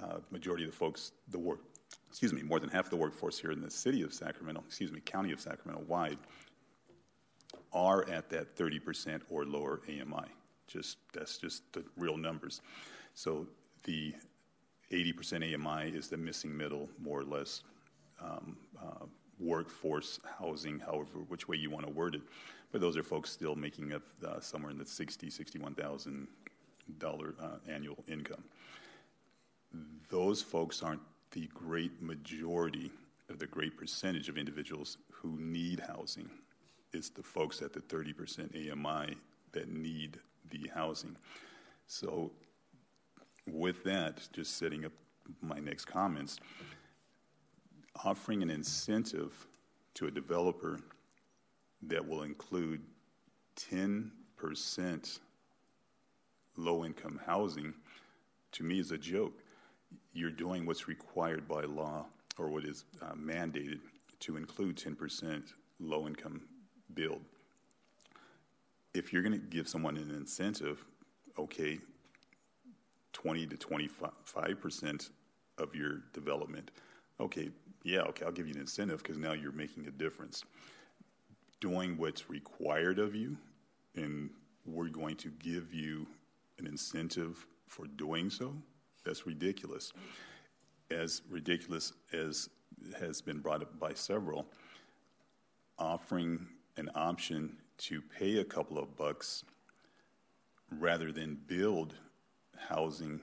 uh, 0.00 0.18
majority 0.30 0.64
of 0.64 0.70
the 0.70 0.76
folks, 0.76 1.12
the 1.28 1.38
work, 1.38 1.60
excuse 2.08 2.32
me, 2.32 2.42
more 2.42 2.60
than 2.60 2.68
half 2.68 2.90
the 2.90 2.96
workforce 2.96 3.38
here 3.38 3.52
in 3.52 3.60
the 3.60 3.70
city 3.70 4.02
of 4.02 4.12
Sacramento, 4.12 4.62
excuse 4.66 4.92
me, 4.92 5.00
county 5.00 5.32
of 5.32 5.40
Sacramento 5.40 5.84
wide, 5.86 6.18
are 7.72 8.08
at 8.08 8.28
that 8.30 8.56
30% 8.56 9.20
or 9.30 9.44
lower 9.44 9.80
AMI. 9.88 10.26
Just 10.66 10.98
that's 11.12 11.38
just 11.38 11.70
the 11.72 11.84
real 11.96 12.16
numbers. 12.16 12.62
So 13.14 13.46
the 13.84 14.14
80% 14.90 15.54
AMI 15.54 15.90
is 15.90 16.08
the 16.08 16.16
missing 16.16 16.56
middle, 16.56 16.88
more 16.98 17.20
or 17.20 17.24
less, 17.24 17.62
um, 18.22 18.56
uh, 18.80 19.06
workforce 19.38 20.20
housing, 20.38 20.78
however, 20.78 21.18
which 21.28 21.48
way 21.48 21.56
you 21.56 21.70
want 21.70 21.86
to 21.86 21.92
word 21.92 22.14
it. 22.14 22.22
But 22.70 22.80
those 22.80 22.96
are 22.96 23.02
folks 23.02 23.30
still 23.30 23.54
making 23.54 23.92
up 23.92 24.02
uh, 24.24 24.40
somewhere 24.40 24.70
in 24.70 24.78
the 24.78 24.86
60, 24.86 25.28
61,000 25.28 26.28
dollar 26.98 27.34
uh, 27.40 27.58
annual 27.68 28.04
income 28.08 28.42
those 30.08 30.42
folks 30.42 30.82
aren't 30.82 31.00
the 31.30 31.48
great 31.54 32.02
majority 32.02 32.90
of 33.28 33.38
the 33.38 33.46
great 33.46 33.76
percentage 33.76 34.28
of 34.28 34.36
individuals 34.36 34.98
who 35.10 35.36
need 35.38 35.80
housing. 35.80 36.28
It's 36.92 37.08
the 37.08 37.22
folks 37.22 37.62
at 37.62 37.72
the 37.72 37.80
30% 37.80 38.72
AMI 38.72 39.16
that 39.52 39.70
need 39.70 40.18
the 40.50 40.70
housing. 40.74 41.16
So, 41.86 42.30
with 43.50 43.82
that, 43.84 44.28
just 44.32 44.58
setting 44.58 44.84
up 44.84 44.92
my 45.40 45.58
next 45.58 45.86
comments, 45.86 46.38
offering 48.04 48.42
an 48.42 48.50
incentive 48.50 49.46
to 49.94 50.06
a 50.06 50.10
developer 50.10 50.78
that 51.82 52.06
will 52.06 52.22
include 52.22 52.82
10% 53.56 55.20
low 56.56 56.84
income 56.84 57.20
housing 57.26 57.72
to 58.52 58.62
me 58.62 58.78
is 58.78 58.92
a 58.92 58.98
joke 58.98 59.32
you're 60.12 60.30
doing 60.30 60.66
what's 60.66 60.88
required 60.88 61.48
by 61.48 61.62
law 61.62 62.06
or 62.38 62.48
what 62.48 62.64
is 62.64 62.84
uh, 63.00 63.12
mandated 63.14 63.80
to 64.20 64.36
include 64.36 64.76
10% 64.76 65.42
low 65.80 66.06
income 66.06 66.42
build. 66.94 67.20
If 68.94 69.12
you're 69.12 69.22
going 69.22 69.32
to 69.32 69.46
give 69.46 69.68
someone 69.68 69.96
an 69.96 70.10
incentive, 70.10 70.84
okay, 71.38 71.78
20 73.12 73.46
to 73.46 73.56
25% 73.56 75.10
of 75.58 75.74
your 75.74 76.02
development, 76.12 76.70
okay, 77.20 77.50
yeah, 77.84 78.00
okay, 78.02 78.24
I'll 78.24 78.32
give 78.32 78.46
you 78.46 78.54
an 78.54 78.60
incentive 78.60 79.02
because 79.02 79.18
now 79.18 79.32
you're 79.32 79.52
making 79.52 79.86
a 79.86 79.90
difference. 79.90 80.44
Doing 81.60 81.96
what's 81.96 82.28
required 82.28 82.98
of 82.98 83.14
you, 83.14 83.36
and 83.94 84.30
we're 84.66 84.88
going 84.88 85.16
to 85.16 85.28
give 85.28 85.72
you 85.72 86.06
an 86.58 86.66
incentive 86.66 87.46
for 87.66 87.86
doing 87.86 88.30
so 88.30 88.54
that's 89.04 89.26
ridiculous. 89.26 89.92
As 90.90 91.22
ridiculous 91.28 91.92
as 92.12 92.48
has 92.98 93.20
been 93.20 93.38
brought 93.38 93.62
up 93.62 93.78
by 93.78 93.94
several, 93.94 94.46
offering 95.78 96.46
an 96.76 96.90
option 96.94 97.56
to 97.78 98.00
pay 98.00 98.38
a 98.38 98.44
couple 98.44 98.78
of 98.78 98.96
bucks 98.96 99.44
rather 100.78 101.12
than 101.12 101.38
build 101.46 101.94
housing 102.56 103.20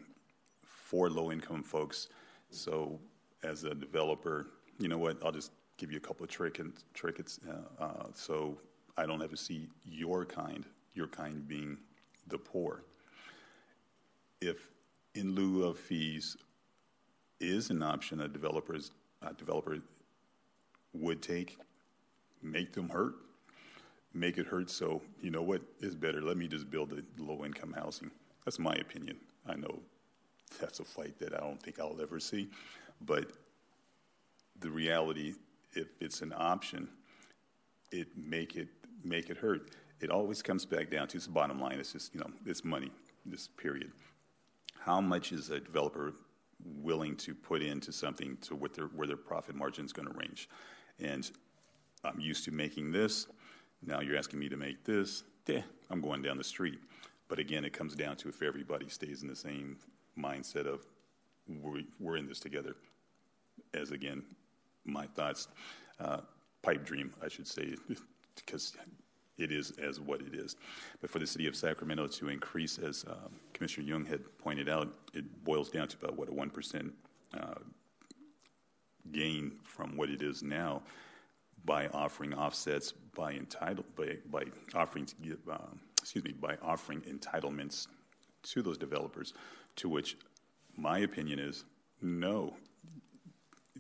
for 0.64 1.10
low 1.10 1.32
income 1.32 1.64
folks. 1.64 2.10
So, 2.50 3.00
as 3.44 3.64
a 3.64 3.74
developer, 3.74 4.48
you 4.80 4.88
know 4.88 4.98
what? 4.98 5.18
I'll 5.24 5.32
just 5.32 5.52
give 5.78 5.92
you 5.92 5.98
a 5.98 6.02
couple 6.02 6.24
of 6.24 6.30
trinkets, 6.30 7.40
uh, 7.48 7.84
uh, 7.84 8.08
so 8.14 8.58
I 8.98 9.06
don't 9.06 9.22
have 9.22 9.30
to 9.30 9.38
see 9.38 9.70
your 9.86 10.26
kind, 10.26 10.66
your 10.94 11.08
kind 11.08 11.48
being 11.48 11.78
the 12.28 12.38
poor. 12.38 12.84
If 14.42 14.70
in 15.16 15.36
lieu 15.36 15.64
of 15.64 15.78
fees 15.78 16.38
is 17.40 17.70
an 17.70 17.82
option 17.82 18.22
a 18.22 18.28
developer's 18.28 18.92
a 19.22 19.34
developer 19.34 19.78
would 20.94 21.22
take. 21.22 21.58
Make 22.42 22.74
them 22.74 22.90
hurt. 22.90 23.16
Make 24.14 24.38
it 24.38 24.48
hurt 24.48 24.70
so 24.70 25.02
you 25.22 25.30
know 25.30 25.42
what 25.42 25.62
is 25.82 25.96
better. 25.96 26.22
Let 26.22 26.38
me 26.38 26.48
just 26.48 26.70
build 26.70 26.94
a 26.94 27.22
low 27.22 27.44
income 27.46 27.74
housing. 27.74 28.12
That's 28.46 28.60
my 28.60 28.74
opinion. 28.76 29.18
I 29.46 29.56
know 29.56 29.80
that's 30.60 30.80
a 30.80 30.86
fight 30.86 31.20
that 31.20 31.34
I 31.34 31.40
don't 31.40 31.62
think 31.62 31.80
I'll 31.80 32.02
ever 32.02 32.20
see, 32.20 32.50
but 33.02 33.32
the 34.60 34.70
reality, 34.70 35.36
if 35.74 35.88
it's 36.00 36.22
an 36.22 36.34
option, 36.36 36.88
it 37.92 38.08
make 38.18 38.56
it 38.56 38.68
make 39.04 39.30
it 39.30 39.38
hurt. 39.38 39.72
It 40.02 40.10
always 40.10 40.42
comes 40.42 40.66
back 40.66 40.90
down 40.90 41.08
to 41.10 41.20
the 41.20 41.30
bottom 41.30 41.60
line. 41.60 41.78
It's 41.80 41.94
just 41.94 42.14
you 42.14 42.22
know 42.22 42.32
it's 42.46 42.64
money. 42.64 42.92
This 43.26 43.48
period 43.48 43.92
how 44.80 45.02
much 45.02 45.32
is 45.32 45.50
a 45.50 45.60
developer 45.60 46.14
willing 46.82 47.16
to 47.16 47.34
put 47.34 47.62
into 47.62 47.92
something 47.92 48.38
to 48.42 48.56
what 48.56 48.74
their, 48.74 48.86
where 48.86 49.08
their 49.08 49.18
profit 49.18 49.56
margin 49.56 49.86
is 49.86 49.94
going 49.94 50.08
to 50.08 50.18
range. 50.18 50.50
And 51.00 51.30
I'm 52.04 52.20
used 52.20 52.46
to 52.46 52.52
making 52.52 52.92
this. 52.92 53.28
Now 53.86 54.02
you're 54.02 54.18
asking 54.18 54.40
me 54.40 54.50
to 54.50 54.58
make 54.58 54.84
this. 54.84 55.24
Yeah, 55.48 55.62
I'm 55.90 56.02
going 56.02 56.22
down 56.22 56.38
the 56.38 56.44
street. 56.44 56.80
But 57.28 57.40
again, 57.40 57.64
it 57.64 57.74
comes 57.74 57.96
down 57.96 58.18
to 58.18 58.30
if 58.30 58.42
everybody 58.42 58.90
stays 58.90 59.22
in 59.22 59.28
the 59.28 59.36
same 59.36 59.78
mindset 60.18 60.66
of 60.66 60.86
we're, 61.62 61.82
we're 62.00 62.18
in 62.18 62.28
this 62.28 62.40
together. 62.40 62.76
As 63.74 63.92
again, 63.92 64.24
my 64.86 65.06
thoughts, 65.08 65.48
uh, 66.00 66.22
pipe 66.62 66.86
dream, 66.86 67.14
I 67.24 67.28
should 67.28 67.48
say, 67.48 67.76
because 68.36 68.76
it 69.40 69.52
is 69.52 69.72
as 69.82 70.00
what 70.00 70.22
it 70.22 70.36
is. 70.36 70.56
But 71.02 71.10
for 71.10 71.20
the 71.20 71.28
city 71.28 71.48
of 71.48 71.56
Sacramento 71.56 72.08
to 72.08 72.30
increase, 72.30 72.78
as 72.78 73.06
um, 73.08 73.32
Commissioner 73.54 73.88
Young 73.88 74.06
had 74.06 74.22
pointed 74.38 74.70
out, 74.70 74.94
it 75.14 75.44
boils 75.44 75.70
down 75.70 75.88
to 75.88 75.98
about 76.02 76.18
what 76.18 76.30
a 76.30 76.34
one 76.34 76.50
percent 76.50 76.94
uh, 77.34 77.56
gain 79.12 79.54
from 79.64 79.98
what 79.98 80.10
it 80.10 80.22
is 80.22 80.44
now 80.44 80.82
by 81.66 81.88
offering 81.88 82.34
offsets 82.34 82.92
by 83.16 83.34
entitle 83.34 83.86
by, 83.96 84.18
by 84.30 84.44
offering 84.76 85.06
to 85.06 85.16
give 85.22 85.40
um, 85.50 85.80
excuse 86.02 86.24
me 86.24 86.32
by 86.32 86.56
offering 86.62 87.02
entitlements 87.02 87.88
to 88.44 88.62
those 88.62 88.78
developers. 88.78 89.34
To 89.78 89.90
which 89.90 90.18
my 90.78 91.00
opinion 91.00 91.40
is 91.40 91.66
no. 92.02 92.56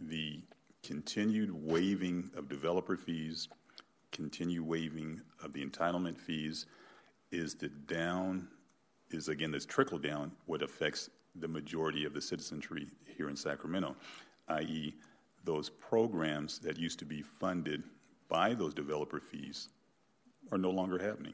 The 0.02 0.42
continued 0.84 1.52
waiving 1.52 2.32
of 2.36 2.48
developer 2.48 2.96
fees, 2.96 3.50
continued 4.12 4.66
waiving 4.66 5.22
of 5.44 5.54
the 5.54 5.66
entitlement 5.66 6.18
fees 6.18 6.66
is 7.32 7.56
the 7.56 7.70
down, 7.70 8.48
is 9.12 9.28
again 9.28 9.52
this 9.52 9.66
trickle 9.66 10.00
down 10.00 10.32
what 10.46 10.62
affects 10.62 11.10
the 11.36 11.48
majority 11.48 12.06
of 12.06 12.14
the 12.14 12.22
citizenry 12.22 12.88
here 13.16 13.30
in 13.30 13.36
Sacramento, 13.36 13.96
i.e., 14.50 14.96
those 15.46 15.70
programs 15.70 16.60
that 16.60 16.78
used 16.78 17.00
to 17.00 17.06
be 17.06 17.22
funded 17.22 17.84
by 18.28 18.54
those 18.54 18.74
developer 18.74 19.20
fees 19.20 19.70
are 20.52 20.58
no 20.58 20.70
longer 20.70 20.98
happening. 21.00 21.34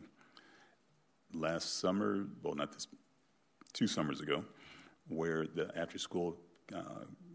Last 1.34 1.80
summer, 1.80 2.28
well, 2.44 2.54
not 2.54 2.72
this, 2.72 2.88
two 3.74 3.88
summers 3.88 4.22
ago, 4.22 4.44
where 5.08 5.48
the 5.48 5.72
after 5.76 5.98
school 5.98 6.38
uh, 6.74 6.80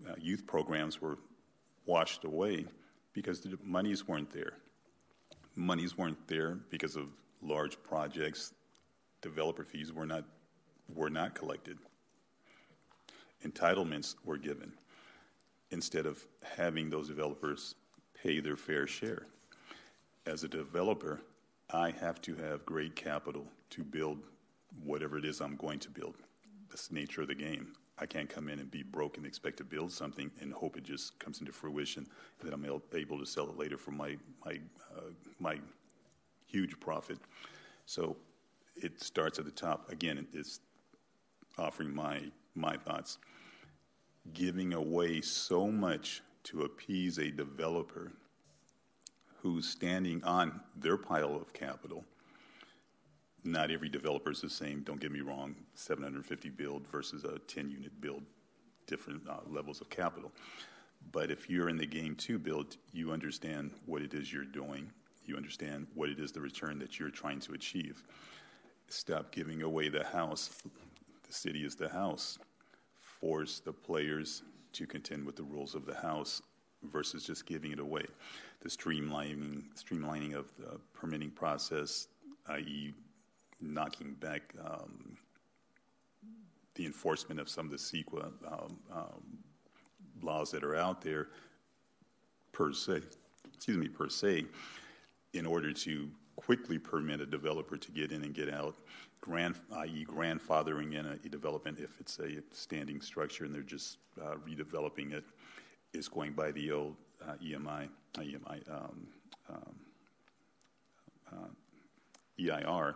uh, 0.08 0.14
youth 0.18 0.46
programs 0.46 1.00
were 1.00 1.18
washed 1.86 2.24
away 2.24 2.66
because 3.12 3.40
the 3.40 3.58
monies 3.62 4.06
weren't 4.06 4.30
there. 4.30 4.54
Monies 5.56 5.96
weren't 5.96 6.28
there 6.28 6.58
because 6.70 6.96
of 6.96 7.08
large 7.42 7.82
projects. 7.82 8.52
Developer 9.22 9.64
fees 9.64 9.92
were 9.92 10.06
not 10.06 10.24
were 10.94 11.10
not 11.10 11.34
collected. 11.34 11.78
Entitlements 13.46 14.16
were 14.24 14.36
given 14.36 14.72
instead 15.70 16.06
of 16.06 16.26
having 16.56 16.90
those 16.90 17.08
developers 17.08 17.74
pay 18.22 18.40
their 18.40 18.56
fair 18.56 18.86
share. 18.86 19.26
As 20.26 20.44
a 20.44 20.48
developer, 20.48 21.20
I 21.72 21.92
have 21.92 22.20
to 22.22 22.34
have 22.36 22.66
great 22.66 22.96
capital 22.96 23.46
to 23.70 23.84
build 23.84 24.18
whatever 24.84 25.16
it 25.18 25.24
is 25.24 25.40
I'm 25.40 25.56
going 25.56 25.78
to 25.80 25.90
build. 25.90 26.16
That's 26.68 26.88
the 26.88 26.94
nature 26.94 27.22
of 27.22 27.28
the 27.28 27.34
game. 27.34 27.72
I 28.00 28.06
can't 28.06 28.28
come 28.28 28.48
in 28.48 28.58
and 28.58 28.70
be 28.70 28.82
broke 28.82 29.18
and 29.18 29.26
expect 29.26 29.58
to 29.58 29.64
build 29.64 29.92
something 29.92 30.30
and 30.40 30.52
hope 30.52 30.76
it 30.78 30.84
just 30.84 31.18
comes 31.18 31.40
into 31.40 31.52
fruition 31.52 32.06
that 32.42 32.54
I'm 32.54 32.64
able 32.94 33.18
to 33.18 33.26
sell 33.26 33.48
it 33.50 33.58
later 33.58 33.76
for 33.76 33.90
my 33.90 34.16
my 34.44 34.58
uh, 34.96 35.10
my 35.38 35.58
huge 36.46 36.80
profit. 36.80 37.18
So 37.84 38.16
it 38.76 39.02
starts 39.02 39.38
at 39.38 39.44
the 39.44 39.50
top. 39.50 39.90
Again, 39.90 40.26
it's 40.32 40.60
offering 41.58 41.94
my 41.94 42.22
my 42.54 42.76
thoughts. 42.76 43.18
Giving 44.32 44.72
away 44.72 45.20
so 45.20 45.68
much 45.68 46.22
to 46.44 46.62
appease 46.62 47.18
a 47.18 47.30
developer 47.30 48.12
who's 49.42 49.68
standing 49.68 50.22
on 50.24 50.60
their 50.76 50.96
pile 50.96 51.34
of 51.34 51.52
capital. 51.52 52.04
Not 53.44 53.70
every 53.70 53.88
developer 53.88 54.30
is 54.30 54.40
the 54.40 54.50
same, 54.50 54.82
don't 54.82 55.00
get 55.00 55.12
me 55.12 55.20
wrong. 55.20 55.54
750 55.74 56.50
build 56.50 56.86
versus 56.86 57.24
a 57.24 57.38
10 57.38 57.70
unit 57.70 58.00
build, 58.00 58.22
different 58.86 59.22
uh, 59.28 59.38
levels 59.48 59.80
of 59.80 59.88
capital. 59.88 60.30
But 61.12 61.30
if 61.30 61.48
you're 61.48 61.70
in 61.70 61.78
the 61.78 61.86
game 61.86 62.14
to 62.16 62.38
build, 62.38 62.76
you 62.92 63.12
understand 63.12 63.70
what 63.86 64.02
it 64.02 64.12
is 64.12 64.32
you're 64.32 64.44
doing. 64.44 64.90
You 65.24 65.36
understand 65.36 65.86
what 65.94 66.10
it 66.10 66.18
is 66.18 66.32
the 66.32 66.40
return 66.40 66.78
that 66.80 66.98
you're 66.98 67.10
trying 67.10 67.40
to 67.40 67.54
achieve. 67.54 68.02
Stop 68.88 69.32
giving 69.32 69.62
away 69.62 69.88
the 69.88 70.04
house. 70.04 70.50
The 71.26 71.32
city 71.32 71.64
is 71.64 71.74
the 71.74 71.88
house. 71.88 72.38
Force 72.98 73.60
the 73.60 73.72
players 73.72 74.42
to 74.72 74.86
contend 74.86 75.24
with 75.24 75.36
the 75.36 75.42
rules 75.42 75.74
of 75.74 75.86
the 75.86 75.94
house 75.94 76.42
versus 76.82 77.24
just 77.24 77.46
giving 77.46 77.72
it 77.72 77.80
away. 77.80 78.04
The 78.60 78.68
streamlining, 78.68 79.62
streamlining 79.74 80.34
of 80.34 80.52
the 80.58 80.78
permitting 80.92 81.30
process, 81.30 82.08
i.e., 82.48 82.92
knocking 83.60 84.14
back 84.14 84.54
um, 84.64 85.16
the 86.74 86.86
enforcement 86.86 87.40
of 87.40 87.48
some 87.48 87.66
of 87.66 87.72
the 87.72 87.76
CEQA 87.76 88.32
um, 88.46 88.78
um, 88.92 89.38
laws 90.22 90.50
that 90.50 90.64
are 90.64 90.76
out 90.76 91.02
there 91.02 91.28
per 92.52 92.72
se, 92.72 93.02
excuse 93.54 93.76
me, 93.76 93.88
per 93.88 94.08
se, 94.08 94.44
in 95.32 95.46
order 95.46 95.72
to 95.72 96.08
quickly 96.36 96.78
permit 96.78 97.20
a 97.20 97.26
developer 97.26 97.76
to 97.76 97.92
get 97.92 98.12
in 98.12 98.24
and 98.24 98.34
get 98.34 98.52
out, 98.52 98.76
grand, 99.20 99.54
i.e., 99.76 100.06
grandfathering 100.08 100.94
in 100.98 101.06
a, 101.06 101.18
a, 101.24 101.28
development 101.28 101.78
if 101.78 102.00
it's 102.00 102.18
a 102.18 102.42
standing 102.50 103.00
structure 103.00 103.44
and 103.44 103.54
they're 103.54 103.62
just 103.62 103.98
uh, 104.22 104.36
redeveloping 104.48 105.12
it, 105.12 105.24
is 105.92 106.08
going 106.08 106.32
by 106.32 106.50
the 106.52 106.72
old 106.72 106.96
uh, 107.26 107.34
EMI, 107.44 107.88
EMI, 108.14 108.70
um, 108.70 109.06
um, 109.50 109.74
uh, 111.32 111.48
EIR 112.38 112.94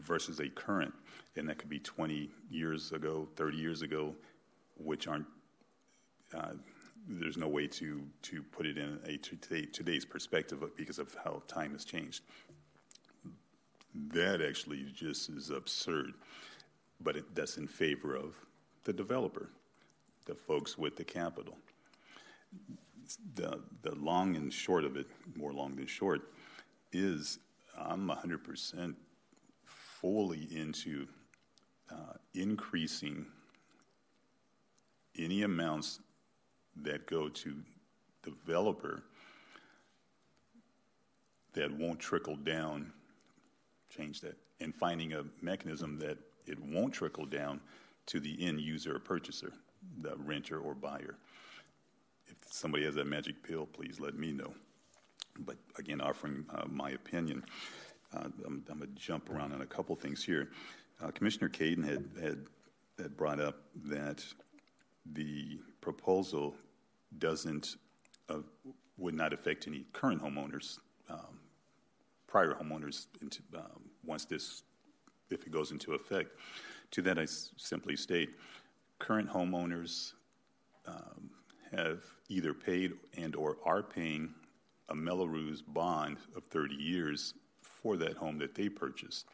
versus 0.00 0.40
a 0.40 0.48
current, 0.48 0.92
and 1.36 1.48
that 1.48 1.58
could 1.58 1.68
be 1.68 1.78
20 1.78 2.30
years 2.50 2.92
ago, 2.92 3.28
30 3.36 3.56
years 3.56 3.82
ago, 3.82 4.14
which 4.76 5.06
aren't. 5.06 5.26
Uh, 6.34 6.52
there's 7.08 7.38
no 7.38 7.48
way 7.48 7.66
to 7.66 8.02
to 8.22 8.42
put 8.42 8.66
it 8.66 8.76
in 8.76 9.00
a 9.06 9.16
today, 9.16 9.66
today's 9.66 10.04
perspective 10.04 10.62
because 10.76 10.98
of 10.98 11.16
how 11.24 11.42
time 11.48 11.72
has 11.72 11.84
changed. 11.84 12.22
That 14.12 14.40
actually 14.40 14.84
just 14.94 15.30
is 15.30 15.50
absurd, 15.50 16.12
but 17.00 17.16
it, 17.16 17.34
that's 17.34 17.56
in 17.56 17.66
favor 17.66 18.14
of 18.14 18.34
the 18.84 18.92
developer, 18.92 19.50
the 20.26 20.34
folks 20.34 20.78
with 20.78 20.96
the 20.96 21.04
capital 21.04 21.56
the, 23.34 23.60
the 23.82 23.94
long 23.96 24.36
and 24.36 24.52
short 24.52 24.84
of 24.84 24.96
it, 24.96 25.06
more 25.36 25.52
long 25.52 25.76
than 25.76 25.86
short, 25.86 26.22
is 26.92 27.38
I'm 27.78 28.08
100% 28.08 28.94
fully 30.00 30.48
into 30.50 31.06
uh, 31.90 32.14
increasing 32.34 33.26
any 35.18 35.42
amounts 35.42 36.00
that 36.82 37.06
go 37.06 37.28
to 37.28 37.56
developer 38.22 39.02
that 41.52 41.70
won't 41.72 41.98
trickle 41.98 42.36
down, 42.36 42.92
change 43.94 44.20
that, 44.20 44.36
and 44.60 44.74
finding 44.74 45.14
a 45.14 45.24
mechanism 45.42 45.98
that 45.98 46.16
it 46.46 46.58
won't 46.60 46.92
trickle 46.92 47.26
down 47.26 47.60
to 48.06 48.20
the 48.20 48.46
end 48.46 48.60
user 48.60 48.96
or 48.96 48.98
purchaser, 48.98 49.52
the 50.00 50.14
renter 50.16 50.58
or 50.58 50.74
buyer 50.74 51.16
if 52.30 52.52
somebody 52.52 52.84
has 52.84 52.94
that 52.94 53.06
magic 53.06 53.42
pill, 53.42 53.66
please 53.66 54.00
let 54.00 54.14
me 54.14 54.32
know. 54.32 54.52
But 55.40 55.56
again, 55.78 56.00
offering 56.00 56.44
uh, 56.50 56.66
my 56.68 56.90
opinion, 56.90 57.44
uh, 58.14 58.24
I'm, 58.46 58.64
I'm 58.68 58.78
going 58.78 58.80
to 58.80 58.86
jump 59.00 59.30
around 59.30 59.52
on 59.52 59.62
a 59.62 59.66
couple 59.66 59.94
things 59.96 60.24
here. 60.24 60.50
Uh, 61.02 61.10
Commissioner 61.10 61.48
Caden 61.48 61.84
had, 61.84 62.04
had, 62.22 62.46
had 62.98 63.16
brought 63.16 63.40
up 63.40 63.56
that 63.84 64.24
the 65.12 65.58
proposal 65.80 66.54
doesn't 67.18 67.76
uh, 68.28 68.38
would 68.98 69.14
not 69.14 69.32
affect 69.32 69.66
any 69.66 69.84
current 69.92 70.22
homeowners, 70.22 70.78
um, 71.08 71.38
prior 72.26 72.54
homeowners, 72.54 73.06
into, 73.22 73.42
um, 73.56 73.80
once 74.04 74.24
this, 74.24 74.62
if 75.30 75.46
it 75.46 75.52
goes 75.52 75.70
into 75.70 75.94
effect. 75.94 76.30
To 76.92 77.02
that, 77.02 77.18
I 77.18 77.22
s- 77.22 77.50
simply 77.56 77.96
state, 77.96 78.30
current 78.98 79.28
homeowners 79.28 80.12
um, 80.86 81.30
have 81.72 82.02
either 82.28 82.52
paid 82.52 82.92
and 83.16 83.34
or 83.34 83.56
are 83.64 83.82
paying 83.82 84.34
a 84.88 84.94
Mello-Roos 84.94 85.62
bond 85.62 86.18
of 86.36 86.44
30 86.44 86.74
years 86.74 87.34
for 87.82 87.96
that 87.96 88.16
home 88.16 88.38
that 88.38 88.54
they 88.54 88.68
purchased. 88.68 89.26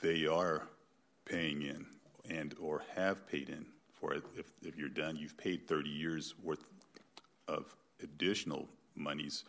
They 0.00 0.26
are 0.26 0.68
paying 1.24 1.62
in 1.62 1.86
and 2.28 2.54
or 2.60 2.82
have 2.94 3.26
paid 3.26 3.48
in 3.48 3.66
for 3.92 4.14
it. 4.14 4.22
If, 4.36 4.46
if 4.62 4.76
you're 4.76 4.88
done, 4.88 5.16
you've 5.16 5.36
paid 5.36 5.66
30 5.66 5.88
years 5.88 6.34
worth 6.42 6.64
of 7.48 7.74
additional 8.02 8.68
monies 8.94 9.44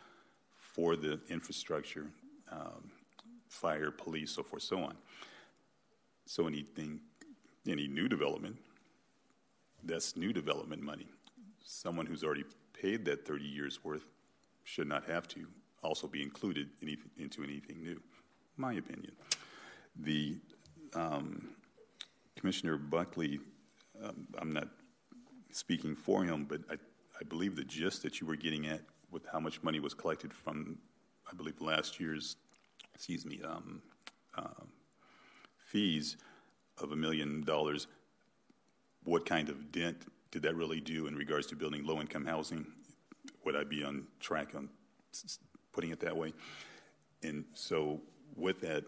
for 0.56 0.96
the 0.96 1.20
infrastructure, 1.28 2.06
um, 2.50 2.90
fire, 3.48 3.90
police, 3.90 4.32
so 4.32 4.42
forth, 4.42 4.62
so 4.62 4.78
on. 4.78 4.96
So 6.26 6.46
anything, 6.46 7.00
any 7.66 7.86
new 7.86 8.08
development, 8.08 8.56
that's 9.82 10.16
new 10.16 10.32
development 10.32 10.82
money 10.82 11.06
someone 11.64 12.06
who's 12.06 12.22
already 12.22 12.44
paid 12.72 13.04
that 13.06 13.26
30 13.26 13.44
years 13.44 13.82
worth 13.84 14.04
should 14.62 14.86
not 14.86 15.04
have 15.04 15.26
to 15.28 15.46
also 15.84 16.06
be 16.06 16.22
included 16.22 16.68
in, 16.80 16.96
into 17.18 17.42
anything 17.42 17.82
new, 17.82 18.00
my 18.56 18.74
opinion. 18.74 19.12
The 19.96 20.36
um, 20.94 21.48
Commissioner 22.36 22.76
Buckley, 22.76 23.40
um, 24.02 24.26
I'm 24.38 24.52
not 24.52 24.68
speaking 25.52 25.94
for 25.94 26.24
him, 26.24 26.44
but 26.44 26.60
I, 26.70 26.74
I 26.74 27.24
believe 27.28 27.56
the 27.56 27.64
gist 27.64 28.02
that 28.02 28.20
you 28.20 28.26
were 28.26 28.36
getting 28.36 28.66
at 28.66 28.80
with 29.10 29.24
how 29.30 29.38
much 29.38 29.62
money 29.62 29.80
was 29.80 29.94
collected 29.94 30.32
from, 30.32 30.78
I 31.30 31.34
believe, 31.34 31.60
last 31.60 32.00
year's, 32.00 32.36
excuse 32.94 33.24
me, 33.24 33.40
um, 33.44 33.80
uh, 34.36 34.64
fees 35.56 36.16
of 36.78 36.92
a 36.92 36.96
million 36.96 37.44
dollars. 37.44 37.86
What 39.04 39.26
kind 39.26 39.48
of 39.48 39.70
dent 39.70 40.06
did 40.30 40.42
that 40.42 40.56
really 40.56 40.80
do 40.80 41.06
in 41.06 41.14
regards 41.14 41.46
to 41.48 41.56
building 41.56 41.86
low 41.86 42.00
income 42.00 42.26
housing? 42.26 42.66
Would 43.44 43.54
I 43.54 43.64
be 43.64 43.84
on 43.84 44.06
track 44.18 44.54
on 44.56 44.68
putting 45.74 45.90
it 45.90 46.00
that 46.00 46.16
way? 46.16 46.32
And 47.22 47.44
so, 47.54 48.00
with 48.36 48.60
that, 48.60 48.84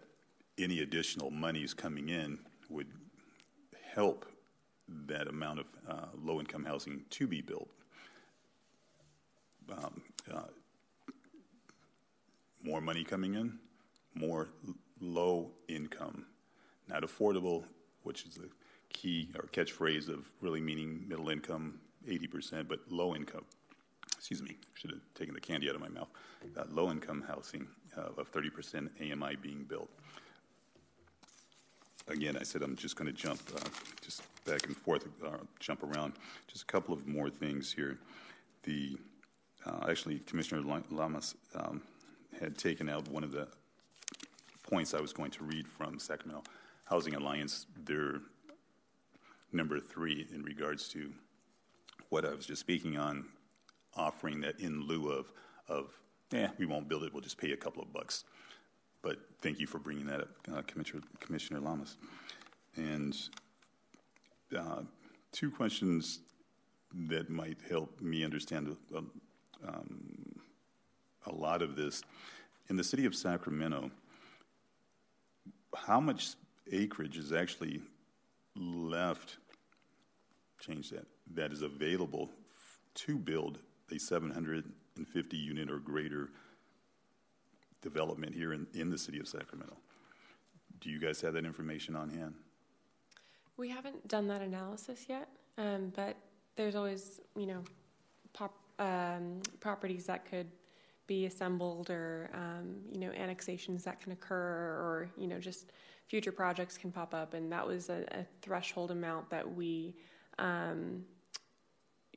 any 0.59 0.81
additional 0.81 1.31
monies 1.31 1.75
coming 1.75 2.09
in 2.09 2.39
would 2.71 2.89
help 3.95 4.27
that 5.07 5.29
amount 5.29 5.61
of 5.61 5.67
uh, 5.89 6.07
low 6.23 6.41
income 6.41 6.65
housing 6.65 7.03
to 7.11 7.27
be 7.27 7.41
built. 7.41 7.69
Um, 9.71 10.03
uh, 10.33 10.43
more 12.63 12.81
money 12.81 13.05
coming 13.05 13.35
in, 13.35 13.59
more 14.15 14.49
low 15.01 15.51
income, 15.69 16.27
not 16.89 17.03
affordable, 17.03 17.65
which 18.03 18.25
is 18.27 18.35
the 18.35 18.49
key 18.93 19.29
or 19.37 19.49
catchphrase 19.53 20.09
of 20.09 20.31
really 20.41 20.61
meaning 20.61 21.05
middle 21.09 21.29
income, 21.29 21.81
80%, 22.09 22.69
but 22.69 22.81
low 22.91 23.15
income. 23.15 23.45
Excuse 24.29 24.43
me, 24.43 24.57
should 24.75 24.91
have 24.91 24.99
taken 25.15 25.35
the 25.35 25.41
candy 25.41 25.69
out 25.69 25.77
of 25.77 25.81
my 25.81 25.89
mouth. 25.89 26.09
Low 26.73 26.91
income 26.91 27.23
housing 27.29 27.65
uh, 27.97 28.21
of 28.21 28.33
30% 28.33 28.89
AMI 29.01 29.37
being 29.37 29.63
built. 29.63 29.89
Again, 32.09 32.37
I 32.37 32.43
said 32.43 32.63
I'm 32.63 32.75
just 32.75 32.97
going 32.97 33.07
to 33.07 33.13
jump 33.13 33.39
uh, 33.55 33.61
just 34.03 34.25
back 34.45 34.67
and 34.67 34.77
forth, 34.77 35.07
uh, 35.25 35.37
jump 35.61 35.85
around. 35.85 36.15
Just 36.49 36.65
a 36.65 36.67
couple 36.67 36.93
of 36.93 37.07
more 37.07 37.31
things 37.31 37.73
here. 37.73 37.99
The 38.65 38.97
uh, 39.65 39.87
actually, 39.89 40.19
Commissioner 40.19 40.61
Lamas 40.91 41.37
um, 41.55 41.81
had 42.41 42.59
taken 42.59 42.89
out 42.89 43.07
one 43.07 43.23
of 43.23 43.31
the 43.31 43.47
points 44.69 44.93
I 44.93 45.01
was 45.01 45.13
going 45.13 45.31
to 45.31 45.45
read 45.45 45.69
from 45.69 46.01
Sacramento 46.01 46.43
Housing 46.87 47.15
Alliance, 47.15 47.67
their 47.85 48.23
number 49.53 49.79
three 49.79 50.27
in 50.35 50.43
regards 50.43 50.89
to 50.89 51.13
what 52.09 52.25
I 52.25 52.35
was 52.35 52.45
just 52.45 52.61
speaking 52.61 52.99
on, 52.99 53.27
offering 53.97 54.41
that 54.41 54.61
in 54.61 54.87
lieu 54.87 55.11
of, 55.11 55.33
of 55.69 55.91
eh, 56.33 56.49
we 56.59 56.67
won't 56.67 56.89
build 56.89 57.03
it, 57.05 57.13
we'll 57.13 57.23
just 57.23 57.39
pay 57.39 57.53
a 57.53 57.57
couple 57.57 57.83
of 57.83 57.93
bucks. 57.93 58.25
But 59.03 59.19
thank 59.41 59.61
you 59.61 59.67
for 59.67 59.79
bringing 59.79 60.07
that 60.07 60.21
up, 60.21 60.29
uh, 60.53 60.63
Commissioner, 60.63 61.03
Commissioner 61.21 61.61
Lamas. 61.61 61.97
And 62.77 63.17
uh, 64.57 64.83
two 65.33 65.51
questions 65.51 66.21
that 67.09 67.31
might 67.31 67.59
help 67.69 68.01
me 68.01 68.25
understand 68.25 68.77
a, 68.95 68.99
um, 69.67 70.41
a 71.27 71.33
lot 71.35 71.63
of 71.63 71.77
this. 71.77 72.03
In 72.69 72.77
the 72.77 72.85
city 72.85 73.05
of 73.07 73.15
Sacramento, 73.15 73.91
how 75.77 76.01
much 76.01 76.31
acreage 76.73 77.17
is 77.17 77.33
actually 77.33 77.81
left, 78.57 79.37
change 80.59 80.91
that, 80.91 81.07
that 81.35 81.53
is 81.53 81.63
available 81.63 82.31
to 82.95 83.17
build 83.19 83.59
a 83.91 83.99
750 83.99 85.37
unit 85.37 85.71
or 85.71 85.79
greater 85.79 86.31
development 87.83 88.35
here 88.35 88.53
in, 88.53 88.67
in 88.75 88.91
the 88.91 88.99
city 88.99 89.19
of 89.19 89.29
Sacramento? 89.29 89.77
Do 90.81 90.91
you 90.91 90.99
guys 90.99 91.21
have 91.21 91.35
that 91.35 91.45
information 91.45 91.97
on 91.97 92.11
hand? 92.11 92.35
We 93.57 93.69
haven't 93.71 94.07
done 94.09 94.29
that 94.29 94.43
analysis 94.43 95.07
yet, 95.09 95.29
um, 95.57 95.93
but 95.95 96.17
there's 96.57 96.75
always, 96.75 97.21
you 97.35 97.47
know, 97.47 97.65
pop, 98.33 98.55
um, 98.79 99.41
properties 99.61 100.07
that 100.07 100.29
could 100.29 100.49
be 101.07 101.27
assembled 101.27 101.91
or 101.91 102.31
um, 102.35 102.77
you 102.91 102.99
know 102.99 103.11
annexations 103.13 103.85
that 103.85 104.01
can 104.01 104.13
occur 104.13 104.37
or 104.37 105.09
you 105.17 105.27
know 105.27 105.39
just 105.39 105.71
future 106.09 106.33
projects 106.33 106.77
can 106.77 106.91
pop 106.91 107.15
up 107.15 107.35
and 107.35 107.51
that 107.51 107.67
was 107.67 107.89
a, 107.89 108.05
a 108.13 108.27
threshold 108.43 108.91
amount 108.91 109.29
that 109.31 109.55
we 109.55 109.95
um, 110.39 111.05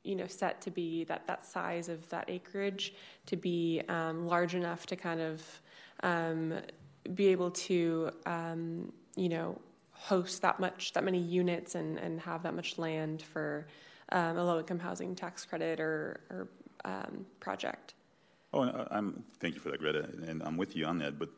you 0.02 0.14
know 0.14 0.26
set 0.26 0.60
to 0.62 0.70
be 0.70 1.04
that 1.04 1.26
that 1.26 1.44
size 1.44 1.88
of 1.88 2.08
that 2.08 2.24
acreage 2.28 2.94
to 3.26 3.36
be 3.36 3.82
um, 3.88 4.26
large 4.26 4.54
enough 4.54 4.86
to 4.86 4.96
kind 4.96 5.20
of 5.20 5.42
um, 6.02 6.54
be 7.14 7.28
able 7.28 7.50
to 7.50 8.10
um, 8.26 8.92
you 9.16 9.28
know 9.28 9.58
host 9.92 10.40
that 10.42 10.58
much 10.58 10.92
that 10.92 11.04
many 11.04 11.18
units 11.18 11.74
and 11.74 11.98
and 11.98 12.20
have 12.20 12.42
that 12.42 12.54
much 12.54 12.78
land 12.78 13.22
for 13.22 13.66
um, 14.12 14.36
a 14.36 14.44
low 14.44 14.58
income 14.58 14.78
housing 14.78 15.14
tax 15.14 15.44
credit 15.44 15.80
or, 15.80 16.20
or 16.30 16.48
um, 16.84 17.26
project. 17.38 17.94
Oh, 18.52 18.86
I'm 18.90 19.22
thank 19.38 19.54
you 19.54 19.60
for 19.60 19.70
that, 19.70 19.78
Greta, 19.78 20.08
and 20.26 20.42
I'm 20.42 20.56
with 20.56 20.74
you 20.74 20.84
on 20.86 20.98
that. 20.98 21.18
But 21.18 21.28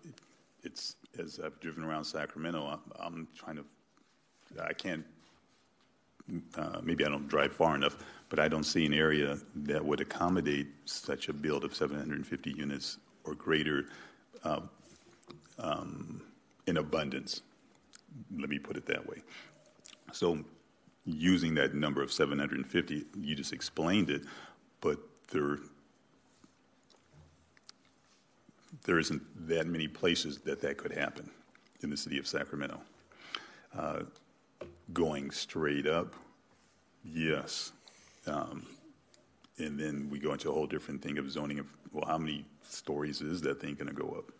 it's 0.62 0.96
as 1.18 1.40
I've 1.44 1.58
driven 1.60 1.84
around 1.84 2.04
Sacramento, 2.04 2.64
I'm, 2.64 2.80
I'm 2.98 3.28
trying 3.36 3.56
to, 3.56 3.64
I 4.62 4.72
can't. 4.72 5.04
Uh, 6.56 6.80
maybe 6.82 7.04
I 7.04 7.08
don't 7.08 7.28
drive 7.28 7.52
far 7.52 7.74
enough, 7.74 7.98
but 8.32 8.38
I 8.38 8.48
don't 8.48 8.64
see 8.64 8.86
an 8.86 8.94
area 8.94 9.36
that 9.54 9.84
would 9.84 10.00
accommodate 10.00 10.66
such 10.86 11.28
a 11.28 11.34
build 11.34 11.64
of 11.64 11.74
750 11.74 12.50
units 12.52 12.96
or 13.24 13.34
greater 13.34 13.84
uh, 14.42 14.60
um, 15.58 16.22
in 16.66 16.78
abundance. 16.78 17.42
Let 18.34 18.48
me 18.48 18.58
put 18.58 18.78
it 18.78 18.86
that 18.86 19.06
way. 19.06 19.18
So, 20.12 20.38
using 21.04 21.54
that 21.56 21.74
number 21.74 22.02
of 22.02 22.10
750, 22.10 23.04
you 23.20 23.34
just 23.34 23.52
explained 23.52 24.08
it, 24.08 24.22
but 24.80 24.98
there 25.30 25.58
there 28.86 28.98
isn't 28.98 29.22
that 29.46 29.66
many 29.66 29.88
places 29.88 30.38
that 30.38 30.62
that 30.62 30.78
could 30.78 30.92
happen 30.92 31.30
in 31.82 31.90
the 31.90 31.98
city 31.98 32.16
of 32.16 32.26
Sacramento. 32.26 32.80
Uh, 33.76 34.04
going 34.94 35.30
straight 35.30 35.86
up, 35.86 36.14
yes. 37.04 37.72
Um, 38.26 38.66
and 39.58 39.78
then 39.78 40.08
we 40.10 40.18
go 40.18 40.32
into 40.32 40.50
a 40.50 40.52
whole 40.52 40.66
different 40.66 41.02
thing 41.02 41.18
of 41.18 41.30
zoning 41.30 41.58
of, 41.58 41.66
well, 41.92 42.04
how 42.06 42.18
many 42.18 42.44
stories 42.62 43.20
is 43.20 43.40
that 43.42 43.60
thing 43.60 43.74
going 43.74 43.88
to 43.88 43.94
go 43.94 44.14
up? 44.18 44.32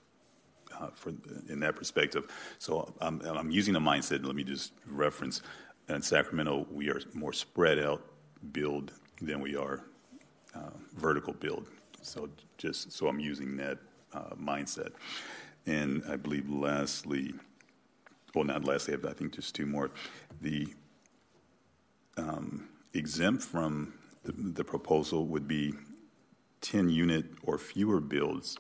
Uh, 0.81 0.89
for, 0.95 1.11
in 1.51 1.61
that 1.61 1.77
perspective. 1.77 2.25
So 2.59 2.95
I'm, 3.03 3.21
I'm 3.21 3.51
using 3.51 3.77
a 3.77 3.81
mindset, 3.81 4.25
let 4.25 4.35
me 4.35 4.43
just 4.43 4.73
reference, 4.87 5.43
in 5.91 6.01
Sacramento, 6.01 6.67
we 6.71 6.89
are 6.89 6.99
more 7.13 7.35
spread 7.35 7.79
out 7.79 8.03
build 8.53 8.93
than 9.21 9.41
we 9.41 9.55
are 9.55 9.85
uh, 10.55 10.71
vertical 10.97 11.35
build. 11.35 11.67
So 12.01 12.31
just 12.57 12.91
so 12.91 13.07
I'm 13.07 13.21
using 13.21 13.57
that 13.59 13.79
uh, 14.15 14.35
mindset. 14.41 14.93
And 15.67 16.03
I 16.09 16.17
believe 16.17 16.49
lastly, 16.49 17.35
well, 18.35 18.45
not 18.45 18.65
lastly, 18.65 18.97
I 19.07 19.13
think 19.13 19.35
just 19.35 19.55
two 19.55 19.67
more. 19.67 19.91
The 20.41 20.69
um, 22.17 22.69
exempt 22.95 23.43
from 23.43 23.95
the, 24.25 24.33
the 24.33 24.65
proposal 24.65 25.27
would 25.27 25.49
be 25.49 25.75
10 26.61 26.89
unit 26.89 27.27
or 27.43 27.59
fewer 27.59 28.01
builds. 28.01 28.59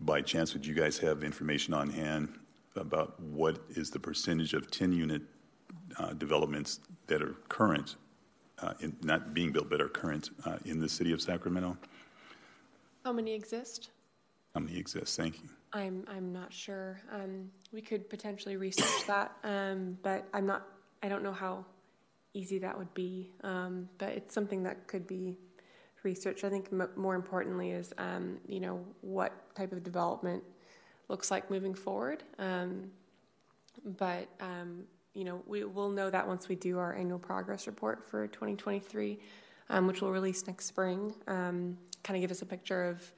By 0.00 0.20
chance, 0.20 0.52
would 0.52 0.66
you 0.66 0.74
guys 0.74 0.98
have 0.98 1.24
information 1.24 1.72
on 1.72 1.90
hand 1.90 2.38
about 2.74 3.18
what 3.20 3.58
is 3.70 3.90
the 3.90 3.98
percentage 3.98 4.52
of 4.52 4.70
10 4.70 4.92
unit 4.92 5.22
uh, 5.98 6.12
developments 6.12 6.80
that 7.06 7.22
are 7.22 7.34
current, 7.48 7.96
uh, 8.60 8.74
in, 8.80 8.96
not 9.02 9.32
being 9.32 9.52
built, 9.52 9.70
but 9.70 9.80
are 9.80 9.88
current 9.88 10.30
uh, 10.44 10.58
in 10.64 10.80
the 10.80 10.88
city 10.88 11.12
of 11.12 11.22
Sacramento? 11.22 11.76
How 13.04 13.12
many 13.12 13.32
exist? 13.32 13.90
How 14.54 14.60
many 14.60 14.78
exist? 14.78 15.16
Thank 15.16 15.42
you. 15.42 15.48
I'm 15.72 16.04
I'm 16.08 16.32
not 16.32 16.52
sure. 16.52 17.00
Um, 17.12 17.50
we 17.72 17.82
could 17.82 18.08
potentially 18.08 18.56
research 18.56 19.06
that, 19.06 19.32
um, 19.44 19.98
but 20.02 20.26
I'm 20.32 20.46
not. 20.46 20.66
I 21.02 21.08
don't 21.08 21.22
know 21.22 21.32
how 21.32 21.64
easy 22.36 22.58
that 22.58 22.76
would 22.76 22.92
be. 22.94 23.30
Um, 23.42 23.88
but 23.98 24.10
it's 24.10 24.34
something 24.34 24.62
that 24.64 24.86
could 24.86 25.06
be 25.06 25.36
researched. 26.02 26.44
I 26.44 26.50
think 26.50 26.68
m- 26.72 26.90
more 26.96 27.14
importantly 27.14 27.70
is 27.70 27.92
um, 27.98 28.38
you 28.46 28.60
know 28.60 28.84
what 29.00 29.32
type 29.54 29.72
of 29.72 29.82
development 29.82 30.42
looks 31.08 31.30
like 31.30 31.50
moving 31.50 31.74
forward. 31.74 32.22
Um, 32.38 32.90
but 33.98 34.28
um, 34.40 34.84
you 35.14 35.24
know 35.24 35.42
we 35.46 35.64
will 35.64 35.90
know 35.90 36.10
that 36.10 36.26
once 36.26 36.48
we 36.48 36.54
do 36.54 36.78
our 36.78 36.94
annual 36.94 37.18
progress 37.18 37.66
report 37.66 38.08
for 38.08 38.26
2023, 38.26 39.18
which 39.82 40.00
we'll 40.00 40.12
release 40.12 40.46
next 40.46 40.66
spring. 40.66 41.14
kind 41.26 42.16
of 42.16 42.20
give 42.20 42.30
us 42.30 42.42
a 42.42 42.46
picture 42.46 42.84
of 42.84 43.12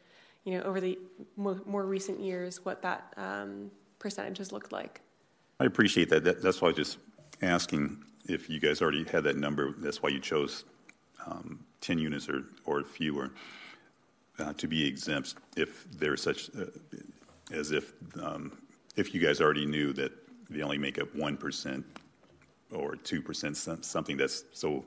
you 0.49 0.57
know, 0.57 0.63
over 0.63 0.81
the 0.81 0.99
more, 1.37 1.61
more 1.67 1.85
recent 1.85 2.21
years, 2.21 2.65
what 2.65 2.81
that 2.81 3.13
um, 3.19 3.71
percentage 3.99 4.39
has 4.39 4.51
looked 4.51 4.73
like. 4.73 5.03
I 5.61 5.67
appreciate 5.67 6.09
that. 6.09 6.25
that. 6.25 6.43
That's 6.43 6.63
why 6.63 6.69
I 6.69 6.71
was 6.71 6.77
just 6.77 6.99
asking 7.43 8.03
if 8.29 8.49
you 8.49 8.61
guys 8.61 8.81
already 8.83 9.05
had 9.05 9.25
that 9.25 9.37
number. 9.37 9.75
That's 9.79 10.03
why 10.03 10.11
you 10.11 10.21
chose 10.21 10.65
um, 11.27 11.65
10 11.81 11.99
units 11.99 12.29
or, 12.29 12.45
or 12.67 12.85
fewer 12.85 13.31
uh, 14.39 14.53
to 14.55 14.69
be 14.69 14.87
exempt 14.87 15.35
if 15.57 15.91
there's 15.91 16.23
such, 16.23 16.51
uh, 16.57 16.67
as 17.53 17.73
if, 17.73 17.93
um, 18.23 18.53
if 18.97 19.15
you 19.15 19.21
guys 19.21 19.41
already 19.41 19.67
knew 19.67 19.93
that 19.95 20.13
they 20.51 20.63
only 20.63 20.79
make 20.79 20.99
up 20.99 21.13
1% 21.15 21.85
or 22.73 22.93
2%, 22.93 23.85
something 23.85 24.17
that's 24.17 24.45
so, 24.53 24.85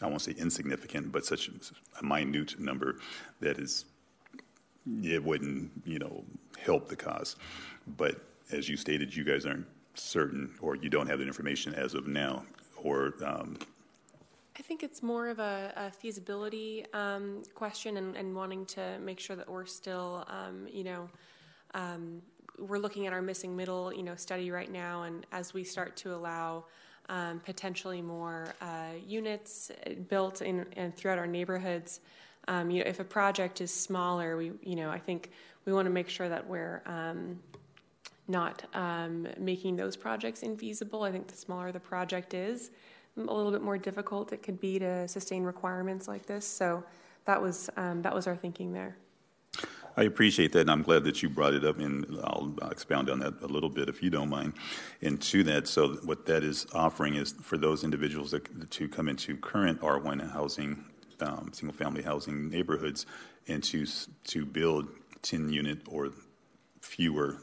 I 0.00 0.06
won't 0.06 0.22
say 0.22 0.34
insignificant, 0.38 1.10
but 1.10 1.24
such 1.24 1.50
a 2.00 2.04
minute 2.04 2.60
number 2.60 2.96
that 3.40 3.58
is 3.58 3.86
it 5.02 5.22
wouldn't, 5.22 5.70
you 5.84 5.98
know, 5.98 6.24
help 6.58 6.88
the 6.88 6.96
cause. 6.96 7.36
But 7.96 8.20
as 8.50 8.68
you 8.68 8.76
stated, 8.76 9.14
you 9.14 9.24
guys 9.24 9.46
aren't 9.46 9.66
certain, 9.94 10.52
or 10.60 10.76
you 10.76 10.88
don't 10.88 11.06
have 11.06 11.18
that 11.18 11.26
information 11.26 11.74
as 11.74 11.94
of 11.94 12.06
now, 12.06 12.44
Um, 13.22 13.58
I 14.58 14.62
think 14.62 14.82
it's 14.82 15.02
more 15.02 15.28
of 15.28 15.38
a, 15.38 15.72
a 15.76 15.90
feasibility 15.90 16.84
um, 16.92 17.42
question 17.54 17.96
and, 17.96 18.16
and, 18.16 18.34
wanting 18.34 18.66
to 18.66 18.98
make 19.00 19.18
sure 19.18 19.34
that 19.34 19.48
we're 19.48 19.64
still, 19.64 20.26
um, 20.28 20.66
you 20.70 20.84
know, 20.84 21.08
um, 21.74 22.20
we're 22.58 22.78
looking 22.78 23.06
at 23.06 23.12
our 23.12 23.22
missing 23.22 23.56
middle, 23.56 23.92
you 23.92 24.02
know, 24.02 24.14
study 24.14 24.50
right 24.50 24.70
now, 24.70 25.04
and 25.04 25.26
as 25.32 25.54
we 25.54 25.64
start 25.64 25.96
to 25.96 26.14
allow 26.14 26.64
um, 27.08 27.40
potentially 27.40 28.02
more 28.02 28.54
uh, 28.60 28.92
units 29.06 29.70
built 30.08 30.42
in 30.42 30.66
and 30.76 30.94
throughout 30.96 31.18
our 31.18 31.26
neighborhoods. 31.26 32.00
Um, 32.48 32.70
you 32.70 32.82
know, 32.82 32.88
if 32.88 33.00
a 33.00 33.04
project 33.04 33.60
is 33.60 33.72
smaller, 33.72 34.36
we, 34.36 34.52
you 34.62 34.76
know, 34.76 34.90
I 34.90 34.98
think 34.98 35.30
we 35.64 35.72
want 35.72 35.86
to 35.86 35.90
make 35.90 36.08
sure 36.08 36.28
that 36.28 36.46
we're 36.46 36.82
um, 36.86 37.38
not 38.28 38.64
um, 38.74 39.26
making 39.38 39.76
those 39.76 39.96
projects 39.96 40.40
infeasible. 40.42 41.06
I 41.06 41.12
think 41.12 41.26
the 41.28 41.36
smaller 41.36 41.72
the 41.72 41.80
project 41.80 42.34
is, 42.34 42.70
a 43.16 43.20
little 43.20 43.52
bit 43.52 43.62
more 43.62 43.76
difficult 43.76 44.32
it 44.32 44.42
could 44.42 44.60
be 44.60 44.78
to 44.78 45.06
sustain 45.06 45.42
requirements 45.42 46.08
like 46.08 46.24
this. 46.26 46.46
So 46.46 46.82
that 47.24 47.40
was 47.40 47.68
um, 47.76 48.02
that 48.02 48.14
was 48.14 48.26
our 48.26 48.36
thinking 48.36 48.72
there. 48.72 48.96
I 49.94 50.04
appreciate 50.04 50.52
that, 50.52 50.60
and 50.60 50.70
I'm 50.70 50.82
glad 50.82 51.04
that 51.04 51.22
you 51.22 51.28
brought 51.28 51.52
it 51.52 51.64
up, 51.64 51.78
and 51.78 52.06
I'll 52.24 52.54
expound 52.70 53.10
on 53.10 53.18
that 53.18 53.42
a 53.42 53.46
little 53.46 53.68
bit 53.68 53.90
if 53.90 54.02
you 54.02 54.08
don't 54.08 54.30
mind. 54.30 54.54
And 55.02 55.20
to 55.20 55.42
that, 55.44 55.68
so 55.68 55.96
what 56.04 56.24
that 56.26 56.42
is 56.42 56.66
offering 56.72 57.16
is 57.16 57.32
for 57.32 57.58
those 57.58 57.84
individuals 57.84 58.30
that, 58.30 58.70
to 58.70 58.88
come 58.88 59.06
into 59.08 59.36
current 59.36 59.82
R1 59.82 60.32
housing, 60.32 60.82
um, 61.20 61.50
single-family 61.52 62.02
housing 62.02 62.48
neighborhoods, 62.48 63.04
and 63.48 63.62
to 63.64 63.86
to 64.24 64.46
build 64.46 64.88
10 65.22 65.50
unit 65.50 65.82
or 65.86 66.10
fewer 66.80 67.38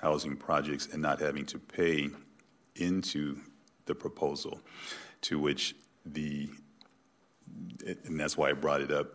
housing 0.00 0.36
projects 0.36 0.88
and 0.92 1.02
not 1.02 1.20
having 1.20 1.46
to 1.46 1.58
pay 1.58 2.08
into 2.76 3.38
the 3.86 3.94
proposal, 3.94 4.60
to 5.22 5.38
which 5.38 5.74
the 6.06 6.48
and 7.84 8.18
that's 8.18 8.36
why 8.36 8.48
I 8.48 8.52
brought 8.54 8.80
it 8.80 8.90
up 8.90 9.08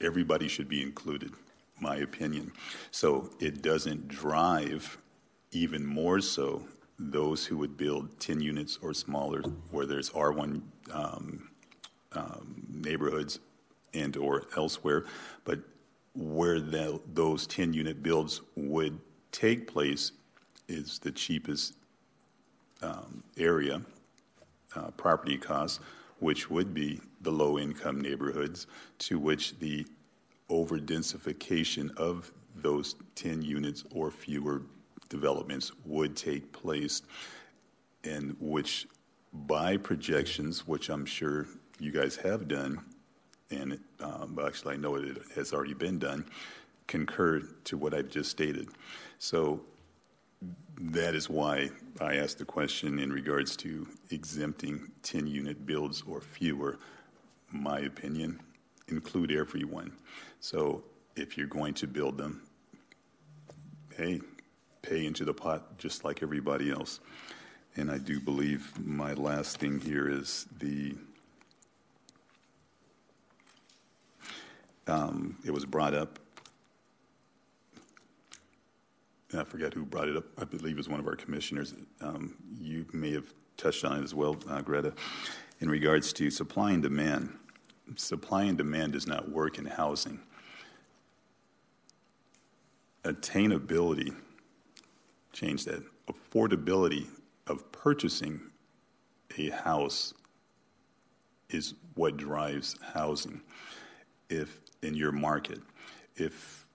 everybody 0.00 0.48
should 0.48 0.68
be 0.68 0.82
included, 0.82 1.32
my 1.80 1.96
opinion. 1.96 2.52
So 2.90 3.30
it 3.40 3.62
doesn't 3.62 4.08
drive 4.08 4.98
even 5.52 5.86
more 5.86 6.20
so 6.20 6.62
those 6.98 7.44
who 7.46 7.58
would 7.58 7.76
build 7.76 8.18
10 8.20 8.40
units 8.40 8.78
or 8.82 8.94
smaller, 8.94 9.42
where 9.70 9.86
there's 9.86 10.10
R1 10.10 10.62
um, 10.92 11.50
um, 12.12 12.66
neighborhoods 12.70 13.38
and 13.92 14.16
or 14.16 14.46
elsewhere, 14.56 15.04
but 15.44 15.60
where 16.14 16.60
the, 16.60 17.00
those 17.12 17.46
10 17.46 17.74
unit 17.74 18.02
builds 18.02 18.40
would 18.54 18.98
take 19.36 19.66
place 19.66 20.12
is 20.66 20.98
the 20.98 21.10
cheapest 21.10 21.74
um, 22.80 23.22
area, 23.36 23.82
uh, 24.74 24.90
property 24.92 25.36
costs, 25.36 25.80
which 26.20 26.48
would 26.48 26.72
be 26.72 26.98
the 27.20 27.30
low 27.30 27.58
income 27.58 28.00
neighborhoods, 28.00 28.66
to 28.98 29.18
which 29.18 29.58
the 29.58 29.86
over 30.48 30.78
densification 30.78 31.94
of 31.98 32.32
those 32.54 32.94
10 33.16 33.42
units 33.42 33.84
or 33.90 34.10
fewer 34.10 34.62
developments 35.10 35.70
would 35.84 36.16
take 36.16 36.50
place, 36.52 37.02
and 38.04 38.34
which 38.40 38.86
by 39.32 39.76
projections, 39.76 40.66
which 40.66 40.88
I'm 40.88 41.04
sure 41.04 41.46
you 41.78 41.92
guys 41.92 42.16
have 42.16 42.48
done, 42.48 42.80
and 43.50 43.78
um, 44.00 44.38
actually 44.44 44.74
I 44.74 44.76
know 44.78 44.94
it 44.94 45.18
has 45.34 45.52
already 45.52 45.74
been 45.74 45.98
done, 45.98 46.24
concur 46.86 47.42
to 47.64 47.76
what 47.76 47.94
I've 47.94 48.08
just 48.08 48.30
stated. 48.30 48.68
So 49.18 49.60
that 50.80 51.14
is 51.14 51.28
why 51.28 51.70
I 52.00 52.16
asked 52.16 52.38
the 52.38 52.44
question 52.44 52.98
in 52.98 53.12
regards 53.12 53.56
to 53.58 53.86
exempting 54.10 54.90
10 55.02 55.26
unit 55.26 55.66
builds 55.66 56.02
or 56.06 56.20
fewer. 56.20 56.78
My 57.50 57.80
opinion, 57.80 58.40
include 58.88 59.32
everyone. 59.32 59.92
So 60.40 60.84
if 61.16 61.38
you're 61.38 61.46
going 61.46 61.74
to 61.74 61.86
build 61.86 62.18
them, 62.18 62.42
hey, 63.96 64.20
pay 64.82 65.06
into 65.06 65.24
the 65.24 65.34
pot 65.34 65.78
just 65.78 66.04
like 66.04 66.22
everybody 66.22 66.70
else. 66.70 67.00
And 67.76 67.90
I 67.90 67.98
do 67.98 68.20
believe 68.20 68.72
my 68.78 69.12
last 69.14 69.58
thing 69.58 69.80
here 69.80 70.08
is 70.08 70.46
the. 70.58 70.94
Um, 74.86 75.36
it 75.44 75.50
was 75.50 75.64
brought 75.64 75.94
up 75.94 76.20
I 79.34 79.44
forget 79.44 79.74
who 79.74 79.84
brought 79.84 80.08
it 80.08 80.16
up. 80.16 80.24
I 80.38 80.44
believe 80.44 80.74
it 80.74 80.76
was 80.76 80.88
one 80.88 81.00
of 81.00 81.06
our 81.06 81.16
commissioners. 81.16 81.74
Um, 82.00 82.36
you 82.60 82.86
may 82.92 83.12
have 83.12 83.32
touched 83.56 83.84
on 83.84 83.98
it 83.98 84.04
as 84.04 84.14
well, 84.14 84.36
uh, 84.48 84.60
Greta, 84.60 84.92
in 85.60 85.68
regards 85.68 86.12
to 86.14 86.30
supply 86.30 86.72
and 86.72 86.82
demand. 86.82 87.36
Supply 87.96 88.44
and 88.44 88.56
demand 88.56 88.92
does 88.92 89.06
not 89.06 89.28
work 89.30 89.58
in 89.58 89.64
housing. 89.64 90.20
Attainability, 93.04 94.14
change 95.32 95.64
that, 95.64 95.82
affordability 96.06 97.06
of 97.46 97.70
purchasing 97.72 98.40
a 99.38 99.50
house 99.50 100.14
is 101.50 101.74
what 101.94 102.16
drives 102.16 102.76
housing. 102.92 103.40
If 104.28 104.60
in 104.82 104.94
your 104.94 105.12
market, 105.12 105.60
if 106.16 106.65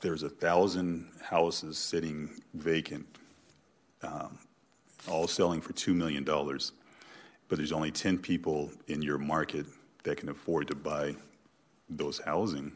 there's 0.00 0.22
a 0.22 0.28
thousand 0.28 1.10
houses 1.22 1.78
sitting 1.78 2.40
vacant, 2.54 3.06
um, 4.02 4.38
all 5.08 5.26
selling 5.26 5.60
for 5.60 5.72
$2 5.72 5.94
million, 5.94 6.24
but 6.24 7.58
there's 7.58 7.72
only 7.72 7.90
10 7.90 8.18
people 8.18 8.70
in 8.86 9.02
your 9.02 9.18
market 9.18 9.66
that 10.04 10.16
can 10.16 10.28
afford 10.28 10.68
to 10.68 10.74
buy 10.74 11.14
those 11.88 12.18
housing. 12.18 12.72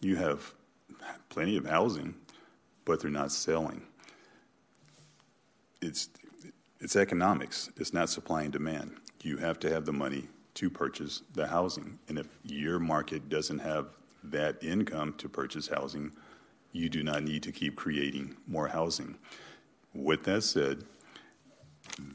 You 0.00 0.16
have 0.16 0.54
plenty 1.28 1.56
of 1.56 1.66
housing, 1.66 2.14
but 2.84 3.00
they're 3.00 3.10
not 3.10 3.32
selling. 3.32 3.82
It's, 5.82 6.08
it's 6.80 6.96
economics, 6.96 7.70
it's 7.76 7.92
not 7.92 8.08
supply 8.08 8.42
and 8.42 8.52
demand. 8.52 8.96
You 9.22 9.36
have 9.36 9.58
to 9.60 9.70
have 9.70 9.84
the 9.84 9.92
money 9.92 10.28
to 10.54 10.70
purchase 10.70 11.22
the 11.34 11.46
housing. 11.46 11.98
And 12.08 12.18
if 12.18 12.26
your 12.44 12.78
market 12.78 13.28
doesn't 13.28 13.58
have 13.58 13.88
that 14.24 14.62
income 14.62 15.14
to 15.18 15.28
purchase 15.28 15.68
housing, 15.68 16.12
you 16.72 16.88
do 16.88 17.02
not 17.02 17.22
need 17.22 17.42
to 17.42 17.52
keep 17.52 17.76
creating 17.76 18.36
more 18.46 18.68
housing. 18.68 19.16
With 19.94 20.24
that 20.24 20.42
said, 20.42 20.84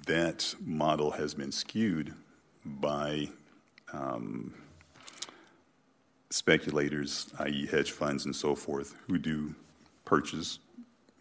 that 0.07 0.55
model 0.61 1.11
has 1.11 1.33
been 1.33 1.51
skewed 1.51 2.13
by 2.63 3.29
um, 3.91 4.53
speculators, 6.29 7.31
i.e., 7.39 7.67
hedge 7.67 7.91
funds 7.91 8.25
and 8.25 8.35
so 8.35 8.55
forth, 8.55 8.95
who 9.07 9.17
do 9.17 9.53
purchase 10.05 10.59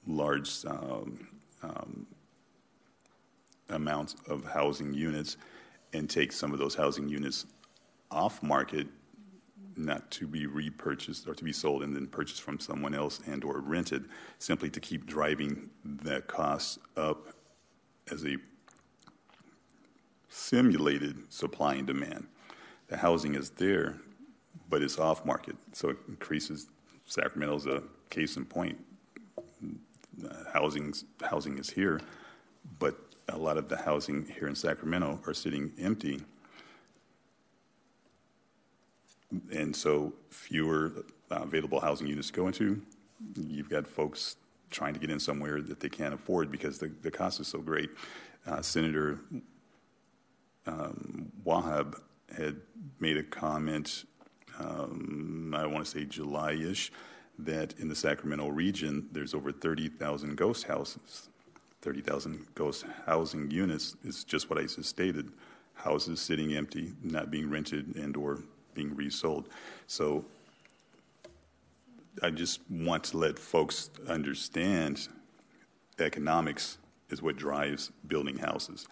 large 0.07 0.65
um, 0.67 1.27
um, 1.63 2.07
amounts 3.71 4.17
of 4.29 4.45
housing 4.45 4.93
units 4.93 5.37
and 5.93 6.09
take 6.09 6.33
some 6.33 6.53
of 6.53 6.59
those 6.59 6.75
housing 6.75 7.09
units 7.09 7.47
off 8.11 8.43
market 8.43 8.87
not 9.77 10.11
to 10.11 10.27
be 10.27 10.47
repurchased 10.47 11.27
or 11.27 11.35
to 11.35 11.45
be 11.45 11.53
sold 11.53 11.83
and 11.83 11.95
then 11.95 12.07
purchased 12.07 12.43
from 12.43 12.59
someone 12.59 12.95
else 12.95 13.21
and 13.27 13.45
or 13.45 13.61
rented 13.61 14.07
simply 14.39 14.71
to 14.71 14.81
keep 14.81 15.07
driving 15.07 15.71
that 15.85 16.27
cost 16.27 16.79
up 16.97 17.35
as 18.11 18.25
a 18.25 18.37
simulated 20.29 21.33
supply 21.33 21.75
and 21.75 21.87
demand. 21.87 22.27
The 22.89 22.97
housing 22.97 23.35
is 23.35 23.51
there 23.51 23.97
but 24.69 24.83
it's 24.83 24.99
off 24.99 25.25
market 25.25 25.57
so 25.73 25.91
it 25.91 25.97
increases 26.09 26.69
sacramento's 27.07 27.67
a 27.67 27.83
case 28.11 28.37
in 28.37 28.45
point. 28.45 28.79
Housing 30.53 30.95
housing 31.23 31.59
is 31.59 31.71
here 31.71 32.01
but 32.79 32.97
a 33.29 33.37
lot 33.37 33.57
of 33.57 33.69
the 33.69 33.77
housing 33.77 34.27
here 34.27 34.49
in 34.49 34.55
sacramento 34.55 35.21
are 35.27 35.35
sitting 35.35 35.73
empty 35.79 36.23
and 39.53 39.75
so 39.75 40.13
fewer 40.31 40.93
uh, 41.31 41.41
available 41.43 41.81
housing 41.81 42.07
units 42.07 42.29
to 42.29 42.35
go 42.35 42.47
into. 42.47 42.83
You've 43.37 43.71
got 43.71 43.87
folks 43.87 44.37
trying 44.71 44.95
to 44.95 45.01
get 45.01 45.11
in 45.11 45.21
somewhere 45.21 45.63
that 45.63 45.81
they 45.81 45.89
can't 45.89 46.15
afford 46.15 46.51
because 46.51 46.79
the, 46.79 46.89
the 47.03 47.11
cost 47.11 47.41
is 47.41 47.47
so 47.47 47.59
great. 47.59 47.91
Uh, 48.47 48.61
Senator 48.61 49.21
um, 50.67 51.31
Wahab 51.45 51.95
had 52.37 52.57
made 53.01 53.17
a 53.17 53.23
comment, 53.23 54.05
um, 54.59 55.55
I 55.57 55.67
want 55.67 55.85
to 55.85 55.91
say 55.91 56.05
July 56.05 56.53
ish, 56.53 56.93
that 57.39 57.75
in 57.79 57.89
the 57.89 57.95
Sacramento 57.95 58.49
region 58.49 59.09
there's 59.13 59.35
over 59.35 59.53
30,000 59.53 60.37
ghost 60.37 60.65
houses. 60.65 61.29
30,000 61.83 62.47
ghost 62.55 62.85
housing 63.07 63.51
units 63.51 63.97
is 64.05 64.25
just 64.25 64.49
what 64.49 64.59
I 64.59 64.63
just 64.63 64.85
stated. 64.85 65.31
Houses 65.75 66.21
sitting 66.21 66.55
empty, 66.55 66.93
not 67.03 67.31
being 67.31 67.51
rented 67.51 67.97
and 67.97 68.17
or 68.17 68.43
being 68.75 68.95
resold. 68.97 69.49
So 69.87 70.25
I 72.23 72.31
just 72.31 72.61
want 72.71 73.05
to 73.05 73.19
let 73.19 73.39
folks 73.39 73.91
understand 74.09 75.09
economics 75.99 76.79
is 77.11 77.23
what 77.23 77.37
drives 77.37 77.93
building 78.09 78.39
houses. 78.39 78.89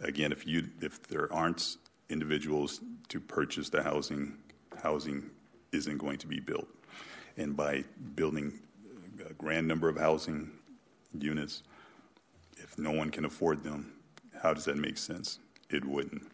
Again, 0.00 0.32
if 0.32 0.46
you 0.46 0.68
if 0.80 1.02
there 1.08 1.32
aren't 1.32 1.76
individuals 2.08 2.80
to 3.08 3.20
purchase 3.20 3.70
the 3.70 3.82
housing, 3.82 4.36
housing 4.82 5.30
isn't 5.72 5.98
going 5.98 6.18
to 6.18 6.26
be 6.26 6.40
built. 6.40 6.68
And 7.36 7.56
by 7.56 7.84
building 8.14 8.60
a 9.28 9.32
grand 9.34 9.66
number 9.66 9.88
of 9.88 9.96
housing 9.96 10.50
units, 11.18 11.62
If 12.62 12.78
no 12.78 12.92
one 12.92 13.10
can 13.10 13.24
afford 13.24 13.64
them, 13.64 13.92
how 14.42 14.54
does 14.54 14.64
that 14.66 14.76
make 14.76 14.96
sense? 14.96 15.38
It 15.70 15.84
wouldn't. 15.84 16.31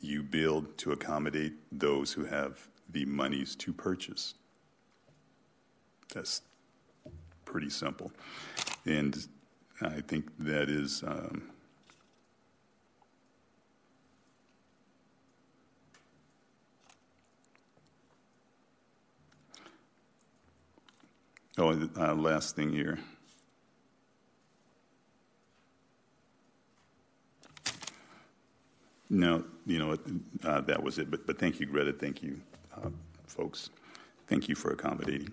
You 0.00 0.22
build 0.22 0.78
to 0.78 0.92
accommodate 0.92 1.52
those 1.70 2.12
who 2.12 2.24
have 2.24 2.68
the 2.88 3.04
monies 3.04 3.54
to 3.56 3.72
purchase. 3.72 4.34
That's 6.14 6.42
pretty 7.44 7.70
simple. 7.70 8.10
And 8.86 9.26
I 9.82 10.00
think 10.00 10.30
that 10.38 10.68
is. 10.68 11.02
Um, 11.06 11.50
oh, 21.58 21.88
uh, 21.96 22.14
last 22.14 22.56
thing 22.56 22.72
here. 22.72 22.98
No, 29.10 29.44
you 29.66 29.78
know, 29.78 29.98
uh, 30.44 30.60
that 30.62 30.80
was 30.82 30.98
it. 30.98 31.10
But, 31.10 31.26
but 31.26 31.38
thank 31.38 31.58
you, 31.58 31.66
Greta. 31.66 31.92
Thank 31.92 32.22
you, 32.22 32.40
uh, 32.76 32.90
folks. 33.26 33.70
Thank 34.28 34.48
you 34.48 34.54
for 34.54 34.70
accommodating. 34.70 35.30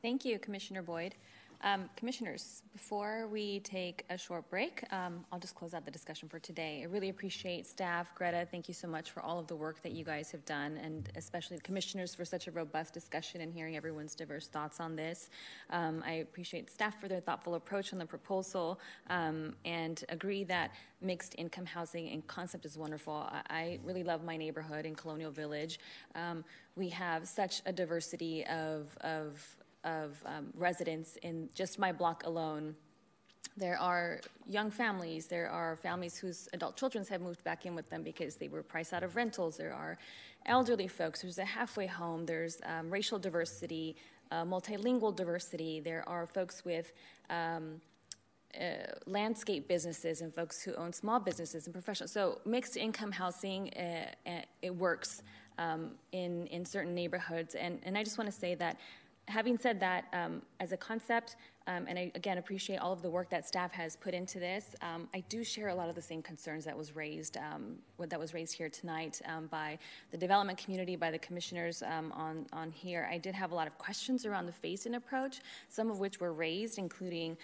Thank 0.00 0.24
you, 0.24 0.38
Commissioner 0.38 0.80
Boyd. 0.80 1.14
Um, 1.62 1.90
commissioners, 1.96 2.62
before 2.72 3.26
we 3.26 3.58
take 3.60 4.04
a 4.10 4.16
short 4.16 4.48
break, 4.48 4.84
um, 4.92 5.24
I'll 5.32 5.40
just 5.40 5.56
close 5.56 5.74
out 5.74 5.84
the 5.84 5.90
discussion 5.90 6.28
for 6.28 6.38
today. 6.38 6.82
I 6.82 6.86
really 6.86 7.08
appreciate 7.08 7.66
staff. 7.66 8.14
Greta, 8.14 8.46
thank 8.48 8.68
you 8.68 8.74
so 8.74 8.86
much 8.86 9.10
for 9.10 9.20
all 9.20 9.40
of 9.40 9.48
the 9.48 9.56
work 9.56 9.82
that 9.82 9.90
you 9.90 10.04
guys 10.04 10.30
have 10.30 10.44
done, 10.44 10.76
and 10.76 11.10
especially 11.16 11.56
the 11.56 11.62
commissioners 11.62 12.14
for 12.14 12.24
such 12.24 12.46
a 12.46 12.52
robust 12.52 12.94
discussion 12.94 13.40
and 13.40 13.52
hearing 13.52 13.76
everyone's 13.76 14.14
diverse 14.14 14.46
thoughts 14.46 14.78
on 14.78 14.94
this. 14.94 15.30
Um, 15.70 16.02
I 16.06 16.12
appreciate 16.12 16.70
staff 16.70 17.00
for 17.00 17.08
their 17.08 17.20
thoughtful 17.20 17.56
approach 17.56 17.92
on 17.92 17.98
the 17.98 18.06
proposal 18.06 18.78
um, 19.10 19.54
and 19.64 20.04
agree 20.10 20.44
that 20.44 20.70
mixed 21.00 21.34
income 21.38 21.66
housing 21.66 22.08
and 22.10 22.24
concept 22.28 22.66
is 22.66 22.78
wonderful. 22.78 23.28
I, 23.30 23.42
I 23.50 23.78
really 23.84 24.04
love 24.04 24.22
my 24.22 24.36
neighborhood 24.36 24.86
in 24.86 24.94
Colonial 24.94 25.32
Village. 25.32 25.80
Um, 26.14 26.44
we 26.76 26.88
have 26.90 27.26
such 27.26 27.62
a 27.66 27.72
diversity 27.72 28.46
of, 28.46 28.96
of 29.00 29.44
of 29.88 30.22
um, 30.26 30.46
residents 30.54 31.16
in 31.22 31.48
just 31.54 31.78
my 31.78 31.92
block 31.92 32.24
alone. 32.26 32.74
There 33.56 33.78
are 33.78 34.20
young 34.46 34.70
families. 34.70 35.26
There 35.26 35.50
are 35.50 35.76
families 35.76 36.16
whose 36.16 36.48
adult 36.52 36.76
children 36.76 37.04
have 37.10 37.20
moved 37.20 37.42
back 37.42 37.66
in 37.66 37.74
with 37.74 37.88
them 37.90 38.02
because 38.02 38.36
they 38.36 38.48
were 38.48 38.62
priced 38.62 38.92
out 38.92 39.02
of 39.02 39.16
rentals. 39.16 39.56
There 39.56 39.74
are 39.74 39.98
elderly 40.46 40.88
folks. 40.88 41.22
There's 41.22 41.38
a 41.38 41.44
halfway 41.44 41.86
home. 41.86 42.26
There's 42.26 42.56
um, 42.64 42.90
racial 42.90 43.18
diversity, 43.18 43.96
uh, 44.30 44.44
multilingual 44.44 45.14
diversity. 45.14 45.80
There 45.80 46.04
are 46.08 46.26
folks 46.26 46.64
with 46.64 46.92
um, 47.30 47.80
uh, 48.58 48.64
landscape 49.06 49.66
businesses 49.68 50.20
and 50.22 50.34
folks 50.34 50.62
who 50.62 50.74
own 50.74 50.92
small 50.92 51.18
businesses 51.18 51.66
and 51.66 51.72
professionals. 51.74 52.12
So 52.12 52.38
mixed 52.44 52.76
income 52.76 53.12
housing, 53.12 53.70
uh, 53.74 54.06
uh 54.26 54.40
it 54.62 54.74
works 54.74 55.22
um, 55.58 55.92
in 56.12 56.46
in 56.46 56.64
certain 56.64 56.94
neighborhoods. 56.94 57.54
And 57.54 57.80
and 57.84 57.98
I 57.98 58.04
just 58.04 58.18
want 58.18 58.30
to 58.32 58.38
say 58.44 58.54
that 58.54 58.76
having 59.28 59.58
said 59.58 59.78
that, 59.80 60.06
um, 60.12 60.42
as 60.60 60.72
a 60.72 60.76
concept, 60.76 61.36
um, 61.66 61.84
and 61.86 61.98
I 61.98 62.10
again 62.14 62.38
appreciate 62.38 62.78
all 62.78 62.92
of 62.92 63.02
the 63.02 63.10
work 63.10 63.28
that 63.30 63.46
staff 63.46 63.72
has 63.72 63.94
put 63.96 64.14
into 64.14 64.38
this, 64.38 64.74
um, 64.80 65.08
I 65.14 65.20
do 65.28 65.44
share 65.44 65.68
a 65.68 65.74
lot 65.74 65.88
of 65.88 65.94
the 65.94 66.02
same 66.02 66.22
concerns 66.22 66.64
that 66.64 66.76
was 66.76 66.96
raised 66.96 67.36
um, 67.36 67.76
that 67.98 68.18
was 68.18 68.32
raised 68.32 68.54
here 68.54 68.68
tonight 68.70 69.20
um, 69.26 69.46
by 69.46 69.78
the 70.10 70.16
development 70.16 70.58
community, 70.58 70.96
by 70.96 71.10
the 71.10 71.18
commissioners 71.18 71.82
um, 71.82 72.12
on 72.12 72.46
on 72.52 72.70
here. 72.70 73.08
I 73.10 73.18
did 73.18 73.34
have 73.34 73.52
a 73.52 73.54
lot 73.54 73.66
of 73.66 73.76
questions 73.78 74.24
around 74.24 74.46
the 74.46 74.52
phase-in 74.52 74.94
approach, 74.94 75.40
some 75.68 75.90
of 75.90 76.00
which 76.00 76.20
were 76.20 76.32
raised, 76.32 76.78
including 76.78 77.36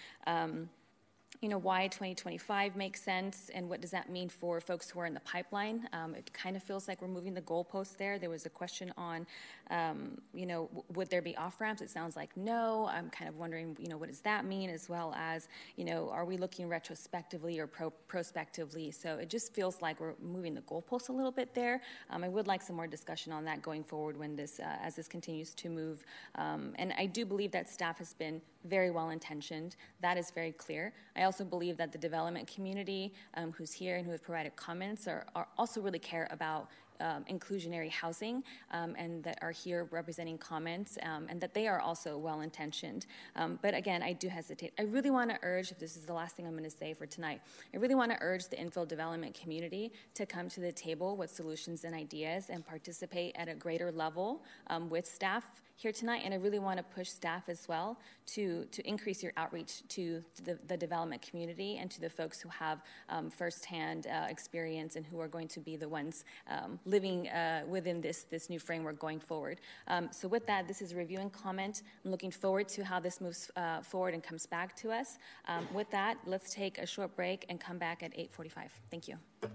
you 1.41 1.49
know, 1.49 1.57
why 1.57 1.87
2025 1.87 2.75
makes 2.75 3.01
sense 3.01 3.49
and 3.53 3.69
what 3.69 3.81
does 3.81 3.91
that 3.91 4.09
mean 4.09 4.29
for 4.29 4.59
folks 4.61 4.89
who 4.89 4.99
are 4.99 5.05
in 5.05 5.13
the 5.13 5.19
pipeline. 5.21 5.87
Um, 5.93 6.15
it 6.15 6.31
kind 6.33 6.55
of 6.55 6.63
feels 6.63 6.87
like 6.87 7.01
we're 7.01 7.07
moving 7.07 7.33
the 7.33 7.41
goalposts 7.41 7.97
there. 7.97 8.17
There 8.17 8.29
was 8.29 8.45
a 8.45 8.49
question 8.49 8.93
on, 8.97 9.27
um, 9.69 10.17
you 10.33 10.45
know, 10.45 10.65
w- 10.65 10.83
would 10.93 11.09
there 11.09 11.21
be 11.21 11.35
off 11.37 11.59
ramps? 11.59 11.81
It 11.81 11.89
sounds 11.89 12.15
like 12.15 12.35
no. 12.35 12.89
I'm 12.91 13.09
kind 13.09 13.29
of 13.29 13.37
wondering, 13.37 13.75
you 13.79 13.87
know, 13.87 13.97
what 13.97 14.09
does 14.09 14.21
that 14.21 14.45
mean, 14.45 14.69
as 14.69 14.89
well 14.89 15.13
as, 15.17 15.47
you 15.75 15.85
know, 15.85 16.09
are 16.11 16.25
we 16.25 16.37
looking 16.37 16.69
retrospectively 16.69 17.59
or 17.59 17.67
pro- 17.67 17.89
prospectively? 17.89 18.91
So 18.91 19.17
it 19.17 19.29
just 19.29 19.53
feels 19.53 19.81
like 19.81 19.99
we're 19.99 20.15
moving 20.21 20.53
the 20.53 20.61
goalposts 20.61 21.09
a 21.09 21.13
little 21.13 21.31
bit 21.31 21.53
there. 21.53 21.81
Um, 22.09 22.23
I 22.23 22.29
would 22.29 22.47
like 22.47 22.61
some 22.61 22.75
more 22.75 22.87
discussion 22.87 23.31
on 23.31 23.45
that 23.45 23.61
going 23.61 23.83
forward 23.83 24.17
when 24.17 24.35
this, 24.35 24.59
uh, 24.59 24.77
as 24.81 24.95
this 24.95 25.07
continues 25.07 25.53
to 25.55 25.69
move. 25.69 26.03
Um, 26.35 26.73
and 26.77 26.93
I 26.97 27.05
do 27.05 27.25
believe 27.25 27.51
that 27.51 27.69
staff 27.69 27.97
has 27.99 28.13
been 28.13 28.41
very 28.65 28.91
well 28.91 29.09
intentioned. 29.09 29.75
That 30.01 30.17
is 30.17 30.31
very 30.31 30.51
clear. 30.51 30.93
I 31.15 31.23
also 31.23 31.43
believe 31.43 31.77
that 31.77 31.91
the 31.91 31.97
development 31.97 32.47
community 32.47 33.13
um, 33.35 33.51
who's 33.51 33.71
here 33.71 33.95
and 33.95 34.05
who 34.05 34.11
have 34.11 34.23
provided 34.23 34.55
comments 34.55 35.07
are, 35.07 35.25
are 35.35 35.47
also 35.57 35.81
really 35.81 35.99
care 35.99 36.27
about 36.31 36.69
um, 36.99 37.25
inclusionary 37.29 37.89
housing 37.89 38.43
um, 38.71 38.95
and 38.97 39.23
that 39.23 39.37
are 39.41 39.51
here 39.51 39.87
representing 39.91 40.37
comments 40.37 40.97
um, 41.03 41.27
and 41.29 41.39
that 41.41 41.53
they 41.53 41.67
are 41.67 41.79
also 41.79 42.17
well 42.17 42.41
intentioned. 42.41 43.05
Um, 43.35 43.59
but 43.61 43.73
again, 43.73 44.01
I 44.01 44.13
do 44.13 44.27
hesitate. 44.27 44.73
I 44.79 44.83
really 44.83 45.09
want 45.09 45.29
to 45.29 45.37
urge, 45.41 45.71
if 45.71 45.79
this 45.79 45.97
is 45.97 46.05
the 46.05 46.13
last 46.13 46.35
thing 46.35 46.45
I'm 46.45 46.53
going 46.53 46.63
to 46.63 46.69
say 46.69 46.93
for 46.93 47.05
tonight, 47.05 47.41
I 47.73 47.77
really 47.77 47.95
want 47.95 48.11
to 48.11 48.17
urge 48.21 48.47
the 48.47 48.55
infill 48.55 48.87
development 48.87 49.37
community 49.39 49.91
to 50.13 50.25
come 50.25 50.49
to 50.49 50.59
the 50.59 50.71
table 50.71 51.17
with 51.17 51.29
solutions 51.29 51.83
and 51.83 51.93
ideas 51.93 52.49
and 52.49 52.65
participate 52.65 53.35
at 53.35 53.49
a 53.49 53.55
greater 53.55 53.91
level 53.91 54.43
um, 54.67 54.89
with 54.89 55.05
staff 55.05 55.45
here 55.77 55.91
tonight, 55.91 56.21
and 56.23 56.33
I 56.33 56.37
really 56.37 56.59
want 56.59 56.77
to 56.77 56.83
push 56.83 57.09
staff 57.09 57.49
as 57.49 57.67
well 57.67 57.99
to, 58.27 58.65
to 58.71 58.87
increase 58.87 59.21
your 59.21 59.33
outreach 59.35 59.85
to 59.89 60.23
the, 60.43 60.57
the 60.67 60.77
development 60.77 61.21
community 61.21 61.77
and 61.77 61.91
to 61.91 61.99
the 61.99 62.09
folks 62.09 62.39
who 62.39 62.49
have 62.49 62.81
um, 63.09 63.29
firsthand 63.29 64.07
uh, 64.07 64.27
experience 64.29 64.95
and 64.95 65.05
who 65.05 65.19
are 65.19 65.27
going 65.27 65.47
to 65.49 65.59
be 65.59 65.75
the 65.75 65.87
ones 65.87 66.23
um, 66.49 66.79
living 66.85 67.27
uh, 67.27 67.63
within 67.67 67.99
this, 67.99 68.23
this 68.23 68.49
new 68.49 68.59
framework 68.59 68.99
going 68.99 69.19
forward. 69.19 69.59
Um, 69.87 70.09
so 70.11 70.27
with 70.27 70.47
that, 70.47 70.67
this 70.67 70.81
is 70.81 70.95
review 70.95 71.19
and 71.19 71.31
comment. 71.31 71.83
I'm 72.05 72.11
looking 72.11 72.31
forward 72.31 72.69
to 72.69 72.85
how 72.85 72.99
this 72.99 73.19
moves 73.19 73.51
uh, 73.57 73.81
forward 73.81 74.13
and 74.13 74.23
comes 74.23 74.45
back 74.45 74.75
to 74.77 74.91
us. 74.91 75.17
Um, 75.47 75.67
with 75.73 75.91
that, 75.91 76.17
let's 76.25 76.53
take 76.53 76.77
a 76.77 76.85
short 76.85 77.15
break 77.15 77.45
and 77.49 77.59
come 77.59 77.77
back 77.77 78.01
at 78.01 78.15
8.45. 78.15 78.69
Thank 78.89 79.07
you. 79.07 79.17
Thank 79.41 79.51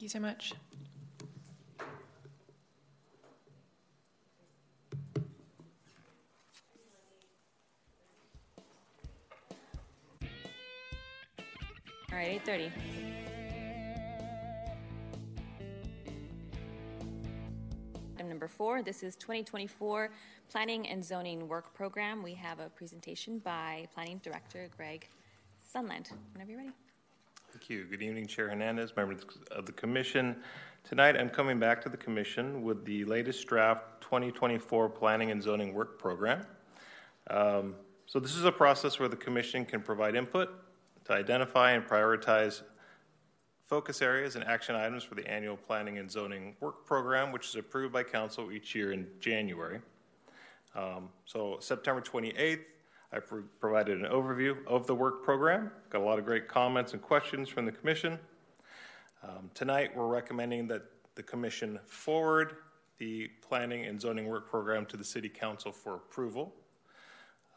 you 0.00 0.08
so 0.08 0.20
much. 0.20 0.52
All 12.16 12.22
right, 12.22 12.42
8:30. 12.46 12.72
Item 18.14 18.28
number 18.30 18.48
four, 18.48 18.82
this 18.82 19.02
is 19.02 19.16
2024 19.16 20.08
Planning 20.48 20.88
and 20.88 21.04
Zoning 21.04 21.46
Work 21.46 21.74
Program. 21.74 22.22
We 22.22 22.32
have 22.32 22.58
a 22.58 22.70
presentation 22.70 23.38
by 23.40 23.86
Planning 23.92 24.22
Director 24.24 24.66
Greg 24.74 25.10
Sandlin. 25.62 26.10
Whenever 26.32 26.52
you're 26.52 26.60
ready. 26.60 26.72
Thank 27.52 27.68
you. 27.68 27.84
Good 27.84 28.00
evening, 28.00 28.26
Chair 28.26 28.48
Hernandez, 28.48 28.96
members 28.96 29.20
of 29.50 29.66
the 29.66 29.72
Commission. 29.72 30.36
Tonight, 30.84 31.18
I'm 31.18 31.28
coming 31.28 31.60
back 31.60 31.82
to 31.82 31.90
the 31.90 31.98
Commission 31.98 32.62
with 32.62 32.86
the 32.86 33.04
latest 33.04 33.46
draft 33.46 34.00
2024 34.00 34.88
Planning 34.88 35.32
and 35.32 35.42
Zoning 35.42 35.74
Work 35.74 35.98
Program. 35.98 36.46
Um, 37.28 37.74
so, 38.06 38.18
this 38.18 38.36
is 38.36 38.46
a 38.46 38.52
process 38.52 38.98
where 38.98 39.10
the 39.10 39.16
Commission 39.16 39.66
can 39.66 39.82
provide 39.82 40.14
input 40.14 40.65
to 41.06 41.12
identify 41.12 41.70
and 41.72 41.86
prioritize 41.86 42.62
focus 43.66 44.02
areas 44.02 44.34
and 44.34 44.44
action 44.44 44.74
items 44.74 45.04
for 45.04 45.14
the 45.14 45.26
annual 45.28 45.56
Planning 45.56 45.98
and 45.98 46.10
Zoning 46.10 46.56
Work 46.60 46.84
Program, 46.84 47.30
which 47.30 47.46
is 47.46 47.54
approved 47.54 47.92
by 47.92 48.02
Council 48.02 48.50
each 48.50 48.74
year 48.74 48.92
in 48.92 49.06
January. 49.20 49.80
Um, 50.74 51.08
so, 51.24 51.58
September 51.60 52.00
28th, 52.00 52.60
I 53.12 53.20
pro- 53.20 53.44
provided 53.60 54.00
an 54.00 54.10
overview 54.10 54.56
of 54.66 54.86
the 54.88 54.94
work 54.94 55.22
program. 55.22 55.70
Got 55.90 56.02
a 56.02 56.04
lot 56.04 56.18
of 56.18 56.24
great 56.24 56.48
comments 56.48 56.92
and 56.92 57.00
questions 57.00 57.48
from 57.48 57.66
the 57.66 57.72
Commission. 57.72 58.18
Um, 59.22 59.50
tonight, 59.54 59.96
we're 59.96 60.08
recommending 60.08 60.66
that 60.68 60.82
the 61.14 61.22
Commission 61.22 61.78
forward 61.86 62.56
the 62.98 63.28
Planning 63.46 63.86
and 63.86 64.00
Zoning 64.00 64.26
Work 64.26 64.50
Program 64.50 64.86
to 64.86 64.96
the 64.96 65.04
City 65.04 65.28
Council 65.28 65.70
for 65.70 65.94
approval. 65.94 66.52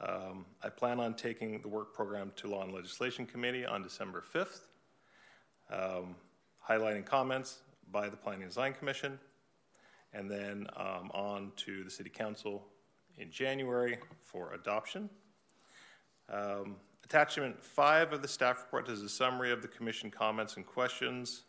Um, 0.02 0.46
I 0.64 0.70
plan 0.70 1.00
on 1.00 1.14
taking 1.14 1.62
the 1.62 1.68
work 1.68 1.94
program 1.94 2.32
to 2.38 2.48
Law 2.48 2.64
and 2.64 2.74
Legislation 2.74 3.26
Committee 3.26 3.66
on 3.66 3.84
December 3.84 4.24
5th, 4.34 4.62
um, 5.72 6.16
highlighting 6.68 7.06
comments 7.06 7.60
by 7.92 8.08
the 8.08 8.16
Planning 8.16 8.44
and 8.44 8.50
Design 8.50 8.74
Commission, 8.74 9.20
and 10.14 10.32
then 10.32 10.68
um, 10.78 11.12
on 11.14 11.52
to 11.58 11.84
the 11.84 11.90
City 11.90 12.10
Council 12.10 12.66
in 13.18 13.30
January 13.30 13.98
for 14.24 14.54
adoption. 14.54 15.10
Um, 16.32 16.78
attachment 17.04 17.62
5 17.62 18.14
of 18.14 18.22
the 18.22 18.28
staff 18.28 18.64
report 18.64 18.88
is 18.88 19.02
a 19.02 19.10
summary 19.10 19.52
of 19.52 19.62
the 19.62 19.68
Commission 19.68 20.10
comments 20.10 20.56
and 20.56 20.66
questions. 20.66 21.44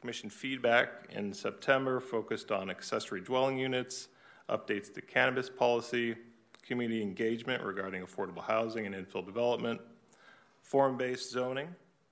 Commission 0.00 0.30
feedback 0.30 0.88
in 1.10 1.34
September 1.34 2.00
focused 2.00 2.50
on 2.50 2.70
accessory 2.70 3.20
dwelling 3.20 3.58
units, 3.58 4.08
updates 4.48 4.90
to 4.94 5.02
cannabis 5.02 5.50
policy, 5.50 6.16
community 6.70 7.02
engagement 7.02 7.60
regarding 7.64 8.00
affordable 8.00 8.44
housing 8.44 8.86
and 8.86 8.94
infill 8.94 9.26
development, 9.26 9.80
form 10.62 10.96
based 10.96 11.28
zoning, 11.28 11.66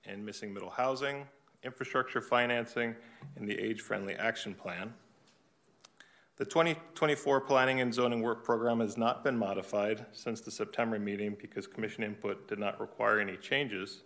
and 0.05 0.23
missing 0.25 0.53
middle 0.53 0.69
housing, 0.69 1.25
infrastructure 1.63 2.19
financing, 2.19 2.93
and 3.37 3.47
the 3.47 3.57
age 3.57 3.79
friendly 3.79 4.15
action 4.15 4.53
plan. 4.53 4.93
The 6.35 6.43
2024 6.43 7.39
Planning 7.41 7.79
and 7.79 7.93
Zoning 7.93 8.21
Work 8.21 8.43
Program 8.43 8.81
has 8.81 8.97
not 8.97 9.23
been 9.23 9.37
modified 9.37 10.05
since 10.11 10.41
the 10.41 10.51
September 10.51 10.99
meeting 10.99 11.37
because 11.39 11.65
Commission 11.65 12.03
input 12.03 12.49
did 12.49 12.59
not 12.59 12.81
require 12.81 13.21
any 13.21 13.37
changes. 13.37 14.01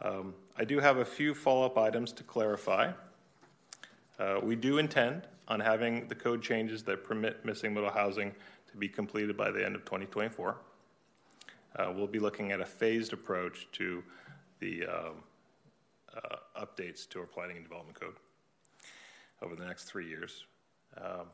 Um, 0.00 0.34
I 0.56 0.64
do 0.64 0.80
have 0.80 0.96
a 0.96 1.04
few 1.04 1.34
follow 1.34 1.66
up 1.66 1.76
items 1.76 2.10
to 2.12 2.22
clarify. 2.22 2.90
Uh, 4.18 4.40
we 4.42 4.56
do 4.56 4.78
intend 4.78 5.28
on 5.46 5.60
having 5.60 6.08
the 6.08 6.14
code 6.14 6.42
changes 6.42 6.82
that 6.84 7.04
permit 7.04 7.44
missing 7.44 7.74
middle 7.74 7.90
housing 7.90 8.34
to 8.74 8.78
be 8.78 8.88
completed 8.88 9.36
by 9.36 9.52
the 9.52 9.64
end 9.64 9.76
of 9.76 9.84
2024. 9.84 10.56
Uh, 11.76 11.92
we'll 11.94 12.08
be 12.08 12.18
looking 12.18 12.50
at 12.50 12.60
a 12.60 12.66
phased 12.66 13.12
approach 13.12 13.68
to 13.70 14.02
the 14.58 14.84
um, 14.84 15.14
uh, 16.16 16.60
updates 16.60 17.08
to 17.08 17.20
our 17.20 17.26
planning 17.26 17.56
and 17.56 17.64
development 17.64 17.98
code 17.98 18.16
over 19.42 19.54
the 19.54 19.64
next 19.64 19.84
three 19.84 20.08
years. 20.08 20.44
Um, 21.00 21.26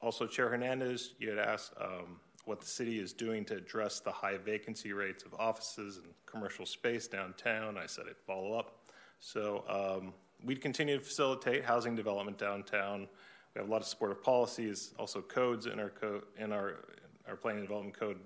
also, 0.00 0.24
Chair 0.26 0.48
Hernandez, 0.48 1.14
you 1.18 1.30
had 1.30 1.38
asked 1.40 1.72
um, 1.80 2.20
what 2.44 2.60
the 2.60 2.66
city 2.66 3.00
is 3.00 3.12
doing 3.12 3.44
to 3.46 3.56
address 3.56 3.98
the 3.98 4.12
high 4.12 4.36
vacancy 4.36 4.92
rates 4.92 5.24
of 5.24 5.34
offices 5.34 5.96
and 5.96 6.06
commercial 6.26 6.64
space 6.64 7.08
downtown. 7.08 7.76
I 7.76 7.86
said 7.86 8.04
I'd 8.08 8.16
follow 8.24 8.56
up. 8.56 8.84
So 9.18 9.64
um, 9.68 10.12
we'd 10.44 10.60
continue 10.60 10.98
to 10.98 11.04
facilitate 11.04 11.64
housing 11.64 11.96
development 11.96 12.38
downtown. 12.38 13.08
We 13.54 13.60
have 13.60 13.68
a 13.68 13.72
lot 13.72 13.82
of 13.82 13.86
supportive 13.86 14.22
policies, 14.22 14.94
also 14.98 15.22
codes 15.22 15.66
in 15.66 15.78
our 15.78 15.90
co- 15.90 16.22
in 16.38 16.52
our 16.52 16.84
our 17.28 17.36
planning 17.36 17.60
and 17.60 17.68
development 17.68 17.98
code 17.98 18.18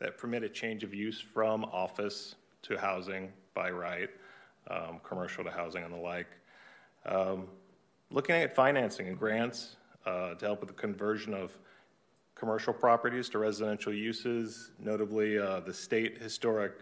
that 0.00 0.18
permit 0.18 0.42
a 0.42 0.48
change 0.48 0.84
of 0.84 0.92
use 0.92 1.20
from 1.20 1.64
office 1.64 2.34
to 2.62 2.76
housing 2.76 3.32
by 3.54 3.70
right, 3.70 4.10
um, 4.68 5.00
commercial 5.02 5.44
to 5.44 5.50
housing 5.50 5.84
and 5.84 5.92
the 5.92 5.98
like. 5.98 6.26
Um, 7.06 7.46
looking 8.10 8.34
at 8.34 8.54
financing 8.54 9.08
and 9.08 9.18
grants, 9.18 9.76
uh, 10.06 10.34
to 10.34 10.44
help 10.44 10.60
with 10.60 10.68
the 10.68 10.74
conversion 10.74 11.34
of 11.34 11.56
commercial 12.34 12.72
properties 12.72 13.28
to 13.30 13.38
residential 13.38 13.94
uses, 13.94 14.72
notably 14.78 15.38
uh, 15.38 15.60
the 15.60 15.72
state 15.72 16.18
historic 16.18 16.72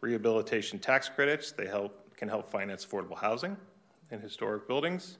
rehabilitation 0.00 0.78
tax 0.78 1.08
credits. 1.08 1.52
They 1.52 1.66
help 1.66 2.16
can 2.16 2.28
help 2.28 2.50
finance 2.50 2.84
affordable 2.84 3.16
housing 3.16 3.56
in 4.10 4.20
historic 4.20 4.68
buildings. 4.68 5.18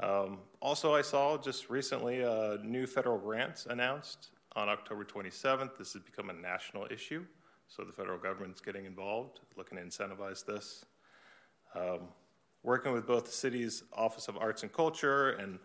Um, 0.00 0.38
also, 0.60 0.94
I 0.94 1.02
saw 1.02 1.36
just 1.38 1.70
recently 1.70 2.18
new 2.62 2.86
federal 2.86 3.18
grants 3.18 3.66
announced 3.66 4.30
on 4.54 4.68
October 4.68 5.04
27th. 5.04 5.76
This 5.76 5.92
has 5.92 6.02
become 6.02 6.30
a 6.30 6.32
national 6.32 6.86
issue, 6.90 7.24
so 7.68 7.84
the 7.84 7.92
federal 7.92 8.18
government's 8.18 8.60
getting 8.60 8.86
involved, 8.86 9.40
looking 9.56 9.78
to 9.78 9.84
incentivize 9.84 10.44
this. 10.44 10.84
Um, 11.74 12.08
working 12.62 12.92
with 12.92 13.06
both 13.06 13.24
the 13.26 13.32
city's 13.32 13.84
Office 13.92 14.28
of 14.28 14.36
Arts 14.36 14.62
and 14.62 14.72
Culture 14.72 15.30
and 15.30 15.58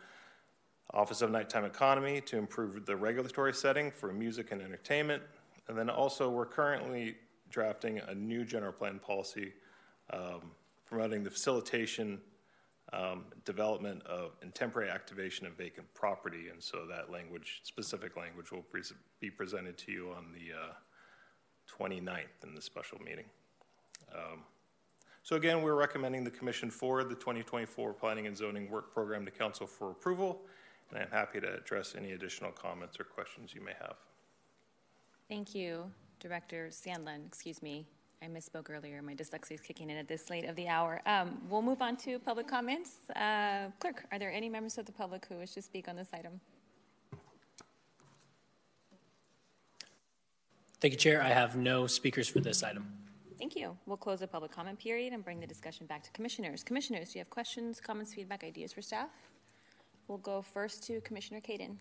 Office 0.94 1.22
of 1.22 1.32
Nighttime 1.32 1.66
Economy 1.66 2.22
to 2.22 2.38
improve 2.38 2.86
the 2.86 2.96
regulatory 2.96 3.54
setting 3.54 3.90
for 3.90 4.14
music 4.14 4.52
and 4.52 4.62
entertainment. 4.62 5.24
And 5.68 5.78
then 5.78 5.90
also, 5.90 6.30
we're 6.30 6.46
currently 6.46 7.16
drafting 7.50 8.00
a 8.08 8.14
new 8.14 8.46
general 8.46 8.74
plan 8.74 9.00
policy 9.00 9.54
um, 10.12 10.52
promoting 10.86 11.24
the 11.24 11.32
facilitation, 11.32 12.20
um, 12.94 13.26
development 13.46 14.04
of, 14.04 14.32
and 14.42 14.54
temporary 14.54 14.90
activation 14.90 15.48
of 15.48 15.54
vacant 15.54 15.92
property. 15.94 16.50
And 16.52 16.62
so 16.62 16.86
that 16.88 17.12
language, 17.12 17.62
specific 17.64 18.16
language, 18.16 18.52
will 18.52 18.62
pre- 18.62 18.84
be 19.20 19.30
presented 19.30 19.78
to 19.80 19.92
you 19.92 20.14
on 20.16 20.28
the 20.34 20.54
uh, 20.54 20.74
29th 21.70 22.44
in 22.44 22.54
the 22.54 22.62
special 22.62 23.00
meeting. 23.00 23.26
Um, 24.14 24.44
so 25.24 25.38
again, 25.38 25.62
we're 25.62 25.76
recommending 25.76 26.24
the 26.24 26.32
Commission 26.32 26.70
forward 26.70 27.10
the 27.10 27.16
2024 27.16 27.94
Planning 27.94 28.28
and 28.28 28.38
Zoning 28.38 28.70
Work 28.70 28.94
Program 28.94 29.26
to 29.26 29.32
Council 29.32 29.66
for 29.66 29.92
approval 29.92 30.42
and 30.94 31.04
I'm 31.04 31.10
happy 31.12 31.40
to 31.40 31.56
address 31.56 31.96
any 31.98 32.12
additional 32.12 32.52
comments 32.52 33.00
or 33.00 33.04
questions 33.04 33.54
you 33.54 33.62
may 33.62 33.74
have. 33.80 33.96
Thank 35.28 35.56
you, 35.56 35.92
Director 36.20 36.70
Sandlin. 36.72 37.26
Excuse 37.26 37.62
me, 37.62 37.88
I 38.24 38.28
misspoke 38.28 38.70
earlier. 38.70 39.02
My 39.02 39.14
dyslexia 39.14 39.56
is 39.56 39.60
kicking 39.60 39.90
in 39.90 39.98
at 39.98 40.08
this 40.08 40.30
late 40.30 40.46
of 40.46 40.56
the 40.56 40.68
hour. 40.70 41.02
Um, 41.06 41.42
we'll 41.50 41.62
move 41.62 41.82
on 41.82 41.98
to 41.98 42.20
public 42.20 42.48
comments. 42.48 42.92
Uh, 43.16 43.68
clerk, 43.80 44.06
are 44.14 44.20
there 44.20 44.32
any 44.32 44.48
members 44.48 44.78
of 44.78 44.86
the 44.86 44.94
public 44.94 45.26
who 45.28 45.36
wish 45.36 45.52
to 45.52 45.62
speak 45.62 45.90
on 45.90 45.98
this 45.98 46.08
item? 46.14 46.40
Thank 50.80 50.94
you, 50.94 50.98
Chair. 50.98 51.22
I 51.22 51.30
have 51.30 51.58
no 51.58 51.86
speakers 51.86 52.30
for 52.30 52.40
this 52.40 52.64
item. 52.64 52.86
Thank 53.38 53.58
you. 53.58 53.76
We'll 53.86 53.98
close 53.98 54.22
the 54.22 54.28
public 54.28 54.52
comment 54.52 54.80
period 54.80 55.12
and 55.12 55.24
bring 55.24 55.42
the 55.42 55.48
discussion 55.48 55.86
back 55.86 56.02
to 56.04 56.12
commissioners. 56.12 56.64
Commissioners, 56.64 57.12
do 57.12 57.20
you 57.20 57.22
have 57.22 57.30
questions, 57.30 57.82
comments, 57.82 58.14
feedback, 58.14 58.44
ideas 58.46 58.72
for 58.72 58.82
staff? 58.82 59.10
We'll 60.08 60.18
go 60.20 60.42
first 60.42 60.84
to 60.88 61.02
Commissioner 61.02 61.42
Caden. 61.42 61.76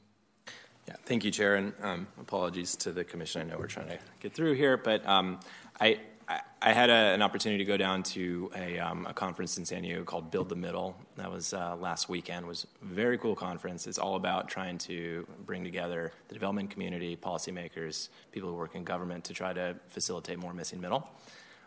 Yeah, 0.89 0.97
thank 1.05 1.25
you, 1.25 1.31
Chair, 1.31 1.55
and 1.57 1.73
um, 1.81 2.09
apologies 2.21 2.75
to 2.77 2.91
the 2.91 3.05
Commission. 3.05 3.43
I 3.43 3.45
know 3.45 3.59
we're 3.59 3.69
trying 3.69 3.89
to 3.89 3.99
get 4.19 4.35
through 4.35 4.55
here, 4.55 4.77
but 4.77 5.07
um, 5.07 5.39
I, 5.81 6.01
I, 6.61 6.73
had 6.73 6.91
a, 6.91 6.93
an 6.93 7.23
opportunity 7.23 7.65
to 7.65 7.69
go 7.69 7.77
down 7.77 8.03
to 8.05 8.51
a, 8.55 8.79
um, 8.79 9.07
a, 9.07 9.15
conference 9.15 9.59
in 9.59 9.65
San 9.65 9.83
Diego 9.83 10.05
called 10.05 10.31
Build 10.31 10.49
the 10.49 10.57
Middle. 10.57 10.97
That 11.17 11.31
was 11.31 11.53
uh, 11.53 11.77
last 11.77 12.09
weekend. 12.09 12.45
It 12.45 12.49
was 12.49 12.67
a 12.83 12.85
very 12.85 13.19
cool 13.19 13.35
conference. 13.35 13.87
It's 13.87 13.99
all 13.99 14.17
about 14.17 14.49
trying 14.49 14.79
to 14.79 15.27
bring 15.45 15.65
together 15.65 16.13
the 16.29 16.35
development 16.35 16.71
community, 16.71 17.17
policymakers, 17.17 18.09
people 18.31 18.51
who 18.51 18.57
work 18.57 18.75
in 18.75 18.85
government 18.85 19.25
to 19.25 19.35
try 19.35 19.53
to 19.53 19.77
facilitate 19.89 20.39
more 20.39 20.55
missing 20.55 20.81
middle. 20.81 21.09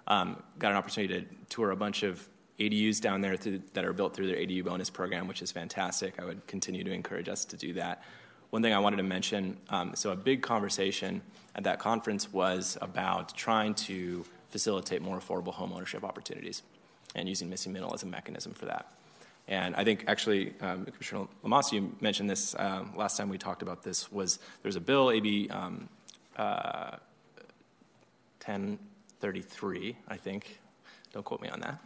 Um, 0.07 0.41
got 0.59 0.71
an 0.71 0.77
opportunity 0.77 1.21
to 1.21 1.25
tour 1.49 1.71
a 1.71 1.75
bunch 1.75 2.03
of 2.03 2.27
ADUs 2.59 3.01
down 3.01 3.21
there 3.21 3.35
through, 3.35 3.61
that 3.73 3.83
are 3.83 3.93
built 3.93 4.15
through 4.15 4.27
their 4.27 4.37
ADU 4.37 4.63
bonus 4.63 4.89
program, 4.89 5.27
which 5.27 5.41
is 5.41 5.51
fantastic. 5.51 6.19
I 6.19 6.25
would 6.25 6.45
continue 6.47 6.83
to 6.83 6.91
encourage 6.91 7.27
us 7.27 7.43
to 7.45 7.57
do 7.57 7.73
that. 7.73 8.03
One 8.51 8.61
thing 8.61 8.73
I 8.73 8.79
wanted 8.79 8.97
to 8.97 9.03
mention 9.03 9.57
um, 9.69 9.95
so, 9.95 10.11
a 10.11 10.15
big 10.15 10.41
conversation 10.41 11.21
at 11.55 11.65
that 11.65 11.79
conference 11.79 12.31
was 12.31 12.77
about 12.81 13.35
trying 13.35 13.73
to 13.73 14.23
facilitate 14.49 15.01
more 15.01 15.19
affordable 15.19 15.53
home 15.53 15.73
ownership 15.73 16.03
opportunities 16.03 16.63
and 17.13 17.29
using 17.29 17.49
missing 17.49 17.73
middle 17.73 17.93
as 17.93 18.03
a 18.03 18.05
mechanism 18.05 18.53
for 18.53 18.65
that. 18.65 18.91
And 19.47 19.75
I 19.75 19.83
think 19.83 20.05
actually, 20.07 20.53
um, 20.61 20.85
Commissioner 20.85 21.27
Lamas, 21.43 21.71
you 21.71 21.95
mentioned 22.01 22.29
this 22.29 22.55
uh, 22.55 22.83
last 22.95 23.15
time 23.17 23.29
we 23.29 23.37
talked 23.37 23.61
about 23.61 23.83
this. 23.83 24.11
Was 24.11 24.39
there's 24.63 24.75
a 24.75 24.81
bill, 24.81 25.11
AB 25.11 25.49
um, 25.49 25.87
uh, 26.35 26.97
1033, 28.43 29.97
I 30.07 30.17
think. 30.17 30.59
Don't 31.13 31.23
quote 31.23 31.41
me 31.41 31.49
on 31.49 31.59
that 31.61 31.79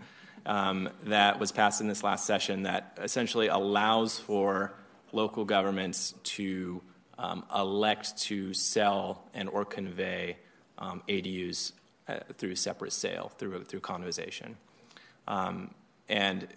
um, 0.46 0.90
that 1.04 1.40
was 1.40 1.52
passed 1.52 1.82
in 1.82 1.88
this 1.88 2.04
last 2.04 2.26
session 2.26 2.64
that 2.64 2.98
essentially 3.02 3.48
allows 3.48 4.20
for 4.20 4.74
local 5.12 5.46
governments 5.46 6.14
to 6.24 6.82
um, 7.18 7.46
elect 7.54 8.18
to 8.18 8.54
sell 8.54 9.24
and 9.34 9.50
or 9.50 9.66
convey 9.66 10.38
um, 10.78 11.02
ADUs 11.08 11.74
through 12.38 12.56
separate 12.56 12.94
sale, 12.94 13.32
through, 13.38 13.64
through 13.64 13.82
condomization. 13.82 14.56
Um, 15.28 15.74
and 16.08 16.48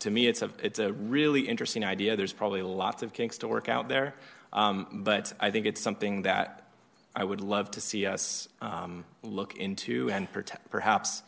to 0.00 0.10
me, 0.10 0.26
it's 0.26 0.42
a, 0.42 0.50
it's 0.62 0.78
a 0.78 0.92
really 0.92 1.48
interesting 1.48 1.84
idea. 1.84 2.16
There's 2.16 2.32
probably 2.32 2.62
lots 2.62 3.02
of 3.02 3.12
kinks 3.12 3.38
to 3.38 3.48
work 3.48 3.68
out 3.68 3.88
there, 3.88 4.14
um, 4.52 4.86
but 5.04 5.32
I 5.40 5.50
think 5.50 5.66
it's 5.66 5.80
something 5.80 6.22
that 6.22 6.64
I 7.16 7.24
would 7.24 7.40
love 7.40 7.70
to 7.72 7.80
see 7.80 8.06
us 8.06 8.48
um, 8.60 9.04
look 9.22 9.56
into 9.56 10.10
and 10.10 10.30
per- 10.32 10.44
perhaps 10.70 11.22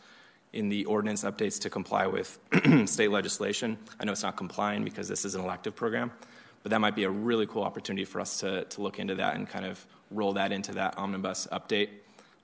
in 0.53 0.69
the 0.69 0.85
ordinance 0.85 1.23
updates 1.23 1.61
to 1.61 1.69
comply 1.69 2.07
with 2.07 2.39
state 2.85 3.11
legislation. 3.11 3.77
I 3.99 4.05
know 4.05 4.11
it's 4.11 4.23
not 4.23 4.37
complying 4.37 4.83
because 4.83 5.07
this 5.07 5.25
is 5.25 5.35
an 5.35 5.41
elective 5.41 5.75
program, 5.75 6.11
but 6.63 6.71
that 6.71 6.79
might 6.79 6.95
be 6.95 7.03
a 7.03 7.09
really 7.09 7.45
cool 7.47 7.63
opportunity 7.63 8.05
for 8.05 8.19
us 8.19 8.39
to, 8.41 8.65
to 8.65 8.81
look 8.81 8.99
into 8.99 9.15
that 9.15 9.35
and 9.35 9.47
kind 9.47 9.65
of 9.65 9.85
roll 10.11 10.33
that 10.33 10.51
into 10.51 10.73
that 10.73 10.97
omnibus 10.97 11.47
update. 11.51 11.89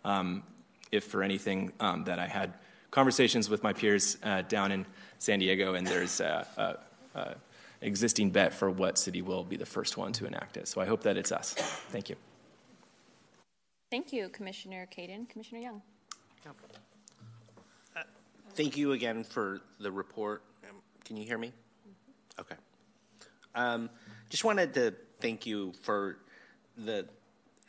Um, 0.03 0.43
if 0.91 1.05
for 1.05 1.23
anything 1.23 1.73
um, 1.79 2.03
that 2.03 2.19
I 2.19 2.27
had 2.27 2.53
conversations 2.91 3.49
with 3.49 3.63
my 3.63 3.73
peers 3.73 4.17
uh, 4.23 4.43
down 4.43 4.71
in 4.71 4.85
San 5.17 5.39
Diego, 5.39 5.73
and 5.73 5.87
there's 5.87 6.19
a, 6.19 6.79
a, 7.15 7.19
a, 7.19 7.35
existing 7.81 8.29
bet 8.29 8.53
for 8.53 8.69
what 8.69 8.97
city 8.97 9.21
will 9.21 9.43
be 9.43 9.57
the 9.57 9.65
first 9.65 9.97
one 9.97 10.13
to 10.13 10.25
enact 10.25 10.55
it. 10.55 10.67
So 10.67 10.79
I 10.79 10.85
hope 10.85 11.03
that 11.03 11.17
it's 11.17 11.31
us. 11.31 11.53
Thank 11.89 12.09
you. 12.09 12.15
Thank 13.91 14.13
you, 14.13 14.29
Commissioner 14.29 14.87
Caden. 14.95 15.27
Commissioner 15.27 15.61
Young. 15.61 15.81
Yep. 16.45 16.55
Thank 18.55 18.77
you 18.77 18.91
again 18.91 19.23
for 19.23 19.61
the 19.79 19.91
report. 19.91 20.43
Um, 20.69 20.75
can 21.03 21.17
you 21.17 21.25
hear 21.25 21.39
me? 21.39 21.51
Okay. 22.39 22.55
Um, 23.55 23.89
just 24.29 24.43
wanted 24.43 24.75
to 24.75 24.93
thank 25.19 25.47
you 25.47 25.73
for 25.81 26.19
the, 26.77 27.07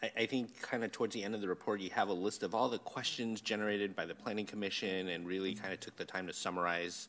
I, 0.05 0.23
I 0.23 0.27
think 0.27 0.61
kind 0.61 0.85
of 0.85 0.93
towards 0.93 1.15
the 1.15 1.25
end 1.25 1.35
of 1.35 1.41
the 1.41 1.49
report, 1.49 1.81
you 1.81 1.91
have 1.91 2.09
a 2.09 2.15
list 2.15 2.43
of 2.43 2.55
all 2.55 2.69
the 2.69 2.79
questions 2.79 3.41
generated 3.41 3.97
by 3.97 4.05
the 4.05 4.15
Planning 4.15 4.47
Commission 4.47 5.09
and 5.09 5.27
really 5.27 5.55
kind 5.55 5.73
of 5.73 5.81
took 5.81 5.97
the 5.97 6.05
time 6.05 6.27
to 6.27 6.33
summarize 6.33 7.09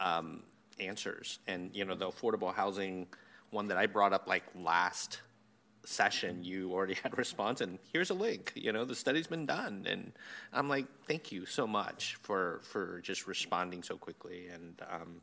um, 0.00 0.42
answers. 0.78 1.40
And, 1.46 1.70
you 1.74 1.84
know, 1.84 1.94
the 1.94 2.08
affordable 2.08 2.54
housing 2.54 3.08
one 3.50 3.68
that 3.68 3.76
I 3.76 3.86
brought 3.86 4.12
up 4.12 4.28
like 4.28 4.44
last 4.54 5.20
session, 5.84 6.44
you 6.44 6.72
already 6.72 6.94
had 7.02 7.12
a 7.12 7.16
response, 7.16 7.60
and 7.60 7.78
here's 7.92 8.10
a 8.10 8.14
link. 8.14 8.52
You 8.54 8.72
know, 8.72 8.84
the 8.84 8.94
study's 8.94 9.26
been 9.26 9.46
done, 9.46 9.86
and 9.88 10.12
I'm 10.52 10.68
like, 10.68 10.86
thank 11.06 11.32
you 11.32 11.46
so 11.46 11.66
much 11.66 12.16
for 12.22 12.60
for 12.62 13.00
just 13.00 13.26
responding 13.26 13.82
so 13.82 13.96
quickly 13.96 14.48
and 14.48 14.80
um, 14.90 15.22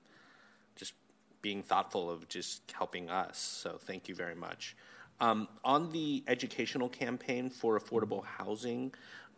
just 0.75 0.93
being 1.41 1.61
thoughtful 1.61 2.09
of 2.09 2.27
just 2.27 2.63
helping 2.71 3.09
us. 3.09 3.37
So 3.37 3.77
thank 3.79 4.09
you 4.09 4.15
very 4.15 4.35
much. 4.35 4.75
Um, 5.21 5.47
on 5.63 5.91
the 5.91 6.23
educational 6.27 6.89
campaign 6.89 7.49
for 7.49 7.79
affordable 7.79 8.23
housing, 8.25 8.93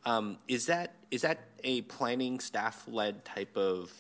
um, 0.06 0.38
is 0.48 0.66
that 0.68 0.96
is 1.12 1.22
that 1.22 1.40
a 1.64 1.82
planning 1.84 2.40
staff 2.40 2.84
led 2.88 3.24
type 3.26 3.56
of 3.56 3.92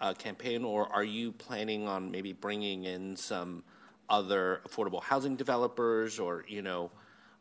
uh, 0.00 0.14
campaign, 0.14 0.64
or 0.64 0.88
are 0.88 1.04
you 1.04 1.32
planning 1.32 1.86
on 1.86 2.10
maybe 2.10 2.32
bringing 2.32 2.84
in 2.84 3.16
some 3.16 3.62
other 4.08 4.60
affordable 4.66 5.02
housing 5.02 5.36
developers, 5.36 6.18
or 6.18 6.44
you 6.48 6.62
know, 6.62 6.90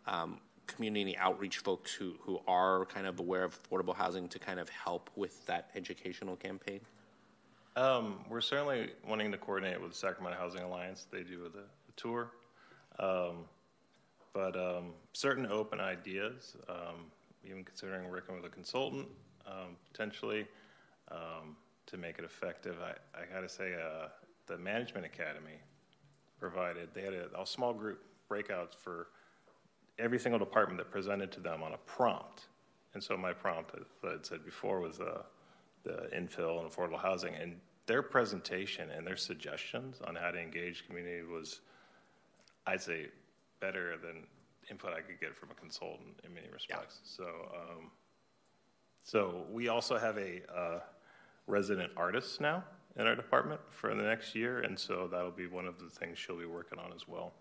um, 0.06 0.40
community 0.68 1.18
outreach 1.18 1.60
folks 1.60 1.94
who 1.94 2.16
who 2.22 2.42
are 2.48 2.86
kind 2.86 3.08
of 3.08 3.20
aware 3.20 3.44
of 3.44 3.58
affordable 3.64 3.96
housing 3.96 4.28
to 4.30 4.40
kind 4.40 4.60
of 4.60 4.68
help 4.70 5.10
with 5.16 5.46
that 5.46 5.70
educational 5.76 6.36
campaign? 6.36 6.82
Um, 7.76 8.26
we're 8.30 8.42
certainly 8.42 8.92
wanting 9.08 9.32
to 9.32 9.38
coordinate 9.38 9.80
with 9.82 9.92
the 9.92 9.98
Sacramento 9.98 10.38
Housing 10.38 10.62
Alliance. 10.62 11.08
They 11.10 11.24
do 11.24 11.44
the, 11.44 11.50
the 11.60 11.94
tour. 11.96 12.32
Um, 13.00 13.46
but 14.34 14.56
um, 14.56 14.94
certain 15.14 15.46
open 15.48 15.80
ideas, 15.80 16.56
um, 16.70 17.12
even 17.44 17.64
considering 17.64 18.10
working 18.10 18.36
with 18.36 18.46
a 18.46 18.50
consultant 18.50 19.08
um, 19.46 19.76
potentially 19.92 20.48
um, 21.12 21.56
to 21.86 21.98
make 21.98 22.20
it 22.20 22.26
effective, 22.26 22.78
I, 22.82 23.20
I 23.20 23.26
got 23.34 23.42
to 23.42 23.50
say 23.50 23.74
uh, 23.74 24.08
the 24.48 24.58
Management 24.58 25.06
Academy 25.06 25.60
provided, 26.40 26.90
they 26.94 27.02
had 27.02 27.14
a, 27.14 27.42
a, 27.42 27.46
small 27.46 27.74
group 27.74 28.04
breakouts 28.30 28.76
for 28.76 29.08
every 30.00 30.18
single 30.18 30.40
department 30.40 30.78
that 30.78 30.90
presented 30.90 31.32
to 31.34 31.40
them 31.40 31.62
on 31.62 31.74
a 31.74 31.78
prompt. 31.78 32.48
And 32.94 33.04
so 33.04 33.16
my 33.16 33.34
prompt, 33.34 33.72
as 33.76 33.86
I 34.04 34.16
said 34.22 34.44
before, 34.44 34.80
was 34.80 35.00
uh, 35.00 35.22
the 35.84 36.10
infill 36.16 36.60
and 36.62 36.70
affordable 36.70 37.00
housing. 37.00 37.36
And 37.36 37.58
their 37.86 38.02
presentation 38.02 38.90
and 38.92 39.06
their 39.06 39.16
suggestions 39.18 40.00
on 40.06 40.16
how 40.16 40.32
to 40.32 40.40
engage 40.40 40.86
community 40.88 41.24
was, 41.24 41.62
I'd 42.66 42.82
say, 42.82 43.08
better 43.62 43.96
than 43.98 44.28
input 44.70 44.92
I 44.94 45.02
could 45.02 45.20
get 45.20 45.36
from 45.36 45.52
a 45.52 45.54
consultant 45.54 46.20
in 46.26 46.34
many 46.34 46.48
respects. 46.52 47.00
Yeah. 47.04 47.18
So, 47.18 47.26
um, 47.56 47.92
so 49.04 49.46
we 49.50 49.70
also 49.70 49.98
have 49.98 50.18
a 50.18 50.42
uh, 50.54 50.80
resident 51.48 51.92
artist 51.96 52.42
now 52.42 52.64
in 52.98 53.08
our 53.08 53.16
department 53.16 53.62
for 53.70 53.96
the 53.96 54.04
next 54.04 54.36
year, 54.36 54.60
and 54.60 54.78
so 54.78 55.08
that'll 55.10 55.32
be 55.32 55.48
one 55.48 55.66
of 55.66 55.80
the 55.80 55.90
things 55.90 56.18
she'll 56.18 56.38
be 56.38 56.46
working 56.46 56.78
on 56.78 56.92
as 56.94 57.08
well, 57.08 57.32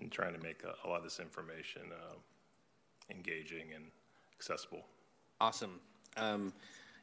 and 0.00 0.10
trying 0.10 0.34
to 0.34 0.40
make 0.40 0.62
a, 0.64 0.86
a 0.86 0.88
lot 0.88 0.98
of 0.98 1.04
this 1.04 1.20
information 1.20 1.82
uh, 1.92 2.14
engaging 3.10 3.72
and 3.74 3.84
accessible. 4.36 4.84
Awesome. 5.40 5.80
Um, 6.16 6.52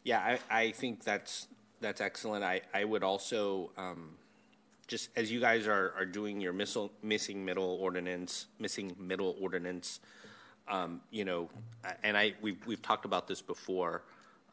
yeah, 0.03 0.37
I, 0.49 0.63
I 0.63 0.71
think 0.71 1.03
that's 1.03 1.47
that's 1.81 2.01
excellent. 2.01 2.43
I, 2.43 2.61
I 2.73 2.83
would 2.83 3.03
also 3.03 3.71
um, 3.77 4.15
just 4.89 5.09
as 5.15 5.31
you 5.31 5.39
guys 5.39 5.67
are, 5.67 5.93
are 5.95 6.05
doing 6.05 6.41
your 6.41 6.51
missile, 6.51 6.91
missing 7.03 7.45
middle 7.45 7.77
ordinance, 7.79 8.47
missing 8.59 8.95
middle 8.99 9.37
ordinance, 9.39 9.99
um, 10.67 10.99
you 11.11 11.23
know, 11.23 11.47
and 12.03 12.17
I 12.17 12.33
we've 12.41 12.57
we've 12.65 12.81
talked 12.81 13.05
about 13.05 13.27
this 13.27 13.41
before, 13.41 14.03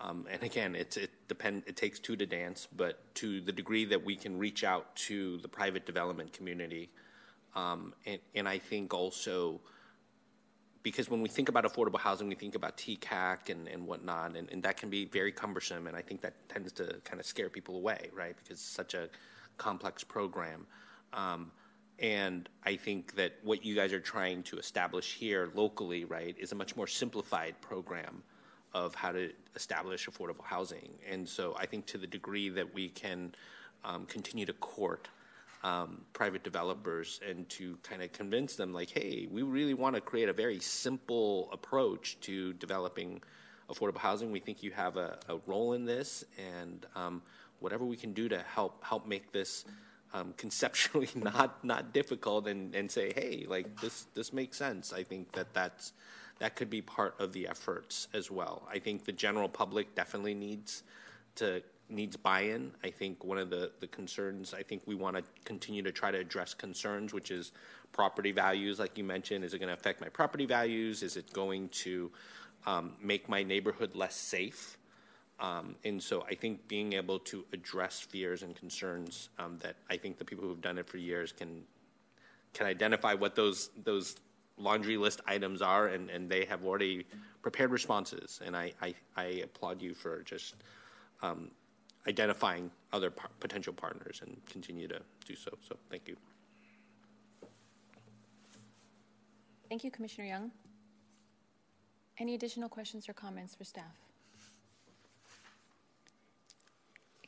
um, 0.01 0.27
and 0.31 0.43
again, 0.43 0.75
it's 0.75 0.97
it 0.99 1.11
depend 1.27 1.65
it 1.67 1.77
takes 1.77 1.99
two 1.99 2.17
to 2.17 2.27
dance, 2.27 2.69
but 2.77 3.03
to 3.17 3.41
the 3.41 3.53
degree 3.53 3.87
that 3.87 4.05
we 4.05 4.15
can 4.15 4.39
reach 4.39 4.63
out 4.63 4.95
to 4.97 5.39
the 5.39 5.49
private 5.49 5.87
development 5.87 6.33
community, 6.33 6.91
um, 7.55 7.95
and 8.05 8.19
and 8.35 8.47
I 8.49 8.59
think 8.59 8.95
also 8.95 9.61
because 10.83 11.11
when 11.11 11.21
we 11.21 11.29
think 11.29 11.49
about 11.49 11.65
affordable 11.65 11.99
housing, 11.99 12.29
we 12.29 12.37
think 12.37 12.55
about 12.55 12.77
TCAC 12.77 13.51
and, 13.51 13.67
and 13.67 13.85
whatnot, 13.89 14.37
and, 14.37 14.49
and 14.53 14.63
that 14.63 14.77
can 14.77 14.89
be 14.89 15.05
very 15.07 15.33
cumbersome, 15.33 15.89
and 15.89 15.97
I 15.97 16.01
think 16.01 16.21
that 16.21 16.49
tends 16.49 16.71
to 16.75 17.01
kind 17.05 17.19
of 17.19 17.27
scare 17.27 17.49
people 17.49 17.77
away, 17.77 18.11
right? 18.15 18.37
Because 18.37 18.59
it's 18.59 18.63
such 18.63 18.95
a 18.95 19.09
complex 19.57 20.05
program. 20.05 20.67
Um, 21.13 21.51
and 21.99 22.49
I 22.65 22.77
think 22.77 23.15
that 23.17 23.33
what 23.43 23.65
you 23.65 23.75
guys 23.75 23.93
are 23.93 24.01
trying 24.01 24.43
to 24.45 24.59
establish 24.59 25.15
here 25.15 25.51
locally, 25.55 26.05
right, 26.05 26.37
is 26.39 26.53
a 26.53 26.55
much 26.55 26.77
more 26.77 26.87
simplified 26.87 27.61
program 27.61 28.23
of 28.75 28.95
how 28.95 29.13
to 29.13 29.33
establish 29.55 30.07
affordable 30.07 30.45
housing. 30.45 30.91
And 31.11 31.27
so 31.27 31.57
I 31.59 31.65
think 31.65 31.87
to 31.87 31.99
the 31.99 32.07
degree 32.07 32.51
that 32.51 32.75
we 32.75 32.91
can 32.91 33.35
um, 33.85 34.05
continue 34.07 34.45
to 34.45 34.53
court 34.53 35.09
um, 35.65 36.03
private 36.13 36.45
developers 36.45 37.21
and 37.27 37.49
to 37.49 37.79
kind 37.83 38.03
of 38.03 38.13
convince 38.13 38.57
them, 38.57 38.75
like, 38.75 38.91
hey, 38.91 39.27
we 39.31 39.43
really 39.43 39.75
want 39.75 39.95
to 39.95 40.03
create 40.03 40.29
a 40.29 40.33
very 40.33 40.61
simple 40.61 41.49
approach 41.53 42.19
to 42.21 42.53
developing 42.55 43.23
affordable 43.71 43.97
housing. 43.97 44.31
We 44.31 44.41
think 44.41 44.63
you 44.63 44.71
have 44.73 44.97
a, 44.97 45.19
a 45.29 45.39
role 45.47 45.73
in 45.73 45.87
this, 45.87 46.25
and 46.39 46.87
um, 46.95 47.23
whatever 47.61 47.85
we 47.85 47.97
can 47.97 48.13
do 48.13 48.29
to 48.29 48.39
help 48.55 48.85
help 48.85 49.07
make 49.07 49.33
this 49.33 49.65
um, 50.15 50.35
conceptually 50.37 51.09
not 51.15 51.65
not 51.65 51.93
difficult 51.93 52.47
and, 52.47 52.75
and 52.75 52.91
say, 52.91 53.13
hey, 53.15 53.47
like 53.49 53.81
this 53.81 54.07
this 54.15 54.33
makes 54.33 54.57
sense. 54.57 54.93
I 54.93 55.03
think 55.03 55.33
that 55.33 55.53
that's 55.53 55.93
that 56.39 56.55
could 56.55 56.69
be 56.69 56.83
part 56.83 57.15
of 57.19 57.33
the 57.33 57.49
efforts 57.49 58.09
as 58.13 58.31
well. 58.31 58.69
I 58.71 58.79
think 58.79 59.05
the 59.05 59.13
general 59.13 59.49
public 59.49 59.95
definitely 59.95 60.35
needs 60.35 60.83
to 61.37 61.63
needs 61.89 62.17
buy-in. 62.17 62.73
I 62.83 62.91
think 62.91 63.25
one 63.25 63.39
of 63.39 63.51
the, 63.51 63.71
the 63.81 63.87
concerns, 63.87 64.53
I 64.53 64.63
think 64.63 64.83
we 64.87 64.95
want 64.95 65.17
to 65.17 65.23
continue 65.45 65.83
to 65.83 65.93
try 65.93 66.11
to 66.11 66.19
address 66.19 66.55
concerns, 66.55 67.13
which 67.13 67.31
is 67.31 67.53
property 67.93 68.33
values, 68.33 68.79
like 68.79 68.99
you 68.99 69.05
mentioned. 69.05 69.45
Is 69.45 69.55
it 69.55 69.59
going 69.59 69.69
to 69.69 69.75
affect 69.75 70.01
my 70.01 70.09
property 70.09 70.47
values? 70.47 71.03
Is 71.03 71.17
it 71.17 71.33
going 71.33 71.69
to 71.71 72.11
um, 72.67 72.93
make 73.01 73.29
my 73.29 73.43
neighborhood 73.43 73.95
less 73.95 74.17
safe? 74.17 74.76
Um, 75.39 75.75
and 75.85 76.03
so 76.03 76.25
I 76.29 76.35
think 76.35 76.67
being 76.67 76.95
able 76.95 77.19
to 77.21 77.45
address 77.53 78.01
fears 78.01 78.43
and 78.43 78.57
concerns 78.57 79.29
um, 79.39 79.59
that 79.61 79.77
I 79.91 79.97
think 79.97 80.17
the 80.17 80.25
people 80.25 80.45
who've 80.45 80.61
done 80.61 80.79
it 80.79 80.89
for 80.89 80.97
years 80.97 81.33
can 81.33 81.63
can 82.55 82.67
identify 82.67 83.13
what 83.13 83.35
those 83.35 83.71
those 83.85 84.17
laundry 84.59 84.97
list 84.97 85.21
items 85.27 85.63
are, 85.63 85.89
and, 85.89 86.09
and 86.11 86.31
they 86.31 86.45
have 86.45 86.65
already 86.65 87.05
prepared 87.43 87.71
responses. 87.71 88.41
And 88.45 88.57
I, 88.57 88.73
I, 88.81 88.95
I 89.17 89.25
applaud 89.45 89.83
you 89.83 89.95
for 89.95 90.23
just 90.23 90.55
um, 91.23 91.51
identifying 92.09 92.71
other 92.93 93.11
par- 93.11 93.31
potential 93.41 93.73
partners 93.73 94.23
and 94.25 94.37
continue 94.47 94.89
to 94.89 95.01
do 95.27 95.37
so. 95.37 95.51
So 95.69 95.77
thank 95.91 96.09
you. 96.09 96.17
Thank 99.69 99.85
you, 99.85 99.91
Commissioner 99.91 100.27
Young. 100.27 100.51
Any 102.19 102.35
additional 102.35 102.69
questions 102.69 103.09
or 103.09 103.13
comments 103.13 103.55
for 103.55 103.65
staff? 103.65 104.06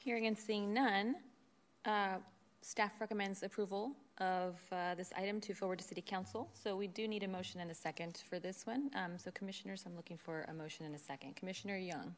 Hearing 0.08 0.26
and 0.26 0.38
seeing 0.38 0.72
none, 0.72 1.16
uh, 1.84 2.16
staff 2.62 2.92
recommends 2.98 3.42
approval 3.42 3.92
of 4.16 4.58
uh, 4.72 4.94
this 4.94 5.12
item 5.14 5.38
to 5.42 5.52
forward 5.52 5.80
to 5.80 5.84
City 5.84 6.00
Council. 6.00 6.48
So 6.54 6.74
we 6.74 6.86
do 6.86 7.06
need 7.06 7.24
a 7.24 7.28
motion 7.28 7.60
and 7.60 7.70
a 7.70 7.74
second 7.74 8.22
for 8.26 8.38
this 8.38 8.64
one. 8.64 8.90
Um, 8.94 9.18
so 9.18 9.30
commissioners, 9.32 9.84
I'm 9.84 9.94
looking 9.94 10.16
for 10.16 10.46
a 10.48 10.54
motion 10.54 10.86
and 10.86 10.94
a 10.94 10.98
second. 10.98 11.36
Commissioner 11.36 11.76
Young. 11.76 12.14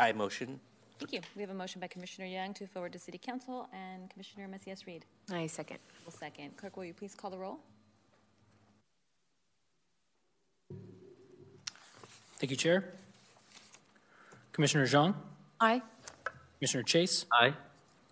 I 0.00 0.10
motion. 0.10 0.58
Thank 0.98 1.12
you. 1.12 1.20
We 1.36 1.42
have 1.42 1.50
a 1.52 1.54
motion 1.54 1.80
by 1.80 1.86
Commissioner 1.86 2.26
Young 2.26 2.52
to 2.54 2.66
forward 2.66 2.94
to 2.94 2.98
City 2.98 3.18
Council 3.18 3.68
and 3.72 4.10
Commissioner 4.10 4.48
Macias 4.48 4.88
Reed. 4.88 5.04
I 5.30 5.46
second. 5.46 5.78
Will 6.04 6.10
second. 6.10 6.56
Clerk, 6.56 6.76
will 6.76 6.84
you 6.84 6.94
please 6.94 7.14
call 7.14 7.30
the 7.30 7.38
roll? 7.38 7.60
Thank 12.40 12.50
you, 12.50 12.56
Chair. 12.56 12.92
Commissioner 14.50 14.88
Zhang? 14.88 15.14
Aye. 15.60 15.80
Commissioner 16.60 16.82
Chase? 16.84 17.24
Aye. 17.32 17.54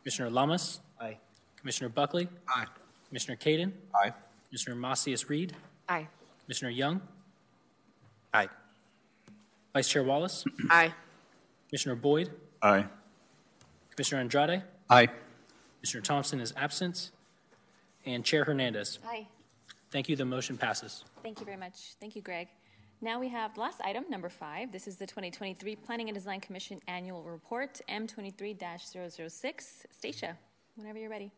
Commissioner 0.03 0.31
Lamas? 0.31 0.81
Aye. 0.99 1.19
Commissioner 1.61 1.91
Buckley? 1.91 2.29
Aye. 2.57 2.65
Commissioner 3.11 3.37
Caden? 3.37 3.73
Aye. 3.95 4.13
Commissioner 4.49 4.77
Macias 4.77 5.29
Reed? 5.29 5.55
Aye. 5.87 6.09
Commissioner 6.47 6.71
Young? 6.71 7.03
Aye. 8.33 8.49
Vice 9.75 9.89
Chair 9.89 10.03
Wallace? 10.03 10.45
Aye. 10.71 10.95
Commissioner 11.69 11.97
Boyd? 11.97 12.31
Aye. 12.63 12.87
Commissioner 13.91 14.23
Andrade? 14.23 14.63
Aye. 14.89 15.09
Commissioner 15.81 16.03
Thompson 16.03 16.41
is 16.41 16.55
absent. 16.57 17.11
And 18.07 18.25
Chair 18.25 18.45
Hernandez. 18.45 18.99
Aye. 19.07 19.27
Thank 19.91 20.09
you. 20.09 20.17
The 20.17 20.25
motion 20.25 20.57
passes. 20.57 21.05
Thank 21.23 21.41
you 21.41 21.45
very 21.45 21.59
much. 21.59 21.95
Thank 22.01 22.17
you, 22.17 22.23
Greg. 22.23 22.49
Now 23.01 23.21
we 23.21 23.29
have 23.29 23.57
last 23.57 23.81
item, 23.85 24.07
number 24.11 24.29
five. 24.29 24.73
This 24.73 24.89
is 24.89 24.97
the 24.97 25.07
2023 25.07 25.77
Planning 25.77 26.09
and 26.09 26.17
Design 26.17 26.41
Commission 26.41 26.81
Annual 26.89 27.23
Report, 27.23 27.81
M23-006. 27.89 29.87
Stacia, 29.89 30.37
whenever 30.75 30.99
you're 30.99 31.09
ready. 31.09 31.31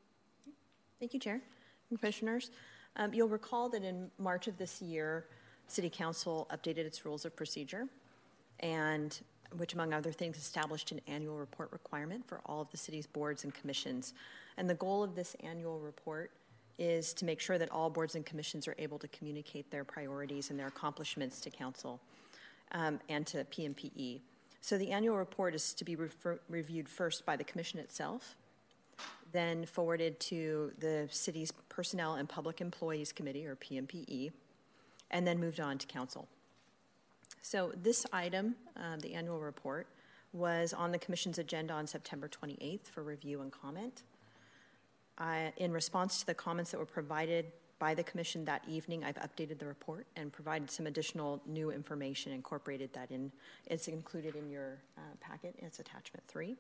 Thank 0.99 1.13
you, 1.13 1.21
Chair 1.21 1.43
and 1.91 2.01
Commissioners. 2.01 2.51
Um, 2.97 3.13
you'll 3.13 3.29
recall 3.29 3.69
that 3.69 3.85
in 3.85 4.11
March 4.17 4.49
of 4.49 4.57
this 4.57 4.81
year, 4.81 5.27
City 5.67 5.91
Council 5.91 6.49
updated 6.51 6.87
its 6.87 7.05
rules 7.05 7.27
of 7.27 7.37
procedure, 7.37 7.89
and 8.61 9.21
which, 9.59 9.75
among 9.75 9.93
other 9.93 10.13
things, 10.13 10.39
established 10.39 10.93
an 10.93 11.03
annual 11.09 11.37
report 11.37 11.71
requirement 11.73 12.27
for 12.27 12.41
all 12.47 12.63
of 12.63 12.71
the 12.71 12.79
city's 12.79 13.07
boards 13.07 13.45
and 13.45 13.53
commissions. 13.53 14.15
And 14.57 14.71
the 14.71 14.75
goal 14.75 15.03
of 15.03 15.15
this 15.15 15.37
annual 15.41 15.79
report 15.79 16.31
is 16.81 17.13
to 17.13 17.27
make 17.27 17.39
sure 17.41 17.59
that 17.59 17.71
all 17.71 17.91
boards 17.91 18.15
and 18.15 18.25
commissions 18.25 18.67
are 18.67 18.75
able 18.79 18.99
to 18.99 19.07
communicate 19.09 19.71
their 19.71 19.85
priorities 19.85 20.51
and 20.51 20.59
their 20.59 20.67
accomplishments 20.67 21.39
to 21.41 21.51
council 21.51 22.01
um, 22.73 22.99
and 23.11 23.27
to 23.27 23.45
PMPE. 23.45 24.21
So 24.63 24.79
the 24.79 24.91
annual 24.91 25.17
report 25.17 25.55
is 25.55 25.75
to 25.75 25.85
be 25.85 25.95
refer- 25.95 26.41
reviewed 26.49 26.89
first 26.89 27.27
by 27.27 27.37
the 27.37 27.45
commission 27.45 27.79
itself, 27.79 28.35
then 29.31 29.67
forwarded 29.67 30.19
to 30.21 30.73
the 30.79 31.07
city's 31.11 31.53
Personnel 31.69 32.15
and 32.15 32.29
Public 32.29 32.61
Employees 32.61 33.13
Committee, 33.13 33.47
or 33.47 33.57
PMPE, 33.57 34.33
and 35.11 35.27
then 35.27 35.39
moved 35.39 35.61
on 35.61 35.77
to 35.79 35.87
council. 35.87 36.29
So 37.43 37.73
this 37.81 38.07
item, 38.13 38.57
uh, 38.77 38.97
the 39.01 39.15
annual 39.15 39.41
report, 39.41 39.87
was 40.33 40.73
on 40.73 40.93
the 40.93 40.99
commission's 40.99 41.39
agenda 41.39 41.75
on 41.75 41.87
September 41.87 42.29
28th 42.29 42.87
for 42.87 43.03
review 43.03 43.41
and 43.41 43.53
comment. 43.53 44.03
I, 45.21 45.53
in 45.59 45.71
response 45.71 46.21
to 46.21 46.27
the 46.27 46.35
comments 46.35 46.71
that 46.71 46.79
were 46.79 46.87
provided 46.87 47.47
by 47.79 47.95
the 47.95 48.03
commission 48.03 48.45
that 48.47 48.63
evening, 48.67 49.05
I've 49.05 49.17
updated 49.17 49.59
the 49.59 49.67
report 49.67 50.07
and 50.17 50.33
provided 50.33 50.71
some 50.71 50.87
additional 50.87 51.41
new 51.47 51.71
information, 51.71 52.33
incorporated 52.33 52.93
that 52.95 53.11
in. 53.11 53.31
It's 53.67 53.87
included 53.87 54.35
in 54.35 54.49
your 54.51 54.79
uh, 54.97 55.03
packet. 55.21 55.55
It's 55.59 55.79
attachment 55.79 56.25
three. 56.27 56.57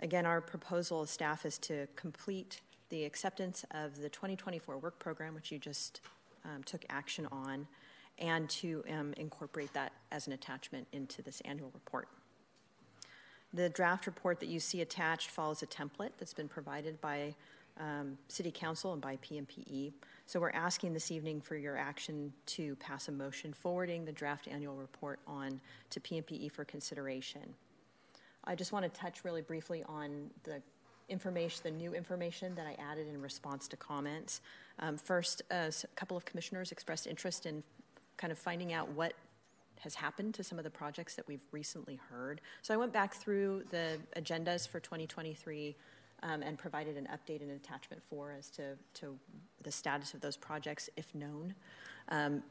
Again, 0.00 0.26
our 0.26 0.40
proposal 0.40 1.02
as 1.02 1.10
staff 1.10 1.44
is 1.44 1.58
to 1.58 1.86
complete 1.94 2.60
the 2.88 3.04
acceptance 3.04 3.64
of 3.72 4.00
the 4.00 4.08
2024 4.08 4.78
work 4.78 4.98
program, 4.98 5.34
which 5.34 5.52
you 5.52 5.58
just 5.58 6.00
um, 6.44 6.62
took 6.62 6.84
action 6.88 7.26
on, 7.30 7.66
and 8.18 8.48
to 8.48 8.82
um, 8.90 9.12
incorporate 9.16 9.72
that 9.74 9.92
as 10.10 10.26
an 10.26 10.32
attachment 10.32 10.86
into 10.92 11.20
this 11.22 11.40
annual 11.42 11.70
report. 11.74 12.08
The 13.52 13.68
draft 13.68 14.06
report 14.06 14.40
that 14.40 14.48
you 14.48 14.60
see 14.60 14.82
attached 14.82 15.30
follows 15.30 15.62
a 15.62 15.66
template 15.66 16.10
that's 16.18 16.34
been 16.34 16.48
provided 16.48 17.00
by 17.00 17.34
um, 17.78 18.18
City 18.28 18.50
Council 18.50 18.92
and 18.92 19.02
by 19.02 19.16
PMPE. 19.18 19.92
So 20.26 20.40
we're 20.40 20.50
asking 20.50 20.92
this 20.92 21.10
evening 21.10 21.40
for 21.40 21.56
your 21.56 21.76
action 21.76 22.32
to 22.46 22.76
pass 22.76 23.08
a 23.08 23.12
motion 23.12 23.52
forwarding 23.52 24.04
the 24.04 24.12
draft 24.12 24.48
annual 24.48 24.76
report 24.76 25.20
on 25.26 25.60
to 25.90 26.00
PMPE 26.00 26.52
for 26.52 26.64
consideration. 26.64 27.54
I 28.44 28.54
just 28.54 28.72
want 28.72 28.84
to 28.84 29.00
touch 29.00 29.24
really 29.24 29.42
briefly 29.42 29.84
on 29.88 30.30
the 30.44 30.62
information, 31.08 31.60
the 31.64 31.70
new 31.70 31.94
information 31.94 32.54
that 32.54 32.66
I 32.66 32.76
added 32.80 33.08
in 33.08 33.20
response 33.20 33.68
to 33.68 33.76
comments. 33.76 34.40
Um, 34.78 34.96
first, 34.96 35.42
uh, 35.50 35.70
a 35.82 35.86
couple 35.96 36.16
of 36.16 36.24
commissioners 36.24 36.72
expressed 36.72 37.06
interest 37.06 37.46
in 37.46 37.62
kind 38.16 38.30
of 38.32 38.38
finding 38.38 38.72
out 38.72 38.88
what 38.90 39.14
has 39.80 39.94
happened 39.94 40.34
to 40.34 40.44
some 40.44 40.58
of 40.58 40.64
the 40.64 40.70
projects 40.70 41.14
that 41.14 41.26
we've 41.28 41.44
recently 41.52 42.00
heard. 42.10 42.40
So 42.62 42.74
I 42.74 42.76
went 42.76 42.92
back 42.92 43.14
through 43.14 43.64
the 43.70 43.98
agendas 44.16 44.68
for 44.68 44.80
2023 44.80 45.76
um, 46.22 46.42
and 46.42 46.58
provided 46.58 46.96
an 46.96 47.08
update 47.12 47.42
and 47.42 47.50
attachment 47.50 48.02
four 48.08 48.34
as 48.36 48.50
to, 48.50 48.76
to 48.94 49.18
the 49.62 49.72
status 49.72 50.14
of 50.14 50.20
those 50.20 50.36
projects, 50.36 50.90
if 50.96 51.14
known. 51.14 51.54
Um, 52.08 52.42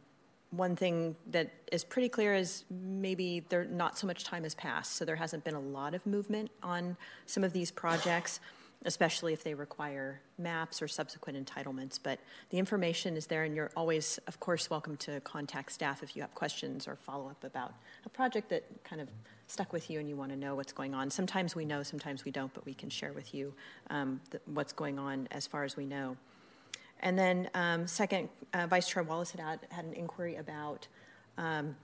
one 0.52 0.76
thing 0.76 1.16
that 1.32 1.52
is 1.72 1.84
pretty 1.84 2.08
clear 2.08 2.34
is 2.34 2.64
maybe 2.70 3.44
there 3.50 3.66
not 3.66 3.98
so 3.98 4.08
much 4.08 4.24
time 4.24 4.44
has 4.44 4.56
passed, 4.56 4.96
so 4.96 5.04
there 5.04 5.16
hasn't 5.16 5.44
been 5.44 5.56
a 5.56 5.60
lot 5.60 5.94
of 5.94 6.06
movement 6.06 6.50
on 6.64 6.96
some 7.26 7.44
of 7.44 7.52
these 7.52 7.70
projects 7.70 8.40
especially 8.86 9.34
if 9.34 9.44
they 9.44 9.54
require 9.54 10.22
maps 10.38 10.82
or 10.82 10.88
subsequent 10.88 11.44
entitlements. 11.44 12.00
But 12.02 12.20
the 12.50 12.58
information 12.58 13.18
is 13.18 13.26
there, 13.26 13.44
and 13.44 13.56
you're 13.56 13.72
always, 13.76 14.20
of 14.28 14.40
course, 14.40 14.70
welcome 14.70 14.98
to 14.98 15.20
contact 15.22 15.72
staff 15.72 16.04
if 16.04 16.16
you 16.16 16.22
have 16.22 16.34
questions 16.36 16.88
or 16.88 16.96
follow 16.96 17.28
up 17.30 17.44
about 17.44 17.74
a 18.06 18.10
project 18.10 18.50
that 18.50 18.64
kind 18.84 19.02
of 19.02 19.10
stuck 19.48 19.74
with 19.74 19.90
you 19.90 20.00
and 20.00 20.08
you 20.08 20.16
want 20.16 20.32
to 20.32 20.38
know 20.38 20.56
what's 20.56 20.74
going 20.74 20.94
on. 20.94 21.10
Sometimes 21.10 21.56
we 21.56 21.66
know, 21.66 21.82
sometimes 21.84 22.26
we 22.26 22.32
don't, 22.32 22.54
but 22.54 22.66
we 22.66 22.74
can 22.74 22.90
share 22.90 23.14
with 23.14 23.34
you 23.34 23.54
um, 23.90 24.22
the, 24.30 24.40
what's 24.46 24.74
going 24.74 25.00
on 25.00 25.28
as 25.32 25.48
far 25.48 25.64
as 25.64 25.76
we 25.76 25.86
know. 25.86 26.18
And 27.00 27.18
then, 27.18 27.50
um, 27.54 27.88
second, 27.88 28.30
uh, 28.54 28.68
Vice 28.68 28.90
Chair 28.90 29.04
Wallace 29.04 29.32
had, 29.32 29.60
had 29.70 29.86
an 29.86 29.94
inquiry 29.94 30.36
about 30.36 30.88
um, 31.38 31.76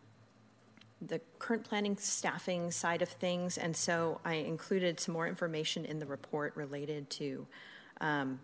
the 1.08 1.20
current 1.40 1.64
planning 1.64 1.98
staffing 1.98 2.72
side 2.72 3.02
of 3.02 3.10
things, 3.10 3.58
and 3.58 3.76
so 3.76 4.20
I 4.24 4.36
included 4.36 5.00
some 5.00 5.14
more 5.14 5.28
information 5.28 5.86
in 5.86 6.00
the 6.00 6.06
report 6.06 6.56
related 6.56 7.10
to 7.12 7.48
um, 8.02 8.40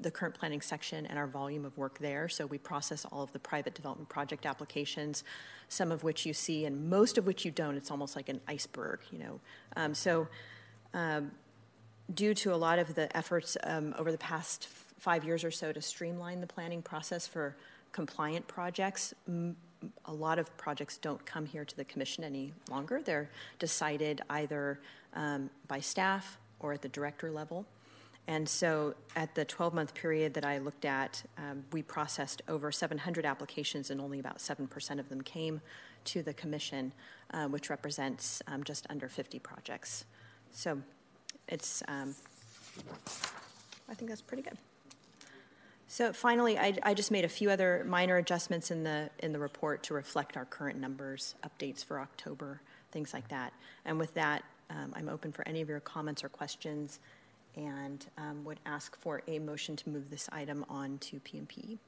the 0.00 0.10
current 0.10 0.34
planning 0.34 0.60
section 0.60 1.06
and 1.06 1.18
our 1.18 1.26
volume 1.26 1.64
of 1.64 1.76
work 1.76 1.98
there. 1.98 2.28
So 2.28 2.46
we 2.46 2.58
process 2.58 3.04
all 3.04 3.22
of 3.22 3.32
the 3.32 3.38
private 3.38 3.74
development 3.74 4.08
project 4.08 4.46
applications, 4.46 5.24
some 5.68 5.90
of 5.90 6.04
which 6.04 6.24
you 6.24 6.32
see 6.32 6.64
and 6.64 6.88
most 6.88 7.18
of 7.18 7.26
which 7.26 7.44
you 7.44 7.50
don't. 7.50 7.76
It's 7.76 7.90
almost 7.90 8.14
like 8.16 8.28
an 8.28 8.40
iceberg, 8.46 9.00
you 9.10 9.18
know. 9.18 9.40
Um, 9.76 9.94
so 9.94 10.28
um, 10.94 11.32
due 12.14 12.34
to 12.34 12.54
a 12.54 12.56
lot 12.56 12.78
of 12.78 12.94
the 12.94 13.14
efforts 13.16 13.56
um, 13.64 13.94
over 13.98 14.12
the 14.12 14.18
past 14.18 14.68
five 14.98 15.24
years 15.24 15.44
or 15.44 15.50
so 15.50 15.72
to 15.72 15.82
streamline 15.82 16.40
the 16.40 16.46
planning 16.46 16.82
process 16.82 17.26
for 17.26 17.56
compliant 17.92 18.46
projects, 18.46 19.14
m- 19.26 19.56
a 20.06 20.12
lot 20.12 20.38
of 20.38 20.54
projects 20.56 20.96
don't 20.98 21.24
come 21.24 21.46
here 21.46 21.64
to 21.64 21.76
the 21.76 21.84
commission 21.84 22.24
any 22.24 22.52
longer. 22.70 23.00
They're 23.02 23.30
decided 23.58 24.20
either 24.30 24.80
um, 25.14 25.50
by 25.66 25.80
staff 25.80 26.38
or 26.60 26.72
at 26.72 26.82
the 26.82 26.88
director 26.88 27.30
level. 27.30 27.66
And 28.26 28.46
so 28.46 28.94
at 29.16 29.34
the 29.34 29.44
12 29.44 29.72
month 29.72 29.94
period 29.94 30.34
that 30.34 30.44
I 30.44 30.58
looked 30.58 30.84
at, 30.84 31.22
um, 31.38 31.64
we 31.72 31.82
processed 31.82 32.42
over 32.46 32.70
700 32.70 33.24
applications 33.24 33.90
and 33.90 34.00
only 34.00 34.20
about 34.20 34.38
7% 34.38 34.98
of 34.98 35.08
them 35.08 35.22
came 35.22 35.62
to 36.04 36.22
the 36.22 36.34
commission, 36.34 36.92
uh, 37.32 37.46
which 37.46 37.70
represents 37.70 38.42
um, 38.46 38.64
just 38.64 38.86
under 38.90 39.08
50 39.08 39.38
projects. 39.38 40.04
So 40.52 40.78
it's, 41.48 41.82
um, 41.88 42.14
I 43.88 43.94
think 43.94 44.10
that's 44.10 44.22
pretty 44.22 44.42
good. 44.42 44.58
So 45.90 46.12
finally, 46.12 46.58
I, 46.58 46.76
I, 46.82 46.92
just 46.92 47.10
made 47.10 47.24
a 47.24 47.30
few 47.30 47.50
other 47.50 47.82
minor 47.88 48.18
adjustments 48.18 48.70
in 48.70 48.84
the 48.84 49.08
in 49.20 49.32
the 49.32 49.38
report 49.38 49.82
to 49.84 49.94
reflect 49.94 50.36
our 50.36 50.44
current 50.44 50.78
numbers, 50.78 51.34
updates 51.42 51.82
for 51.82 51.98
October, 51.98 52.60
things 52.92 53.14
like 53.14 53.26
that. 53.28 53.54
And 53.86 53.98
with 53.98 54.12
that, 54.12 54.44
um, 54.68 54.92
I'm 54.94 55.08
open 55.08 55.32
for 55.32 55.48
any 55.48 55.62
of 55.62 55.68
your 55.70 55.80
comments 55.80 56.22
or 56.22 56.28
questions, 56.28 57.00
and 57.56 58.06
um, 58.18 58.44
would 58.44 58.60
ask 58.66 59.00
for 59.00 59.22
a 59.26 59.38
motion 59.38 59.76
to 59.76 59.88
move 59.88 60.10
this 60.10 60.28
item 60.30 60.66
on 60.68 60.98
to 60.98 61.20
PMP. 61.20 61.78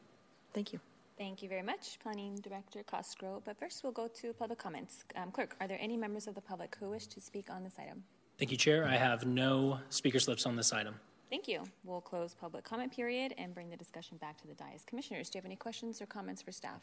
Thank 0.55 0.73
you. 0.73 0.81
Thank 1.19 1.43
you 1.43 1.51
very 1.51 1.63
much, 1.63 1.99
Planning 2.03 2.37
Director 2.37 2.83
Cosgrove. 2.83 3.45
But 3.45 3.59
first, 3.59 3.83
we'll 3.83 3.93
go 3.93 4.09
to 4.09 4.33
public 4.33 4.59
comments. 4.59 5.05
Um, 5.15 5.31
Clerk, 5.31 5.55
are 5.61 5.69
there 5.69 5.79
any 5.79 5.99
members 5.99 6.27
of 6.27 6.35
the 6.35 6.41
public 6.41 6.75
who 6.81 6.89
wish 6.89 7.07
to 7.09 7.21
speak 7.21 7.51
on 7.51 7.65
this 7.65 7.75
item? 7.79 8.03
Thank 8.39 8.51
you, 8.51 8.57
Chair. 8.57 8.87
I 8.87 8.97
have 8.97 9.27
no 9.27 9.81
speaker 9.91 10.19
slips 10.19 10.47
on 10.47 10.57
this 10.57 10.73
item. 10.73 10.95
Thank 11.31 11.47
you. 11.47 11.63
We'll 11.85 12.01
close 12.01 12.35
public 12.35 12.65
comment 12.65 12.93
period 12.93 13.35
and 13.39 13.55
bring 13.55 13.71
the 13.71 13.77
discussion 13.77 14.17
back 14.17 14.37
to 14.41 14.49
the 14.49 14.55
dais. 14.55 14.83
Commissioners, 14.85 15.31
do 15.31 15.39
you 15.39 15.41
have 15.41 15.47
any 15.47 15.55
questions 15.57 16.03
or 16.03 16.07
comments 16.07 16.43
for 16.43 16.51
staff? 16.51 16.83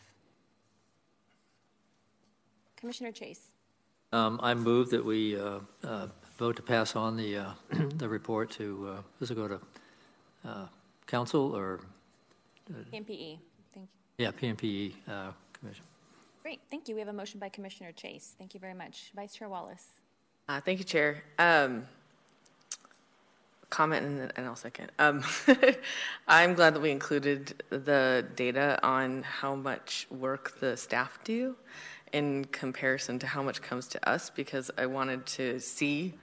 Commissioner 2.77 3.11
Chase. 3.11 3.51
Um, 4.13 4.39
I 4.41 4.53
move 4.53 4.89
that 4.91 5.03
we 5.03 5.37
uh, 5.37 5.59
uh, 5.83 6.07
vote 6.37 6.55
to 6.55 6.61
pass 6.61 6.95
on 6.95 7.17
the 7.17 7.37
uh, 7.37 7.51
the 7.97 8.07
report 8.07 8.49
to 8.51 8.95
uh, 8.97 9.01
does 9.19 9.31
it 9.31 9.35
go 9.35 9.49
to 9.49 9.59
uh, 10.45 10.67
council 11.07 11.53
or 11.53 11.81
uh, 12.69 12.73
PMPE? 12.93 13.39
Thank 13.73 13.75
you. 13.75 13.87
Yeah, 14.17 14.31
PMPE 14.31 14.93
uh, 15.09 15.31
commission. 15.51 15.83
Great, 16.41 16.61
thank 16.71 16.87
you. 16.87 16.95
We 16.95 17.01
have 17.01 17.09
a 17.09 17.13
motion 17.13 17.41
by 17.41 17.49
Commissioner 17.49 17.91
Chase. 17.91 18.35
Thank 18.37 18.53
you 18.53 18.61
very 18.61 18.73
much, 18.73 19.11
Vice 19.13 19.35
Chair 19.35 19.49
Wallace. 19.49 19.87
thank 20.63 20.79
you, 20.79 20.85
Chair. 20.85 21.23
Um, 21.37 21.85
comment 23.69 24.05
and, 24.05 24.31
and 24.35 24.45
I'll 24.45 24.55
second. 24.55 24.91
Um, 24.99 25.23
I'm 26.27 26.53
glad 26.53 26.75
that 26.75 26.81
we 26.81 26.91
included 26.91 27.63
the 27.69 28.25
data 28.35 28.79
on 28.83 29.23
how 29.23 29.55
much 29.55 30.07
work 30.09 30.59
the 30.59 30.77
staff 30.77 31.19
do 31.23 31.55
in 32.13 32.45
comparison 32.45 33.19
to 33.19 33.27
how 33.27 33.43
much 33.43 33.61
comes 33.61 33.87
to 33.87 34.09
us 34.09 34.29
because 34.29 34.71
I 34.77 34.85
wanted 34.85 35.25
to 35.27 35.59
see 35.59 36.13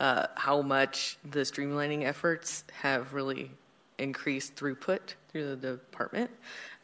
uh, 0.00 0.26
how 0.34 0.62
much 0.62 1.18
the 1.30 1.40
streamlining 1.40 2.04
efforts 2.04 2.64
have 2.72 3.12
really 3.12 3.50
increased 3.98 4.56
throughput 4.56 5.14
through 5.28 5.56
the 5.56 5.56
department. 5.56 6.30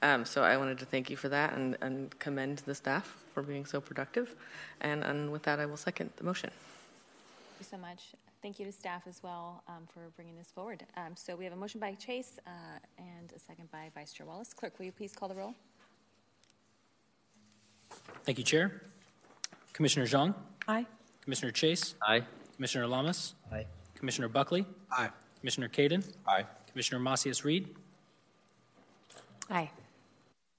Um, 0.02 0.24
so 0.26 0.42
I 0.42 0.56
wanted 0.58 0.78
to 0.78 0.84
thank 0.84 1.08
you 1.08 1.16
for 1.16 1.30
that 1.30 1.54
and, 1.54 1.76
and 1.80 2.16
commend 2.18 2.58
the 2.58 2.74
staff 2.74 3.16
for 3.32 3.42
being 3.42 3.64
so 3.64 3.80
productive. 3.80 4.34
And, 4.82 5.02
and 5.02 5.32
with 5.32 5.42
that, 5.44 5.58
I 5.58 5.66
will 5.66 5.78
second 5.78 6.10
the 6.16 6.24
motion. 6.24 6.50
Thank 6.50 7.60
you 7.60 7.66
so 7.70 7.78
much. 7.78 8.25
Thank 8.46 8.60
you 8.60 8.66
to 8.66 8.70
staff 8.70 9.08
as 9.08 9.24
well 9.24 9.64
um, 9.66 9.88
for 9.92 10.02
bringing 10.14 10.36
this 10.36 10.52
forward. 10.52 10.84
Um, 10.96 11.16
so 11.16 11.34
we 11.34 11.42
have 11.42 11.52
a 11.52 11.56
motion 11.56 11.80
by 11.80 11.94
Chase 11.94 12.38
uh, 12.46 12.50
and 12.96 13.32
a 13.34 13.40
second 13.40 13.68
by 13.72 13.90
Vice 13.92 14.12
Chair 14.12 14.24
Wallace. 14.24 14.54
Clerk, 14.54 14.78
will 14.78 14.86
you 14.86 14.92
please 14.92 15.12
call 15.12 15.28
the 15.28 15.34
roll? 15.34 15.52
Thank 18.22 18.38
you, 18.38 18.44
Chair. 18.44 18.82
Commissioner 19.72 20.06
Zhang? 20.06 20.32
Aye. 20.68 20.86
Commissioner 21.22 21.50
Chase? 21.50 21.96
Aye. 22.06 22.22
Commissioner 22.54 22.86
Lamas? 22.86 23.34
Aye. 23.50 23.66
Commissioner 23.96 24.28
Buckley? 24.28 24.64
Aye. 24.92 25.10
Commissioner 25.40 25.68
Caden? 25.68 26.08
Aye. 26.28 26.44
Commissioner 26.70 27.00
Macias 27.00 27.44
Reed? 27.44 27.74
Aye. 29.50 29.68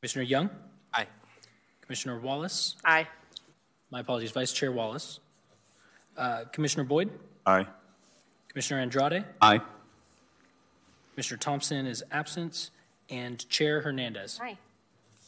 Commissioner 0.01 0.25
Young? 0.25 0.49
Aye. 0.93 1.07
Commissioner 1.79 2.19
Wallace? 2.19 2.75
Aye. 2.83 3.07
My 3.91 4.01
apologies, 4.01 4.31
Vice 4.31 4.51
Chair 4.51 4.73
Wallace. 4.73 5.21
Uh, 6.17 6.43
Commissioner 6.51 6.83
Boyd? 6.83 7.11
Aye. 7.45 7.65
Commissioner 8.49 8.81
Andrade? 8.81 9.25
Aye. 9.41 9.61
Mr. 11.17 11.39
Thompson 11.39 11.85
is 11.85 12.03
absent, 12.11 12.69
and 13.09 13.47
Chair 13.49 13.81
Hernandez. 13.81 14.39
Aye. 14.41 14.57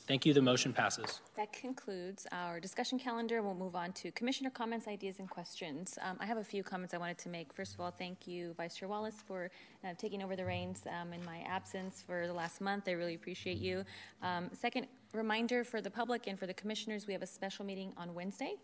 Thank 0.07 0.25
you. 0.25 0.33
The 0.33 0.41
motion 0.41 0.73
passes. 0.73 1.21
That 1.37 1.53
concludes 1.53 2.25
our 2.31 2.59
discussion 2.59 2.97
calendar. 2.97 3.43
We'll 3.43 3.53
move 3.53 3.75
on 3.75 3.91
to 3.93 4.09
commissioner 4.11 4.49
comments, 4.49 4.87
ideas, 4.87 5.19
and 5.19 5.29
questions. 5.29 5.99
Um, 6.01 6.17
I 6.19 6.25
have 6.25 6.37
a 6.37 6.43
few 6.43 6.63
comments 6.63 6.95
I 6.95 6.97
wanted 6.97 7.19
to 7.19 7.29
make. 7.29 7.53
First 7.53 7.75
of 7.75 7.81
all, 7.81 7.91
thank 7.91 8.27
you, 8.27 8.53
Vice 8.57 8.75
Chair 8.75 8.89
Wallace, 8.89 9.21
for 9.27 9.51
uh, 9.83 9.89
taking 9.99 10.23
over 10.23 10.35
the 10.35 10.45
reins 10.45 10.81
um, 10.99 11.13
in 11.13 11.23
my 11.25 11.41
absence 11.41 12.03
for 12.05 12.25
the 12.25 12.33
last 12.33 12.59
month. 12.59 12.87
I 12.87 12.93
really 12.93 13.13
appreciate 13.13 13.59
you. 13.59 13.85
Um, 14.23 14.49
second, 14.51 14.87
reminder 15.13 15.63
for 15.63 15.79
the 15.79 15.91
public 15.91 16.25
and 16.25 16.39
for 16.39 16.47
the 16.47 16.55
commissioners, 16.55 17.05
we 17.05 17.13
have 17.13 17.21
a 17.21 17.27
special 17.27 17.63
meeting 17.63 17.93
on 17.95 18.15
Wednesday. 18.15 18.55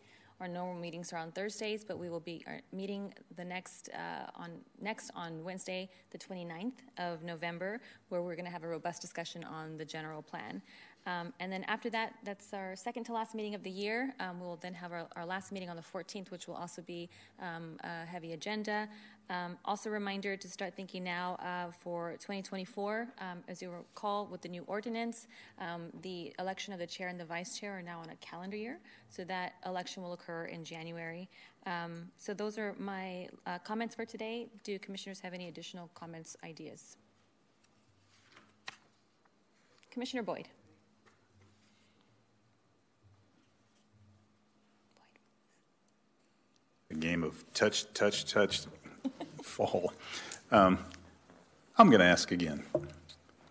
Our 0.42 0.48
normal 0.50 0.76
meetings 0.76 1.14
are 1.14 1.18
on 1.18 1.32
Thursdays, 1.32 1.86
but 1.86 1.98
we 1.98 2.10
will 2.10 2.20
be 2.20 2.44
uh, 2.46 2.52
meeting 2.74 3.14
the 3.38 3.46
next 3.46 3.90
uh, 3.94 4.30
on 4.36 4.52
next 4.82 5.12
on 5.16 5.44
Wednesday, 5.44 5.90
the 6.12 6.18
29th 6.18 6.74
of 6.98 7.24
November, 7.24 7.80
where 8.10 8.22
we're 8.22 8.36
going 8.36 8.46
to 8.46 8.52
have 8.52 8.64
a 8.64 8.68
robust 8.68 9.02
discussion 9.02 9.46
on 9.46 9.78
the 9.78 9.86
general 9.86 10.22
plan. 10.22 10.62
Um, 11.08 11.34
and 11.40 11.52
then 11.52 11.64
after 11.68 11.90
that, 11.92 12.16
that's 12.24 12.52
our 12.54 12.76
second 12.76 13.04
to 13.06 13.14
last 13.14 13.36
meeting 13.36 13.54
of 13.54 13.62
the 13.62 13.70
year. 13.70 14.14
Um, 14.20 14.40
we'll 14.40 14.56
then 14.56 14.74
have 14.74 14.92
our, 14.92 15.08
our, 15.16 15.26
last 15.26 15.52
meeting 15.52 15.70
on 15.70 15.76
the 15.76 15.84
14th, 15.84 16.32
which 16.32 16.48
will 16.48 16.56
also 16.56 16.82
be 16.82 17.10
um, 17.40 17.78
a 17.84 18.06
heavy 18.06 18.34
agenda. 18.34 18.90
Um, 19.30 19.58
also, 19.66 19.90
reminder 19.90 20.38
to 20.38 20.48
start 20.48 20.76
thinking 20.76 21.04
now 21.04 21.36
uh, 21.36 21.72
for 21.72 22.12
2024. 22.14 23.08
Um, 23.20 23.44
as 23.48 23.62
you 23.62 23.72
recall, 23.72 24.28
with 24.28 24.42
the 24.42 24.50
new 24.50 24.64
ordinance, 24.68 25.28
um, 25.60 25.88
the 26.02 26.34
election 26.40 26.74
of 26.74 26.80
the 26.80 26.88
chair 26.88 27.08
and 27.08 27.20
the 27.20 27.26
vice 27.26 27.58
chair 27.58 27.78
are 27.78 27.82
now 27.82 28.00
on 28.00 28.10
a 28.10 28.16
calendar 28.18 28.58
year, 28.58 28.80
so 29.10 29.24
that 29.24 29.54
election 29.66 30.04
will 30.04 30.14
occur 30.14 30.46
in 30.46 30.64
January. 30.64 31.28
so, 32.18 32.34
those 32.34 32.58
are 32.58 32.76
my 32.78 33.28
uh, 33.48 33.58
comments 33.60 33.96
for 33.96 34.06
today. 34.06 34.48
Do 34.64 34.78
commissioners 34.80 35.20
have 35.20 35.34
any 35.34 35.48
additional 35.48 35.90
comments, 35.96 36.38
ideas? 36.44 36.98
Commissioner 39.92 40.24
Boyd. 40.24 40.48
game 47.00 47.24
of 47.24 47.44
touch, 47.54 47.92
touch, 47.94 48.26
touch, 48.26 48.66
fall. 49.46 49.94
Um, 50.52 50.80
I'm 51.78 51.90
going 51.90 52.00
to 52.00 52.06
ask 52.06 52.32
again. 52.32 52.64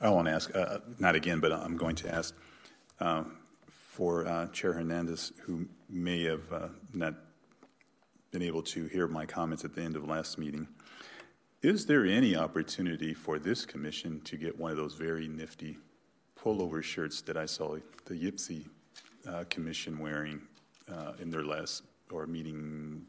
I 0.00 0.10
won't 0.10 0.28
ask, 0.28 0.54
uh, 0.54 0.78
not 0.98 1.14
again, 1.14 1.40
but 1.40 1.52
I'm 1.52 1.76
going 1.76 1.96
to 1.96 2.14
ask 2.14 2.34
uh, 3.00 3.24
for 3.68 4.26
uh, 4.26 4.48
Chair 4.48 4.72
Hernandez, 4.74 5.32
who 5.42 5.66
may 5.88 6.24
have 6.24 6.52
uh, 6.52 6.68
not 6.92 7.14
been 8.32 8.42
able 8.42 8.62
to 8.62 8.86
hear 8.86 9.06
my 9.06 9.24
comments 9.24 9.64
at 9.64 9.74
the 9.74 9.82
end 9.82 9.96
of 9.96 10.06
last 10.06 10.36
meeting. 10.36 10.66
Is 11.62 11.86
there 11.86 12.04
any 12.04 12.36
opportunity 12.36 13.14
for 13.14 13.38
this 13.38 13.64
commission 13.64 14.20
to 14.22 14.36
get 14.36 14.58
one 14.58 14.70
of 14.70 14.76
those 14.76 14.94
very 14.94 15.28
nifty 15.28 15.78
pullover 16.38 16.82
shirts 16.82 17.22
that 17.22 17.36
I 17.36 17.46
saw 17.46 17.76
the 18.04 18.14
Yipsy 18.14 18.66
uh, 19.26 19.44
commission 19.48 19.98
wearing 19.98 20.42
uh, 20.92 21.12
in 21.20 21.30
their 21.30 21.44
last 21.44 21.84
or 22.10 22.26
meeting 22.26 23.06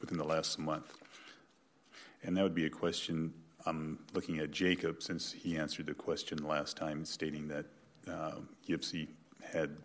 within 0.00 0.18
the 0.18 0.24
last 0.24 0.58
month? 0.58 0.96
And 2.22 2.36
that 2.36 2.42
would 2.42 2.54
be 2.54 2.66
a 2.66 2.70
question 2.70 3.32
I'm 3.66 3.98
looking 4.14 4.38
at 4.38 4.50
Jacob 4.50 5.02
since 5.02 5.32
he 5.32 5.56
answered 5.56 5.86
the 5.86 5.94
question 5.94 6.38
last 6.46 6.76
time, 6.76 7.04
stating 7.04 7.48
that 7.48 7.66
uh, 8.08 8.36
YPCE 8.68 9.08
had 9.42 9.76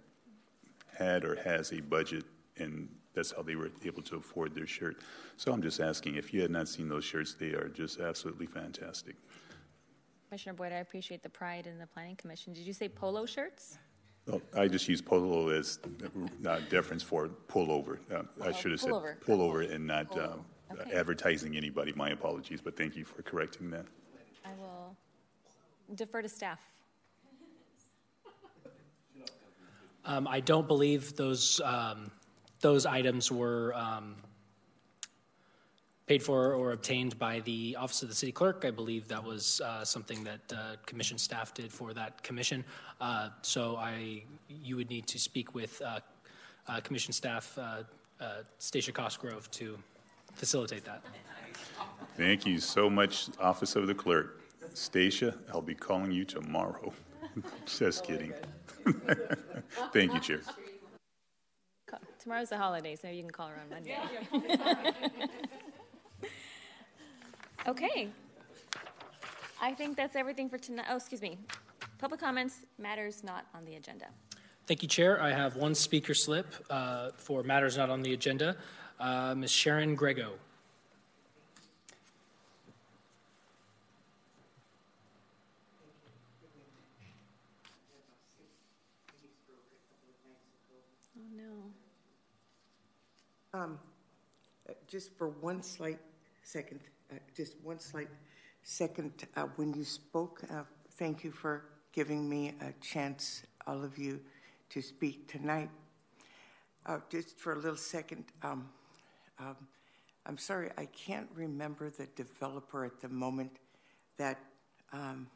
had 0.98 1.26
or 1.26 1.36
has 1.36 1.74
a 1.74 1.82
budget, 1.82 2.24
and 2.58 2.88
that's 3.14 3.32
how 3.32 3.42
they 3.42 3.56
were 3.56 3.70
able 3.84 4.02
to 4.04 4.16
afford 4.16 4.56
their 4.56 4.68
shirt. 4.68 5.02
So 5.36 5.52
I'm 5.52 5.62
just 5.62 5.82
asking 5.82 6.16
if 6.16 6.34
you 6.34 6.42
had 6.42 6.52
not 6.52 6.70
seen 6.70 6.88
those 6.88 7.04
shirts, 7.04 7.34
they 7.34 7.48
are 7.48 7.68
just 7.68 8.00
absolutely 8.00 8.46
fantastic. 8.46 9.16
Commissioner 10.30 10.54
Boyd, 10.54 10.72
I 10.72 10.78
appreciate 10.78 11.22
the 11.22 11.30
pride 11.30 11.68
in 11.68 11.78
the 11.78 11.88
Planning 11.88 12.16
Commission. 12.16 12.54
Did 12.54 12.66
you 12.66 12.74
say 12.74 12.88
polo 12.88 13.26
shirts? 13.26 13.78
Well, 14.26 14.42
I 14.58 14.68
just 14.68 14.88
use 14.88 15.02
polo 15.02 15.50
as 15.50 15.80
uh, 16.48 16.60
deference 16.70 17.04
for 17.04 17.28
pullover. 17.48 18.00
Uh, 18.12 18.24
I 18.44 18.52
should 18.52 18.72
have 18.72 18.82
said 18.82 18.92
pullover. 18.92 19.72
and 19.72 19.86
not 19.86 20.18
um, 20.18 20.46
okay. 20.72 20.92
advertising 20.94 21.56
anybody. 21.58 21.94
My 21.95 22.10
apologies, 22.10 22.61
but 22.61 22.77
thank 22.77 22.95
you 22.95 23.06
for 23.06 23.22
correcting 23.22 23.69
that. 23.72 23.85
I 24.45 24.50
will 24.60 24.95
defer 25.95 26.22
to 26.22 26.30
staff. 26.30 26.60
Um, 30.06 30.27
I 30.27 30.40
don't 30.40 30.68
believe 30.68 31.16
those 31.16 31.60
um, 31.61 32.11
those 32.61 32.85
items 32.85 33.32
were 33.32 33.74
um, 33.76 34.16
paid 36.06 36.22
for 36.22 36.53
or 36.53 36.72
obtained 36.74 37.18
by 37.18 37.40
the 37.42 37.76
Office 37.80 38.03
of 38.03 38.10
the 38.10 38.16
City 38.16 38.32
Clerk. 38.32 38.64
I 38.66 38.72
believe 38.72 39.08
that 39.08 39.24
was 39.24 39.61
uh, 39.61 39.84
something 39.84 40.24
that 40.24 40.53
uh, 40.53 40.76
commission 40.85 41.18
staff 41.18 41.53
did 41.53 41.72
for 41.72 41.94
that 41.94 42.22
commission. 42.22 42.64
Uh, 43.02 43.30
so 43.42 43.77
I, 43.77 44.24
you 44.48 44.76
would 44.76 44.90
need 44.90 45.08
to 45.08 45.19
speak 45.19 45.56
with 45.56 45.82
uh, 45.82 46.00
uh, 46.68 46.80
commission 46.82 47.11
staff, 47.11 47.58
uh, 47.58 47.84
Stacia 48.60 48.92
Cosgrove, 48.92 49.50
to 49.52 49.77
facilitate 50.36 50.86
that. 50.86 51.04
Thank 52.16 52.46
you 52.46 52.60
so 52.60 52.90
much, 52.90 53.28
Office 53.40 53.76
of 53.76 53.88
the 53.88 53.96
Clerk. 53.96 54.42
Stacia, 54.74 55.36
I'll 55.54 55.62
be 55.62 55.76
calling 55.76 56.12
you 56.12 56.26
tomorrow. 56.26 56.94
Just 57.66 58.04
kidding. 58.04 58.34
Thank 59.94 60.14
you, 60.14 60.20
Chair. 60.20 60.42
Tomorrow's 62.20 62.52
a 62.52 62.58
holiday, 62.58 62.96
so 62.96 63.08
you 63.08 63.22
can 63.22 63.32
call 63.32 63.48
her 63.48 63.56
on 63.56 63.70
Monday. 63.70 63.98
Okay. 67.68 68.10
I 69.60 69.74
think 69.74 69.98
that's 69.98 70.16
everything 70.16 70.50
for 70.50 70.60
tonight. 70.60 70.86
Oh, 70.90 70.98
excuse 70.98 71.22
me. 71.22 71.40
Public 71.98 72.20
comments, 72.20 72.60
matters 72.78 73.24
not 73.24 73.48
on 73.56 73.66
the 73.66 73.76
agenda. 73.76 74.06
Thank 74.68 74.84
you, 74.84 74.88
Chair. 74.88 75.20
I 75.22 75.32
have 75.32 75.56
one 75.56 75.74
speaker 75.74 76.14
slip 76.14 76.46
uh, 76.70 77.10
for 77.18 77.42
matters 77.42 77.76
not 77.76 77.90
on 77.90 78.04
the 78.04 78.14
agenda. 78.14 78.56
Uh, 79.00 79.36
Ms. 79.36 79.52
Sharon 79.52 79.94
Grego. 79.94 80.34
Oh, 91.18 91.22
no. 91.36 91.44
Um, 93.60 93.80
just 94.88 95.12
for 95.18 95.28
one 95.28 95.62
slight 95.62 96.00
second, 96.44 96.80
uh, 97.12 97.16
just 97.36 97.56
one 97.64 97.80
slight 97.80 98.08
second. 98.64 99.12
Uh, 99.36 99.48
when 99.58 99.74
you 99.74 99.84
spoke, 99.84 100.42
uh, 100.50 100.64
thank 100.92 101.24
you 101.24 101.32
for 101.32 101.64
giving 101.92 102.30
me 102.30 102.54
a 102.62 102.72
chance, 102.82 103.44
all 103.68 103.84
of 103.84 103.98
you, 103.98 104.22
to 104.70 104.82
speak 104.82 105.28
tonight. 105.28 105.70
Uh, 106.86 107.00
just 107.10 107.38
for 107.38 107.54
a 107.54 107.56
little 107.58 107.78
second, 107.78 108.24
um, 108.42 108.70
um, 109.40 109.56
I'm 110.26 110.38
sorry, 110.38 110.72
I 110.78 110.86
can't 110.86 111.28
remember 111.36 111.90
the 111.90 112.08
developer 112.16 112.86
at 112.86 113.00
the 113.02 113.10
moment 113.10 113.52
that 114.18 114.40
um, 114.92 115.28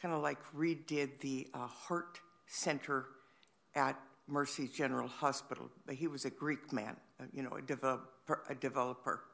kind 0.00 0.14
of 0.14 0.22
like 0.22 0.38
redid 0.56 1.20
the 1.20 1.48
uh, 1.52 1.66
heart 1.66 2.20
center 2.46 3.06
at 3.74 3.98
Mercy 4.26 4.68
General 4.68 5.08
Hospital. 5.08 5.68
But 5.86 5.96
he 5.96 6.06
was 6.06 6.24
a 6.24 6.30
Greek 6.30 6.72
man, 6.72 6.96
uh, 7.20 7.24
you 7.32 7.42
know, 7.42 7.50
a 7.56 7.62
developer. 7.62 8.06
A 8.48 8.54
developer. 8.54 9.24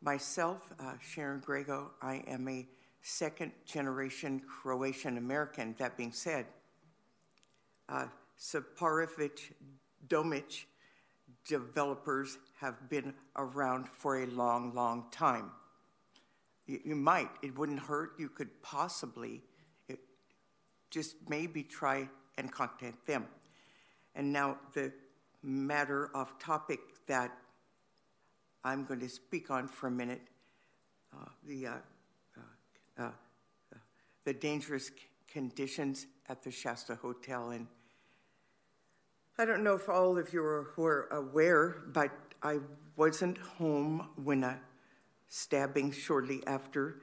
Myself, 0.00 0.62
uh, 0.80 0.94
Sharon 1.02 1.40
Grego, 1.40 1.90
I 2.00 2.22
am 2.26 2.48
a 2.48 2.66
second 3.02 3.52
generation 3.66 4.40
Croatian 4.62 5.18
American. 5.18 5.74
That 5.78 5.98
being 5.98 6.12
said, 6.12 6.46
uh, 7.90 8.06
Saparovic 8.40 9.52
Domic 10.08 10.64
developers 11.46 12.38
have 12.60 12.88
been 12.88 13.14
around 13.36 13.88
for 13.88 14.22
a 14.22 14.26
long, 14.26 14.74
long 14.74 15.06
time. 15.10 15.50
You, 16.66 16.80
you 16.84 16.96
might, 16.96 17.30
it 17.42 17.58
wouldn't 17.58 17.80
hurt, 17.80 18.12
you 18.18 18.28
could 18.28 18.62
possibly 18.62 19.42
it, 19.88 20.00
just 20.90 21.16
maybe 21.28 21.62
try 21.62 22.08
and 22.36 22.52
contact 22.52 23.06
them. 23.06 23.26
And 24.14 24.32
now, 24.32 24.58
the 24.74 24.92
matter 25.42 26.10
of 26.14 26.38
topic 26.38 26.80
that 27.06 27.36
I'm 28.64 28.84
going 28.84 29.00
to 29.00 29.08
speak 29.08 29.50
on 29.50 29.68
for 29.68 29.86
a 29.86 29.90
minute 29.90 30.22
uh, 31.14 31.24
the, 31.46 31.66
uh, 31.66 31.72
uh, 32.98 33.02
uh 33.02 33.10
the 34.24 34.34
dangerous 34.34 34.90
conditions 35.32 36.06
at 36.28 36.42
the 36.42 36.50
Shasta 36.50 36.96
Hotel. 36.96 37.50
And 37.50 37.66
I 39.40 39.44
don't 39.44 39.62
know 39.62 39.74
if 39.74 39.88
all 39.88 40.18
of 40.18 40.32
you 40.32 40.42
were 40.42 41.06
aware, 41.12 41.76
but 41.92 42.10
I 42.42 42.58
wasn't 42.96 43.38
home 43.38 44.08
when 44.16 44.42
a 44.42 44.58
stabbing 45.28 45.92
shortly 45.92 46.42
after 46.48 47.02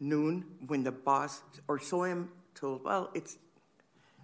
noon 0.00 0.46
when 0.66 0.82
the 0.82 0.92
boss, 0.92 1.42
or 1.68 1.78
so 1.78 2.04
I'm 2.04 2.30
told, 2.54 2.84
well, 2.84 3.10
it's, 3.12 3.36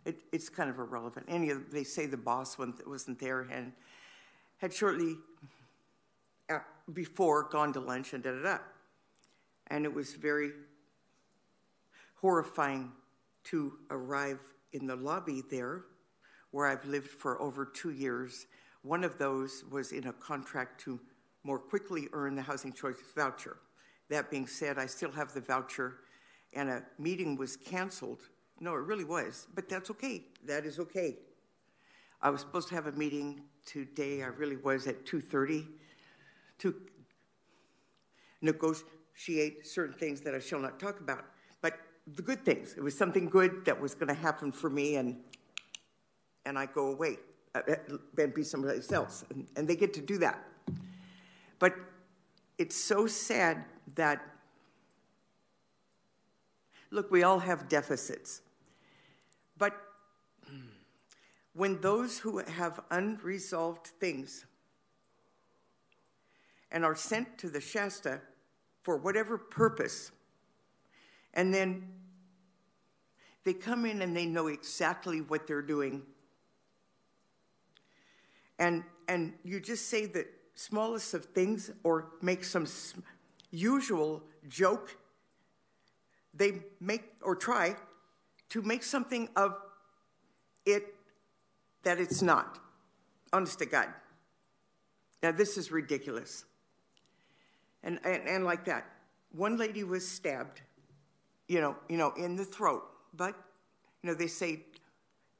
it, 0.06 0.22
it's 0.32 0.48
kind 0.48 0.70
of 0.70 0.78
irrelevant. 0.78 1.26
Any 1.28 1.50
of, 1.50 1.70
they 1.70 1.84
say 1.84 2.06
the 2.06 2.16
boss 2.16 2.56
wasn't 2.56 3.18
there 3.18 3.42
and 3.42 3.72
had 4.56 4.72
shortly 4.72 5.16
uh, 6.48 6.60
before 6.94 7.42
gone 7.50 7.74
to 7.74 7.80
lunch 7.80 8.14
and 8.14 8.22
da 8.22 8.32
da 8.32 8.42
da. 8.42 8.58
And 9.66 9.84
it 9.84 9.92
was 9.92 10.14
very 10.14 10.52
horrifying 12.22 12.92
to 13.44 13.74
arrive 13.90 14.40
in 14.72 14.86
the 14.86 14.96
lobby 14.96 15.42
there, 15.50 15.82
where 16.54 16.68
I've 16.68 16.84
lived 16.84 17.10
for 17.10 17.42
over 17.42 17.64
two 17.64 17.90
years. 17.90 18.46
One 18.82 19.02
of 19.02 19.18
those 19.18 19.64
was 19.72 19.90
in 19.90 20.06
a 20.06 20.12
contract 20.12 20.80
to 20.82 21.00
more 21.42 21.58
quickly 21.58 22.06
earn 22.12 22.36
the 22.36 22.42
housing 22.42 22.72
choice 22.72 22.94
voucher. 23.16 23.56
That 24.08 24.30
being 24.30 24.46
said, 24.46 24.78
I 24.78 24.86
still 24.86 25.10
have 25.10 25.34
the 25.34 25.40
voucher, 25.40 25.96
and 26.52 26.70
a 26.70 26.84
meeting 26.96 27.34
was 27.36 27.56
canceled. 27.56 28.20
No, 28.60 28.72
it 28.74 28.82
really 28.82 29.02
was, 29.02 29.48
but 29.52 29.68
that's 29.68 29.90
okay. 29.90 30.26
That 30.46 30.64
is 30.64 30.78
okay. 30.78 31.16
I 32.22 32.30
was 32.30 32.42
supposed 32.42 32.68
to 32.68 32.76
have 32.76 32.86
a 32.86 32.92
meeting 32.92 33.40
today. 33.66 34.22
I 34.22 34.26
really 34.26 34.56
was 34.56 34.86
at 34.86 35.04
2:30 35.04 35.66
to 36.58 36.72
negotiate 38.42 39.66
certain 39.66 39.98
things 39.98 40.20
that 40.20 40.36
I 40.36 40.38
shall 40.38 40.60
not 40.60 40.78
talk 40.78 41.00
about. 41.00 41.24
But 41.60 41.80
the 42.06 42.22
good 42.22 42.44
things. 42.44 42.74
It 42.76 42.80
was 42.80 42.96
something 42.96 43.28
good 43.28 43.64
that 43.64 43.80
was 43.80 43.96
going 43.96 44.14
to 44.14 44.20
happen 44.28 44.52
for 44.52 44.70
me, 44.70 44.94
and 44.94 45.16
and 46.46 46.58
I 46.58 46.66
go 46.66 46.88
away 46.88 47.18
uh, 47.54 47.60
uh, 47.68 47.74
and 48.18 48.34
be 48.34 48.42
somebody 48.42 48.80
else, 48.92 49.24
and, 49.30 49.46
and 49.56 49.68
they 49.68 49.76
get 49.76 49.94
to 49.94 50.00
do 50.00 50.18
that. 50.18 50.42
But 51.58 51.74
it's 52.58 52.76
so 52.76 53.06
sad 53.06 53.64
that 53.94 54.24
look, 56.90 57.10
we 57.10 57.22
all 57.22 57.38
have 57.40 57.68
deficits, 57.68 58.40
but 59.58 59.74
when 61.54 61.80
those 61.80 62.18
who 62.18 62.38
have 62.38 62.80
unresolved 62.90 63.86
things 63.86 64.44
and 66.70 66.84
are 66.84 66.96
sent 66.96 67.38
to 67.38 67.48
the 67.48 67.60
Shasta 67.60 68.20
for 68.82 68.96
whatever 68.96 69.38
purpose, 69.38 70.10
and 71.32 71.54
then 71.54 71.88
they 73.44 73.52
come 73.52 73.86
in 73.86 74.02
and 74.02 74.16
they 74.16 74.26
know 74.26 74.48
exactly 74.48 75.20
what 75.20 75.46
they're 75.46 75.62
doing. 75.62 76.02
And, 78.58 78.84
and 79.08 79.34
you 79.44 79.60
just 79.60 79.88
say 79.88 80.06
the 80.06 80.26
smallest 80.54 81.14
of 81.14 81.24
things 81.26 81.70
or 81.82 82.06
make 82.22 82.44
some 82.44 82.66
usual 83.50 84.22
joke. 84.48 84.96
They 86.32 86.62
make 86.80 87.04
or 87.22 87.36
try 87.36 87.76
to 88.50 88.62
make 88.62 88.82
something 88.82 89.28
of 89.36 89.56
it 90.66 90.94
that 91.82 91.98
it's 91.98 92.22
not. 92.22 92.58
Honest 93.32 93.58
to 93.58 93.66
God. 93.66 93.88
Now, 95.22 95.32
this 95.32 95.56
is 95.56 95.70
ridiculous. 95.70 96.44
And, 97.82 97.98
and, 98.04 98.26
and 98.28 98.44
like 98.44 98.64
that. 98.66 98.86
One 99.32 99.56
lady 99.56 99.82
was 99.84 100.06
stabbed, 100.06 100.60
you 101.48 101.60
know, 101.60 101.76
you 101.88 101.96
know, 101.96 102.12
in 102.12 102.36
the 102.36 102.44
throat. 102.44 102.84
But, 103.16 103.34
you 104.02 104.10
know, 104.10 104.14
they 104.14 104.26
say, 104.26 104.60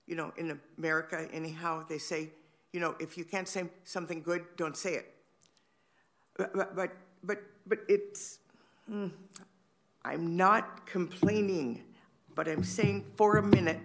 you 0.07 0.17
know, 0.17 0.33
in 0.37 0.59
America, 0.79 1.29
anyhow, 1.33 1.85
they 1.89 1.99
say, 1.99 2.31
you 2.75 2.81
know, 2.81 2.97
if 2.99 3.17
you 3.17 3.25
can't 3.25 3.47
say 3.47 3.67
something 3.85 4.21
good, 4.21 4.45
don't 4.57 4.77
say 4.77 4.95
it. 4.95 5.15
But, 6.37 6.75
but, 6.75 6.91
but, 7.23 7.39
but 7.69 7.79
it's, 7.89 8.41
hmm, 8.91 9.07
I'm 10.05 10.37
not 10.37 10.85
complaining, 10.85 11.85
but 12.35 12.49
I'm 12.49 12.65
saying 12.65 13.05
for 13.17 13.37
a 13.37 13.43
minute, 13.45 13.79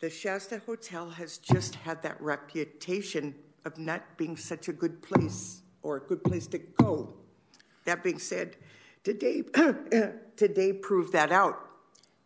the 0.00 0.08
Shasta 0.08 0.62
Hotel 0.64 1.10
has 1.10 1.36
just 1.36 1.74
had 1.74 2.02
that 2.02 2.18
reputation 2.18 3.34
of 3.66 3.76
not 3.76 4.16
being 4.16 4.38
such 4.38 4.68
a 4.68 4.72
good 4.72 5.02
place 5.02 5.60
or 5.82 5.98
a 5.98 6.00
good 6.00 6.24
place 6.24 6.46
to 6.46 6.58
go. 6.58 7.12
That 7.84 8.02
being 8.02 8.18
said, 8.18 8.56
today, 9.04 9.42
today 10.36 10.72
proved 10.72 11.12
that 11.12 11.30
out. 11.30 11.68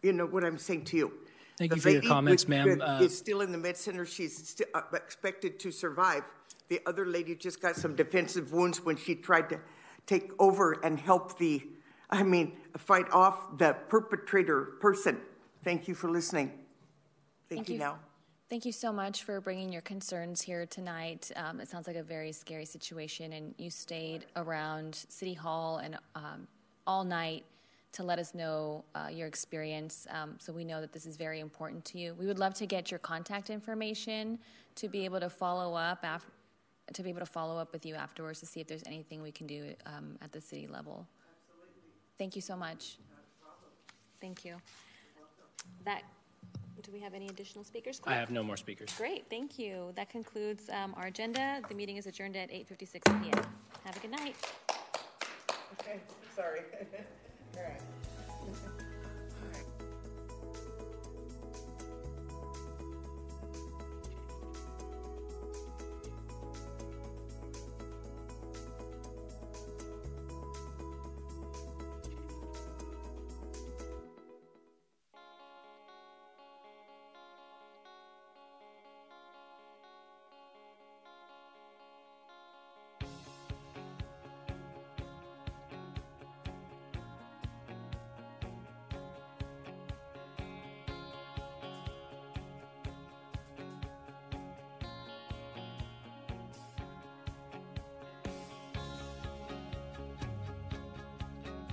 You 0.00 0.12
know 0.12 0.26
what 0.26 0.44
I'm 0.44 0.58
saying 0.58 0.84
to 0.84 0.96
you. 0.96 1.12
Thank 1.58 1.70
the 1.70 1.76
you 1.76 1.82
for 1.82 1.90
your 1.90 2.02
comments, 2.02 2.44
with- 2.44 2.48
ma'am. 2.50 2.68
with- 2.68 2.80
Uh, 2.82 2.98
is 3.02 3.16
still 3.16 3.40
in 3.40 3.52
the 3.52 3.58
med 3.58 3.76
center. 3.76 4.04
She's 4.04 4.48
sti- 4.48 4.64
uh, 4.74 4.82
expected 4.92 5.58
to 5.60 5.70
survive. 5.72 6.24
The 6.68 6.80
other 6.86 7.06
lady 7.06 7.34
just 7.34 7.60
got 7.60 7.76
some 7.76 7.94
defensive 7.96 8.52
wounds 8.52 8.80
when 8.80 8.96
she 8.96 9.14
tried 9.14 9.48
to 9.50 9.60
take 10.06 10.32
over 10.38 10.72
and 10.84 10.98
help 11.00 11.38
the, 11.38 11.62
I 12.10 12.22
mean, 12.22 12.56
fight 12.76 13.10
off 13.10 13.56
the 13.58 13.74
perpetrator 13.88 14.76
person. 14.80 15.20
Thank 15.62 15.88
you 15.88 15.94
for 15.94 16.10
listening. 16.10 16.48
Thank, 17.48 17.60
Thank 17.60 17.68
you 17.68 17.74
you. 17.74 17.80
now. 17.80 17.98
Thank 18.48 18.64
you 18.64 18.72
so 18.72 18.92
much 18.92 19.24
for 19.24 19.40
bringing 19.40 19.72
your 19.72 19.82
concerns 19.82 20.40
here 20.42 20.66
tonight. 20.66 21.32
Um, 21.34 21.58
it 21.60 21.68
sounds 21.68 21.88
like 21.88 21.96
a 21.96 22.02
very 22.02 22.30
scary 22.30 22.64
situation, 22.64 23.32
and 23.32 23.54
you 23.58 23.70
stayed 23.70 24.26
around 24.36 24.94
City 25.08 25.34
Hall 25.34 25.78
and 25.78 25.98
um, 26.14 26.46
all 26.86 27.02
night 27.02 27.44
to 27.96 28.02
let 28.02 28.18
us 28.18 28.34
know 28.34 28.84
uh, 28.94 29.08
your 29.10 29.26
experience. 29.26 30.06
Um, 30.10 30.34
so 30.38 30.52
we 30.52 30.64
know 30.64 30.82
that 30.82 30.92
this 30.92 31.06
is 31.06 31.16
very 31.16 31.40
important 31.40 31.82
to 31.86 31.98
you. 31.98 32.14
We 32.14 32.26
would 32.26 32.38
love 32.38 32.52
to 32.54 32.66
get 32.66 32.90
your 32.90 32.98
contact 32.98 33.48
information 33.48 34.38
to 34.74 34.88
be 34.88 35.06
able 35.06 35.18
to 35.20 35.30
follow 35.30 35.74
up 35.74 36.00
af- 36.02 36.30
to 36.92 37.02
be 37.02 37.08
able 37.08 37.20
to 37.20 37.26
follow 37.26 37.58
up 37.58 37.72
with 37.72 37.86
you 37.86 37.94
afterwards 37.94 38.38
to 38.40 38.46
see 38.46 38.60
if 38.60 38.68
there's 38.68 38.84
anything 38.86 39.22
we 39.22 39.32
can 39.32 39.46
do 39.46 39.74
um, 39.86 40.18
at 40.20 40.30
the 40.30 40.40
city 40.40 40.66
level. 40.66 41.06
Thank 42.18 42.36
you 42.36 42.42
so 42.42 42.54
much. 42.54 42.98
Thank 44.20 44.44
you. 44.44 44.56
That. 45.84 46.02
Do 46.82 46.92
we 46.92 47.00
have 47.00 47.14
any 47.14 47.26
additional 47.28 47.64
speakers? 47.64 48.00
I 48.06 48.14
have 48.14 48.30
no 48.30 48.44
more 48.44 48.56
speakers. 48.56 48.90
Great, 48.96 49.24
thank 49.30 49.58
you. 49.58 49.92
That 49.96 50.10
concludes 50.10 50.68
um, 50.68 50.94
our 50.96 51.06
agenda. 51.06 51.62
The 51.68 51.74
meeting 51.74 51.96
is 51.96 52.06
adjourned 52.06 52.36
at 52.36 52.50
8:56 52.50 53.22
PM. 53.22 53.44
Have 53.84 53.96
a 53.96 54.00
good 54.00 54.10
night. 54.10 54.36
Okay, 55.80 55.98
sorry. 56.36 56.60
All 57.56 57.62
right. 57.62 58.76